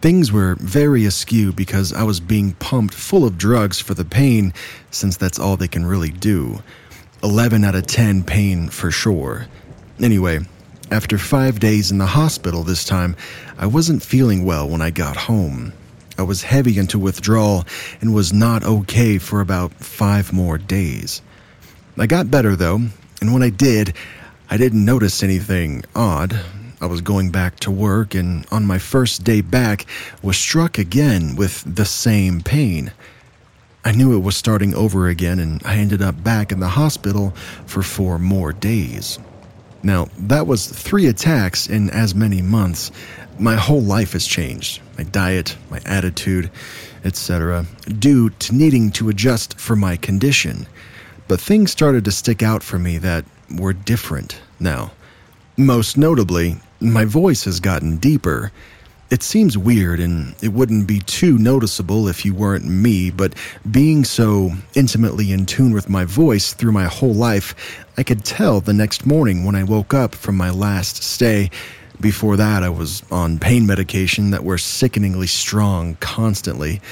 Things 0.00 0.30
were 0.30 0.54
very 0.60 1.04
askew 1.04 1.52
because 1.52 1.92
I 1.92 2.04
was 2.04 2.20
being 2.20 2.52
pumped 2.52 2.94
full 2.94 3.24
of 3.24 3.36
drugs 3.36 3.80
for 3.80 3.94
the 3.94 4.04
pain, 4.04 4.54
since 4.92 5.16
that's 5.16 5.40
all 5.40 5.56
they 5.56 5.66
can 5.66 5.84
really 5.84 6.12
do. 6.12 6.62
11 7.24 7.64
out 7.64 7.74
of 7.74 7.88
10 7.88 8.22
pain 8.22 8.68
for 8.68 8.92
sure. 8.92 9.48
Anyway, 9.98 10.38
after 10.90 11.18
five 11.18 11.60
days 11.60 11.90
in 11.90 11.98
the 11.98 12.06
hospital 12.06 12.62
this 12.62 12.84
time, 12.84 13.14
I 13.58 13.66
wasn't 13.66 14.02
feeling 14.02 14.44
well 14.44 14.68
when 14.68 14.80
I 14.80 14.90
got 14.90 15.16
home. 15.16 15.72
I 16.16 16.22
was 16.22 16.42
heavy 16.42 16.78
into 16.78 16.98
withdrawal 16.98 17.64
and 18.00 18.14
was 18.14 18.32
not 18.32 18.64
okay 18.64 19.18
for 19.18 19.40
about 19.40 19.72
five 19.74 20.32
more 20.32 20.58
days. 20.58 21.22
I 21.98 22.06
got 22.06 22.30
better 22.30 22.56
though, 22.56 22.80
and 23.20 23.32
when 23.32 23.42
I 23.42 23.50
did, 23.50 23.94
I 24.50 24.56
didn't 24.56 24.84
notice 24.84 25.22
anything 25.22 25.84
odd. 25.94 26.40
I 26.80 26.86
was 26.86 27.00
going 27.00 27.30
back 27.30 27.60
to 27.60 27.70
work 27.70 28.14
and 28.14 28.46
on 28.50 28.64
my 28.64 28.78
first 28.78 29.24
day 29.24 29.42
back 29.42 29.84
was 30.22 30.36
struck 30.36 30.78
again 30.78 31.36
with 31.36 31.62
the 31.66 31.84
same 31.84 32.40
pain. 32.40 32.92
I 33.84 33.92
knew 33.92 34.16
it 34.16 34.22
was 34.22 34.36
starting 34.36 34.74
over 34.74 35.08
again 35.08 35.38
and 35.38 35.60
I 35.64 35.76
ended 35.76 36.02
up 36.02 36.22
back 36.24 36.50
in 36.50 36.60
the 36.60 36.68
hospital 36.68 37.30
for 37.66 37.82
four 37.82 38.18
more 38.18 38.52
days. 38.52 39.18
Now, 39.82 40.08
that 40.18 40.46
was 40.46 40.66
three 40.66 41.06
attacks 41.06 41.68
in 41.68 41.90
as 41.90 42.14
many 42.14 42.42
months. 42.42 42.90
My 43.38 43.54
whole 43.54 43.82
life 43.82 44.12
has 44.12 44.26
changed 44.26 44.80
my 44.96 45.04
diet, 45.04 45.56
my 45.70 45.80
attitude, 45.86 46.50
etc., 47.04 47.64
due 47.98 48.30
to 48.30 48.54
needing 48.54 48.90
to 48.92 49.08
adjust 49.08 49.58
for 49.58 49.76
my 49.76 49.96
condition. 49.96 50.66
But 51.28 51.40
things 51.40 51.70
started 51.70 52.04
to 52.06 52.12
stick 52.12 52.42
out 52.42 52.62
for 52.62 52.78
me 52.78 52.98
that 52.98 53.24
were 53.54 53.72
different 53.72 54.40
now. 54.58 54.90
Most 55.56 55.96
notably, 55.96 56.56
my 56.80 57.04
voice 57.04 57.44
has 57.44 57.60
gotten 57.60 57.96
deeper. 57.96 58.50
It 59.10 59.22
seems 59.22 59.56
weird 59.56 60.00
and 60.00 60.34
it 60.42 60.52
wouldn't 60.52 60.86
be 60.86 60.98
too 61.00 61.38
noticeable 61.38 62.08
if 62.08 62.26
you 62.26 62.34
weren't 62.34 62.66
me, 62.66 63.10
but 63.10 63.32
being 63.70 64.04
so 64.04 64.50
intimately 64.74 65.32
in 65.32 65.46
tune 65.46 65.72
with 65.72 65.88
my 65.88 66.04
voice 66.04 66.52
through 66.52 66.72
my 66.72 66.84
whole 66.84 67.14
life, 67.14 67.54
I 67.96 68.02
could 68.02 68.22
tell 68.22 68.60
the 68.60 68.74
next 68.74 69.06
morning 69.06 69.44
when 69.44 69.54
I 69.54 69.64
woke 69.64 69.94
up 69.94 70.14
from 70.14 70.36
my 70.36 70.50
last 70.50 71.02
stay. 71.02 71.50
Before 71.98 72.36
that, 72.36 72.62
I 72.62 72.68
was 72.68 73.02
on 73.10 73.38
pain 73.38 73.66
medication 73.66 74.30
that 74.32 74.44
were 74.44 74.58
sickeningly 74.58 75.26
strong 75.26 75.94
constantly. 76.00 76.82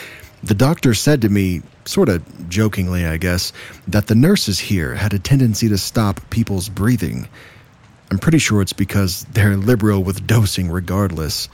The 0.42 0.54
doctor 0.54 0.94
said 0.94 1.20
to 1.20 1.28
me, 1.28 1.60
sort 1.84 2.08
of 2.08 2.48
jokingly, 2.48 3.04
I 3.04 3.18
guess, 3.18 3.52
that 3.88 4.06
the 4.06 4.14
nurses 4.14 4.58
here 4.58 4.94
had 4.94 5.12
a 5.12 5.18
tendency 5.18 5.68
to 5.68 5.76
stop 5.76 6.20
people's 6.30 6.70
breathing. 6.70 7.28
I'm 8.10 8.18
pretty 8.18 8.38
sure 8.38 8.62
it's 8.62 8.72
because 8.72 9.26
they're 9.32 9.58
liberal 9.58 10.02
with 10.02 10.26
dosing 10.26 10.70
regardless. 10.70 11.50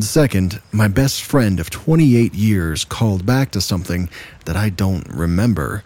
Second, 0.00 0.60
my 0.70 0.86
best 0.86 1.24
friend 1.24 1.58
of 1.58 1.70
28 1.70 2.32
years 2.32 2.84
called 2.84 3.26
back 3.26 3.50
to 3.50 3.60
something 3.60 4.08
that 4.44 4.56
I 4.56 4.68
don't 4.68 5.08
remember. 5.08 5.82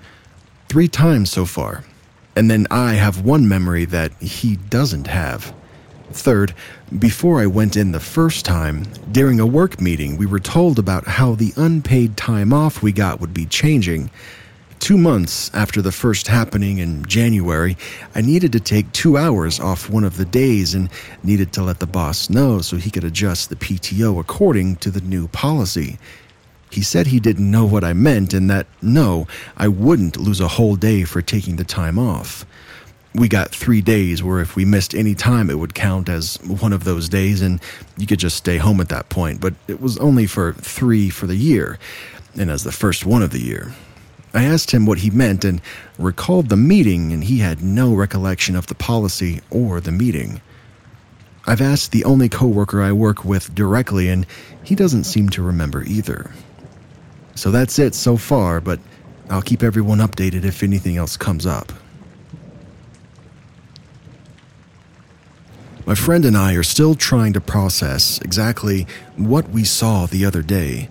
Three 0.68 0.86
times 0.86 1.30
so 1.30 1.46
far. 1.46 1.84
And 2.36 2.50
then 2.50 2.66
I 2.70 2.92
have 2.92 3.24
one 3.24 3.48
memory 3.48 3.86
that 3.86 4.12
he 4.20 4.56
doesn't 4.56 5.06
have. 5.06 5.54
Third, 6.10 6.54
before 6.98 7.40
I 7.40 7.46
went 7.46 7.74
in 7.74 7.92
the 7.92 8.00
first 8.00 8.44
time, 8.44 8.84
during 9.10 9.40
a 9.40 9.46
work 9.46 9.80
meeting, 9.80 10.18
we 10.18 10.26
were 10.26 10.40
told 10.40 10.78
about 10.78 11.06
how 11.06 11.34
the 11.34 11.54
unpaid 11.56 12.18
time 12.18 12.52
off 12.52 12.82
we 12.82 12.92
got 12.92 13.18
would 13.18 13.32
be 13.32 13.46
changing. 13.46 14.10
Two 14.82 14.98
months 14.98 15.48
after 15.54 15.80
the 15.80 15.92
first 15.92 16.26
happening 16.26 16.78
in 16.78 17.04
January, 17.04 17.76
I 18.16 18.20
needed 18.20 18.50
to 18.50 18.58
take 18.58 18.90
two 18.90 19.16
hours 19.16 19.60
off 19.60 19.88
one 19.88 20.02
of 20.02 20.16
the 20.16 20.24
days 20.24 20.74
and 20.74 20.90
needed 21.22 21.52
to 21.52 21.62
let 21.62 21.78
the 21.78 21.86
boss 21.86 22.28
know 22.28 22.60
so 22.62 22.76
he 22.76 22.90
could 22.90 23.04
adjust 23.04 23.48
the 23.48 23.54
PTO 23.54 24.18
according 24.18 24.74
to 24.78 24.90
the 24.90 25.00
new 25.00 25.28
policy. 25.28 26.00
He 26.72 26.82
said 26.82 27.06
he 27.06 27.20
didn't 27.20 27.48
know 27.48 27.64
what 27.64 27.84
I 27.84 27.92
meant 27.92 28.34
and 28.34 28.50
that, 28.50 28.66
no, 28.82 29.28
I 29.56 29.68
wouldn't 29.68 30.16
lose 30.16 30.40
a 30.40 30.48
whole 30.48 30.74
day 30.74 31.04
for 31.04 31.22
taking 31.22 31.54
the 31.54 31.64
time 31.64 31.96
off. 31.96 32.44
We 33.14 33.28
got 33.28 33.50
three 33.50 33.82
days 33.82 34.20
where 34.20 34.40
if 34.40 34.56
we 34.56 34.64
missed 34.64 34.96
any 34.96 35.14
time, 35.14 35.48
it 35.48 35.60
would 35.60 35.76
count 35.76 36.08
as 36.08 36.38
one 36.42 36.72
of 36.72 36.82
those 36.82 37.08
days 37.08 37.40
and 37.40 37.60
you 37.96 38.08
could 38.08 38.18
just 38.18 38.36
stay 38.36 38.56
home 38.56 38.80
at 38.80 38.88
that 38.88 39.10
point, 39.10 39.40
but 39.40 39.54
it 39.68 39.80
was 39.80 39.96
only 39.98 40.26
for 40.26 40.54
three 40.54 41.08
for 41.08 41.28
the 41.28 41.36
year 41.36 41.78
and 42.36 42.50
as 42.50 42.64
the 42.64 42.72
first 42.72 43.06
one 43.06 43.22
of 43.22 43.30
the 43.30 43.40
year. 43.40 43.72
I 44.34 44.44
asked 44.44 44.70
him 44.70 44.86
what 44.86 44.98
he 44.98 45.10
meant 45.10 45.44
and 45.44 45.60
recalled 45.98 46.48
the 46.48 46.56
meeting, 46.56 47.12
and 47.12 47.24
he 47.24 47.38
had 47.38 47.62
no 47.62 47.94
recollection 47.94 48.56
of 48.56 48.66
the 48.66 48.74
policy 48.74 49.40
or 49.50 49.80
the 49.80 49.92
meeting. 49.92 50.40
I've 51.46 51.60
asked 51.60 51.90
the 51.90 52.04
only 52.04 52.28
coworker 52.28 52.80
I 52.80 52.92
work 52.92 53.24
with 53.24 53.54
directly, 53.54 54.08
and 54.08 54.26
he 54.62 54.74
doesn't 54.74 55.04
seem 55.04 55.28
to 55.30 55.42
remember 55.42 55.82
either. 55.84 56.30
So 57.34 57.50
that's 57.50 57.78
it 57.78 57.94
so 57.94 58.16
far, 58.16 58.60
but 58.60 58.80
I'll 59.28 59.42
keep 59.42 59.62
everyone 59.62 59.98
updated 59.98 60.44
if 60.44 60.62
anything 60.62 60.96
else 60.96 61.16
comes 61.16 61.46
up. 61.46 61.72
My 65.84 65.94
friend 65.94 66.24
and 66.24 66.36
I 66.36 66.54
are 66.54 66.62
still 66.62 66.94
trying 66.94 67.32
to 67.32 67.40
process 67.40 68.20
exactly 68.22 68.86
what 69.16 69.50
we 69.50 69.64
saw 69.64 70.06
the 70.06 70.24
other 70.24 70.42
day 70.42 70.88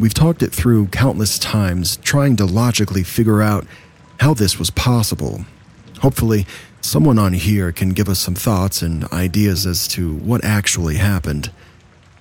We've 0.00 0.14
talked 0.14 0.42
it 0.42 0.50
through 0.50 0.86
countless 0.86 1.38
times, 1.38 1.98
trying 1.98 2.36
to 2.36 2.46
logically 2.46 3.02
figure 3.02 3.42
out 3.42 3.66
how 4.18 4.32
this 4.32 4.58
was 4.58 4.70
possible. 4.70 5.44
Hopefully, 5.98 6.46
someone 6.80 7.18
on 7.18 7.34
here 7.34 7.70
can 7.70 7.90
give 7.90 8.08
us 8.08 8.18
some 8.18 8.34
thoughts 8.34 8.80
and 8.80 9.04
ideas 9.12 9.66
as 9.66 9.86
to 9.88 10.14
what 10.16 10.42
actually 10.42 10.96
happened. 10.96 11.50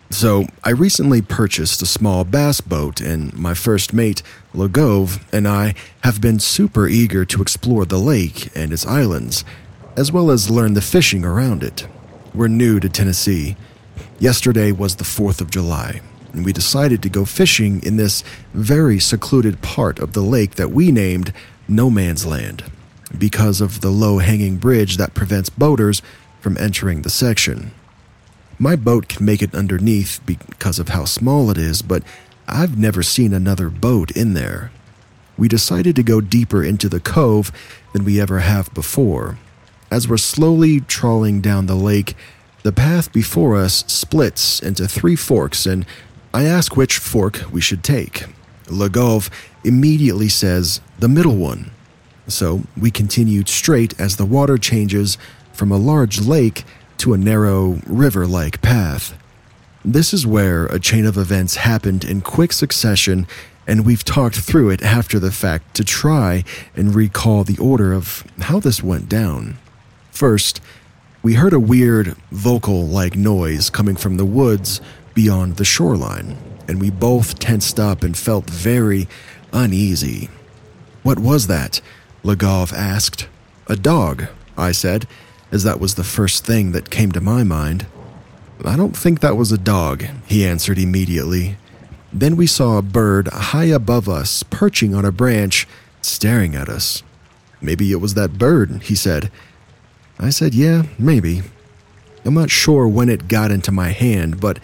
So, 0.09 0.48
I 0.61 0.72
recently 0.72 1.22
purchased 1.22 1.82
a 1.82 1.85
small 1.85 2.25
bass 2.25 2.59
boat, 2.59 2.99
and 2.99 3.33
my 3.33 3.53
first 3.53 3.93
mate, 3.93 4.24
Lagove, 4.53 5.22
and 5.32 5.48
I 5.48 5.74
have 6.01 6.19
been 6.19 6.40
super 6.40 6.85
eager 6.85 7.24
to 7.24 7.41
explore 7.41 7.85
the 7.85 7.98
lake 7.98 8.49
and 8.58 8.74
its 8.74 8.85
islands, 8.85 9.45
as 9.95 10.11
well 10.11 10.32
as 10.32 10.49
learn 10.49 10.74
the 10.74 10.82
fishing 10.82 11.24
around 11.24 11.64
it. 11.64 11.88
We're 12.33 12.49
new 12.49 12.82
to 12.82 12.90
Tennessee. 12.90 13.56
Yesterday 14.19 14.74
was 14.74 14.98
the 14.98 15.06
4th 15.06 15.40
of 15.40 15.49
July, 15.49 16.01
and 16.33 16.45
we 16.45 16.53
decided 16.53 17.01
to 17.03 17.09
go 17.09 17.25
fishing 17.25 17.82
in 17.83 17.98
this 17.98 18.24
very 18.53 18.99
secluded 18.99 19.61
part 19.61 19.99
of 19.99 20.14
the 20.14 20.22
lake 20.22 20.56
that 20.56 20.72
we 20.72 20.91
named 20.91 21.33
No 21.67 21.90
Man's 21.90 22.25
Land 22.25 22.64
because 23.17 23.61
of 23.61 23.82
the 23.82 23.90
low 23.90 24.19
hanging 24.19 24.58
bridge 24.58 24.98
that 24.98 25.14
prevents 25.14 25.49
boaters 25.49 26.01
from 26.40 26.58
entering 26.58 27.01
the 27.01 27.09
section. 27.09 27.72
My 28.58 28.75
boat 28.75 29.08
can 29.08 29.25
make 29.25 29.41
it 29.41 29.56
underneath 29.56 30.19
because 30.25 30.80
of 30.80 30.90
how 30.90 31.06
small 31.06 31.49
it 31.49 31.58
is, 31.58 31.82
but 31.82 32.03
I've 32.48 32.77
never 32.77 33.03
seen 33.03 33.33
another 33.33 33.69
boat 33.69 34.11
in 34.11 34.33
there. 34.33 34.72
We 35.38 35.48
decided 35.48 35.95
to 35.95 36.03
go 36.03 36.19
deeper 36.19 36.64
into 36.64 36.90
the 36.90 36.99
cove 36.99 37.51
than 37.93 38.03
we 38.03 38.19
ever 38.19 38.40
have 38.40 38.74
before. 38.74 39.38
As 39.90 40.08
we're 40.08 40.17
slowly 40.17 40.82
trawling 40.82 41.41
down 41.41 41.66
the 41.66 41.75
lake, 41.75 42.16
the 42.64 42.74
path 42.74 43.14
before 43.14 43.56
us 43.56 43.85
splits 43.88 44.59
into 44.59 44.88
three 44.88 45.16
forks, 45.16 45.66
and 45.66 45.85
I 46.33 46.45
ask 46.45 46.77
which 46.77 46.98
fork 46.98 47.43
we 47.51 47.61
should 47.61 47.83
take. 47.83 48.25
Lagov 48.66 49.30
immediately 49.64 50.30
says 50.30 50.80
the 50.99 51.08
middle 51.08 51.35
one. 51.35 51.72
So 52.27 52.61
we 52.80 52.91
continued 52.91 53.49
straight 53.49 53.99
as 53.99 54.17
the 54.17 54.25
water 54.25 54.58
changes 54.58 55.17
from 55.53 55.72
a 55.72 55.77
large 55.77 56.22
lake 56.22 56.64
to 56.99 57.14
a 57.14 57.17
narrow 57.17 57.80
river 57.88 58.27
like 58.27 58.61
path. 58.61 59.17
This 59.83 60.14
is 60.14 60.27
where 60.27 60.66
a 60.67 60.80
chain 60.80 61.06
of 61.06 61.17
events 61.17 61.56
happened 61.56 62.03
in 62.03 62.22
quick 62.22 62.53
succession, 62.53 63.25
and 63.66 63.85
we've 63.85 64.03
talked 64.03 64.35
through 64.35 64.69
it 64.69 64.83
after 64.83 65.17
the 65.17 65.32
fact 65.32 65.74
to 65.75 65.83
try 65.83 66.43
and 66.75 66.93
recall 66.93 67.43
the 67.43 67.58
order 67.58 67.93
of 67.93 68.24
how 68.41 68.59
this 68.59 68.83
went 68.83 69.09
down. 69.09 69.58
First, 70.11 70.61
we 71.24 71.33
heard 71.33 71.53
a 71.53 71.59
weird, 71.59 72.16
vocal 72.32 72.85
like 72.88 73.16
noise 73.16 73.69
coming 73.69 73.95
from 73.95 74.17
the 74.17 74.25
woods 74.25 74.80
beyond 75.19 75.57
the 75.57 75.65
shoreline, 75.65 76.38
and 76.65 76.80
we 76.80 76.89
both 76.89 77.39
tensed 77.39 77.77
up 77.77 78.03
and 78.03 78.17
felt 78.17 78.49
very 78.49 79.06
uneasy. 79.51 80.30
What 81.03 81.19
was 81.19 81.48
that? 81.48 81.81
Lagov 82.23 82.72
asked. 82.72 83.27
A 83.67 83.75
dog, 83.75 84.27
I 84.57 84.72
said, 84.72 85.06
as 85.51 85.65
that 85.65 85.81
was 85.81 85.95
the 85.95 86.06
first 86.06 86.45
thing 86.45 86.72
that 86.72 86.89
came 86.89 87.11
to 87.11 87.19
my 87.19 87.43
mind. 87.43 87.85
I 88.64 88.77
don't 88.77 88.95
think 88.95 89.19
that 89.19 89.35
was 89.35 89.51
a 89.51 89.57
dog, 89.57 90.06
he 90.25 90.45
answered 90.45 90.80
immediately. 90.80 91.57
Then 92.14 92.38
we 92.38 92.48
saw 92.48 92.77
a 92.77 92.81
bird 92.81 93.27
high 93.27 93.72
above 93.81 94.07
us, 94.07 94.43
perching 94.43 94.95
on 94.95 95.03
a 95.03 95.11
branch, 95.11 95.67
staring 96.01 96.56
at 96.56 96.69
us. 96.69 97.03
Maybe 97.59 97.91
it 97.91 97.99
was 97.99 98.14
that 98.14 98.38
bird, 98.38 98.83
he 98.83 98.95
said. 98.95 99.30
I 100.17 100.30
said, 100.30 100.53
Yeah, 100.53 100.83
maybe. 100.98 101.41
I'm 102.23 102.35
not 102.35 102.49
sure 102.49 102.88
when 102.88 103.09
it 103.09 103.27
got 103.27 103.51
into 103.51 103.72
my 103.73 103.89
hand, 103.89 104.39
but 104.39 104.59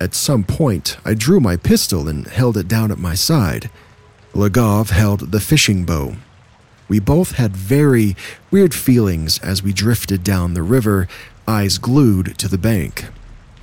at 0.00 0.14
some 0.14 0.44
point 0.44 0.96
I 1.04 1.14
drew 1.14 1.40
my 1.40 1.56
pistol 1.56 2.08
and 2.08 2.26
held 2.26 2.56
it 2.56 2.68
down 2.68 2.90
at 2.90 2.98
my 2.98 3.14
side. 3.14 3.70
Lagov 4.32 4.90
held 4.90 5.32
the 5.32 5.40
fishing 5.40 5.84
bow. 5.84 6.16
We 6.88 7.00
both 7.00 7.32
had 7.32 7.56
very 7.56 8.16
weird 8.50 8.74
feelings 8.74 9.38
as 9.38 9.62
we 9.62 9.72
drifted 9.72 10.22
down 10.22 10.54
the 10.54 10.62
river, 10.62 11.08
eyes 11.46 11.78
glued 11.78 12.36
to 12.38 12.48
the 12.48 12.58
bank. 12.58 13.06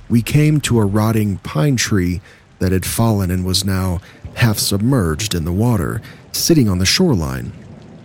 We 0.08 0.22
came 0.22 0.60
to 0.62 0.80
a 0.80 0.86
rotting 0.86 1.38
pine 1.38 1.76
tree 1.76 2.20
that 2.58 2.72
had 2.72 2.86
fallen 2.86 3.30
and 3.30 3.44
was 3.44 3.64
now 3.64 4.00
half 4.34 4.58
submerged 4.58 5.34
in 5.34 5.44
the 5.44 5.52
water, 5.52 6.00
sitting 6.32 6.68
on 6.68 6.78
the 6.78 6.86
shoreline. 6.86 7.52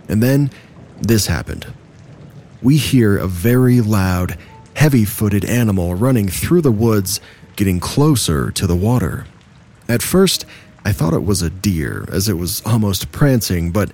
And 0.08 0.22
then 0.22 0.50
this 1.00 1.26
happened. 1.26 1.66
We 2.62 2.76
hear 2.76 3.16
a 3.16 3.26
very 3.26 3.80
loud, 3.80 4.36
heavy 4.74 5.04
footed 5.04 5.44
animal 5.44 5.94
running 5.94 6.28
through 6.28 6.62
the 6.62 6.72
woods, 6.72 7.20
getting 7.58 7.80
closer 7.80 8.52
to 8.52 8.68
the 8.68 8.76
water. 8.76 9.26
At 9.88 10.00
first, 10.00 10.46
I 10.84 10.92
thought 10.92 11.12
it 11.12 11.24
was 11.24 11.42
a 11.42 11.50
deer, 11.50 12.06
as 12.08 12.28
it 12.28 12.34
was 12.34 12.62
almost 12.64 13.10
prancing, 13.10 13.72
but 13.72 13.90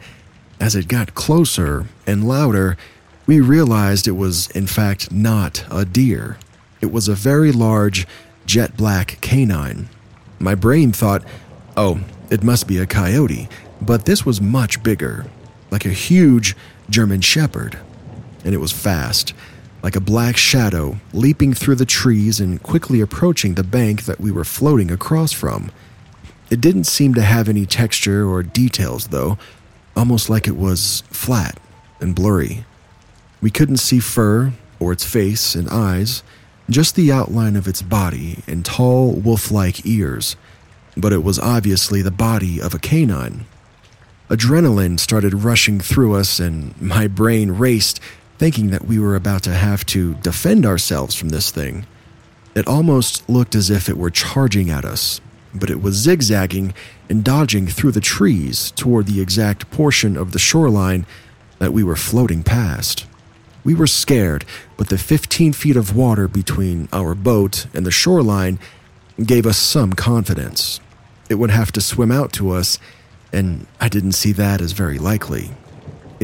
as 0.61 0.77
it 0.77 0.87
got 0.87 1.15
closer 1.15 1.87
and 2.07 2.29
louder, 2.29 2.77
we 3.27 3.41
realized 3.41 4.07
it 4.07 4.13
was, 4.13 4.51
in 4.51 4.67
fact, 4.67 5.11
not 5.11 5.65
a 5.71 5.87
deer. 5.87 6.37
It 6.83 6.93
was 6.93 7.09
a 7.09 7.15
very 7.15 7.53
large, 7.53 8.07
jet 8.45 8.77
black 8.77 9.17
canine. 9.23 9.89
My 10.39 10.55
brain 10.55 10.93
thought, 10.93 11.25
oh, 11.75 12.01
it 12.31 12.45
must 12.45 12.69
be 12.69 12.77
a 12.77 12.87
coyote, 12.87 13.49
but 13.81 14.05
this 14.05 14.27
was 14.27 14.43
much 14.43 14.83
bigger, 14.83 15.25
like 15.71 15.87
a 15.87 15.89
huge 15.89 16.55
German 16.91 17.23
shepherd. 17.23 17.79
And 18.45 18.53
it 18.53 18.59
was 18.59 18.73
fast, 18.73 19.33
like 19.85 19.97
a 19.97 20.01
black 20.01 20.35
shadow, 20.35 20.97
leaping 21.13 21.53
through 21.53 21.75
the 21.75 21.85
trees 21.85 22.41
and 22.41 22.63
quickly 22.63 23.03
approaching 23.03 23.53
the 23.53 23.63
bank 23.63 24.07
that 24.07 24.19
we 24.19 24.33
were 24.33 24.43
floating 24.43 24.91
across 24.91 25.31
from. 25.31 25.71
It 26.51 26.63
didn't 26.63 26.85
seem 26.85 27.13
to 27.15 27.21
have 27.21 27.51
any 27.51 27.67
texture 27.67 28.27
or 28.27 28.43
details, 28.43 29.09
though, 29.09 29.37
almost 29.95 30.31
like 30.31 30.49
it 30.49 30.57
was 30.57 31.03
flat 31.11 31.61
and 32.01 32.15
blurry. 32.15 32.65
We 33.43 33.51
couldn't 33.51 33.77
see 33.77 34.01
fur 34.01 34.55
or 34.81 34.93
its 34.93 35.05
face 35.05 35.55
and 35.55 35.69
eyes, 35.69 36.23
just 36.71 36.97
the 36.97 37.13
outline 37.13 37.55
of 37.55 37.69
its 37.69 37.83
body 37.83 38.39
and 38.47 38.65
tall 38.65 39.13
wolf 39.13 39.51
like 39.51 39.85
ears, 39.85 40.35
but 40.97 41.13
it 41.13 41.23
was 41.23 41.39
obviously 41.39 42.01
the 42.01 42.11
body 42.11 42.59
of 42.59 42.73
a 42.73 42.79
canine. 42.79 43.45
Adrenaline 44.31 44.99
started 44.99 45.35
rushing 45.35 45.79
through 45.79 46.15
us, 46.15 46.41
and 46.41 46.81
my 46.81 47.07
brain 47.07 47.51
raced, 47.51 48.01
thinking 48.39 48.71
that 48.71 48.87
we 48.87 48.99
were 48.99 49.17
about 49.17 49.43
to 49.45 49.53
have 49.53 49.87
to 49.87 50.15
defend 50.15 50.67
ourselves 50.67 51.15
from 51.15 51.31
this 51.31 51.51
thing. 51.51 51.87
It 52.55 52.67
almost 52.67 53.29
looked 53.29 53.55
as 53.55 53.71
if 53.71 53.89
it 53.89 53.97
were 53.97 54.11
charging 54.11 54.71
at 54.71 54.85
us, 54.85 55.21
but 55.55 55.71
it 55.71 55.83
was 55.83 55.95
zigzagging 55.95 56.75
and 57.09 57.25
dodging 57.25 57.67
through 57.67 57.93
the 57.93 58.01
trees 58.01 58.71
toward 58.73 59.07
the 59.07 59.21
exact 59.21 59.71
portion 59.71 60.17
of 60.17 60.33
the 60.33 60.39
shoreline 60.39 61.07
that 61.59 61.73
we 61.73 61.85
were 61.85 61.97
floating 61.97 62.43
past. 62.43 63.07
We 63.65 63.75
were 63.75 63.87
scared, 63.87 64.45
but 64.77 64.89
the 64.89 64.99
15 64.99 65.53
feet 65.53 65.77
of 65.77 65.97
water 65.97 66.29
between 66.29 66.89
our 66.93 67.15
boat 67.15 67.67
and 67.73 67.87
the 67.87 67.91
shoreline 67.91 68.59
gave 69.25 69.47
us 69.47 69.57
some 69.57 69.93
confidence. 69.93 70.81
It 71.31 71.37
would 71.37 71.51
have 71.51 71.73
to 71.73 71.81
swim 71.81 72.13
out 72.13 72.33
to 72.35 72.51
us, 72.51 72.79
and 73.33 73.67
I 73.81 73.89
didn't 73.89 74.13
see 74.13 74.33
that 74.33 74.61
as 74.61 74.73
very 74.73 74.99
likely. 74.99 75.51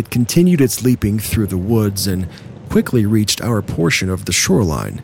It 0.00 0.08
continued 0.08 0.62
its 0.62 0.82
leaping 0.82 1.18
through 1.18 1.48
the 1.48 1.58
woods 1.58 2.06
and 2.06 2.26
quickly 2.70 3.04
reached 3.04 3.42
our 3.42 3.60
portion 3.60 4.08
of 4.08 4.24
the 4.24 4.32
shoreline. 4.32 5.02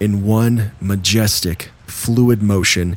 In 0.00 0.26
one 0.26 0.72
majestic, 0.80 1.70
fluid 1.86 2.42
motion, 2.42 2.96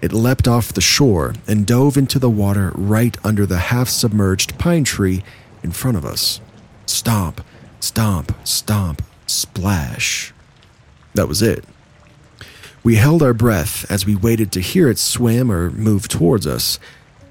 it 0.00 0.10
leapt 0.10 0.48
off 0.48 0.72
the 0.72 0.80
shore 0.80 1.34
and 1.46 1.66
dove 1.66 1.98
into 1.98 2.18
the 2.18 2.30
water 2.30 2.72
right 2.74 3.14
under 3.22 3.44
the 3.44 3.58
half 3.58 3.90
submerged 3.90 4.58
pine 4.58 4.84
tree 4.84 5.22
in 5.62 5.72
front 5.72 5.98
of 5.98 6.06
us. 6.06 6.40
Stomp, 6.86 7.42
stomp, 7.80 8.32
stomp, 8.42 9.02
splash. 9.26 10.32
That 11.12 11.28
was 11.28 11.42
it. 11.42 11.62
We 12.82 12.94
held 12.94 13.22
our 13.22 13.34
breath 13.34 13.84
as 13.90 14.06
we 14.06 14.16
waited 14.16 14.50
to 14.52 14.60
hear 14.60 14.88
it 14.88 14.98
swim 14.98 15.52
or 15.52 15.68
move 15.72 16.08
towards 16.08 16.46
us. 16.46 16.78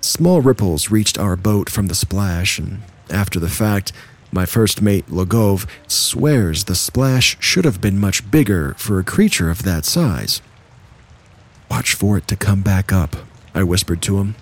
Small 0.01 0.39
ripples 0.39 0.91
reached 0.91 1.17
our 1.17 1.35
boat 1.35 1.67
from 1.67 1.87
the 1.87 1.95
splash, 1.95 2.59
and 2.59 2.81
after 3.11 3.39
the 3.39 3.49
fact, 3.49 3.91
my 4.31 4.45
first 4.45 4.81
mate, 4.81 5.07
Logov, 5.07 5.67
swears 5.87 6.65
the 6.65 6.75
splash 6.75 7.35
should 7.39 7.65
have 7.65 7.81
been 7.81 7.99
much 7.99 8.29
bigger 8.29 8.75
for 8.77 8.99
a 8.99 9.03
creature 9.03 9.49
of 9.49 9.63
that 9.63 9.85
size. 9.85 10.41
Watch 11.69 11.93
for 11.93 12.17
it 12.17 12.27
to 12.27 12.35
come 12.35 12.61
back 12.61 12.91
up, 12.91 13.15
I 13.53 13.63
whispered 13.63 14.01
to 14.03 14.19
him. 14.19 14.35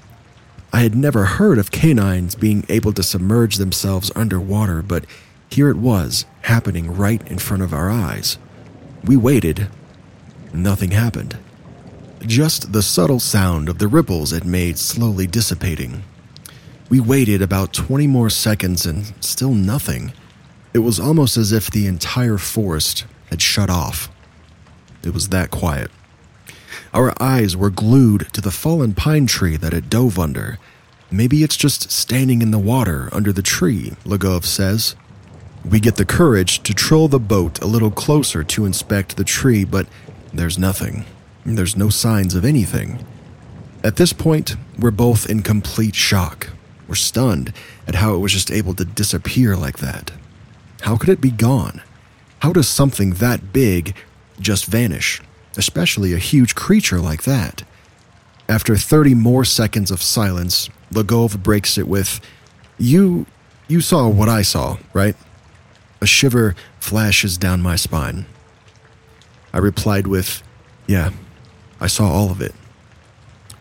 I 0.73 0.81
had 0.81 0.95
never 0.95 1.25
heard 1.25 1.57
of 1.57 1.71
canines 1.71 2.35
being 2.35 2.65
able 2.67 2.91
to 2.93 3.03
submerge 3.03 3.55
themselves 3.55 4.11
underwater, 4.15 4.81
but 4.81 5.05
here 5.49 5.69
it 5.69 5.77
was, 5.77 6.25
happening 6.41 6.95
right 6.95 7.25
in 7.29 7.39
front 7.39 7.63
of 7.63 7.73
our 7.73 7.89
eyes. 7.89 8.37
We 9.03 9.15
waited. 9.15 9.69
Nothing 10.53 10.91
happened. 10.91 11.37
Just 12.21 12.73
the 12.73 12.81
subtle 12.81 13.19
sound 13.19 13.69
of 13.69 13.79
the 13.79 13.87
ripples 13.87 14.33
it 14.33 14.43
made 14.43 14.77
slowly 14.77 15.27
dissipating. 15.27 16.03
We 16.89 16.99
waited 17.01 17.41
about 17.41 17.73
20 17.73 18.07
more 18.07 18.29
seconds 18.29 18.85
and 18.85 19.13
still 19.19 19.53
nothing. 19.53 20.13
It 20.73 20.79
was 20.79 20.99
almost 20.99 21.35
as 21.35 21.51
if 21.51 21.69
the 21.69 21.85
entire 21.85 22.37
forest 22.37 23.05
had 23.29 23.41
shut 23.41 23.69
off. 23.69 24.09
It 25.03 25.13
was 25.13 25.29
that 25.29 25.51
quiet. 25.51 25.91
Our 26.93 27.13
eyes 27.21 27.57
were 27.57 27.69
glued 27.69 28.27
to 28.33 28.41
the 28.41 28.51
fallen 28.51 28.93
pine 28.93 29.27
tree 29.27 29.57
that 29.57 29.73
it 29.73 29.89
dove 29.89 30.17
under. 30.17 30.59
Maybe 31.11 31.43
it's 31.43 31.57
just 31.57 31.91
standing 31.91 32.41
in 32.41 32.51
the 32.51 32.59
water 32.59 33.09
under 33.11 33.33
the 33.33 33.41
tree, 33.41 33.93
Lagov 34.05 34.45
says. 34.45 34.95
We 35.69 35.79
get 35.81 35.97
the 35.97 36.05
courage 36.05 36.63
to 36.63 36.73
troll 36.73 37.07
the 37.07 37.19
boat 37.19 37.61
a 37.61 37.67
little 37.67 37.91
closer 37.91 38.43
to 38.45 38.65
inspect 38.65 39.17
the 39.17 39.23
tree, 39.25 39.65
but 39.65 39.87
there's 40.33 40.57
nothing. 40.57 41.05
There's 41.45 41.75
no 41.75 41.89
signs 41.89 42.35
of 42.35 42.45
anything. 42.45 43.05
At 43.83 43.97
this 43.97 44.13
point, 44.13 44.55
we're 44.79 44.91
both 44.91 45.29
in 45.29 45.43
complete 45.43 45.95
shock. 45.95 46.49
We're 46.87 46.95
stunned 46.95 47.53
at 47.87 47.95
how 47.95 48.15
it 48.15 48.19
was 48.19 48.31
just 48.31 48.51
able 48.51 48.73
to 48.75 48.85
disappear 48.85 49.55
like 49.55 49.79
that. 49.79 50.11
How 50.81 50.97
could 50.97 51.09
it 51.09 51.21
be 51.21 51.31
gone? 51.31 51.81
How 52.39 52.53
does 52.53 52.67
something 52.67 53.11
that 53.15 53.51
big 53.51 53.95
just 54.39 54.65
vanish? 54.65 55.21
especially 55.57 56.13
a 56.13 56.17
huge 56.19 56.55
creature 56.55 56.99
like 56.99 57.23
that. 57.23 57.63
After 58.47 58.77
30 58.77 59.15
more 59.15 59.43
seconds 59.43 59.91
of 59.91 60.01
silence, 60.01 60.69
Lagov 60.91 61.41
breaks 61.43 61.77
it 61.77 61.87
with, 61.87 62.21
You. 62.77 63.25
you 63.67 63.81
saw 63.81 64.07
what 64.07 64.29
I 64.29 64.43
saw, 64.43 64.77
right? 64.93 65.15
A 65.99 66.05
shiver 66.05 66.55
flashes 66.79 67.37
down 67.37 67.61
my 67.61 67.75
spine. 67.75 68.25
I 69.51 69.57
replied 69.57 70.07
with, 70.07 70.43
Yeah, 70.85 71.09
I 71.81 71.87
saw 71.87 72.07
all 72.07 72.29
of 72.31 72.39
it. 72.39 72.53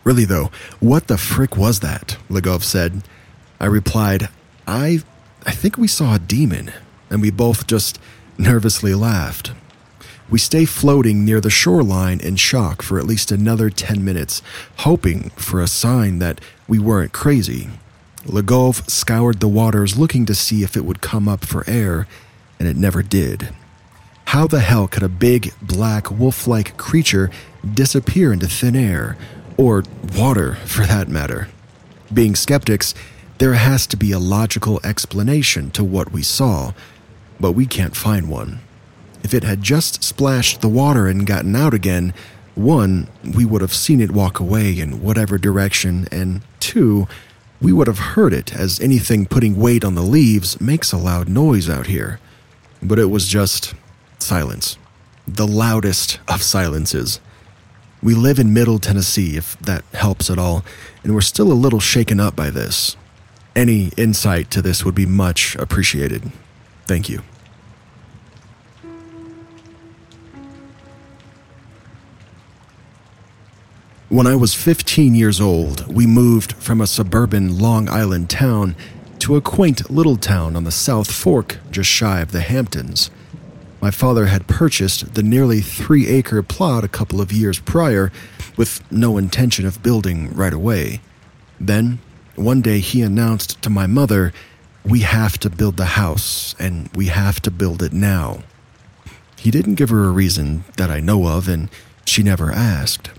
Really, 0.03 0.23
though, 0.23 0.51
what 0.79 1.07
the 1.07 1.17
frick 1.17 1.57
was 1.57 1.81
that? 1.81 2.17
Lagov 2.29 2.63
said. 2.63 3.03
I 3.59 3.65
replied, 3.65 4.29
I. 4.67 5.01
I 5.45 5.51
think 5.51 5.77
we 5.77 5.87
saw 5.87 6.15
a 6.15 6.19
demon, 6.19 6.73
and 7.09 7.21
we 7.21 7.31
both 7.31 7.67
just 7.67 7.99
nervously 8.37 8.93
laughed. 8.93 9.53
We 10.29 10.39
stay 10.39 10.65
floating 10.65 11.23
near 11.23 11.39
the 11.39 11.49
shoreline 11.49 12.19
in 12.19 12.35
shock 12.35 12.81
for 12.81 12.99
at 12.99 13.05
least 13.05 13.31
another 13.31 13.69
10 13.69 14.03
minutes, 14.03 14.41
hoping 14.79 15.29
for 15.31 15.61
a 15.61 15.67
sign 15.67 16.19
that 16.19 16.41
we 16.67 16.79
weren't 16.79 17.13
crazy. 17.13 17.69
Lagov 18.25 18.89
scoured 18.89 19.39
the 19.39 19.47
waters 19.47 19.97
looking 19.97 20.25
to 20.25 20.35
see 20.35 20.63
if 20.63 20.75
it 20.75 20.83
would 20.83 20.99
come 20.99 21.29
up 21.29 21.45
for 21.45 21.63
air, 21.65 22.07
and 22.59 22.67
it 22.67 22.75
never 22.75 23.01
did. 23.01 23.55
How 24.25 24.47
the 24.47 24.59
hell 24.59 24.89
could 24.89 25.03
a 25.03 25.07
big, 25.07 25.53
black, 25.61 26.11
wolf 26.11 26.45
like 26.45 26.75
creature 26.75 27.31
disappear 27.73 28.33
into 28.33 28.47
thin 28.47 28.75
air? 28.75 29.17
Or 29.55 29.83
water, 30.13 30.55
for 30.65 30.85
that 30.85 31.07
matter? 31.07 31.47
Being 32.13 32.35
skeptics, 32.35 32.93
there 33.37 33.53
has 33.53 33.85
to 33.87 33.97
be 33.97 34.11
a 34.11 34.19
logical 34.19 34.79
explanation 34.83 35.71
to 35.71 35.83
what 35.83 36.11
we 36.11 36.23
saw, 36.23 36.73
but 37.39 37.51
we 37.51 37.65
can't 37.65 37.95
find 37.95 38.29
one. 38.29 38.59
If 39.23 39.33
it 39.33 39.43
had 39.43 39.61
just 39.61 40.03
splashed 40.03 40.61
the 40.61 40.69
water 40.69 41.07
and 41.07 41.27
gotten 41.27 41.55
out 41.55 41.73
again, 41.73 42.13
one, 42.55 43.07
we 43.35 43.45
would 43.45 43.61
have 43.61 43.73
seen 43.73 44.01
it 44.01 44.11
walk 44.11 44.39
away 44.39 44.79
in 44.79 45.03
whatever 45.03 45.37
direction, 45.37 46.07
and 46.11 46.41
two, 46.59 47.07
we 47.61 47.71
would 47.71 47.87
have 47.87 47.99
heard 47.99 48.33
it, 48.33 48.55
as 48.55 48.79
anything 48.79 49.25
putting 49.25 49.55
weight 49.55 49.83
on 49.83 49.95
the 49.95 50.01
leaves 50.01 50.59
makes 50.59 50.91
a 50.91 50.97
loud 50.97 51.29
noise 51.29 51.69
out 51.69 51.87
here. 51.87 52.19
But 52.81 52.99
it 52.99 53.11
was 53.11 53.27
just 53.27 53.75
silence. 54.19 54.77
The 55.27 55.47
loudest 55.47 56.19
of 56.27 56.41
silences. 56.41 57.19
We 58.01 58.13
live 58.13 58.39
in 58.39 58.53
Middle 58.53 58.79
Tennessee, 58.79 59.37
if 59.37 59.57
that 59.59 59.83
helps 59.93 60.29
at 60.29 60.39
all, 60.39 60.63
and 61.03 61.13
we're 61.13 61.21
still 61.21 61.51
a 61.51 61.53
little 61.53 61.79
shaken 61.79 62.19
up 62.19 62.35
by 62.35 62.49
this. 62.49 62.95
Any 63.57 63.89
insight 63.97 64.51
to 64.51 64.61
this 64.61 64.85
would 64.85 64.93
be 64.93 65.07
much 65.07 65.55
appreciated. 65.55 66.31
Thank 66.85 67.09
you. 67.09 67.23
When 74.09 74.27
I 74.27 74.35
was 74.35 74.53
15 74.53 75.15
years 75.15 75.41
old, 75.41 75.91
we 75.91 76.05
moved 76.05 76.53
from 76.53 76.79
a 76.79 76.85
suburban 76.85 77.57
Long 77.57 77.89
Island 77.89 78.29
town 78.29 78.75
to 79.19 79.35
a 79.35 79.41
quaint 79.41 79.89
little 79.89 80.17
town 80.17 80.55
on 80.55 80.63
the 80.63 80.71
South 80.71 81.11
Fork 81.11 81.57
just 81.71 81.89
shy 81.89 82.19
of 82.19 82.33
the 82.33 82.41
Hamptons. 82.41 83.09
My 83.81 83.89
father 83.89 84.27
had 84.27 84.45
purchased 84.45 85.15
the 85.15 85.23
nearly 85.23 85.61
three 85.61 86.05
acre 86.05 86.43
plot 86.43 86.83
a 86.83 86.87
couple 86.87 87.19
of 87.19 87.31
years 87.31 87.57
prior 87.57 88.11
with 88.55 88.83
no 88.91 89.17
intention 89.17 89.65
of 89.65 89.81
building 89.81 90.31
right 90.35 90.53
away. 90.53 91.01
Then, 91.59 91.97
one 92.37 92.61
day, 92.61 92.79
he 92.79 93.01
announced 93.01 93.61
to 93.63 93.69
my 93.69 93.87
mother, 93.87 94.31
We 94.85 95.01
have 95.01 95.37
to 95.39 95.49
build 95.49 95.77
the 95.77 95.85
house, 95.85 96.55
and 96.59 96.89
we 96.95 97.07
have 97.07 97.41
to 97.41 97.51
build 97.51 97.81
it 97.81 97.93
now. 97.93 98.43
He 99.37 99.51
didn't 99.51 99.75
give 99.75 99.89
her 99.89 100.05
a 100.05 100.11
reason 100.11 100.63
that 100.77 100.91
I 100.91 100.99
know 100.99 101.27
of, 101.27 101.47
and 101.47 101.69
she 102.05 102.23
never 102.23 102.51
asked. 102.51 103.09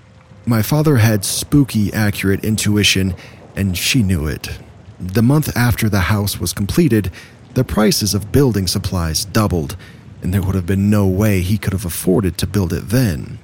My 0.46 0.62
father 0.62 0.96
had 0.96 1.24
spooky 1.24 1.92
accurate 1.92 2.44
intuition, 2.44 3.14
and 3.56 3.76
she 3.76 4.02
knew 4.02 4.26
it. 4.26 4.58
The 5.00 5.22
month 5.22 5.54
after 5.56 5.88
the 5.88 6.02
house 6.12 6.38
was 6.38 6.52
completed, 6.52 7.10
the 7.54 7.64
prices 7.64 8.14
of 8.14 8.30
building 8.30 8.68
supplies 8.68 9.24
doubled, 9.24 9.76
and 10.22 10.32
there 10.32 10.42
would 10.42 10.54
have 10.54 10.66
been 10.66 10.90
no 10.90 11.08
way 11.08 11.40
he 11.40 11.58
could 11.58 11.72
have 11.72 11.84
afforded 11.84 12.38
to 12.38 12.46
build 12.46 12.72
it 12.72 12.90
then. 12.90 13.40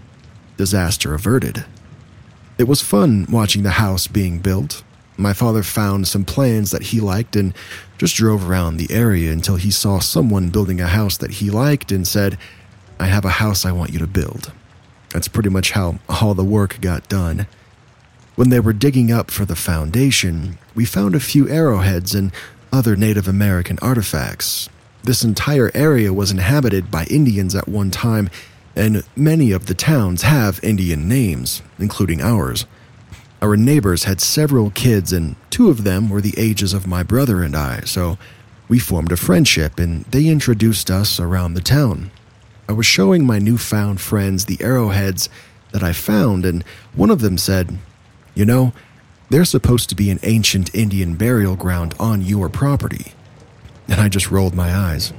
Disaster 0.57 1.15
averted. 1.15 1.65
It 2.59 2.69
was 2.69 2.81
fun 2.81 3.27
watching 3.29 3.65
the 3.65 3.71
house 3.71 4.07
being 4.07 4.39
built. 4.39 4.84
My 5.17 5.33
father 5.33 5.63
found 5.63 6.09
some 6.09 6.25
plans 6.25 6.71
that 6.73 6.85
he 6.85 7.01
liked 7.01 7.37
and 7.37 7.55
just 7.99 8.17
drove 8.17 8.49
around 8.49 8.77
the 8.77 8.93
area 8.93 9.33
until 9.33 9.57
he 9.57 9.71
saw 9.71 10.01
someone 10.01 10.49
building 10.49 10.81
a 10.81 10.89
house 10.89 11.17
that 11.19 11.33
he 11.33 11.51
liked 11.51 11.93
and 11.93 12.07
said, 12.07 12.37
I 12.99 13.07
have 13.07 13.25
a 13.25 13.31
house 13.31 13.65
I 13.65 13.73
want 13.73 13.93
you 13.93 13.99
to 14.01 14.07
build. 14.07 14.53
That's 15.11 15.29
pretty 15.29 15.51
much 15.51 15.73
how 15.73 16.01
all 16.09 16.35
the 16.35 16.45
work 16.45 16.81
got 16.81 17.09
done. 17.09 17.47
When 18.35 18.49
they 18.49 18.59
were 18.59 18.73
digging 18.73 19.13
up 19.13 19.31
for 19.31 19.45
the 19.45 19.55
foundation, 19.55 20.59
we 20.75 20.85
found 20.85 21.15
a 21.15 21.21
few 21.21 21.49
arrowheads 21.49 22.15
and 22.15 22.33
other 22.73 22.97
Native 22.97 23.29
American 23.29 23.79
artifacts. 23.81 24.69
This 25.05 25.23
entire 25.23 25.71
area 25.75 26.13
was 26.13 26.33
inhabited 26.33 26.91
by 26.91 27.05
Indians 27.05 27.55
at 27.55 27.69
one 27.69 27.93
time, 27.93 28.29
and 28.75 29.05
many 29.15 29.53
of 29.53 29.67
the 29.67 29.75
towns 29.75 30.23
have 30.23 30.59
Indian 30.65 31.07
names, 31.07 31.63
including 31.79 32.21
ours. 32.21 32.67
Our 33.45 33.59
neighbors 33.59 34.05
had 34.05 34.23
several 34.23 34.71
kids, 34.71 35.13
and 35.13 35.37
two 35.51 35.69
of 35.69 35.85
them 35.85 36.09
were 36.09 36.23
the 36.23 36.33
ages 36.39 36.73
of 36.73 36.87
my 36.87 37.03
brother 37.03 37.43
and 37.43 37.55
I, 37.55 37.81
so 37.81 38.17
we 38.69 38.79
formed 38.79 39.13
a 39.13 39.19
friendship 39.19 39.79
and 39.79 40.05
they 40.07 40.29
introduced 40.29 40.91
us 40.91 41.21
around 41.21 41.53
the 41.53 41.61
town. 41.61 42.11
I 42.71 42.73
was 42.73 42.87
showing 42.87 43.27
my 43.27 43.39
newfound 43.39 44.01
friends 44.01 44.47
the 44.47 44.57
arrowheads 44.63 45.29
that 45.73 45.83
I 45.83 45.93
found, 45.93 46.47
and 46.47 46.65
one 46.95 47.11
of 47.11 47.21
them 47.21 47.37
said, 47.37 47.77
You 48.35 48.47
know, 48.47 48.73
there's 49.29 49.51
supposed 49.51 49.91
to 49.91 49.95
be 49.95 50.09
an 50.09 50.21
ancient 50.23 50.75
Indian 50.75 51.15
burial 51.15 51.55
ground 51.55 51.95
on 52.01 52.23
your 52.23 52.49
property. 52.49 53.13
And 53.89 54.01
I 54.01 54.09
just 54.09 54.31
rolled 54.31 54.55
my 54.55 54.75
eyes. 54.75 55.13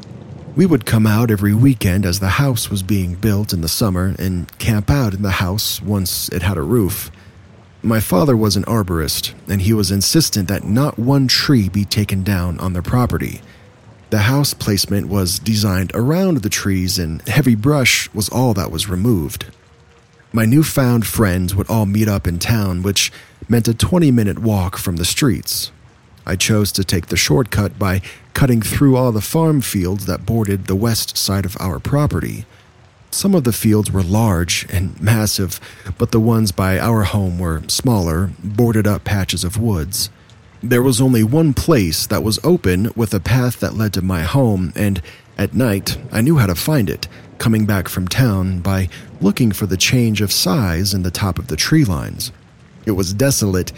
We 0.55 0.65
would 0.65 0.87
come 0.87 1.05
out 1.05 1.29
every 1.29 1.53
weekend 1.53 2.07
as 2.07 2.21
the 2.21 2.39
house 2.41 2.71
was 2.71 2.81
being 2.81 3.13
built 3.13 3.53
in 3.53 3.61
the 3.61 3.67
summer 3.67 4.15
and 4.17 4.57
camp 4.57 4.89
out 4.89 5.13
in 5.13 5.21
the 5.21 5.29
house 5.45 5.79
once 5.79 6.27
it 6.29 6.41
had 6.41 6.57
a 6.57 6.63
roof. 6.63 7.11
My 7.85 7.99
father 7.99 8.35
was 8.35 8.55
an 8.55 8.63
arborist, 8.63 9.35
and 9.47 9.61
he 9.61 9.71
was 9.71 9.91
insistent 9.91 10.47
that 10.47 10.63
not 10.63 10.97
one 10.97 11.27
tree 11.27 11.69
be 11.69 11.85
taken 11.85 12.23
down 12.23 12.59
on 12.59 12.73
the 12.73 12.81
property. 12.81 13.41
The 14.09 14.21
house 14.21 14.55
placement 14.55 15.07
was 15.07 15.37
designed 15.37 15.91
around 15.93 16.37
the 16.37 16.49
trees, 16.49 16.97
and 16.97 17.21
heavy 17.27 17.53
brush 17.53 18.11
was 18.11 18.27
all 18.27 18.55
that 18.55 18.71
was 18.71 18.89
removed. 18.89 19.45
My 20.33 20.45
newfound 20.45 21.05
friends 21.05 21.53
would 21.53 21.69
all 21.69 21.85
meet 21.85 22.07
up 22.07 22.25
in 22.25 22.39
town, 22.39 22.81
which 22.81 23.11
meant 23.47 23.67
a 23.67 23.73
20 23.75 24.09
minute 24.09 24.39
walk 24.39 24.77
from 24.77 24.95
the 24.95 25.05
streets. 25.05 25.71
I 26.25 26.37
chose 26.37 26.71
to 26.71 26.83
take 26.83 27.09
the 27.09 27.15
shortcut 27.15 27.77
by 27.77 28.01
cutting 28.33 28.63
through 28.63 28.95
all 28.95 29.11
the 29.11 29.21
farm 29.21 29.61
fields 29.61 30.07
that 30.07 30.25
bordered 30.25 30.65
the 30.65 30.75
west 30.75 31.17
side 31.17 31.45
of 31.45 31.55
our 31.59 31.77
property. 31.77 32.47
Some 33.15 33.33
of 33.33 33.45
the 33.45 33.53
fields 33.53 33.89
were 33.89 34.03
large 34.03 34.67
and 34.69 34.99
massive, 35.01 35.61
but 35.97 36.11
the 36.11 36.19
ones 36.19 36.51
by 36.51 36.77
our 36.77 37.03
home 37.03 37.39
were 37.39 37.63
smaller, 37.69 38.31
boarded 38.43 38.85
up 38.85 39.05
patches 39.05 39.45
of 39.45 39.57
woods. 39.57 40.09
There 40.61 40.83
was 40.83 40.99
only 40.99 41.23
one 41.23 41.53
place 41.53 42.05
that 42.07 42.23
was 42.23 42.43
open 42.43 42.91
with 42.93 43.13
a 43.13 43.21
path 43.21 43.61
that 43.61 43.73
led 43.73 43.93
to 43.93 44.01
my 44.01 44.23
home, 44.23 44.73
and 44.75 45.01
at 45.37 45.53
night 45.53 45.97
I 46.11 46.19
knew 46.19 46.39
how 46.39 46.47
to 46.47 46.55
find 46.55 46.89
it, 46.89 47.07
coming 47.37 47.65
back 47.65 47.87
from 47.87 48.09
town 48.09 48.59
by 48.59 48.89
looking 49.21 49.53
for 49.53 49.65
the 49.65 49.77
change 49.77 50.19
of 50.19 50.33
size 50.33 50.93
in 50.93 51.03
the 51.03 51.09
top 51.09 51.39
of 51.39 51.47
the 51.47 51.55
tree 51.55 51.85
lines. 51.85 52.33
It 52.85 52.97
was 52.99 53.13
desolate 53.13 53.71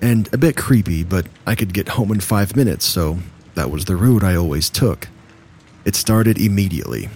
and 0.00 0.32
a 0.32 0.38
bit 0.38 0.56
creepy, 0.56 1.02
but 1.02 1.26
I 1.48 1.56
could 1.56 1.74
get 1.74 1.88
home 1.88 2.12
in 2.12 2.20
five 2.20 2.54
minutes, 2.54 2.84
so 2.84 3.18
that 3.56 3.72
was 3.72 3.86
the 3.86 3.96
route 3.96 4.22
I 4.22 4.36
always 4.36 4.70
took. 4.70 5.08
It 5.84 5.96
started 5.96 6.38
immediately. 6.38 7.08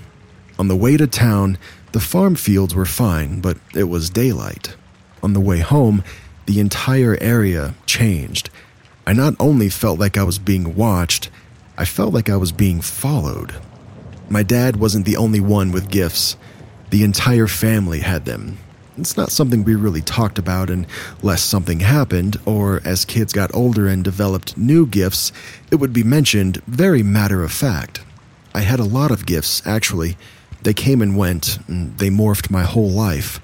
On 0.59 0.69
the 0.69 0.77
way 0.77 0.97
to 0.97 1.07
town, 1.07 1.59
the 1.93 2.01
farm 2.01 2.35
fields 2.35 2.75
were 2.75 2.85
fine, 2.85 3.41
but 3.41 3.59
it 3.75 3.85
was 3.85 4.11
daylight. 4.11 4.75
On 5.23 5.33
the 5.33 5.41
way 5.41 5.61
home, 5.61 6.03
the 6.47 6.61
entire 6.61 7.17
area 7.20 7.75
changed 7.87 8.51
I 9.09 9.15
not 9.15 9.37
only 9.41 9.70
felt 9.70 9.99
like 9.99 10.19
I 10.19 10.23
was 10.23 10.39
being 10.39 10.77
watched, 10.77 11.31
I 11.78 11.87
felt 11.87 12.12
like 12.12 12.28
I 12.28 12.37
was 12.37 12.53
being 12.53 12.83
followed. 12.83 13.55
My 14.28 14.43
dad 14.43 14.77
wasn't 14.77 15.07
the 15.07 15.17
only 15.17 15.41
one 15.41 15.73
with 15.73 15.91
gifts, 15.91 16.37
the 16.91 17.03
entire 17.03 17.47
family 17.47 18.01
had 18.01 18.27
them. 18.27 18.59
It's 18.99 19.17
not 19.17 19.33
something 19.33 19.65
we 19.65 19.77
really 19.77 20.03
talked 20.03 20.39
about 20.39 20.69
unless 20.69 21.43
something 21.43 21.81
happened, 21.81 22.37
or 22.45 22.83
as 22.85 23.07
kids 23.07 23.33
got 23.33 23.55
older 23.55 23.89
and 23.89 24.05
developed 24.05 24.59
new 24.59 24.87
gifts, 24.87 25.33
it 25.70 25.77
would 25.77 25.95
be 25.95 26.03
mentioned 26.03 26.62
very 26.67 27.03
matter 27.03 27.43
of 27.43 27.51
fact. 27.51 28.03
I 28.55 28.61
had 28.61 28.78
a 28.78 28.85
lot 28.85 29.11
of 29.11 29.25
gifts, 29.25 29.67
actually. 29.67 30.19
They 30.69 30.75
came 30.75 31.01
and 31.01 31.17
went, 31.17 31.67
and 31.67 31.97
they 31.97 32.11
morphed 32.11 32.51
my 32.51 32.65
whole 32.65 32.91
life. 32.91 33.41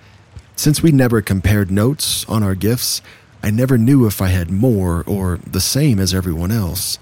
Since 0.56 0.82
we 0.82 0.92
never 0.92 1.22
compared 1.22 1.70
notes 1.70 2.26
on 2.28 2.42
our 2.42 2.54
gifts, 2.54 3.00
I 3.42 3.50
never 3.50 3.78
knew 3.78 4.04
if 4.04 4.20
I 4.20 4.28
had 4.28 4.50
more 4.50 5.02
or 5.06 5.38
the 5.46 5.62
same 5.62 5.98
as 5.98 6.12
everyone 6.12 6.52
else. 6.52 6.98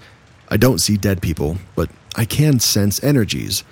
I 0.47 0.55
don't 0.55 0.79
see 0.79 0.95
dead 0.95 1.21
people, 1.21 1.57
but 1.75 1.89
I 2.15 2.23
can 2.23 2.61
sense 2.61 3.03
energies, 3.03 3.65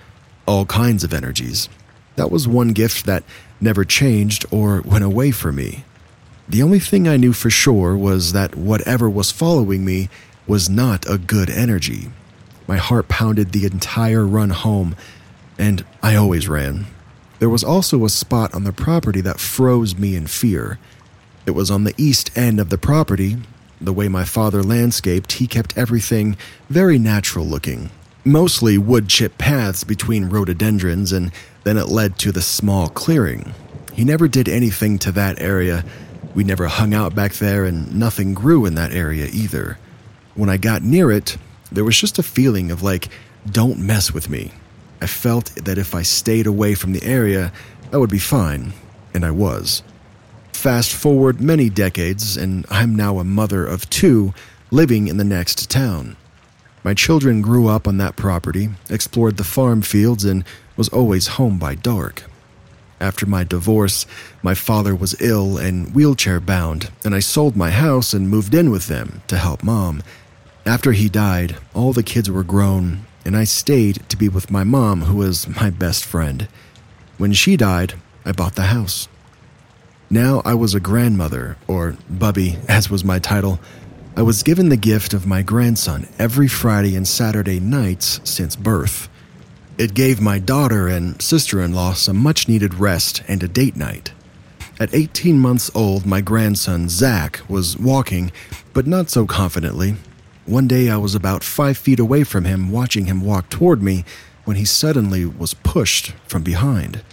all 0.46 0.66
kinds 0.66 1.06
of 1.06 1.14
energies. 1.14 1.70
That 2.18 2.32
was 2.32 2.50
one 2.50 2.74
gift 2.74 3.06
that 3.06 3.24
never 3.62 3.86
changed 3.86 4.46
or 4.52 4.82
went 4.82 5.06
away 5.06 5.32
from 5.32 5.56
me. 5.56 5.86
The 6.50 6.64
only 6.64 6.80
thing 6.80 7.08
I 7.08 7.16
knew 7.16 7.32
for 7.32 7.50
sure 7.50 7.96
was 7.96 8.34
that 8.34 8.58
whatever 8.58 9.10
was 9.10 9.32
following 9.32 9.86
me 9.86 10.10
was 10.46 10.70
not 10.70 11.10
a 11.10 11.18
good 11.18 11.50
energy. 11.50 12.10
My 12.68 12.76
heart 12.76 13.08
pounded 13.08 13.54
the 13.54 13.66
entire 13.66 14.28
run 14.28 14.50
home, 14.50 14.98
and 15.62 15.86
I 16.02 16.16
always 16.16 16.50
ran. 16.50 16.88
There 17.38 17.48
was 17.48 17.64
also 17.64 18.04
a 18.04 18.10
spot 18.10 18.52
on 18.56 18.64
the 18.64 18.74
property 18.74 19.22
that 19.22 19.40
froze 19.40 19.96
me 19.96 20.16
in 20.16 20.26
fear. 20.26 20.80
It 21.46 21.52
was 21.52 21.70
on 21.70 21.84
the 21.84 21.94
east 21.98 22.36
end 22.36 22.60
of 22.60 22.70
the 22.70 22.80
property. 22.80 23.38
The 23.80 23.94
way 23.94 24.08
my 24.08 24.26
father 24.26 24.64
landscaped, 24.64 25.34
he 25.34 25.46
kept 25.46 25.78
everything 25.78 26.36
very 26.68 26.98
natural 26.98 27.46
looking. 27.46 27.92
Mostly 28.26 28.80
wood 28.80 29.08
chip 29.08 29.38
paths 29.38 29.84
between 29.84 30.30
rhododendrons, 30.30 31.12
and 31.12 31.32
then 31.64 31.78
it 31.78 31.90
led 31.90 32.18
to 32.20 32.32
the 32.32 32.42
small 32.42 32.90
clearing. 32.90 33.54
He 33.94 34.04
never 34.04 34.28
did 34.28 34.50
anything 34.50 34.98
to 35.00 35.12
that 35.12 35.40
area. 35.40 35.86
We 36.34 36.44
never 36.44 36.68
hung 36.70 36.96
out 36.96 37.14
back 37.14 37.34
there, 37.34 37.66
and 37.66 37.96
nothing 37.96 38.34
grew 38.34 38.66
in 38.66 38.74
that 38.76 38.94
area 38.94 39.28
either. 39.32 39.78
When 40.34 40.50
I 40.50 40.58
got 40.58 40.82
near 40.82 41.12
it, 41.12 41.38
there 41.72 41.86
was 41.86 41.98
just 41.98 42.18
a 42.18 42.24
feeling 42.24 42.72
of 42.72 42.82
like, 42.82 43.10
don't 43.52 43.78
mess 43.78 44.12
with 44.12 44.28
me. 44.28 44.54
I 45.02 45.08
felt 45.08 45.56
that 45.56 45.80
if 45.80 45.96
I 45.96 46.04
stayed 46.04 46.46
away 46.46 46.76
from 46.76 46.94
the 46.94 47.04
area, 47.04 47.52
I 47.92 47.98
would 47.98 48.12
be 48.12 48.20
fine, 48.20 48.74
and 49.14 49.26
I 49.26 49.32
was. 49.32 49.82
Fast 50.54 50.94
forward 50.94 51.42
many 51.42 51.70
decades, 51.70 52.38
and 52.38 52.68
I'm 52.70 52.96
now 52.96 53.18
a 53.18 53.24
mother 53.24 53.66
of 53.66 53.90
two 53.90 54.34
living 54.70 55.08
in 55.08 55.18
the 55.18 55.24
next 55.24 55.72
town. 55.72 56.16
My 56.84 56.94
children 56.94 57.42
grew 57.42 57.68
up 57.68 57.88
on 57.88 57.98
that 57.98 58.16
property, 58.16 58.70
explored 58.90 59.38
the 59.38 59.44
farm 59.44 59.82
fields, 59.82 60.24
and 60.24 60.44
was 60.78 60.90
always 60.90 61.28
home 61.28 61.58
by 61.58 61.74
dark. 61.76 62.24
After 63.00 63.26
my 63.26 63.44
divorce, 63.44 64.06
my 64.44 64.54
father 64.54 64.96
was 64.96 65.20
ill 65.20 65.58
and 65.58 65.94
wheelchair 65.96 66.40
bound, 66.40 66.92
and 67.04 67.16
I 67.16 67.20
sold 67.20 67.56
my 67.56 67.72
house 67.72 68.14
and 68.14 68.30
moved 68.30 68.54
in 68.54 68.70
with 68.70 68.86
them 68.86 69.24
to 69.28 69.38
help 69.38 69.64
mom. 69.64 70.04
After 70.64 70.92
he 70.92 71.10
died, 71.10 71.58
all 71.74 71.92
the 71.92 72.04
kids 72.04 72.30
were 72.30 72.44
grown, 72.44 73.08
and 73.25 73.38
I 73.38 73.43
stayed 73.43 74.08
to 74.09 74.17
be 74.17 74.30
with 74.30 74.51
my 74.51 74.64
mom, 74.64 75.01
who 75.03 75.17
was 75.17 75.48
my 75.48 75.69
best 75.69 76.06
friend. 76.06 76.48
When 77.17 77.33
she 77.33 77.58
died, 77.58 77.93
I 78.25 78.32
bought 78.32 78.56
the 78.56 78.64
house. 78.64 79.08
Now 80.09 80.41
I 80.43 80.56
was 80.56 80.74
a 80.74 80.80
grandmother, 80.80 81.58
or 81.67 81.95
Bubby, 82.09 82.58
as 82.67 82.90
was 82.90 83.03
my 83.03 83.19
title. 83.19 83.59
I 84.16 84.24
was 84.24 84.43
given 84.43 84.69
the 84.69 84.77
gift 84.77 85.14
of 85.14 85.25
my 85.25 85.41
grandson 85.41 86.08
every 86.19 86.48
Friday 86.48 86.95
and 86.95 87.08
Saturday 87.08 87.59
nights 87.59 88.19
since 88.24 88.56
birth. 88.56 89.08
It 89.77 89.93
gave 89.93 90.19
my 90.19 90.38
daughter 90.38 90.88
and 90.88 91.22
sister 91.22 91.61
in 91.61 91.74
law 91.74 91.93
some 91.93 92.17
much 92.17 92.48
needed 92.48 92.74
rest 92.74 93.24
and 93.27 93.41
a 93.41 93.48
date 93.48 93.77
night. 93.77 94.11
At 94.80 94.93
18 94.93 95.40
months 95.40 95.72
old, 95.74 96.06
my 96.06 96.22
grandson, 96.22 96.90
Zach, 96.90 97.41
was 97.48 97.77
walking, 97.77 98.32
but 98.74 98.88
not 98.88 99.09
so 99.09 99.25
confidently. 99.25 99.95
One 100.45 100.68
day 100.68 100.90
I 100.90 100.98
was 100.98 101.14
about 101.14 101.44
five 101.44 101.78
feet 101.78 102.00
away 102.00 102.24
from 102.24 102.45
him, 102.45 102.72
watching 102.72 103.06
him 103.06 103.22
walk 103.22 103.50
toward 103.50 103.84
me, 103.84 104.03
when 104.44 104.58
he 104.58 104.66
suddenly 104.66 105.24
was 105.24 105.53
pushed 105.53 106.14
from 106.28 106.42
behind. 106.42 107.03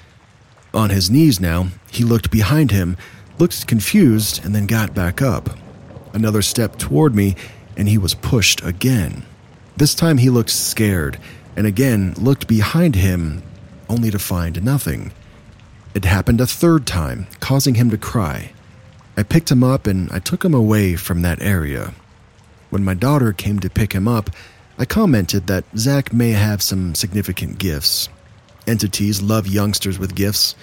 On 0.72 0.88
his 0.88 1.10
knees 1.10 1.38
now, 1.38 1.68
he 1.90 2.04
looked 2.04 2.30
behind 2.30 2.70
him, 2.70 2.96
looked 3.38 3.66
confused, 3.66 4.42
and 4.44 4.54
then 4.54 4.66
got 4.66 4.94
back 4.94 5.20
up. 5.20 5.50
Another 6.14 6.40
step 6.40 6.78
toward 6.78 7.14
me, 7.14 7.36
and 7.76 7.86
he 7.86 7.98
was 7.98 8.14
pushed 8.14 8.64
again. 8.64 9.24
This 9.76 9.94
time 9.94 10.18
he 10.18 10.30
looked 10.30 10.50
scared, 10.50 11.18
and 11.54 11.66
again 11.66 12.14
looked 12.16 12.48
behind 12.48 12.96
him, 12.96 13.42
only 13.90 14.10
to 14.10 14.18
find 14.18 14.64
nothing. 14.64 15.12
It 15.94 16.06
happened 16.06 16.40
a 16.40 16.46
third 16.46 16.86
time, 16.86 17.26
causing 17.40 17.74
him 17.74 17.90
to 17.90 17.98
cry. 17.98 18.52
I 19.16 19.22
picked 19.22 19.50
him 19.50 19.62
up 19.62 19.86
and 19.86 20.10
I 20.12 20.18
took 20.18 20.44
him 20.44 20.54
away 20.54 20.96
from 20.96 21.22
that 21.22 21.42
area. 21.42 21.92
When 22.70 22.84
my 22.84 22.94
daughter 22.94 23.32
came 23.32 23.58
to 23.60 23.70
pick 23.70 23.92
him 23.92 24.06
up, 24.06 24.30
I 24.78 24.84
commented 24.84 25.46
that 25.46 25.64
Zach 25.76 26.12
may 26.12 26.30
have 26.30 26.62
some 26.62 26.94
significant 26.94 27.58
gifts. 27.58 28.08
Entities 28.66 29.22
love 29.22 29.46
youngsters 29.46 29.98
with 29.98 30.14
gifts. 30.14 30.54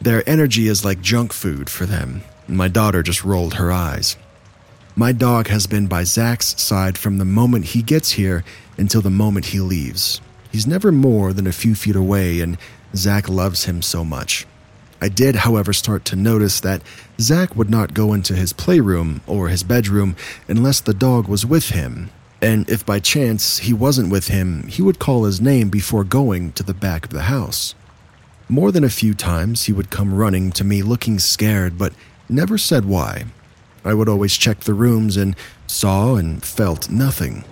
Their 0.00 0.28
energy 0.28 0.68
is 0.68 0.84
like 0.84 1.00
junk 1.00 1.32
food 1.32 1.68
for 1.68 1.84
them. 1.84 2.22
My 2.46 2.68
daughter 2.68 3.02
just 3.02 3.24
rolled 3.24 3.54
her 3.54 3.72
eyes. 3.72 4.16
My 4.94 5.12
dog 5.12 5.48
has 5.48 5.66
been 5.66 5.86
by 5.86 6.04
Zach's 6.04 6.60
side 6.60 6.96
from 6.96 7.18
the 7.18 7.24
moment 7.24 7.66
he 7.66 7.82
gets 7.82 8.12
here 8.12 8.44
until 8.76 9.00
the 9.00 9.10
moment 9.10 9.46
he 9.46 9.60
leaves. 9.60 10.20
He's 10.50 10.66
never 10.66 10.90
more 10.90 11.32
than 11.32 11.46
a 11.46 11.52
few 11.52 11.74
feet 11.74 11.96
away, 11.96 12.40
and 12.40 12.56
Zach 12.96 13.28
loves 13.28 13.64
him 13.64 13.82
so 13.82 14.04
much. 14.04 14.46
I 15.00 15.08
did, 15.08 15.36
however, 15.36 15.72
start 15.72 16.04
to 16.06 16.16
notice 16.16 16.60
that 16.60 16.82
Zach 17.20 17.54
would 17.54 17.70
not 17.70 17.94
go 17.94 18.12
into 18.12 18.34
his 18.34 18.52
playroom 18.52 19.20
or 19.26 19.48
his 19.48 19.62
bedroom 19.62 20.16
unless 20.48 20.80
the 20.80 20.94
dog 20.94 21.28
was 21.28 21.46
with 21.46 21.70
him, 21.70 22.10
and 22.42 22.68
if 22.68 22.84
by 22.84 22.98
chance 22.98 23.58
he 23.58 23.72
wasn't 23.72 24.10
with 24.10 24.28
him, 24.28 24.66
he 24.66 24.82
would 24.82 24.98
call 24.98 25.24
his 25.24 25.40
name 25.40 25.68
before 25.68 26.04
going 26.04 26.52
to 26.52 26.62
the 26.62 26.74
back 26.74 27.04
of 27.04 27.12
the 27.12 27.22
house. 27.22 27.74
More 28.48 28.72
than 28.72 28.84
a 28.84 28.90
few 28.90 29.14
times, 29.14 29.64
he 29.64 29.72
would 29.72 29.90
come 29.90 30.14
running 30.14 30.50
to 30.52 30.64
me 30.64 30.82
looking 30.82 31.18
scared, 31.18 31.78
but 31.78 31.92
never 32.28 32.58
said 32.58 32.84
why. 32.84 33.26
I 33.84 33.94
would 33.94 34.08
always 34.08 34.36
check 34.36 34.60
the 34.60 34.74
rooms 34.74 35.16
and 35.16 35.36
saw 35.66 36.16
and 36.16 36.42
felt 36.44 36.90
nothing. 36.90 37.44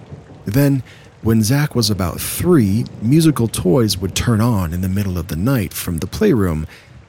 Then, 0.45 0.83
when 1.23 1.43
Zach 1.43 1.75
was 1.75 1.91
about 1.91 2.21
three, 2.21 2.85
musical 3.03 3.49
toys 3.49 3.99
would 3.99 4.15
turn 4.15 4.41
on 4.41 4.73
in 4.73 4.81
the 4.81 4.89
middle 4.89 5.19
of 5.19 5.29
the 5.29 5.37
night 5.37 5.75
from 5.75 5.99
the 5.99 6.07
playroom 6.07 6.67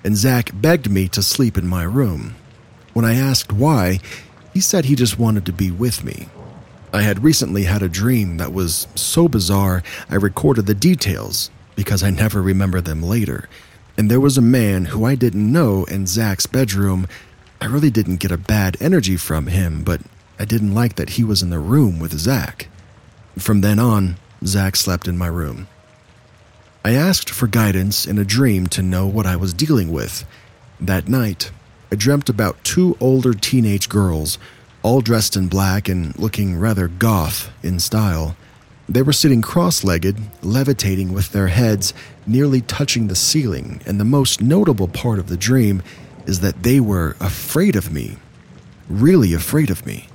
and 0.07 0.15
Zach 0.15 0.51
begged 0.53 0.89
me 0.89 1.09
to 1.09 1.21
sleep 1.21 1.57
in 1.57 1.67
my 1.67 1.83
room. 1.83 2.35
When 2.93 3.03
I 3.03 3.15
asked 3.15 3.51
why, 3.51 3.99
he 4.53 4.61
said 4.61 4.85
he 4.85 4.95
just 4.95 5.19
wanted 5.19 5.45
to 5.45 5.51
be 5.51 5.69
with 5.69 6.01
me. 6.01 6.29
I 6.93 7.01
had 7.01 7.25
recently 7.25 7.65
had 7.65 7.83
a 7.83 7.89
dream 7.89 8.37
that 8.37 8.53
was 8.53 8.87
so 8.95 9.27
bizarre 9.27 9.83
I 10.09 10.15
recorded 10.15 10.65
the 10.65 10.73
details 10.73 11.51
because 11.75 12.03
I 12.03 12.09
never 12.09 12.41
remember 12.41 12.79
them 12.79 13.03
later. 13.03 13.49
And 13.97 14.09
there 14.09 14.21
was 14.21 14.37
a 14.37 14.41
man 14.41 14.85
who 14.85 15.03
I 15.03 15.15
didn't 15.15 15.51
know 15.51 15.83
in 15.83 16.07
Zach's 16.07 16.45
bedroom. 16.45 17.05
I 17.59 17.65
really 17.65 17.91
didn't 17.91 18.21
get 18.21 18.31
a 18.31 18.37
bad 18.37 18.77
energy 18.79 19.17
from 19.17 19.47
him, 19.47 19.83
but 19.83 19.99
I 20.39 20.45
didn't 20.45 20.73
like 20.73 20.95
that 20.95 21.09
he 21.09 21.25
was 21.25 21.43
in 21.43 21.49
the 21.49 21.59
room 21.59 21.99
with 21.99 22.17
Zach. 22.17 22.69
From 23.37 23.59
then 23.59 23.77
on, 23.77 24.15
Zach 24.45 24.77
slept 24.77 25.05
in 25.05 25.17
my 25.17 25.27
room. 25.27 25.67
I 26.87 26.93
asked 26.93 27.29
for 27.29 27.47
guidance 27.47 28.05
in 28.05 28.17
a 28.17 28.23
dream 28.23 28.67
to 28.67 28.81
know 28.81 29.07
what 29.07 29.25
I 29.25 29.35
was 29.35 29.53
dealing 29.53 29.91
with. 29.91 30.23
That 30.79 31.09
night, 31.09 31.51
I 31.91 31.95
dreamt 31.95 32.29
about 32.29 32.63
two 32.63 32.95
older 33.01 33.33
teenage 33.33 33.89
girls, 33.89 34.37
all 34.83 35.01
dressed 35.01 35.35
in 35.35 35.49
black 35.49 35.89
and 35.89 36.17
looking 36.17 36.57
rather 36.57 36.87
goth 36.87 37.51
in 37.61 37.81
style. 37.81 38.37
They 38.87 39.01
were 39.01 39.11
sitting 39.11 39.41
cross 39.41 39.83
legged, 39.83 40.17
levitating 40.41 41.11
with 41.11 41.33
their 41.33 41.49
heads 41.49 41.93
nearly 42.25 42.61
touching 42.61 43.09
the 43.09 43.17
ceiling, 43.17 43.81
and 43.85 43.99
the 43.99 44.05
most 44.05 44.41
notable 44.41 44.87
part 44.87 45.19
of 45.19 45.27
the 45.27 45.35
dream 45.35 45.83
is 46.25 46.39
that 46.39 46.63
they 46.63 46.79
were 46.79 47.17
afraid 47.19 47.75
of 47.75 47.91
me. 47.91 48.15
Really 48.87 49.33
afraid 49.33 49.69
of 49.69 49.85
me. 49.85 50.07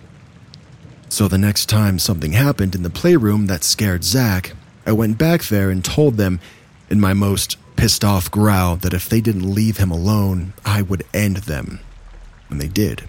So 1.11 1.29
the 1.29 1.37
next 1.37 1.67
time 1.67 1.99
something 1.99 2.33
happened 2.33 2.75
in 2.75 2.83
the 2.83 2.89
playroom 2.89 3.45
that 3.49 3.63
scared 3.63 4.05
Zach, 4.05 4.55
I 4.87 4.93
went 4.93 5.19
back 5.19 5.43
there 5.45 5.69
and 5.69 5.85
told 5.85 6.17
them 6.17 6.41
in 6.93 7.01
my 7.01 7.15
most 7.15 7.57
pissed 7.75 8.05
off 8.05 8.31
growl 8.31 8.77
that 8.77 8.93
if 8.93 9.09
they 9.09 9.23
didn't 9.23 9.55
leave 9.55 9.79
him 9.79 9.91
alone, 9.91 10.53
I 10.63 10.83
would 10.83 11.05
end 11.15 11.39
them. 11.39 11.81
And 12.51 12.61
they 12.61 12.69
did. 12.69 13.09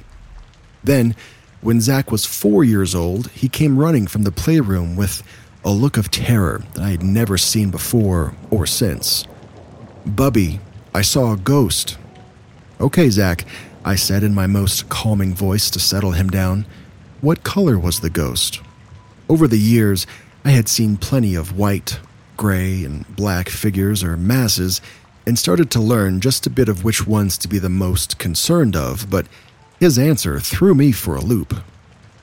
Then, 0.82 1.18
when 1.60 1.82
Zach 1.82 2.10
was 2.10 2.26
four 2.26 2.64
years 2.64 2.96
old, 2.96 3.30
he 3.32 3.50
came 3.50 3.78
running 3.78 4.08
from 4.08 4.24
the 4.24 4.32
playroom 4.32 4.96
with 4.96 5.22
a 5.66 5.70
look 5.70 5.98
of 5.98 6.10
terror 6.10 6.64
that 6.76 6.82
I 6.82 6.92
had 6.92 7.04
never 7.04 7.38
seen 7.38 7.72
before 7.72 8.34
or 8.50 8.66
since. 8.66 9.26
Bubby, 10.06 10.62
I 10.94 11.02
saw 11.02 11.34
a 11.34 11.38
ghost. 11.38 11.98
Okay, 12.80 13.10
Zach, 13.10 13.46
I 13.84 13.96
said 13.96 14.24
in 14.24 14.34
my 14.34 14.48
most 14.48 14.88
calming 14.88 15.36
voice 15.36 15.70
to 15.72 15.80
settle 15.80 16.12
him 16.12 16.30
down. 16.30 16.66
What 17.20 17.44
color 17.44 17.78
was 17.78 18.00
the 18.00 18.10
ghost? 18.10 18.62
Over 19.28 19.46
the 19.46 19.60
years, 19.60 20.08
I 20.46 20.52
had 20.52 20.70
seen 20.70 20.96
plenty 20.96 21.36
of 21.36 21.58
white, 21.58 22.00
gray, 22.38 22.84
and 22.84 23.08
black 23.16 23.50
figures 23.50 24.04
or 24.04 24.18
masses 24.18 24.82
and 25.26 25.40
started 25.40 25.72
to 25.72 25.80
learn 25.80 26.20
just 26.20 26.46
a 26.46 26.50
bit 26.50 26.68
of 26.68 26.84
which 26.84 27.08
ones 27.08 27.38
to 27.38 27.48
be 27.48 27.60
the 27.60 27.70
most 27.70 28.18
concerned 28.18 28.76
of, 28.76 29.10
but 29.10 29.28
his 29.80 29.98
answer 29.98 30.40
threw 30.40 30.76
me 30.76 30.92
for 30.92 31.16
a 31.16 31.22
loop. 31.22 31.56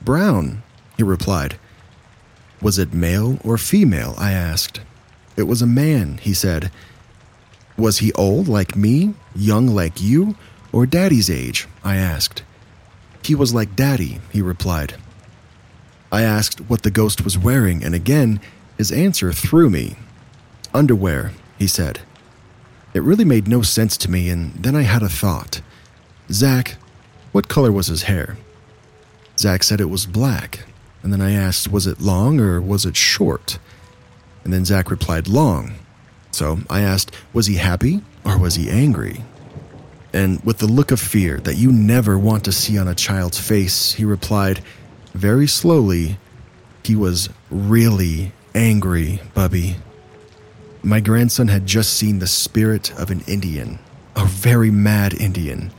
Brown, 0.03 0.63
he 0.97 1.03
replied. 1.03 1.59
Was 2.61 2.79
it 2.79 2.93
male 2.93 3.39
or 3.43 3.57
female? 3.57 4.15
I 4.19 4.33
asked. 4.33 4.81
It 5.37 5.45
was 5.45 5.63
a 5.63 5.67
man, 5.67 6.19
he 6.19 6.35
said. 6.35 6.71
Was 7.79 7.99
he 7.99 8.13
old 8.13 8.49
like 8.49 8.77
me, 8.77 9.15
young 9.35 9.69
like 9.69 10.01
you, 10.01 10.37
or 10.73 10.85
daddy's 10.85 11.31
age? 11.31 11.67
I 11.83 11.97
asked. 11.97 12.43
He 13.25 13.35
was 13.35 13.55
like 13.55 13.77
daddy, 13.77 14.21
he 14.31 14.43
replied. 14.43 14.95
I 16.13 16.23
asked 16.23 16.61
what 16.63 16.83
the 16.83 16.91
ghost 16.91 17.25
was 17.25 17.39
wearing, 17.39 17.83
and 17.83 17.95
again, 17.95 18.41
his 18.81 18.91
answer 18.91 19.31
threw 19.31 19.69
me. 19.69 19.95
Underwear, 20.73 21.33
he 21.59 21.67
said. 21.67 22.01
It 22.95 23.03
really 23.03 23.27
made 23.27 23.47
no 23.47 23.61
sense 23.61 23.99
to 23.99 24.11
me, 24.11 24.31
and 24.31 24.55
then 24.55 24.75
I 24.75 24.83
had 24.83 25.03
a 25.03 25.09
thought. 25.11 25.61
Zach, 26.33 26.77
what 27.31 27.47
color 27.47 27.71
was 27.71 27.89
his 27.89 28.05
hair? 28.05 28.39
Zach 29.37 29.65
said 29.65 29.83
it 29.83 29.91
was 29.91 30.07
black, 30.07 30.61
and 31.03 31.13
then 31.13 31.21
I 31.21 31.33
asked, 31.33 31.71
was 31.71 31.87
it 31.87 32.01
long 32.01 32.41
or 32.41 32.59
was 32.59 32.87
it 32.87 32.97
short? 32.97 33.59
And 34.45 34.53
then 34.53 34.65
Zach 34.65 34.91
replied, 34.91 35.29
long. 35.29 35.75
So 36.31 36.61
I 36.71 36.81
asked, 36.81 37.15
was 37.35 37.49
he 37.49 37.57
happy 37.57 38.01
or 38.25 38.39
was 38.39 38.55
he 38.55 38.71
angry? 38.71 39.23
And 40.15 40.43
with 40.43 40.57
the 40.57 40.67
look 40.67 40.91
of 40.91 41.01
fear 41.01 41.37
that 41.41 41.59
you 41.59 41.71
never 41.71 42.19
want 42.19 42.47
to 42.47 42.53
see 42.53 42.79
on 42.79 42.89
a 42.89 42.95
child's 42.95 43.39
face, 43.39 43.93
he 43.93 44.07
replied, 44.07 44.65
very 45.13 45.47
slowly, 45.47 46.17
he 46.83 46.97
was 46.97 47.29
really 47.51 48.33
angry, 48.55 49.21
Bubby. 49.35 49.77
My 50.83 51.01
grandson 51.01 51.49
had 51.49 51.67
just 51.67 51.95
seen 51.95 52.19
the 52.19 52.27
spirit 52.27 52.93
of 52.99 53.11
an 53.11 53.21
Indian, 53.27 53.79
a 54.17 54.25
very 54.25 54.71
mad 54.71 55.15
Indian. 55.15 55.73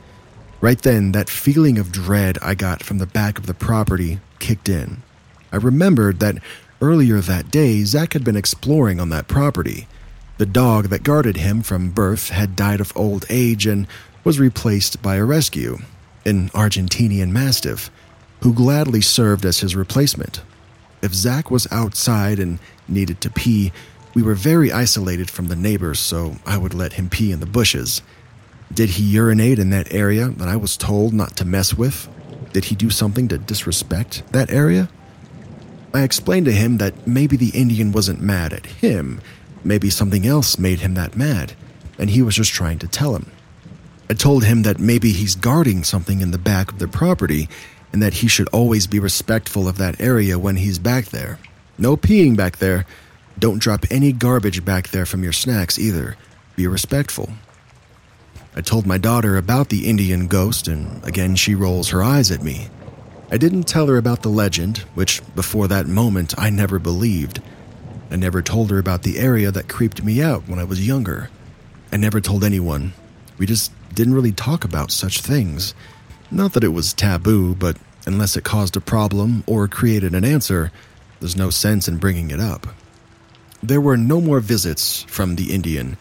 Right 0.60 0.80
then, 0.80 1.12
that 1.12 1.28
feeling 1.28 1.78
of 1.78 1.90
dread 1.90 2.38
I 2.40 2.54
got 2.54 2.82
from 2.82 2.98
the 2.98 3.06
back 3.06 3.38
of 3.38 3.46
the 3.46 3.54
property 3.54 4.20
kicked 4.38 4.68
in. 4.68 5.02
I 5.50 5.56
remembered 5.56 6.20
that 6.20 6.36
earlier 6.80 7.20
that 7.20 7.50
day, 7.50 7.82
Zach 7.82 8.12
had 8.12 8.24
been 8.24 8.36
exploring 8.36 9.00
on 9.00 9.08
that 9.10 9.28
property. 9.28 9.88
The 10.38 10.46
dog 10.46 10.88
that 10.88 11.02
guarded 11.02 11.36
him 11.36 11.62
from 11.62 11.90
birth 11.90 12.30
had 12.30 12.56
died 12.56 12.80
of 12.80 12.96
old 12.96 13.26
age 13.28 13.66
and 13.66 13.86
was 14.24 14.38
replaced 14.38 15.02
by 15.02 15.16
a 15.16 15.24
rescue, 15.24 15.78
an 16.24 16.48
Argentinian 16.50 17.30
Mastiff, 17.30 17.90
who 18.42 18.54
gladly 18.54 19.00
served 19.00 19.44
as 19.44 19.60
his 19.60 19.76
replacement. 19.76 20.42
If 21.02 21.12
Zach 21.14 21.50
was 21.50 21.66
outside 21.72 22.38
and 22.38 22.60
needed 22.88 23.20
to 23.22 23.30
pee, 23.30 23.72
we 24.14 24.22
were 24.22 24.34
very 24.34 24.70
isolated 24.70 25.30
from 25.30 25.48
the 25.48 25.56
neighbors, 25.56 25.98
so 25.98 26.36
I 26.46 26.58
would 26.58 26.74
let 26.74 26.94
him 26.94 27.10
pee 27.10 27.32
in 27.32 27.40
the 27.40 27.46
bushes. 27.46 28.02
Did 28.72 28.90
he 28.90 29.02
urinate 29.02 29.58
in 29.58 29.70
that 29.70 29.92
area 29.92 30.28
that 30.28 30.48
I 30.48 30.56
was 30.56 30.76
told 30.76 31.12
not 31.12 31.36
to 31.36 31.44
mess 31.44 31.74
with? 31.74 32.08
Did 32.52 32.66
he 32.66 32.74
do 32.74 32.88
something 32.88 33.28
to 33.28 33.38
disrespect 33.38 34.22
that 34.32 34.50
area? 34.50 34.88
I 35.92 36.02
explained 36.02 36.46
to 36.46 36.52
him 36.52 36.78
that 36.78 37.06
maybe 37.06 37.36
the 37.36 37.50
Indian 37.50 37.92
wasn't 37.92 38.22
mad 38.22 38.52
at 38.52 38.66
him, 38.66 39.20
maybe 39.64 39.90
something 39.90 40.26
else 40.26 40.58
made 40.58 40.80
him 40.80 40.94
that 40.94 41.16
mad, 41.16 41.54
and 41.98 42.10
he 42.10 42.22
was 42.22 42.36
just 42.36 42.52
trying 42.52 42.78
to 42.78 42.88
tell 42.88 43.16
him. 43.16 43.30
I 44.08 44.14
told 44.14 44.44
him 44.44 44.62
that 44.62 44.78
maybe 44.78 45.12
he's 45.12 45.34
guarding 45.34 45.84
something 45.84 46.20
in 46.20 46.30
the 46.30 46.38
back 46.38 46.70
of 46.70 46.78
the 46.78 46.88
property 46.88 47.48
and 47.92 48.02
that 48.02 48.14
he 48.14 48.28
should 48.28 48.48
always 48.48 48.86
be 48.86 48.98
respectful 48.98 49.68
of 49.68 49.78
that 49.78 50.00
area 50.00 50.38
when 50.38 50.56
he's 50.56 50.78
back 50.78 51.06
there. 51.06 51.38
No 51.78 51.96
peeing 51.96 52.36
back 52.36 52.58
there. 52.58 52.86
Don't 53.38 53.60
drop 53.60 53.84
any 53.90 54.12
garbage 54.12 54.64
back 54.64 54.88
there 54.88 55.06
from 55.06 55.22
your 55.22 55.32
snacks 55.32 55.78
either. 55.78 56.16
Be 56.56 56.66
respectful. 56.66 57.30
I 58.54 58.60
told 58.60 58.86
my 58.86 58.98
daughter 58.98 59.36
about 59.36 59.70
the 59.70 59.88
Indian 59.88 60.26
ghost, 60.26 60.68
and 60.68 61.02
again 61.04 61.36
she 61.36 61.54
rolls 61.54 61.88
her 61.88 62.02
eyes 62.02 62.30
at 62.30 62.42
me. 62.42 62.68
I 63.30 63.38
didn't 63.38 63.62
tell 63.62 63.86
her 63.86 63.96
about 63.96 64.22
the 64.22 64.28
legend, 64.28 64.78
which 64.94 65.22
before 65.34 65.68
that 65.68 65.86
moment 65.86 66.34
I 66.38 66.50
never 66.50 66.78
believed. 66.78 67.40
I 68.10 68.16
never 68.16 68.42
told 68.42 68.70
her 68.70 68.78
about 68.78 69.04
the 69.04 69.18
area 69.18 69.50
that 69.50 69.70
creeped 69.70 70.04
me 70.04 70.22
out 70.22 70.46
when 70.46 70.58
I 70.58 70.64
was 70.64 70.86
younger. 70.86 71.30
I 71.90 71.96
never 71.96 72.20
told 72.20 72.44
anyone. 72.44 72.92
We 73.38 73.46
just 73.46 73.72
didn't 73.94 74.14
really 74.14 74.32
talk 74.32 74.64
about 74.64 74.90
such 74.90 75.22
things. 75.22 75.74
Not 76.32 76.54
that 76.54 76.64
it 76.64 76.68
was 76.68 76.94
taboo, 76.94 77.54
but 77.54 77.76
unless 78.06 78.38
it 78.38 78.44
caused 78.44 78.74
a 78.74 78.80
problem 78.80 79.44
or 79.46 79.68
created 79.68 80.14
an 80.14 80.24
answer, 80.24 80.72
there's 81.20 81.36
no 81.36 81.50
sense 81.50 81.88
in 81.88 81.98
bringing 81.98 82.30
it 82.30 82.40
up. 82.40 82.68
There 83.62 83.82
were 83.82 83.98
no 83.98 84.18
more 84.18 84.40
visits 84.40 85.02
from 85.02 85.36
the 85.36 85.52
Indian. 85.52 85.98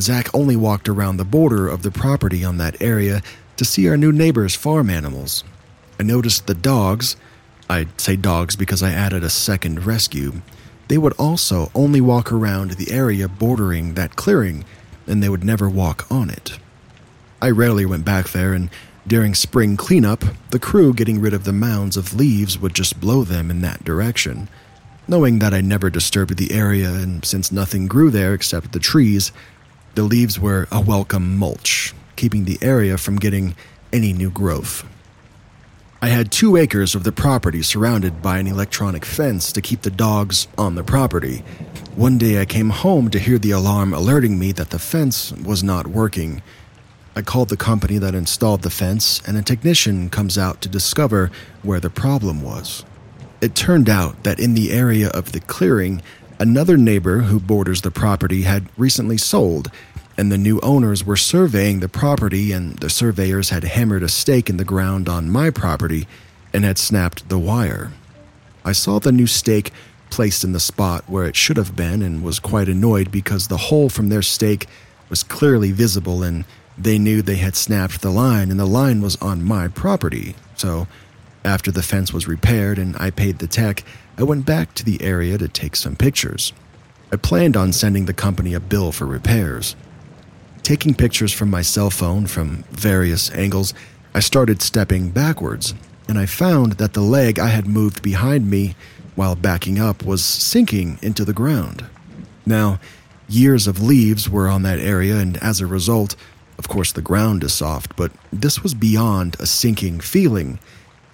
Zach 0.00 0.34
only 0.34 0.56
walked 0.56 0.88
around 0.88 1.16
the 1.16 1.24
border 1.24 1.68
of 1.68 1.82
the 1.82 1.92
property 1.92 2.44
on 2.44 2.58
that 2.58 2.82
area 2.82 3.22
to 3.56 3.64
see 3.64 3.88
our 3.88 3.96
new 3.96 4.10
neighbor's 4.10 4.56
farm 4.56 4.90
animals. 4.90 5.44
I 6.00 6.02
noticed 6.02 6.48
the 6.48 6.54
dogs, 6.54 7.14
I'd 7.70 8.00
say 8.00 8.16
dogs 8.16 8.56
because 8.56 8.82
I 8.82 8.90
added 8.90 9.22
a 9.22 9.30
second 9.30 9.86
rescue, 9.86 10.42
they 10.88 10.98
would 10.98 11.14
also 11.14 11.70
only 11.72 12.00
walk 12.00 12.32
around 12.32 12.72
the 12.72 12.90
area 12.90 13.28
bordering 13.28 13.94
that 13.94 14.16
clearing, 14.16 14.64
and 15.06 15.22
they 15.22 15.28
would 15.28 15.44
never 15.44 15.68
walk 15.68 16.10
on 16.10 16.30
it. 16.30 16.58
I 17.40 17.50
rarely 17.50 17.86
went 17.86 18.04
back 18.04 18.30
there, 18.30 18.52
and 18.54 18.70
during 19.08 19.34
spring 19.34 19.76
cleanup, 19.76 20.22
the 20.50 20.58
crew 20.58 20.92
getting 20.92 21.20
rid 21.20 21.32
of 21.32 21.44
the 21.44 21.52
mounds 21.52 21.96
of 21.96 22.14
leaves 22.14 22.58
would 22.58 22.74
just 22.74 23.00
blow 23.00 23.24
them 23.24 23.50
in 23.50 23.62
that 23.62 23.82
direction. 23.82 24.48
Knowing 25.08 25.38
that 25.38 25.54
I 25.54 25.62
never 25.62 25.88
disturbed 25.88 26.36
the 26.36 26.52
area, 26.52 26.90
and 26.90 27.24
since 27.24 27.50
nothing 27.50 27.86
grew 27.86 28.10
there 28.10 28.34
except 28.34 28.72
the 28.72 28.78
trees, 28.78 29.32
the 29.94 30.02
leaves 30.02 30.38
were 30.38 30.68
a 30.70 30.82
welcome 30.82 31.38
mulch, 31.38 31.94
keeping 32.16 32.44
the 32.44 32.58
area 32.60 32.98
from 32.98 33.16
getting 33.16 33.56
any 33.92 34.12
new 34.12 34.30
growth. 34.30 34.86
I 36.00 36.08
had 36.08 36.30
two 36.30 36.56
acres 36.56 36.94
of 36.94 37.02
the 37.02 37.10
property 37.10 37.62
surrounded 37.62 38.22
by 38.22 38.38
an 38.38 38.46
electronic 38.46 39.04
fence 39.04 39.50
to 39.52 39.62
keep 39.62 39.82
the 39.82 39.90
dogs 39.90 40.46
on 40.56 40.74
the 40.74 40.84
property. 40.84 41.38
One 41.96 42.18
day 42.18 42.40
I 42.40 42.44
came 42.44 42.70
home 42.70 43.10
to 43.10 43.18
hear 43.18 43.38
the 43.38 43.50
alarm 43.50 43.92
alerting 43.92 44.38
me 44.38 44.52
that 44.52 44.70
the 44.70 44.78
fence 44.78 45.32
was 45.32 45.64
not 45.64 45.88
working. 45.88 46.42
I 47.18 47.22
called 47.22 47.48
the 47.48 47.56
company 47.56 47.98
that 47.98 48.14
installed 48.14 48.62
the 48.62 48.70
fence, 48.70 49.20
and 49.26 49.36
a 49.36 49.42
technician 49.42 50.08
comes 50.08 50.38
out 50.38 50.60
to 50.60 50.68
discover 50.68 51.32
where 51.64 51.80
the 51.80 51.90
problem 51.90 52.42
was. 52.42 52.84
It 53.40 53.56
turned 53.56 53.88
out 53.88 54.22
that 54.22 54.38
in 54.38 54.54
the 54.54 54.70
area 54.70 55.08
of 55.08 55.32
the 55.32 55.40
clearing, 55.40 56.00
another 56.38 56.76
neighbor 56.76 57.22
who 57.22 57.40
borders 57.40 57.82
the 57.82 57.90
property 57.90 58.42
had 58.42 58.68
recently 58.76 59.18
sold 59.18 59.68
and 60.16 60.30
the 60.30 60.38
new 60.38 60.60
owners 60.60 61.04
were 61.04 61.16
surveying 61.16 61.80
the 61.80 61.88
property, 61.88 62.52
and 62.52 62.78
the 62.78 62.88
surveyors 62.88 63.50
had 63.50 63.64
hammered 63.64 64.04
a 64.04 64.08
stake 64.08 64.48
in 64.48 64.56
the 64.56 64.64
ground 64.64 65.08
on 65.08 65.28
my 65.28 65.50
property 65.50 66.06
and 66.52 66.64
had 66.64 66.78
snapped 66.78 67.28
the 67.28 67.38
wire. 67.38 67.90
I 68.64 68.70
saw 68.70 69.00
the 69.00 69.10
new 69.10 69.26
stake 69.26 69.72
placed 70.08 70.44
in 70.44 70.52
the 70.52 70.60
spot 70.60 71.02
where 71.08 71.26
it 71.26 71.34
should 71.34 71.56
have 71.56 71.74
been 71.74 72.00
and 72.00 72.22
was 72.22 72.38
quite 72.38 72.68
annoyed 72.68 73.10
because 73.10 73.48
the 73.48 73.56
hole 73.56 73.88
from 73.88 74.08
their 74.08 74.22
stake 74.22 74.68
was 75.08 75.24
clearly 75.24 75.72
visible 75.72 76.22
and 76.22 76.44
they 76.78 76.98
knew 76.98 77.22
they 77.22 77.36
had 77.36 77.56
snapped 77.56 78.00
the 78.00 78.10
line 78.10 78.50
and 78.50 78.60
the 78.60 78.66
line 78.66 79.00
was 79.00 79.16
on 79.16 79.42
my 79.42 79.68
property. 79.68 80.36
So, 80.56 80.86
after 81.44 81.70
the 81.70 81.82
fence 81.82 82.12
was 82.12 82.28
repaired 82.28 82.78
and 82.78 82.96
I 82.98 83.10
paid 83.10 83.38
the 83.38 83.46
tech, 83.46 83.84
I 84.16 84.22
went 84.22 84.46
back 84.46 84.74
to 84.74 84.84
the 84.84 85.02
area 85.02 85.38
to 85.38 85.48
take 85.48 85.76
some 85.76 85.96
pictures. 85.96 86.52
I 87.12 87.16
planned 87.16 87.56
on 87.56 87.72
sending 87.72 88.04
the 88.04 88.12
company 88.12 88.54
a 88.54 88.60
bill 88.60 88.92
for 88.92 89.06
repairs. 89.06 89.74
Taking 90.62 90.94
pictures 90.94 91.32
from 91.32 91.50
my 91.50 91.62
cell 91.62 91.90
phone 91.90 92.26
from 92.26 92.64
various 92.70 93.30
angles, 93.32 93.72
I 94.14 94.20
started 94.20 94.60
stepping 94.60 95.10
backwards, 95.10 95.74
and 96.08 96.18
I 96.18 96.26
found 96.26 96.72
that 96.74 96.92
the 96.92 97.00
leg 97.00 97.38
I 97.38 97.48
had 97.48 97.66
moved 97.66 98.02
behind 98.02 98.50
me 98.50 98.74
while 99.14 99.34
backing 99.34 99.78
up 99.78 100.04
was 100.04 100.24
sinking 100.24 100.98
into 101.00 101.24
the 101.24 101.32
ground. 101.32 101.86
Now, 102.44 102.80
years 103.28 103.66
of 103.66 103.82
leaves 103.82 104.28
were 104.28 104.48
on 104.48 104.62
that 104.62 104.78
area, 104.78 105.16
and 105.16 105.36
as 105.38 105.60
a 105.60 105.66
result, 105.66 106.16
of 106.58 106.68
course, 106.68 106.92
the 106.92 107.02
ground 107.02 107.44
is 107.44 107.52
soft, 107.52 107.96
but 107.96 108.12
this 108.32 108.62
was 108.62 108.74
beyond 108.74 109.36
a 109.38 109.46
sinking 109.46 110.00
feeling. 110.00 110.58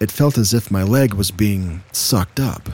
It 0.01 0.11
felt 0.11 0.39
as 0.39 0.55
if 0.55 0.71
my 0.71 0.83
leg 0.83 1.15
was 1.15 1.31
being 1.31 1.83
sucked 1.93 2.41
up. 2.41 2.69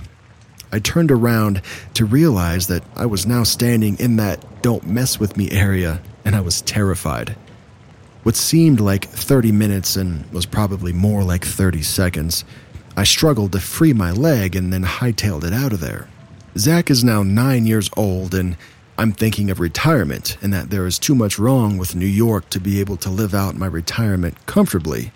I 0.73 0.79
turned 0.79 1.11
around 1.11 1.63
to 1.95 2.05
realize 2.05 2.69
that 2.69 2.85
I 2.95 3.07
was 3.07 3.27
now 3.27 3.43
standing 3.43 3.99
in 3.99 4.17
that 4.17 4.63
don't 4.63 4.87
mess 4.87 5.19
with 5.19 5.37
me 5.37 5.51
area 5.51 6.01
and 6.25 6.37
I 6.37 6.41
was 6.41 6.63
terrified. 6.63 7.37
What 8.23 8.37
seemed 8.37 8.81
like 8.81 9.07
30 9.07 9.51
minutes 9.51 9.97
and 9.97 10.31
was 10.31 10.47
probably 10.47 10.93
more 10.93 11.25
like 11.25 11.45
30 11.45 11.83
seconds, 11.83 12.45
I 12.97 13.05
struggled 13.05 13.53
to 13.53 13.61
free 13.61 13.93
my 13.93 14.13
leg 14.13 14.55
and 14.55 14.73
then 14.73 14.85
hightailed 14.85 15.45
it 15.45 15.53
out 15.53 15.73
of 15.73 15.81
there. 15.81 16.09
Zach 16.59 16.91
is 16.91 17.03
now 17.03 17.23
nine 17.23 17.65
years 17.65 17.89
old, 17.97 18.35
and 18.35 18.57
I'm 19.01 19.13
thinking 19.13 19.49
of 19.51 19.61
retirement 19.61 20.37
and 20.43 20.53
that 20.53 20.69
there 20.69 20.87
is 20.87 20.99
too 20.99 21.15
much 21.15 21.39
wrong 21.39 21.79
with 21.79 21.97
New 21.97 22.05
York 22.05 22.51
to 22.51 22.61
be 22.61 22.81
able 22.81 22.99
to 22.99 23.09
live 23.09 23.33
out 23.33 23.57
my 23.57 23.65
retirement 23.65 24.45
comfortably. 24.45 25.11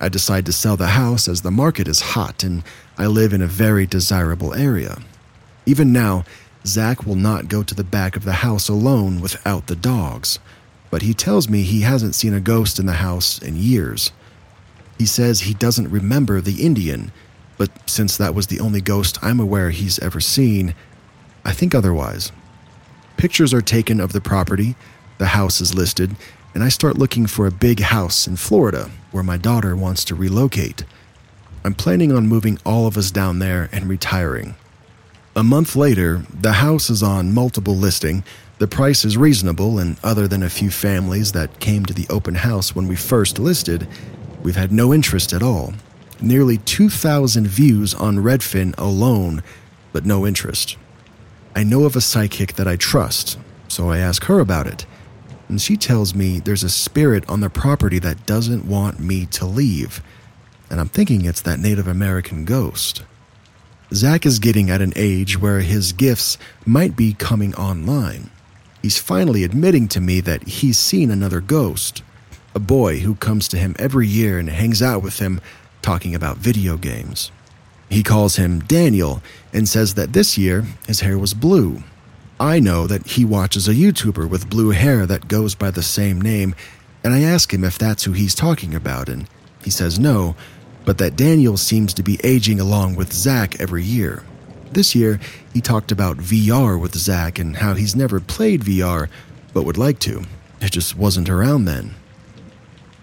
I 0.00 0.08
decide 0.08 0.46
to 0.46 0.52
sell 0.52 0.76
the 0.76 0.86
house 0.86 1.26
as 1.26 1.42
the 1.42 1.50
market 1.50 1.88
is 1.88 2.00
hot 2.14 2.44
and 2.44 2.62
I 2.96 3.06
live 3.06 3.32
in 3.32 3.42
a 3.42 3.48
very 3.48 3.84
desirable 3.84 4.54
area. 4.54 4.98
Even 5.66 5.92
now, 5.92 6.24
Zach 6.64 7.04
will 7.04 7.16
not 7.16 7.48
go 7.48 7.64
to 7.64 7.74
the 7.74 7.82
back 7.82 8.14
of 8.14 8.24
the 8.24 8.44
house 8.46 8.68
alone 8.68 9.20
without 9.20 9.66
the 9.66 9.74
dogs, 9.74 10.38
but 10.88 11.02
he 11.02 11.12
tells 11.12 11.48
me 11.48 11.62
he 11.62 11.80
hasn't 11.80 12.14
seen 12.14 12.32
a 12.32 12.38
ghost 12.38 12.78
in 12.78 12.86
the 12.86 12.92
house 12.92 13.42
in 13.42 13.56
years. 13.56 14.12
He 15.00 15.06
says 15.06 15.40
he 15.40 15.54
doesn't 15.54 15.90
remember 15.90 16.40
the 16.40 16.64
Indian, 16.64 17.10
but 17.58 17.72
since 17.90 18.16
that 18.16 18.36
was 18.36 18.46
the 18.46 18.60
only 18.60 18.80
ghost 18.80 19.18
I'm 19.20 19.40
aware 19.40 19.70
he's 19.70 19.98
ever 19.98 20.20
seen, 20.20 20.76
I 21.44 21.52
think 21.52 21.74
otherwise. 21.74 22.30
Pictures 23.20 23.52
are 23.52 23.60
taken 23.60 24.00
of 24.00 24.14
the 24.14 24.20
property, 24.22 24.76
the 25.18 25.26
house 25.26 25.60
is 25.60 25.74
listed, 25.74 26.16
and 26.54 26.64
I 26.64 26.70
start 26.70 26.96
looking 26.96 27.26
for 27.26 27.46
a 27.46 27.50
big 27.50 27.80
house 27.80 28.26
in 28.26 28.36
Florida 28.36 28.90
where 29.10 29.22
my 29.22 29.36
daughter 29.36 29.76
wants 29.76 30.04
to 30.04 30.14
relocate. 30.14 30.84
I'm 31.62 31.74
planning 31.74 32.12
on 32.12 32.28
moving 32.28 32.58
all 32.64 32.86
of 32.86 32.96
us 32.96 33.10
down 33.10 33.38
there 33.38 33.68
and 33.72 33.90
retiring. 33.90 34.54
A 35.36 35.42
month 35.42 35.76
later, 35.76 36.24
the 36.32 36.54
house 36.54 36.88
is 36.88 37.02
on 37.02 37.34
multiple 37.34 37.76
listing. 37.76 38.24
The 38.56 38.66
price 38.66 39.04
is 39.04 39.18
reasonable, 39.18 39.78
and 39.78 39.98
other 40.02 40.26
than 40.26 40.42
a 40.42 40.48
few 40.48 40.70
families 40.70 41.32
that 41.32 41.60
came 41.60 41.84
to 41.84 41.92
the 41.92 42.06
open 42.08 42.36
house 42.36 42.74
when 42.74 42.88
we 42.88 42.96
first 42.96 43.38
listed, 43.38 43.86
we've 44.42 44.56
had 44.56 44.72
no 44.72 44.94
interest 44.94 45.34
at 45.34 45.42
all. 45.42 45.74
Nearly 46.22 46.56
2,000 46.56 47.46
views 47.46 47.92
on 47.92 48.16
Redfin 48.20 48.74
alone, 48.78 49.42
but 49.92 50.06
no 50.06 50.26
interest. 50.26 50.78
I 51.54 51.64
know 51.64 51.84
of 51.84 51.96
a 51.96 52.00
psychic 52.00 52.54
that 52.54 52.68
I 52.68 52.76
trust, 52.76 53.38
so 53.68 53.90
I 53.90 53.98
ask 53.98 54.24
her 54.24 54.40
about 54.40 54.66
it. 54.66 54.86
And 55.48 55.60
she 55.60 55.76
tells 55.76 56.14
me 56.14 56.38
there's 56.38 56.62
a 56.62 56.70
spirit 56.70 57.28
on 57.28 57.40
the 57.40 57.50
property 57.50 57.98
that 57.98 58.24
doesn't 58.26 58.64
want 58.64 59.00
me 59.00 59.26
to 59.26 59.46
leave. 59.46 60.02
And 60.70 60.78
I'm 60.78 60.88
thinking 60.88 61.24
it's 61.24 61.42
that 61.42 61.58
Native 61.58 61.88
American 61.88 62.44
ghost. 62.44 63.02
Zach 63.92 64.24
is 64.24 64.38
getting 64.38 64.70
at 64.70 64.80
an 64.80 64.92
age 64.94 65.40
where 65.40 65.60
his 65.60 65.92
gifts 65.92 66.38
might 66.64 66.94
be 66.94 67.14
coming 67.14 67.54
online. 67.56 68.30
He's 68.80 68.98
finally 68.98 69.42
admitting 69.42 69.88
to 69.88 70.00
me 70.00 70.20
that 70.20 70.46
he's 70.46 70.78
seen 70.78 71.10
another 71.10 71.40
ghost, 71.40 72.04
a 72.54 72.60
boy 72.60 73.00
who 73.00 73.16
comes 73.16 73.48
to 73.48 73.58
him 73.58 73.74
every 73.78 74.06
year 74.06 74.38
and 74.38 74.48
hangs 74.48 74.80
out 74.80 75.02
with 75.02 75.18
him 75.18 75.40
talking 75.82 76.14
about 76.14 76.36
video 76.36 76.76
games. 76.76 77.32
He 77.88 78.04
calls 78.04 78.36
him 78.36 78.60
Daniel 78.60 79.20
and 79.52 79.68
says 79.68 79.94
that 79.94 80.12
this 80.12 80.38
year 80.38 80.64
his 80.86 81.00
hair 81.00 81.18
was 81.18 81.34
blue. 81.34 81.82
I 82.38 82.58
know 82.58 82.86
that 82.86 83.06
he 83.06 83.24
watches 83.24 83.68
a 83.68 83.74
YouTuber 83.74 84.28
with 84.28 84.48
blue 84.48 84.70
hair 84.70 85.04
that 85.06 85.28
goes 85.28 85.54
by 85.54 85.70
the 85.70 85.82
same 85.82 86.20
name, 86.20 86.54
and 87.04 87.12
I 87.12 87.20
ask 87.20 87.52
him 87.52 87.64
if 87.64 87.78
that's 87.78 88.04
who 88.04 88.12
he's 88.12 88.34
talking 88.34 88.74
about, 88.74 89.08
and 89.08 89.28
he 89.62 89.70
says 89.70 89.98
no, 89.98 90.36
but 90.84 90.98
that 90.98 91.16
Daniel 91.16 91.56
seems 91.56 91.92
to 91.94 92.02
be 92.02 92.18
aging 92.24 92.58
along 92.58 92.96
with 92.96 93.12
Zach 93.12 93.60
every 93.60 93.84
year. 93.84 94.22
This 94.72 94.94
year, 94.94 95.20
he 95.52 95.60
talked 95.60 95.92
about 95.92 96.16
VR 96.16 96.80
with 96.80 96.94
Zach 96.94 97.38
and 97.38 97.56
how 97.56 97.74
he's 97.74 97.96
never 97.96 98.20
played 98.20 98.62
VR, 98.62 99.08
but 99.52 99.64
would 99.64 99.76
like 99.76 99.98
to. 100.00 100.24
It 100.60 100.72
just 100.72 100.96
wasn't 100.96 101.28
around 101.28 101.64
then. 101.64 101.94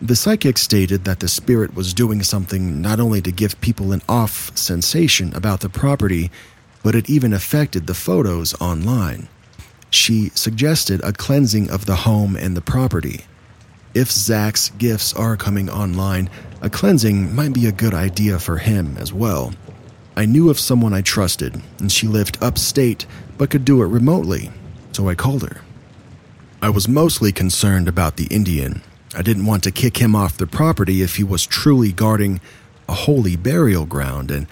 The 0.01 0.16
psychic 0.16 0.59
stated 0.59 1.06
that 1.06 1.22
the 1.22 1.27
spirit 1.27 1.74
was 1.74 1.93
doing 1.93 2.22
something 2.22 2.82
not 2.82 3.00
only 3.00 3.19
to 3.22 3.32
give 3.32 3.59
people 3.61 3.92
an 3.92 4.03
off 4.08 4.56
sensation 4.56 5.34
about 5.34 5.61
the 5.61 5.69
property, 5.69 6.30
but 6.84 6.93
it 6.93 7.09
even 7.09 7.34
affected 7.34 7.88
the 7.88 7.95
photos 7.95 8.53
online. 8.61 9.27
She 9.90 10.30
suggested 10.35 11.01
a 11.03 11.14
cleansing 11.14 11.72
of 11.72 11.88
the 11.88 11.95
home 11.95 12.35
and 12.35 12.56
the 12.56 12.61
property. 12.61 13.22
If 13.95 14.11
Zach's 14.11 14.69
gifts 14.69 15.14
are 15.16 15.35
coming 15.35 15.67
online, 15.67 16.30
a 16.61 16.69
cleansing 16.69 17.34
might 17.34 17.53
be 17.53 17.66
a 17.66 17.72
good 17.72 17.95
idea 17.95 18.38
for 18.38 18.58
him 18.58 18.98
as 18.98 19.11
well. 19.11 19.53
I 20.16 20.26
knew 20.26 20.51
of 20.51 20.59
someone 20.59 20.93
I 20.93 21.01
trusted, 21.01 21.59
and 21.80 21.92
she 21.92 22.08
lived 22.08 22.38
upstate 22.40 23.08
but 23.38 23.50
could 23.50 23.66
do 23.66 23.82
it 23.82 23.88
remotely, 23.88 24.51
so 24.92 25.09
I 25.09 25.16
called 25.16 25.42
her. 25.42 25.61
I 26.61 26.69
was 26.69 26.88
mostly 26.88 27.32
concerned 27.32 27.88
about 27.88 28.17
the 28.17 28.27
Indian. 28.27 28.84
I 29.18 29.24
didn't 29.24 29.48
want 29.48 29.64
to 29.64 29.72
kick 29.72 29.98
him 29.98 30.16
off 30.16 30.38
the 30.38 30.46
property 30.46 31.02
if 31.02 31.16
he 31.16 31.24
was 31.24 31.44
truly 31.44 31.92
guarding 31.92 32.40
a 32.88 32.94
holy 32.94 33.36
burial 33.36 33.88
ground, 33.88 34.30
and 34.30 34.46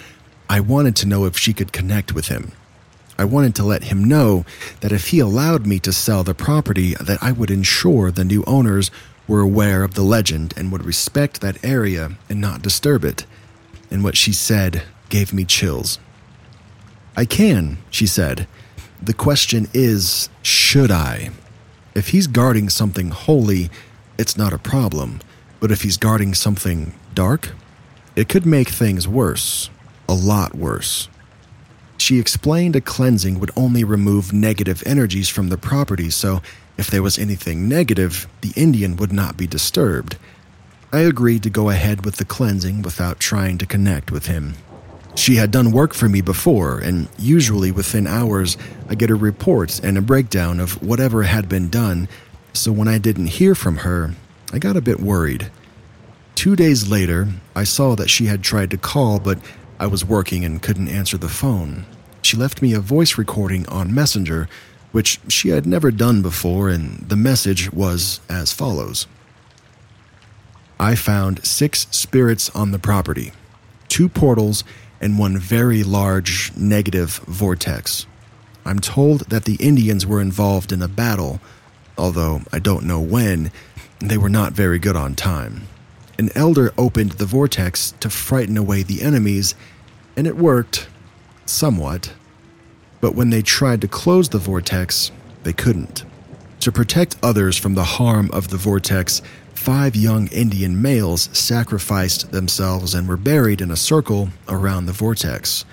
I 0.49 0.59
wanted 0.59 0.95
to 0.97 1.07
know 1.07 1.25
if 1.25 1.37
she 1.37 1.53
could 1.53 1.71
connect 1.71 2.13
with 2.13 2.29
him. 2.29 2.51
I 3.15 3.25
wanted 3.25 3.53
to 3.55 3.63
let 3.63 3.83
him 3.83 4.03
know 4.03 4.43
that 4.81 4.91
if 4.91 5.09
he 5.09 5.19
allowed 5.19 5.67
me 5.67 5.77
to 5.81 5.93
sell 5.93 6.23
the 6.23 6.33
property, 6.33 6.95
that 6.95 7.21
I 7.21 7.31
would 7.31 7.51
ensure 7.51 8.09
the 8.09 8.25
new 8.25 8.43
owners 8.47 8.89
were 9.27 9.41
aware 9.41 9.83
of 9.83 9.93
the 9.93 10.01
legend 10.01 10.55
and 10.57 10.71
would 10.71 10.83
respect 10.83 11.41
that 11.41 11.63
area 11.63 12.17
and 12.27 12.41
not 12.41 12.63
disturb 12.63 13.05
it. 13.05 13.27
And 13.91 14.03
what 14.03 14.17
she 14.17 14.33
said 14.33 14.81
gave 15.09 15.31
me 15.31 15.45
chills. 15.45 15.99
I 17.15 17.25
can, 17.25 17.77
she 17.91 18.07
said. 18.07 18.47
The 18.99 19.13
question 19.13 19.67
is, 19.75 20.27
should 20.41 20.89
I? 20.89 21.29
If 21.93 22.09
he's 22.09 22.25
guarding 22.25 22.67
something 22.69 23.11
holy, 23.11 23.69
it's 24.17 24.37
not 24.37 24.53
a 24.53 24.57
problem. 24.57 25.21
But 25.59 25.71
if 25.71 25.81
he's 25.81 25.97
guarding 25.97 26.33
something 26.33 26.93
dark, 27.13 27.51
it 28.15 28.29
could 28.29 28.45
make 28.45 28.69
things 28.69 29.07
worse. 29.07 29.69
A 30.07 30.13
lot 30.13 30.55
worse. 30.55 31.09
She 31.97 32.19
explained 32.19 32.75
a 32.75 32.81
cleansing 32.81 33.39
would 33.39 33.51
only 33.55 33.83
remove 33.83 34.33
negative 34.33 34.83
energies 34.85 35.29
from 35.29 35.49
the 35.49 35.57
property, 35.57 36.09
so 36.09 36.41
if 36.77 36.87
there 36.87 37.01
was 37.01 37.17
anything 37.17 37.69
negative, 37.69 38.27
the 38.41 38.53
Indian 38.55 38.97
would 38.97 39.13
not 39.13 39.37
be 39.37 39.47
disturbed. 39.47 40.17
I 40.91 40.99
agreed 40.99 41.43
to 41.43 41.49
go 41.49 41.69
ahead 41.69 42.05
with 42.05 42.17
the 42.17 42.25
cleansing 42.25 42.81
without 42.81 43.19
trying 43.19 43.57
to 43.59 43.65
connect 43.65 44.11
with 44.11 44.27
him. 44.27 44.55
She 45.15 45.35
had 45.35 45.51
done 45.51 45.71
work 45.71 45.93
for 45.93 46.09
me 46.09 46.21
before, 46.21 46.79
and 46.79 47.07
usually 47.17 47.71
within 47.71 48.05
hours, 48.05 48.57
I 48.89 48.95
get 48.95 49.09
a 49.09 49.15
report 49.15 49.79
and 49.83 49.97
a 49.97 50.01
breakdown 50.01 50.59
of 50.59 50.81
whatever 50.83 51.23
had 51.23 51.47
been 51.47 51.69
done, 51.69 52.09
so 52.55 52.71
when 52.71 52.87
I 52.87 52.97
didn't 52.97 53.27
hear 53.27 53.55
from 53.55 53.77
her, 53.77 54.15
I 54.53 54.59
got 54.59 54.77
a 54.77 54.81
bit 54.81 54.99
worried. 54.99 55.51
Two 56.35 56.55
days 56.55 56.87
later, 56.87 57.27
I 57.55 57.63
saw 57.63 57.95
that 57.95 58.09
she 58.09 58.25
had 58.25 58.43
tried 58.43 58.71
to 58.71 58.77
call, 58.77 59.19
but 59.19 59.39
I 59.79 59.87
was 59.87 60.05
working 60.05 60.45
and 60.45 60.61
couldn't 60.61 60.87
answer 60.87 61.17
the 61.17 61.29
phone. 61.29 61.85
She 62.21 62.37
left 62.37 62.61
me 62.61 62.73
a 62.73 62.79
voice 62.79 63.17
recording 63.17 63.67
on 63.67 63.93
Messenger, 63.93 64.47
which 64.91 65.19
she 65.27 65.49
had 65.49 65.65
never 65.65 65.91
done 65.91 66.21
before, 66.21 66.69
and 66.69 66.99
the 67.09 67.15
message 67.15 67.71
was 67.71 68.21
as 68.29 68.53
follows 68.53 69.07
I 70.79 70.95
found 70.95 71.45
six 71.45 71.87
spirits 71.91 72.49
on 72.51 72.71
the 72.71 72.79
property, 72.79 73.31
two 73.87 74.09
portals, 74.09 74.63
and 74.99 75.17
one 75.19 75.37
very 75.37 75.83
large 75.83 76.51
negative 76.55 77.21
vortex. 77.27 78.05
I'm 78.65 78.79
told 78.79 79.21
that 79.29 79.45
the 79.45 79.55
Indians 79.55 80.05
were 80.05 80.19
involved 80.19 80.71
in 80.71 80.81
a 80.81 80.87
battle, 80.87 81.39
although 81.97 82.41
I 82.51 82.59
don't 82.59 82.85
know 82.85 82.99
when, 82.99 83.51
they 83.99 84.17
were 84.17 84.29
not 84.29 84.53
very 84.53 84.79
good 84.79 84.95
on 84.95 85.15
time. 85.15 85.67
An 86.17 86.29
elder 86.35 86.73
opened 86.77 87.13
the 87.13 87.25
vortex 87.25 87.91
to 87.99 88.09
frighten 88.09 88.57
away 88.57 88.83
the 88.83 89.01
enemies, 89.01 89.55
and 90.15 90.27
it 90.27 90.37
worked 90.37 90.87
somewhat. 91.45 92.13
But 93.01 93.15
when 93.15 93.29
they 93.29 93.41
tried 93.41 93.81
to 93.81 93.87
close 93.87 94.29
the 94.29 94.37
vortex, 94.37 95.11
they 95.43 95.53
couldn't. 95.53 96.05
To 96.61 96.71
protect 96.71 97.17
others 97.21 97.57
from 97.57 97.75
the 97.75 97.83
harm 97.83 98.29
of 98.31 98.47
the 98.47 98.57
vortex, 98.57 99.21
five 99.53 99.95
young 99.95 100.27
Indian 100.27 100.81
males 100.81 101.29
sacrificed 101.33 102.31
themselves 102.31 102.93
and 102.93 103.07
were 103.07 103.17
buried 103.17 103.61
in 103.61 103.71
a 103.71 103.75
circle 103.75 104.29
around 104.47 104.85
the 104.85 104.91
vortex. 104.91 105.65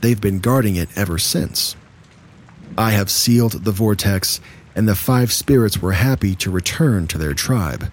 They've 0.00 0.20
been 0.20 0.38
guarding 0.38 0.76
it 0.76 0.88
ever 0.96 1.18
since. 1.18 1.74
I 2.76 2.92
have 2.92 3.10
sealed 3.10 3.64
the 3.64 3.72
vortex, 3.72 4.40
and 4.74 4.88
the 4.88 4.94
five 4.94 5.32
spirits 5.32 5.80
were 5.80 5.92
happy 5.92 6.34
to 6.36 6.50
return 6.50 7.06
to 7.08 7.18
their 7.18 7.34
tribe. 7.34 7.90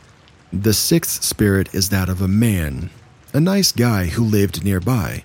The 0.54 0.74
sixth 0.74 1.24
spirit 1.24 1.74
is 1.74 1.90
that 1.90 2.10
of 2.10 2.22
a 2.22 2.28
man, 2.28 2.90
a 3.34 3.40
nice 3.40 3.72
guy 3.72 4.06
who 4.06 4.24
lived 4.24 4.64
nearby. 4.64 5.24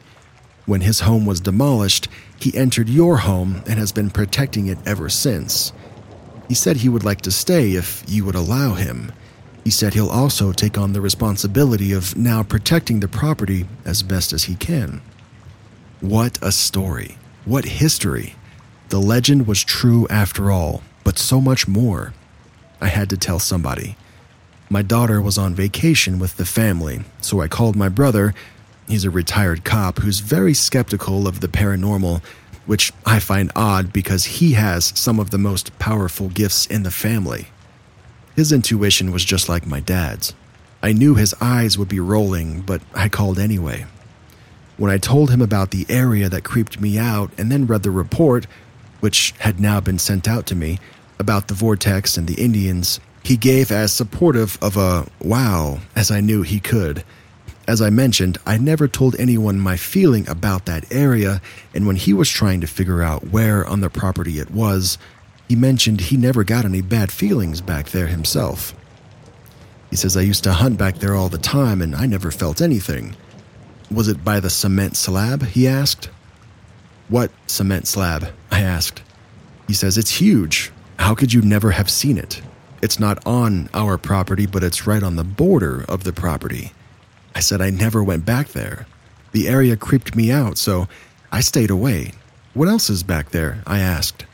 When 0.66 0.80
his 0.80 1.00
home 1.00 1.26
was 1.26 1.40
demolished, 1.40 2.08
he 2.38 2.56
entered 2.56 2.88
your 2.88 3.18
home 3.18 3.62
and 3.66 3.78
has 3.78 3.92
been 3.92 4.10
protecting 4.10 4.66
it 4.66 4.78
ever 4.86 5.08
since. 5.08 5.72
He 6.48 6.54
said 6.54 6.78
he 6.78 6.88
would 6.88 7.04
like 7.04 7.20
to 7.22 7.30
stay 7.30 7.72
if 7.72 8.04
you 8.08 8.24
would 8.24 8.34
allow 8.34 8.74
him. 8.74 9.12
He 9.62 9.70
said 9.70 9.94
he'll 9.94 10.08
also 10.08 10.52
take 10.52 10.78
on 10.78 10.92
the 10.92 11.00
responsibility 11.00 11.92
of 11.92 12.16
now 12.16 12.42
protecting 12.42 13.00
the 13.00 13.08
property 13.08 13.66
as 13.84 14.02
best 14.02 14.32
as 14.32 14.44
he 14.44 14.56
can. 14.56 15.00
What 16.00 16.38
a 16.42 16.50
story. 16.50 17.18
What 17.44 17.64
history. 17.64 18.34
The 18.88 18.98
legend 18.98 19.46
was 19.46 19.62
true 19.62 20.08
after 20.08 20.50
all, 20.50 20.82
but 21.10 21.18
so 21.18 21.40
much 21.40 21.66
more. 21.66 22.14
I 22.80 22.86
had 22.86 23.10
to 23.10 23.16
tell 23.16 23.40
somebody. 23.40 23.96
My 24.68 24.80
daughter 24.80 25.20
was 25.20 25.38
on 25.38 25.56
vacation 25.56 26.20
with 26.20 26.36
the 26.36 26.44
family, 26.44 27.00
so 27.20 27.40
I 27.40 27.48
called 27.48 27.74
my 27.74 27.88
brother. 27.88 28.32
He's 28.86 29.04
a 29.04 29.10
retired 29.10 29.64
cop 29.64 29.98
who's 29.98 30.20
very 30.20 30.54
skeptical 30.54 31.26
of 31.26 31.40
the 31.40 31.48
paranormal, 31.48 32.22
which 32.64 32.92
I 33.04 33.18
find 33.18 33.50
odd 33.56 33.92
because 33.92 34.38
he 34.38 34.52
has 34.52 34.92
some 34.94 35.18
of 35.18 35.30
the 35.30 35.38
most 35.38 35.76
powerful 35.80 36.28
gifts 36.28 36.64
in 36.66 36.84
the 36.84 36.92
family. 36.92 37.48
His 38.36 38.52
intuition 38.52 39.10
was 39.10 39.24
just 39.24 39.48
like 39.48 39.66
my 39.66 39.80
dad's. 39.80 40.32
I 40.80 40.92
knew 40.92 41.16
his 41.16 41.34
eyes 41.40 41.76
would 41.76 41.88
be 41.88 41.98
rolling, 41.98 42.60
but 42.60 42.82
I 42.94 43.08
called 43.08 43.40
anyway. 43.40 43.84
When 44.76 44.92
I 44.92 44.98
told 44.98 45.32
him 45.32 45.42
about 45.42 45.72
the 45.72 45.86
area 45.88 46.28
that 46.28 46.44
creeped 46.44 46.80
me 46.80 46.98
out 46.98 47.32
and 47.36 47.50
then 47.50 47.66
read 47.66 47.82
the 47.82 47.90
report, 47.90 48.46
which 49.00 49.34
had 49.38 49.58
now 49.58 49.80
been 49.80 49.98
sent 49.98 50.28
out 50.28 50.46
to 50.46 50.54
me, 50.54 50.78
about 51.20 51.46
the 51.46 51.54
vortex 51.54 52.16
and 52.16 52.26
the 52.26 52.42
Indians, 52.42 52.98
he 53.22 53.36
gave 53.36 53.70
as 53.70 53.92
supportive 53.92 54.58
of 54.62 54.76
a 54.76 55.06
wow 55.20 55.78
as 55.94 56.10
I 56.10 56.20
knew 56.20 56.42
he 56.42 56.58
could. 56.58 57.04
As 57.68 57.80
I 57.80 57.90
mentioned, 57.90 58.38
I 58.46 58.58
never 58.58 58.88
told 58.88 59.14
anyone 59.20 59.60
my 59.60 59.76
feeling 59.76 60.28
about 60.28 60.66
that 60.66 60.90
area, 60.92 61.40
and 61.72 61.86
when 61.86 61.94
he 61.94 62.12
was 62.12 62.28
trying 62.28 62.62
to 62.62 62.66
figure 62.66 63.02
out 63.02 63.28
where 63.28 63.64
on 63.66 63.80
the 63.80 63.90
property 63.90 64.40
it 64.40 64.50
was, 64.50 64.98
he 65.48 65.54
mentioned 65.54 66.00
he 66.00 66.16
never 66.16 66.42
got 66.42 66.64
any 66.64 66.80
bad 66.80 67.12
feelings 67.12 67.60
back 67.60 67.90
there 67.90 68.06
himself. 68.06 68.74
He 69.90 69.96
says, 69.96 70.16
I 70.16 70.22
used 70.22 70.44
to 70.44 70.52
hunt 70.52 70.78
back 70.78 70.96
there 70.96 71.14
all 71.14 71.28
the 71.28 71.38
time 71.38 71.82
and 71.82 71.94
I 71.94 72.06
never 72.06 72.30
felt 72.30 72.60
anything. 72.60 73.16
Was 73.90 74.08
it 74.08 74.24
by 74.24 74.40
the 74.40 74.50
cement 74.50 74.96
slab? 74.96 75.42
He 75.42 75.66
asked. 75.66 76.08
What 77.08 77.32
cement 77.48 77.88
slab? 77.88 78.28
I 78.50 78.60
asked. 78.60 79.02
He 79.66 79.74
says, 79.74 79.98
It's 79.98 80.20
huge. 80.20 80.70
How 81.00 81.14
could 81.14 81.32
you 81.32 81.40
never 81.40 81.70
have 81.70 81.90
seen 81.90 82.18
it? 82.18 82.42
It's 82.82 83.00
not 83.00 83.26
on 83.26 83.70
our 83.72 83.96
property, 83.96 84.44
but 84.44 84.62
it's 84.62 84.86
right 84.86 85.02
on 85.02 85.16
the 85.16 85.24
border 85.24 85.82
of 85.88 86.04
the 86.04 86.12
property. 86.12 86.72
I 87.34 87.40
said, 87.40 87.62
I 87.62 87.70
never 87.70 88.04
went 88.04 88.26
back 88.26 88.48
there. 88.48 88.86
The 89.32 89.48
area 89.48 89.76
creeped 89.78 90.14
me 90.14 90.30
out, 90.30 90.58
so 90.58 90.88
I 91.32 91.40
stayed 91.40 91.70
away. 91.70 92.12
What 92.52 92.68
else 92.68 92.90
is 92.90 93.02
back 93.02 93.30
there? 93.30 93.62
I 93.66 93.78
asked. 93.78 94.26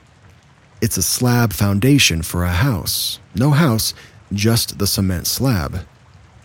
It's 0.82 0.96
a 0.96 1.02
slab 1.02 1.52
foundation 1.52 2.20
for 2.22 2.42
a 2.42 2.50
house. 2.50 3.20
No 3.34 3.52
house, 3.52 3.94
just 4.32 4.80
the 4.80 4.88
cement 4.88 5.28
slab. 5.28 5.86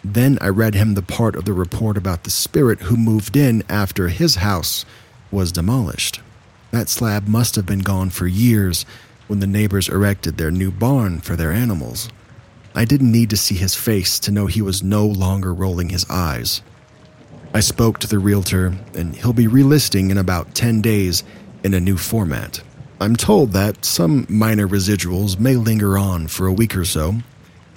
Then 0.03 0.37
I 0.39 0.49
read 0.49 0.75
him 0.75 0.93
the 0.93 1.01
part 1.01 1.35
of 1.35 1.45
the 1.45 1.53
report 1.53 1.97
about 1.97 2.25
the 2.25 2.29
spirit 2.29 2.81
who 2.81 2.95
moved 2.95 3.35
in 3.35 3.63
after 3.67 4.07
his 4.09 4.35
house 4.35 4.85
was 5.31 5.51
demolished. 5.51 6.21
That 6.69 6.89
slab 6.89 7.27
must 7.27 7.55
have 7.55 7.65
been 7.65 7.79
gone 7.79 8.11
for 8.11 8.27
years 8.27 8.85
when 9.31 9.39
the 9.39 9.47
neighbors 9.47 9.87
erected 9.87 10.35
their 10.35 10.51
new 10.51 10.69
barn 10.69 11.21
for 11.21 11.37
their 11.37 11.53
animals. 11.53 12.09
I 12.75 12.83
didn't 12.83 13.13
need 13.13 13.29
to 13.29 13.37
see 13.37 13.55
his 13.55 13.75
face 13.75 14.19
to 14.19 14.29
know 14.29 14.47
he 14.47 14.61
was 14.61 14.83
no 14.83 15.05
longer 15.05 15.53
rolling 15.53 15.87
his 15.87 16.05
eyes. 16.09 16.61
I 17.53 17.61
spoke 17.61 17.99
to 17.99 18.07
the 18.07 18.19
realtor, 18.19 18.75
and 18.93 19.15
he'll 19.15 19.31
be 19.31 19.47
relisting 19.47 20.11
in 20.11 20.17
about 20.17 20.53
10 20.53 20.81
days 20.81 21.23
in 21.63 21.73
a 21.73 21.79
new 21.79 21.95
format. 21.95 22.61
I'm 22.99 23.15
told 23.15 23.53
that 23.53 23.85
some 23.85 24.25
minor 24.27 24.67
residuals 24.67 25.39
may 25.39 25.55
linger 25.55 25.97
on 25.97 26.27
for 26.27 26.45
a 26.45 26.51
week 26.51 26.75
or 26.75 26.83
so, 26.83 27.13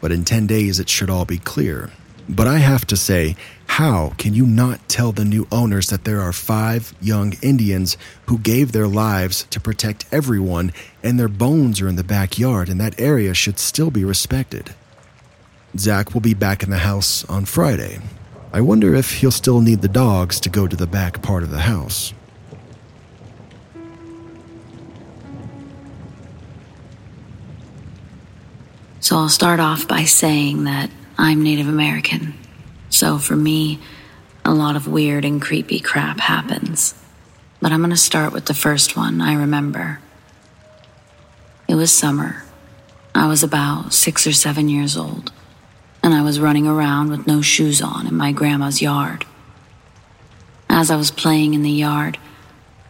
but 0.01 0.11
in 0.11 0.25
10 0.25 0.49
days 0.49 0.81
it 0.81 0.89
should 0.89 1.09
all 1.09 1.25
be 1.25 1.39
clear. 1.39 1.93
But 2.29 2.47
I 2.47 2.59
have 2.59 2.87
to 2.87 2.97
say, 2.97 3.37
how 3.67 4.15
can 4.17 4.35
you 4.35 4.47
not 4.47 4.89
tell 4.89 5.13
the 5.13 5.25
new 5.25 5.47
owners 5.53 5.91
that 5.91 6.05
there 6.05 6.21
are 6.21 6.33
five 6.33 6.95
young 7.01 7.35
Indians 7.43 7.99
who 8.27 8.39
gave 8.39 8.73
their 8.73 8.89
lives 8.89 9.45
to 9.51 9.61
protect 9.61 10.07
everyone 10.11 10.73
and 11.03 11.19
their 11.19 11.29
bones 11.29 11.81
are 11.81 11.89
in 11.89 11.97
the 11.97 12.05
backyard 12.05 12.69
and 12.69 12.81
that 12.81 12.99
area 12.99 13.35
should 13.35 13.59
still 13.59 13.91
be 13.91 14.05
respected? 14.05 14.75
Zach 15.77 16.15
will 16.15 16.21
be 16.21 16.35
back 16.35 16.63
in 16.63 16.71
the 16.71 16.79
house 16.79 17.25
on 17.27 17.45
Friday. 17.45 17.99
I 18.53 18.61
wonder 18.61 18.95
if 18.95 19.17
he'll 19.17 19.31
still 19.31 19.61
need 19.61 19.83
the 19.83 19.89
dogs 19.89 20.39
to 20.41 20.49
go 20.49 20.67
to 20.67 20.77
the 20.77 20.87
back 20.87 21.21
part 21.21 21.43
of 21.43 21.51
the 21.51 21.61
house. 21.61 22.15
So 29.01 29.17
I'll 29.17 29.29
start 29.29 29.61
off 29.61 29.87
by 29.87 30.05
saying 30.05 30.65
that 30.65 30.89
I'm 31.17 31.43
Native 31.43 31.69
American. 31.69 32.35
So 32.91 33.19
for 33.19 33.37
me, 33.37 33.79
a 34.45 34.53
lot 34.53 34.77
of 34.77 34.89
weird 34.89 35.25
and 35.25 35.41
creepy 35.41 35.79
crap 35.79 36.19
happens. 36.19 36.95
But 37.61 37.73
I'm 37.73 37.81
going 37.81 37.91
to 37.91 37.97
start 37.97 38.33
with 38.33 38.47
the 38.47 38.55
first 38.55 38.97
one 38.97 39.21
I 39.21 39.35
remember. 39.35 40.01
It 41.69 41.77
was 41.77 41.93
summer. 41.93 42.45
I 43.15 43.29
was 43.29 43.43
about 43.43 43.95
six 43.95 44.27
or 44.27 44.33
seven 44.33 44.69
years 44.69 44.97
old, 44.97 45.33
and 46.03 46.13
I 46.13 46.23
was 46.23 46.41
running 46.41 46.67
around 46.67 47.11
with 47.11 47.27
no 47.27 47.41
shoes 47.41 47.81
on 47.81 48.07
in 48.09 48.17
my 48.17 48.33
grandma's 48.33 48.83
yard. 48.83 49.25
As 50.69 50.91
I 50.91 50.97
was 50.97 51.13
playing 51.13 51.55
in 51.55 51.63
the 51.63 51.71
yard, 51.71 52.19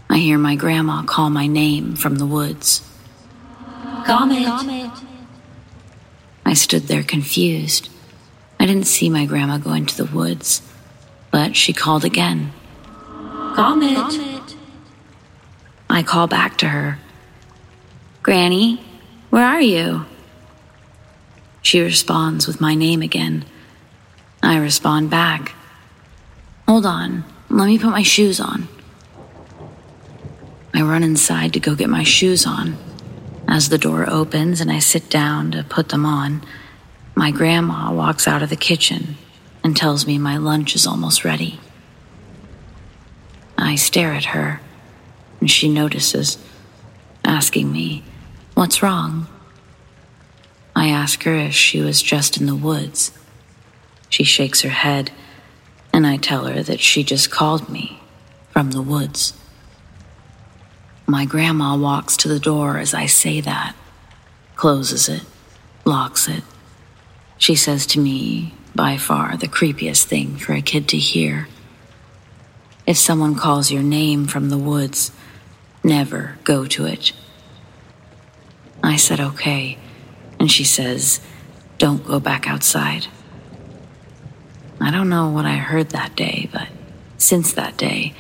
I 0.09 0.17
hear 0.17 0.39
my 0.39 0.57
grandma 0.57 1.03
call 1.03 1.29
my 1.29 1.47
name 1.47 1.95
from 1.95 2.17
the 2.17 2.27
woods. 2.27 2.81
Comet. 4.07 4.91
I 6.47 6.55
stood 6.55 6.85
there 6.85 7.03
confused. 7.03 7.91
I 8.59 8.67
didn't 8.67 8.87
see 8.87 9.11
my 9.11 9.27
grandma 9.27 9.59
go 9.59 9.73
into 9.73 9.97
the 9.97 10.11
woods, 10.11 10.63
but 11.31 11.57
she 11.57 11.73
called 11.73 12.05
again. 12.05 12.53
Comet. 13.55 14.57
I 15.91 16.03
call 16.03 16.27
back 16.27 16.59
to 16.59 16.69
her. 16.69 16.99
Granny, 18.23 18.83
where 19.31 19.45
are 19.45 19.61
you? 19.61 20.07
She 21.63 21.81
responds 21.81 22.47
with 22.47 22.61
my 22.61 22.75
name 22.75 23.03
again. 23.03 23.45
I 24.43 24.57
respond 24.59 25.11
back. 25.11 25.55
Hold 26.69 26.87
on, 26.87 27.25
let 27.49 27.67
me 27.67 27.79
put 27.79 27.91
my 27.91 28.03
shoes 28.03 28.41
on. 28.41 28.69
I 30.75 30.83
run 30.83 31.03
inside 31.03 31.53
to 31.53 31.61
go 31.61 31.75
get 31.75 31.89
my 31.89 32.03
shoes 32.03 32.47
on. 32.47 32.77
As 33.47 33.69
the 33.69 33.79
door 33.79 34.09
opens 34.09 34.61
and 34.61 34.73
I 34.73 34.79
sit 34.79 35.09
down 35.09 35.53
to 35.53 35.63
put 35.63 35.91
them 35.91 36.05
on, 36.05 36.43
my 37.15 37.31
grandma 37.31 37.93
walks 37.93 38.27
out 38.27 38.43
of 38.43 38.51
the 38.51 38.57
kitchen 38.57 39.17
and 39.63 39.77
tells 39.77 40.07
me 40.07 40.19
my 40.19 40.37
lunch 40.37 40.75
is 40.75 40.87
almost 40.87 41.25
ready. 41.25 41.61
I 43.57 43.77
stare 43.77 44.13
at 44.13 44.27
her, 44.27 44.61
and 45.41 45.51
she 45.51 45.69
notices, 45.69 46.39
asking 47.25 47.73
me, 47.73 48.05
What's 48.55 48.83
wrong? 48.83 49.27
I 50.77 50.89
ask 50.89 51.23
her 51.23 51.35
if 51.35 51.55
she 51.55 51.81
was 51.81 52.03
just 52.03 52.37
in 52.37 52.47
the 52.47 52.55
woods. 52.55 53.13
She 54.09 54.25
shakes 54.25 54.63
her 54.63 54.71
head, 54.71 55.13
and 55.93 56.07
I 56.07 56.17
tell 56.17 56.47
her 56.47 56.63
that 56.63 56.81
she 56.81 57.05
just 57.05 57.31
called 57.31 57.69
me 57.69 58.01
from 58.51 58.73
the 58.73 58.83
woods. 58.83 59.33
My 61.07 61.25
grandma 61.25 61.77
walks 61.77 62.17
to 62.19 62.29
the 62.29 62.41
door 62.41 62.79
as 62.79 62.95
I 62.95 63.07
say 63.07 63.41
that, 63.41 63.75
closes 64.57 65.09
it, 65.09 65.23
locks 65.85 66.29
it. 66.29 66.43
She 67.45 67.57
says 67.57 67.85
to 67.89 68.01
me, 68.01 68.55
by 68.75 68.97
far 68.97 69.37
the 69.37 69.49
creepiest 69.49 70.05
thing 70.05 70.39
for 70.39 70.55
a 70.55 70.63
kid 70.63 70.89
to 70.89 70.97
hear. 70.97 71.47
If 72.87 72.97
someone 72.97 73.35
calls 73.35 73.71
your 73.71 73.83
name 73.83 74.27
from 74.27 74.49
the 74.49 74.57
woods, 74.57 75.13
never 75.83 76.39
go 76.45 76.65
to 76.65 76.87
it. 76.87 77.13
I 78.83 78.97
said, 78.97 79.21
okay, 79.21 79.77
and 80.41 80.51
she 80.51 80.65
says, 80.65 81.21
don't 81.77 82.07
go 82.07 82.19
back 82.19 82.49
outside. 82.49 83.09
I 84.81 84.91
don't 84.91 85.11
know 85.11 85.29
what 85.29 85.45
I 85.45 85.57
heard 85.57 85.91
that 85.91 86.17
day, 86.17 86.49
but 86.51 86.69
since 87.19 87.53
that 87.53 87.77
day, 87.77 88.15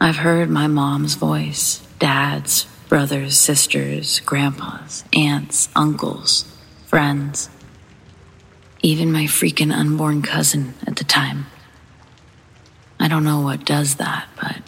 I've 0.00 0.16
heard 0.26 0.50
my 0.50 0.66
mom's 0.66 1.14
voice, 1.14 1.86
dad's, 2.00 2.64
brothers, 2.88 3.38
sisters, 3.38 4.18
grandpas, 4.18 5.04
aunts, 5.12 5.68
uncles, 5.76 6.52
friends, 6.86 7.48
even 8.82 9.12
my 9.12 9.24
freaking 9.24 9.72
unborn 9.72 10.22
cousin 10.22 10.74
at 10.86 10.96
the 10.96 11.04
time. 11.04 11.46
I 12.98 13.08
don't 13.08 13.24
know 13.24 13.40
what 13.40 13.64
does 13.64 13.96
that, 13.96 14.28
but 14.40 14.58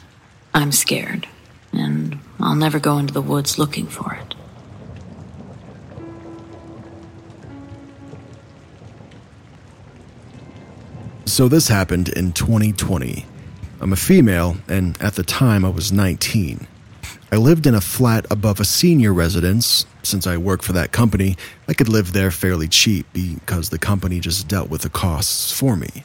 I'm 0.55 0.73
scared, 0.73 1.29
and 1.73 2.19
I'll 2.41 2.55
never 2.55 2.79
go 2.79 2.99
into 2.99 3.13
the 3.13 3.23
woods 3.23 3.59
looking 3.59 3.87
for 3.87 4.15
it. 4.15 4.35
So 11.27 11.49
this 11.49 11.69
happened 11.69 12.11
in 12.11 12.33
2020. 12.33 13.25
I'm 13.81 13.93
a 13.93 13.97
female, 13.97 14.59
and 14.69 15.01
at 15.01 15.15
the 15.15 15.23
time 15.23 15.65
I 15.65 15.71
was 15.71 15.91
19. 15.91 16.67
I 17.33 17.37
lived 17.37 17.67
in 17.67 17.75
a 17.75 17.81
flat 17.81 18.27
above 18.31 18.61
a 18.61 18.65
senior 18.67 19.15
residence. 19.15 19.87
Since 20.03 20.27
I 20.27 20.37
work 20.37 20.63
for 20.63 20.73
that 20.73 20.93
company, 20.93 21.37
I 21.69 21.75
could 21.75 21.89
live 21.89 22.13
there 22.13 22.31
fairly 22.31 22.69
cheap 22.69 23.07
because 23.13 23.69
the 23.69 23.79
company 23.79 24.19
just 24.21 24.49
dealt 24.49 24.69
with 24.69 24.83
the 24.83 24.91
costs 24.91 25.53
for 25.53 25.77
me. 25.77 26.05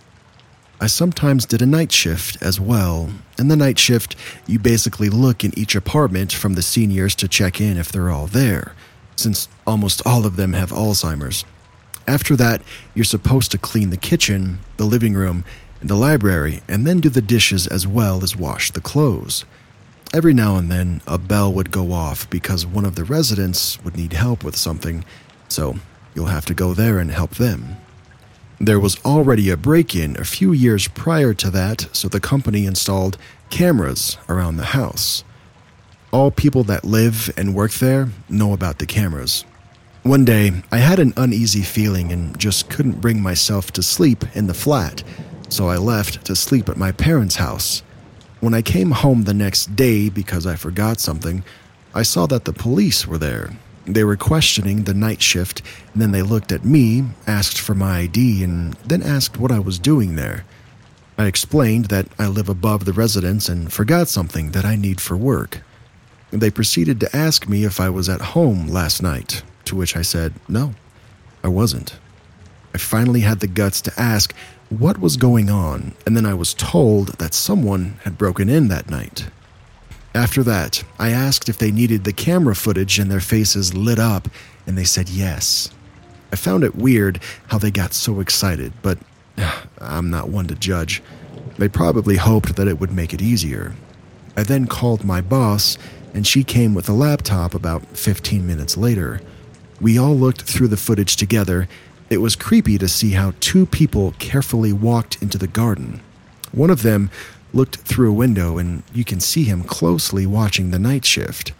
I 0.80 0.85
sometimes 0.85 1.48
did 1.48 1.64
a 1.64 1.66
night 1.66 1.92
shift 1.92 2.42
as 2.42 2.59
well. 2.59 3.09
In 3.40 3.48
the 3.48 3.56
night 3.56 3.80
shift, 3.80 4.16
you 4.45 4.59
basically 4.59 5.09
look 5.09 5.43
in 5.43 5.58
each 5.58 5.74
apartment 5.76 6.32
from 6.32 6.53
the 6.53 6.61
seniors 6.61 7.16
to 7.16 7.27
check 7.27 7.59
in 7.59 7.77
if 7.77 7.92
they're 7.92 8.11
all 8.11 8.27
there, 8.27 8.74
since 9.16 9.50
almost 9.66 10.06
all 10.06 10.27
of 10.27 10.35
them 10.35 10.53
have 10.53 10.69
Alzheimer's. 10.69 11.43
After 12.08 12.35
that, 12.35 12.61
you're 12.93 13.03
supposed 13.03 13.51
to 13.51 13.58
clean 13.58 13.90
the 13.90 13.98
kitchen, 13.98 14.59
the 14.77 14.85
living 14.85 15.16
room, 15.16 15.43
and 15.82 15.90
the 15.90 15.95
library, 15.95 16.61
and 16.67 16.85
then 16.85 17.00
do 17.00 17.09
the 17.09 17.22
dishes 17.22 17.66
as 17.66 17.88
well 17.88 18.24
as 18.24 18.35
wash 18.35 18.69
the 18.69 18.82
clothes. 18.82 19.45
Every 20.14 20.34
now 20.34 20.56
and 20.56 20.72
then, 20.72 21.02
a 21.06 21.18
bell 21.18 21.52
would 21.53 21.69
go 21.69 21.92
off 21.92 22.30
because 22.30 22.66
one 22.66 22.86
of 22.86 22.95
the 22.95 23.03
residents 23.03 23.84
would 23.84 23.98
need 23.98 24.14
help 24.14 24.44
with 24.44 24.56
something, 24.56 25.03
so 25.50 25.76
you'll 26.16 26.27
have 26.27 26.45
to 26.45 26.53
go 26.53 26.74
there 26.74 26.98
and 26.98 27.11
help 27.11 27.36
them. 27.36 27.77
There 28.60 28.80
was 28.80 28.98
already 29.03 29.50
a 29.50 29.58
break 29.58 29.95
in 29.95 30.18
a 30.18 30.24
few 30.24 30.53
years 30.53 30.88
prior 30.88 31.34
to 31.36 31.52
that, 31.52 31.90
so 31.92 32.08
the 32.08 32.22
company 32.22 32.66
installed 32.66 33.18
cameras 33.50 34.18
around 34.30 34.58
the 34.58 34.66
house. 34.66 35.24
All 36.11 36.32
people 36.32 36.64
that 36.64 36.86
live 36.86 37.30
and 37.38 37.53
work 37.53 37.74
there 37.74 38.10
know 38.30 38.53
about 38.53 38.80
the 38.80 38.86
cameras. 38.86 39.44
One 40.03 40.24
day, 40.24 40.64
I 40.72 40.77
had 40.77 41.00
an 41.00 41.14
uneasy 41.18 41.64
feeling 41.64 42.14
and 42.14 42.40
just 42.40 42.69
couldn't 42.69 43.02
bring 43.02 43.22
myself 43.22 43.72
to 43.74 43.84
sleep 43.84 44.24
in 44.34 44.48
the 44.48 44.53
flat, 44.53 45.03
so 45.50 45.68
I 45.68 45.76
left 45.76 46.26
to 46.26 46.36
sleep 46.36 46.69
at 46.69 46.77
my 46.77 46.94
parents' 46.94 47.36
house. 47.36 47.84
When 48.40 48.53
I 48.53 48.61
came 48.61 48.91
home 48.91 49.24
the 49.24 49.33
next 49.33 49.75
day 49.75 50.09
because 50.09 50.45
I 50.45 50.56
forgot 50.56 50.99
something, 50.99 51.43
I 51.93 52.03
saw 52.03 52.27
that 52.27 52.45
the 52.45 52.53
police 52.53 53.07
were 53.07 53.17
there. 53.17 53.51
They 53.85 54.03
were 54.03 54.17
questioning 54.17 54.83
the 54.83 54.93
night 54.93 55.22
shift, 55.22 55.61
and 55.93 56.01
then 56.01 56.11
they 56.11 56.22
looked 56.22 56.51
at 56.51 56.66
me, 56.66 57.03
asked 57.25 57.59
for 57.59 57.74
my 57.74 57.99
ID, 57.99 58.43
and 58.43 58.74
then 58.85 59.01
asked 59.01 59.38
what 59.38 59.51
I 59.51 59.59
was 59.59 59.80
doing 59.80 60.16
there. 60.16 60.45
I 61.17 61.25
explained 61.25 61.85
that 61.85 62.07
I 62.19 62.27
live 62.27 62.48
above 62.48 62.85
the 62.85 62.93
residence 62.93 63.49
and 63.49 63.74
forgot 63.74 64.07
something 64.07 64.51
that 64.51 64.66
I 64.66 64.75
need 64.75 65.01
for 65.01 65.17
work. 65.17 65.61
They 66.30 66.51
proceeded 66.51 66.99
to 66.99 67.16
ask 67.16 67.48
me 67.48 67.64
if 67.64 67.80
I 67.80 67.90
was 67.90 68.07
at 68.09 68.22
home 68.22 68.67
last 68.67 69.01
night, 69.01 69.41
to 69.66 69.75
which 69.75 69.95
I 69.95 70.03
said, 70.03 70.33
no, 70.48 70.75
I 71.43 71.48
wasn't. 71.48 71.98
I 72.75 72.77
finally 72.77 73.22
had 73.22 73.40
the 73.40 73.48
guts 73.48 73.82
to 73.82 73.93
ask 73.98 74.35
what 74.69 74.99
was 74.99 75.17
going 75.17 75.49
on, 75.49 75.93
and 76.05 76.15
then 76.15 76.25
I 76.25 76.33
was 76.33 76.53
told 76.53 77.19
that 77.19 77.33
someone 77.33 77.99
had 78.03 78.17
broken 78.17 78.49
in 78.49 78.67
that 78.67 78.89
night. 78.89 79.27
After 80.13 80.43
that, 80.43 80.83
I 80.99 81.11
asked 81.11 81.47
if 81.47 81.57
they 81.57 81.71
needed 81.71 82.03
the 82.03 82.13
camera 82.13 82.55
footage 82.55 82.99
and 82.99 83.09
their 83.09 83.21
faces 83.21 83.73
lit 83.73 83.99
up, 83.99 84.27
and 84.65 84.77
they 84.77 84.83
said 84.83 85.09
yes. 85.09 85.69
I 86.33 86.35
found 86.35 86.63
it 86.63 86.75
weird 86.75 87.21
how 87.47 87.57
they 87.57 87.71
got 87.71 87.93
so 87.93 88.19
excited, 88.19 88.73
but 88.81 88.97
I'm 89.79 90.09
not 90.09 90.29
one 90.29 90.47
to 90.47 90.55
judge. 90.55 91.01
They 91.57 91.69
probably 91.69 92.17
hoped 92.17 92.55
that 92.55 92.67
it 92.67 92.79
would 92.79 92.91
make 92.91 93.13
it 93.13 93.21
easier. 93.21 93.73
I 94.35 94.43
then 94.43 94.67
called 94.67 95.03
my 95.03 95.21
boss, 95.21 95.77
and 96.13 96.27
she 96.27 96.43
came 96.43 96.73
with 96.73 96.89
a 96.89 96.93
laptop 96.93 97.53
about 97.53 97.85
15 97.97 98.45
minutes 98.45 98.75
later. 98.75 99.21
We 99.79 99.97
all 99.97 100.15
looked 100.15 100.41
through 100.41 100.67
the 100.67 100.77
footage 100.77 101.15
together. 101.15 101.67
It 102.10 102.19
was 102.19 102.38
creepy 102.38 102.77
to 102.77 102.88
see 102.88 103.11
how 103.11 103.34
two 103.42 103.66
people 103.66 104.14
carefully 104.18 104.72
walked 104.72 105.22
into 105.22 105.38
the 105.38 105.48
garden. 105.48 106.00
One 106.53 106.69
of 106.69 106.82
them 106.82 107.11
looked 107.53 107.77
through 107.77 108.10
a 108.10 108.14
window 108.16 108.58
and 108.58 108.84
you 108.94 109.03
can 109.03 109.19
see 109.19 109.44
him 109.44 109.64
closely 109.64 110.26
watching 110.26 110.72
the 110.72 110.80
night 110.80 111.03
shift. 111.03 111.52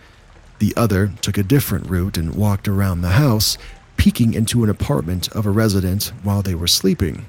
The 0.60 0.74
other 0.78 1.12
took 1.22 1.38
a 1.38 1.44
different 1.44 1.90
route 1.90 2.18
and 2.18 2.34
walked 2.34 2.68
around 2.68 3.02
the 3.02 3.10
house, 3.10 3.58
peeking 3.98 4.34
into 4.34 4.64
an 4.64 4.70
apartment 4.70 5.28
of 5.34 5.46
a 5.46 5.52
resident 5.52 6.14
while 6.24 6.42
they 6.42 6.56
were 6.56 6.68
sleeping. 6.68 7.26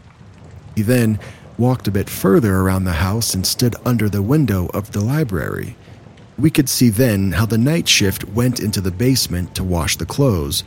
He 0.76 0.82
then 0.82 1.18
walked 1.58 1.88
a 1.88 1.92
bit 1.92 2.08
further 2.08 2.58
around 2.58 2.84
the 2.84 2.92
house 2.92 3.34
and 3.34 3.44
stood 3.44 3.74
under 3.84 4.08
the 4.08 4.22
window 4.22 4.70
of 4.72 4.92
the 4.92 5.00
library. 5.00 5.76
We 6.38 6.50
could 6.50 6.68
see 6.68 6.88
then 6.88 7.32
how 7.32 7.46
the 7.46 7.58
night 7.58 7.88
shift 7.88 8.22
went 8.28 8.60
into 8.60 8.80
the 8.80 8.92
basement 8.92 9.56
to 9.56 9.64
wash 9.64 9.96
the 9.96 10.06
clothes. 10.06 10.62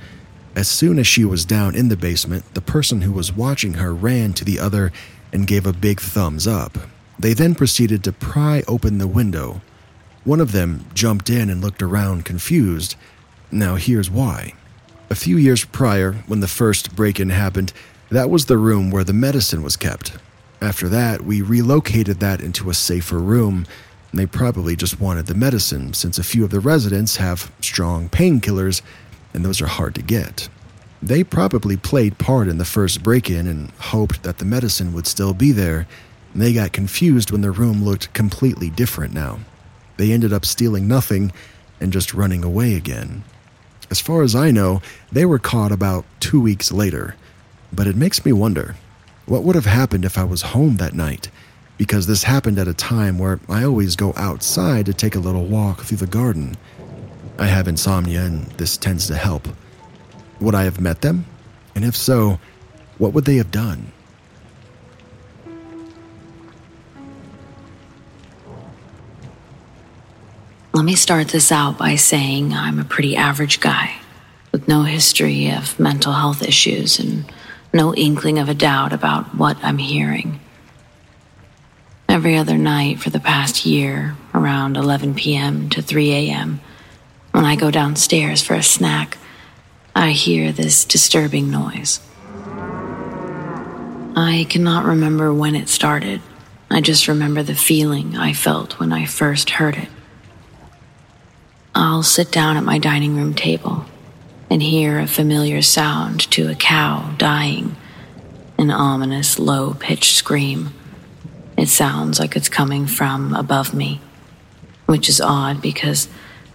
As 0.56 0.68
soon 0.68 1.00
as 1.00 1.08
she 1.08 1.24
was 1.24 1.46
down 1.46 1.76
in 1.76 1.88
the 1.88 1.96
basement, 1.96 2.54
the 2.54 2.62
person 2.62 3.02
who 3.02 3.14
was 3.14 3.32
watching 3.32 3.76
her 3.76 3.94
ran 3.94 4.34
to 4.34 4.44
the 4.44 4.60
other 4.60 4.92
and 5.32 5.48
gave 5.48 5.66
a 5.66 5.74
big 5.74 6.02
thumbs 6.02 6.46
up. 6.46 6.78
They 7.18 7.34
then 7.34 7.56
proceeded 7.56 8.04
to 8.04 8.12
pry 8.12 8.64
open 8.68 8.98
the 8.98 9.08
window. 9.08 9.62
One 10.24 10.42
of 10.42 10.52
them 10.52 10.86
jumped 10.94 11.30
in 11.30 11.50
and 11.50 11.62
looked 11.62 11.82
around 11.82 12.26
confused. 12.26 12.96
Now, 13.50 13.76
here's 13.76 14.10
why. 14.10 14.54
A 15.10 15.16
few 15.16 15.38
years 15.38 15.66
prior, 15.66 16.14
when 16.28 16.42
the 16.42 16.48
first 16.48 16.96
break 16.96 17.20
in 17.20 17.30
happened, 17.30 17.74
That 18.12 18.30
was 18.30 18.46
the 18.46 18.58
room 18.58 18.92
where 18.92 19.06
the 19.06 19.14
medicine 19.14 19.64
was 19.64 19.78
kept. 19.78 20.18
After 20.62 20.90
that, 20.90 21.22
we 21.22 21.42
relocated 21.42 22.20
that 22.20 22.42
into 22.42 22.70
a 22.70 22.74
safer 22.74 23.20
room. 23.20 23.66
They 24.14 24.26
probably 24.26 24.76
just 24.76 25.00
wanted 25.00 25.28
the 25.28 25.34
medicine, 25.34 25.94
since 25.94 26.18
a 26.20 26.24
few 26.24 26.44
of 26.44 26.50
the 26.50 26.60
residents 26.60 27.16
have 27.16 27.50
strong 27.62 28.10
painkillers, 28.10 28.82
and 29.34 29.46
those 29.46 29.62
are 29.62 29.68
hard 29.68 29.96
to 29.96 30.02
get. 30.02 30.50
They 31.02 31.24
probably 31.24 31.78
played 31.78 32.20
part 32.20 32.48
in 32.48 32.58
the 32.58 32.66
first 32.66 33.02
break 33.02 33.30
in 33.30 33.48
and 33.48 33.72
hoped 33.80 34.24
that 34.24 34.38
the 34.38 34.46
medicine 34.46 34.94
would 34.94 35.08
still 35.08 35.34
be 35.34 35.52
there. 35.52 35.88
They 36.36 36.54
got 36.54 36.74
confused 36.74 37.32
when 37.32 37.42
the 37.42 37.52
room 37.52 37.84
looked 37.84 38.14
completely 38.14 38.70
different 38.70 39.14
now. 39.14 39.40
They 39.98 40.12
ended 40.12 40.32
up 40.32 40.46
stealing 40.46 40.88
nothing 40.88 41.32
and 41.80 41.92
just 41.92 42.14
running 42.14 42.44
away 42.44 42.76
again. 42.76 43.24
As 43.90 44.00
far 44.00 44.22
as 44.22 44.36
I 44.36 44.52
know, 44.52 44.82
they 45.12 45.26
were 45.26 45.40
caught 45.40 45.72
about 45.72 46.06
two 46.20 46.40
weeks 46.40 46.72
later. 46.72 47.16
But 47.74 47.88
it 47.88 47.96
makes 47.96 48.24
me 48.24 48.32
wonder 48.32 48.76
what 49.26 49.44
would 49.44 49.56
have 49.56 49.66
happened 49.66 50.06
if 50.06 50.18
I 50.18 50.24
was 50.24 50.42
home 50.42 50.78
that 50.78 50.94
night? 50.94 51.30
Because 51.78 52.06
this 52.06 52.24
happened 52.24 52.60
at 52.60 52.68
a 52.68 52.74
time 52.74 53.18
where 53.18 53.40
I 53.50 53.64
always 53.64 53.96
go 53.96 54.14
outside 54.16 54.86
to 54.86 54.94
take 54.94 55.16
a 55.16 55.20
little 55.20 55.46
walk 55.46 55.82
through 55.82 55.98
the 55.98 56.08
garden. 56.08 56.58
I 57.38 57.48
have 57.48 57.68
insomnia, 57.68 58.22
and 58.22 58.46
this 58.58 58.78
tends 58.78 59.08
to 59.08 59.16
help. 59.16 59.48
Would 60.40 60.56
I 60.56 60.64
have 60.64 60.80
met 60.80 61.02
them? 61.02 61.26
And 61.76 61.86
if 61.86 61.96
so, 61.96 62.40
what 62.98 63.14
would 63.14 63.26
they 63.26 63.38
have 63.38 63.52
done? 63.52 63.92
Let 70.74 70.86
me 70.86 70.96
start 70.96 71.28
this 71.28 71.52
out 71.52 71.78
by 71.78 71.96
saying 71.96 72.54
I'm 72.54 72.80
a 72.80 72.86
pretty 72.86 73.16
average 73.16 73.60
guy 73.60 73.96
with 74.52 74.68
no 74.68 74.84
history 74.84 75.52
of 75.52 75.80
mental 75.80 76.14
health 76.14 76.42
issues 76.42 77.00
and 77.00 77.26
no 77.74 77.94
inkling 77.94 78.40
of 78.40 78.50
a 78.50 78.54
doubt 78.54 78.94
about 78.94 79.36
what 79.36 79.58
I'm 79.64 79.78
hearing. 79.78 80.40
Every 82.10 82.38
other 82.38 82.58
night 82.58 83.00
for 83.00 83.10
the 83.10 83.20
past 83.20 83.66
year, 83.66 84.16
around 84.34 84.76
11 84.76 85.16
p.m. 85.16 85.70
to 85.70 85.82
3 85.82 86.12
a.m., 86.12 86.62
when 87.32 87.46
I 87.46 87.56
go 87.56 87.72
downstairs 87.72 88.42
for 88.42 88.54
a 88.54 88.64
snack, 88.64 89.18
I 89.96 90.12
hear 90.12 90.52
this 90.52 90.86
disturbing 90.86 91.50
noise. 91.50 92.00
I 94.16 94.46
cannot 94.50 94.86
remember 94.86 95.34
when 95.34 95.56
it 95.56 95.70
started. 95.70 96.22
I 96.70 96.82
just 96.82 97.08
remember 97.08 97.44
the 97.44 97.56
feeling 97.56 98.18
I 98.18 98.34
felt 98.34 98.80
when 98.80 98.92
I 98.92 99.06
first 99.06 99.52
heard 99.52 99.76
it. 99.76 99.90
I'll 101.74 102.04
sit 102.04 102.32
down 102.32 102.58
at 102.58 102.64
my 102.64 102.78
dining 102.78 103.16
room 103.16 103.34
table 103.34 103.86
and 104.50 104.62
hear 104.62 105.00
a 105.00 105.08
familiar 105.08 105.62
sound 105.62 106.30
to 106.32 106.50
a 106.50 106.56
cow 106.56 107.14
dying, 107.18 107.76
an 108.58 108.70
ominous 108.70 109.40
low 109.40 109.74
pitched 109.74 110.16
scream. 110.16 110.72
It 111.58 111.70
sounds 111.70 112.20
like 112.20 112.36
it's 112.36 112.50
coming 112.50 112.88
from 112.88 113.34
above 113.34 113.74
me, 113.74 114.02
which 114.88 115.08
is 115.08 115.22
odd 115.22 115.62
because 115.62 116.10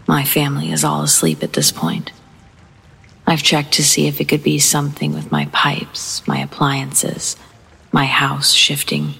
my 0.06 0.24
family 0.24 0.70
is 0.70 0.84
all 0.84 1.02
asleep 1.02 1.42
at 1.42 1.52
this 1.52 1.72
point. 1.72 2.12
I've 3.26 3.42
checked 3.42 3.72
to 3.74 3.84
see 3.84 4.06
if 4.06 4.20
it 4.20 4.28
could 4.28 4.42
be 4.42 4.58
something 4.58 5.12
with 5.12 5.32
my 5.32 5.46
pipes, 5.46 6.26
my 6.28 6.38
appliances, 6.38 7.36
my 7.90 8.04
house 8.04 8.52
shifting. 8.52 9.14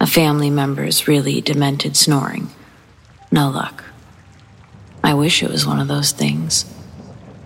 A 0.00 0.06
family 0.06 0.50
member's 0.50 1.06
really 1.06 1.40
demented 1.40 1.96
snoring. 1.96 2.50
No 3.30 3.50
luck. 3.50 3.84
I 5.04 5.14
wish 5.14 5.42
it 5.42 5.50
was 5.50 5.66
one 5.66 5.78
of 5.78 5.86
those 5.86 6.10
things, 6.10 6.64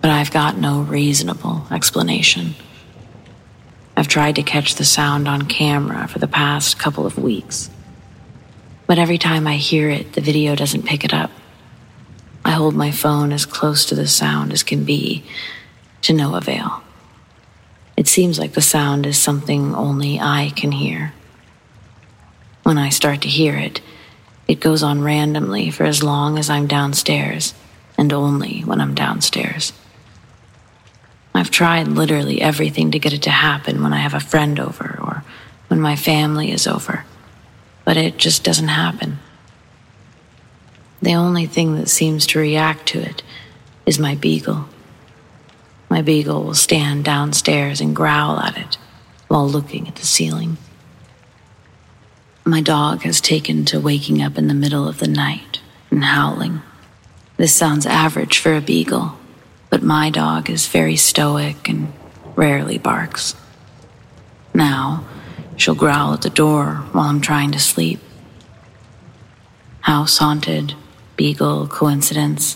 but 0.01 0.09
I've 0.09 0.31
got 0.31 0.57
no 0.57 0.81
reasonable 0.81 1.67
explanation. 1.69 2.55
I've 3.95 4.07
tried 4.07 4.37
to 4.37 4.43
catch 4.43 4.75
the 4.75 4.85
sound 4.85 5.27
on 5.27 5.43
camera 5.43 6.07
for 6.07 6.19
the 6.19 6.27
past 6.27 6.79
couple 6.79 7.05
of 7.05 7.19
weeks, 7.19 7.69
but 8.87 8.97
every 8.97 9.17
time 9.17 9.45
I 9.45 9.57
hear 9.57 9.89
it, 9.89 10.13
the 10.13 10.21
video 10.21 10.55
doesn't 10.55 10.85
pick 10.85 11.03
it 11.03 11.13
up. 11.13 11.31
I 12.45 12.51
hold 12.51 12.75
my 12.75 12.91
phone 12.91 13.31
as 13.31 13.45
close 13.45 13.85
to 13.85 13.95
the 13.95 14.07
sound 14.07 14.53
as 14.53 14.63
can 14.63 14.85
be, 14.85 15.23
to 16.01 16.13
no 16.13 16.35
avail. 16.35 16.83
It 17.97 18.07
seems 18.07 18.39
like 18.39 18.53
the 18.53 18.61
sound 18.61 19.05
is 19.05 19.17
something 19.17 19.75
only 19.75 20.19
I 20.19 20.53
can 20.55 20.71
hear. 20.71 21.13
When 22.63 22.77
I 22.77 22.89
start 22.89 23.21
to 23.23 23.27
hear 23.27 23.55
it, 23.57 23.81
it 24.47 24.59
goes 24.59 24.83
on 24.83 25.01
randomly 25.01 25.69
for 25.69 25.83
as 25.83 26.01
long 26.01 26.37
as 26.37 26.49
I'm 26.49 26.65
downstairs, 26.65 27.53
and 27.97 28.13
only 28.13 28.61
when 28.61 28.79
I'm 28.79 28.95
downstairs. 28.95 29.73
I've 31.35 31.51
tried 31.51 31.87
literally 31.87 32.41
everything 32.41 32.91
to 32.91 32.99
get 32.99 33.13
it 33.13 33.21
to 33.23 33.29
happen 33.29 33.83
when 33.83 33.93
I 33.93 33.99
have 33.99 34.13
a 34.13 34.19
friend 34.19 34.59
over 34.59 34.97
or 35.01 35.23
when 35.67 35.79
my 35.79 35.95
family 35.95 36.51
is 36.51 36.65
over, 36.65 37.05
but 37.85 37.97
it 37.97 38.17
just 38.17 38.43
doesn't 38.43 38.69
happen. 38.69 39.19
The 41.01 41.15
only 41.15 41.45
thing 41.45 41.75
that 41.75 41.89
seems 41.89 42.25
to 42.27 42.39
react 42.39 42.87
to 42.87 42.99
it 42.99 43.23
is 43.85 43.99
my 43.99 44.15
beagle. 44.15 44.67
My 45.89 46.01
beagle 46.01 46.43
will 46.43 46.53
stand 46.53 47.05
downstairs 47.05 47.81
and 47.81 47.95
growl 47.95 48.39
at 48.39 48.57
it 48.57 48.77
while 49.27 49.47
looking 49.47 49.87
at 49.87 49.95
the 49.95 50.05
ceiling. 50.05 50.57
My 52.43 52.61
dog 52.61 53.03
has 53.03 53.21
taken 53.21 53.63
to 53.65 53.79
waking 53.79 54.21
up 54.21 54.37
in 54.37 54.47
the 54.47 54.53
middle 54.53 54.87
of 54.87 54.99
the 54.99 55.07
night 55.07 55.61
and 55.89 56.03
howling. 56.03 56.61
This 57.37 57.53
sounds 57.53 57.85
average 57.85 58.39
for 58.39 58.55
a 58.55 58.61
beagle, 58.61 59.17
but 59.69 59.83
my 59.83 60.09
dog 60.09 60.49
is 60.49 60.67
very 60.67 60.95
stoic 60.95 61.69
and 61.69 61.93
rarely 62.35 62.77
barks. 62.77 63.35
Now, 64.53 65.05
she'll 65.55 65.75
growl 65.75 66.13
at 66.13 66.21
the 66.21 66.29
door 66.29 66.83
while 66.91 67.05
I'm 67.05 67.21
trying 67.21 67.51
to 67.51 67.59
sleep. 67.59 67.99
House 69.81 70.17
haunted, 70.17 70.75
beagle, 71.19 71.67
coincidence. 71.67 72.55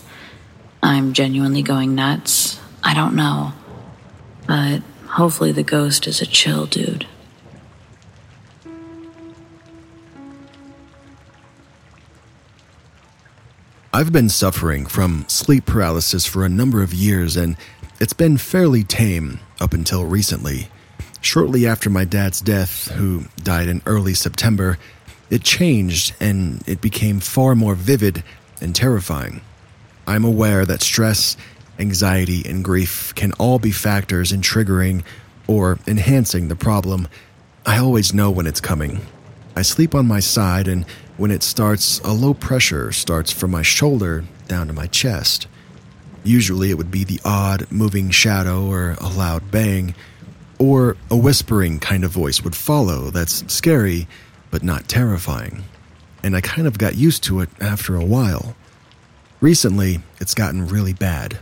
I'm 0.82 1.12
genuinely 1.12 1.60
going 1.60 1.94
nuts. 1.94 2.58
I 2.82 2.94
don't 2.94 3.14
know. 3.14 3.52
But 4.46 4.80
hopefully 5.06 5.52
the 5.52 5.62
ghost 5.62 6.06
is 6.06 6.22
a 6.22 6.26
chill 6.26 6.64
dude. 6.64 7.06
I've 13.92 14.12
been 14.12 14.30
suffering 14.30 14.86
from 14.86 15.26
sleep 15.28 15.66
paralysis 15.66 16.24
for 16.24 16.42
a 16.42 16.48
number 16.48 16.82
of 16.82 16.94
years, 16.94 17.36
and 17.36 17.58
it's 18.00 18.14
been 18.14 18.38
fairly 18.38 18.82
tame 18.82 19.40
up 19.60 19.74
until 19.74 20.06
recently. 20.06 20.68
Shortly 21.20 21.66
after 21.66 21.90
my 21.90 22.06
dad's 22.06 22.40
death, 22.40 22.90
who 22.92 23.24
died 23.42 23.68
in 23.68 23.82
early 23.84 24.14
September, 24.14 24.78
it 25.28 25.42
changed 25.42 26.14
and 26.18 26.66
it 26.66 26.80
became 26.80 27.20
far 27.20 27.54
more 27.54 27.74
vivid 27.74 28.24
and 28.64 28.74
terrifying. 28.74 29.42
I'm 30.06 30.24
aware 30.24 30.66
that 30.66 30.82
stress, 30.82 31.36
anxiety, 31.78 32.42
and 32.44 32.64
grief 32.64 33.14
can 33.14 33.32
all 33.34 33.58
be 33.58 33.70
factors 33.70 34.32
in 34.32 34.40
triggering 34.40 35.04
or 35.46 35.78
enhancing 35.86 36.48
the 36.48 36.56
problem. 36.56 37.06
I 37.64 37.78
always 37.78 38.12
know 38.12 38.30
when 38.30 38.46
it's 38.46 38.60
coming. 38.60 39.02
I 39.54 39.62
sleep 39.62 39.94
on 39.94 40.08
my 40.08 40.20
side, 40.20 40.66
and 40.66 40.84
when 41.16 41.30
it 41.30 41.42
starts, 41.42 42.00
a 42.00 42.12
low 42.12 42.34
pressure 42.34 42.90
starts 42.90 43.30
from 43.30 43.52
my 43.52 43.62
shoulder 43.62 44.24
down 44.48 44.66
to 44.66 44.72
my 44.72 44.86
chest. 44.88 45.46
Usually, 46.24 46.70
it 46.70 46.78
would 46.78 46.90
be 46.90 47.04
the 47.04 47.20
odd 47.24 47.70
moving 47.70 48.10
shadow 48.10 48.66
or 48.66 48.96
a 49.00 49.08
loud 49.08 49.50
bang, 49.50 49.94
or 50.58 50.96
a 51.10 51.16
whispering 51.16 51.78
kind 51.78 52.04
of 52.04 52.10
voice 52.10 52.42
would 52.42 52.56
follow 52.56 53.10
that's 53.10 53.44
scary 53.52 54.08
but 54.50 54.62
not 54.62 54.88
terrifying. 54.88 55.64
And 56.24 56.34
I 56.34 56.40
kind 56.40 56.66
of 56.66 56.78
got 56.78 56.96
used 56.96 57.22
to 57.24 57.40
it 57.40 57.50
after 57.60 57.96
a 57.96 58.04
while. 58.04 58.56
Recently, 59.42 60.00
it's 60.22 60.32
gotten 60.32 60.66
really 60.66 60.94
bad. 60.94 61.38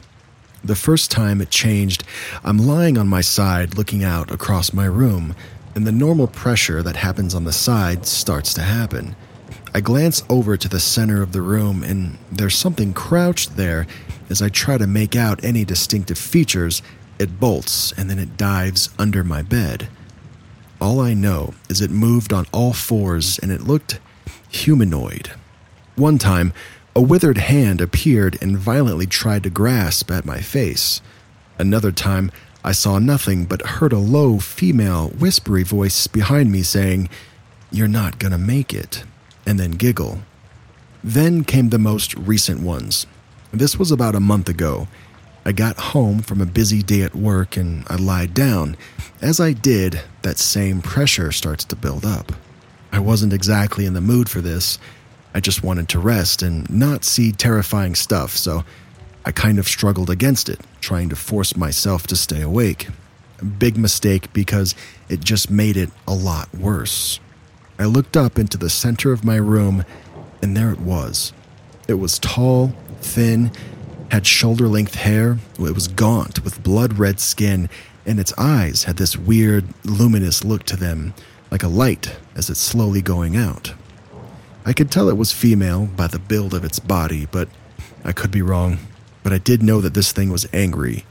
The 0.65 0.75
first 0.75 1.09
time 1.09 1.41
it 1.41 1.51
changed, 1.51 2.03
I'm 2.43 2.59
lying 2.59 2.99
on 2.99 3.07
my 3.07 3.21
side 3.21 3.79
looking 3.79 4.03
out 4.03 4.33
across 4.33 4.73
my 4.73 4.87
room, 4.87 5.37
and 5.77 5.87
the 5.87 5.93
normal 5.93 6.27
pressure 6.27 6.83
that 6.83 6.97
happens 6.97 7.33
on 7.33 7.45
the 7.45 7.53
side 7.53 8.07
starts 8.07 8.53
to 8.55 8.63
happen. 8.63 9.15
I 9.73 9.81
glance 9.81 10.25
over 10.29 10.57
to 10.57 10.69
the 10.69 10.81
center 10.81 11.23
of 11.23 11.31
the 11.31 11.43
room, 11.43 11.85
and 11.85 12.19
there's 12.33 12.57
something 12.57 12.93
crouched 12.93 13.57
there. 13.57 13.87
As 14.29 14.43
I 14.43 14.49
try 14.49 14.79
to 14.79 14.87
make 14.89 15.15
out 15.15 15.45
any 15.45 15.65
distinctive 15.65 16.19
features, 16.19 16.83
it 17.21 17.39
bolts 17.39 17.93
and 17.93 18.11
then 18.11 18.19
it 18.19 18.37
dives 18.37 18.89
under 18.99 19.23
my 19.23 19.43
bed. 19.43 19.87
All 20.81 20.99
I 20.99 21.15
know 21.15 21.55
is 21.69 21.81
it 21.81 21.93
moved 21.93 22.33
on 22.33 22.47
all 22.51 22.73
fours 22.73 23.39
and 23.39 23.53
it 23.53 23.61
looked 23.61 24.01
humanoid. 24.53 25.33
One 25.97 26.19
time, 26.19 26.53
a 26.95 27.01
withered 27.01 27.39
hand 27.39 27.81
appeared 27.81 28.39
and 28.43 28.59
violently 28.59 29.07
tried 29.07 29.43
to 29.45 29.51
grasp 29.51 30.11
at 30.11 30.27
my 30.27 30.41
face. 30.41 31.01
Another 31.59 31.93
time, 31.93 32.31
I 32.65 32.73
saw 32.73 32.99
nothing 32.99 33.45
but 33.47 33.67
heard 33.67 33.93
a 33.93 33.99
low 33.99 34.39
female, 34.39 35.09
whispery 35.09 35.65
voice 35.65 36.07
behind 36.07 36.53
me 36.53 36.63
saying, 36.63 37.09
You're 37.71 37.89
not 37.89 38.19
gonna 38.19 38.39
make 38.39 38.73
it 38.73 39.05
and 39.47 39.59
then 39.59 39.73
giggle. 39.73 40.21
Then 41.03 41.45
came 41.45 41.71
the 41.71 41.79
most 41.79 42.15
recent 42.15 42.61
ones. 42.61 43.07
This 43.53 43.79
was 43.79 43.91
about 43.91 44.15
a 44.15 44.21
month 44.21 44.49
ago. 44.49 44.87
I 45.45 45.53
got 45.53 45.77
home 45.77 46.21
from 46.21 46.41
a 46.41 46.47
busy 46.47 46.83
day 46.83 47.03
at 47.03 47.17
work 47.17 47.57
and 47.57 47.85
I 47.89 47.97
lied 47.97 48.33
down. 48.33 48.77
As 49.21 49.41
I 49.41 49.53
did, 49.53 50.01
that 50.23 50.39
same 50.39 50.81
pressure 50.81 51.33
starts 51.33 51.65
to 51.65 51.77
build 51.77 52.05
up. 52.05 52.33
I 52.93 52.99
wasn't 52.99 53.33
exactly 53.33 53.87
in 53.87 53.95
the 53.95 54.03
mood 54.03 54.29
for 54.29 54.43
this. 54.43 54.79
I 55.35 55.41
just 55.41 55.63
wanted 55.63 55.89
to 55.89 55.99
rest 55.99 56.43
and 56.43 56.69
not 56.71 57.05
see 57.05 57.33
terrifying 57.33 57.95
stuff, 57.95 58.37
so 58.37 58.65
I 59.25 59.33
kind 59.33 59.59
of 59.59 59.67
struggled 59.67 60.11
against 60.11 60.51
it, 60.51 60.61
trying 60.83 61.09
to 61.09 61.17
force 61.17 61.57
myself 61.57 62.07
to 62.09 62.17
stay 62.17 62.43
awake. 62.43 62.89
Big 63.59 63.79
mistake 63.79 64.31
because 64.35 64.75
it 65.09 65.21
just 65.21 65.51
made 65.51 65.79
it 65.79 65.91
a 66.07 66.15
lot 66.15 66.55
worse. 66.55 67.19
I 67.79 67.87
looked 67.87 68.17
up 68.17 68.39
into 68.39 68.59
the 68.59 68.69
center 68.69 69.11
of 69.11 69.25
my 69.25 69.37
room, 69.37 69.87
and 70.43 70.55
there 70.55 70.71
it 70.71 70.81
was. 70.81 71.33
It 71.89 71.95
was 71.95 72.19
tall, 72.19 72.75
thin, 73.01 73.51
had 74.11 74.27
shoulder 74.27 74.69
length 74.69 74.97
hair, 74.97 75.39
it 75.59 75.75
was 75.75 75.89
gaunt 75.89 76.45
with 76.45 76.63
blood 76.63 76.99
red 76.99 77.19
skin, 77.19 77.71
and 78.05 78.21
its 78.21 78.35
eyes 78.37 78.85
had 78.85 78.99
this 78.99 79.17
weird, 79.17 79.65
luminous 79.83 80.45
look 80.45 80.65
to 80.65 80.77
them, 80.77 81.15
like 81.51 81.63
a 81.63 81.69
light 81.69 82.15
as 82.35 82.51
it's 82.51 82.61
slowly 82.61 83.03
going 83.03 83.37
out. 83.37 83.75
I 84.65 84.73
could 84.73 84.91
tell 84.91 85.09
it 85.09 85.17
was 85.17 85.33
female 85.33 85.87
by 85.87 86.07
the 86.07 86.19
build 86.19 86.55
of 86.55 86.65
its 86.65 86.79
body, 86.79 87.27
but 87.31 87.49
I 88.05 88.13
could 88.13 88.31
be 88.31 88.43
wrong. 88.43 88.79
But 89.23 89.33
I 89.33 89.39
did 89.39 89.63
know 89.63 89.81
that 89.81 89.95
this 89.95 90.13
thing 90.13 90.31
was 90.31 90.49
angry. 90.53 91.05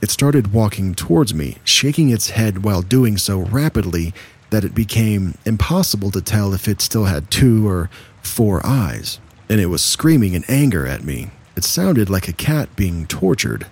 It 0.00 0.10
started 0.10 0.52
walking 0.52 0.94
towards 0.94 1.34
me, 1.34 1.58
shaking 1.64 2.10
its 2.10 2.30
head 2.30 2.62
while 2.62 2.82
doing 2.82 3.16
so 3.16 3.38
rapidly 3.38 4.12
that 4.50 4.64
it 4.64 4.74
became 4.74 5.36
impossible 5.44 6.10
to 6.10 6.20
tell 6.20 6.52
if 6.52 6.68
it 6.68 6.80
still 6.80 7.06
had 7.06 7.30
two 7.30 7.66
or 7.68 7.90
four 8.22 8.64
eyes. 8.64 9.18
And 9.48 9.60
it 9.60 9.66
was 9.66 9.82
screaming 9.82 10.34
in 10.34 10.44
anger 10.46 10.86
at 10.86 11.04
me. 11.04 11.30
It 11.56 11.64
sounded 11.64 12.10
like 12.10 12.28
a 12.28 12.32
cat 12.32 12.74
being 12.76 13.06
tortured. 13.06 13.66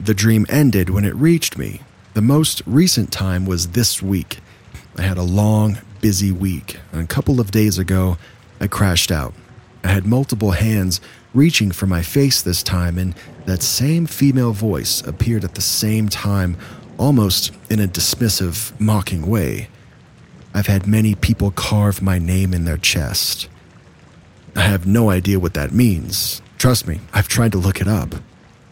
The 0.00 0.14
dream 0.14 0.46
ended 0.48 0.90
when 0.90 1.04
it 1.04 1.14
reached 1.14 1.58
me. 1.58 1.82
The 2.14 2.22
most 2.22 2.62
recent 2.66 3.12
time 3.12 3.44
was 3.44 3.68
this 3.68 4.02
week. 4.02 4.38
I 4.96 5.02
had 5.02 5.18
a 5.18 5.22
long, 5.22 5.78
busy 6.06 6.30
week, 6.30 6.76
and 6.92 7.02
a 7.02 7.06
couple 7.08 7.40
of 7.40 7.50
days 7.50 7.80
ago, 7.80 8.16
I 8.60 8.68
crashed 8.68 9.10
out. 9.10 9.34
I 9.82 9.88
had 9.88 10.06
multiple 10.06 10.52
hands 10.52 11.00
reaching 11.34 11.72
for 11.72 11.88
my 11.88 12.00
face 12.00 12.40
this 12.40 12.62
time, 12.62 12.96
and 12.96 13.12
that 13.46 13.60
same 13.60 14.06
female 14.06 14.52
voice 14.52 15.04
appeared 15.04 15.42
at 15.42 15.56
the 15.56 15.60
same 15.60 16.08
time, 16.08 16.56
almost 16.96 17.50
in 17.68 17.80
a 17.80 17.88
dismissive, 17.88 18.72
mocking 18.78 19.26
way. 19.26 19.68
I've 20.54 20.68
had 20.68 20.86
many 20.86 21.16
people 21.16 21.50
carve 21.50 22.00
my 22.00 22.20
name 22.20 22.54
in 22.54 22.66
their 22.66 22.76
chest. 22.76 23.48
I 24.54 24.60
have 24.60 24.86
no 24.86 25.10
idea 25.10 25.40
what 25.40 25.54
that 25.54 25.72
means. 25.72 26.40
Trust 26.56 26.86
me, 26.86 27.00
I've 27.12 27.26
tried 27.26 27.50
to 27.50 27.58
look 27.58 27.80
it 27.80 27.88
up. 27.88 28.14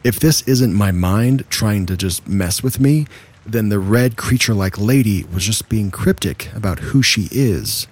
If 0.04 0.20
this 0.20 0.42
isn't 0.42 0.72
my 0.72 0.92
mind 0.92 1.50
trying 1.50 1.86
to 1.86 1.96
just 1.96 2.28
mess 2.28 2.62
with 2.62 2.78
me, 2.78 3.08
then 3.46 3.68
the 3.68 3.78
red 3.78 4.16
creature 4.16 4.54
like 4.54 4.78
lady 4.78 5.24
was 5.24 5.44
just 5.44 5.68
being 5.68 5.90
cryptic 5.90 6.52
about 6.54 6.78
who 6.78 7.02
she 7.02 7.28
is. 7.30 7.86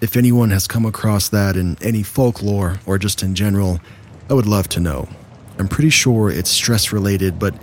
If 0.00 0.16
anyone 0.16 0.50
has 0.50 0.66
come 0.66 0.86
across 0.86 1.28
that 1.28 1.56
in 1.56 1.76
any 1.82 2.02
folklore 2.02 2.80
or 2.86 2.98
just 2.98 3.22
in 3.22 3.34
general, 3.34 3.80
I 4.30 4.34
would 4.34 4.46
love 4.46 4.68
to 4.68 4.80
know. 4.80 5.08
I'm 5.58 5.68
pretty 5.68 5.90
sure 5.90 6.30
it's 6.30 6.48
stress 6.48 6.92
related, 6.92 7.38
but 7.38 7.54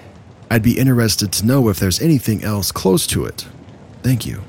I'd 0.51 0.61
be 0.61 0.77
interested 0.77 1.31
to 1.33 1.45
know 1.45 1.69
if 1.69 1.79
there's 1.79 1.99
anything 1.99 2.43
else 2.43 2.71
close 2.71 3.07
to 3.07 3.25
it. 3.25 3.47
Thank 4.03 4.25
you. 4.25 4.43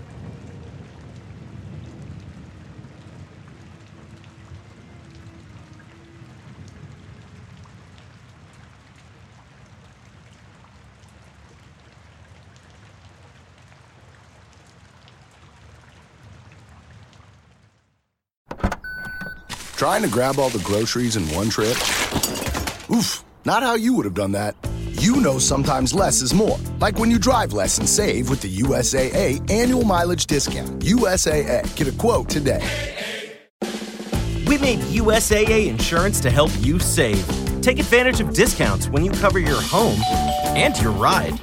Trying 19.79 20.03
to 20.03 20.09
grab 20.09 20.41
all 20.41 20.49
the 20.49 20.59
groceries 20.65 21.15
in 21.15 21.23
one 21.33 21.49
trip? 21.51 21.77
Oof, 22.91 23.23
not 23.45 23.63
how 23.63 23.77
you 23.77 23.95
would 23.95 24.07
have 24.07 24.15
done 24.15 24.33
that. 24.33 24.57
You 24.95 25.21
know 25.21 25.39
sometimes 25.39 25.95
less 25.95 26.21
is 26.21 26.35
more. 26.35 26.59
Like 26.81 26.99
when 26.99 27.13
you 27.13 27.19
drive 27.21 27.53
less 27.53 27.79
and 27.79 27.89
save 27.89 28.29
with 28.29 28.41
the 28.41 28.53
USAA 28.57 29.49
annual 29.49 29.85
mileage 29.85 30.27
discount. 30.27 30.81
USAA, 30.81 31.77
get 31.77 31.87
a 31.87 31.93
quote 31.93 32.29
today. 32.29 32.61
We 34.49 34.59
made 34.59 34.81
USAA 34.81 35.69
insurance 35.69 36.19
to 36.23 36.31
help 36.31 36.51
you 36.59 36.81
save. 36.81 37.25
Take 37.63 37.79
advantage 37.79 38.19
of 38.19 38.35
discounts 38.35 38.89
when 38.89 39.05
you 39.05 39.13
cover 39.13 39.39
your 39.39 39.63
home 39.63 40.01
and 40.57 40.77
your 40.83 40.91
ride. 40.91 41.41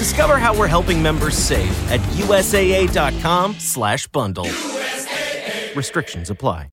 Discover 0.00 0.38
how 0.38 0.58
we're 0.58 0.66
helping 0.66 1.00
members 1.00 1.38
save 1.38 1.70
at 1.92 2.00
USAA.com 2.18 3.54
slash 3.60 4.08
bundle. 4.08 4.46
USAA. 4.46 5.76
Restrictions 5.76 6.30
apply. 6.30 6.64